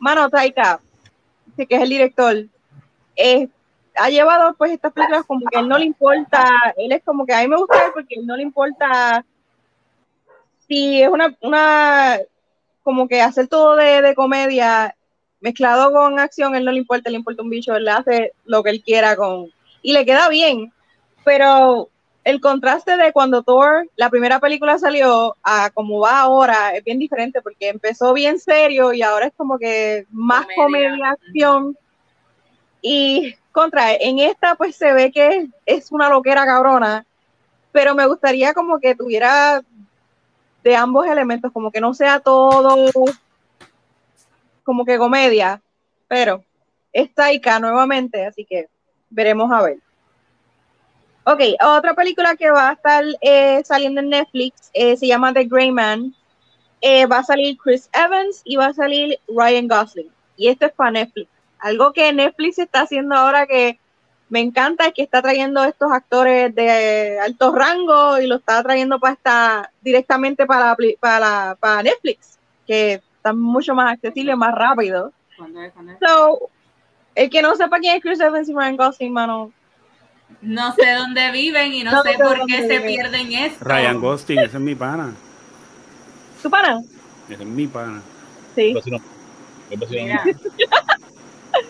Mano 0.00 0.28
Taika, 0.28 0.80
que 1.56 1.66
es 1.68 1.82
el 1.82 1.88
director, 1.88 2.36
eh, 3.16 3.48
ha 3.94 4.10
llevado 4.10 4.54
pues 4.54 4.72
estas 4.72 4.92
películas 4.92 5.24
como 5.24 5.46
que 5.46 5.60
él 5.60 5.68
no 5.68 5.78
le 5.78 5.84
importa, 5.84 6.44
él 6.76 6.92
es 6.92 7.02
como 7.04 7.24
que 7.24 7.34
a 7.34 7.42
mí 7.42 7.48
me 7.48 7.56
gusta 7.56 7.92
porque 7.94 8.16
él 8.16 8.26
no 8.26 8.36
le 8.36 8.42
importa 8.42 9.24
si 10.66 11.02
es 11.02 11.08
una, 11.08 11.36
una 11.42 12.18
como 12.82 13.06
que 13.06 13.20
hacer 13.20 13.46
todo 13.48 13.76
de, 13.76 14.02
de 14.02 14.14
comedia 14.14 14.96
mezclado 15.42 15.92
con 15.92 16.18
acción, 16.18 16.54
él 16.54 16.64
no 16.64 16.72
le 16.72 16.78
importa, 16.78 17.10
le 17.10 17.16
importa 17.16 17.42
un 17.42 17.50
bicho, 17.50 17.76
él 17.76 17.88
hace 17.88 18.32
lo 18.46 18.62
que 18.62 18.70
él 18.70 18.82
quiera 18.82 19.16
con, 19.16 19.50
y 19.82 19.92
le 19.92 20.06
queda 20.06 20.28
bien, 20.28 20.72
pero 21.24 21.88
el 22.24 22.40
contraste 22.40 22.96
de 22.96 23.12
cuando 23.12 23.42
Thor, 23.42 23.88
la 23.96 24.08
primera 24.08 24.38
película 24.38 24.78
salió, 24.78 25.36
a 25.42 25.70
como 25.70 26.00
va 26.00 26.20
ahora, 26.20 26.74
es 26.74 26.84
bien 26.84 26.98
diferente 26.98 27.42
porque 27.42 27.68
empezó 27.68 28.12
bien 28.12 28.38
serio 28.38 28.92
y 28.92 29.02
ahora 29.02 29.26
es 29.26 29.32
como 29.36 29.58
que 29.58 30.06
más 30.10 30.46
comedia, 30.54 31.10
acción. 31.10 31.76
Y 32.80 33.34
contra, 33.50 33.92
en 33.94 34.20
esta 34.20 34.54
pues 34.54 34.76
se 34.76 34.92
ve 34.92 35.10
que 35.10 35.48
es 35.66 35.90
una 35.90 36.08
loquera 36.08 36.46
cabrona, 36.46 37.04
pero 37.72 37.94
me 37.94 38.06
gustaría 38.06 38.54
como 38.54 38.78
que 38.78 38.94
tuviera 38.94 39.62
de 40.62 40.76
ambos 40.76 41.06
elementos, 41.06 41.50
como 41.52 41.72
que 41.72 41.80
no 41.80 41.92
sea 41.92 42.20
todo 42.20 42.92
como 44.62 44.84
que 44.84 44.98
comedia, 44.98 45.60
pero 46.08 46.44
está 46.92 47.32
Ika 47.32 47.58
nuevamente, 47.58 48.26
así 48.26 48.44
que 48.44 48.68
veremos 49.10 49.50
a 49.52 49.62
ver. 49.62 49.78
Ok, 51.24 51.40
otra 51.64 51.94
película 51.94 52.34
que 52.34 52.50
va 52.50 52.70
a 52.70 52.72
estar 52.72 53.04
eh, 53.20 53.62
saliendo 53.64 54.00
en 54.00 54.08
Netflix 54.08 54.70
eh, 54.74 54.96
se 54.96 55.06
llama 55.06 55.32
The 55.32 55.44
Grey 55.44 55.70
Man. 55.70 56.14
Eh, 56.80 57.06
va 57.06 57.18
a 57.18 57.24
salir 57.24 57.56
Chris 57.58 57.88
Evans 57.92 58.42
y 58.44 58.56
va 58.56 58.66
a 58.66 58.74
salir 58.74 59.20
Ryan 59.28 59.68
Gosling. 59.68 60.10
Y 60.36 60.48
esto 60.48 60.66
es 60.66 60.72
para 60.72 60.90
Netflix. 60.90 61.30
Algo 61.60 61.92
que 61.92 62.12
Netflix 62.12 62.58
está 62.58 62.80
haciendo 62.80 63.14
ahora 63.14 63.46
que 63.46 63.78
me 64.28 64.40
encanta 64.40 64.86
es 64.86 64.94
que 64.94 65.02
está 65.02 65.22
trayendo 65.22 65.62
estos 65.62 65.92
actores 65.92 66.52
de 66.56 67.20
alto 67.20 67.54
rango 67.54 68.18
y 68.18 68.26
lo 68.26 68.36
está 68.36 68.60
trayendo 68.62 68.98
para 68.98 69.12
esta, 69.12 69.72
directamente 69.80 70.44
para, 70.44 70.74
para, 70.98 71.56
para 71.60 71.82
Netflix, 71.84 72.38
que 72.66 73.00
están 73.22 73.40
mucho 73.40 73.72
más 73.72 73.92
accesibles, 73.92 74.36
más 74.36 74.52
rápido. 74.52 75.12
So, 76.04 76.50
el 77.14 77.30
que 77.30 77.40
no 77.40 77.54
sepa 77.54 77.78
quién 77.78 77.94
es 77.96 78.02
Chris 78.02 78.18
Evans 78.18 78.48
y 78.48 78.52
Ryan 78.52 78.76
Gosling, 78.76 79.12
mano, 79.12 79.52
no 80.40 80.74
sé 80.74 80.90
dónde 80.94 81.30
viven 81.30 81.72
y 81.72 81.84
no, 81.84 82.02
sé 82.02 82.14
por 82.20 82.44
qué 82.46 82.66
se 82.66 82.80
pierden 82.80 83.32
esto. 83.32 83.64
Ryan 83.64 84.00
Gosling, 84.00 84.40
ese 84.40 84.56
es 84.56 84.62
mi 84.62 84.74
pana. 84.74 85.14
¿Tu 86.42 86.50
pana? 86.50 86.82
Ese 87.28 87.44
es 87.44 87.48
mi 87.48 87.68
pana. 87.68 88.02
Sí. 88.56 88.74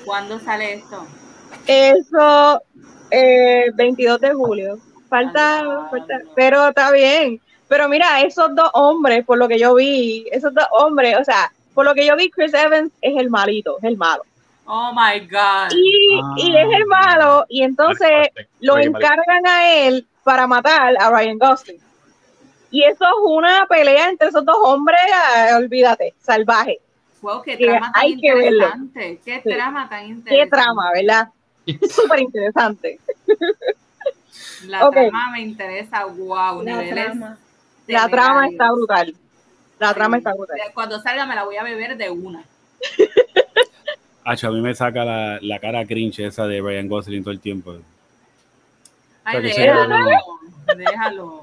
¿Cuándo 0.07 0.41
sale 0.41 0.75
esto? 0.75 1.07
Eso, 1.67 2.63
eh, 3.11 3.67
22 3.75 4.21
de 4.21 4.33
julio. 4.33 4.79
Falta, 5.11 5.89
falta, 5.91 6.21
pero 6.35 6.69
está 6.69 6.91
bien. 6.93 7.43
Pero 7.73 7.89
mira, 7.89 8.21
esos 8.21 8.55
dos 8.55 8.69
hombres, 8.75 9.25
por 9.25 9.39
lo 9.39 9.49
que 9.49 9.59
yo 9.59 9.75
vi, 9.75 10.27
esos 10.31 10.53
dos 10.53 10.67
hombres, 10.73 11.17
o 11.19 11.25
sea, 11.25 11.51
por 11.73 11.87
lo 11.87 11.95
que 11.95 12.05
yo 12.05 12.15
vi, 12.17 12.29
Chris 12.29 12.53
Evans 12.53 12.93
es 13.01 13.17
el 13.17 13.31
malito, 13.31 13.79
es 13.79 13.85
el 13.85 13.97
malo. 13.97 14.25
Oh 14.67 14.93
my 14.93 15.21
God. 15.21 15.75
Y, 15.75 16.21
y 16.37 16.55
es 16.55 16.69
el 16.71 16.85
malo, 16.85 17.47
y 17.49 17.63
entonces 17.63 18.29
lo 18.61 18.77
encargan 18.77 19.47
a 19.47 19.75
él 19.75 20.07
para 20.23 20.47
matar 20.47 20.95
a 21.01 21.09
Ryan 21.09 21.39
Gosling. 21.39 21.81
Y 22.71 22.83
eso 22.85 23.05
es 23.05 23.15
una 23.25 23.65
pelea 23.67 24.11
entre 24.11 24.29
esos 24.29 24.45
dos 24.45 24.59
hombres, 24.61 25.01
ah, 25.11 25.57
olvídate, 25.57 26.13
salvaje. 26.21 26.79
Wow, 27.23 27.41
qué 27.41 27.57
trama 27.57 27.91
tan 27.91 28.07
interesante. 28.07 29.21
Qué 29.25 29.39
trama 29.39 29.89
tan 29.89 30.09
interesante. 30.09 30.37
Qué 30.37 30.47
trama, 30.47 30.91
¿verdad? 30.93 31.29
Súper 31.91 32.21
interesante. 32.21 33.01
La 34.67 34.91
trama 34.91 35.31
me 35.31 35.41
interesa, 35.41 36.05
wow. 36.05 36.63
La 36.63 36.87
trama, 36.87 37.39
la 37.87 38.09
trama 38.09 38.49
está 38.49 38.73
brutal. 38.73 39.15
La 39.79 39.95
trama 39.95 40.19
está 40.19 40.33
brutal. 40.35 40.59
Cuando 40.75 41.01
salga 41.01 41.27
me 41.27 41.35
la 41.35 41.45
voy 41.45 41.57
a 41.57 41.63
beber 41.63 41.97
de 41.97 42.11
una. 42.11 42.45
a 44.25 44.51
mí 44.51 44.61
me 44.61 44.75
saca 44.75 45.05
la, 45.05 45.39
la, 45.41 45.59
cara 45.59 45.85
cringe 45.85 46.21
esa 46.21 46.47
de 46.47 46.61
Ryan 46.61 46.89
Gosling 46.89 47.23
todo 47.23 47.33
el 47.33 47.41
tiempo. 47.41 47.75
Ay, 49.25 49.43
déjalo, 49.43 49.97
déjalo. 50.77 51.43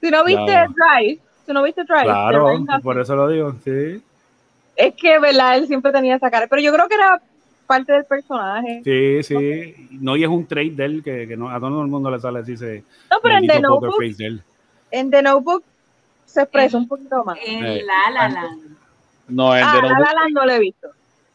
Si 0.00 0.10
no 0.10 0.24
viste 0.24 0.52
Drive, 0.52 1.20
si 1.46 1.52
no 1.52 1.62
viste 1.62 1.84
Drive. 1.84 2.04
Claro, 2.04 2.64
por 2.82 3.00
eso 3.00 3.14
lo 3.14 3.28
digo, 3.28 3.54
sí. 3.64 4.02
Es 4.74 4.94
que, 4.94 5.18
¿verdad? 5.18 5.58
Él 5.58 5.66
siempre 5.66 5.92
tenía 5.92 6.16
esa 6.16 6.30
cara, 6.30 6.46
pero 6.46 6.62
yo 6.62 6.72
creo 6.72 6.88
que 6.88 6.94
era 6.94 7.20
parte 7.66 7.92
del 7.92 8.04
personaje. 8.04 8.82
Sí, 8.84 9.22
sí. 9.22 9.88
No, 9.92 10.16
y 10.16 10.24
es 10.24 10.28
un 10.28 10.46
trait 10.46 10.74
de 10.74 10.84
él 10.84 11.02
que, 11.02 11.28
que 11.28 11.36
no, 11.36 11.50
a 11.50 11.60
todo 11.60 11.82
el 11.82 11.88
mundo 11.88 12.10
le 12.10 12.18
sale 12.18 12.40
así. 12.40 12.56
Se, 12.56 12.82
no, 13.10 13.18
pero 13.22 13.36
en 13.36 13.46
The 13.46 13.60
Notebook, 13.60 14.02
en 14.92 15.10
The 15.10 15.22
Notebook 15.22 15.64
se 16.26 16.42
expresa 16.42 16.76
un 16.78 16.86
poquito 16.88 17.24
más. 17.24 17.36
En 17.44 17.64
Eh, 17.64 17.82
La 17.82 18.10
La 18.10 18.28
Land. 18.28 18.76
No, 19.28 19.54
el 19.56 19.62
Ah, 19.64 19.72
de 19.74 19.82
La 19.82 19.88
no, 19.88 19.98
La 20.00 20.12
Land 20.12 20.32
no 20.34 20.44
lo 20.46 20.52
he 20.52 20.58
visto. 20.60 20.88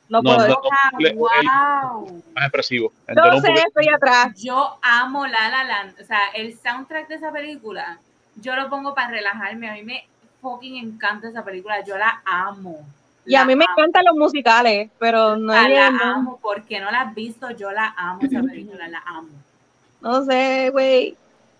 No, 0.10 0.22
No, 0.22 0.36
puedo 0.36 0.48
no. 0.48 0.61
decir. 1.00 1.16
Wow. 1.18 2.24
más 2.34 2.45
expresivo. 2.45 2.94
De 3.08 3.14
No 3.16 3.42
sé, 3.42 3.52
estoy 3.53 3.90
atrás. 3.90 4.34
Yo 4.42 4.77
amo 4.82 5.27
La 5.27 5.50
La 5.50 5.64
Land. 5.66 6.00
O 6.02 6.06
sea, 6.06 6.19
el 6.34 6.58
soundtrack 6.58 7.10
de 7.10 7.16
esa 7.16 7.32
película, 7.32 8.00
yo 8.36 8.56
lo 8.56 8.69
pongo 8.69 8.94
para 8.95 9.10
relajarme. 9.10 9.69
A 9.69 9.74
mí 9.74 9.84
me 9.84 10.08
fucking 10.42 10.77
encanta 10.77 11.27
esa 11.27 11.44
película. 11.44 11.84
Yo 11.84 11.98
la 11.98 12.22
amo. 12.24 12.86
Y 13.26 13.36
a 13.36 13.40
La 13.40 13.45
mí 13.45 13.56
me 13.58 13.66
encantan 13.66 14.06
los 14.06 14.16
musicales, 14.16 14.90
pero 14.98 15.36
no, 15.36 15.52
Ah, 15.52 15.68
la 15.68 15.90
no, 15.92 16.03
amo. 16.03 16.40
porque 16.42 16.80
no 16.80 16.90
la 16.90 17.02
has 17.02 17.14
visto? 17.14 17.50
Yo 17.52 17.72
la 17.72 17.94
amo 17.98 18.22
esa 18.22 18.42
película. 18.42 18.88
La 18.88 19.03
amo. 19.06 19.30
no 20.00 20.24
sé, 20.24 20.69
güey. 20.72 21.18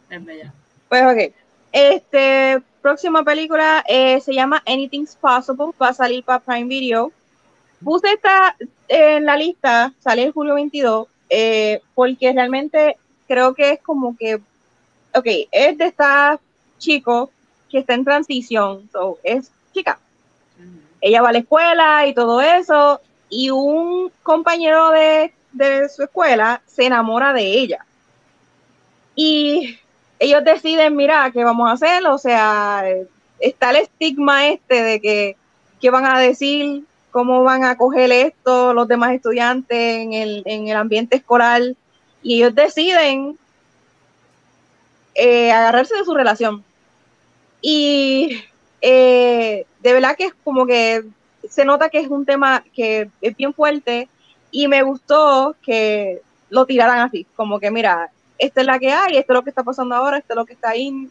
Es 0.09 0.24
bella. 0.24 0.53
Pues 0.88 1.03
ok. 1.03 1.34
Este, 1.80 2.59
próxima 2.81 3.23
película 3.23 3.83
eh, 3.88 4.19
se 4.22 4.33
llama 4.33 4.64
Anything's 4.65 5.15
Possible, 5.15 5.73
va 5.80 5.89
a 5.89 5.93
salir 5.93 6.23
para 6.23 6.39
Prime 6.39 6.67
Video. 6.67 7.11
Puse 7.83 8.14
esta 8.14 8.56
en 8.88 9.25
la 9.25 9.38
lista, 9.38 9.93
sale 9.99 10.23
el 10.23 10.31
julio 10.31 10.56
22, 10.56 11.07
eh, 11.30 11.83
porque 11.93 12.33
realmente 12.33 12.97
creo 13.27 13.53
que 13.53 13.73
es 13.73 13.80
como 13.83 14.17
que, 14.17 14.41
ok, 15.14 15.27
es 15.51 15.77
de 15.77 15.85
esta 15.85 16.39
chico 16.80 17.30
que 17.69 17.77
está 17.77 17.93
en 17.93 18.06
transición, 18.06 18.89
so, 18.91 19.19
es 19.22 19.51
chica. 19.72 19.99
Ella 20.99 21.22
va 21.22 21.30
a 21.30 21.33
la 21.33 21.39
escuela 21.39 22.07
y 22.07 22.15
todo 22.15 22.41
eso, 22.41 23.01
y 23.30 23.51
un 23.51 24.11
compañero 24.23 24.89
de, 24.89 25.31
de 25.51 25.88
su 25.89 26.01
escuela 26.01 26.59
se 26.65 26.85
enamora 26.85 27.33
de 27.33 27.43
ella. 27.43 27.85
Y 29.15 29.77
ellos 30.19 30.43
deciden, 30.43 30.95
mira, 30.95 31.29
¿qué 31.31 31.43
vamos 31.43 31.69
a 31.69 31.73
hacer? 31.73 32.05
O 32.07 32.17
sea, 32.17 32.83
está 33.39 33.69
el 33.71 33.77
estigma 33.77 34.47
este 34.47 34.83
de 34.83 34.99
que, 34.99 35.35
¿qué 35.79 35.89
van 35.89 36.05
a 36.05 36.19
decir? 36.19 36.83
¿Cómo 37.11 37.43
van 37.43 37.63
a 37.63 37.77
coger 37.77 38.11
esto 38.11 38.73
los 38.73 38.87
demás 38.87 39.13
estudiantes 39.13 39.97
en 39.97 40.13
el, 40.13 40.43
en 40.45 40.67
el 40.67 40.77
ambiente 40.77 41.17
escolar? 41.17 41.61
Y 42.21 42.37
ellos 42.37 42.55
deciden 42.55 43.37
eh, 45.15 45.51
agarrarse 45.51 45.95
de 45.95 46.05
su 46.05 46.13
relación. 46.13 46.63
Y 47.61 48.43
eh, 48.81 49.65
de 49.81 49.93
verdad 49.93 50.15
que 50.15 50.25
es 50.25 50.33
como 50.43 50.65
que 50.65 51.03
se 51.49 51.65
nota 51.65 51.89
que 51.89 51.99
es 51.99 52.07
un 52.09 52.25
tema 52.25 52.63
que 52.73 53.09
es 53.21 53.35
bien 53.35 53.53
fuerte 53.53 54.09
y 54.51 54.67
me 54.67 54.83
gustó 54.83 55.55
que 55.63 56.21
lo 56.49 56.65
tiraran 56.65 56.99
así, 56.99 57.25
como 57.35 57.59
que 57.59 57.71
mira, 57.71 58.11
esta 58.38 58.61
es 58.61 58.67
la 58.67 58.80
que 58.80 58.91
hay, 58.91 59.17
esto 59.17 59.33
es 59.33 59.35
lo 59.38 59.43
que 59.43 59.49
está 59.49 59.64
pasando 59.64 59.95
ahora, 59.95 60.17
esto 60.17 60.33
es 60.33 60.38
lo 60.38 60.45
que 60.45 60.53
está 60.53 60.69
ahí. 60.69 61.09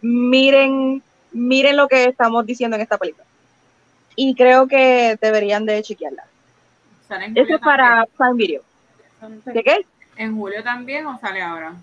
Miren, 0.00 1.02
miren 1.32 1.76
lo 1.76 1.88
que 1.88 2.04
estamos 2.04 2.44
diciendo 2.46 2.76
en 2.76 2.82
esta 2.82 2.98
película. 2.98 3.24
Y 4.16 4.34
creo 4.34 4.66
que 4.66 5.16
deberían 5.20 5.64
de 5.64 5.82
chequearla. 5.82 6.24
¿Sale 7.08 7.26
en 7.26 7.36
Eso 7.36 7.54
es 7.54 7.60
para 7.60 8.06
Prime 8.16 8.34
Video. 8.34 8.62
¿De 9.46 9.62
qué? 9.62 9.86
¿En 10.16 10.36
julio 10.36 10.62
también 10.62 11.06
o 11.06 11.18
sale 11.18 11.40
ahora? 11.40 11.74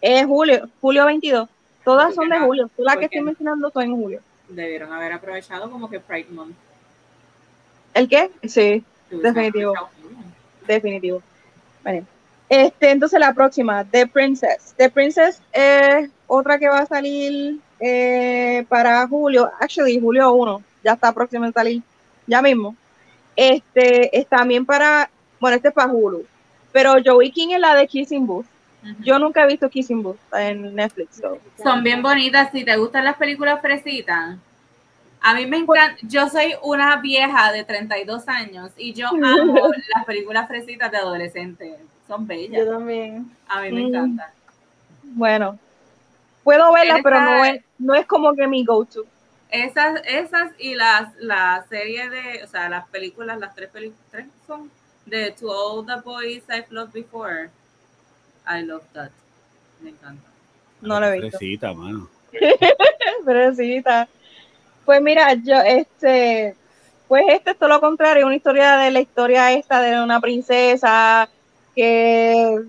Es 0.00 0.24
julio, 0.26 0.68
julio 0.80 1.06
22. 1.06 1.48
Todas 1.84 2.06
¿Por 2.06 2.14
son 2.14 2.28
de 2.30 2.38
julio. 2.38 2.70
Las 2.78 2.94
¿Por 2.94 3.00
que 3.00 3.04
estoy 3.06 3.20
mencionando 3.22 3.70
son 3.70 3.82
en 3.82 3.96
julio. 3.96 4.20
Debieron 4.48 4.92
haber 4.92 5.12
aprovechado 5.12 5.70
como 5.70 5.90
que 5.90 6.00
Pride 6.00 6.28
Month. 6.30 6.54
¿El 7.92 8.08
qué? 8.08 8.30
Sí, 8.42 8.84
hubiesen 9.10 9.34
Definitivo. 9.34 9.74
definitivo. 10.66 11.22
Vale. 11.82 12.04
Este, 12.54 12.92
entonces 12.92 13.18
la 13.18 13.34
próxima, 13.34 13.84
The 13.84 14.06
Princess. 14.06 14.74
The 14.76 14.88
Princess 14.88 15.42
es 15.52 16.08
otra 16.28 16.56
que 16.56 16.68
va 16.68 16.78
a 16.78 16.86
salir 16.86 17.58
eh, 17.80 18.64
para 18.68 19.08
julio, 19.08 19.50
actually 19.60 20.00
julio 20.00 20.32
1, 20.32 20.62
ya 20.84 20.92
está 20.92 21.12
próximo 21.12 21.46
a 21.46 21.50
salir, 21.50 21.82
ya 22.28 22.40
mismo. 22.40 22.76
Este 23.34 24.16
es 24.16 24.28
también 24.28 24.64
para, 24.64 25.10
bueno, 25.40 25.56
este 25.56 25.68
es 25.68 25.74
para 25.74 25.92
Hulu, 25.92 26.24
pero 26.70 26.94
Joey 27.04 27.32
King 27.32 27.48
es 27.54 27.60
la 27.60 27.74
de 27.74 27.88
Kissing 27.88 28.24
Booth. 28.24 28.46
Yo 29.00 29.18
nunca 29.18 29.42
he 29.42 29.48
visto 29.48 29.68
Kissing 29.68 30.04
Booth 30.04 30.18
en 30.32 30.76
Netflix. 30.76 31.16
so. 31.16 31.38
Son 31.60 31.82
bien 31.82 32.02
bonitas. 32.02 32.52
Si 32.52 32.64
te 32.64 32.76
gustan 32.76 33.02
las 33.02 33.16
películas 33.16 33.60
fresitas, 33.62 34.36
a 35.20 35.34
mí 35.34 35.46
me 35.46 35.56
encanta. 35.56 35.96
Yo 36.02 36.28
soy 36.28 36.54
una 36.62 36.96
vieja 36.98 37.50
de 37.50 37.64
32 37.64 38.28
años 38.28 38.70
y 38.76 38.92
yo 38.92 39.08
amo 39.24 39.72
las 39.96 40.04
películas 40.04 40.46
fresitas 40.46 40.92
de 40.92 40.98
adolescentes. 40.98 41.93
Son 42.08 42.22
Yo 42.22 42.26
bellas. 42.26 42.66
también. 42.68 43.30
A 43.48 43.60
mí 43.62 43.72
me 43.72 43.80
Mm. 43.82 43.86
encantan. 43.86 44.30
Bueno, 45.02 45.58
puedo 46.42 46.72
verla, 46.72 46.94
Esa- 46.94 47.02
pero 47.02 47.20
no 47.20 47.44
es, 47.44 47.62
no 47.78 47.94
es 47.94 48.06
como 48.06 48.34
que 48.34 48.46
mi 48.46 48.64
go-to. 48.64 49.04
Esas, 49.50 50.00
esas 50.04 50.50
y 50.58 50.74
las 50.74 51.14
la 51.16 51.64
serie 51.68 52.10
de, 52.10 52.42
o 52.42 52.46
sea, 52.48 52.68
las 52.68 52.88
películas, 52.88 53.38
las 53.38 53.54
tres 53.54 53.70
películas, 53.70 54.04
tres 54.10 54.26
son 54.46 54.70
de 55.06 55.30
To 55.32 55.48
All 55.48 55.86
the 55.86 56.00
Boys 56.04 56.42
I've 56.48 56.66
Loved 56.70 56.92
Before. 56.92 57.50
I 58.48 58.62
love 58.62 58.82
that. 58.94 59.10
Me 59.80 59.90
encanta. 59.90 60.28
No 60.80 60.98
lo 61.00 61.06
he 61.06 61.20
visto. 61.20 61.38
Fresita, 61.38 61.72
mano. 61.72 62.08
Fresita. 63.24 64.08
Pues 64.84 65.00
mira, 65.00 65.32
yo, 65.34 65.56
este, 65.62 66.56
pues 67.08 67.24
este 67.28 67.52
es 67.52 67.58
todo 67.58 67.68
lo 67.68 67.80
contrario, 67.80 68.26
una 68.26 68.34
historia 68.36 68.76
de 68.76 68.90
la 68.90 69.00
historia 69.00 69.52
esta 69.52 69.80
de 69.80 70.02
una 70.02 70.20
princesa 70.20 71.28
que 71.74 72.62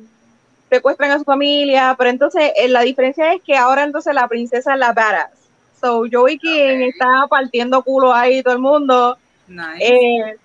secuestran 0.69 1.11
a 1.11 1.19
su 1.19 1.25
familia, 1.25 1.95
pero 1.97 2.09
entonces 2.09 2.51
eh, 2.55 2.67
la 2.67 2.81
diferencia 2.81 3.33
es 3.33 3.41
que 3.41 3.55
ahora 3.55 3.83
entonces 3.83 4.13
la 4.13 4.27
princesa 4.27 4.73
es 4.73 4.79
la 4.79 4.93
badass. 4.93 5.31
So 5.79 6.03
Joey 6.11 6.37
King 6.37 6.87
Ok. 6.87 6.93
está 6.93 7.27
partiendo 7.29 7.83
culo 7.83 8.13
ahí 8.13 8.41
todo 8.41 8.53
el 8.53 8.59
mundo. 8.59 9.17
Nice. 9.47 9.85
Eh, 9.85 10.37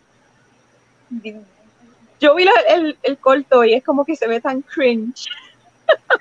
yo 2.21 2.35
vi 2.35 2.47
el, 2.69 2.99
el 3.03 3.19
corto 3.19 3.65
y 3.65 3.75
es 3.75 3.83
como 3.83 4.05
que 4.05 4.17
se 4.17 4.29
ve 4.29 4.41
tan 4.41 4.63
cringe. 4.63 5.29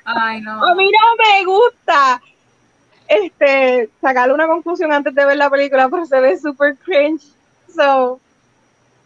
Ay, 0.06 0.42
no. 0.42 0.64
A 0.64 0.76
mí 0.76 0.90
no 0.90 1.16
me 1.18 1.46
gusta 1.46 2.22
este, 3.10 3.90
sacarle 4.00 4.34
una 4.34 4.48
conclusión 4.48 4.94
antes 4.94 5.14
de 5.14 5.26
ver 5.26 5.38
la 5.38 5.50
película, 5.50 5.90
pero 5.90 6.06
se 6.06 6.20
ve 6.22 6.38
super 6.38 6.78
cringe. 6.78 7.24
So, 7.76 8.20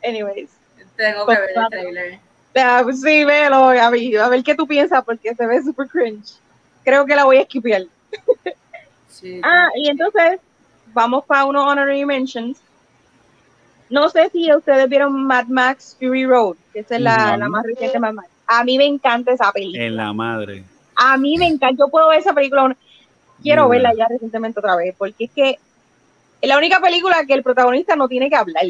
anyways. 0.03 0.51
Tengo 0.95 1.25
que 1.25 1.39
ver 1.39 1.49
el 1.55 1.67
trailer. 1.69 2.19
Ah, 2.55 2.81
pues 2.83 3.01
sí, 3.01 3.25
velo, 3.25 3.69
a 3.69 3.89
ver, 3.89 4.19
a 4.19 4.29
ver 4.29 4.43
qué 4.43 4.55
tú 4.55 4.67
piensas, 4.67 5.03
porque 5.03 5.33
se 5.33 5.45
ve 5.45 5.61
super 5.63 5.87
cringe. 5.87 6.35
Creo 6.83 7.05
que 7.05 7.15
la 7.15 7.25
voy 7.25 7.37
a 7.37 7.41
esquipear. 7.41 7.83
Sí. 9.09 9.41
Ah, 9.43 9.69
y 9.75 9.87
entonces, 9.89 10.39
vamos 10.93 11.23
para 11.25 11.45
unos 11.45 11.65
honorary 11.65 12.05
mentions. 12.05 12.59
No 13.89 14.09
sé 14.09 14.29
si 14.31 14.53
ustedes 14.53 14.89
vieron 14.89 15.25
Mad 15.25 15.47
Max 15.47 15.95
Fury 15.99 16.25
Road, 16.25 16.57
que 16.73 16.79
esa 16.79 16.95
es 16.95 17.01
la, 17.01 17.37
la 17.37 17.47
más 17.47 17.63
reciente 17.63 17.99
Mad 17.99 18.13
Max. 18.13 18.29
A 18.47 18.63
mí 18.63 18.77
me 18.77 18.85
encanta 18.85 19.31
esa 19.31 19.51
película. 19.51 19.85
En 19.85 19.95
la 19.95 20.11
madre. 20.13 20.63
A 20.95 21.17
mí 21.17 21.37
me 21.37 21.47
encanta, 21.47 21.77
yo 21.79 21.89
puedo 21.89 22.09
ver 22.09 22.19
esa 22.19 22.33
película, 22.33 22.75
quiero 23.41 23.67
Muy 23.67 23.77
verla 23.77 23.93
ya 23.93 24.07
recientemente 24.07 24.59
otra 24.59 24.75
vez, 24.75 24.93
porque 24.97 25.25
es 25.25 25.31
que 25.31 25.59
es 26.41 26.49
la 26.49 26.57
única 26.57 26.81
película 26.81 27.25
que 27.25 27.33
el 27.33 27.43
protagonista 27.43 27.95
no 27.95 28.07
tiene 28.07 28.29
que 28.29 28.35
hablar. 28.35 28.65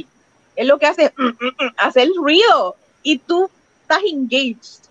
Es 0.55 0.67
lo 0.67 0.77
que 0.77 0.85
hace, 0.85 1.11
mm, 1.17 1.25
mm, 1.25 1.47
mm, 1.65 1.73
hacer 1.77 2.09
ruido 2.15 2.75
y 3.01 3.17
tú 3.17 3.49
estás 3.93 4.11
engaged. 4.11 4.83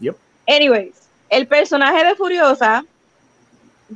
Yep. 0.00 0.16
Anyways, 0.46 0.94
el 1.30 1.46
personaje 1.46 2.04
de 2.04 2.14
Furiosa, 2.14 2.84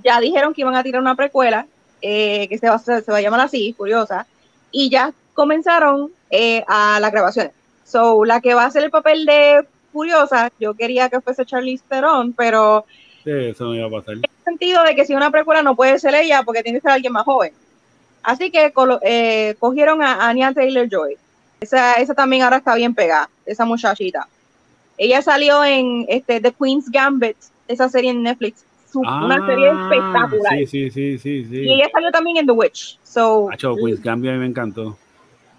ya 0.03 0.21
dijeron 0.21 0.55
que 0.55 0.61
iban 0.63 0.75
a 0.77 0.83
tirar 0.83 1.01
una 1.01 1.15
precuela, 1.15 1.67
eh, 2.01 2.49
que 2.49 2.59
se 2.59 2.67
va, 2.69 2.75
a 2.75 2.77
hacer- 2.77 3.05
se 3.05 3.13
va 3.13 3.19
a 3.19 3.21
llamar 3.21 3.41
así, 3.41 3.75
Furiosa, 3.77 4.27
y 4.71 4.91
ya 4.91 5.13
comenzaron 5.35 6.11
eh, 6.31 6.65
a 6.67 6.99
las 7.01 7.13
grabaciones. 7.13 7.53
So, 7.85 8.25
la 8.25 8.41
que 8.41 8.55
va 8.55 8.65
a 8.65 8.67
hacer 8.67 8.85
el 8.85 8.91
papel 8.91 9.27
de 9.27 9.67
Furiosa, 9.93 10.51
yo 10.59 10.75
quería 10.75 11.09
que 11.09 11.21
fuese 11.21 11.45
Charlize 11.45 11.85
Theron, 11.89 12.33
pero 12.33 12.87
Sí, 13.25 13.31
eso 13.31 13.65
no 13.65 13.75
iba 13.75 13.87
a 13.87 13.91
pasar. 13.91 14.15
en 14.15 14.23
el 14.25 14.45
sentido 14.45 14.83
de 14.83 14.95
que 14.97 15.05
si 15.05 15.15
una 15.15 15.31
precuela 15.31 15.63
no 15.63 15.77
puede 15.77 15.99
ser 15.99 16.15
ella 16.15 16.43
porque 16.43 16.63
tiene 16.63 16.79
que 16.79 16.83
ser 16.83 16.91
alguien 16.93 17.13
más 17.13 17.25
joven. 17.25 17.53
Así 18.23 18.51
que 18.51 18.73
eh, 19.03 19.55
cogieron 19.59 20.03
a 20.03 20.27
Anya 20.29 20.53
Taylor 20.53 20.89
Joy. 20.89 21.17
Esa, 21.61 21.95
esa 21.95 22.15
también 22.15 22.43
ahora 22.43 22.57
está 22.57 22.75
bien 22.75 22.95
pegada, 22.95 23.29
esa 23.47 23.65
muchachita. 23.65 24.27
Ella 25.05 25.21
salió 25.23 25.65
en 25.65 26.05
este, 26.09 26.41
The 26.41 26.53
Queen's 26.53 26.89
Gambit, 26.91 27.37
esa 27.69 27.89
serie 27.89 28.11
en 28.11 28.23
Netflix. 28.23 28.65
Su- 28.91 29.01
una 29.01 29.45
serie 29.47 29.71
Ah, 29.71 29.89
espectacular. 29.91 30.53
Sí, 30.59 30.67
sí, 30.67 30.91
sí, 30.91 31.19
sí, 31.19 31.45
sí. 31.47 31.57
Y 31.63 31.73
ella 31.75 31.89
salió 31.93 32.11
también 32.13 32.37
en 32.37 32.47
The 32.47 32.53
Witch. 32.53 32.99
So, 33.03 33.49
Hacho, 33.51 33.75
Queen's 33.77 34.03
Gambit 34.03 34.31
a 34.31 34.35
mí 34.35 34.39
me 34.41 34.47
encantó. 34.47 34.97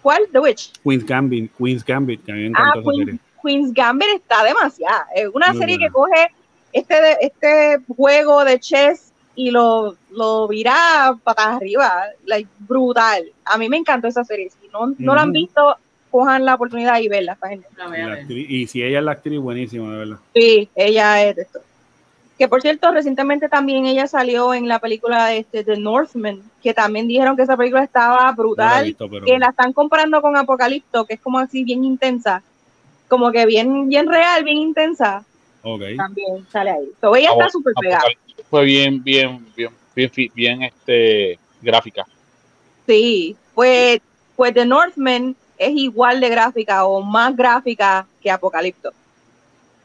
¿Cuál? 0.01 0.23
The 0.31 0.39
Witch. 0.39 0.71
Queen's 0.83 1.05
Gambit, 1.05 1.51
Queen's 1.57 1.83
Gambit, 1.83 2.23
que 2.23 2.31
a 2.31 2.35
mí 2.35 2.41
me 2.41 2.47
Ah, 2.57 2.69
encantó 2.69 2.79
esa 2.79 2.91
Queen- 2.91 3.05
serie. 3.05 3.19
Queen's 3.43 3.73
Gambit 3.73 4.07
está 4.15 4.43
demasiada. 4.43 5.07
Es 5.15 5.27
una 5.33 5.47
Muy 5.49 5.57
serie 5.59 5.77
buena. 5.77 5.87
que 5.87 5.91
coge 5.93 6.31
este, 6.71 7.25
este 7.25 7.79
juego 7.95 8.45
de 8.45 8.59
chess 8.59 9.11
y 9.35 9.51
lo, 9.51 9.95
lo 10.11 10.47
vira 10.47 11.17
patas 11.23 11.47
arriba. 11.57 12.03
Like, 12.25 12.47
brutal. 12.59 13.23
A 13.45 13.57
mí 13.57 13.67
me 13.67 13.77
encantó 13.77 14.07
esa 14.07 14.23
serie. 14.23 14.49
Si 14.51 14.67
no, 14.69 14.93
no 14.97 15.15
la 15.15 15.23
han 15.23 15.31
visto, 15.31 15.75
cojan 16.13 16.45
la 16.45 16.53
oportunidad 16.55 16.99
y 17.01 17.07
verla. 17.09 17.33
está 17.33 17.49
genial. 17.49 17.69
La 17.75 17.87
La 17.87 18.13
actriz- 18.13 18.45
y 18.47 18.67
si 18.67 18.83
ella 18.83 18.99
es 18.99 19.03
la 19.05 19.11
actriz, 19.13 19.39
buenísima, 19.39 19.91
de 19.91 19.97
verdad. 19.97 20.17
Sí, 20.35 20.69
ella 20.75 21.23
es 21.27 21.35
de 21.35 21.41
esto. 21.41 21.59
que 22.37 22.47
por 22.47 22.61
cierto, 22.61 22.91
recientemente 22.91 23.47
también 23.49 23.85
ella 23.85 24.05
salió 24.07 24.53
en 24.53 24.67
la 24.67 24.79
película 24.79 25.33
este, 25.33 25.63
The 25.63 25.77
Northman, 25.77 26.41
que 26.63 26.73
también 26.73 27.07
dijeron 27.07 27.35
que 27.35 27.43
esa 27.43 27.55
película 27.57 27.83
estaba 27.83 28.31
brutal, 28.31 28.85
visto, 28.85 29.09
pero- 29.09 29.25
que 29.25 29.37
la 29.39 29.49
están 29.49 29.71
comparando 29.73 30.21
con 30.21 30.35
Apocalipto, 30.35 31.05
que 31.05 31.13
es 31.15 31.19
como 31.21 31.37
así 31.39 31.63
bien 31.63 31.83
intensa, 31.83 32.41
como 33.07 33.31
que 33.31 33.45
bien, 33.45 33.87
bien 33.89 34.07
real, 34.07 34.43
bien 34.43 34.57
intensa, 34.57 35.23
Ok. 35.61 35.81
también 35.97 36.45
sale 36.51 36.71
ahí. 36.71 36.89
So, 37.01 37.15
ella 37.15 37.29
está 37.31 37.49
súper 37.49 37.73
pegada. 37.79 38.03
Fue 38.49 38.65
bien, 38.65 39.03
bien, 39.03 39.45
bien, 39.55 39.71
bien, 39.95 40.11
bien, 40.35 40.63
este, 40.63 41.37
gráfica. 41.61 42.03
Sí, 42.87 43.35
pues, 43.53 44.01
pues 44.35 44.53
The 44.55 44.65
Northman 44.65 45.35
es 45.57 45.71
igual 45.71 46.19
de 46.19 46.29
gráfica 46.29 46.85
o 46.85 47.01
más 47.01 47.35
gráfica 47.35 48.05
que 48.21 48.31
Apocalipto. 48.31 48.91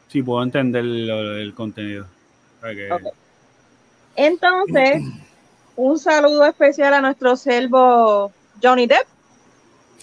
Sí, 0.08 0.22
puedo 0.22 0.42
entender 0.42 0.84
el 0.84 1.52
contenido. 1.54 2.06
Entonces, 4.16 5.02
un 5.76 5.98
saludo 5.98 6.44
especial 6.44 6.94
a 6.94 7.00
nuestro 7.00 7.36
selvo 7.36 8.32
Johnny 8.62 8.86
Depp 8.86 9.06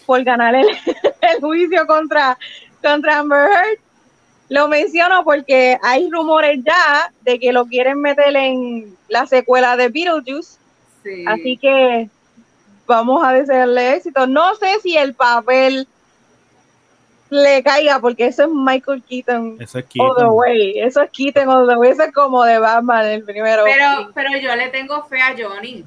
por 0.06 0.24
ganar 0.24 0.56
el, 0.56 0.68
el 1.22 1.42
juicio 1.42 1.86
contra, 1.88 2.38
contra 2.82 3.20
Amber 3.20 3.50
Heard. 3.50 3.80
Lo 4.48 4.68
menciono 4.68 5.24
porque 5.24 5.78
hay 5.82 6.08
rumores 6.12 6.60
ya 6.64 7.12
de 7.22 7.40
que 7.40 7.52
lo 7.52 7.66
quieren 7.66 8.00
meter 8.00 8.36
en 8.36 8.96
la 9.10 9.26
secuela 9.26 9.76
de 9.76 9.90
Beetlejuice, 9.90 10.60
Sí. 11.04 11.24
así 11.28 11.58
que 11.58 12.10
vamos 12.88 13.24
a 13.26 13.34
desearle 13.34 13.96
éxito. 13.96 14.28
No 14.28 14.56
sé 14.56 14.80
si 14.82 14.96
el 14.98 15.14
papel 15.14 15.88
le 17.30 17.64
caiga 17.64 18.00
porque 18.00 18.28
eso 18.28 18.44
es 18.44 18.50
Michael 18.54 19.04
Keaton 19.04 19.58
Eso 19.60 19.80
es 19.80 19.86
all 19.98 20.14
the 20.16 20.22
Keaton. 20.22 20.30
way. 20.32 20.80
Eso 20.80 21.02
es 21.02 21.10
Keaton 21.12 21.50
all 21.50 21.68
the 21.68 21.76
way. 21.76 21.92
Eso 21.92 22.04
es 22.04 22.14
como 22.14 22.44
de 22.44 22.60
Batman 22.60 23.06
el 23.06 23.24
primero. 23.24 23.64
Pero, 23.66 24.12
pero 24.14 24.38
yo 24.38 24.56
le 24.56 24.70
tengo 24.70 25.04
fe 25.06 25.22
a 25.22 25.36
Johnny. 25.38 25.84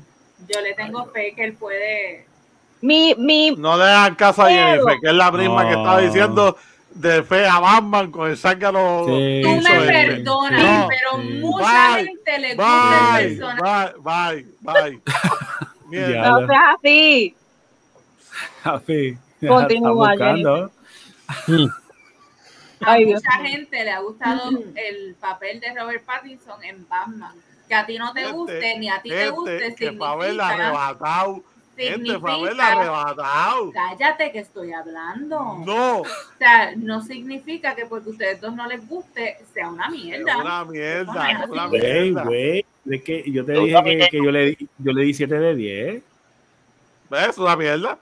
Yo 0.48 0.60
le 0.60 0.74
tengo 0.74 1.06
fe 1.06 1.32
que 1.34 1.44
él 1.44 1.54
puede. 1.54 2.26
Mi, 2.80 3.14
mi, 3.16 3.52
No 3.56 3.76
le 3.76 4.16
caso 4.16 4.42
a 4.42 4.48
Jennifer, 4.50 4.96
que 5.02 5.08
es 5.08 5.14
la 5.14 5.30
misma 5.32 5.64
que 5.68 5.74
estaba 5.74 6.00
diciendo 6.00 6.56
de 6.90 7.22
fe 7.22 7.46
a 7.46 7.58
Batman 7.58 8.10
con 8.10 8.30
el. 8.30 8.36
Sí, 8.36 9.40
Tú 9.42 9.50
me 9.60 9.86
perdonas, 9.86 10.86
pero 10.88 11.22
Sí. 11.22 11.28
mucha 11.40 11.94
Bye. 11.96 12.04
gente 12.04 12.38
le 12.38 12.54
gusta 12.54 13.18
el 13.20 13.28
Bye, 13.28 13.36
personaje. 13.36 13.94
bye, 14.02 14.44
bye, 14.60 14.82
bye. 14.90 15.02
Mierda. 15.88 16.10
Ya. 16.10 16.30
no 16.30 16.46
seas 16.46 16.62
así. 16.76 17.36
Así. 18.64 19.18
Continúa, 19.46 20.10
buscando. 20.10 20.70
A 22.80 22.92
Ay, 22.92 23.06
mucha 23.06 23.32
gente 23.42 23.84
le 23.84 23.90
ha 23.90 24.00
gustado 24.00 24.50
el 24.74 25.16
papel 25.16 25.60
de 25.60 25.74
Robert 25.74 26.04
Pattinson 26.04 26.62
en 26.62 26.88
Batman. 26.88 27.34
Que 27.66 27.74
a 27.74 27.84
ti 27.84 27.98
no 27.98 28.12
te 28.12 28.20
Gente, 28.20 28.36
guste, 28.36 28.78
ni 28.78 28.88
a 28.88 29.02
ti 29.02 29.10
te 29.10 29.16
Gente 29.16 29.30
guste, 29.30 29.74
que 29.74 29.88
significa, 29.90 30.48
arrebatado. 30.48 31.42
Gente 31.78 32.18
fue 32.18 32.32
a 32.32 32.36
verla 32.38 32.48
significa, 32.68 32.80
arrebatado. 32.80 33.72
cállate 33.72 34.32
que 34.32 34.38
estoy 34.40 34.72
hablando. 34.72 35.58
No, 35.64 35.98
O 36.00 36.04
sea, 36.38 36.74
no 36.76 37.02
significa 37.02 37.74
que 37.74 37.86
porque 37.86 38.08
a 38.08 38.12
ustedes 38.12 38.40
dos 38.40 38.54
no 38.54 38.66
les 38.66 38.86
guste 38.88 39.36
sea 39.54 39.68
una 39.68 39.86
es 39.86 39.92
mierda. 39.92 40.36
una 40.38 40.64
mierda, 40.64 41.30
es 41.30 41.48
una 41.50 41.66
Güey, 41.66 41.80
mierda. 42.10 42.24
güey. 42.24 42.64
Es 42.90 43.02
que 43.02 43.30
yo 43.30 43.44
te 43.44 43.54
Yo 43.54 43.64
dije 43.64 43.82
que, 43.98 44.08
que 44.10 44.16
yo, 44.24 44.30
le, 44.30 44.44
di- 44.46 44.68
yo 44.78 44.92
le 44.92 45.02
di 45.04 45.14
7 45.14 45.38
de 45.38 45.54
10. 45.54 46.02
¿Ves? 47.10 47.28
Es 47.28 47.38
una 47.38 47.56
mierda. 47.56 47.98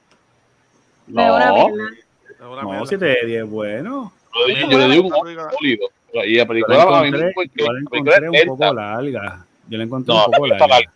No, 1.07 1.23
mierda. 1.39 1.91
Es 2.31 2.41
una 2.41 2.63
No, 2.63 2.69
mierda. 2.71 2.87
7 2.87 3.05
de 3.05 3.27
10, 3.27 3.45
bueno. 3.51 4.13
yo, 4.39 4.47
le- 4.47 4.69
yo 4.71 4.79
le 4.79 4.89
digo 4.95 5.09
un 5.09 5.15
sólido. 5.15 5.91
Y 6.25 6.35
la 6.37 6.43
Yo 6.45 6.47
película, 6.49 6.77
la 6.79 7.07
encontré, 7.07 7.33
porque 7.35 7.51
yo 7.57 7.67
la 7.67 7.73
la 7.73 7.91
película 7.91 8.17
encontré 8.17 8.39
es 8.41 8.49
un 8.49 8.57
poco 8.57 8.75
larga. 8.75 9.47
Yo 9.69 9.79
la 9.79 9.85
encontré 9.85 10.15
No, 10.15 10.21
un 10.27 10.33
poco 10.33 10.47
la 10.47 10.57
película 10.57 10.77
larga. 10.79 10.93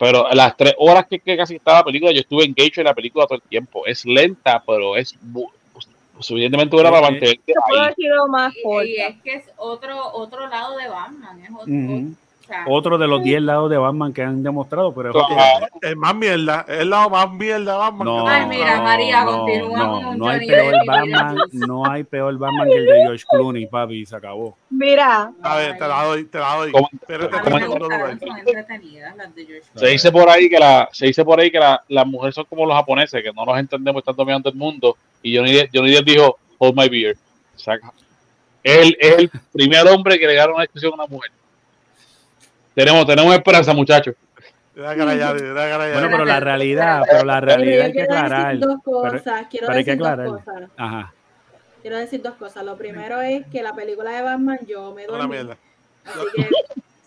Pero 0.00 0.26
las 0.32 0.56
tres 0.56 0.74
horas 0.78 1.04
que, 1.06 1.18
que 1.20 1.36
casi 1.36 1.56
está 1.56 1.74
la 1.74 1.84
película, 1.84 2.10
yo 2.10 2.20
estuve 2.20 2.46
engaged 2.46 2.78
en 2.78 2.84
la 2.84 2.94
película 2.94 3.26
todo 3.26 3.34
el 3.36 3.42
tiempo. 3.42 3.84
Es 3.84 4.06
lenta, 4.06 4.62
pero 4.66 4.96
es 4.96 5.14
suficientemente 6.18 6.74
buena 6.74 6.90
para 6.90 7.10
mantenerte 7.10 7.52
ahí. 7.52 7.94
más 8.30 8.54
Y, 8.82 8.92
y 8.92 8.96
es 8.96 9.20
que 9.22 9.34
es 9.34 9.44
otro, 9.58 10.10
otro 10.14 10.48
lado 10.48 10.78
de 10.78 10.88
Batman. 10.88 11.44
Es 11.44 11.50
otro, 11.50 11.70
Ujú. 11.70 11.92
o 11.92 11.98
sea, 11.98 12.29
Otro 12.66 12.98
de 12.98 13.06
los 13.06 13.22
10 13.22 13.42
lados 13.42 13.70
de 13.70 13.78
Batman 13.78 14.12
que 14.12 14.22
han 14.22 14.42
demostrado, 14.42 14.92
pero. 14.94 15.12
Claro. 15.12 15.66
Es 15.80 15.96
más 15.96 16.14
mierda. 16.14 16.64
Es 16.68 16.80
el 16.80 16.90
lado 16.90 17.10
más 17.10 17.30
mierda 17.32 17.72
de 17.72 17.78
Batman. 17.78 18.04
No, 18.06 18.28
Ay, 18.28 18.46
mira, 18.46 18.80
María, 18.82 19.24
no, 19.24 19.30
continúa 19.38 19.78
no, 19.78 20.02
con 20.02 20.18
no 20.18 20.28
hay 20.28 20.46
peor 20.46 20.74
Batman, 20.86 21.36
no 21.52 21.86
hay 21.90 22.04
peor 22.04 22.38
Batman 22.38 22.68
que 22.68 22.76
el 22.76 22.86
de 22.86 23.00
George 23.02 23.24
Clooney, 23.30 23.66
papi, 23.66 24.06
se 24.06 24.16
acabó. 24.16 24.56
Mira, 24.70 25.32
A 25.42 25.56
ver, 25.56 25.78
te 25.78 25.88
la 25.88 26.04
doy, 26.04 26.24
te 26.24 26.38
la 26.38 26.54
doy. 26.56 26.72
Se 29.74 29.86
dice 29.86 30.10
por 30.12 30.28
ahí 30.28 30.48
que 30.48 30.58
la, 30.58 30.88
se 30.92 31.06
dice 31.06 31.24
por 31.24 31.40
ahí 31.40 31.50
que 31.50 31.58
la- 31.58 31.82
las 31.88 32.06
mujeres 32.06 32.34
son 32.34 32.44
como 32.48 32.66
los 32.66 32.76
japoneses, 32.76 33.22
que 33.22 33.32
no 33.32 33.44
los 33.44 33.58
entendemos, 33.58 34.00
están 34.00 34.16
dominando 34.16 34.48
el 34.50 34.56
mundo. 34.56 34.96
Y 35.22 35.36
Johnny 35.36 35.52
Depp, 35.52 35.70
Johnny 35.74 35.90
Depp 35.92 36.04
dijo, 36.06 36.38
hold 36.58 36.76
my 36.76 36.88
beer. 36.88 37.16
Saca. 37.56 37.92
Él 38.62 38.96
es 39.00 39.18
el 39.18 39.30
primer 39.52 39.86
hombre 39.88 40.18
que 40.18 40.26
le 40.26 40.34
gana 40.34 40.52
una 40.52 40.62
discusión 40.62 40.92
a 40.92 40.96
una 40.96 41.06
mujer. 41.06 41.30
Tenemos, 42.74 43.06
tenemos 43.06 43.34
esperanza, 43.34 43.72
muchachos. 43.74 44.14
Bueno, 44.74 46.08
pero 46.10 46.24
la 46.24 46.40
realidad, 46.40 47.02
pero 47.10 47.24
la 47.24 47.40
realidad 47.40 47.76
yo 47.78 47.84
hay 47.84 47.92
que 47.92 47.98
quiero 47.98 48.14
aclarar. 48.14 48.52
decir 48.52 48.66
dos 48.66 48.78
Pero- 48.84 49.00
cosas. 49.00 49.46
quiero 49.50 49.66
pero 49.66 49.78
hay 49.78 49.84
que 49.84 49.90
decir 49.96 50.16
dos 50.16 50.42
cosas. 50.44 50.70
Ajá. 50.76 51.14
Quiero 51.82 51.96
decir 51.98 52.22
dos 52.22 52.34
cosas. 52.34 52.64
Lo 52.64 52.76
primero 52.76 53.20
es 53.20 53.46
que 53.48 53.62
la 53.62 53.74
película 53.74 54.10
de 54.12 54.22
Batman 54.22 54.58
yo 54.66 54.94
me 54.94 55.06
una 55.08 55.18
dormí. 55.18 55.34
mierda. 55.36 55.56
Así 56.04 56.18
que, 56.34 56.48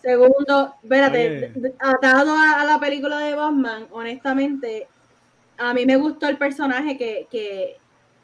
segundo, 0.01 0.75
espérate, 0.83 1.51
Oye. 1.55 1.73
atado 1.79 2.35
a, 2.35 2.61
a 2.61 2.65
la 2.65 2.79
película 2.79 3.19
de 3.19 3.33
Batman, 3.35 3.87
honestamente, 3.91 4.87
a 5.57 5.73
mí 5.73 5.85
me 5.85 5.95
gustó 5.95 6.27
el 6.27 6.37
personaje 6.37 6.97
que, 6.97 7.27
que 7.31 7.77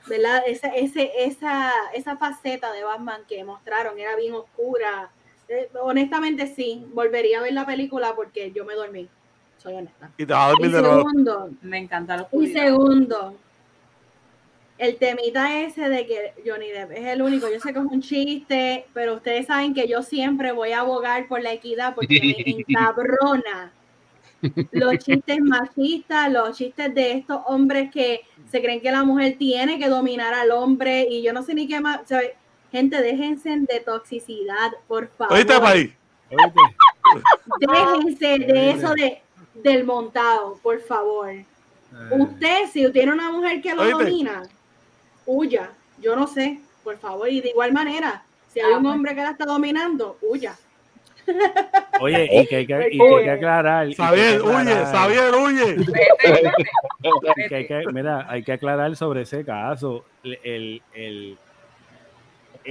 ¿verdad? 0.07 0.43
Esa, 0.47 0.67
ese, 0.69 1.11
esa, 1.23 1.71
esa 1.93 2.17
faceta 2.17 2.71
de 2.71 2.83
Batman 2.83 3.21
que 3.27 3.43
mostraron 3.43 3.97
era 3.97 4.15
bien 4.15 4.33
oscura. 4.33 5.09
Eh, 5.49 5.69
honestamente, 5.81 6.47
sí, 6.47 6.85
volvería 6.93 7.39
a 7.39 7.43
ver 7.43 7.53
la 7.53 7.65
película 7.65 8.15
porque 8.15 8.51
yo 8.53 8.65
me 8.65 8.75
dormí. 8.75 9.09
Soy 9.57 9.75
honesta. 9.75 10.13
Y 10.17 10.25
te 10.25 10.33
va 10.33 10.47
a 10.47 10.49
Y 10.57 10.69
dormir 10.69 10.71
de 10.71 10.81
nuevo. 10.81 11.09
segundo, 11.11 11.51
Me 11.61 11.79
encanta 11.79 12.17
la 12.17 12.29
y 12.31 12.47
segundo, 12.47 13.41
el 14.77 14.97
temita 14.97 15.59
ese 15.61 15.89
de 15.89 16.05
que 16.07 16.33
Johnny 16.45 16.69
Depp 16.69 16.91
es 16.93 17.05
el 17.07 17.21
único, 17.21 17.49
yo 17.49 17.59
sé 17.59 17.73
que 17.73 17.79
es 17.79 17.85
un 17.85 18.01
chiste, 18.01 18.89
pero 18.93 19.15
ustedes 19.15 19.47
saben 19.47 19.73
que 19.73 19.87
yo 19.87 20.01
siempre 20.03 20.53
voy 20.53 20.71
a 20.71 20.79
abogar 20.81 21.27
por 21.27 21.41
la 21.41 21.51
equidad 21.53 21.95
porque 21.95 22.19
me 22.21 22.35
encabrona 22.45 23.73
los 24.71 24.97
chistes 24.99 25.39
machistas, 25.41 26.31
los 26.31 26.57
chistes 26.57 26.93
de 26.95 27.11
estos 27.13 27.41
hombres 27.47 27.91
que 27.91 28.21
se 28.45 28.61
creen 28.61 28.81
que 28.81 28.91
la 28.91 29.03
mujer 29.03 29.35
tiene 29.37 29.77
que 29.79 29.89
dominar 29.89 30.33
al 30.33 30.51
hombre 30.51 31.07
y 31.09 31.21
yo 31.23 31.33
no 31.33 31.43
sé 31.43 31.53
ni 31.53 31.67
qué 31.67 31.81
más. 31.81 32.01
o 32.01 32.07
sea, 32.07 32.21
gente, 32.71 33.01
déjense 33.01 33.49
de 33.59 33.79
toxicidad, 33.79 34.71
por 34.87 35.07
favor. 35.09 35.33
¿Oíste, 35.35 35.59
país? 35.59 35.91
Oíste. 36.31 36.59
Déjense 37.59 38.45
de 38.53 38.69
eso 38.71 38.93
de, 38.93 39.21
del 39.55 39.83
montado, 39.83 40.57
por 40.61 40.79
favor. 40.81 41.29
Eh, 41.29 41.45
Usted, 42.11 42.67
si 42.71 42.89
tiene 42.91 43.11
una 43.11 43.31
mujer 43.31 43.61
que 43.61 43.73
lo 43.73 43.81
¿Oíste? 43.83 44.03
domina, 44.03 44.43
huya. 45.25 45.71
Yo 45.99 46.15
no 46.15 46.27
sé, 46.27 46.59
por 46.83 46.97
favor. 46.97 47.27
Y 47.29 47.41
de 47.41 47.49
igual 47.49 47.73
manera, 47.73 48.23
si 48.53 48.59
hay 48.59 48.71
Ah, 48.73 48.77
un 48.77 48.83
pues. 48.83 48.95
hombre 48.95 49.15
que 49.15 49.21
la 49.21 49.31
está 49.31 49.45
dominando, 49.45 50.17
huya. 50.21 50.55
Oye, 52.01 52.27
y 52.31 52.47
que 52.47 52.55
hay 52.57 52.65
que, 52.65 52.87
y 52.91 52.97
que, 52.97 53.03
hay 53.17 53.23
que 53.25 53.29
aclarar. 53.31 53.93
Xavier, 53.93 54.41
huye, 54.41 54.85
Xavier, 54.85 55.35
huye. 55.35 55.75
Que 57.49 57.55
hay 57.55 57.67
que- 57.67 57.83
mira, 57.93 58.25
hay 58.29 58.41
que 58.43 58.53
aclarar 58.53 58.95
sobre 58.95 59.21
ese 59.21 59.43
caso. 59.45 60.05
El, 60.23 60.39
el- 60.43 60.81
el- 60.93 61.37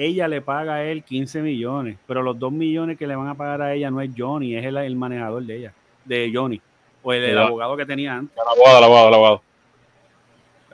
ella 0.05 0.29
le 0.29 0.41
paga 0.41 0.75
a 0.77 0.85
él 0.85 1.03
15 1.03 1.41
millones, 1.43 1.97
pero 2.07 2.23
los 2.23 2.39
2 2.39 2.53
millones 2.53 2.97
que 2.99 3.07
le 3.07 3.17
van 3.17 3.29
a 3.29 3.35
pagar 3.35 3.63
a 3.63 3.75
ella 3.75 3.91
no 3.91 4.01
es 4.01 4.11
Johnny, 4.17 4.57
es 4.57 4.65
el, 4.65 4.77
el 4.77 4.97
manejador 4.97 5.43
de 5.43 5.57
ella, 5.57 5.73
de 6.05 6.31
Johnny, 6.33 6.61
o 7.03 7.13
el, 7.13 7.25
el 7.25 7.39
abogado 7.39 7.77
que 7.77 7.87
tenía 7.87 8.15
antes. 8.17 8.37
El 8.37 8.49
abogado, 8.49 8.79
el 8.79 8.85
abogado, 8.85 9.09
el 9.09 9.15
abogado. 9.15 9.43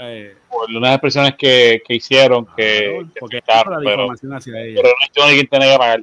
Eh, 0.00 0.36
Por 0.50 0.68
unas 0.70 0.90
expresiones 0.92 1.34
que, 1.36 1.80
que 1.86 1.94
hicieron 1.94 2.46
que, 2.56 2.96
claro, 2.98 3.08
que 3.14 3.20
porque 3.20 3.42
la 3.46 3.62
pero, 3.64 3.80
difamación 3.80 4.32
hacia 4.34 4.60
ella. 4.60 4.80
pero 4.82 4.88
no 4.88 5.04
es 5.04 5.10
Johnny 5.14 5.34
quien 5.36 5.46
tiene 5.46 5.72
que 5.72 5.78
pagar. 5.78 6.02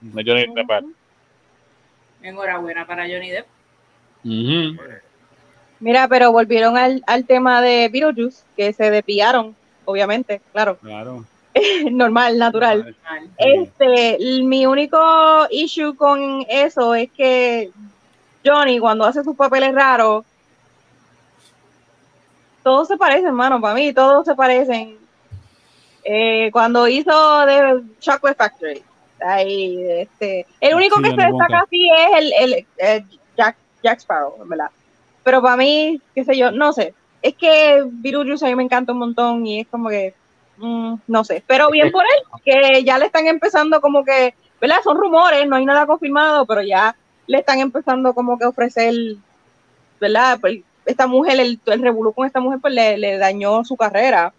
No 0.00 0.20
es 0.20 0.26
Johnny 0.26 0.40
quien 0.42 0.54
tiene 0.54 0.62
que 0.62 0.66
pagar. 0.66 0.84
Enhorabuena 2.22 2.86
para 2.86 3.04
Johnny 3.04 3.30
Depp. 3.30 3.46
Mira, 5.78 6.08
pero 6.08 6.32
volvieron 6.32 6.76
al, 6.76 7.02
al 7.06 7.24
tema 7.24 7.62
de 7.62 7.88
Beetlejuice, 7.88 8.42
que 8.56 8.72
se 8.72 8.90
depillaron, 8.90 9.56
obviamente, 9.84 10.40
claro, 10.52 10.76
Claro. 10.78 11.24
normal, 11.90 12.38
natural. 12.38 12.96
Este, 13.36 14.18
mi 14.42 14.66
único 14.66 14.98
issue 15.50 15.94
con 15.96 16.44
eso 16.48 16.94
es 16.94 17.10
que 17.10 17.70
Johnny, 18.44 18.78
cuando 18.78 19.04
hace 19.04 19.24
sus 19.24 19.36
papeles 19.36 19.74
raros, 19.74 20.24
todos 22.62 22.88
se 22.88 22.96
parecen, 22.96 23.26
hermano, 23.26 23.60
para 23.60 23.74
mí, 23.74 23.92
todos 23.92 24.24
se 24.26 24.34
parecen. 24.34 24.98
Eh, 26.04 26.50
cuando 26.52 26.88
hizo 26.88 27.46
de 27.46 27.82
Chocolate 28.00 28.36
Factory, 28.36 28.82
Ahí, 29.22 29.82
este, 29.82 30.46
el 30.60 30.74
único 30.74 30.96
Sí, 30.96 31.02
que 31.02 31.10
se 31.10 31.26
destaca 31.26 31.60
así 31.60 31.90
es 31.90 32.18
el, 32.18 32.32
el, 32.32 32.66
eh, 32.78 33.04
Jack, 33.36 33.56
Jack 33.82 33.98
Sparrow, 33.98 34.34
¿verdad? 34.46 34.70
Pero 35.22 35.42
para 35.42 35.56
mí, 35.56 36.00
qué 36.14 36.24
sé 36.24 36.36
yo, 36.36 36.50
no 36.50 36.72
sé. 36.72 36.94
Es 37.20 37.34
que 37.34 37.84
Beetlejuice 37.86 38.46
a 38.46 38.48
mí 38.48 38.54
me 38.54 38.62
encanta 38.62 38.92
un 38.92 38.98
montón 38.98 39.46
y 39.46 39.60
es 39.60 39.68
como 39.68 39.90
que, 39.90 40.14
mm, 40.60 40.94
no 41.08 41.24
sé. 41.24 41.42
Pero 41.46 41.70
bien 41.70 41.90
por 41.90 42.04
él, 42.04 42.40
que 42.44 42.84
ya 42.84 42.98
le 42.98 43.06
están 43.06 43.26
empezando 43.26 43.80
como 43.80 44.04
que, 44.04 44.34
¿verdad? 44.60 44.76
Son 44.84 44.96
rumores, 44.96 45.46
no 45.48 45.56
hay 45.56 45.64
nada 45.64 45.86
confirmado, 45.86 46.46
pero 46.46 46.62
ya 46.62 46.94
le 47.26 47.38
están 47.38 47.60
empezando 47.60 48.14
como 48.14 48.38
que 48.38 48.44
a 48.44 48.48
ofrecer, 48.48 48.94
¿verdad? 50.00 50.38
Pues 50.40 50.60
esta 50.86 51.06
mujer, 51.06 51.38
el, 51.40 51.60
el 51.66 51.82
revolú 51.82 52.12
con 52.12 52.26
esta 52.26 52.40
mujer, 52.40 52.58
pues 52.60 52.74
le, 52.74 52.98
le 52.98 53.18
dañó 53.18 53.64
su 53.64 53.76
carrera 53.76 54.32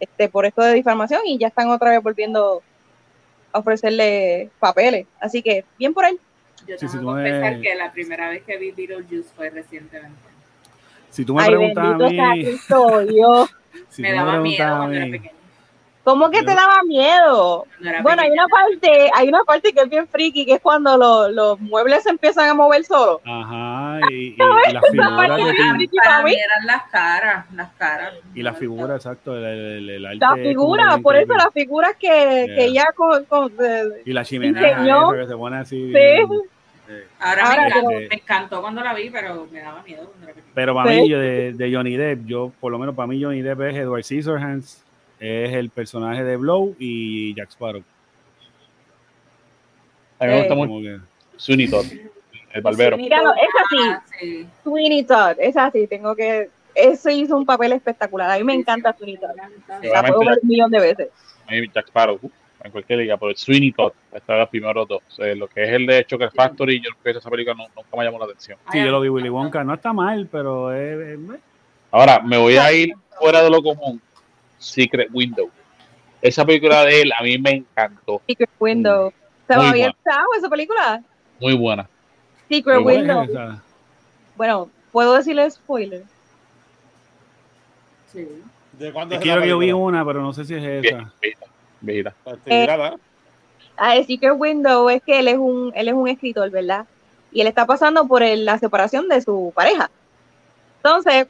este, 0.00 0.28
por 0.28 0.44
esto 0.46 0.62
de 0.62 0.74
difamación 0.74 1.22
y 1.26 1.38
ya 1.38 1.48
están 1.48 1.70
otra 1.70 1.90
vez 1.90 2.02
volviendo 2.02 2.62
a 3.52 3.58
ofrecerle 3.58 4.50
papeles. 4.58 5.06
Así 5.20 5.42
que, 5.42 5.64
bien 5.78 5.94
por 5.94 6.04
él. 6.04 6.18
Yo 6.66 6.76
tengo 6.76 6.92
sí, 6.92 6.98
que 7.22 7.32
me- 7.32 7.60
que 7.60 7.74
la 7.74 7.90
primera 7.92 8.28
vez 8.28 8.42
que 8.44 8.56
vi 8.56 8.70
Beetlejuice 8.70 9.30
fue 9.34 9.50
recientemente. 9.50 10.18
Si 11.10 11.24
tú 11.24 11.34
me 11.34 11.42
Ay, 11.42 11.50
preguntas 11.50 12.10
a 12.18 12.34
mí, 12.34 12.44
Cristo, 12.44 13.00
Dios. 13.06 13.50
Si 13.88 14.02
me 14.02 14.12
daba 14.12 14.38
miedo 14.38 14.76
cuando 14.76 14.94
era 14.96 15.04
pequeña. 15.06 15.32
¿Cómo 16.04 16.30
que 16.30 16.42
te 16.42 16.52
daba 16.52 16.82
miedo? 16.84 17.64
Bueno, 18.02 18.22
hay 18.22 18.30
una 18.32 18.48
parte, 18.48 19.08
hay 19.14 19.28
una 19.28 19.44
parte 19.44 19.72
que 19.72 19.82
es 19.82 19.88
bien 19.88 20.08
friki, 20.08 20.44
que 20.44 20.54
es 20.54 20.60
cuando 20.60 20.96
los, 20.98 21.30
los 21.30 21.60
muebles 21.60 22.02
se 22.02 22.10
empiezan 22.10 22.50
a 22.50 22.54
mover 22.54 22.82
solos. 22.84 23.20
ajá, 23.24 24.00
y, 24.10 24.14
y- 24.14 24.34
y 24.34 24.72
las 24.72 24.82
figuras 24.90 25.36
de 25.36 25.88
Para 26.02 26.22
mí 26.24 26.32
eran 26.34 26.66
las 26.66 26.82
caras, 26.90 27.46
las 27.54 27.70
caras. 27.74 28.14
y 28.34 28.42
las 28.42 28.58
figuras, 28.58 28.96
exacto, 28.96 29.36
el, 29.36 29.44
el, 29.44 29.90
el 29.90 30.06
arte 30.06 30.18
La 30.18 30.34
figura, 30.34 30.98
por 31.00 31.14
eso 31.14 31.34
las 31.34 31.52
figuras 31.54 31.94
que, 31.96 32.08
Yeah. 32.08 32.46
que 32.56 32.64
ella 32.64 32.84
con, 32.96 33.24
con- 33.26 33.56
de- 33.56 34.02
y 34.04 34.12
la 34.12 34.24
chimenea 34.24 34.82
que 35.14 35.26
se 35.28 35.36
pone 35.36 35.56
así 35.58 35.76
Sí. 35.76 35.84
bien, 35.84 36.22
eh, 36.22 36.26
Ahora, 37.20 37.42
Ahora, 37.44 37.60
me, 37.62 37.66
encantó, 37.68 37.88
pero- 37.88 38.08
me 38.08 38.14
encantó 38.16 38.60
cuando 38.60 38.82
la 38.82 38.94
vi, 38.94 39.10
pero 39.10 39.46
me 39.50 39.60
daba 39.60 39.82
miedo 39.82 40.12
pero 40.54 40.74
para 40.74 40.90
Sí. 40.92 41.00
mí 41.02 41.08
yo 41.08 41.18
de, 41.18 41.52
de 41.54 41.74
Johnny 41.74 41.96
Depp 41.96 42.24
yo 42.26 42.52
por 42.60 42.70
lo 42.72 42.78
menos 42.78 42.94
para 42.94 43.06
mí 43.06 43.22
Johnny 43.22 43.40
Depp 43.42 43.60
es 43.62 43.76
Edward 43.76 44.02
Scissorhands 44.04 44.82
es 45.20 45.52
el 45.54 45.70
personaje 45.70 46.24
de 46.24 46.36
Blow 46.36 46.74
y 46.78 47.34
Jack 47.34 47.50
Sparrow 47.52 47.82
A 50.18 50.24
mí 50.26 50.30
me 50.30 50.38
gusta 50.38 50.54
Eh. 50.54 50.56
mucho 50.56 50.68
como 50.68 50.80
que 50.82 50.98
Sweeney 51.36 51.68
Todd, 51.68 51.86
el 52.52 52.62
barbero. 52.62 52.96
Es 52.96 53.08
así. 53.10 53.76
Ah, 53.88 54.02
sí. 54.20 54.46
Sweeney 54.62 55.04
Todd, 55.04 55.36
es 55.38 55.56
así, 55.56 55.86
tengo 55.88 56.14
que... 56.14 56.50
Eso 56.74 57.10
hizo 57.10 57.36
un 57.36 57.44
papel 57.44 57.72
espectacular. 57.72 58.30
A 58.30 58.38
mí 58.38 58.44
me 58.44 58.54
encanta 58.54 58.94
Sweeney 58.96 59.16
Todd. 59.16 59.30
La 59.82 60.02
puedo 60.04 60.20
ver 60.20 60.38
un 60.42 60.48
millón 60.48 60.70
de 60.70 60.78
veces. 60.80 61.08
Jack 61.74 61.88
Sparrow, 61.88 62.18
uh, 62.22 62.30
en 62.64 62.70
cualquier 62.70 62.98
liga, 63.00 63.16
pero 63.16 63.34
Sweeney 63.36 63.72
Todd 63.72 63.92
está 64.12 64.36
los 64.36 64.48
primeros 64.48 64.86
dos. 64.88 65.02
O 65.08 65.10
sea, 65.10 65.34
lo 65.34 65.48
que 65.48 65.62
es 65.64 65.70
el 65.70 65.86
de 65.86 66.04
Choker 66.04 66.30
Factory, 66.30 66.78
yo 66.80 66.90
creo 67.02 67.14
que 67.14 67.18
esa 67.18 67.30
película 67.30 67.54
no- 67.56 67.68
nunca 67.74 67.96
me 67.96 68.04
llamó 68.04 68.18
la 68.18 68.24
atención. 68.26 68.58
sí 68.70 68.78
yo 68.78 68.90
lo 68.90 69.00
vi 69.00 69.08
Willy. 69.08 69.28
Wonka 69.28 69.64
no 69.64 69.74
está 69.74 69.92
mal 69.92 70.28
pero 70.30 70.72
es, 70.72 71.18
es- 71.18 71.40
Ahora, 71.90 72.20
me 72.20 72.38
voy 72.38 72.56
a 72.56 72.72
ir 72.72 72.94
fuera 73.18 73.42
de 73.42 73.50
lo 73.50 73.62
común. 73.62 74.00
Secret 74.58 75.08
Window. 75.12 75.50
Esa 76.22 76.44
película 76.44 76.84
de 76.84 77.02
él 77.02 77.12
a 77.18 77.22
mí 77.22 77.36
me 77.38 77.50
encantó. 77.50 78.22
Secret 78.28 78.50
Window. 78.60 79.12
¿Se 79.48 79.56
me 79.56 79.68
había 79.68 79.70
buena. 79.86 79.92
gustado 79.96 80.26
esa 80.38 80.48
película? 80.48 81.02
Muy 81.40 81.54
buena. 81.54 81.88
Secret 82.48 82.76
Muy 82.76 82.82
buena. 82.84 83.20
Window. 83.20 83.42
esa. 83.42 83.62
Bueno, 84.36 84.70
¿puedo 84.92 85.14
decirle 85.14 85.50
spoiler? 85.50 86.04
Sí. 88.12 88.26
¿De 88.78 88.92
cuándo 88.92 89.14
es 89.14 89.20
que 89.20 89.28
yo, 89.28 89.58
vi 89.58 89.72
una 89.72 90.04
pero 90.04 90.22
no 90.22 90.32
sé 90.32 90.44
si 90.44 90.54
es 90.54 90.62
esa 90.62 90.80
Viejita. 90.80 91.12
viejita, 91.20 91.46
Pues, 92.24 92.38
tirada. 92.44 92.96
Ah, 93.76 93.96
el 93.96 94.06
Secret 94.06 94.34
Window 94.36 94.88
es 94.90 95.02
que 95.02 95.18
él 95.18 95.28
es 95.28 95.38
un, 95.38 95.72
él 95.74 95.88
es 95.88 95.94
un 95.94 96.08
escritor, 96.08 96.50
¿verdad? 96.50 96.86
Y 97.32 97.40
él 97.40 97.46
está 97.46 97.66
pasando 97.66 98.06
por 98.06 98.22
el- 98.22 98.44
la 98.44 98.58
separación 98.58 99.08
de 99.08 99.20
su 99.20 99.52
pareja. 99.54 99.90
Entonces, 100.78 101.26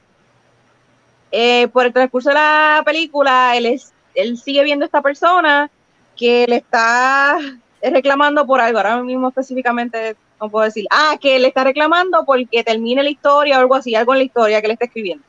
eh, 1.31 1.69
por 1.69 1.87
el 1.87 1.93
transcurso 1.93 2.29
de 2.31 2.35
la 2.35 2.83
película, 2.85 3.57
él, 3.57 3.67
es, 3.67 3.93
él 4.15 4.37
sigue 4.37 4.65
viendo 4.65 4.85
a 4.85 4.87
esta 4.87 5.01
persona 5.03 5.71
que 6.17 6.45
le 6.49 6.57
está 6.57 7.39
reclamando 7.83 8.47
por 8.47 8.61
algo. 8.61 8.79
Ahora 8.79 9.03
mismo 9.03 9.29
específicamente 9.29 10.17
no 10.41 10.51
puedo 10.51 10.65
decir. 10.65 10.87
Ah, 10.91 11.17
que 11.21 11.39
le 11.39 11.49
está 11.49 11.65
reclamando 11.65 12.25
porque 12.27 12.65
termine 12.65 13.03
la 13.03 13.11
historia 13.11 13.57
o 13.57 13.61
algo 13.61 13.75
así, 13.77 13.95
algo 13.95 14.13
en 14.13 14.19
la 14.19 14.25
historia 14.25 14.61
que 14.61 14.67
le 14.67 14.73
está 14.75 14.87
escribiendo. 14.87 15.25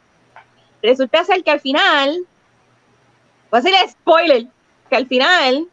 Resulta 0.81 1.23
ser 1.23 1.43
que 1.43 1.51
al 1.51 1.61
final, 1.61 2.25
voy 3.49 3.59
a 3.59 3.61
decirle 3.61 3.89
spoiler, 3.89 4.47
que 4.93 4.97
al 4.97 5.07
final 5.07 5.67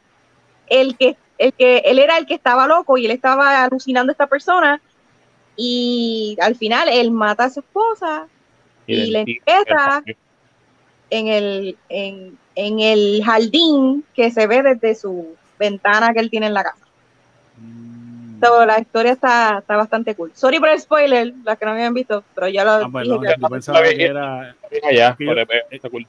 el 0.68 0.96
que, 0.96 1.14
el 1.36 1.52
que 1.52 1.78
él 1.84 1.98
era 1.98 2.16
el 2.16 2.24
que 2.24 2.32
estaba 2.34 2.66
loco 2.66 2.96
y 2.96 3.04
él 3.04 3.10
estaba 3.12 3.64
alucinando 3.64 4.10
a 4.10 4.14
esta 4.14 4.26
persona 4.28 4.80
y 5.56 6.38
al 6.40 6.54
final 6.56 6.88
él 6.88 7.10
mata 7.10 7.44
a 7.44 7.50
su 7.50 7.60
esposa 7.60 8.26
Y 8.86 9.10
le 9.10 9.20
empieza- 9.20 10.02
en 11.10 11.26
el, 11.28 11.76
en, 11.90 12.38
en 12.54 12.80
el 12.80 13.22
jardín 13.24 14.04
que 14.14 14.30
se 14.30 14.46
ve 14.46 14.62
desde 14.62 14.94
su 14.94 15.34
ventana 15.58 16.14
que 16.14 16.20
él 16.20 16.30
tiene 16.30 16.46
en 16.46 16.54
la 16.54 16.62
casa. 16.62 16.86
Mm. 17.58 18.40
So, 18.42 18.64
la 18.64 18.80
historia 18.80 19.12
está, 19.12 19.58
está 19.58 19.76
bastante 19.76 20.14
cool. 20.14 20.30
Sorry 20.34 20.58
por 20.60 20.68
el 20.70 20.80
spoiler, 20.80 21.34
las 21.44 21.58
que 21.58 21.64
no 21.66 21.72
habían 21.72 21.92
visto, 21.92 22.24
pero 22.34 22.48
ya 22.48 22.64
lo 22.64 22.70
Ah, 22.70 22.88
pues 22.90 23.04
dije 23.04 23.16
no, 23.16 23.20
que- 23.22 23.34
yo 23.40 23.48
pensaba 23.48 23.82
que 23.82 24.04
era 24.04 24.54
Allá, 24.88 25.14
que 25.18 25.26
yo- 25.26 25.34
pero, 25.34 25.60
está 25.70 25.90
cool. 25.90 26.06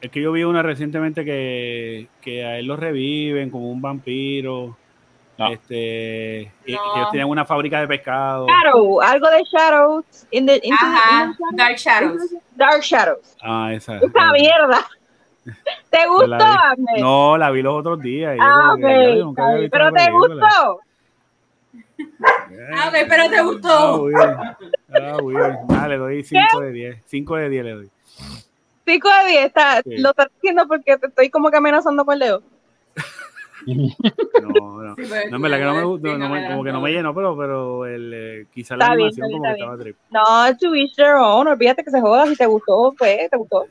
Es 0.00 0.10
que 0.10 0.20
yo 0.22 0.32
vi 0.32 0.44
una 0.44 0.62
recientemente 0.62 1.24
que, 1.24 2.08
que 2.22 2.44
a 2.44 2.58
él 2.58 2.66
lo 2.66 2.76
reviven 2.76 3.50
como 3.50 3.70
un 3.70 3.82
vampiro. 3.82 4.76
No. 5.36 5.48
Este, 5.52 6.50
y- 6.66 6.72
No. 6.74 6.78
que 6.92 6.98
ellos 7.00 7.10
tenían 7.12 7.28
una 7.28 7.44
fábrica 7.44 7.80
de 7.80 7.88
pescado. 7.88 8.46
Shadow, 8.46 9.00
algo 9.00 9.28
de 9.30 9.42
Shadows. 9.44 10.26
In 10.30 10.46
the, 10.46 10.60
the- 10.60 10.70
Ajá, 10.72 11.24
in 11.24 11.32
the- 11.32 11.56
Dark 11.56 11.76
Shadows. 11.76 12.34
Dark 12.56 12.82
Shadows. 12.82 13.36
Ah, 13.42 13.72
esa. 13.72 13.96
Esa 13.96 14.06
esa. 14.06 14.32
mierda. 14.32 14.86
¿Te 15.90 16.06
gustó, 16.06 16.26
la 16.28 16.74
vi. 16.76 17.00
No, 17.00 17.38
la 17.38 17.50
vi 17.50 17.62
los 17.62 17.74
otros 17.74 18.00
días. 18.00 18.36
y 18.36 18.38
Ah, 18.40 18.60
como 18.60 18.72
ok, 18.74 18.80
que, 18.80 18.86
ya, 19.08 19.14
yo 19.16 19.24
nunca 19.24 19.42
había 19.48 19.64
está 19.64 19.78
bien. 19.90 19.92
visto 19.92 19.92
Pero 19.92 19.92
te 19.92 20.12
gustó. 20.12 20.80
Ah, 22.22 22.88
ok, 22.88 22.94
pero 23.08 23.28
te 23.30 23.36
Ah, 23.38 23.42
gustó. 23.42 24.04
bien. 24.06 24.20
Ah, 24.20 25.16
bien. 25.26 25.56
Ah, 25.70 25.88
le 25.88 25.96
doy 25.96 26.22
5 26.24 26.60
de 26.60 26.72
10. 26.72 27.02
5 27.06 27.36
de 27.36 27.48
10 27.48 27.64
le 27.64 27.72
doy. 27.72 27.90
5 28.90 29.08
de 29.24 29.30
10, 29.30 29.46
está, 29.46 29.82
Sí. 29.82 29.98
lo 29.98 30.10
estás 30.10 30.28
diciendo 30.34 30.66
porque 30.68 30.96
te 30.96 31.06
estoy 31.06 31.30
como 31.30 31.50
que 31.50 31.56
amenazando 31.58 32.04
con 32.04 32.14
el 32.14 32.20
dedo. 32.20 32.42
No, 33.66 34.82
no. 34.82 34.94
Sí, 34.96 35.02
pues, 35.08 35.30
No, 35.30 35.36
en 35.36 35.42
verdad 35.42 35.58
que 35.58 35.64
no 35.64 35.74
me 35.74 35.80
sí, 35.80 35.86
gustó, 35.86 36.18
no 36.18 36.28
me- 36.30 36.46
como 36.48 36.64
que 36.64 36.72
no 36.72 36.80
me 36.80 36.90
llenó, 36.92 37.14
pero, 37.14 37.36
pero 37.36 37.86
el, 37.86 38.12
eh, 38.14 38.46
quizá 38.54 38.74
la 38.76 38.86
Está 38.86 38.94
bien, 38.96 39.08
animación 39.08 39.26
está 39.26 39.32
como 39.32 39.42
bien, 39.42 39.54
que 39.54 39.60
estaba 39.60 39.78
trip. 39.78 39.96
No, 40.10 40.56
to 40.58 40.74
each 40.74 40.94
their 40.96 41.14
own, 41.14 41.46
olvídate 41.46 41.84
que 41.84 41.90
se 41.90 42.00
joda, 42.00 42.26
si 42.26 42.36
te 42.36 42.46
gustó, 42.46 42.94
pues, 42.98 43.28
te 43.30 43.36
gustó. 43.36 43.66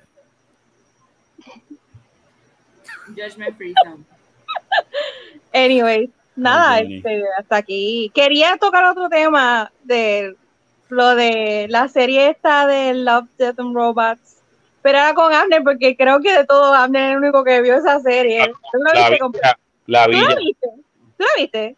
Judgment 3.16 3.58
Free 3.58 3.74
Zone. 3.84 4.04
Anyway, 5.54 6.12
nada, 6.36 6.80
este, 6.80 7.24
hasta 7.38 7.58
aquí. 7.58 8.12
Quería 8.14 8.58
tocar 8.58 8.86
otro 8.86 9.10
tema 9.10 9.72
de 9.84 10.36
lo 10.90 11.16
de 11.16 11.66
la 11.70 11.88
serie 11.88 12.30
esta 12.30 12.68
de 12.68 12.94
Love, 12.94 13.28
Death 13.38 13.60
and 13.60 13.76
Robots, 13.76 14.39
pero 14.90 14.98
era 15.03 15.14
con 15.14 15.32
Abner, 15.32 15.61
porque 15.64 15.95
creo 15.95 16.19
que 16.19 16.32
de 16.35 16.45
todo 16.45 16.74
Abner 16.74 17.03
es 17.03 17.11
el 17.11 17.18
único 17.19 17.43
que 17.43 17.61
vio 17.61 17.76
esa 17.76 18.00
serie. 18.00 18.48
¿Tú 18.72 18.80
la 18.84 18.93
La 19.01 19.09
viste? 19.09 19.26
la 19.42 19.53
¿Tú 19.56 19.58
la 19.85 20.08
villa. 20.08 20.35
viste? 20.40 20.68
¿Tú 21.18 21.24
la 21.24 21.27
viste? 21.38 21.76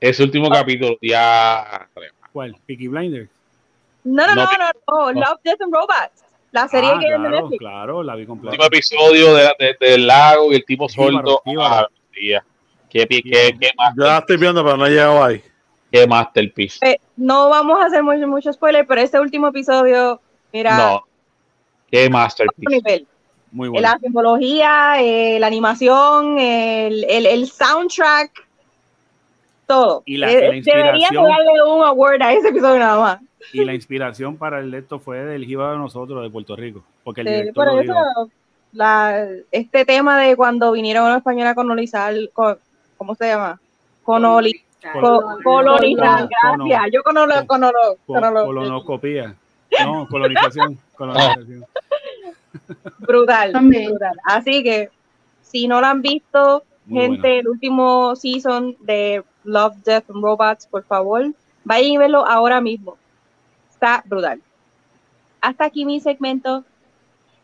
Ese 0.00 0.22
último 0.22 0.48
capítulo, 0.50 0.96
ya. 1.02 1.88
¿Cuál? 2.32 2.56
Peaky 2.66 2.88
Blinders. 2.88 3.28
No, 4.04 4.26
no, 4.26 4.34
No, 4.34 4.44
no, 4.44 5.12
no. 5.12 5.20
Love, 5.20 5.40
Death 5.44 5.60
and 5.62 5.72
Robots. 5.74 6.24
La 6.52 6.68
serie 6.68 6.90
ah, 6.94 6.98
que 6.98 7.06
es 7.06 7.10
de 7.12 7.16
claro, 7.18 7.30
Netflix. 7.40 7.58
claro, 7.58 8.02
la 8.02 8.14
vi 8.14 8.26
completa. 8.26 8.50
último 8.52 8.66
episodio 8.66 9.34
de, 9.34 9.42
de- 9.58 9.76
del 9.80 10.06
lago 10.06 10.52
y 10.52 10.56
el 10.56 10.64
tipo 10.64 10.88
jíbaro. 10.88 11.42
Ah. 11.60 11.86
Qué, 12.90 13.06
pi- 13.06 13.22
qué, 13.22 13.56
qué, 13.60 13.70
Yo 13.96 14.04
la 14.04 14.18
estoy 14.18 14.36
viendo, 14.36 14.62
pero 14.64 14.76
no 14.76 14.86
he 14.86 14.90
llegado 14.90 15.24
ahí. 15.24 15.42
qué 15.90 16.06
masterpiece. 16.06 16.78
Eh, 16.88 17.00
no 17.16 17.48
vamos 17.48 17.80
a 17.80 17.86
hacer 17.86 18.02
mucho, 18.04 18.26
mucho 18.28 18.52
spoiler, 18.52 18.86
pero 18.86 19.00
este 19.00 19.18
último 19.18 19.48
episodio, 19.48 20.20
mira, 20.52 20.76
No. 20.76 21.04
Qué 21.94 22.10
masterpiece. 22.10 22.76
nivel. 22.76 23.06
Muy 23.52 23.68
bueno. 23.68 23.82
La 23.88 23.98
simbología, 23.98 25.00
eh, 25.00 25.38
la 25.38 25.46
animación, 25.46 26.38
el, 26.38 27.04
el, 27.08 27.26
el 27.26 27.46
soundtrack, 27.48 28.30
todo. 29.66 30.02
Y 30.04 30.16
la- 30.16 30.30
Eh, 30.32 30.48
la 30.48 30.56
inspiración. 30.56 31.24
darle 31.24 31.62
un 31.66 31.82
award 31.84 32.22
a 32.22 32.32
ese 32.32 32.48
episodio 32.48 32.78
nada 32.80 33.00
más. 33.00 33.20
Y 33.52 33.64
la 33.64 33.74
inspiración 33.74 34.36
para 34.36 34.58
el 34.60 34.74
esto 34.74 34.98
fue 34.98 35.18
del 35.18 35.44
Jiba 35.44 35.70
de 35.72 35.78
nosotros, 35.78 36.22
de 36.22 36.30
Puerto 36.30 36.56
Rico. 36.56 36.82
Porque 37.04 37.20
el 37.20 37.26
Sí, 37.28 37.32
director 37.34 37.64
por 37.66 37.74
lo 37.74 37.80
eso, 37.80 38.30
la, 38.72 39.26
este 39.52 39.84
tema 39.84 40.18
de 40.20 40.34
cuando 40.36 40.72
vinieron 40.72 41.06
los 41.08 41.18
españoles 41.18 41.52
a 41.52 41.54
colonizar, 41.54 42.14
co- 42.32 42.58
¿cómo 42.96 43.14
se 43.14 43.28
llama? 43.28 43.60
Conoli, 44.02 44.60
co- 45.00 45.38
colonizar, 45.44 46.28
Cono- 46.42 46.64
gracias. 46.66 46.92
Yo 46.92 47.02
conolo, 47.04 47.34
conolo, 47.46 47.78
Co- 48.06 48.14
conolo- 48.14 48.44
Colonoscopía. 48.46 49.34
No, 49.84 50.06
colonización. 50.08 50.78
colonización. 50.96 51.64
Brutal, 52.98 53.52
También. 53.52 53.90
brutal. 53.90 54.16
Así 54.24 54.62
que, 54.62 54.90
si 55.42 55.68
no 55.68 55.80
la 55.80 55.90
han 55.90 56.02
visto, 56.02 56.64
gente, 56.88 57.40
el 57.40 57.48
último 57.48 58.14
season 58.16 58.76
de 58.80 59.22
Love, 59.44 59.76
Death 59.84 60.10
and 60.10 60.22
Robots, 60.22 60.66
por 60.66 60.84
favor, 60.84 61.32
vayan 61.64 61.90
y 61.90 61.98
verlo 61.98 62.26
ahora 62.26 62.60
mismo. 62.60 62.96
Está 63.70 64.02
brutal. 64.06 64.40
Hasta 65.40 65.64
aquí 65.64 65.84
mi 65.84 66.00
segmento. 66.00 66.64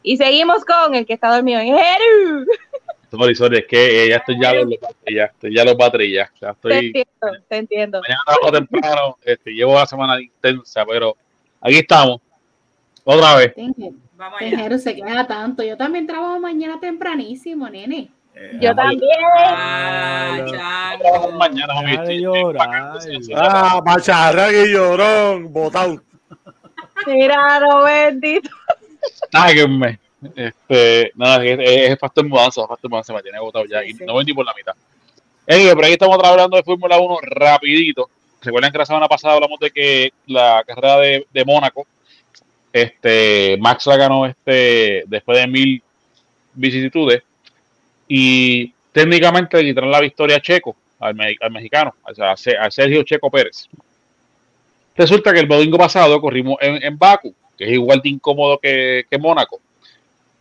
Y 0.02 0.16
seguimos 0.16 0.64
con 0.64 0.94
el 0.94 1.05
que 1.05 1.12
está 1.12 1.34
dormido 1.34 1.60
en 1.60 1.74
Heru. 1.74 2.47
Sorry, 3.10 3.34
sorry, 3.34 3.58
es 3.58 3.66
que 3.66 4.08
ya 4.08 4.16
estoy 4.18 4.40
ya 4.40 4.52
los 4.52 4.68
ya 5.05 5.24
estoy 5.24 5.52
ya 5.52 5.64
los 5.64 5.76
baterías. 5.76 6.30
Ya 6.40 6.50
estoy, 6.50 6.70
te 6.70 6.76
entiendo, 6.86 7.44
te 7.48 7.56
entiendo. 7.56 8.00
Mañana 8.02 8.20
trabajo 8.24 8.52
temprano, 8.52 9.18
este, 9.24 9.50
llevo 9.50 9.74
la 9.74 9.86
semana 9.86 10.20
intensa, 10.20 10.86
pero 10.86 11.16
aquí 11.60 11.78
estamos. 11.78 12.20
Otra 13.02 13.34
vez. 13.34 13.52
Tejero 14.39 14.78
se 14.78 14.94
queda 14.94 15.26
tanto. 15.26 15.62
Yo 15.62 15.76
también 15.76 16.07
trabajo 16.07 16.39
mañana 16.40 16.78
tempranísimo, 16.81 17.68
nene. 17.68 18.10
Eh, 18.34 18.58
Yo 18.60 18.74
también. 18.74 19.02
Ah, 19.36 20.39
mañana, 21.34 21.74
Ah, 23.36 23.82
macharra 23.84 24.52
y 24.52 24.73
llorón, 24.73 25.52
botado. 25.52 26.02
Mira, 27.07 27.60
no 27.60 27.84
bendito. 27.84 28.50
Ay, 29.32 29.55
que 29.55 29.68
me. 29.68 29.99
Este, 30.36 31.12
nada, 31.15 31.42
es, 31.44 31.58
es, 31.60 31.99
factor 31.99 32.26
mudanza, 32.26 32.66
factor 32.66 32.90
mudanza 32.90 33.15
me 33.15 33.23
tiene 33.23 33.39
agotado 33.39 33.65
ya 33.65 33.82
y 33.84 33.94
no 33.94 34.16
vendí 34.16 34.34
por 34.34 34.44
la 34.44 34.52
mitad. 34.55 34.74
Anyway, 35.49 35.74
por 35.74 35.84
ahí 35.84 35.92
estamos 35.92 36.18
hablando 36.23 36.57
de 36.57 36.62
Fórmula 36.62 36.99
1 36.99 37.18
rapidito. 37.23 38.10
Recuerden 38.42 38.70
que 38.70 38.78
la 38.78 38.86
semana 38.86 39.08
pasada 39.08 39.34
hablamos 39.34 39.58
de 39.58 39.70
que 39.70 40.12
la 40.26 40.62
carrera 40.66 40.99
de, 40.99 41.26
de 41.32 41.44
Mónaco, 41.44 41.86
este, 42.73 43.57
Max 43.58 43.86
la 43.86 43.97
ganó 43.97 44.26
este, 44.26 45.05
después 45.07 45.39
de 45.39 45.47
mil 45.47 45.82
vicisitudes 46.55 47.23
y 48.07 48.73
técnicamente 48.92 49.57
le 49.57 49.70
quitaron 49.70 49.90
la 49.90 50.00
victoria 50.00 50.36
a 50.36 50.40
Checo, 50.40 50.76
al, 50.99 51.15
mexicano, 51.50 51.94
a, 52.05 52.32
a, 52.32 52.70
Sergio 52.70 53.02
Checo 53.02 53.31
Pérez. 53.31 53.68
Resulta 54.97 55.32
que 55.32 55.40
el 55.40 55.49
domingo 55.49 55.78
pasado 55.78 56.20
corrimos 56.20 56.57
en, 56.60 56.82
en 56.82 56.99
Baku, 56.99 57.34
que 57.57 57.65
es 57.65 57.73
igual 57.73 58.00
de 58.02 58.08
incómodo 58.10 58.58
que, 58.58 59.05
Mónaco 59.18 59.60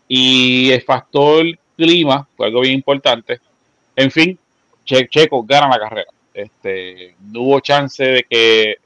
y 0.08 0.72
el 0.72 0.82
factor 0.82 1.46
clima 1.78 2.28
fue 2.36 2.48
algo 2.48 2.62
bien 2.62 2.74
importante. 2.74 3.40
En 3.96 4.10
fin, 4.10 4.38
Checo 4.84 5.44
gana 5.44 5.70
la 5.70 5.80
carrera. 5.80 6.12
Este, 6.34 7.16
no 7.32 7.42
hubo 7.42 7.60
chance 7.60 8.04
de 8.04 8.24
que, 8.24 8.78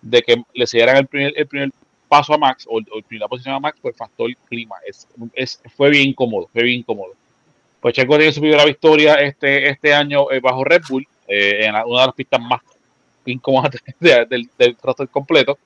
de, 0.00 0.22
que 0.22 0.42
le 0.54 0.66
siguieran 0.66 0.98
el 0.98 1.06
primer, 1.06 1.32
el 1.36 1.46
primer 1.46 1.70
paso 2.12 2.34
a 2.34 2.36
Max 2.36 2.66
o, 2.68 2.78
la 2.78 3.02
primera 3.08 3.26
posición 3.26 3.54
a 3.54 3.58
Max 3.58 3.80
por 3.80 3.90
el 3.90 3.96
factor 3.96 4.30
clima. 4.46 4.76
Es, 4.86 5.08
es, 5.32 5.62
fue 5.74 5.88
bien 5.88 6.10
incómodo, 6.10 6.50
fue 6.52 6.62
bien 6.62 6.80
incómodo. 6.80 7.14
Pues 7.80 7.94
Checo 7.94 8.18
tiene 8.18 8.32
su 8.32 8.40
primera 8.40 8.66
victoria 8.66 9.14
este, 9.14 9.70
este 9.70 9.94
año 9.94 10.30
eh, 10.30 10.38
bajo 10.38 10.62
Red 10.62 10.82
Bull, 10.90 11.08
eh, 11.26 11.60
en 11.64 11.70
una 11.70 12.00
de 12.00 12.06
las 12.06 12.14
pistas 12.14 12.38
más 12.38 12.60
incómodas 13.24 13.72
del, 13.98 14.50
del 14.58 14.76
roster 14.82 15.08
completo. 15.08 15.58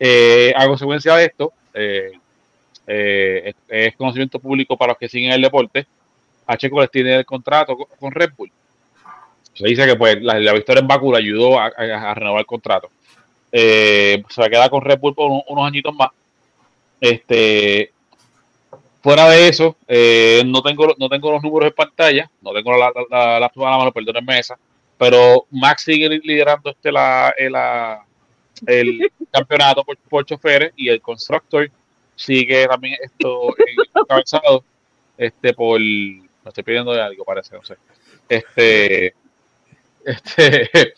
Eh, 0.00 0.52
a 0.56 0.66
consecuencia 0.66 1.14
de 1.14 1.26
esto, 1.26 1.52
eh, 1.74 3.54
es, 3.68 3.96
conocimiento 3.96 4.40
público 4.40 4.76
para 4.76 4.94
los 4.94 4.98
que 4.98 5.08
siguen 5.08 5.30
el 5.30 5.42
deporte, 5.42 5.86
a 6.44 6.56
Checo 6.56 6.80
les 6.80 6.90
tiene 6.90 7.14
el 7.14 7.24
contrato 7.24 7.76
con, 7.76 8.10
Red 8.10 8.30
Bull. 8.36 8.50
Se 9.54 9.64
dice 9.64 9.86
que 9.86 9.94
pues 9.94 10.20
la, 10.22 10.52
victoria 10.52 10.80
en 10.80 10.88
Baku 10.88 11.12
le 11.12 11.18
ayudó 11.18 11.56
a, 11.60 11.70
renovar 12.14 12.40
el 12.40 12.46
contrato. 12.46 12.90
Eh, 13.50 14.22
se 14.28 14.40
va 14.40 14.46
a 14.46 14.50
quedar 14.50 14.70
con 14.70 14.82
Red 14.82 14.98
Bull 14.98 15.14
por 15.14 15.30
unos 15.30 15.66
añitos 15.66 15.94
más. 15.94 16.10
Este, 17.00 17.92
fuera 19.02 19.28
de 19.28 19.48
eso, 19.48 19.76
eh, 19.86 20.42
no 20.44 20.62
tengo 20.62 20.94
no 20.98 21.08
tengo 21.08 21.32
los 21.32 21.42
números 21.42 21.68
en 21.68 21.74
pantalla, 21.74 22.30
no 22.42 22.52
tengo 22.52 22.76
la, 22.76 22.92
la, 23.10 23.40
la, 23.40 23.50
mano, 23.56 23.92
perdónenme 23.92 24.38
esa, 24.38 24.58
pero 24.98 25.46
Max 25.50 25.84
sigue 25.84 26.08
liderando 26.08 26.70
este 26.70 26.90
la, 26.90 27.32
el 28.66 29.10
campeonato 29.32 29.84
por, 29.84 29.96
por 29.96 30.24
choferes 30.24 30.72
y 30.76 30.88
el 30.88 31.00
constructor 31.00 31.70
sigue 32.16 32.66
también 32.66 32.96
esto 33.00 33.54
encabezado 33.94 34.64
este 35.16 35.54
por 35.54 35.80
me 35.80 36.28
estoy 36.44 36.64
pidiendo 36.64 36.92
de 36.92 37.00
algo 37.00 37.24
parece 37.24 37.54
no 37.54 37.64
sé 37.64 37.76
este 38.28 39.14
este 40.04 40.94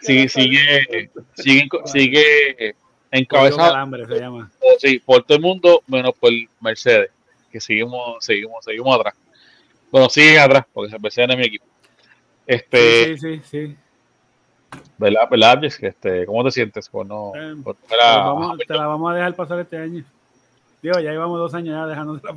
sigue 0.00 0.28
sigue 0.28 1.10
sigue, 1.34 1.68
sigue 1.84 2.74
encabezado. 3.10 3.88
Sí 4.78 4.98
por 4.98 5.22
todo 5.24 5.36
el 5.36 5.42
mundo 5.42 5.82
menos 5.86 6.14
por 6.18 6.30
Mercedes 6.60 7.10
que 7.50 7.60
seguimos 7.60 8.24
seguimos 8.24 8.64
seguimos 8.64 8.98
atrás. 8.98 9.14
Bueno 9.90 10.08
siguen 10.08 10.38
atrás 10.38 10.64
porque 10.72 10.96
Mercedes 10.98 11.30
es 11.30 11.36
mi 11.36 11.44
equipo. 11.44 11.64
Este 12.46 13.16
sí 13.16 13.38
sí 13.38 13.42
sí, 13.44 13.76
¿Verdad, 14.98 15.28
verdad, 15.30 15.64
este, 15.64 16.26
¿Cómo 16.26 16.44
te 16.44 16.50
sientes? 16.50 16.88
Pues 16.88 17.08
no, 17.08 17.32
eh, 17.34 17.56
te 17.88 17.96
la 17.96 18.86
vamos 18.86 19.10
a 19.10 19.14
dejar 19.14 19.34
pasar 19.34 19.58
este 19.60 19.78
año. 19.78 20.04
Digo, 20.82 20.98
ya 20.98 21.10
llevamos 21.10 21.38
dos 21.38 21.52
años 21.52 21.74
ya 21.74 21.86
dejando 21.86 22.14
de 22.16 22.22
la 22.22 22.36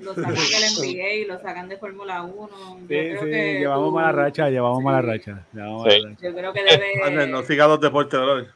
Lo 0.00 0.14
sacan 0.14 0.34
del 0.34 0.40
NBA 0.78 1.12
y 1.12 1.24
lo 1.26 1.38
sacan 1.38 1.68
de 1.68 1.76
Fórmula 1.76 2.22
1. 2.22 2.48
Sí, 2.80 2.86
creo 2.86 3.22
sí, 3.22 3.30
que 3.30 3.58
llevamos 3.58 3.92
mala 3.92 4.12
racha, 4.12 4.48
llevamos 4.48 4.82
mala 4.82 5.02
racha. 5.02 5.44
Llevamos 5.52 5.92
sí. 5.92 6.00
racha. 6.02 6.16
Yo 6.22 6.34
creo 6.34 6.52
que 6.52 6.64
debe. 6.64 7.26
No 7.28 7.42
siga 7.42 7.66
los 7.66 7.80
deportes, 7.80 8.18
bro. 8.18 8.46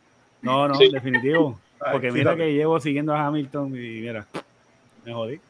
No, 0.41 0.69
no, 0.69 0.75
sí. 0.77 0.91
definitivo. 0.91 1.59
Porque 1.93 2.11
mira 2.11 2.35
que 2.37 2.53
llevo 2.53 2.81
siguiendo 2.81 3.15
a 3.15 3.27
Hamilton 3.27 3.69
y 3.69 4.01
mira, 4.01 4.27
me 5.05 5.13
jodí. 5.13 5.41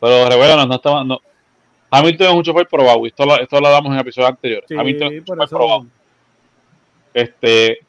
Pero 0.00 0.28
recuerda, 0.28 0.64
no 0.64 0.74
estaba. 0.74 1.04
No. 1.04 1.20
Hamilton 1.90 2.26
es 2.28 2.34
un 2.34 2.42
chofer 2.42 2.66
probado. 2.66 3.06
Esto 3.06 3.26
lo, 3.26 3.38
esto 3.38 3.60
lo 3.60 3.70
damos 3.70 3.92
en 3.92 3.98
episodios 3.98 4.30
anteriores. 4.30 4.66
Sí, 4.68 4.76
Hamilton 4.76 5.12
es 5.14 5.28
un 5.28 5.48
probado. 5.48 5.86
Este, 7.12 7.80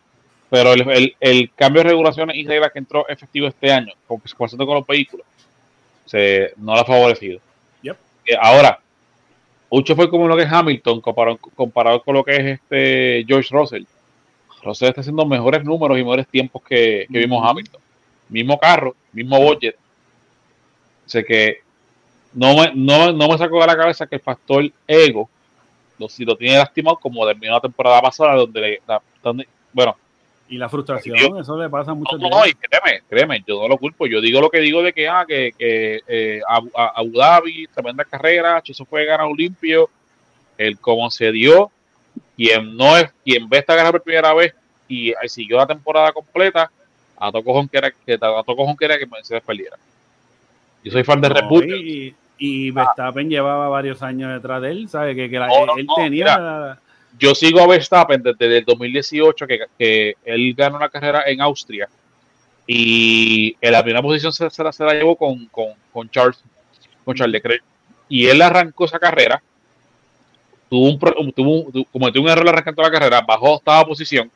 pero 0.56 0.72
el, 0.72 0.90
el, 0.90 1.16
el, 1.20 1.52
cambio 1.54 1.84
de 1.84 1.90
regulaciones 1.90 2.38
y 2.38 2.48
reglas 2.48 2.72
que 2.72 2.80
entró 2.80 3.06
efectivo 3.10 3.46
este 3.46 3.74
año, 3.74 3.92
con, 4.08 4.22
con 4.38 4.76
los 4.76 4.88
vehículos, 4.88 5.28
se, 6.06 6.54
no 6.56 6.74
lo 6.74 6.80
ha 6.80 6.86
favorecido. 6.86 7.42
Yep. 7.82 7.98
Eh, 8.26 8.38
ahora, 8.40 8.80
mucho 9.70 9.98
fue 9.98 10.10
como 10.10 10.30
lo 10.30 10.38
que 10.38 10.44
es 10.44 10.50
Hamilton 10.50 11.02
comparado, 11.02 11.38
comparado 11.38 12.02
con 12.02 12.16
lo 12.16 12.24
que 12.24 12.36
es 12.38 12.46
este 12.46 13.26
George 13.28 13.50
Russell. 13.52 13.84
Russell 14.64 14.88
está 14.88 15.02
haciendo 15.02 15.26
mejores 15.26 15.66
números 15.66 16.00
y 16.00 16.04
mejores 16.04 16.26
tiempos 16.30 16.62
que, 16.64 17.06
que 17.12 17.20
vimos 17.20 17.46
Hamilton. 17.46 17.82
Mismo 18.30 18.58
carro, 18.58 18.96
mismo 19.12 19.38
budget. 19.38 19.76
sé 21.06 21.26
que 21.26 21.64
no 22.32 22.56
me, 22.56 22.72
no, 22.74 23.12
no 23.12 23.28
me 23.28 23.38
sacó 23.38 23.60
de 23.60 23.68
la 23.68 23.76
cabeza 23.76 24.08
que 24.08 24.16
el 24.16 24.22
factor 24.22 24.72
ego, 24.88 25.30
lo, 26.00 26.08
si 26.08 26.24
lo 26.24 26.38
tiene 26.38 26.60
lastimado, 26.60 26.96
como 26.96 27.28
terminó 27.28 27.56
la 27.56 27.60
temporada 27.60 28.02
pasada, 28.02 28.36
donde, 28.36 28.82
donde 29.22 29.50
bueno, 29.74 29.98
y 30.48 30.58
la 30.58 30.70
frustración, 30.70 31.40
eso 31.40 31.58
le 31.58 31.70
pasa 31.70 31.94
mucho. 31.94 32.18
No, 32.18 32.30
no, 32.30 32.46
y 32.46 32.54
créeme, 32.54 33.02
créeme, 33.10 33.44
yo 33.48 33.62
no 33.62 33.68
lo 33.68 33.78
culpo. 33.78 34.06
Yo 34.06 34.22
digo 34.22 34.42
lo 34.42 34.50
que 34.50 34.60
digo 34.60 34.84
de 34.84 34.94
que, 34.94 35.08
ah, 35.08 35.26
que, 35.28 35.54
que 35.58 36.02
eh, 36.08 36.42
Abu 36.48 37.12
Dhabi, 37.18 37.68
tremenda 37.68 38.06
carrera, 38.06 38.62
eso 38.64 38.86
fue 38.86 39.06
ganar 39.06 39.28
limpio. 39.36 39.90
El 40.58 40.80
cómo 40.80 41.10
se 41.10 41.32
dio, 41.32 41.72
quien 42.38 42.78
no 42.78 42.96
es, 42.96 43.12
quien 43.26 43.50
ve 43.50 43.58
esta 43.58 43.76
ganar 43.76 43.92
por 43.92 44.04
primera 44.04 44.34
vez 44.34 44.54
y, 44.88 45.14
siguió 45.28 45.58
la 45.58 45.68
temporada 45.68 46.12
completa, 46.14 46.72
a 47.18 47.32
todo 47.32 47.44
cojón 47.44 47.68
que 47.68 47.78
era 47.78 47.92
que, 47.92 48.14
a 48.14 48.76
que, 48.78 48.86
era 48.86 48.98
que 49.00 49.08
Mercedes 49.08 49.44
perdiera. 49.44 49.78
Yo 50.84 50.92
soy 50.92 51.04
fan 51.04 51.20
de 51.20 51.30
Red 51.30 51.46
Bull. 51.46 51.74
Y, 51.74 52.16
y 52.38 52.72
Verstappen 52.72 53.30
llevaba 53.30 53.68
varios 53.70 54.04
años 54.04 54.32
detrás 54.32 54.62
de 54.62 54.70
él, 54.70 54.90
¿sabe? 54.90 55.16
Que, 55.16 55.30
que 55.30 55.40
la, 55.40 55.48
él 55.78 55.88
tenía 55.96 56.80
yo 57.18 57.36
sigo 57.36 57.62
a 57.62 57.68
Verstappen 57.68 58.22
desde 58.22 58.58
el 58.58 58.66
2018 58.66 59.48
que, 59.48 59.60
que 59.78 60.16
él 60.26 60.54
ganó 60.56 60.78
una 60.78 60.90
carrera 60.90 61.24
en 61.26 61.42
Austria 61.42 61.88
y 62.68 63.56
en 63.62 63.72
la 63.72 63.84
primera 63.84 64.02
posición 64.02 64.34
se, 64.34 64.50
se, 64.50 64.64
la, 64.64 64.72
se 64.72 64.84
la, 64.84 64.94
llevó 64.94 65.16
con, 65.16 65.46
con, 65.48 65.70
con, 65.94 66.10
Charles 66.10 66.40
con 67.04 67.16
Charles 67.16 67.34
Leclerc. 67.34 67.64
Y 68.10 68.26
él 68.28 68.42
arrancó 68.42 68.86
esa 68.86 69.00
carrera 69.00 69.42
tuvo 70.70 70.90
un, 70.90 71.32
tuvo, 71.32 71.86
cometió 71.92 72.22
un 72.22 72.30
error 72.30 72.50
arrancando 72.50 72.82
la 72.82 72.92
carrera 72.92 73.22
bajó 73.22 73.48
a 73.48 73.56
octava 73.56 73.86
posición 73.86 74.32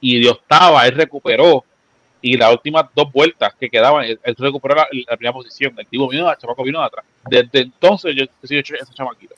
y 0.00 0.20
de 0.20 0.28
octava 0.28 0.86
él 0.86 0.94
recuperó 0.94 1.64
y 2.20 2.36
las 2.36 2.52
últimas 2.52 2.86
dos 2.94 3.12
vueltas 3.12 3.54
que 3.54 3.68
quedaban 3.68 4.04
él, 4.04 4.18
recuperó 4.36 4.74
la, 4.74 4.88
la, 4.90 5.16
primera 5.16 5.32
posición. 5.32 5.74
El 5.78 5.86
tipo 5.86 6.08
vino 6.08 6.28
el 6.28 6.36
chamaco 6.36 6.64
vino 6.64 6.82
atrás. 6.82 7.04
Desde 7.28 7.60
entonces 7.60 8.16
yo 8.16 8.24
he 8.24 8.46
sido 8.46 8.60
ese 8.60 8.94
chamaquito. 8.94 9.34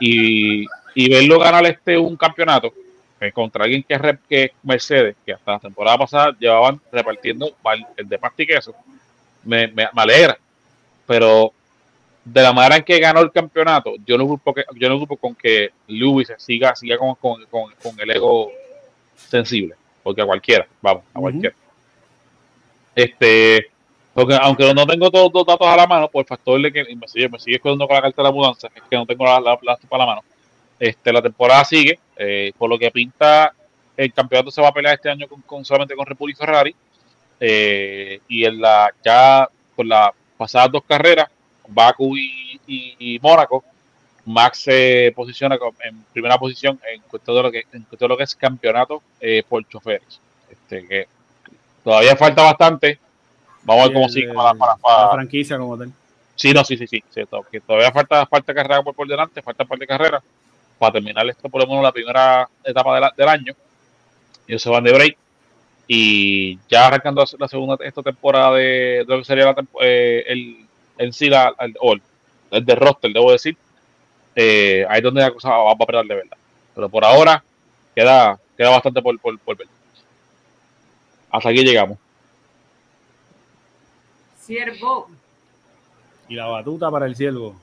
Y 0.00 0.64
y 0.94 1.08
verlo 1.08 1.38
ganar 1.38 1.66
este 1.66 1.98
un 1.98 2.16
campeonato 2.16 2.72
eh, 3.20 3.32
contra 3.32 3.64
alguien 3.64 3.82
que 3.82 3.94
es, 3.94 4.00
que 4.28 4.52
Mercedes, 4.62 5.16
que 5.24 5.32
hasta 5.32 5.52
la 5.52 5.58
temporada 5.58 5.98
pasada 5.98 6.36
llevaban 6.38 6.80
repartiendo 6.90 7.54
el 7.96 8.08
de 8.08 8.18
pasta 8.18 8.42
y 8.42 8.46
queso, 8.46 8.74
me, 9.44 9.68
me, 9.68 9.88
alegra. 9.94 10.38
Pero 11.06 11.52
de 12.24 12.42
la 12.42 12.52
manera 12.52 12.76
en 12.76 12.84
que 12.84 12.98
ganó 12.98 13.20
el 13.20 13.32
campeonato, 13.32 13.94
yo 14.06 14.18
no 14.18 14.26
grupo 14.26 14.54
que, 14.54 14.64
yo 14.74 14.88
no 14.88 14.96
grupo 14.96 15.16
con 15.16 15.34
que 15.34 15.70
Lewis 15.86 16.32
siga, 16.38 16.74
siga 16.74 16.96
con, 16.98 17.14
con, 17.14 17.44
con, 17.50 18.00
el 18.00 18.10
ego 18.10 18.50
sensible, 19.16 19.74
porque 20.02 20.22
a 20.22 20.26
cualquiera, 20.26 20.66
vamos, 20.80 21.04
a 21.12 21.20
cualquiera. 21.20 21.54
Este, 22.94 23.66
Porque 24.14 24.38
aunque 24.40 24.72
no 24.72 24.86
tengo 24.86 25.10
todos 25.10 25.30
los 25.34 25.44
datos 25.44 25.66
a 25.66 25.76
la 25.76 25.86
mano, 25.86 26.08
por 26.08 26.20
el 26.20 26.26
factor 26.26 26.60
de 26.60 26.72
que 26.72 26.84
me 26.94 27.08
sigue, 27.08 27.28
me 27.28 27.38
sigue 27.38 27.56
escondiendo 27.56 27.86
con 27.86 27.96
la 27.96 28.02
carta 28.02 28.22
de 28.22 28.28
la 28.28 28.34
mudanza, 28.34 28.68
es 28.74 28.82
que 28.88 28.96
no 28.96 29.04
tengo 29.04 29.24
la, 29.24 29.40
la, 29.40 29.58
la, 29.62 29.72
a 29.72 29.98
la 29.98 30.06
mano. 30.06 30.22
Este, 30.78 31.12
la 31.12 31.22
temporada 31.22 31.64
sigue, 31.64 31.98
eh, 32.16 32.52
por 32.58 32.68
lo 32.68 32.78
que 32.78 32.90
pinta, 32.90 33.54
el 33.96 34.12
campeonato 34.12 34.50
se 34.50 34.60
va 34.60 34.68
a 34.68 34.72
pelear 34.72 34.94
este 34.94 35.10
año 35.10 35.28
con, 35.28 35.40
con 35.42 35.64
solamente 35.64 35.94
con 35.94 36.06
República 36.06 36.44
Ferrari. 36.44 36.74
Eh, 37.40 38.20
y 38.28 38.44
en 38.44 38.60
la 38.60 38.92
ya 39.04 39.48
por 39.74 39.86
las 39.86 40.10
pasadas 40.36 40.70
dos 40.70 40.82
carreras, 40.86 41.28
Baku 41.68 42.16
y, 42.16 42.60
y, 42.66 42.96
y 42.98 43.18
Mónaco, 43.20 43.64
Max 44.26 44.58
se 44.62 45.12
posiciona 45.14 45.58
en 45.82 46.04
primera 46.12 46.38
posición 46.38 46.80
en 46.92 47.02
cuestión 47.02 47.36
de 47.36 47.42
lo 47.42 47.52
que, 47.52 47.64
en 47.72 47.86
de 47.90 48.08
lo 48.08 48.16
que 48.16 48.24
es 48.24 48.34
campeonato 48.34 49.02
eh, 49.20 49.42
por 49.48 49.66
choferes. 49.68 50.20
Este, 50.50 50.86
que 50.86 51.08
todavía 51.82 52.16
falta 52.16 52.42
bastante. 52.42 52.98
Vamos 53.62 53.82
a 53.82 53.86
ver 53.86 53.94
cómo 53.94 54.08
sigue 54.08 54.32
para, 54.32 54.54
para, 54.54 54.76
para, 54.76 55.06
La 55.06 55.12
franquicia 55.12 55.58
como 55.58 55.76
tal. 55.76 55.92
Sí, 56.36 56.52
no, 56.52 56.64
sí, 56.64 56.76
sí, 56.76 56.86
sí. 56.86 57.02
sí 57.10 57.22
que 57.50 57.60
todavía 57.60 57.92
falta, 57.92 58.26
falta 58.26 58.54
carrera 58.54 58.82
por, 58.82 58.94
por 58.94 59.06
delante, 59.06 59.42
falta 59.42 59.62
un 59.62 59.68
par 59.68 59.78
de 59.78 59.86
carreras 59.86 60.22
para 60.78 60.92
terminar 60.92 61.28
esto, 61.28 61.48
por 61.48 61.60
lo 61.62 61.66
menos 61.68 61.82
la 61.82 61.92
primera 61.92 62.48
etapa 62.64 62.94
de 62.94 63.00
la- 63.00 63.14
del 63.16 63.28
año. 63.28 63.54
Ellos 64.46 64.62
se 64.62 64.70
van 64.70 64.84
de 64.84 64.92
break. 64.92 65.16
Y 65.86 66.58
ya 66.68 66.86
arrancando 66.86 67.24
la 67.38 67.48
segunda 67.48 67.76
esta 67.84 68.02
temporada 68.02 68.54
de, 68.56 68.64
de 68.64 69.04
lo 69.06 69.18
que 69.18 69.24
sería 69.24 69.44
la 69.46 69.54
eh, 69.82 70.24
el, 70.26 70.66
en 70.98 71.12
sí, 71.12 71.28
la, 71.28 71.54
el, 71.60 71.74
o 71.80 71.92
el, 71.92 72.02
el 72.50 72.64
de 72.64 72.74
roster, 72.74 73.12
debo 73.12 73.32
decir. 73.32 73.56
eh, 74.36 74.84
ahí 74.88 74.98
es 74.98 75.04
donde 75.04 75.20
la 75.20 75.30
cosa 75.30 75.50
va, 75.50 75.64
va 75.64 75.70
a 75.70 75.74
apretar 75.74 76.04
de 76.06 76.14
verdad. 76.14 76.36
Pero 76.74 76.88
por 76.88 77.04
ahora 77.04 77.42
queda, 77.94 78.38
queda 78.56 78.70
bastante 78.70 79.00
por, 79.02 79.18
por, 79.20 79.38
por 79.40 79.56
ver. 79.56 79.68
Hasta 81.30 81.48
aquí 81.50 81.62
llegamos. 81.64 81.98
Siervo. 84.40 85.08
Y 86.28 86.34
la 86.34 86.46
batuta 86.46 86.90
para 86.90 87.06
el 87.06 87.16
ciervo. 87.16 87.54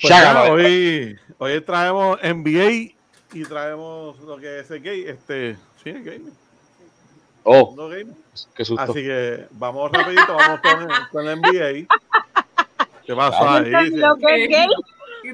Pues 0.00 0.12
hoy, 0.50 1.18
hoy 1.38 1.60
traemos 1.60 2.18
NBA 2.22 2.94
y 3.34 3.44
traemos 3.44 4.18
lo 4.20 4.36
que 4.38 4.60
es 4.60 4.70
el 4.70 4.82
gay, 4.82 5.04
este, 5.06 5.56
sí, 5.82 5.90
el 5.90 6.02
gaming, 6.04 6.32
Oh, 7.44 7.74
no 7.76 7.88
gaming. 7.88 8.16
qué 8.54 8.64
susto. 8.64 8.82
Así 8.82 9.02
que 9.02 9.46
vamos 9.50 9.90
rapidito, 9.90 10.34
vamos 10.34 10.60
con, 10.60 10.88
con 11.10 11.28
el 11.28 11.40
NBA. 11.40 11.86
¿Qué 13.04 13.16
pasó 13.16 13.48
ahí? 13.50 13.90
Lo 13.90 14.16
que 14.16 14.44
es 14.44 14.48
gay. 14.48 14.68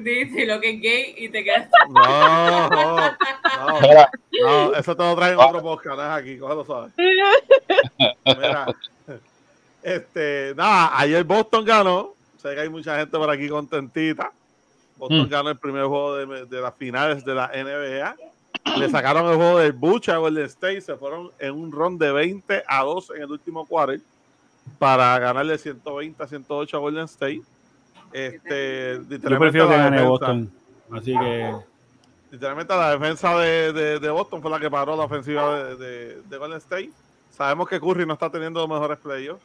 Dice 0.01 0.45
lo 0.45 0.59
que 0.59 0.69
es 0.71 0.81
gay 0.81 1.15
y 1.17 1.29
te 1.29 1.43
quedas. 1.43 1.67
No, 1.89 2.69
no, 2.69 2.97
no, 2.97 3.79
Mira, 3.81 4.09
no, 4.41 4.73
eso 4.75 4.95
te 4.95 5.03
lo 5.03 5.15
traen 5.15 5.33
en 5.33 5.39
otro 5.39 5.61
podcast, 5.61 5.97
no 5.97 6.03
es 6.03 6.21
aquí, 6.21 6.37
cógelo 6.37 6.63
suave. 6.65 6.91
Mira, 8.25 8.67
este, 9.83 10.53
nada, 10.55 10.91
ayer 10.99 11.23
Boston 11.23 11.65
ganó, 11.65 12.13
sé 12.41 12.53
que 12.53 12.61
hay 12.61 12.69
mucha 12.69 12.97
gente 12.97 13.17
por 13.17 13.29
aquí 13.29 13.47
contentita. 13.49 14.31
Boston 14.99 15.25
Mm. 15.25 15.29
ganó 15.29 15.49
el 15.49 15.57
primer 15.57 15.85
juego 15.85 16.15
de, 16.15 16.45
de 16.45 16.61
las 16.61 16.75
finales 16.75 17.25
de 17.25 17.33
la 17.33 17.47
NBA. 17.53 18.15
Le 18.77 18.89
sacaron 18.89 19.25
el 19.29 19.35
juego 19.37 19.57
del 19.59 19.71
Bucha 19.71 20.13
a 20.15 20.17
Golden 20.17 20.45
State, 20.45 20.81
se 20.81 20.95
fueron 20.95 21.31
en 21.39 21.53
un 21.55 21.71
run 21.71 21.97
de 21.97 22.11
20 22.11 22.63
a 22.67 22.83
2 22.83 23.11
en 23.15 23.21
el 23.23 23.31
último 23.31 23.65
quarter 23.65 23.99
para 24.77 25.17
ganarle 25.17 25.57
120 25.57 26.21
a 26.21 26.27
108 26.27 26.77
a 26.77 26.79
Golden 26.79 27.05
State. 27.05 27.41
Este, 28.11 28.95
Yo 28.95 29.01
literalmente 29.09 29.37
prefiero 29.37 29.67
que 29.69 29.73
la 29.77 29.83
gane 29.83 29.97
defensa- 29.97 30.09
Boston. 30.09 30.51
Así 30.91 31.13
que 31.17 31.55
Literalmente 32.31 32.75
la 32.75 32.91
defensa 32.91 33.35
de, 33.39 33.73
de- 33.73 33.99
de 33.99 34.09
Boston 34.11 34.39
fue 34.41 34.51
la 34.51 34.59
que 34.59 34.69
paró 34.69 34.95
la 34.95 35.03
ofensiva 35.05 35.63
de, 35.63 35.75
de- 35.77 36.21
de 36.21 36.37
Golden 36.37 36.59
State. 36.59 36.91
Sabemos 37.31 37.67
que 37.67 37.79
Curry 37.79 38.05
no 38.05 38.13
está 38.13 38.29
teniendo 38.29 38.59
los 38.59 38.69
mejores 38.69 38.99
playoffs. 38.99 39.41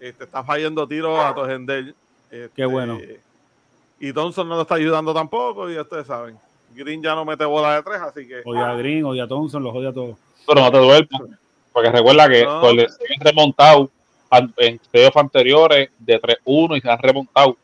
Este, 0.00 0.24
está 0.24 0.42
fallando 0.42 0.86
tiros 0.88 1.16
a 1.20 1.32
Tojendel. 1.34 1.94
Este, 2.30 2.50
Qué 2.56 2.64
bueno. 2.66 2.98
Y 4.00 4.12
Thompson 4.12 4.48
no 4.48 4.56
lo 4.56 4.62
está 4.62 4.76
ayudando 4.76 5.12
tampoco, 5.12 5.68
y 5.70 5.74
ya 5.74 5.82
ustedes 5.82 6.06
saben. 6.06 6.38
Green 6.74 7.02
ya 7.02 7.14
no 7.14 7.24
mete 7.24 7.44
bola 7.44 7.74
de 7.76 7.82
tres, 7.82 8.00
así 8.00 8.26
que. 8.28 8.42
odia 8.44 8.70
a 8.70 8.74
Green, 8.76 9.04
odia 9.04 9.24
a 9.24 9.28
Thompson, 9.28 9.62
los 9.62 9.74
odia 9.74 9.88
a 9.88 9.92
todos. 9.92 10.16
pero 10.46 10.60
no 10.60 10.70
te 10.70 10.78
duermas. 10.78 11.22
Porque 11.72 11.90
recuerda 11.90 12.28
que 12.28 12.44
No. 12.44 12.60
Golden 12.60 12.86
State 12.86 13.14
han 13.14 13.20
remontado 13.26 13.90
en 14.58 14.78
playoffs 14.90 15.16
anteriores 15.16 15.90
de 15.98 16.20
3-1 16.20 16.76
y 16.76 16.80
se 16.80 16.90
han 16.90 16.98
remontado. 16.98 17.56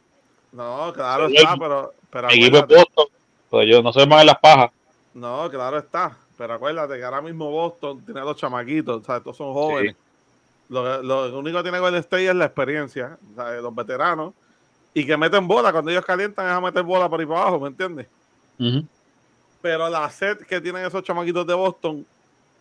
No, 0.53 0.93
claro 0.93 1.27
está, 1.27 1.57
pero. 1.57 1.93
pero 2.11 2.29
equipo 2.31 2.57
es 2.57 2.63
acuérdate- 2.63 2.75
Boston, 2.77 3.07
pero 3.51 3.63
yo 3.65 3.83
no 3.83 3.93
soy 3.93 4.07
más 4.07 4.21
en 4.21 4.27
las 4.27 4.39
pajas. 4.39 4.71
No, 5.15 5.49
claro 5.51 5.79
está. 5.79 6.17
Pero 6.37 6.55
acuérdate 6.55 6.97
que 6.97 7.05
ahora 7.05 7.23
mismo 7.23 7.51
Boston 7.51 8.05
tiene 8.05 8.21
a 8.21 8.25
los 8.25 8.37
chamaquitos, 8.37 9.03
o 9.03 9.05
sea, 9.05 9.19
estos 9.19 9.37
son 9.37 9.53
jóvenes. 9.53 9.95
Lo, 10.69 11.03
lo 11.03 11.39
único 11.39 11.59
que 11.59 11.63
tiene 11.65 11.79
Golden 11.79 12.01
State 12.01 12.29
es 12.29 12.35
la 12.35 12.47
experiencia, 12.47 13.19
o 13.33 13.35
sea, 13.37 13.53
los 13.61 13.73
veteranos, 13.75 14.33
y 14.95 15.05
que 15.05 15.17
meten 15.17 15.47
bola. 15.49 15.73
Cuando 15.73 15.91
ellos 15.91 16.05
calientan 16.05 16.47
es 16.47 16.53
a 16.53 16.61
meter 16.61 16.83
bola 16.83 17.09
por 17.09 17.21
ahí 17.21 17.27
para 17.27 17.41
abajo, 17.43 17.61
¿me 17.61 17.69
entiendes? 17.69 18.07
Ujú. 18.59 18.87
Pero 19.61 19.89
la 19.91 20.09
set 20.11 20.47
que 20.47 20.61
tienen 20.61 20.85
esos 20.87 21.03
chamaquitos 21.03 21.47
de 21.47 21.55
Boston, 21.55 22.07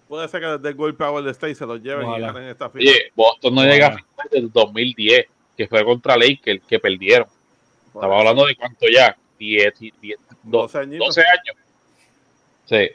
puede 0.07 0.27
ser 0.27 0.41
que 0.41 0.47
desde 0.47 0.69
el 0.69 0.75
golpe 0.75 1.03
a 1.03 1.09
Golden 1.09 1.31
State 1.31 1.55
se 1.55 1.65
los 1.65 1.81
lleven 1.81 2.05
Ojalá. 2.07 2.17
y 2.29 2.33
ganen 2.33 2.49
esta 2.49 2.69
final. 2.69 2.87
Oye, 2.87 3.11
Boston 3.15 3.53
no 3.55 3.61
Ojalá. 3.61 3.73
llega 3.73 3.87
a 3.87 3.91
final 3.91 4.27
del 4.31 4.51
2010, 4.51 5.25
que 5.55 5.67
fue 5.67 5.85
contra 5.85 6.17
Lakers, 6.17 6.61
que 6.67 6.79
perdieron. 6.79 7.27
Por 7.91 8.03
Estaba 8.03 8.19
hablando 8.19 8.45
de 8.47 8.55
cuánto 8.55 8.85
ya, 8.91 9.15
10, 9.37 9.73
10 10.01 10.17
do- 10.43 10.61
12 10.61 10.77
añitos. 10.79 11.07
12 11.07 11.21
años. 11.21 11.57
Sí. 12.65 12.89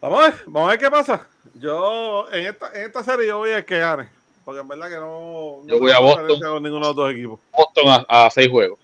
Vamos 0.00 0.20
a 0.20 0.28
ver, 0.30 0.34
vamos 0.46 0.68
a 0.68 0.70
ver 0.72 0.78
qué 0.78 0.90
pasa. 0.90 1.26
Yo, 1.54 2.28
en 2.30 2.46
esta, 2.46 2.70
en 2.72 2.82
esta 2.86 3.02
serie, 3.02 3.26
yo 3.26 3.38
voy 3.38 3.50
a 3.50 3.64
que 3.66 3.78
gane. 3.78 4.08
Porque 4.48 4.62
en 4.62 4.68
verdad 4.68 4.88
que 4.88 4.94
no. 4.94 5.58
no 5.62 5.66
Yo 5.66 5.78
voy 5.78 5.92
a 5.92 5.98
Boston. 5.98 6.40
con 6.40 6.62
ninguno 6.62 6.80
de 6.80 6.86
los 6.88 6.96
dos 6.96 7.12
equipos. 7.12 7.38
Boston 7.54 7.84
a, 8.08 8.24
a 8.24 8.30
6 8.30 8.48
juegos. 8.48 8.78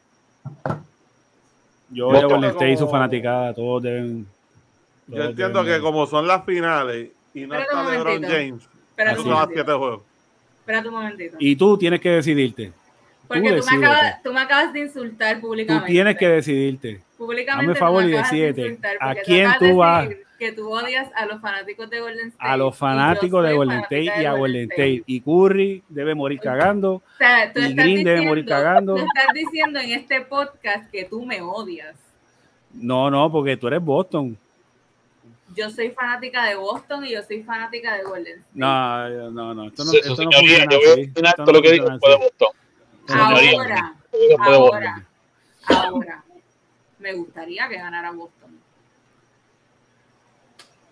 Yo 1.88 2.06
Boston 2.08 2.30
Golden 2.32 2.50
State 2.50 2.72
y 2.72 2.76
su 2.76 2.86
fanaticada, 2.86 3.54
todos 3.54 3.82
deben. 3.82 4.26
Yo 5.06 5.22
entiendo 5.24 5.62
deben- 5.64 5.76
que 5.76 5.80
como 5.80 6.06
son 6.06 6.26
las 6.26 6.44
finales 6.44 7.08
y 7.32 7.46
no 7.46 7.54
Espérate 7.54 7.96
está 7.96 8.08
LeBron. 8.10 8.22
James, 8.30 8.68
Espérate 8.90 9.12
eso 9.12 9.20
un 9.22 9.24
se 9.26 9.30
va 9.30 9.36
a 9.36 9.40
momentito. 9.40 9.64
siete 9.64 9.78
juegos. 9.78 10.02
Espérate 10.60 10.88
un 10.88 10.94
momentito. 10.94 11.36
Y 11.40 11.56
tú 11.56 11.78
tienes 11.78 12.00
que 12.02 12.10
decidirte. 12.10 12.72
Porque 13.26 13.40
tú 13.54 13.64
me, 13.70 13.86
acabas, 13.86 14.22
tú 14.22 14.32
me 14.34 14.40
acabas 14.40 14.72
de 14.74 14.80
insultar 14.80 15.36
Tú 15.36 15.40
públicamente. 15.40 15.90
tienes 15.90 16.18
que 16.18 16.28
decidirte. 16.28 17.00
Públicamente 17.16 17.70
Hazme 17.72 17.80
favor 17.80 18.02
tú 18.02 18.08
y 18.10 18.12
decídete, 18.12 18.78
¿a 19.00 19.14
quién 19.14 19.50
tú 19.58 19.76
vas? 19.76 20.08
Que 20.38 20.50
tú 20.52 20.68
odias 20.68 21.08
a 21.14 21.26
los 21.26 21.40
fanáticos 21.40 21.88
de 21.90 22.00
Golden 22.00 22.28
State. 22.28 22.50
A 22.50 22.56
los 22.56 22.76
fanáticos 22.76 23.44
de 23.44 23.52
Golden 23.54 23.78
State 23.80 24.22
y 24.22 24.24
a 24.24 24.32
Golden 24.32 24.70
State. 24.70 25.04
Y 25.06 25.20
Curry 25.20 25.82
debe 25.88 26.14
morir 26.14 26.40
cagando. 26.40 26.94
O 26.94 27.02
sea, 27.18 27.52
tú 27.52 27.60
y 27.60 27.66
estás 27.66 27.84
Green 27.84 28.04
debe 28.04 28.22
morir 28.26 28.44
cagando. 28.44 28.94
Tú 28.96 29.00
estás 29.02 29.32
diciendo 29.32 29.78
en 29.78 29.92
este 29.92 30.20
podcast 30.22 30.90
que 30.90 31.04
tú 31.04 31.24
me 31.24 31.40
odias. 31.40 31.96
No, 32.72 33.10
no, 33.10 33.30
porque 33.30 33.56
tú 33.56 33.68
eres 33.68 33.80
Boston. 33.82 34.36
Yo 35.54 35.70
soy 35.70 35.90
fanática 35.90 36.44
de 36.46 36.56
Boston 36.56 37.04
y 37.06 37.12
yo 37.12 37.22
soy 37.22 37.44
fanática 37.44 37.96
de 37.96 38.02
Golden 38.02 38.38
State. 38.40 38.50
No, 38.54 39.30
no, 39.30 39.54
no. 39.54 39.68
Esto 39.68 39.84
no, 39.84 39.90
Su- 39.92 39.96
esto 39.98 40.16
su 40.16 40.24
no 40.24 40.32
señoría, 40.32 40.64
funciona 40.64 40.72
yo 40.72 40.78
voy 40.78 41.00
a 41.00 41.04
Esto 41.04 41.22
todo 41.36 41.46
no 41.46 41.52
lo 41.52 41.62
que 41.62 41.72
digo 41.72 41.84
de. 41.90 41.98
Boston. 41.98 42.48
Ahora, 43.08 43.94
ahora, 44.40 45.06
ahora, 45.68 46.24
me 46.98 47.12
gustaría 47.12 47.68
que 47.68 47.76
ganara 47.76 48.10
Boston. 48.10 48.43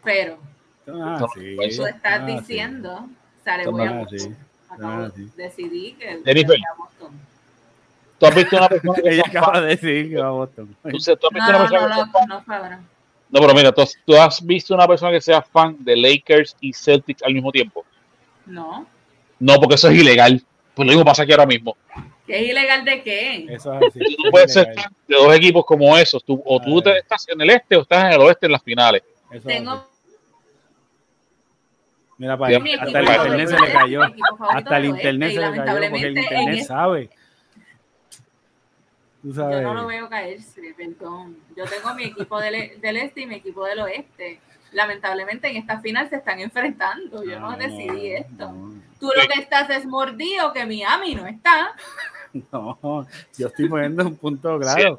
Pero 0.04 0.38
Esto 0.80 0.92
no 0.92 1.16
es 1.16 1.22
así, 1.22 1.76
Tú 1.76 1.86
estás 1.86 2.20
así. 2.22 2.32
diciendo, 2.32 3.08
sale, 3.44 3.62
Esto 3.62 3.72
voy 3.72 3.86
a. 3.86 3.92
Boston. 3.92 4.36
Acabo, 4.70 5.02
es 5.06 5.12
así. 5.12 5.28
decidí 5.36 5.92
que 5.94 6.20
Jennifer. 6.24 6.46
voy 6.46 6.62
a 6.72 6.74
Boston. 6.78 7.20
¿Tú 8.18 8.26
has 8.26 8.34
visto 8.34 8.56
una 8.56 8.68
persona 8.68 8.94
que 9.02 9.08
Ella 9.14 9.22
acaba 9.26 9.60
de 9.60 9.66
decir 9.68 10.10
que 10.10 10.16
va 10.16 10.28
a 10.28 10.30
Boston. 10.30 10.76
¿Tú, 10.90 11.00
se- 11.00 11.16
tú 11.16 11.26
has 11.26 11.34
visto 11.34 11.52
No, 11.52 11.58
una 11.58 11.64
no, 11.64 11.70
persona 11.70 11.88
no, 11.88 11.94
que 11.94 12.06
no, 12.06 12.12
fan? 12.12 12.28
no 12.28 12.42
fue 12.42 12.56
ahora. 12.56 12.80
No, 13.30 13.40
pero 13.40 13.54
mira, 13.54 13.72
¿tú, 13.72 13.80
has- 13.82 13.96
tú 14.04 14.14
has 14.16 14.44
visto 14.44 14.74
una 14.74 14.86
persona 14.86 15.10
que 15.12 15.20
sea 15.20 15.42
fan 15.42 15.76
de 15.80 15.96
Lakers 15.96 16.56
y 16.60 16.72
Celtics 16.72 17.22
al 17.22 17.34
mismo 17.34 17.50
tiempo. 17.50 17.84
No. 18.46 18.86
No, 19.38 19.54
porque 19.56 19.74
eso 19.74 19.88
es 19.88 19.98
ilegal. 19.98 20.42
Pues 20.74 20.86
lo 20.86 20.92
mismo 20.92 21.04
pasa 21.04 21.22
aquí 21.24 21.32
ahora 21.32 21.46
mismo. 21.46 21.76
¿Que 22.26 22.40
es 22.44 22.50
ilegal 22.50 22.84
de 22.84 23.02
qué? 23.02 23.46
Eso 23.50 23.74
es 23.74 23.88
así. 23.88 24.16
Tú 24.16 24.30
puedes 24.30 24.52
ser 24.52 24.72
fan 24.74 24.92
de 25.08 25.16
dos 25.16 25.34
equipos 25.34 25.64
como 25.66 25.96
esos. 25.98 26.22
Tú, 26.24 26.40
o 26.46 26.60
tú 26.60 26.78
Ah. 26.78 26.82
te- 26.84 26.98
estás 26.98 27.28
en 27.28 27.40
el 27.40 27.50
este 27.50 27.76
o 27.76 27.82
estás 27.82 28.04
en 28.04 28.12
el 28.12 28.20
oeste 28.20 28.46
en 28.46 28.52
las 28.52 28.62
finales. 28.62 29.02
Eso. 29.32 29.48
Tengo 29.48 29.84
Mira, 32.22 32.38
para 32.38 32.54
equipo 32.54 32.80
hasta 32.80 33.00
el 33.00 33.08
internet 33.08 33.48
se 33.48 33.58
le 33.58 33.72
cayó. 33.72 34.02
Hasta 34.48 34.76
el 34.78 34.84
internet 34.84 35.32
se 35.34 35.40
le 35.40 35.56
cayó 35.56 35.90
porque 35.90 36.06
el 36.06 36.18
internet 36.18 36.64
sabe. 36.64 37.10
Tú 39.22 39.28
Yo 39.28 39.34
sabes. 39.34 39.62
no 39.62 39.74
lo 39.74 39.86
veo 39.88 40.08
caerse, 40.08 40.72
perdón. 40.76 41.36
Yo 41.56 41.64
tengo 41.64 41.92
mi 41.96 42.04
equipo 42.04 42.38
del, 42.40 42.54
e- 42.54 42.76
del 42.80 42.96
este 42.98 43.22
y 43.22 43.26
mi 43.26 43.34
equipo 43.34 43.64
del 43.64 43.80
oeste. 43.80 44.38
Lamentablemente 44.70 45.48
en 45.48 45.56
esta 45.56 45.80
final 45.80 46.08
se 46.08 46.16
están 46.16 46.38
enfrentando. 46.38 47.24
Yo 47.24 47.40
no, 47.40 47.56
decidí 47.56 48.12
esto. 48.12 48.52
No, 48.52 48.80
Tú 49.00 49.10
lo 49.16 49.26
que 49.26 49.40
estás 49.40 49.68
es 49.70 49.84
mordido 49.84 50.52
que 50.52 50.64
Miami 50.64 51.16
no 51.16 51.26
está. 51.26 51.74
no, 52.52 53.06
yo 53.36 53.46
estoy 53.46 53.68
poniendo 53.68 54.04
un 54.06 54.16
punto 54.16 54.58
claro. 54.58 54.98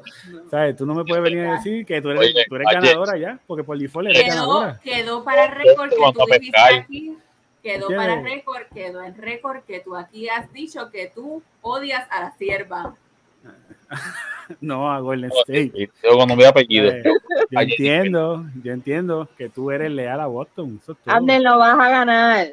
¿Sabes? 0.50 0.76
Tú 0.76 0.86
no 0.86 0.94
me 0.94 1.04
puedes 1.04 1.22
venir 1.22 1.46
a 1.46 1.52
decir 1.54 1.84
que 1.84 2.00
tú 2.00 2.10
eres, 2.10 2.20
Oye, 2.20 2.44
tú 2.48 2.56
eres 2.56 2.68
ganadora 2.72 3.16
ya, 3.16 3.38
porque 3.46 3.64
por 3.64 3.78
default 3.78 4.08
eres 4.08 4.22
Quedó, 4.22 4.34
ganadora. 4.34 4.80
quedó 4.82 5.24
para 5.24 5.46
récord 5.48 5.90
que 5.90 5.96
tú 5.96 6.24
dijiste 6.30 6.58
aquí 6.58 7.16
Quedó 7.64 7.88
¿Qué? 7.88 7.94
para 7.96 8.20
récord, 8.20 8.62
quedó 8.74 9.02
en 9.02 9.16
récord 9.16 9.62
que 9.62 9.80
tú 9.80 9.96
aquí 9.96 10.28
has 10.28 10.52
dicho 10.52 10.90
que 10.90 11.10
tú 11.14 11.42
odias 11.62 12.06
a 12.10 12.20
la 12.20 12.36
sierva. 12.36 12.94
No, 14.60 14.92
a 14.92 15.00
Golden 15.00 15.30
State. 15.30 15.72
Y 15.74 15.86
Yo 15.86 16.16
cuando 16.16 16.36
me 16.36 16.44
apellido. 16.44 16.90
Eh, 16.90 17.02
yo 17.50 17.60
entiendo, 17.60 18.44
yo 18.62 18.72
entiendo 18.72 19.26
que 19.38 19.48
tú 19.48 19.70
eres 19.70 19.90
leal 19.90 20.20
a 20.20 20.26
Boston. 20.26 20.78
Eso 20.82 20.92
es 20.92 20.98
todo. 20.98 21.14
Abner, 21.14 21.40
no 21.40 21.58
vas 21.58 21.78
a 21.78 21.88
ganar. 21.88 22.48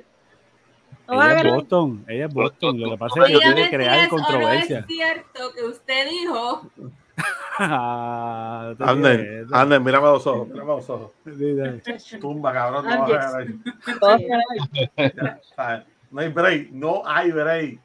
Ella 1.12 1.42
es. 1.42 1.54
Boston, 1.54 2.06
ella 2.08 2.26
es 2.26 2.34
Boston. 2.34 2.80
Lo 2.80 2.92
que 2.92 2.98
pasa 2.98 3.22
es 3.22 3.28
que 3.28 3.40
quiere 3.40 3.64
si 3.66 3.70
crear 3.70 4.00
es 4.00 4.08
o 4.08 4.10
controversia. 4.16 4.80
no 4.80 4.86
es 4.86 4.88
cierto 4.88 5.54
que 5.54 5.64
usted 5.64 6.10
dijo 6.10 6.62
Ah, 7.60 8.74
Ander, 8.80 9.18
quieres. 9.20 9.54
Ander, 9.54 9.82
mírame 9.82 10.08
los 10.08 10.26
ojos, 10.26 10.48
mírame 10.48 10.70
los 10.72 10.90
ojos. 10.90 11.12
Tumba, 12.20 12.54
cabrón, 12.54 12.86
no 12.86 12.92
I'm 12.92 13.02
vas. 15.58 15.84
No 16.10 16.22
hay 16.22 16.30
break, 16.30 16.72
no 16.72 17.04
hay 17.06 17.32
break. 17.32 17.80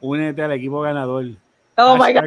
Únete 0.00 0.42
al 0.42 0.52
equipo 0.52 0.80
ganador. 0.80 1.26
Oh 1.76 1.96
my 1.96 2.12
God. 2.12 2.24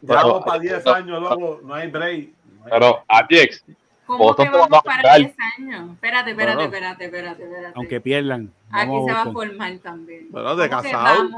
Llevamos 0.00 0.44
para 0.44 0.58
10 0.58 0.86
años, 0.86 1.20
loco, 1.20 1.60
no 1.62 1.74
hay 1.74 1.90
break. 1.90 2.30
No 2.58 2.64
hay 2.64 2.70
Pero, 2.70 3.04
Ajax, 3.08 3.64
¿Cómo 4.10 4.24
Boston 4.24 4.46
que 4.46 4.50
vamos 4.52 4.68
va 4.72 4.78
a 4.78 4.82
para 4.82 5.00
jugar. 5.02 5.18
10 5.18 5.36
años? 5.58 5.90
Espérate, 5.92 6.30
espérate, 6.30 6.54
Bueno. 6.56 6.62
espérate, 6.76 7.04
espérate, 7.04 7.42
espérate. 7.44 7.72
Aunque 7.76 8.00
pierdan. 8.00 8.52
Aquí 8.70 8.92
se 9.06 9.12
va 9.12 9.22
a 9.22 9.32
formar 9.32 9.78
también. 9.78 10.26
Bueno, 10.30 10.56
de 10.56 10.68
¿Cómo 10.68 10.82
que 10.82 10.90
casado. 10.90 11.28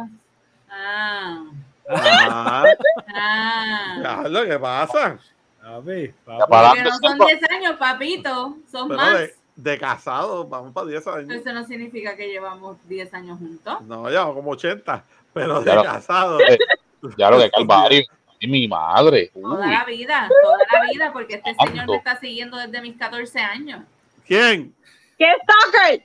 Ah, 0.71 1.45
Ah, 1.89 2.65
ah. 3.15 3.99
ya, 4.03 4.29
lo 4.29 4.45
que 4.45 4.59
pasa. 4.59 5.19
A 5.65 5.79
ver, 5.81 6.15
Porque 6.25 6.83
no 6.83 6.91
son 6.99 7.19
10 7.19 7.51
años, 7.51 7.77
papito, 7.79 8.57
son 8.71 8.89
Pero 8.89 9.01
más. 9.01 9.19
de, 9.19 9.35
de 9.57 9.79
casado, 9.79 10.47
vamos 10.47 10.73
para 10.73 10.87
10 10.89 11.07
años. 11.09 11.31
Eso 11.31 11.53
no 11.53 11.65
significa 11.65 12.17
que 12.17 12.29
llevamos 12.29 12.77
10 12.89 13.13
años 13.15 13.39
juntos. 13.39 13.81
No, 13.83 14.09
llevamos 14.09 14.35
como 14.35 14.51
80, 14.53 15.05
pero 15.33 15.59
de 15.61 15.65
Claro. 15.65 15.83
casado. 15.85 16.41
Eh, 16.41 16.59
ya 17.17 17.31
lo 17.31 17.39
que 17.39 17.51
calvario. 17.51 18.03
Y 18.43 18.49
mi 18.49 18.67
madre. 18.67 19.31
Toda 19.33 19.65
Uy, 19.65 19.71
la 19.71 19.85
vida, 19.85 20.29
toda 20.43 20.59
la 20.73 20.91
vida, 20.93 21.13
porque 21.13 21.35
este 21.37 21.55
señor 21.65 21.87
me 21.89 21.97
está 21.97 22.19
siguiendo 22.19 22.57
desde 22.57 22.81
mis 22.83 22.97
14 22.97 23.39
años. 23.39 23.83
¿Quién? 24.27 24.75
¿Qué 25.17 25.27
stalker? 25.45 26.05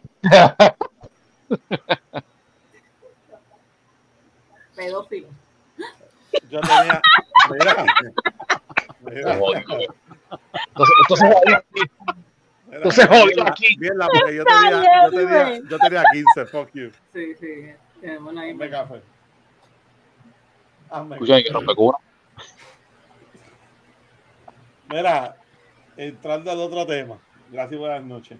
Pedófilo. 4.75 5.27
Yo 6.51 6.61
tenía. 6.61 7.01
Mira. 7.49 7.85
Entonces, 9.07 10.95
entonces 11.01 11.29
Entonces, 12.71 13.07
jodido 13.07 13.47
aquí. 13.47 13.77
mierda, 13.79 14.07
porque 14.13 14.35
yo 14.35 14.45
tenía, 14.45 14.83
yo, 15.05 15.09
tenía, 15.09 15.59
yo 15.67 15.79
tenía 15.79 16.03
15, 16.13 16.45
fuck 16.45 16.69
you. 16.75 16.91
Sí, 17.13 17.33
sí. 17.39 17.73
tenemos 17.99 18.37
ahí. 18.37 18.51
Hazme 18.51 18.69
café. 18.69 19.01
Hazme 20.91 21.15
Escucha, 21.15 21.41
que 21.41 21.49
rompe 21.51 21.73
cuna. 21.73 21.97
Mira, 24.89 25.35
entrando 25.97 26.49
al 26.49 26.59
otro 26.59 26.85
tema. 26.85 27.17
Gracias 27.51 27.73
y 27.73 27.77
buenas 27.77 28.03
noches. 28.03 28.37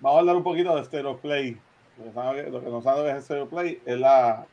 Vamos 0.00 0.16
a 0.16 0.20
hablar 0.20 0.36
un 0.36 0.42
poquito 0.42 0.76
de 0.76 0.84
Stereo 0.84 1.16
Play. 1.16 1.58
Lo 2.14 2.60
que 2.60 2.70
no 2.70 2.82
sabe 2.82 3.10
es 3.10 3.24
Stereo 3.24 3.48
Play 3.48 3.80
es 3.86 3.98
la, 3.98 4.46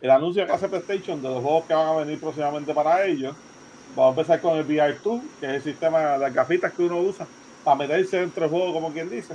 el 0.00 0.10
anuncio 0.10 0.44
que 0.44 0.52
hace 0.52 0.68
PlayStation 0.68 1.22
de 1.22 1.28
los 1.28 1.42
juegos 1.42 1.64
que 1.66 1.74
van 1.74 1.86
a 1.86 1.96
venir 1.96 2.18
próximamente 2.18 2.74
para 2.74 3.04
ellos. 3.04 3.36
Vamos 3.94 4.16
a 4.16 4.20
empezar 4.20 4.40
con 4.40 4.56
el 4.56 4.66
VR2, 4.66 5.22
que 5.40 5.46
es 5.46 5.52
el 5.52 5.62
sistema 5.62 6.18
de 6.18 6.30
gafitas 6.30 6.72
que 6.72 6.82
uno 6.82 6.98
usa 6.98 7.26
para 7.64 7.76
meterse 7.76 8.18
dentro 8.18 8.42
del 8.42 8.50
juego, 8.50 8.72
como 8.72 8.92
quien 8.92 9.08
dice. 9.08 9.34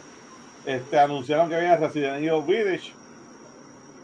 Este, 0.66 1.00
anunciaron 1.00 1.50
que 1.50 1.60
viene 1.60 1.78
Resident 1.78 2.18
Evil 2.18 2.44
Village 2.44 2.94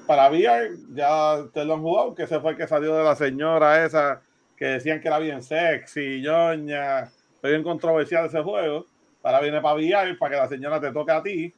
para 0.06 0.30
VR. 0.30 0.78
Ya 0.94 1.36
ustedes 1.36 1.68
lo 1.68 1.74
han 1.74 1.82
jugado, 1.82 2.16
que 2.16 2.24
ese 2.24 2.40
fue 2.40 2.52
el 2.52 2.58
que 2.58 2.68
salió 2.68 2.96
de 2.96 3.04
la 3.04 3.16
señora 3.16 3.86
esa 3.86 4.22
que 4.58 4.66
decían 4.66 5.00
que 5.00 5.08
era 5.08 5.20
bien 5.20 5.44
sexy, 5.44 6.22
ñoña, 6.22 7.12
fue 7.40 7.52
bien 7.52 7.64
controversial 7.64 8.26
ese 8.26 8.42
juego. 8.42 8.86
Ahora 9.24 9.42
viene 9.42 9.62
para 9.62 9.76
VR, 9.76 10.16
para 10.18 10.32
que 10.36 10.42
la 10.42 10.48
señora 10.48 10.82
te 10.82 10.92
toque 10.92 11.12
a 11.12 11.22
ti. 11.24 11.54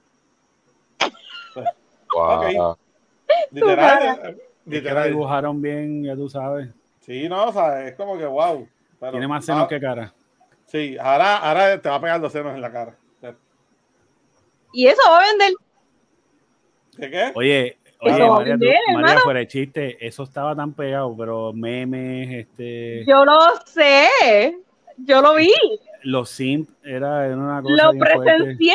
Guau. 2.11 2.77
Literal, 3.51 4.03
eh, 4.03 4.29
Es 4.29 4.35
que 4.65 4.71
literal. 4.71 5.09
dibujaron 5.09 5.61
bien, 5.61 6.03
ya 6.03 6.15
tú 6.15 6.29
sabes. 6.29 6.69
Sí, 6.99 7.29
no, 7.29 7.45
o 7.47 7.53
sea, 7.53 7.87
es 7.87 7.95
como 7.95 8.17
que 8.17 8.25
wow. 8.25 8.67
Pero, 8.99 9.11
Tiene 9.11 9.27
más 9.27 9.45
senos 9.45 9.63
ah, 9.63 9.67
que 9.67 9.79
cara. 9.79 10.13
Sí, 10.65 10.97
ahora, 10.99 11.37
ahora 11.37 11.81
te 11.81 11.89
va 11.89 11.95
a 11.95 12.01
pegar 12.01 12.19
los 12.19 12.31
senos 12.31 12.53
en 12.53 12.61
la 12.61 12.71
cara. 12.71 12.95
Y 14.71 14.87
eso 14.87 15.01
va 15.09 15.19
a 15.19 15.27
vender. 15.27 15.53
¿Qué 16.97 17.09
qué? 17.09 17.31
Oye, 17.33 17.77
oye, 17.99 18.27
María, 18.29 18.57
tú- 18.57 18.93
María, 18.93 19.19
fuera 19.19 19.39
de 19.39 19.47
chiste, 19.47 20.05
eso 20.05 20.23
estaba 20.23 20.55
tan 20.55 20.73
pegado, 20.73 21.15
pero 21.17 21.53
memes, 21.53 22.45
este, 22.47 23.03
Yo 23.05 23.25
lo 23.25 23.37
sé. 23.65 24.57
Yo 24.97 25.21
lo 25.21 25.35
vi. 25.35 25.51
los 26.03 26.29
simp, 26.29 26.69
era, 26.83 27.25
era 27.25 27.35
una 27.37 27.61
cosa 27.61 27.75
Lo 27.85 27.93
fuerte. 27.97 28.19
presencié. 28.19 28.73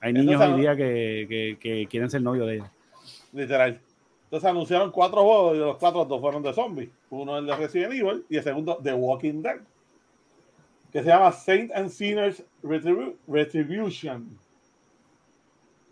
Hay 0.00 0.12
niños 0.12 0.32
Entonces, 0.34 0.54
hoy 0.54 0.60
día 0.60 0.76
que, 0.76 1.26
que, 1.28 1.56
que 1.58 1.86
quieren 1.86 2.10
ser 2.10 2.22
novios 2.22 2.46
de 2.46 2.54
ella. 2.56 2.70
Literal. 3.32 3.80
Entonces 4.24 4.50
anunciaron 4.50 4.90
cuatro 4.90 5.22
juegos 5.22 5.56
y 5.56 5.58
de 5.60 5.64
los 5.64 5.76
cuatro 5.78 6.04
dos 6.04 6.20
fueron 6.20 6.42
de 6.42 6.52
zombies. 6.52 6.90
Uno 7.10 7.38
el 7.38 7.46
de 7.46 7.56
Resident 7.56 7.92
Evil 7.92 8.24
y 8.28 8.36
el 8.36 8.42
segundo 8.42 8.78
de 8.82 8.92
Walking 8.92 9.42
Dead. 9.42 9.56
Que 10.92 11.00
se 11.02 11.08
llama 11.08 11.32
Saint 11.32 11.72
and 11.74 11.88
Sinners 11.88 12.42
Retribu- 12.62 13.14
Retribution. 13.26 14.38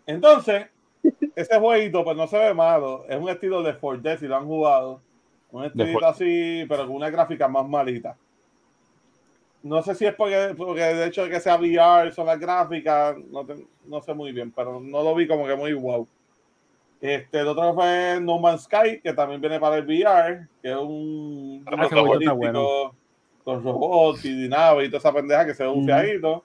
Entonces, 0.05 0.67
ese 1.35 1.59
jueguito 1.59 2.03
pues 2.03 2.15
no 2.17 2.27
se 2.27 2.37
ve 2.37 2.53
malo. 2.53 3.05
Es 3.07 3.17
un 3.19 3.29
estilo 3.29 3.61
de 3.63 3.73
4D 3.79 4.17
si 4.17 4.27
lo 4.27 4.35
han 4.37 4.45
jugado. 4.45 5.01
Un 5.51 5.65
estilito 5.65 6.05
así, 6.05 6.65
pero 6.67 6.87
con 6.87 6.95
una 6.95 7.09
gráfica 7.09 7.47
más 7.47 7.67
malita. 7.67 8.17
No 9.61 9.81
sé 9.81 9.95
si 9.95 10.05
es 10.05 10.13
porque, 10.15 10.53
porque 10.57 10.89
el 10.91 11.03
hecho 11.03 11.23
de 11.23 11.29
que 11.29 11.39
sea 11.39 11.55
VR 11.55 12.11
son 12.11 12.25
las 12.25 12.39
gráficas, 12.39 13.15
no, 13.31 13.45
te- 13.45 13.65
no 13.85 14.01
sé 14.01 14.13
muy 14.13 14.31
bien, 14.33 14.51
pero 14.51 14.79
no 14.81 15.03
lo 15.03 15.15
vi 15.15 15.25
como 15.27 15.45
que 15.47 15.55
muy 15.55 15.73
wow. 15.73 16.05
Este, 16.99 17.39
el 17.39 17.47
otro 17.47 17.73
fue 17.73 18.19
No 18.21 18.39
Man's 18.39 18.63
Sky, 18.63 18.99
que 19.01 19.13
también 19.13 19.39
viene 19.39 19.59
para 19.59 19.77
el 19.77 19.85
VR, 19.85 20.47
que 20.61 20.69
es 20.69 20.75
un 20.75 21.63
Ah, 21.65 21.87
político 21.89 22.35
bueno. 22.35 22.95
con 23.43 23.63
robots 23.63 24.25
y 24.25 24.47
naves 24.49 24.87
y 24.87 24.89
toda 24.89 24.99
esa 24.99 25.13
pendeja 25.13 25.45
que 25.45 25.53
se 25.53 25.63
ve 25.63 25.69
un 25.69 25.85
fiadito. 25.85 26.43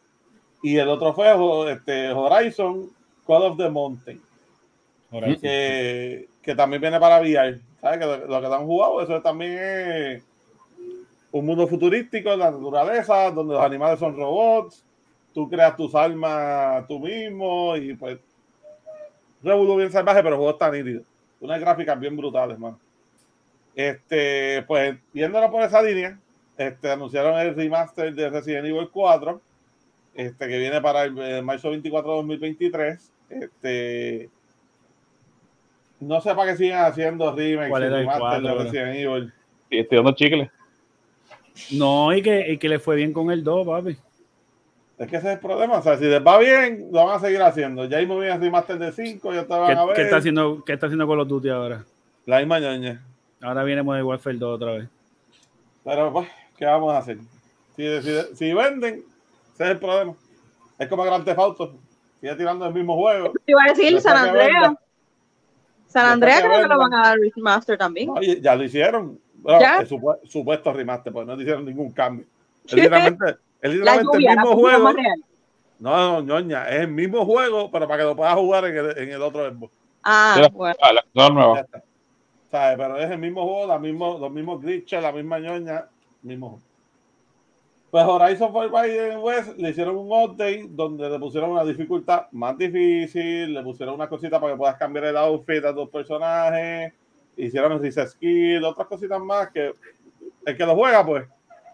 Y 0.62 0.77
el 0.77 0.89
otro 0.89 1.12
fue 1.12 1.27
este, 1.73 2.11
Horizon 2.12 2.91
Call 3.29 3.43
of 3.45 3.57
the 3.57 3.71
Mountain, 3.71 4.21
Ahora, 5.13 5.37
que, 5.37 6.29
que 6.43 6.55
también 6.57 6.83
viene 6.83 6.99
para 6.99 7.21
VR. 7.21 7.61
¿Sabes? 7.81 7.99
Que 8.01 8.07
lo, 8.07 8.27
lo 8.27 8.41
que 8.41 8.47
han 8.47 8.67
jugado, 8.67 9.01
eso 9.01 9.23
también 9.23 9.53
es 9.53 10.23
un 11.31 11.47
mundo 11.47 11.69
futurístico, 11.69 12.35
la 12.35 12.51
naturaleza, 12.51 13.31
donde 13.31 13.55
los 13.55 13.63
animales 13.63 14.01
son 14.01 14.17
robots, 14.17 14.83
tú 15.33 15.49
creas 15.49 15.77
tus 15.77 15.95
armas 15.95 16.89
tú 16.89 16.99
mismo 16.99 17.77
y 17.77 17.95
pues 17.95 18.19
Revolú 19.43 19.77
bien 19.77 19.93
salvaje, 19.93 20.23
pero 20.23 20.35
el 20.35 20.39
juego 20.39 20.53
está 20.53 20.71
nítido. 20.71 21.03
Unas 21.41 21.61
gráficas 21.61 21.99
bien 21.99 22.17
brutales, 22.17 22.59
man. 22.59 22.77
Este, 23.75 24.65
pues 24.67 24.97
viéndolo 25.13 25.51
por 25.51 25.63
esa 25.63 25.81
línea, 25.81 26.19
este, 26.57 26.91
anunciaron 26.91 27.39
el 27.39 27.55
remaster 27.55 28.13
de 28.13 28.29
Resident 28.29 28.67
Evil 28.67 28.89
4, 28.93 29.41
este, 30.15 30.49
que 30.49 30.59
viene 30.59 30.81
para 30.81 31.05
el, 31.05 31.17
eh, 31.19 31.43
marzo 31.43 31.71
24 31.71 32.11
de 32.11 32.17
2023. 32.17 33.13
Este, 33.31 34.31
no 36.01 36.21
sé 36.21 36.35
para 36.35 36.53
qué 36.53 36.57
sigan 36.57 36.85
haciendo 36.85 37.35
remakes 37.35 37.71
¿Cuál 37.71 37.83
y 37.83 37.87
era 37.87 38.01
el 38.01 38.07
remaster 38.07 38.43
de 38.43 38.49
4, 38.49 38.65
Resident 38.65 38.97
Evil. 38.97 39.33
Y 39.71 39.79
estoy 39.81 39.97
dando 39.97 40.13
chicle. 40.13 40.51
No, 41.73 42.15
y 42.15 42.23
que, 42.23 42.53
y 42.53 42.59
que 42.59 42.69
le 42.69 42.79
fue 42.79 42.97
bien 42.97 43.13
con 43.13 43.31
el 43.31 43.43
2, 43.43 43.67
papi. 43.67 43.97
Es 44.99 45.09
que 45.09 45.17
ese 45.17 45.29
es 45.29 45.35
el 45.35 45.41
problema. 45.41 45.79
O 45.79 45.83
sea, 45.83 45.97
si 45.97 46.05
les 46.05 46.25
va 46.25 46.39
bien, 46.39 46.89
lo 46.93 47.05
van 47.05 47.17
a 47.17 47.21
seguir 47.21 47.43
haciendo. 47.43 47.85
Ya 47.85 47.99
mismo 47.99 48.19
viene 48.19 48.35
el 48.35 48.41
remaster 48.41 48.79
de 48.79 48.93
5, 48.93 49.35
ya 49.35 49.43
te 49.45 49.53
van 49.53 49.67
¿Qué, 49.67 49.73
a 49.81 49.85
ver. 49.85 49.97
qué 49.97 50.03
está 50.03 50.17
haciendo, 50.17 50.65
¿Qué 50.65 50.73
está 50.73 50.87
haciendo 50.87 51.07
Call 51.09 51.21
of 51.21 51.29
Duty 51.29 51.49
ahora? 51.49 51.85
La 52.27 52.39
misma 52.39 52.61
ñoña. 52.61 53.05
Ahora 53.41 53.65
viene 53.65 53.83
Modern 53.83 54.07
Warfare 54.07 54.37
2 54.37 54.55
otra 54.55 54.73
vez. 54.73 54.89
Pero 55.85 56.13
pues, 56.13 56.29
¿qué 56.57 56.65
vamos 56.65 56.93
a 56.95 56.99
hacer? 56.99 57.19
Si, 57.77 58.03
si, 58.03 58.37
si 58.37 58.53
venden, 58.53 59.05
ese 59.55 59.65
es 59.65 59.71
el 59.71 59.79
problema. 59.79 60.15
Es 60.79 60.89
como 60.89 61.05
Grand 61.05 61.25
Theft 61.25 61.39
Auto. 61.39 61.75
Sigue 62.21 62.35
tirando 62.35 62.67
el 62.67 62.75
mismo 62.75 62.97
juego. 62.97 63.33
Te 63.45 63.53
iba 63.53 63.63
a 63.63 63.73
decir 63.73 64.01
San 64.01 64.17
Andrea. 64.17 64.75
San 65.87 66.07
Andrea 66.07 66.41
creo 66.43 66.63
que 66.63 66.69
lo 66.69 66.79
van 66.79 66.95
a 66.95 67.03
dar 67.03 67.19
remaster 67.19 67.79
también. 67.79 68.11
Oye, 68.11 68.41
ya 68.41 68.55
lo 68.55 68.65
hicieron. 68.65 69.19
Bueno, 69.35 69.61
¿Ya? 69.61 69.79
el 69.79 69.89
supu- 69.89 70.19
supuesto 70.25 70.73
remaster, 70.73 71.13
pues 71.13 71.27
no 71.27 71.41
hicieron 71.41 71.65
ningún 71.65 71.93
cambio. 71.93 72.27
Es 72.69 72.75
literalmente, 72.75 73.25
es 73.63 73.71
La 73.71 73.71
literalmente 73.71 74.13
lluvia, 74.13 74.33
el 74.33 74.39
mismo 74.39 74.55
juego. 74.57 74.93
No, 75.79 75.97
no, 75.97 76.21
ñoña, 76.21 76.69
es 76.69 76.81
el 76.81 76.89
mismo 76.89 77.25
juego, 77.25 77.71
pero 77.71 77.89
para 77.89 77.99
que 77.99 78.05
lo 78.05 78.17
puedas 78.17 78.35
jugar 78.35 78.67
en 78.67 78.77
el, 78.77 78.99
en 78.99 79.09
el 79.11 79.23
otro 79.23 79.49
Xbox. 79.49 79.73
Ah, 80.03 80.49
bueno. 80.53 80.75
La, 81.15 81.31
nueva. 81.31 81.67
Pero 82.51 82.97
es 82.99 83.11
el 83.11 83.19
mismo 83.19 83.45
juego, 83.45 83.67
la 83.67 83.79
mismo, 83.79 84.19
los 84.19 84.31
mismos 84.31 84.61
glitches, 84.61 85.03
la 85.03 85.13
misma 85.13 85.39
ñoña, 85.39 85.87
mismo 86.23 86.51
juego. 86.51 86.68
Pues 87.91 88.05
Horizon 88.05 88.52
Forbidden 88.52 89.18
West 89.20 89.57
le 89.57 89.70
hicieron 89.70 89.97
un 89.97 90.12
update 90.12 90.67
donde 90.68 91.08
le 91.08 91.18
pusieron 91.18 91.52
una 91.52 91.65
dificultad 91.65 92.26
más 92.33 92.58
difícil, 92.58 93.55
le 93.55 93.62
pusieron 93.62 93.94
una 93.94 94.10
cosita 94.10 94.39
para 94.39 94.52
que 94.52 94.58
puedas 94.58 94.76
cambiar 94.76 95.07
el 95.07 95.17
outfit 95.17 95.65
a 95.65 95.75
tus 95.75 95.89
personajes, 95.89 96.92
hicieron 97.34 97.81
reset 97.81 98.08
skill, 98.08 98.62
otras 98.65 98.89
cositas 98.89 99.18
más 99.20 99.50
que 99.52 99.73
el 100.44 100.57
que 100.57 100.67
lo 100.67 100.75
juega, 100.75 101.05
pues, 101.05 101.26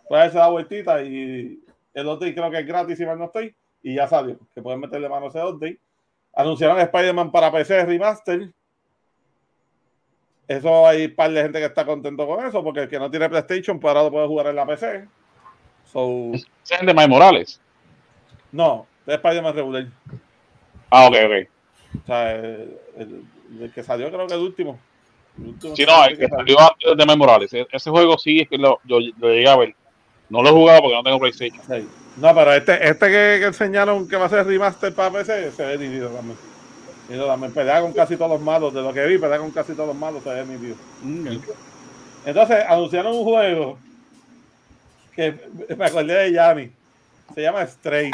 puede 0.09 0.23
hacerse 0.23 0.39
la 0.39 0.49
vueltita 0.49 1.03
y 1.03 1.61
el 1.93 2.07
update 2.07 2.35
creo 2.35 2.51
que 2.51 2.59
es 2.61 2.67
gratis 2.67 2.97
si 2.97 3.05
mal 3.05 3.19
no 3.19 3.25
estoy, 3.25 3.53
y 3.83 3.97
ya 3.97 4.07
salió, 4.07 4.39
que 4.55 4.63
pueden 4.63 4.79
meterle 4.79 5.09
mano 5.09 5.27
a 5.27 5.29
ese 5.31 5.43
update. 5.43 5.81
Anunciaron 6.33 6.79
Spider-Man 6.79 7.33
para 7.33 7.51
PC 7.51 7.85
Remaster. 7.87 8.53
Eso 10.47 10.87
hay 10.87 11.07
un 11.07 11.15
par 11.15 11.31
de 11.33 11.43
gente 11.43 11.59
que 11.59 11.65
está 11.65 11.85
contento 11.85 12.25
con 12.27 12.45
eso, 12.47 12.63
porque 12.63 12.83
el 12.83 12.89
que 12.89 12.99
no 13.01 13.11
tiene 13.11 13.29
PlayStation, 13.29 13.81
pues 13.81 13.91
ahora 13.91 14.05
lo 14.05 14.13
puede 14.13 14.29
jugar 14.29 14.47
en 14.47 14.57
la 14.57 14.67
PC. 14.67 15.09
So, 15.95 16.33
¿Ese 16.35 16.47
es 16.75 16.81
el 16.81 16.87
de 16.87 16.93
Miles 16.93 17.09
Morales? 17.09 17.61
no, 18.53 18.87
es 19.07 19.15
Spider-Man 19.15 19.55
regular. 19.55 19.87
Ah, 20.91 21.07
ok, 21.07 21.17
ok. 21.25 21.49
O 22.03 22.07
sea, 22.07 22.33
el, 22.35 22.79
el- 22.99 23.25
el 23.63 23.73
que 23.73 23.83
salió 23.83 24.11
creo 24.11 24.27
que 24.27 24.35
el 24.35 24.41
último. 24.41 24.79
El 25.39 25.47
último 25.51 25.75
Sí, 25.77 25.85
no, 25.87 26.05
el 26.05 26.19
que 26.19 26.29
salió 26.29 26.57
antes 26.61 26.97
de 26.97 27.05
Miles 27.05 27.17
Morales. 27.17 27.55
E- 27.55 27.67
Ese 27.73 27.91
juego 27.91 28.19
sí 28.19 28.41
es 28.41 28.49
que 28.49 28.59
lo, 28.59 28.81
yo, 28.85 28.99
lo 29.19 29.29
llegué 29.29 29.49
a 29.49 29.57
ver. 29.57 29.75
No 30.29 30.43
lo 30.43 30.49
he 30.51 30.53
jugado 30.53 30.81
porque 30.83 30.97
no 30.97 31.03
tengo 31.03 31.19
PlayStation. 31.21 31.61
Sí. 31.67 31.89
No, 32.17 32.35
pero 32.35 32.53
este, 32.53 32.89
este 32.89 33.07
que, 33.07 33.37
que 33.41 33.45
enseñaron 33.47 34.07
que 34.09 34.17
va 34.17 34.27
a 34.27 34.29
ser 34.29 34.47
remaster 34.47 34.95
para 34.95 35.11
PC 35.11 35.51
se 35.53 35.65
ve 35.65 35.79
nítido 35.79 36.11
también. 36.11 36.39
Y 37.09 37.13
eso 37.15 37.27
también 37.27 37.53
pelea 37.53 37.81
con 37.81 37.93
casi 37.93 38.17
todos 38.17 38.31
los 38.33 38.41
malos. 38.41 38.73
De 38.75 38.83
lo 38.83 38.93
que 38.93 39.05
vi, 39.07 39.19
pelea 39.19 39.39
con 39.39 39.51
casi 39.51 39.73
todos 39.75 39.89
los 39.89 39.97
malos, 39.97 40.23
se 40.23 40.31
ve 40.31 40.45
nítido. 40.47 40.77
Entonces, 42.25 42.65
anunciaron 42.69 43.15
un 43.15 43.25
juego 43.25 43.79
que 45.15 45.35
me 45.77 45.85
acordé 45.85 46.15
de 46.15 46.33
Yami. 46.33 46.71
Se 47.35 47.43
llama 47.43 47.67
Stray. 47.67 48.11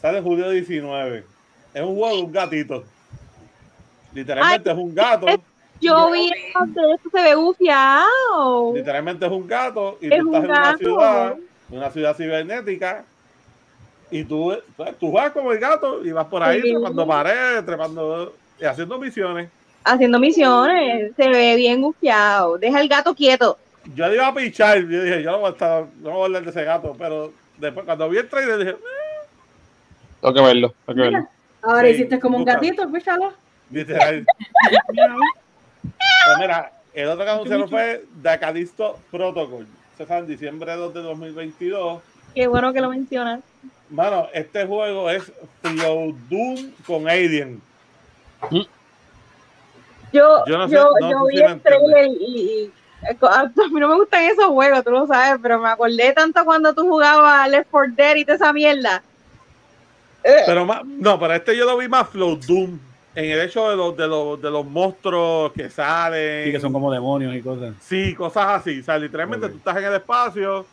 Sale 0.00 0.20
julio 0.20 0.50
19. 0.50 1.24
Es 1.74 1.82
un 1.82 1.96
juego 1.96 2.16
de 2.16 2.22
un 2.22 2.32
gatito. 2.32 2.84
Literalmente 4.12 4.70
es 4.70 4.76
un 4.76 4.94
gato. 4.94 5.26
Yo 5.80 6.10
vi 6.12 6.30
de 6.30 6.92
esto 6.92 7.10
se 7.12 7.22
ve 7.22 7.34
bufiado. 7.34 8.72
Literalmente 8.74 9.26
es 9.26 9.32
un 9.32 9.46
gato 9.46 9.98
y 10.00 10.12
Es 10.12 10.20
tú 10.20 10.26
estás 10.34 10.44
en 10.44 10.50
una 10.50 10.76
ciudad, 10.76 11.36
una 11.70 11.90
ciudad 11.90 12.16
cibernética 12.16 13.04
y 14.10 14.24
tú, 14.24 14.56
tú 15.00 15.10
juegas 15.10 15.32
como 15.32 15.52
el 15.52 15.58
gato 15.58 16.04
y 16.04 16.12
vas 16.12 16.26
por 16.26 16.42
ahí 16.42 16.62
Sí. 16.62 16.70
trepando 16.72 17.06
paredes, 17.06 17.66
trepando 17.66 18.34
y 18.60 18.64
haciendo 18.64 18.98
misiones. 18.98 19.48
Haciendo 19.82 20.18
misiones. 20.18 21.12
Se 21.16 21.28
ve 21.28 21.56
bien 21.56 21.80
bufiado. 21.82 22.56
Deja 22.56 22.80
el 22.80 22.88
gato 22.88 23.14
quieto. 23.14 23.58
Yo 23.94 24.08
le 24.08 24.14
iba 24.14 24.26
a 24.28 24.34
pichar, 24.34 24.78
yo 24.80 25.02
dije, 25.02 25.22
yo 25.22 25.30
no 25.32 25.38
voy 25.40 25.48
a 25.48 25.52
estar, 25.52 25.84
no 26.00 26.10
voy 26.10 26.22
a 26.22 26.24
hablar 26.24 26.44
de 26.44 26.50
ese 26.50 26.64
gato, 26.64 26.94
pero 26.98 27.32
después 27.58 27.84
cuando 27.84 28.08
vi 28.08 28.18
el 28.18 28.28
trailer 28.28 28.58
dije, 28.58 28.70
"Eh", 28.70 28.76
Tengo 30.20 30.34
que 30.34 30.40
verlo, 30.42 30.74
tengo 30.86 30.96
que 30.96 31.02
verlo. 31.02 31.28
Ahora 31.62 31.88
Sí, 31.88 31.94
hiciste 31.94 32.18
como 32.20 32.38
un 32.38 32.44
gatito, 32.44 32.82
escúchalo. 32.82 33.32
literal. 33.70 34.24
Pues 35.82 36.38
mira, 36.38 36.72
el 36.94 37.08
otro 37.08 37.24
que 37.24 37.30
anunciaron 37.30 37.68
fue 37.68 38.04
The 38.22 38.38
Callisto 38.38 38.98
Protocol. 39.10 39.66
Se 39.98 40.06
sale 40.06 40.20
en 40.20 40.26
diciembre 40.28 40.74
2 40.76 40.94
de 40.94 41.02
2022. 41.02 42.02
Qué 42.34 42.46
bueno 42.46 42.72
que 42.72 42.80
lo 42.80 42.88
mencionas. 42.88 43.40
Mano, 43.90 44.28
este 44.32 44.64
juego 44.66 45.08
es 45.10 45.30
Flow 45.62 46.16
Doom 46.30 46.72
con 46.86 47.08
Alien. 47.08 47.60
Yo, 50.12 50.44
Yo 50.46 50.58
no 50.58 50.68
sé- 50.68 50.74
yo, 50.74 50.88
no 51.00 51.10
yo 51.10 51.26
sé 51.26 51.32
vi 51.32 51.40
el 51.42 51.60
trailer 51.60 52.06
y, 52.06 52.12
y- 52.12 52.72
a 53.22 53.40
a 53.40 53.68
mí 53.70 53.80
no 53.80 53.88
me 53.88 53.96
gustan 53.96 54.24
esos 54.24 54.46
juegos, 54.46 54.84
tú 54.84 54.90
lo 54.90 55.06
sabes, 55.06 55.40
pero 55.42 55.60
me 55.60 55.68
acordé 55.68 56.12
tanto 56.12 56.44
cuando 56.44 56.74
tú 56.74 56.82
jugabas 56.88 57.48
Left 57.48 57.68
4 57.70 57.92
Dead 57.96 58.16
y 58.16 58.24
toda 58.24 58.36
esa 58.36 58.52
mierda. 58.52 59.02
Eh, 60.22 60.42
Pero 60.46 60.64
más, 60.64 60.84
no, 60.84 61.20
pero 61.20 61.34
este 61.34 61.54
yo 61.56 61.66
lo 61.66 61.76
vi 61.76 61.86
más 61.86 62.08
Flow 62.08 62.36
Doom. 62.36 62.78
En 63.14 63.30
el 63.30 63.40
hecho 63.42 63.68
de 63.70 63.76
los, 63.76 63.96
de 63.96 64.08
los, 64.08 64.42
de 64.42 64.50
los 64.50 64.66
monstruos 64.66 65.52
que 65.52 65.70
salen. 65.70 66.46
Sí, 66.46 66.52
que 66.52 66.58
son 66.58 66.72
como 66.72 66.90
demonios 66.90 67.32
y 67.34 67.42
cosas. 67.42 67.74
Sí, 67.80 68.12
cosas 68.14 68.60
así. 68.60 68.80
O 68.80 68.82
sea, 68.82 68.98
literalmente 68.98 69.48
tú 69.48 69.56
estás 69.58 69.76
en 69.76 69.84
el 69.84 69.94
espacio, 69.94 70.66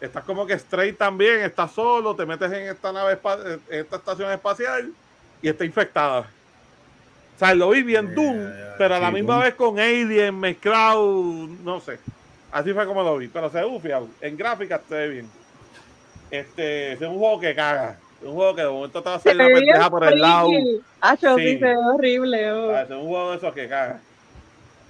estás 0.00 0.24
como 0.24 0.44
que 0.44 0.54
straight 0.54 0.98
también, 0.98 1.40
estás 1.40 1.70
solo, 1.70 2.16
te 2.16 2.26
metes 2.26 2.50
en 2.50 2.68
esta 2.68 2.92
nave, 2.92 3.16
en 3.70 3.80
esta 3.80 3.96
estación 3.96 4.32
espacial 4.32 4.90
y 5.40 5.48
está 5.48 5.64
infectada. 5.64 6.28
O 7.38 7.44
sea, 7.44 7.54
lo 7.54 7.70
vi 7.70 7.84
bien 7.84 8.14
Doom, 8.16 8.36
pero 8.78 8.96
a 8.96 8.98
la 8.98 9.08
Sí, 9.08 9.14
misma 9.14 9.34
Doom. 9.34 9.44
vez 9.44 9.54
con 9.54 9.78
Alien 9.78 10.38
mezclado, 10.40 11.22
no 11.62 11.78
sé. 11.80 12.00
Así 12.50 12.72
fue 12.72 12.84
como 12.84 13.02
lo 13.04 13.16
vi, 13.16 13.28
pero 13.28 13.48
se 13.48 13.58
ve 13.58 13.64
bufiado. 13.64 14.08
En 14.20 14.36
gráfica 14.36 14.80
se 14.88 14.94
ve 14.94 15.08
bien. 15.08 15.30
Este, 16.32 16.92
es 16.94 17.00
un 17.00 17.16
juego 17.18 17.38
que 17.38 17.54
caga. 17.54 17.96
Es 18.20 18.26
un 18.26 18.34
juego 18.34 18.54
que 18.56 18.62
de 18.62 18.68
momento 18.68 19.00
te 19.02 19.08
va 19.08 19.14
a 19.16 19.34
la 19.34 19.46
pendeja 19.46 19.88
por 19.90 20.04
el 20.04 20.20
lado. 20.20 20.48
Acho, 21.00 21.36
sí. 21.36 21.44
Sí. 21.52 21.58
se 21.58 21.64
ve 21.66 21.76
horrible. 21.76 22.50
oh. 22.52 22.70
Ah, 22.74 22.82
Es 22.82 22.90
un 22.90 23.06
juego 23.06 23.30
de 23.30 23.36
esos 23.36 23.54
que 23.54 23.68
caga. 23.68 24.00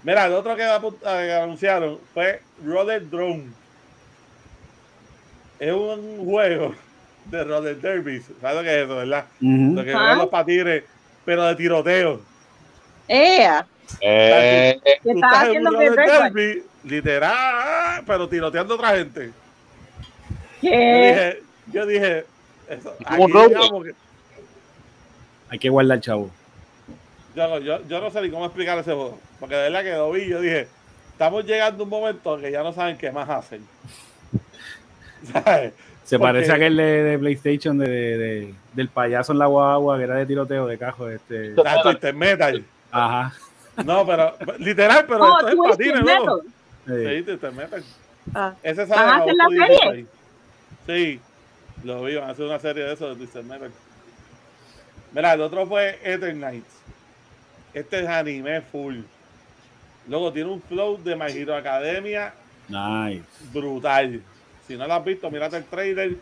Mira, 0.02 0.24
el 0.26 0.32
otro 0.32 0.56
que, 0.56 0.62
anunciaron 0.62 1.98
fue 2.14 2.40
Roller 2.64 3.10
Drone. 3.10 3.44
Es 5.58 5.72
un 5.74 6.24
juego 6.24 6.74
de 7.26 7.44
roller 7.44 7.76
derby. 7.80 8.22
¿Sabes 8.40 8.56
lo 8.56 8.62
que 8.62 8.78
es 8.78 8.84
eso, 8.84 8.96
verdad? 8.96 9.24
Lo 9.40 9.84
que 9.84 9.92
Ah. 9.92 10.14
los 10.14 10.28
patines, 10.28 10.84
pero 11.24 11.44
de 11.44 11.56
tiroteo. 11.56 12.20
Ea, 13.08 13.66
Eh, 14.00 14.78
¿qué 14.84 14.98
Tú 15.02 15.10
estás 15.18 15.32
estás 15.32 15.48
en 15.54 15.66
haciendo 15.66 15.70
derby, 15.72 16.62
literal, 16.84 18.02
pero 18.06 18.28
tiroteando 18.28 18.74
a 18.74 18.76
otra 18.76 18.96
gente. 18.96 19.30
Yo 20.60 20.70
dije, 20.70 21.42
yo 21.72 21.86
dije, 21.86 22.24
eso, 22.68 22.94
Como 23.08 23.24
aquí 23.24 23.32
roble. 23.32 23.48
digamos 23.48 23.84
que- 23.84 23.94
Hay 25.50 25.58
que 25.58 25.68
guardar 25.70 26.00
chavo. 26.00 26.30
yo, 27.34 27.48
no- 27.48 27.58
yo, 27.60 27.78
yo 27.88 28.00
no 28.00 28.10
sé 28.10 28.20
ni 28.20 28.30
cómo 28.30 28.44
explicar 28.44 28.76
ese 28.78 28.92
juego. 28.92 29.18
Porque 29.40 29.54
de 29.54 29.62
verdad 29.70 29.82
que 29.84 29.92
lo 29.92 30.10
vi, 30.12 30.26
yo 30.28 30.40
dije, 30.40 30.68
estamos 31.12 31.44
llegando 31.46 31.82
a 31.82 31.84
un 31.84 31.90
momento 31.90 32.36
que 32.38 32.50
ya 32.50 32.62
no 32.62 32.72
saben 32.72 32.98
qué 32.98 33.10
más 33.10 33.28
hacen. 33.30 33.66
¿Sabes? 35.32 35.72
Se 36.04 36.18
Porque- 36.18 36.32
parece 36.32 36.52
a 36.52 36.54
aquel 36.56 36.76
de, 36.76 37.02
de 37.04 37.18
PlayStation 37.18 37.78
de, 37.78 37.88
de- 37.88 38.18
de- 38.18 38.54
del 38.74 38.88
payaso 38.88 39.32
en 39.32 39.38
la 39.38 39.46
guagua 39.46 39.96
que 39.98 40.04
era 40.04 40.16
de 40.16 40.26
tiroteo 40.26 40.66
de 40.66 40.76
cajo. 40.78 41.08
Este. 41.08 41.54
Metal. 42.12 42.64
Ajá. 42.98 43.32
No, 43.84 44.04
pero 44.06 44.34
literal, 44.58 45.04
pero 45.06 45.24
Oh, 45.24 45.38
esto 45.48 45.64
es 45.64 45.70
patines. 45.70 46.04
¿no? 46.24 46.40
Sí, 46.86 47.22
Twisted 47.22 47.52
Metal. 47.52 47.84
Ah. 48.34 48.54
Ese 48.62 48.84
¿Van 48.86 49.08
a 49.08 49.16
hacer 49.18 49.34
la 49.34 49.46
serie? 49.48 49.68
16. 49.94 50.06
Sí, 50.86 51.20
lo 51.84 52.02
vi, 52.04 52.14
van 52.16 52.28
a 52.28 52.32
hacer 52.32 52.44
una 52.46 52.58
serie 52.58 52.84
de 52.84 52.92
eso 52.94 53.08
de 53.08 53.16
Twisted 53.16 53.44
Metal. 53.44 53.70
Mira, 55.12 55.32
el 55.34 55.40
otro 55.40 55.66
fue 55.66 55.98
Eternights. 56.02 56.66
Este 57.74 58.00
es 58.00 58.08
anime 58.08 58.60
full. 58.62 59.00
Luego 60.08 60.32
tiene 60.32 60.50
un 60.50 60.62
flow 60.62 60.98
de 61.02 61.14
My 61.16 61.30
Hero 61.30 61.54
Academia 61.54 62.32
nice. 62.68 63.22
brutal. 63.52 64.20
Si 64.66 64.76
no 64.76 64.86
lo 64.86 64.94
has 64.94 65.04
visto, 65.04 65.30
mírate 65.30 65.58
el 65.58 65.64
trailer. 65.64 66.16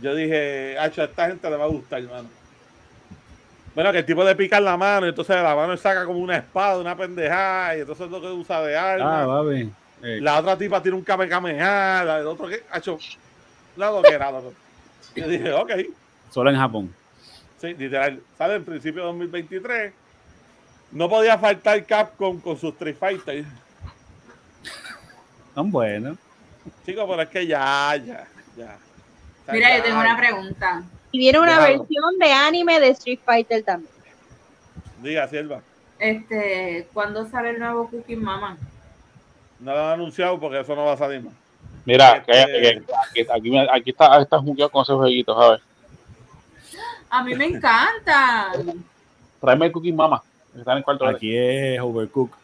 Yo 0.00 0.14
dije, 0.14 0.76
Hacho, 0.78 1.02
a 1.02 1.04
esta 1.06 1.26
gente 1.26 1.50
le 1.50 1.56
va 1.56 1.64
a 1.64 1.68
gustar, 1.68 2.00
hermano. 2.02 2.28
Bueno, 3.74 3.90
que 3.90 3.98
el 3.98 4.04
tipo 4.06 4.22
le 4.22 4.36
pica 4.36 4.58
en 4.58 4.64
la 4.64 4.76
mano, 4.76 5.06
y 5.06 5.08
entonces 5.08 5.34
la 5.36 5.54
mano 5.56 5.72
le 5.72 5.78
saca 5.78 6.04
como 6.04 6.20
una 6.20 6.36
espada, 6.36 6.78
una 6.78 6.96
pendejada, 6.96 7.76
y 7.76 7.80
entonces 7.80 8.06
es 8.06 8.12
lo 8.12 8.20
que 8.20 8.28
usa 8.28 8.62
de 8.62 8.76
arma. 8.76 9.22
Ah, 9.22 9.26
va 9.26 9.42
bien. 9.42 9.74
Eh, 10.02 10.18
La 10.20 10.38
otra 10.38 10.56
tipa 10.56 10.80
tiene 10.82 10.96
un 10.96 11.02
kamehameha, 11.04 12.04
la 12.04 12.18
del 12.18 12.26
otro 12.26 12.46
que, 12.46 12.62
Hacho, 12.70 12.98
la 13.76 13.90
que 14.02 14.12
era, 14.14 14.30
loco. 14.30 14.52
Yo 15.16 15.28
dije, 15.28 15.52
ok, 15.52 15.70
solo 16.30 16.50
en 16.50 16.56
Japón. 16.56 16.94
sí, 17.60 17.74
literal, 17.74 18.20
sale 18.38 18.54
en 18.56 18.64
principio 18.64 19.00
de 19.02 19.06
2023. 19.08 19.92
No 20.92 21.08
podía 21.08 21.36
faltar 21.38 21.84
Capcom 21.84 22.38
con 22.40 22.56
sus 22.56 22.72
Street 22.74 22.96
Fighter. 22.96 23.44
Tan 25.54 25.70
buenos. 25.70 26.16
Chicos, 26.86 27.04
pero 27.08 27.22
es 27.22 27.28
que 27.28 27.46
ya, 27.46 27.96
ya, 27.96 28.26
ya. 28.56 28.76
O 29.42 29.44
sea, 29.44 29.54
Mira, 29.54 29.68
ya. 29.70 29.76
yo 29.78 29.82
tengo 29.84 30.00
una 30.00 30.16
pregunta. 30.16 30.82
Y 31.14 31.18
viene 31.18 31.38
una 31.38 31.60
Déjalo. 31.60 31.78
versión 31.78 32.18
de 32.18 32.32
anime 32.32 32.80
de 32.80 32.88
Street 32.88 33.20
Fighter 33.24 33.62
también. 33.62 33.92
Diga, 35.00 35.28
Silva. 35.28 35.60
Este, 35.96 36.88
¿cuándo 36.92 37.24
sale 37.30 37.50
el 37.50 37.60
nuevo 37.60 37.88
Cooking 37.88 38.20
Mama? 38.20 38.58
No 39.60 39.70
lo 39.72 39.78
han 39.78 39.92
anunciado 39.92 40.40
porque 40.40 40.58
eso 40.58 40.74
no 40.74 40.86
va 40.86 40.94
a 40.94 40.96
salir 40.96 41.22
más. 41.22 41.32
mira, 41.84 42.16
Este- 42.16 42.32
cállate 42.32 42.60
que 42.60 42.68
aquí, 43.20 43.28
aquí, 43.30 43.58
aquí 43.70 43.90
está, 43.90 44.20
está 44.20 44.40
jugueado 44.40 44.70
con 44.72 44.82
esos 44.82 44.98
jueguitos, 44.98 45.36
¿sabes? 45.38 45.60
A 47.10 47.22
mí 47.22 47.32
me 47.36 47.44
encanta. 47.44 48.50
Tráeme 49.40 49.66
el 49.66 49.72
Cookie 49.72 49.92
Mama. 49.92 50.20
en 50.52 50.82
cuarto. 50.82 51.04
de- 51.04 51.10
Aquí 51.14 51.36
es 51.36 51.78
Overcook. 51.80 52.36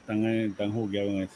Están, 0.00 0.24
eh, 0.24 0.46
están 0.46 0.72
jugueados 0.72 1.10
en 1.12 1.22
eso. 1.22 1.34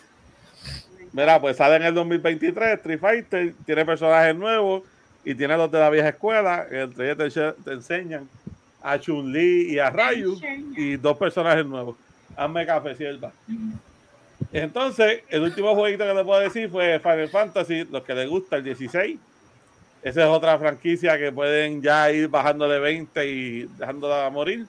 Mira, 1.12 1.40
pues 1.40 1.56
sale 1.56 1.76
en 1.76 1.84
el 1.84 1.94
2023 1.94 2.78
Street 2.78 2.98
Fighter, 2.98 3.54
tiene 3.64 3.84
personajes 3.84 4.34
nuevos 4.34 4.82
y 5.24 5.34
tiene 5.34 5.56
los 5.56 5.70
de 5.70 5.78
la 5.80 5.90
vieja 5.90 6.08
escuela. 6.10 6.66
Entre 6.70 7.10
ellos 7.12 7.34
te, 7.34 7.52
te 7.52 7.72
enseñan 7.72 8.28
a 8.82 8.98
Chun-Li 8.98 9.72
y 9.72 9.78
a 9.78 9.90
Ryu 9.90 10.38
y 10.76 10.96
dos 10.96 11.16
personajes 11.16 11.64
nuevos. 11.64 11.96
Hazme 12.36 12.66
café, 12.66 12.94
sierva. 12.94 13.32
Entonces, 14.52 15.22
el 15.28 15.42
último 15.42 15.74
jueguito 15.74 16.04
que 16.04 16.14
te 16.14 16.24
puedo 16.24 16.40
decir 16.40 16.68
fue 16.68 16.98
Final 17.00 17.28
Fantasy, 17.28 17.84
los 17.90 18.02
que 18.02 18.14
les 18.14 18.28
gusta, 18.28 18.56
el 18.56 18.64
16. 18.64 19.18
Esa 20.02 20.22
es 20.22 20.28
otra 20.28 20.58
franquicia 20.58 21.18
que 21.18 21.32
pueden 21.32 21.80
ya 21.80 22.12
ir 22.12 22.28
bajando 22.28 22.68
de 22.68 22.78
20 22.78 23.26
y 23.26 23.62
dejándola 23.78 24.28
morir. 24.28 24.66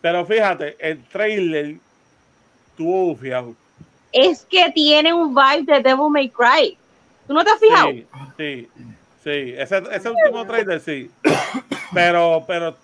Pero 0.00 0.26
fíjate, 0.26 0.76
el 0.80 1.04
trailer 1.04 1.76
tuvo 2.76 3.06
bufiado. 3.06 3.54
Es 4.10 4.44
que 4.44 4.70
tiene 4.72 5.14
un 5.14 5.34
vibe 5.34 5.72
de 5.72 5.80
Devil 5.80 6.10
May 6.10 6.28
Cry. 6.28 6.76
¿Tú 7.28 7.32
no 7.32 7.44
te 7.44 7.50
has 7.50 7.60
fijado? 7.60 7.90
Sí, 7.90 8.06
sí, 8.36 8.68
sí. 9.24 9.54
Ese, 9.56 9.82
ese 9.92 10.10
último 10.10 10.46
trailer 10.46 10.80
sí. 10.80 11.10
Pero, 11.92 12.44
pero 12.46 12.76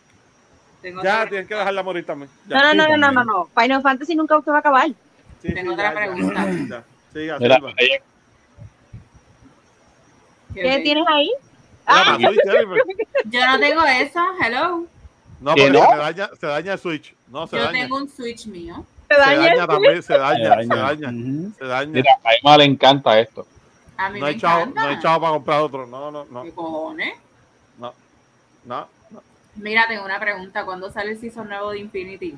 Tengo 0.83 1.03
ya 1.03 1.27
tienes 1.29 1.47
que 1.47 1.55
dejarla 1.55 1.83
morir 1.83 2.05
también. 2.07 2.31
Ya. 2.49 2.57
No, 2.57 2.75
no, 2.75 2.89
no, 2.89 2.97
no, 2.97 2.97
no, 2.97 3.13
no, 3.13 3.25
no. 3.25 3.49
Final 3.61 3.83
Fantasy 3.83 4.15
nunca 4.17 4.41
se 4.43 4.51
va 4.51 4.57
a 4.57 4.61
acabar. 4.61 4.89
Sí, 5.43 5.55
tengo 5.55 5.71
sí, 5.71 5.75
otra 5.75 5.91
ya, 5.91 5.95
pregunta. 5.97 6.47
ya. 6.69 6.85
Siga, 7.13 7.39
Mira, 7.39 7.59
¿Qué 10.55 10.61
¿Qué 10.63 10.79
tienes 10.83 11.05
ahí? 11.09 11.27
Mira, 11.27 11.41
Ah. 11.87 12.19
Yo 13.27 13.47
no 13.47 13.59
tengo 13.59 13.85
eso, 13.85 14.21
hello. 14.45 14.87
No, 15.41 15.55
¿Que 15.55 15.63
porque 15.63 15.79
no? 15.79 15.91
se 15.91 15.97
daña, 15.97 16.31
se 16.39 16.47
daña 16.47 16.73
el 16.75 16.79
Switch. 16.79 17.15
No, 17.29 17.47
se 17.47 17.57
Yo 17.57 17.63
daña. 17.65 17.81
tengo 17.81 17.97
un 17.97 18.09
Switch 18.09 18.47
mío. 18.47 18.85
Se 19.09 19.17
daña 19.17 19.39
daña 19.41 19.63
el- 19.63 19.67
también, 19.69 19.95
se 19.97 20.03
Se 20.03 20.19
daña, 20.19 20.45
se 20.61 20.67
daña. 20.67 20.77
daña. 20.77 21.09
Ujú. 21.09 21.53
Se 21.59 21.65
daña. 21.65 21.93
Mira, 21.93 22.11
a 22.25 22.31
Emma 22.35 22.57
le 22.59 22.65
encanta 22.65 23.19
esto. 23.19 23.47
A 24.03 24.09
mí 24.09 24.19
No 24.19 24.25
me 24.27 24.31
hay 24.33 24.39
chavo, 24.39 24.61
encanta. 24.63 24.81
no 24.83 24.89
hay 24.89 24.99
chavo 25.01 25.21
para 25.21 25.33
comprar 25.35 25.61
otro. 25.61 25.87
No, 25.87 26.11
no, 26.11 26.25
no, 26.31 26.43
¿Qué 26.43 26.53
cojones? 26.53 27.15
no. 27.79 27.93
no. 28.65 28.89
Mira, 29.57 29.85
tengo 29.89 30.05
una 30.05 30.19
pregunta. 30.21 30.65
¿Cuándo 30.65 30.91
sale 30.91 31.11
el 31.13 31.19
season 31.19 31.49
nuevo 31.49 31.71
de 31.73 31.81
Infinity? 31.81 32.35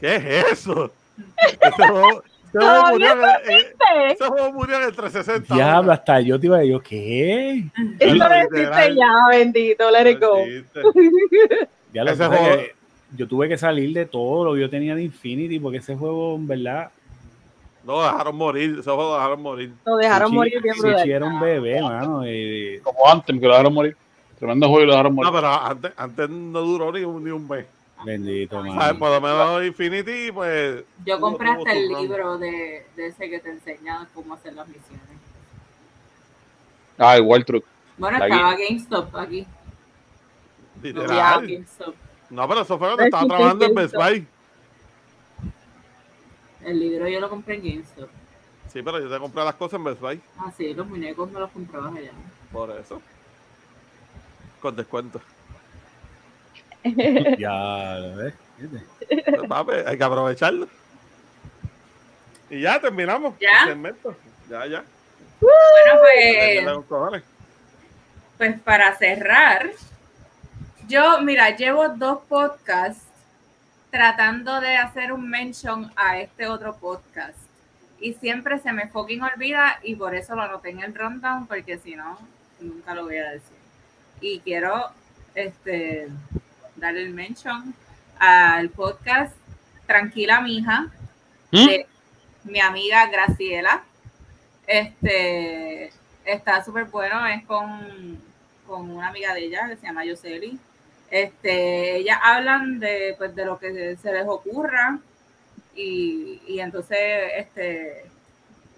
¿Qué 0.00 0.16
es 0.16 0.52
eso? 0.52 0.90
Ese 1.60 1.70
juego, 1.88 2.22
ese 2.52 2.58
juego 2.58 2.88
murió, 2.90 3.12
en- 3.44 4.16
juego 4.18 4.52
murió 4.52 4.78
el 4.78 4.94
360. 4.96 5.54
Diablo, 5.54 5.74
ahora. 5.76 5.94
hasta 5.94 6.20
yo 6.20 6.40
te 6.40 6.46
iba 6.46 6.56
a 6.56 6.60
decir, 6.60 6.80
¿qué? 6.82 7.64
Eso 8.00 8.14
no 8.16 8.34
existe 8.34 8.94
ya, 8.96 9.12
bendito, 9.30 9.90
let 9.90 10.10
it 10.10 10.20
go. 10.20 10.38
Ese 10.38 12.26
juego- 12.26 12.62
yo 13.16 13.28
tuve 13.28 13.48
que 13.48 13.56
salir 13.58 13.92
de 13.94 14.06
todo 14.06 14.44
lo 14.44 14.54
que 14.54 14.60
yo 14.62 14.70
tenía 14.70 14.94
de 14.96 15.04
Infinity 15.04 15.60
porque 15.60 15.78
ese 15.78 15.94
juego, 15.94 16.34
en 16.34 16.46
verdad, 16.48 16.90
No, 17.84 18.02
dejaron 18.02 18.36
morir. 18.36 18.70
Ese 18.80 18.82
juego 18.90 19.02
lo 19.10 19.14
dejaron 19.14 19.42
morir. 19.42 19.72
Lo 19.84 19.96
dejaron 19.96 20.32
morir 20.34 20.62
bien 20.62 20.74
brutal. 20.78 21.10
Era 21.10 21.26
un 21.26 21.40
bebé, 21.40 21.82
mano. 21.82 22.26
y- 22.26 22.80
Como 22.82 22.98
antes, 23.10 23.38
que 23.38 23.46
lo 23.46 23.52
dejaron 23.52 23.74
morir. 23.74 23.96
Tremendo 24.38 24.68
juego 24.68 24.82
y 24.82 24.86
lo 24.86 24.92
dejaron 24.92 25.14
morir. 25.14 25.30
No, 25.32 25.36
pero 25.38 25.48
antes, 25.48 25.92
antes 25.96 26.30
no 26.30 26.60
duró 26.60 26.92
ni 26.92 27.04
un, 27.04 27.22
ni 27.24 27.30
un 27.30 27.46
mes. 27.46 27.66
bendito, 28.04 28.58
Ay, 28.58 28.70
¿Sabes? 28.70 28.76
mano. 28.76 28.98
Por 28.98 29.10
lo 29.10 29.20
menos 29.20 29.64
Infinity, 29.66 30.32
pues. 30.32 30.84
Yo 31.06 31.20
compré 31.20 31.50
hasta 31.50 31.72
el 31.72 31.88
libro 31.88 32.36
de, 32.38 32.86
de 32.96 33.06
ese 33.06 33.30
que 33.30 33.38
te 33.38 33.50
enseña 33.50 34.06
cómo 34.14 34.34
hacer 34.34 34.52
las 34.54 34.66
misiones. 34.66 35.00
Ah, 36.98 37.16
igual 37.18 37.44
truco. 37.44 37.66
Bueno, 37.98 38.18
La 38.18 38.26
estaba 38.26 38.56
GameStop 38.56 39.16
aquí. 39.16 39.46
No 40.76 40.82
Literal. 40.82 41.64
No, 42.30 42.48
pero 42.48 42.60
eso 42.62 42.78
fue 42.78 42.88
cuando 42.88 43.04
estaba 43.04 43.26
trabajando 43.26 43.64
en 43.66 43.74
Best. 43.74 43.94
Buy. 43.94 44.26
El 46.64 46.80
libro 46.80 47.08
yo 47.08 47.20
lo 47.20 47.28
compré 47.28 47.56
en 47.56 47.62
GameStop. 47.62 48.08
Sí, 48.72 48.82
pero 48.82 48.98
yo 48.98 49.08
te 49.08 49.18
compré 49.18 49.44
las 49.44 49.54
cosas 49.54 49.78
en 49.78 49.84
Best 49.84 50.00
Buy. 50.00 50.20
Ah, 50.38 50.52
sí, 50.56 50.74
los 50.74 50.86
muñecos 50.86 51.30
me 51.30 51.38
los 51.38 51.50
comprabas 51.50 51.94
allá. 51.94 52.10
Por 52.50 52.70
eso. 52.70 53.00
Con 54.60 54.76
descuento. 54.76 55.20
Ya, 57.38 57.98
lo 57.98 58.16
ves. 58.16 58.34
Pues, 59.08 59.48
papi, 59.48 59.72
hay 59.86 59.96
que 59.96 60.04
aprovecharlo. 60.04 60.68
Y 62.50 62.60
ya 62.60 62.78
terminamos. 62.78 63.38
¿Ya? 63.40 63.62
el 63.62 63.68
segmento. 63.68 64.14
Ya, 64.50 64.66
ya. 64.66 64.84
Bueno, 65.40 66.84
pues, 66.90 67.22
pues 68.36 68.60
para 68.60 68.94
cerrar, 68.96 69.70
yo, 70.86 71.20
mira, 71.22 71.56
llevo 71.56 71.88
dos 71.88 72.20
podcasts 72.28 73.03
tratando 73.94 74.60
de 74.60 74.76
hacer 74.76 75.12
un 75.12 75.30
mention 75.30 75.88
a 75.94 76.18
este 76.18 76.48
otro 76.48 76.74
podcast. 76.74 77.38
Y 78.00 78.14
siempre 78.14 78.58
se 78.58 78.72
me 78.72 78.88
fucking 78.88 79.22
olvida 79.22 79.78
y 79.84 79.94
por 79.94 80.16
eso 80.16 80.34
lo 80.34 80.42
anoté 80.42 80.70
en 80.70 80.80
el 80.80 80.92
rundown, 80.92 81.46
porque 81.46 81.78
si 81.78 81.94
no, 81.94 82.18
nunca 82.58 82.92
lo 82.92 83.04
voy 83.04 83.18
a 83.18 83.30
decir. 83.30 83.56
Y 84.20 84.40
quiero 84.40 84.90
este, 85.36 86.08
darle 86.74 87.02
el 87.02 87.14
mention 87.14 87.72
al 88.18 88.68
podcast 88.70 89.32
Tranquila 89.86 90.40
Mija, 90.40 90.88
¿Mm? 91.52 91.66
de 91.66 91.86
mi 92.42 92.58
amiga 92.58 93.06
Graciela. 93.06 93.84
Este 94.66 95.92
está 96.24 96.64
súper 96.64 96.86
bueno, 96.86 97.24
es 97.28 97.44
con, 97.44 98.20
con 98.66 98.90
una 98.90 99.06
amiga 99.06 99.32
de 99.34 99.44
ella 99.44 99.68
que 99.68 99.76
se 99.76 99.86
llama 99.86 100.04
Yoseli. 100.04 100.58
Este, 101.14 101.98
ellas 101.98 102.18
hablan 102.20 102.80
de, 102.80 103.14
pues, 103.16 103.36
de 103.36 103.44
lo 103.44 103.56
que 103.56 103.96
se 104.02 104.12
les 104.12 104.26
ocurra 104.26 104.98
y, 105.76 106.40
y 106.48 106.58
entonces 106.58 106.98
este 107.36 108.06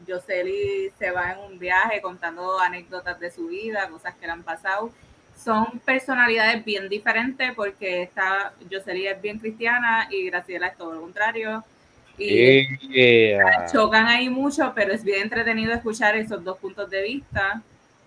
Yoseli 0.07 0.93
se 0.99 1.13
va 1.13 1.33
en 1.33 1.39
un 1.51 1.59
viaje 1.59 2.03
contando 2.03 2.61
anécdotas 2.61 3.19
de 3.19 3.31
su 3.31 3.47
vida, 3.47 3.89
cosas 3.89 4.15
que 4.17 4.27
le 4.27 4.33
han 4.33 4.43
pasado. 4.43 4.91
Son 5.43 5.79
personalidades 5.83 6.63
bien 6.63 6.91
diferentes 6.91 7.55
porque 7.55 8.03
esta 8.03 8.53
Yoseli 8.69 9.07
es 9.07 9.23
bien 9.23 9.39
cristiana 9.39 10.07
y 10.11 10.27
Graciela 10.27 10.67
es 10.67 10.77
todo 10.77 10.93
lo 10.93 11.01
contrario. 11.01 11.65
Y 12.19 12.67
Yeah. 12.87 13.67
chocan 13.73 14.09
ahí 14.09 14.29
mucho, 14.29 14.73
pero 14.75 14.93
es 14.93 15.03
bien 15.03 15.23
entretenido 15.23 15.73
escuchar 15.73 16.15
esos 16.17 16.45
dos 16.45 16.59
puntos 16.59 16.91
de 16.91 17.03
vista. 17.03 17.63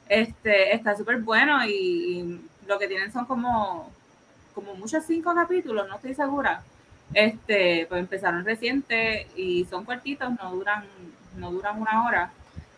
Este, 0.08 0.76
está 0.76 0.96
súper 0.96 1.18
bueno 1.18 1.66
y, 1.66 1.72
y 1.72 2.42
lo 2.68 2.78
que 2.78 2.88
tienen 2.88 3.12
son 3.12 3.26
como, 3.26 3.92
como 4.60 4.76
muchos 4.76 5.04
cinco 5.06 5.34
capítulos, 5.34 5.88
no 5.88 5.96
estoy 5.96 6.14
segura. 6.14 6.62
Este, 7.14 7.86
pues 7.88 8.00
empezaron 8.00 8.46
reciente 8.46 9.28
y 9.36 9.66
son 9.66 9.84
cortitos, 9.86 10.30
no 10.42 10.52
duran, 10.52 10.84
no 11.38 11.52
duran 11.52 11.82
una 11.82 12.06
hora. 12.06 12.32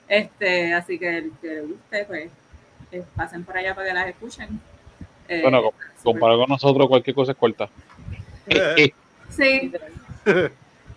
Este, 0.07 0.73
así 0.73 0.97
que 0.99 1.17
el 1.17 1.31
que 1.41 1.47
le 1.47 1.61
guste, 1.61 2.05
pues 2.05 2.31
eh, 2.91 3.03
pasen 3.15 3.43
por 3.43 3.57
allá 3.57 3.73
para 3.75 3.87
que 3.87 3.93
las 3.93 4.07
escuchen. 4.07 4.59
Eh, 5.27 5.41
Bueno, 5.41 5.71
comparado 6.03 6.39
con 6.41 6.49
nosotros, 6.49 6.87
cualquier 6.87 7.15
cosa 7.15 7.31
es 7.33 7.37
corta. 7.37 7.69
Eh, 8.47 8.91
Sí. 9.29 9.71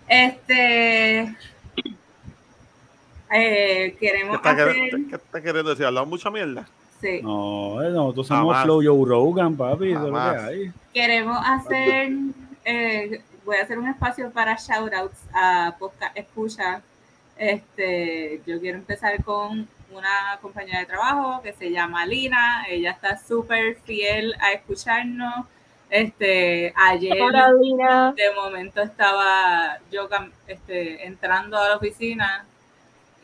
Este. 0.09 1.21
eh, 1.21 1.37
¿Qué 3.31 3.97
queremos 3.99 4.37
está, 4.37 4.51
hacer. 4.51 4.69
quer- 4.75 5.09
qué 5.09 5.17
está 5.17 5.41
queriendo 5.43 5.71
decir? 5.71 5.87
¿Hablamos 5.87 6.09
mucha 6.11 6.31
mierda? 6.31 6.67
Sí. 7.01 7.21
No, 7.23 7.83
eh, 7.83 7.91
nosotros 7.91 8.27
somos 8.27 8.55
Jamás. 8.55 8.65
Flow 8.65 8.83
Joe 8.83 9.09
Rogan, 9.09 9.57
papi. 9.57 9.93
Eso 9.93 10.07
es 10.07 10.13
lo 10.13 10.15
que 10.15 10.39
hay. 10.39 10.73
Queremos 10.93 11.39
hacer. 11.45 12.13
eh, 12.65 13.23
voy 13.45 13.57
a 13.57 13.63
hacer 13.63 13.79
un 13.79 13.89
espacio 13.89 14.31
para 14.31 14.57
shoutouts 14.57 15.21
a 15.33 15.75
podcast 15.79 16.17
escucha. 16.17 16.83
Este, 17.37 18.41
yo 18.47 18.61
quiero 18.61 18.79
empezar 18.79 19.23
con 19.25 19.69
una 19.93 20.39
compañera 20.41 20.81
de 20.81 20.87
trabajo 20.87 21.43
que 21.43 21.53
se 21.53 21.71
llama 21.71 22.07
Lina. 22.07 22.65
Ella 22.69 22.93
está 22.93 23.19
súper 23.19 23.77
fiel 23.85 24.35
a 24.41 24.53
escucharnos. 24.53 25.47
Este, 25.91 26.73
ayer. 26.77 27.21
Hola, 27.21 28.13
de 28.17 28.35
momento 28.35 28.81
estaba 28.81 29.79
yo 29.93 30.09
este, 30.47 31.07
entrando 31.07 31.59
a 31.59 31.69
la 31.69 31.77
oficina 31.77 32.47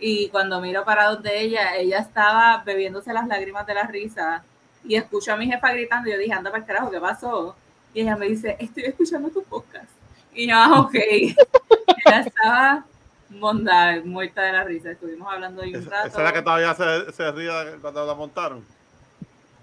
y 0.01 0.29
cuando 0.31 0.61
miro 0.61 0.85
para 0.85 1.07
donde 1.11 1.41
ella, 1.41 1.77
ella 1.77 1.99
estaba 1.99 2.63
bebiéndose 2.65 3.13
las 3.13 3.27
lágrimas 3.29 3.67
de 3.67 3.75
la 3.75 3.85
risa 3.85 4.43
y 4.85 4.95
escucho 4.97 5.33
a 5.33 5.37
mi 5.37 5.47
jefa 5.47 5.73
gritando 5.73 6.09
y 6.09 6.13
yo 6.13 6.19
dije, 6.19 6.33
anda 6.33 6.51
para 6.51 6.63
el 6.63 6.67
carajo, 6.67 6.91
¿qué 6.91 7.01
pasó? 7.01 7.55
Y 7.93 8.01
ella 8.03 8.17
me 8.17 8.27
dice, 8.29 8.57
estoy 8.59 8.85
escuchando 8.85 9.29
tu 9.31 9.43
podcast. 9.45 9.91
Y 10.33 10.49
yo, 10.49 10.55
ah, 10.57 10.81
ok. 10.81 10.95
ella 10.95 12.21
estaba 12.25 12.85
monda, 13.29 14.01
muerta 14.05 14.43
de 14.43 14.53
la 14.53 14.65
risa. 14.65 14.93
Estuvimos 14.93 15.31
hablando 15.33 15.63
ahí 15.63 15.75
un 15.75 15.81
¿Esa 15.83 15.91
rato. 15.91 16.09
esa 16.09 16.19
es 16.19 16.25
la 16.25 16.33
que 16.33 16.43
todavía 16.43 16.75
se, 16.75 17.13
se 17.13 17.31
ríe 17.33 17.51
cuando 17.81 18.07
la 18.07 18.15
montaron? 18.15 18.65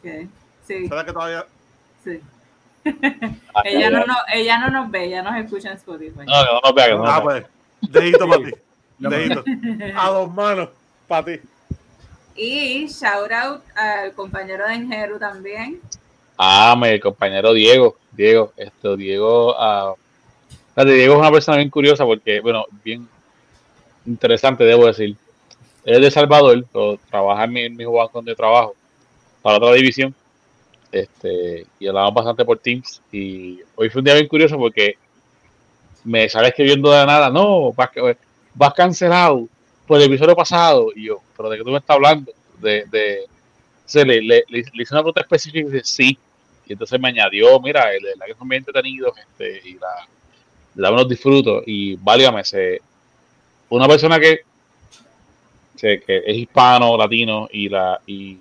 ¿Qué? 0.03 0.27
Sí, 0.65 0.73
¿Esa 0.73 0.83
es 0.85 0.91
la 0.91 1.05
que 1.05 1.13
todavía.? 1.13 1.45
sí. 2.03 2.21
Ella 3.65 3.89
no, 3.89 4.05
nos- 4.05 4.17
ella 4.33 4.59
no 4.59 4.69
nos 4.69 4.91
ve, 4.91 5.05
ella 5.05 5.21
nos 5.21 5.35
escucha 5.35 5.71
en 5.71 5.77
Spotify. 5.77 6.19
No, 6.25 6.45
no 6.45 6.61
nos 6.63 6.73
vea, 6.73 6.85
que 6.85 6.91
no 6.93 6.99
nos 7.03 7.09
Ah, 7.09 7.21
pues. 7.23 7.45
No, 7.81 8.66
Dedito. 8.97 9.43
A 9.95 10.09
dos 10.09 10.33
manos 10.33 10.69
para 11.07 11.25
ti. 11.25 11.39
Y 12.35 12.87
shout 12.87 13.31
out 13.31 13.63
al 13.75 14.13
compañero 14.13 14.67
de 14.67 14.75
Enjeru 14.75 15.17
también. 15.17 15.81
Ah, 16.37 16.75
mi 16.79 16.99
compañero 16.99 17.53
Diego. 17.53 17.97
Diego, 18.11 18.53
esto, 18.57 18.95
Diego. 18.95 19.55
ah, 19.57 19.95
Diego 20.75 21.13
es 21.13 21.19
una 21.19 21.31
persona 21.31 21.57
bien 21.57 21.71
curiosa 21.71 22.05
porque, 22.05 22.39
bueno, 22.39 22.65
bien 22.83 23.07
interesante, 24.05 24.63
debo 24.63 24.85
decir. 24.85 25.15
Él 25.83 25.95
es 25.95 26.01
de 26.01 26.11
Salvador, 26.11 26.65
pero 26.71 26.99
trabaja 27.09 27.45
en 27.45 27.53
mi, 27.53 27.61
en 27.61 27.75
mi 27.75 27.85
banco 27.85 28.11
donde 28.13 28.35
trabajo, 28.35 28.75
para 29.41 29.57
otra 29.57 29.73
división. 29.73 30.13
Este, 30.91 31.65
y 31.79 31.87
hablamos 31.87 32.13
bastante 32.13 32.45
por 32.45 32.59
Teams. 32.59 33.01
Y 33.11 33.61
hoy 33.75 33.89
fue 33.89 33.99
un 33.99 34.05
día 34.05 34.13
bien 34.13 34.27
curioso 34.27 34.57
porque 34.57 34.97
me 36.03 36.29
sale 36.29 36.49
escribiendo 36.49 36.91
de 36.91 36.97
la 36.97 37.05
nada, 37.05 37.29
no, 37.29 37.73
vas, 37.73 37.89
vas 38.57 38.73
cancelado 38.73 39.47
por 39.85 39.99
el 39.99 40.07
episodio 40.07 40.35
pasado. 40.35 40.89
Y 40.95 41.05
yo, 41.05 41.21
¿pero 41.35 41.49
de 41.49 41.57
qué 41.57 41.63
tú 41.63 41.71
me 41.71 41.77
estás 41.77 41.95
hablando? 41.95 42.31
De, 42.59 42.85
de, 42.91 43.25
se 43.85 44.03
le, 44.03 44.21
le, 44.21 44.43
le, 44.49 44.59
hice 44.59 44.93
una 44.93 45.01
pregunta 45.01 45.21
específica 45.21 45.59
y 45.59 45.71
dice, 45.71 45.85
sí. 45.85 46.17
Y 46.65 46.73
entonces 46.73 46.99
me 46.99 47.07
añadió, 47.07 47.59
mira, 47.61 47.93
el, 47.93 48.03
la 48.17 48.25
que 48.25 48.33
son 48.33 48.49
bien 48.49 48.59
entretenidos 48.59 49.13
este, 49.17 49.69
y 49.69 49.75
la, 49.75 50.07
la 50.75 50.91
unos 50.91 51.07
disfruto. 51.07 51.61
Y 51.65 51.95
válgame, 51.95 52.43
se, 52.43 52.81
una 53.69 53.87
persona 53.87 54.19
que, 54.19 54.41
que, 55.79 56.01
que 56.01 56.17
es 56.25 56.37
hispano, 56.37 56.97
latino 56.97 57.47
y 57.51 57.69
la 57.69 58.01
y, 58.05 58.39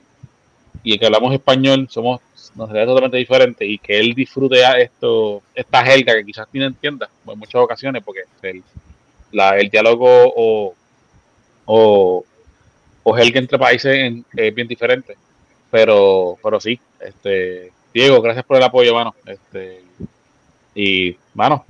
y 0.83 0.99
que 0.99 1.07
hablamos 1.07 1.33
español, 1.33 1.87
somos 1.91 2.21
nos 2.57 2.69
sería 2.69 2.87
totalmente 2.87 3.19
diferente 3.19 3.67
y 3.67 3.77
que 3.79 3.99
él 3.99 4.15
disfrute 4.15 4.63
esto, 4.81 5.43
esta 5.55 5.85
jerga 5.85 6.15
que 6.15 6.25
quizás 6.25 6.49
tiene 6.51 6.67
entienda 6.67 7.09
en 7.27 7.39
muchas 7.39 7.61
ocasiones, 7.61 8.03
porque 8.03 8.23
el, 8.43 8.63
la, 9.33 9.57
el 9.59 9.69
diálogo 9.69 10.07
o, 10.09 10.75
o, 11.67 12.25
o 13.03 13.15
jerga 13.15 13.39
entre 13.39 13.59
países 13.59 14.13
es 14.35 14.55
bien 14.55 14.69
diferente. 14.69 15.17
Pero, 15.71 16.39
pero 16.43 16.61
sí, 16.61 16.79
este, 17.01 17.73
Diego, 17.93 18.23
gracias 18.23 18.45
por 18.45 18.57
el 18.57 18.63
apoyo, 18.63 18.95
mano. 18.95 19.15
Este, 19.27 19.83
y, 20.75 21.17
mano, 21.35 21.65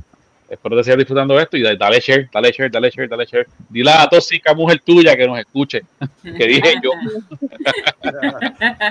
espero 0.49 0.77
que 0.77 0.85
sigas 0.85 0.99
disfrutando 0.99 1.39
esto 1.41 1.57
y 1.57 1.63
dale 1.63 2.01
share, 2.01 2.29
dale 2.33 2.53
share, 2.53 2.71
dale 2.71 2.91
share, 2.91 3.09
dale 3.09 3.25
share. 3.25 3.47
Dile 3.69 3.91
a 3.91 3.99
la 4.01 4.09
tóxica 4.09 4.55
mujer 4.55 4.81
tuya 4.85 5.17
que 5.17 5.27
nos 5.27 5.39
escuche, 5.39 5.83
que 6.23 6.47
dije 6.47 6.75
yo. 6.83 6.91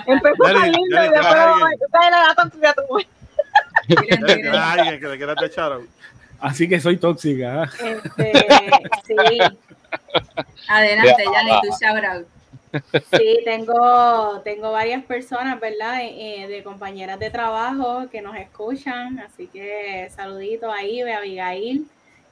Empezó 0.08 0.44
tan 0.44 0.72
lindo 0.72 1.06
y 1.06 1.10
después 1.10 1.36
dale 1.92 2.12
la 2.12 2.36
tóxica 2.36 2.70
a 2.72 2.74
tu 2.74 2.82
mujer. 2.90 3.08
Alguien 4.54 5.00
que 5.00 5.08
le 5.08 5.18
quieras 5.18 5.38
echar. 5.44 5.80
Así 6.46 6.70
que 6.70 6.80
soy 6.80 6.98
tóxica. 6.98 7.64
Este, 7.84 8.32
sí, 9.04 9.16
Adelante, 10.68 11.24
ya 11.24 11.62
tu 11.62 11.70
shout 11.70 12.06
out. 12.06 12.28
sí, 13.18 13.40
tengo, 13.44 14.42
tengo 14.44 14.72
varias 14.72 15.04
personas, 15.06 15.60
¿verdad? 15.60 16.04
Eh, 16.04 16.44
eh, 16.44 16.48
de 16.48 16.62
compañeras 16.62 17.18
de 17.18 17.32
trabajo 17.32 18.08
que 18.12 18.22
nos 18.22 18.36
escuchan, 18.38 19.18
así 19.20 19.48
que 19.48 20.08
saluditos 20.16 20.72
a 20.72 20.84
Ibe, 20.84 21.16
a 21.16 21.18
Abigail, 21.18 21.88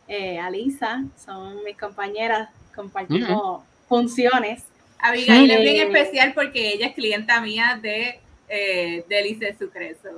eh, 0.07 0.37
a 0.37 0.51
Lisa, 0.51 1.03
son 1.25 1.63
mis 1.63 1.75
compañeras, 1.75 2.49
compartimos 2.75 3.63
funciones. 3.89 4.63
Abigail 4.99 5.49
es 5.49 5.59
bien 5.59 5.75
Eh, 5.77 5.83
especial 5.91 6.33
porque 6.35 6.73
ella 6.73 6.85
es 6.87 6.93
clienta 6.93 7.41
mía 7.41 7.79
de 7.81 8.19
eh, 8.47 9.05
Delice 9.09 9.55
Sucreso. 9.57 10.09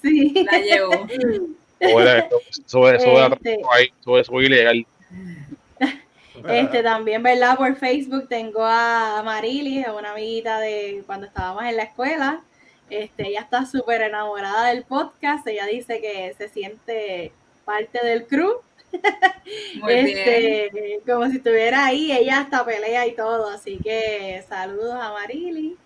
Sí. 0.00 0.32
La 0.44 0.58
llevo. 0.58 1.08
Sobre, 1.80 2.28
sobre, 2.66 3.00
sobre, 3.00 3.34
Este. 3.34 3.60
ahí, 3.72 3.92
sobre, 4.02 4.24
sobre 4.24 4.46
ilegal. 4.46 4.86
Este 6.48 6.82
también, 6.82 7.22
¿verdad? 7.22 7.56
Por 7.56 7.74
Facebook 7.76 8.28
tengo 8.28 8.62
a 8.62 9.22
Marily, 9.24 9.84
a 9.84 9.92
una 9.94 10.12
amiguita 10.12 10.60
de 10.60 11.02
cuando 11.06 11.26
estábamos 11.26 11.64
en 11.64 11.76
la 11.76 11.84
escuela. 11.84 12.40
Este, 12.90 13.28
ella 13.28 13.40
está 13.40 13.66
súper 13.66 14.02
enamorada 14.02 14.66
del 14.68 14.84
podcast. 14.84 15.46
Ella 15.46 15.66
dice 15.66 16.00
que 16.00 16.34
se 16.36 16.48
siente 16.48 17.32
parte 17.64 18.04
del 18.04 18.26
crew. 18.26 18.60
Muy 19.80 19.94
bien. 19.94 20.08
este, 20.08 21.00
como 21.06 21.28
si 21.28 21.38
estuviera 21.38 21.86
ahí, 21.86 22.12
ella 22.12 22.40
hasta 22.40 22.64
pelea 22.64 23.06
y 23.06 23.14
todo. 23.14 23.48
Así 23.48 23.78
que 23.82 24.44
saludos 24.48 24.94
a 24.94 25.12
Marily. 25.12 25.76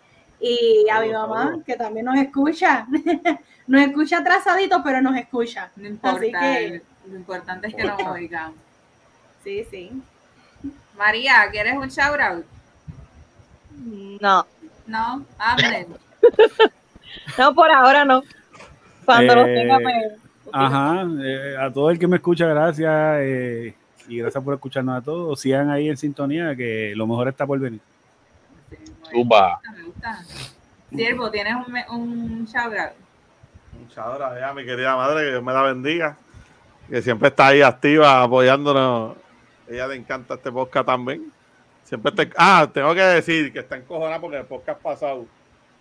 Y 0.40 0.86
a 0.90 1.00
mi 1.00 1.12
mamá, 1.12 1.58
que 1.66 1.76
también 1.76 2.06
nos 2.06 2.16
escucha. 2.16 2.86
nos 3.66 3.82
escucha 3.82 4.18
atrasadito, 4.18 4.82
pero 4.82 5.00
nos 5.02 5.16
escucha. 5.16 5.70
No 5.76 5.86
importa. 5.88 6.16
Así 6.18 6.32
que, 6.32 6.82
Lo 7.10 7.16
importante 7.16 7.68
es 7.68 7.74
que 7.74 7.84
nos 7.84 8.00
oigan. 8.06 8.52
sí, 9.44 9.64
sí. 9.70 9.90
María, 10.96 11.48
¿quieres 11.50 11.74
un 11.76 11.88
shout 11.88 12.20
out? 12.20 12.44
No, 14.20 14.46
No, 14.86 15.24
hablen. 15.38 15.86
no, 17.38 17.54
por 17.54 17.70
ahora 17.70 18.04
no. 18.04 18.22
Cuando 19.04 19.34
los 19.34 19.46
Eh, 19.48 19.54
tenga, 19.54 19.78
pues. 19.80 19.94
Ajá, 20.52 21.06
eh, 21.22 21.56
a 21.58 21.72
todo 21.72 21.90
el 21.90 21.98
que 21.98 22.06
me 22.06 22.16
escucha, 22.16 22.46
gracias. 22.46 22.90
eh, 23.20 23.74
y 24.08 24.18
gracias 24.18 24.42
por 24.42 24.54
escucharnos 24.54 24.98
a 24.98 25.02
todos. 25.04 25.40
Sigan 25.40 25.70
ahí 25.70 25.88
en 25.88 25.96
sintonía, 25.96 26.54
que 26.56 26.92
lo 26.96 27.06
mejor 27.06 27.28
está 27.28 27.46
por 27.46 27.58
venir. 27.60 27.80
Zumba. 29.10 29.60
Me 29.76 29.82
gusta. 29.84 30.24
Siervo, 30.90 31.30
¿tienes 31.30 31.54
un, 31.54 32.00
un 32.00 32.44
shout 32.46 32.74
out? 32.76 32.92
Muchas 33.78 34.18
gracias 34.18 34.50
a 34.50 34.54
mi 34.54 34.64
querida 34.64 34.96
madre, 34.96 35.24
que 35.24 35.30
Dios 35.30 35.42
me 35.42 35.52
la 35.52 35.62
bendiga. 35.62 36.16
Que 36.88 37.00
siempre 37.02 37.28
está 37.28 37.48
ahí 37.48 37.62
activa 37.62 38.22
apoyándonos. 38.22 39.16
Ella 39.68 39.86
le 39.86 39.96
encanta 39.96 40.34
este 40.34 40.50
podcast 40.50 40.86
también. 40.86 41.32
Siempre 41.84 42.10
está. 42.10 42.34
Ah, 42.36 42.68
tengo 42.72 42.94
que 42.94 43.00
decir 43.00 43.52
que 43.52 43.60
está 43.60 43.76
encojonada 43.76 44.20
porque 44.20 44.38
el 44.38 44.44
podcast 44.44 44.80
pasado 44.80 45.26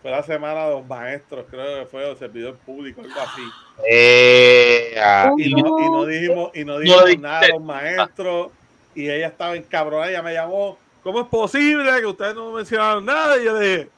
fue 0.02 0.12
la 0.12 0.24
semana 0.24 0.66
de 0.66 0.72
los 0.76 0.88
maestros, 0.88 1.46
creo 1.50 1.80
que 1.80 1.86
fue, 1.88 2.06
o 2.06 2.16
servidor 2.16 2.56
público, 2.58 3.02
algo 3.02 3.20
así. 3.20 3.42
Eh, 3.90 4.96
ah, 5.02 5.32
Y 5.38 5.54
no, 5.54 5.80
y 5.80 5.90
no 5.90 6.06
dijimos, 6.06 6.52
y 6.54 6.64
no 6.64 6.80
dijimos 6.80 7.20
nada 7.20 7.40
a 7.40 7.48
los 7.50 7.62
maestros. 7.64 8.52
Y 8.96 9.10
ella 9.10 9.28
estaba 9.28 9.56
encabronada. 9.56 10.10
Ella 10.10 10.22
me 10.22 10.34
llamó. 10.34 10.78
¿Cómo 11.04 11.22
es 11.22 11.28
posible 11.28 12.00
que 12.00 12.06
ustedes 12.06 12.36
no 12.36 12.52
mencionaron 12.52 13.06
nada? 13.06 13.38
Y 13.40 13.46
yo 13.46 13.58
le 13.58 13.68
dije, 13.68 13.90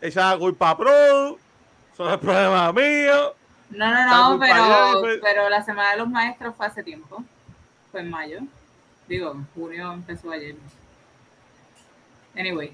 es 0.00 0.16
culpa 0.38 0.76
pro, 0.76 1.38
eso 1.92 2.04
no 2.04 2.12
es 2.12 2.18
problema 2.18 2.72
mío. 2.72 3.34
No, 3.70 3.90
no, 3.90 4.34
no, 4.34 4.38
pero, 4.38 5.00
fue- 5.00 5.18
pero 5.22 5.48
la 5.48 5.62
semana 5.62 5.92
de 5.92 5.96
los 5.98 6.08
maestros 6.08 6.54
fue 6.56 6.66
hace 6.66 6.82
tiempo. 6.82 7.22
Fue 7.90 8.00
en 8.00 8.10
mayo. 8.10 8.40
Digo, 9.08 9.32
en 9.32 9.46
junio 9.54 9.92
empezó 9.92 10.30
ayer. 10.30 10.56
Anyway. 12.36 12.72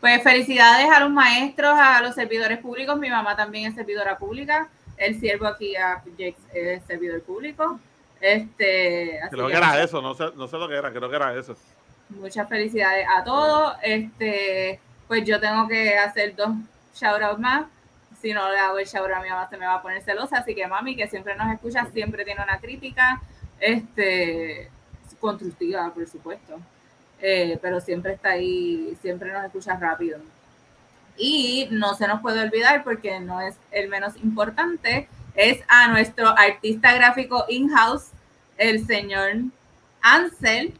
Pues 0.00 0.22
felicidades 0.22 0.88
a 0.90 1.00
los 1.00 1.10
maestros, 1.10 1.74
a 1.76 2.00
los 2.02 2.14
servidores 2.14 2.58
públicos. 2.58 2.96
Mi 2.98 3.10
mamá 3.10 3.34
también 3.36 3.68
es 3.68 3.74
servidora 3.74 4.16
pública. 4.16 4.68
El 4.96 5.18
siervo 5.18 5.46
aquí 5.46 5.74
a 5.76 6.02
Jax 6.18 6.36
es 6.54 6.82
servidor 6.84 7.22
público. 7.22 7.80
Este, 8.20 9.20
así 9.20 9.30
Creo 9.30 9.46
que 9.46 9.52
que 9.52 9.58
era 9.58 9.82
eso, 9.82 10.00
no 10.02 10.14
sé, 10.14 10.30
no 10.36 10.48
sé 10.48 10.56
lo 10.56 10.68
que 10.68 10.74
era, 10.76 10.92
creo 10.92 11.08
que 11.08 11.16
era 11.16 11.34
eso. 11.36 11.56
Muchas 12.10 12.48
felicidades 12.48 13.06
a 13.08 13.22
todos. 13.24 13.76
Este, 13.82 14.80
pues 15.06 15.24
yo 15.24 15.40
tengo 15.40 15.68
que 15.68 15.96
hacer 15.98 16.34
dos 16.34 16.50
shoutouts 16.94 17.38
más. 17.38 17.66
Si 18.20 18.32
no 18.32 18.50
le 18.50 18.58
hago 18.58 18.78
el 18.78 18.86
shoutout 18.86 19.16
a 19.16 19.22
mi 19.22 19.28
mamá, 19.28 19.48
se 19.48 19.56
me 19.56 19.66
va 19.66 19.74
a 19.74 19.82
poner 19.82 20.02
celosa. 20.02 20.38
Así 20.38 20.54
que 20.54 20.66
mami, 20.66 20.96
que 20.96 21.08
siempre 21.08 21.36
nos 21.36 21.52
escucha, 21.52 21.86
siempre 21.92 22.24
tiene 22.24 22.42
una 22.42 22.58
crítica, 22.58 23.20
este, 23.60 24.70
constructiva, 25.20 25.92
por 25.92 26.08
supuesto. 26.08 26.58
Eh, 27.20 27.58
pero 27.60 27.80
siempre 27.80 28.14
está 28.14 28.30
ahí, 28.30 28.96
siempre 29.02 29.32
nos 29.32 29.44
escucha 29.44 29.76
rápido. 29.76 30.18
Y 31.16 31.68
no 31.70 31.94
se 31.94 32.06
nos 32.06 32.20
puede 32.20 32.40
olvidar, 32.40 32.84
porque 32.84 33.18
no 33.20 33.40
es 33.40 33.56
el 33.72 33.88
menos 33.88 34.16
importante, 34.16 35.08
es 35.34 35.60
a 35.68 35.88
nuestro 35.88 36.28
artista 36.28 36.92
gráfico 36.94 37.44
in-house, 37.48 38.10
el 38.56 38.86
señor 38.86 39.32
Ansel, 40.00 40.74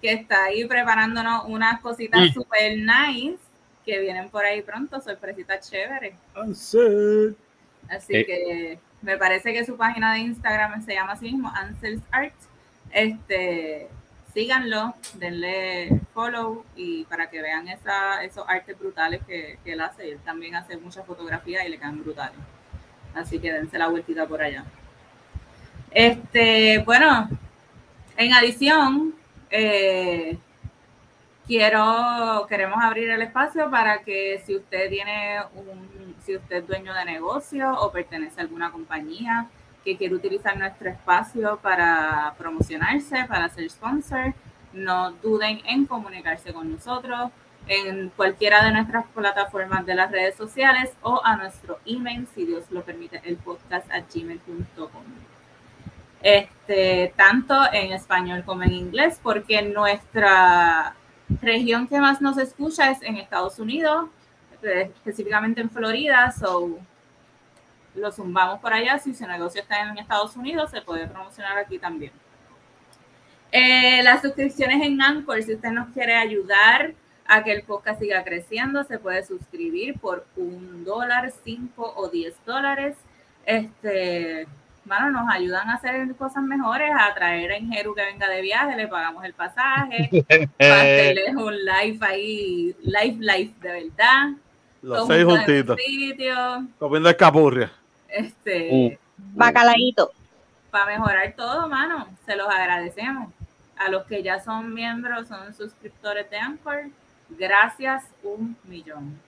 que 0.00 0.12
está 0.12 0.44
ahí 0.44 0.64
preparándonos 0.66 1.44
unas 1.46 1.80
cositas 1.80 2.20
Mm. 2.30 2.32
super 2.32 2.76
nice 2.78 3.38
que 3.84 3.98
vienen 4.00 4.28
por 4.30 4.44
ahí 4.44 4.62
pronto, 4.62 5.00
sorpresitas 5.00 5.68
chéveres. 5.70 6.14
Ansel. 6.34 7.36
Así 7.88 8.14
Eh. 8.16 8.24
que 8.26 8.78
me 9.02 9.16
parece 9.16 9.52
que 9.52 9.64
su 9.64 9.76
página 9.76 10.12
de 10.14 10.20
Instagram 10.20 10.84
se 10.84 10.94
llama 10.94 11.12
así 11.12 11.26
mismo, 11.32 11.50
Ansel's 11.54 12.02
Art. 12.10 12.34
Este, 12.92 13.88
síganlo, 14.34 14.94
denle 15.14 16.00
follow 16.14 16.64
y 16.76 17.04
para 17.04 17.30
que 17.30 17.40
vean 17.42 17.68
esa, 17.68 18.22
esos 18.22 18.44
artes 18.48 18.78
brutales 18.78 19.20
que, 19.26 19.58
que 19.64 19.72
él 19.72 19.80
hace. 19.80 20.10
Él 20.12 20.18
también 20.24 20.54
hace 20.54 20.76
muchas 20.76 21.04
fotografías 21.06 21.64
y 21.66 21.70
le 21.70 21.78
quedan 21.78 22.02
brutales. 22.02 22.38
Así 23.14 23.38
que 23.40 23.52
dense 23.52 23.76
la 23.78 23.88
vueltita 23.88 24.26
por 24.26 24.40
allá. 24.42 24.64
Este, 25.90 26.78
bueno, 26.84 27.28
en 28.16 28.32
adición, 28.32 29.14
eh, 29.50 30.38
quiero, 31.46 32.46
queremos 32.48 32.78
abrir 32.82 33.10
el 33.10 33.22
espacio 33.22 33.70
para 33.70 34.02
que 34.02 34.40
si 34.44 34.56
usted 34.56 34.88
tiene 34.88 35.40
un, 35.54 36.14
si 36.24 36.36
usted 36.36 36.56
es 36.56 36.66
dueño 36.66 36.94
de 36.94 37.04
negocio 37.04 37.72
o 37.80 37.90
pertenece 37.90 38.40
a 38.40 38.44
alguna 38.44 38.70
compañía 38.70 39.48
que 39.84 39.96
quiere 39.96 40.14
utilizar 40.14 40.56
nuestro 40.56 40.90
espacio 40.90 41.58
para 41.62 42.34
promocionarse, 42.38 43.24
para 43.28 43.48
ser 43.48 43.68
sponsor, 43.70 44.34
no 44.72 45.12
duden 45.12 45.60
en 45.64 45.86
comunicarse 45.86 46.52
con 46.52 46.70
nosotros 46.70 47.30
en 47.66 48.10
cualquiera 48.10 48.64
de 48.64 48.72
nuestras 48.72 49.06
plataformas 49.06 49.86
de 49.86 49.94
las 49.94 50.10
redes 50.10 50.34
sociales 50.34 50.92
o 51.02 51.20
a 51.24 51.36
nuestro 51.36 51.78
email, 51.84 52.26
si 52.34 52.46
Dios 52.46 52.64
lo 52.70 52.82
permite, 52.82 53.20
el 53.24 53.36
podcast 53.36 53.90
a 53.90 54.00
gmail.com. 54.00 55.29
Este, 56.22 57.14
tanto 57.16 57.54
en 57.72 57.92
español 57.92 58.44
como 58.44 58.62
en 58.62 58.72
inglés, 58.72 59.18
porque 59.22 59.62
nuestra 59.62 60.94
región 61.40 61.88
que 61.88 61.98
más 62.00 62.20
nos 62.20 62.36
escucha 62.38 62.90
es 62.90 63.02
en 63.02 63.16
Estados 63.16 63.58
Unidos, 63.58 64.08
eh, 64.62 64.90
específicamente 64.94 65.60
en 65.60 65.70
Florida, 65.70 66.30
so 66.32 66.78
lo 67.94 68.12
zumbamos 68.12 68.60
por 68.60 68.72
allá. 68.72 68.98
Si 68.98 69.14
su 69.14 69.26
negocio 69.26 69.62
está 69.62 69.80
en 69.82 69.98
Estados 69.98 70.36
Unidos, 70.36 70.70
se 70.70 70.82
puede 70.82 71.06
promocionar 71.06 71.56
aquí 71.58 71.78
también. 71.78 72.12
Eh, 73.52 74.02
las 74.02 74.22
suscripciones 74.22 74.80
en 74.82 75.00
Anchor, 75.00 75.42
si 75.42 75.54
usted 75.54 75.70
nos 75.70 75.88
quiere 75.88 76.14
ayudar 76.14 76.94
a 77.26 77.42
que 77.42 77.52
el 77.52 77.62
podcast 77.62 78.00
siga 78.00 78.22
creciendo, 78.22 78.84
se 78.84 78.98
puede 78.98 79.24
suscribir 79.24 79.98
por 79.98 80.26
un 80.36 80.84
dólar, 80.84 81.32
cinco 81.44 81.92
o 81.96 82.08
diez 82.08 82.34
dólares. 82.44 82.96
Este, 83.46 84.46
bueno, 84.84 85.10
nos 85.10 85.32
ayudan 85.32 85.68
a 85.68 85.74
hacer 85.74 86.14
cosas 86.16 86.42
mejores, 86.42 86.90
a 86.98 87.14
traer 87.14 87.52
a 87.52 87.58
Ingeru 87.58 87.94
que 87.94 88.04
venga 88.04 88.28
de 88.28 88.40
viaje, 88.40 88.76
le 88.76 88.88
pagamos 88.88 89.24
el 89.24 89.34
pasaje, 89.34 90.10
para 90.58 90.80
hacerles 90.80 91.34
un 91.36 91.54
live 91.54 91.98
ahí, 92.00 92.76
live, 92.82 93.16
live 93.18 93.54
de 93.60 93.72
verdad. 93.72 94.30
Los 94.82 95.06
seis 95.06 95.24
juntitos. 95.24 95.76
Comiendo 96.78 97.10
escapurria. 97.10 97.70
Este. 98.08 98.68
Uh. 98.72 98.96
Bacalaíto. 99.16 100.10
Para 100.70 100.86
mejorar 100.86 101.34
todo, 101.36 101.68
mano. 101.68 102.08
Se 102.24 102.36
los 102.36 102.48
agradecemos. 102.48 103.32
A 103.76 103.90
los 103.90 104.04
que 104.04 104.22
ya 104.22 104.40
son 104.40 104.74
miembros, 104.74 105.28
son 105.28 105.54
suscriptores 105.54 106.28
de 106.30 106.36
Anchor, 106.36 106.90
gracias 107.30 108.04
un 108.22 108.56
millón. 108.64 109.18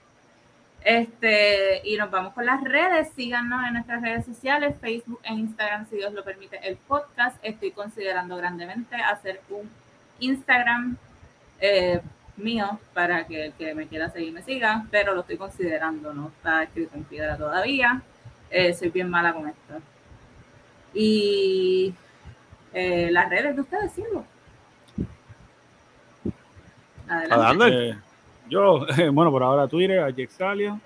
Este, 0.83 1.81
y 1.87 1.95
nos 1.95 2.11
vamos 2.11 2.33
con 2.33 2.45
las 2.45 2.61
redes. 2.63 3.09
Síganos 3.15 3.65
en 3.65 3.73
nuestras 3.73 4.01
redes 4.01 4.25
sociales, 4.25 4.75
Facebook 4.81 5.19
e 5.23 5.33
Instagram, 5.33 5.87
si 5.89 5.95
Dios 5.95 6.13
lo 6.13 6.23
permite, 6.23 6.59
el 6.67 6.75
podcast. 6.75 7.37
Estoy 7.41 7.71
considerando 7.71 8.35
grandemente 8.35 8.95
hacer 8.95 9.41
un 9.49 9.69
Instagram 10.19 10.97
eh, 11.59 12.01
mío 12.37 12.79
para 12.93 13.25
que 13.25 13.45
el 13.45 13.53
que 13.53 13.73
me 13.73 13.87
quiera 13.87 14.09
seguir 14.09 14.33
me 14.33 14.43
siga, 14.43 14.85
pero 14.91 15.13
lo 15.13 15.21
estoy 15.21 15.37
considerando, 15.37 16.13
no 16.13 16.27
está 16.27 16.63
escrito 16.63 16.95
en 16.95 17.03
piedra 17.05 17.37
todavía. 17.37 18.01
Eh, 18.49 18.73
soy 18.73 18.89
bien 18.89 19.09
mala 19.09 19.33
con 19.33 19.47
esto. 19.47 19.75
Y 20.93 21.93
eh, 22.73 23.09
las 23.11 23.29
redes 23.29 23.55
de 23.55 23.61
ustedes, 23.61 23.91
Silvo. 23.93 24.25
Adelante. 27.07 27.89
Eh, 27.89 27.97
yo, 28.49 28.85
bueno, 29.11 29.31
por 29.31 29.43
ahora 29.43 29.67
Twitter, 29.67 29.99
a 29.99 30.11
Jexalia. 30.11 30.79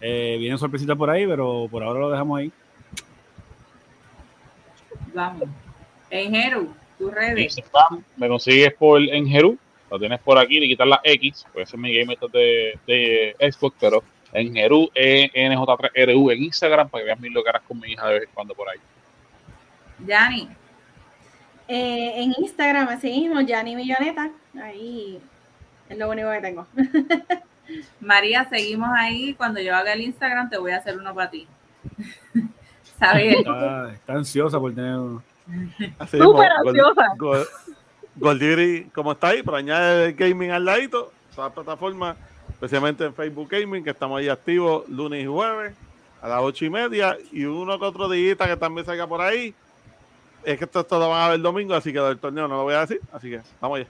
Eh, 0.00 0.36
vienen 0.38 0.58
sorpresitas 0.58 0.96
por 0.96 1.08
ahí, 1.08 1.26
pero 1.26 1.68
por 1.70 1.82
ahora 1.82 2.00
lo 2.00 2.10
dejamos 2.10 2.38
ahí. 2.38 2.52
Vamos. 5.14 5.48
En 6.10 6.68
tu 6.98 7.10
redes. 7.10 7.56
Me 8.16 8.28
consigues 8.28 8.74
por 8.74 9.00
en 9.00 9.26
lo 9.90 9.98
tienes 9.98 10.20
por 10.20 10.38
aquí, 10.38 10.58
de 10.58 10.66
quitar 10.66 10.86
la 10.86 11.00
X, 11.04 11.46
puede 11.52 11.66
ser 11.66 11.78
mi 11.78 11.94
game 11.94 12.16
de, 12.32 12.78
de 12.86 13.36
Xbox, 13.38 13.76
pero 13.78 14.02
en 14.32 14.52
Jeru, 14.52 14.90
e 14.94 15.30
NJ3RU 15.32 16.32
en 16.32 16.42
Instagram 16.42 16.88
para 16.88 17.02
que 17.02 17.06
veas 17.06 17.20
mis 17.20 17.32
locaras 17.32 17.62
con 17.62 17.78
mi 17.78 17.92
hija 17.92 18.06
de 18.08 18.14
vez 18.14 18.22
en 18.24 18.34
cuando 18.34 18.54
por 18.54 18.68
ahí. 18.68 18.78
Yani. 20.04 20.48
Eh, 21.68 22.22
en 22.22 22.34
Instagram, 22.38 22.88
así 22.88 23.08
mismo, 23.10 23.40
Yani 23.40 23.76
Milloneta. 23.76 24.30
Ahí 24.60 25.20
es 25.88 25.98
lo 25.98 26.10
único 26.10 26.30
que 26.30 26.40
tengo. 26.40 26.66
María, 28.00 28.48
seguimos 28.48 28.90
ahí. 28.96 29.34
Cuando 29.34 29.60
yo 29.60 29.74
haga 29.74 29.92
el 29.92 30.02
Instagram, 30.02 30.50
te 30.50 30.58
voy 30.58 30.72
a 30.72 30.78
hacer 30.78 30.96
uno 30.98 31.14
para 31.14 31.30
ti. 31.30 31.46
¿Sabes? 32.98 33.38
Está, 33.38 33.92
está, 33.92 34.12
ansiosa 34.14 34.58
por 34.58 34.74
tener 34.74 34.94
uno. 34.96 35.22
Súper 36.10 36.50
ansiosa. 36.52 37.14
Goldiri, 38.16 38.84
como 38.94 39.12
está 39.12 39.28
ahí, 39.28 39.42
pero 39.42 39.58
añade 39.58 40.06
el 40.06 40.14
gaming 40.14 40.50
al 40.50 40.64
ladito, 40.64 41.12
todas 41.34 41.48
las 41.48 41.52
plataformas, 41.52 42.16
especialmente 42.48 43.04
en 43.04 43.14
Facebook 43.14 43.48
Gaming, 43.50 43.84
que 43.84 43.90
estamos 43.90 44.18
ahí 44.18 44.28
activos 44.28 44.88
lunes 44.88 45.22
y 45.22 45.26
jueves 45.26 45.74
a 46.22 46.28
las 46.28 46.40
ocho 46.40 46.64
y 46.64 46.70
media, 46.70 47.18
y 47.30 47.44
uno 47.44 47.78
que 47.78 47.84
otro 47.84 48.08
día 48.08 48.34
que 48.34 48.56
también 48.56 48.86
salga 48.86 49.06
por 49.06 49.20
ahí. 49.20 49.54
Es 50.44 50.58
que 50.58 50.64
esto, 50.64 50.80
esto 50.80 50.98
lo 50.98 51.10
van 51.10 51.22
a 51.22 51.26
ver 51.28 51.36
el 51.36 51.42
domingo, 51.42 51.74
así 51.74 51.92
que 51.92 52.00
del 52.00 52.18
torneo 52.18 52.48
no 52.48 52.56
lo 52.56 52.62
voy 52.62 52.74
a 52.74 52.80
decir, 52.80 53.00
así 53.12 53.28
que 53.28 53.42
vamos 53.60 53.80
allá. 53.80 53.88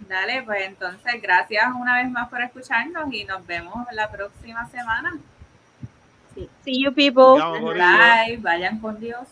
Dale, 0.00 0.42
pues 0.42 0.62
entonces 0.64 1.20
gracias 1.20 1.64
una 1.78 1.96
vez 1.96 2.10
más 2.10 2.28
por 2.28 2.40
escucharnos 2.40 3.12
y 3.12 3.24
nos 3.24 3.46
vemos 3.46 3.86
la 3.92 4.10
próxima 4.10 4.66
semana. 4.68 5.18
See 6.64 6.82
you 6.82 6.92
people. 6.92 7.42
Bye, 7.74 8.36
vayan 8.36 8.78
con 8.78 9.00
Dios. 9.00 9.26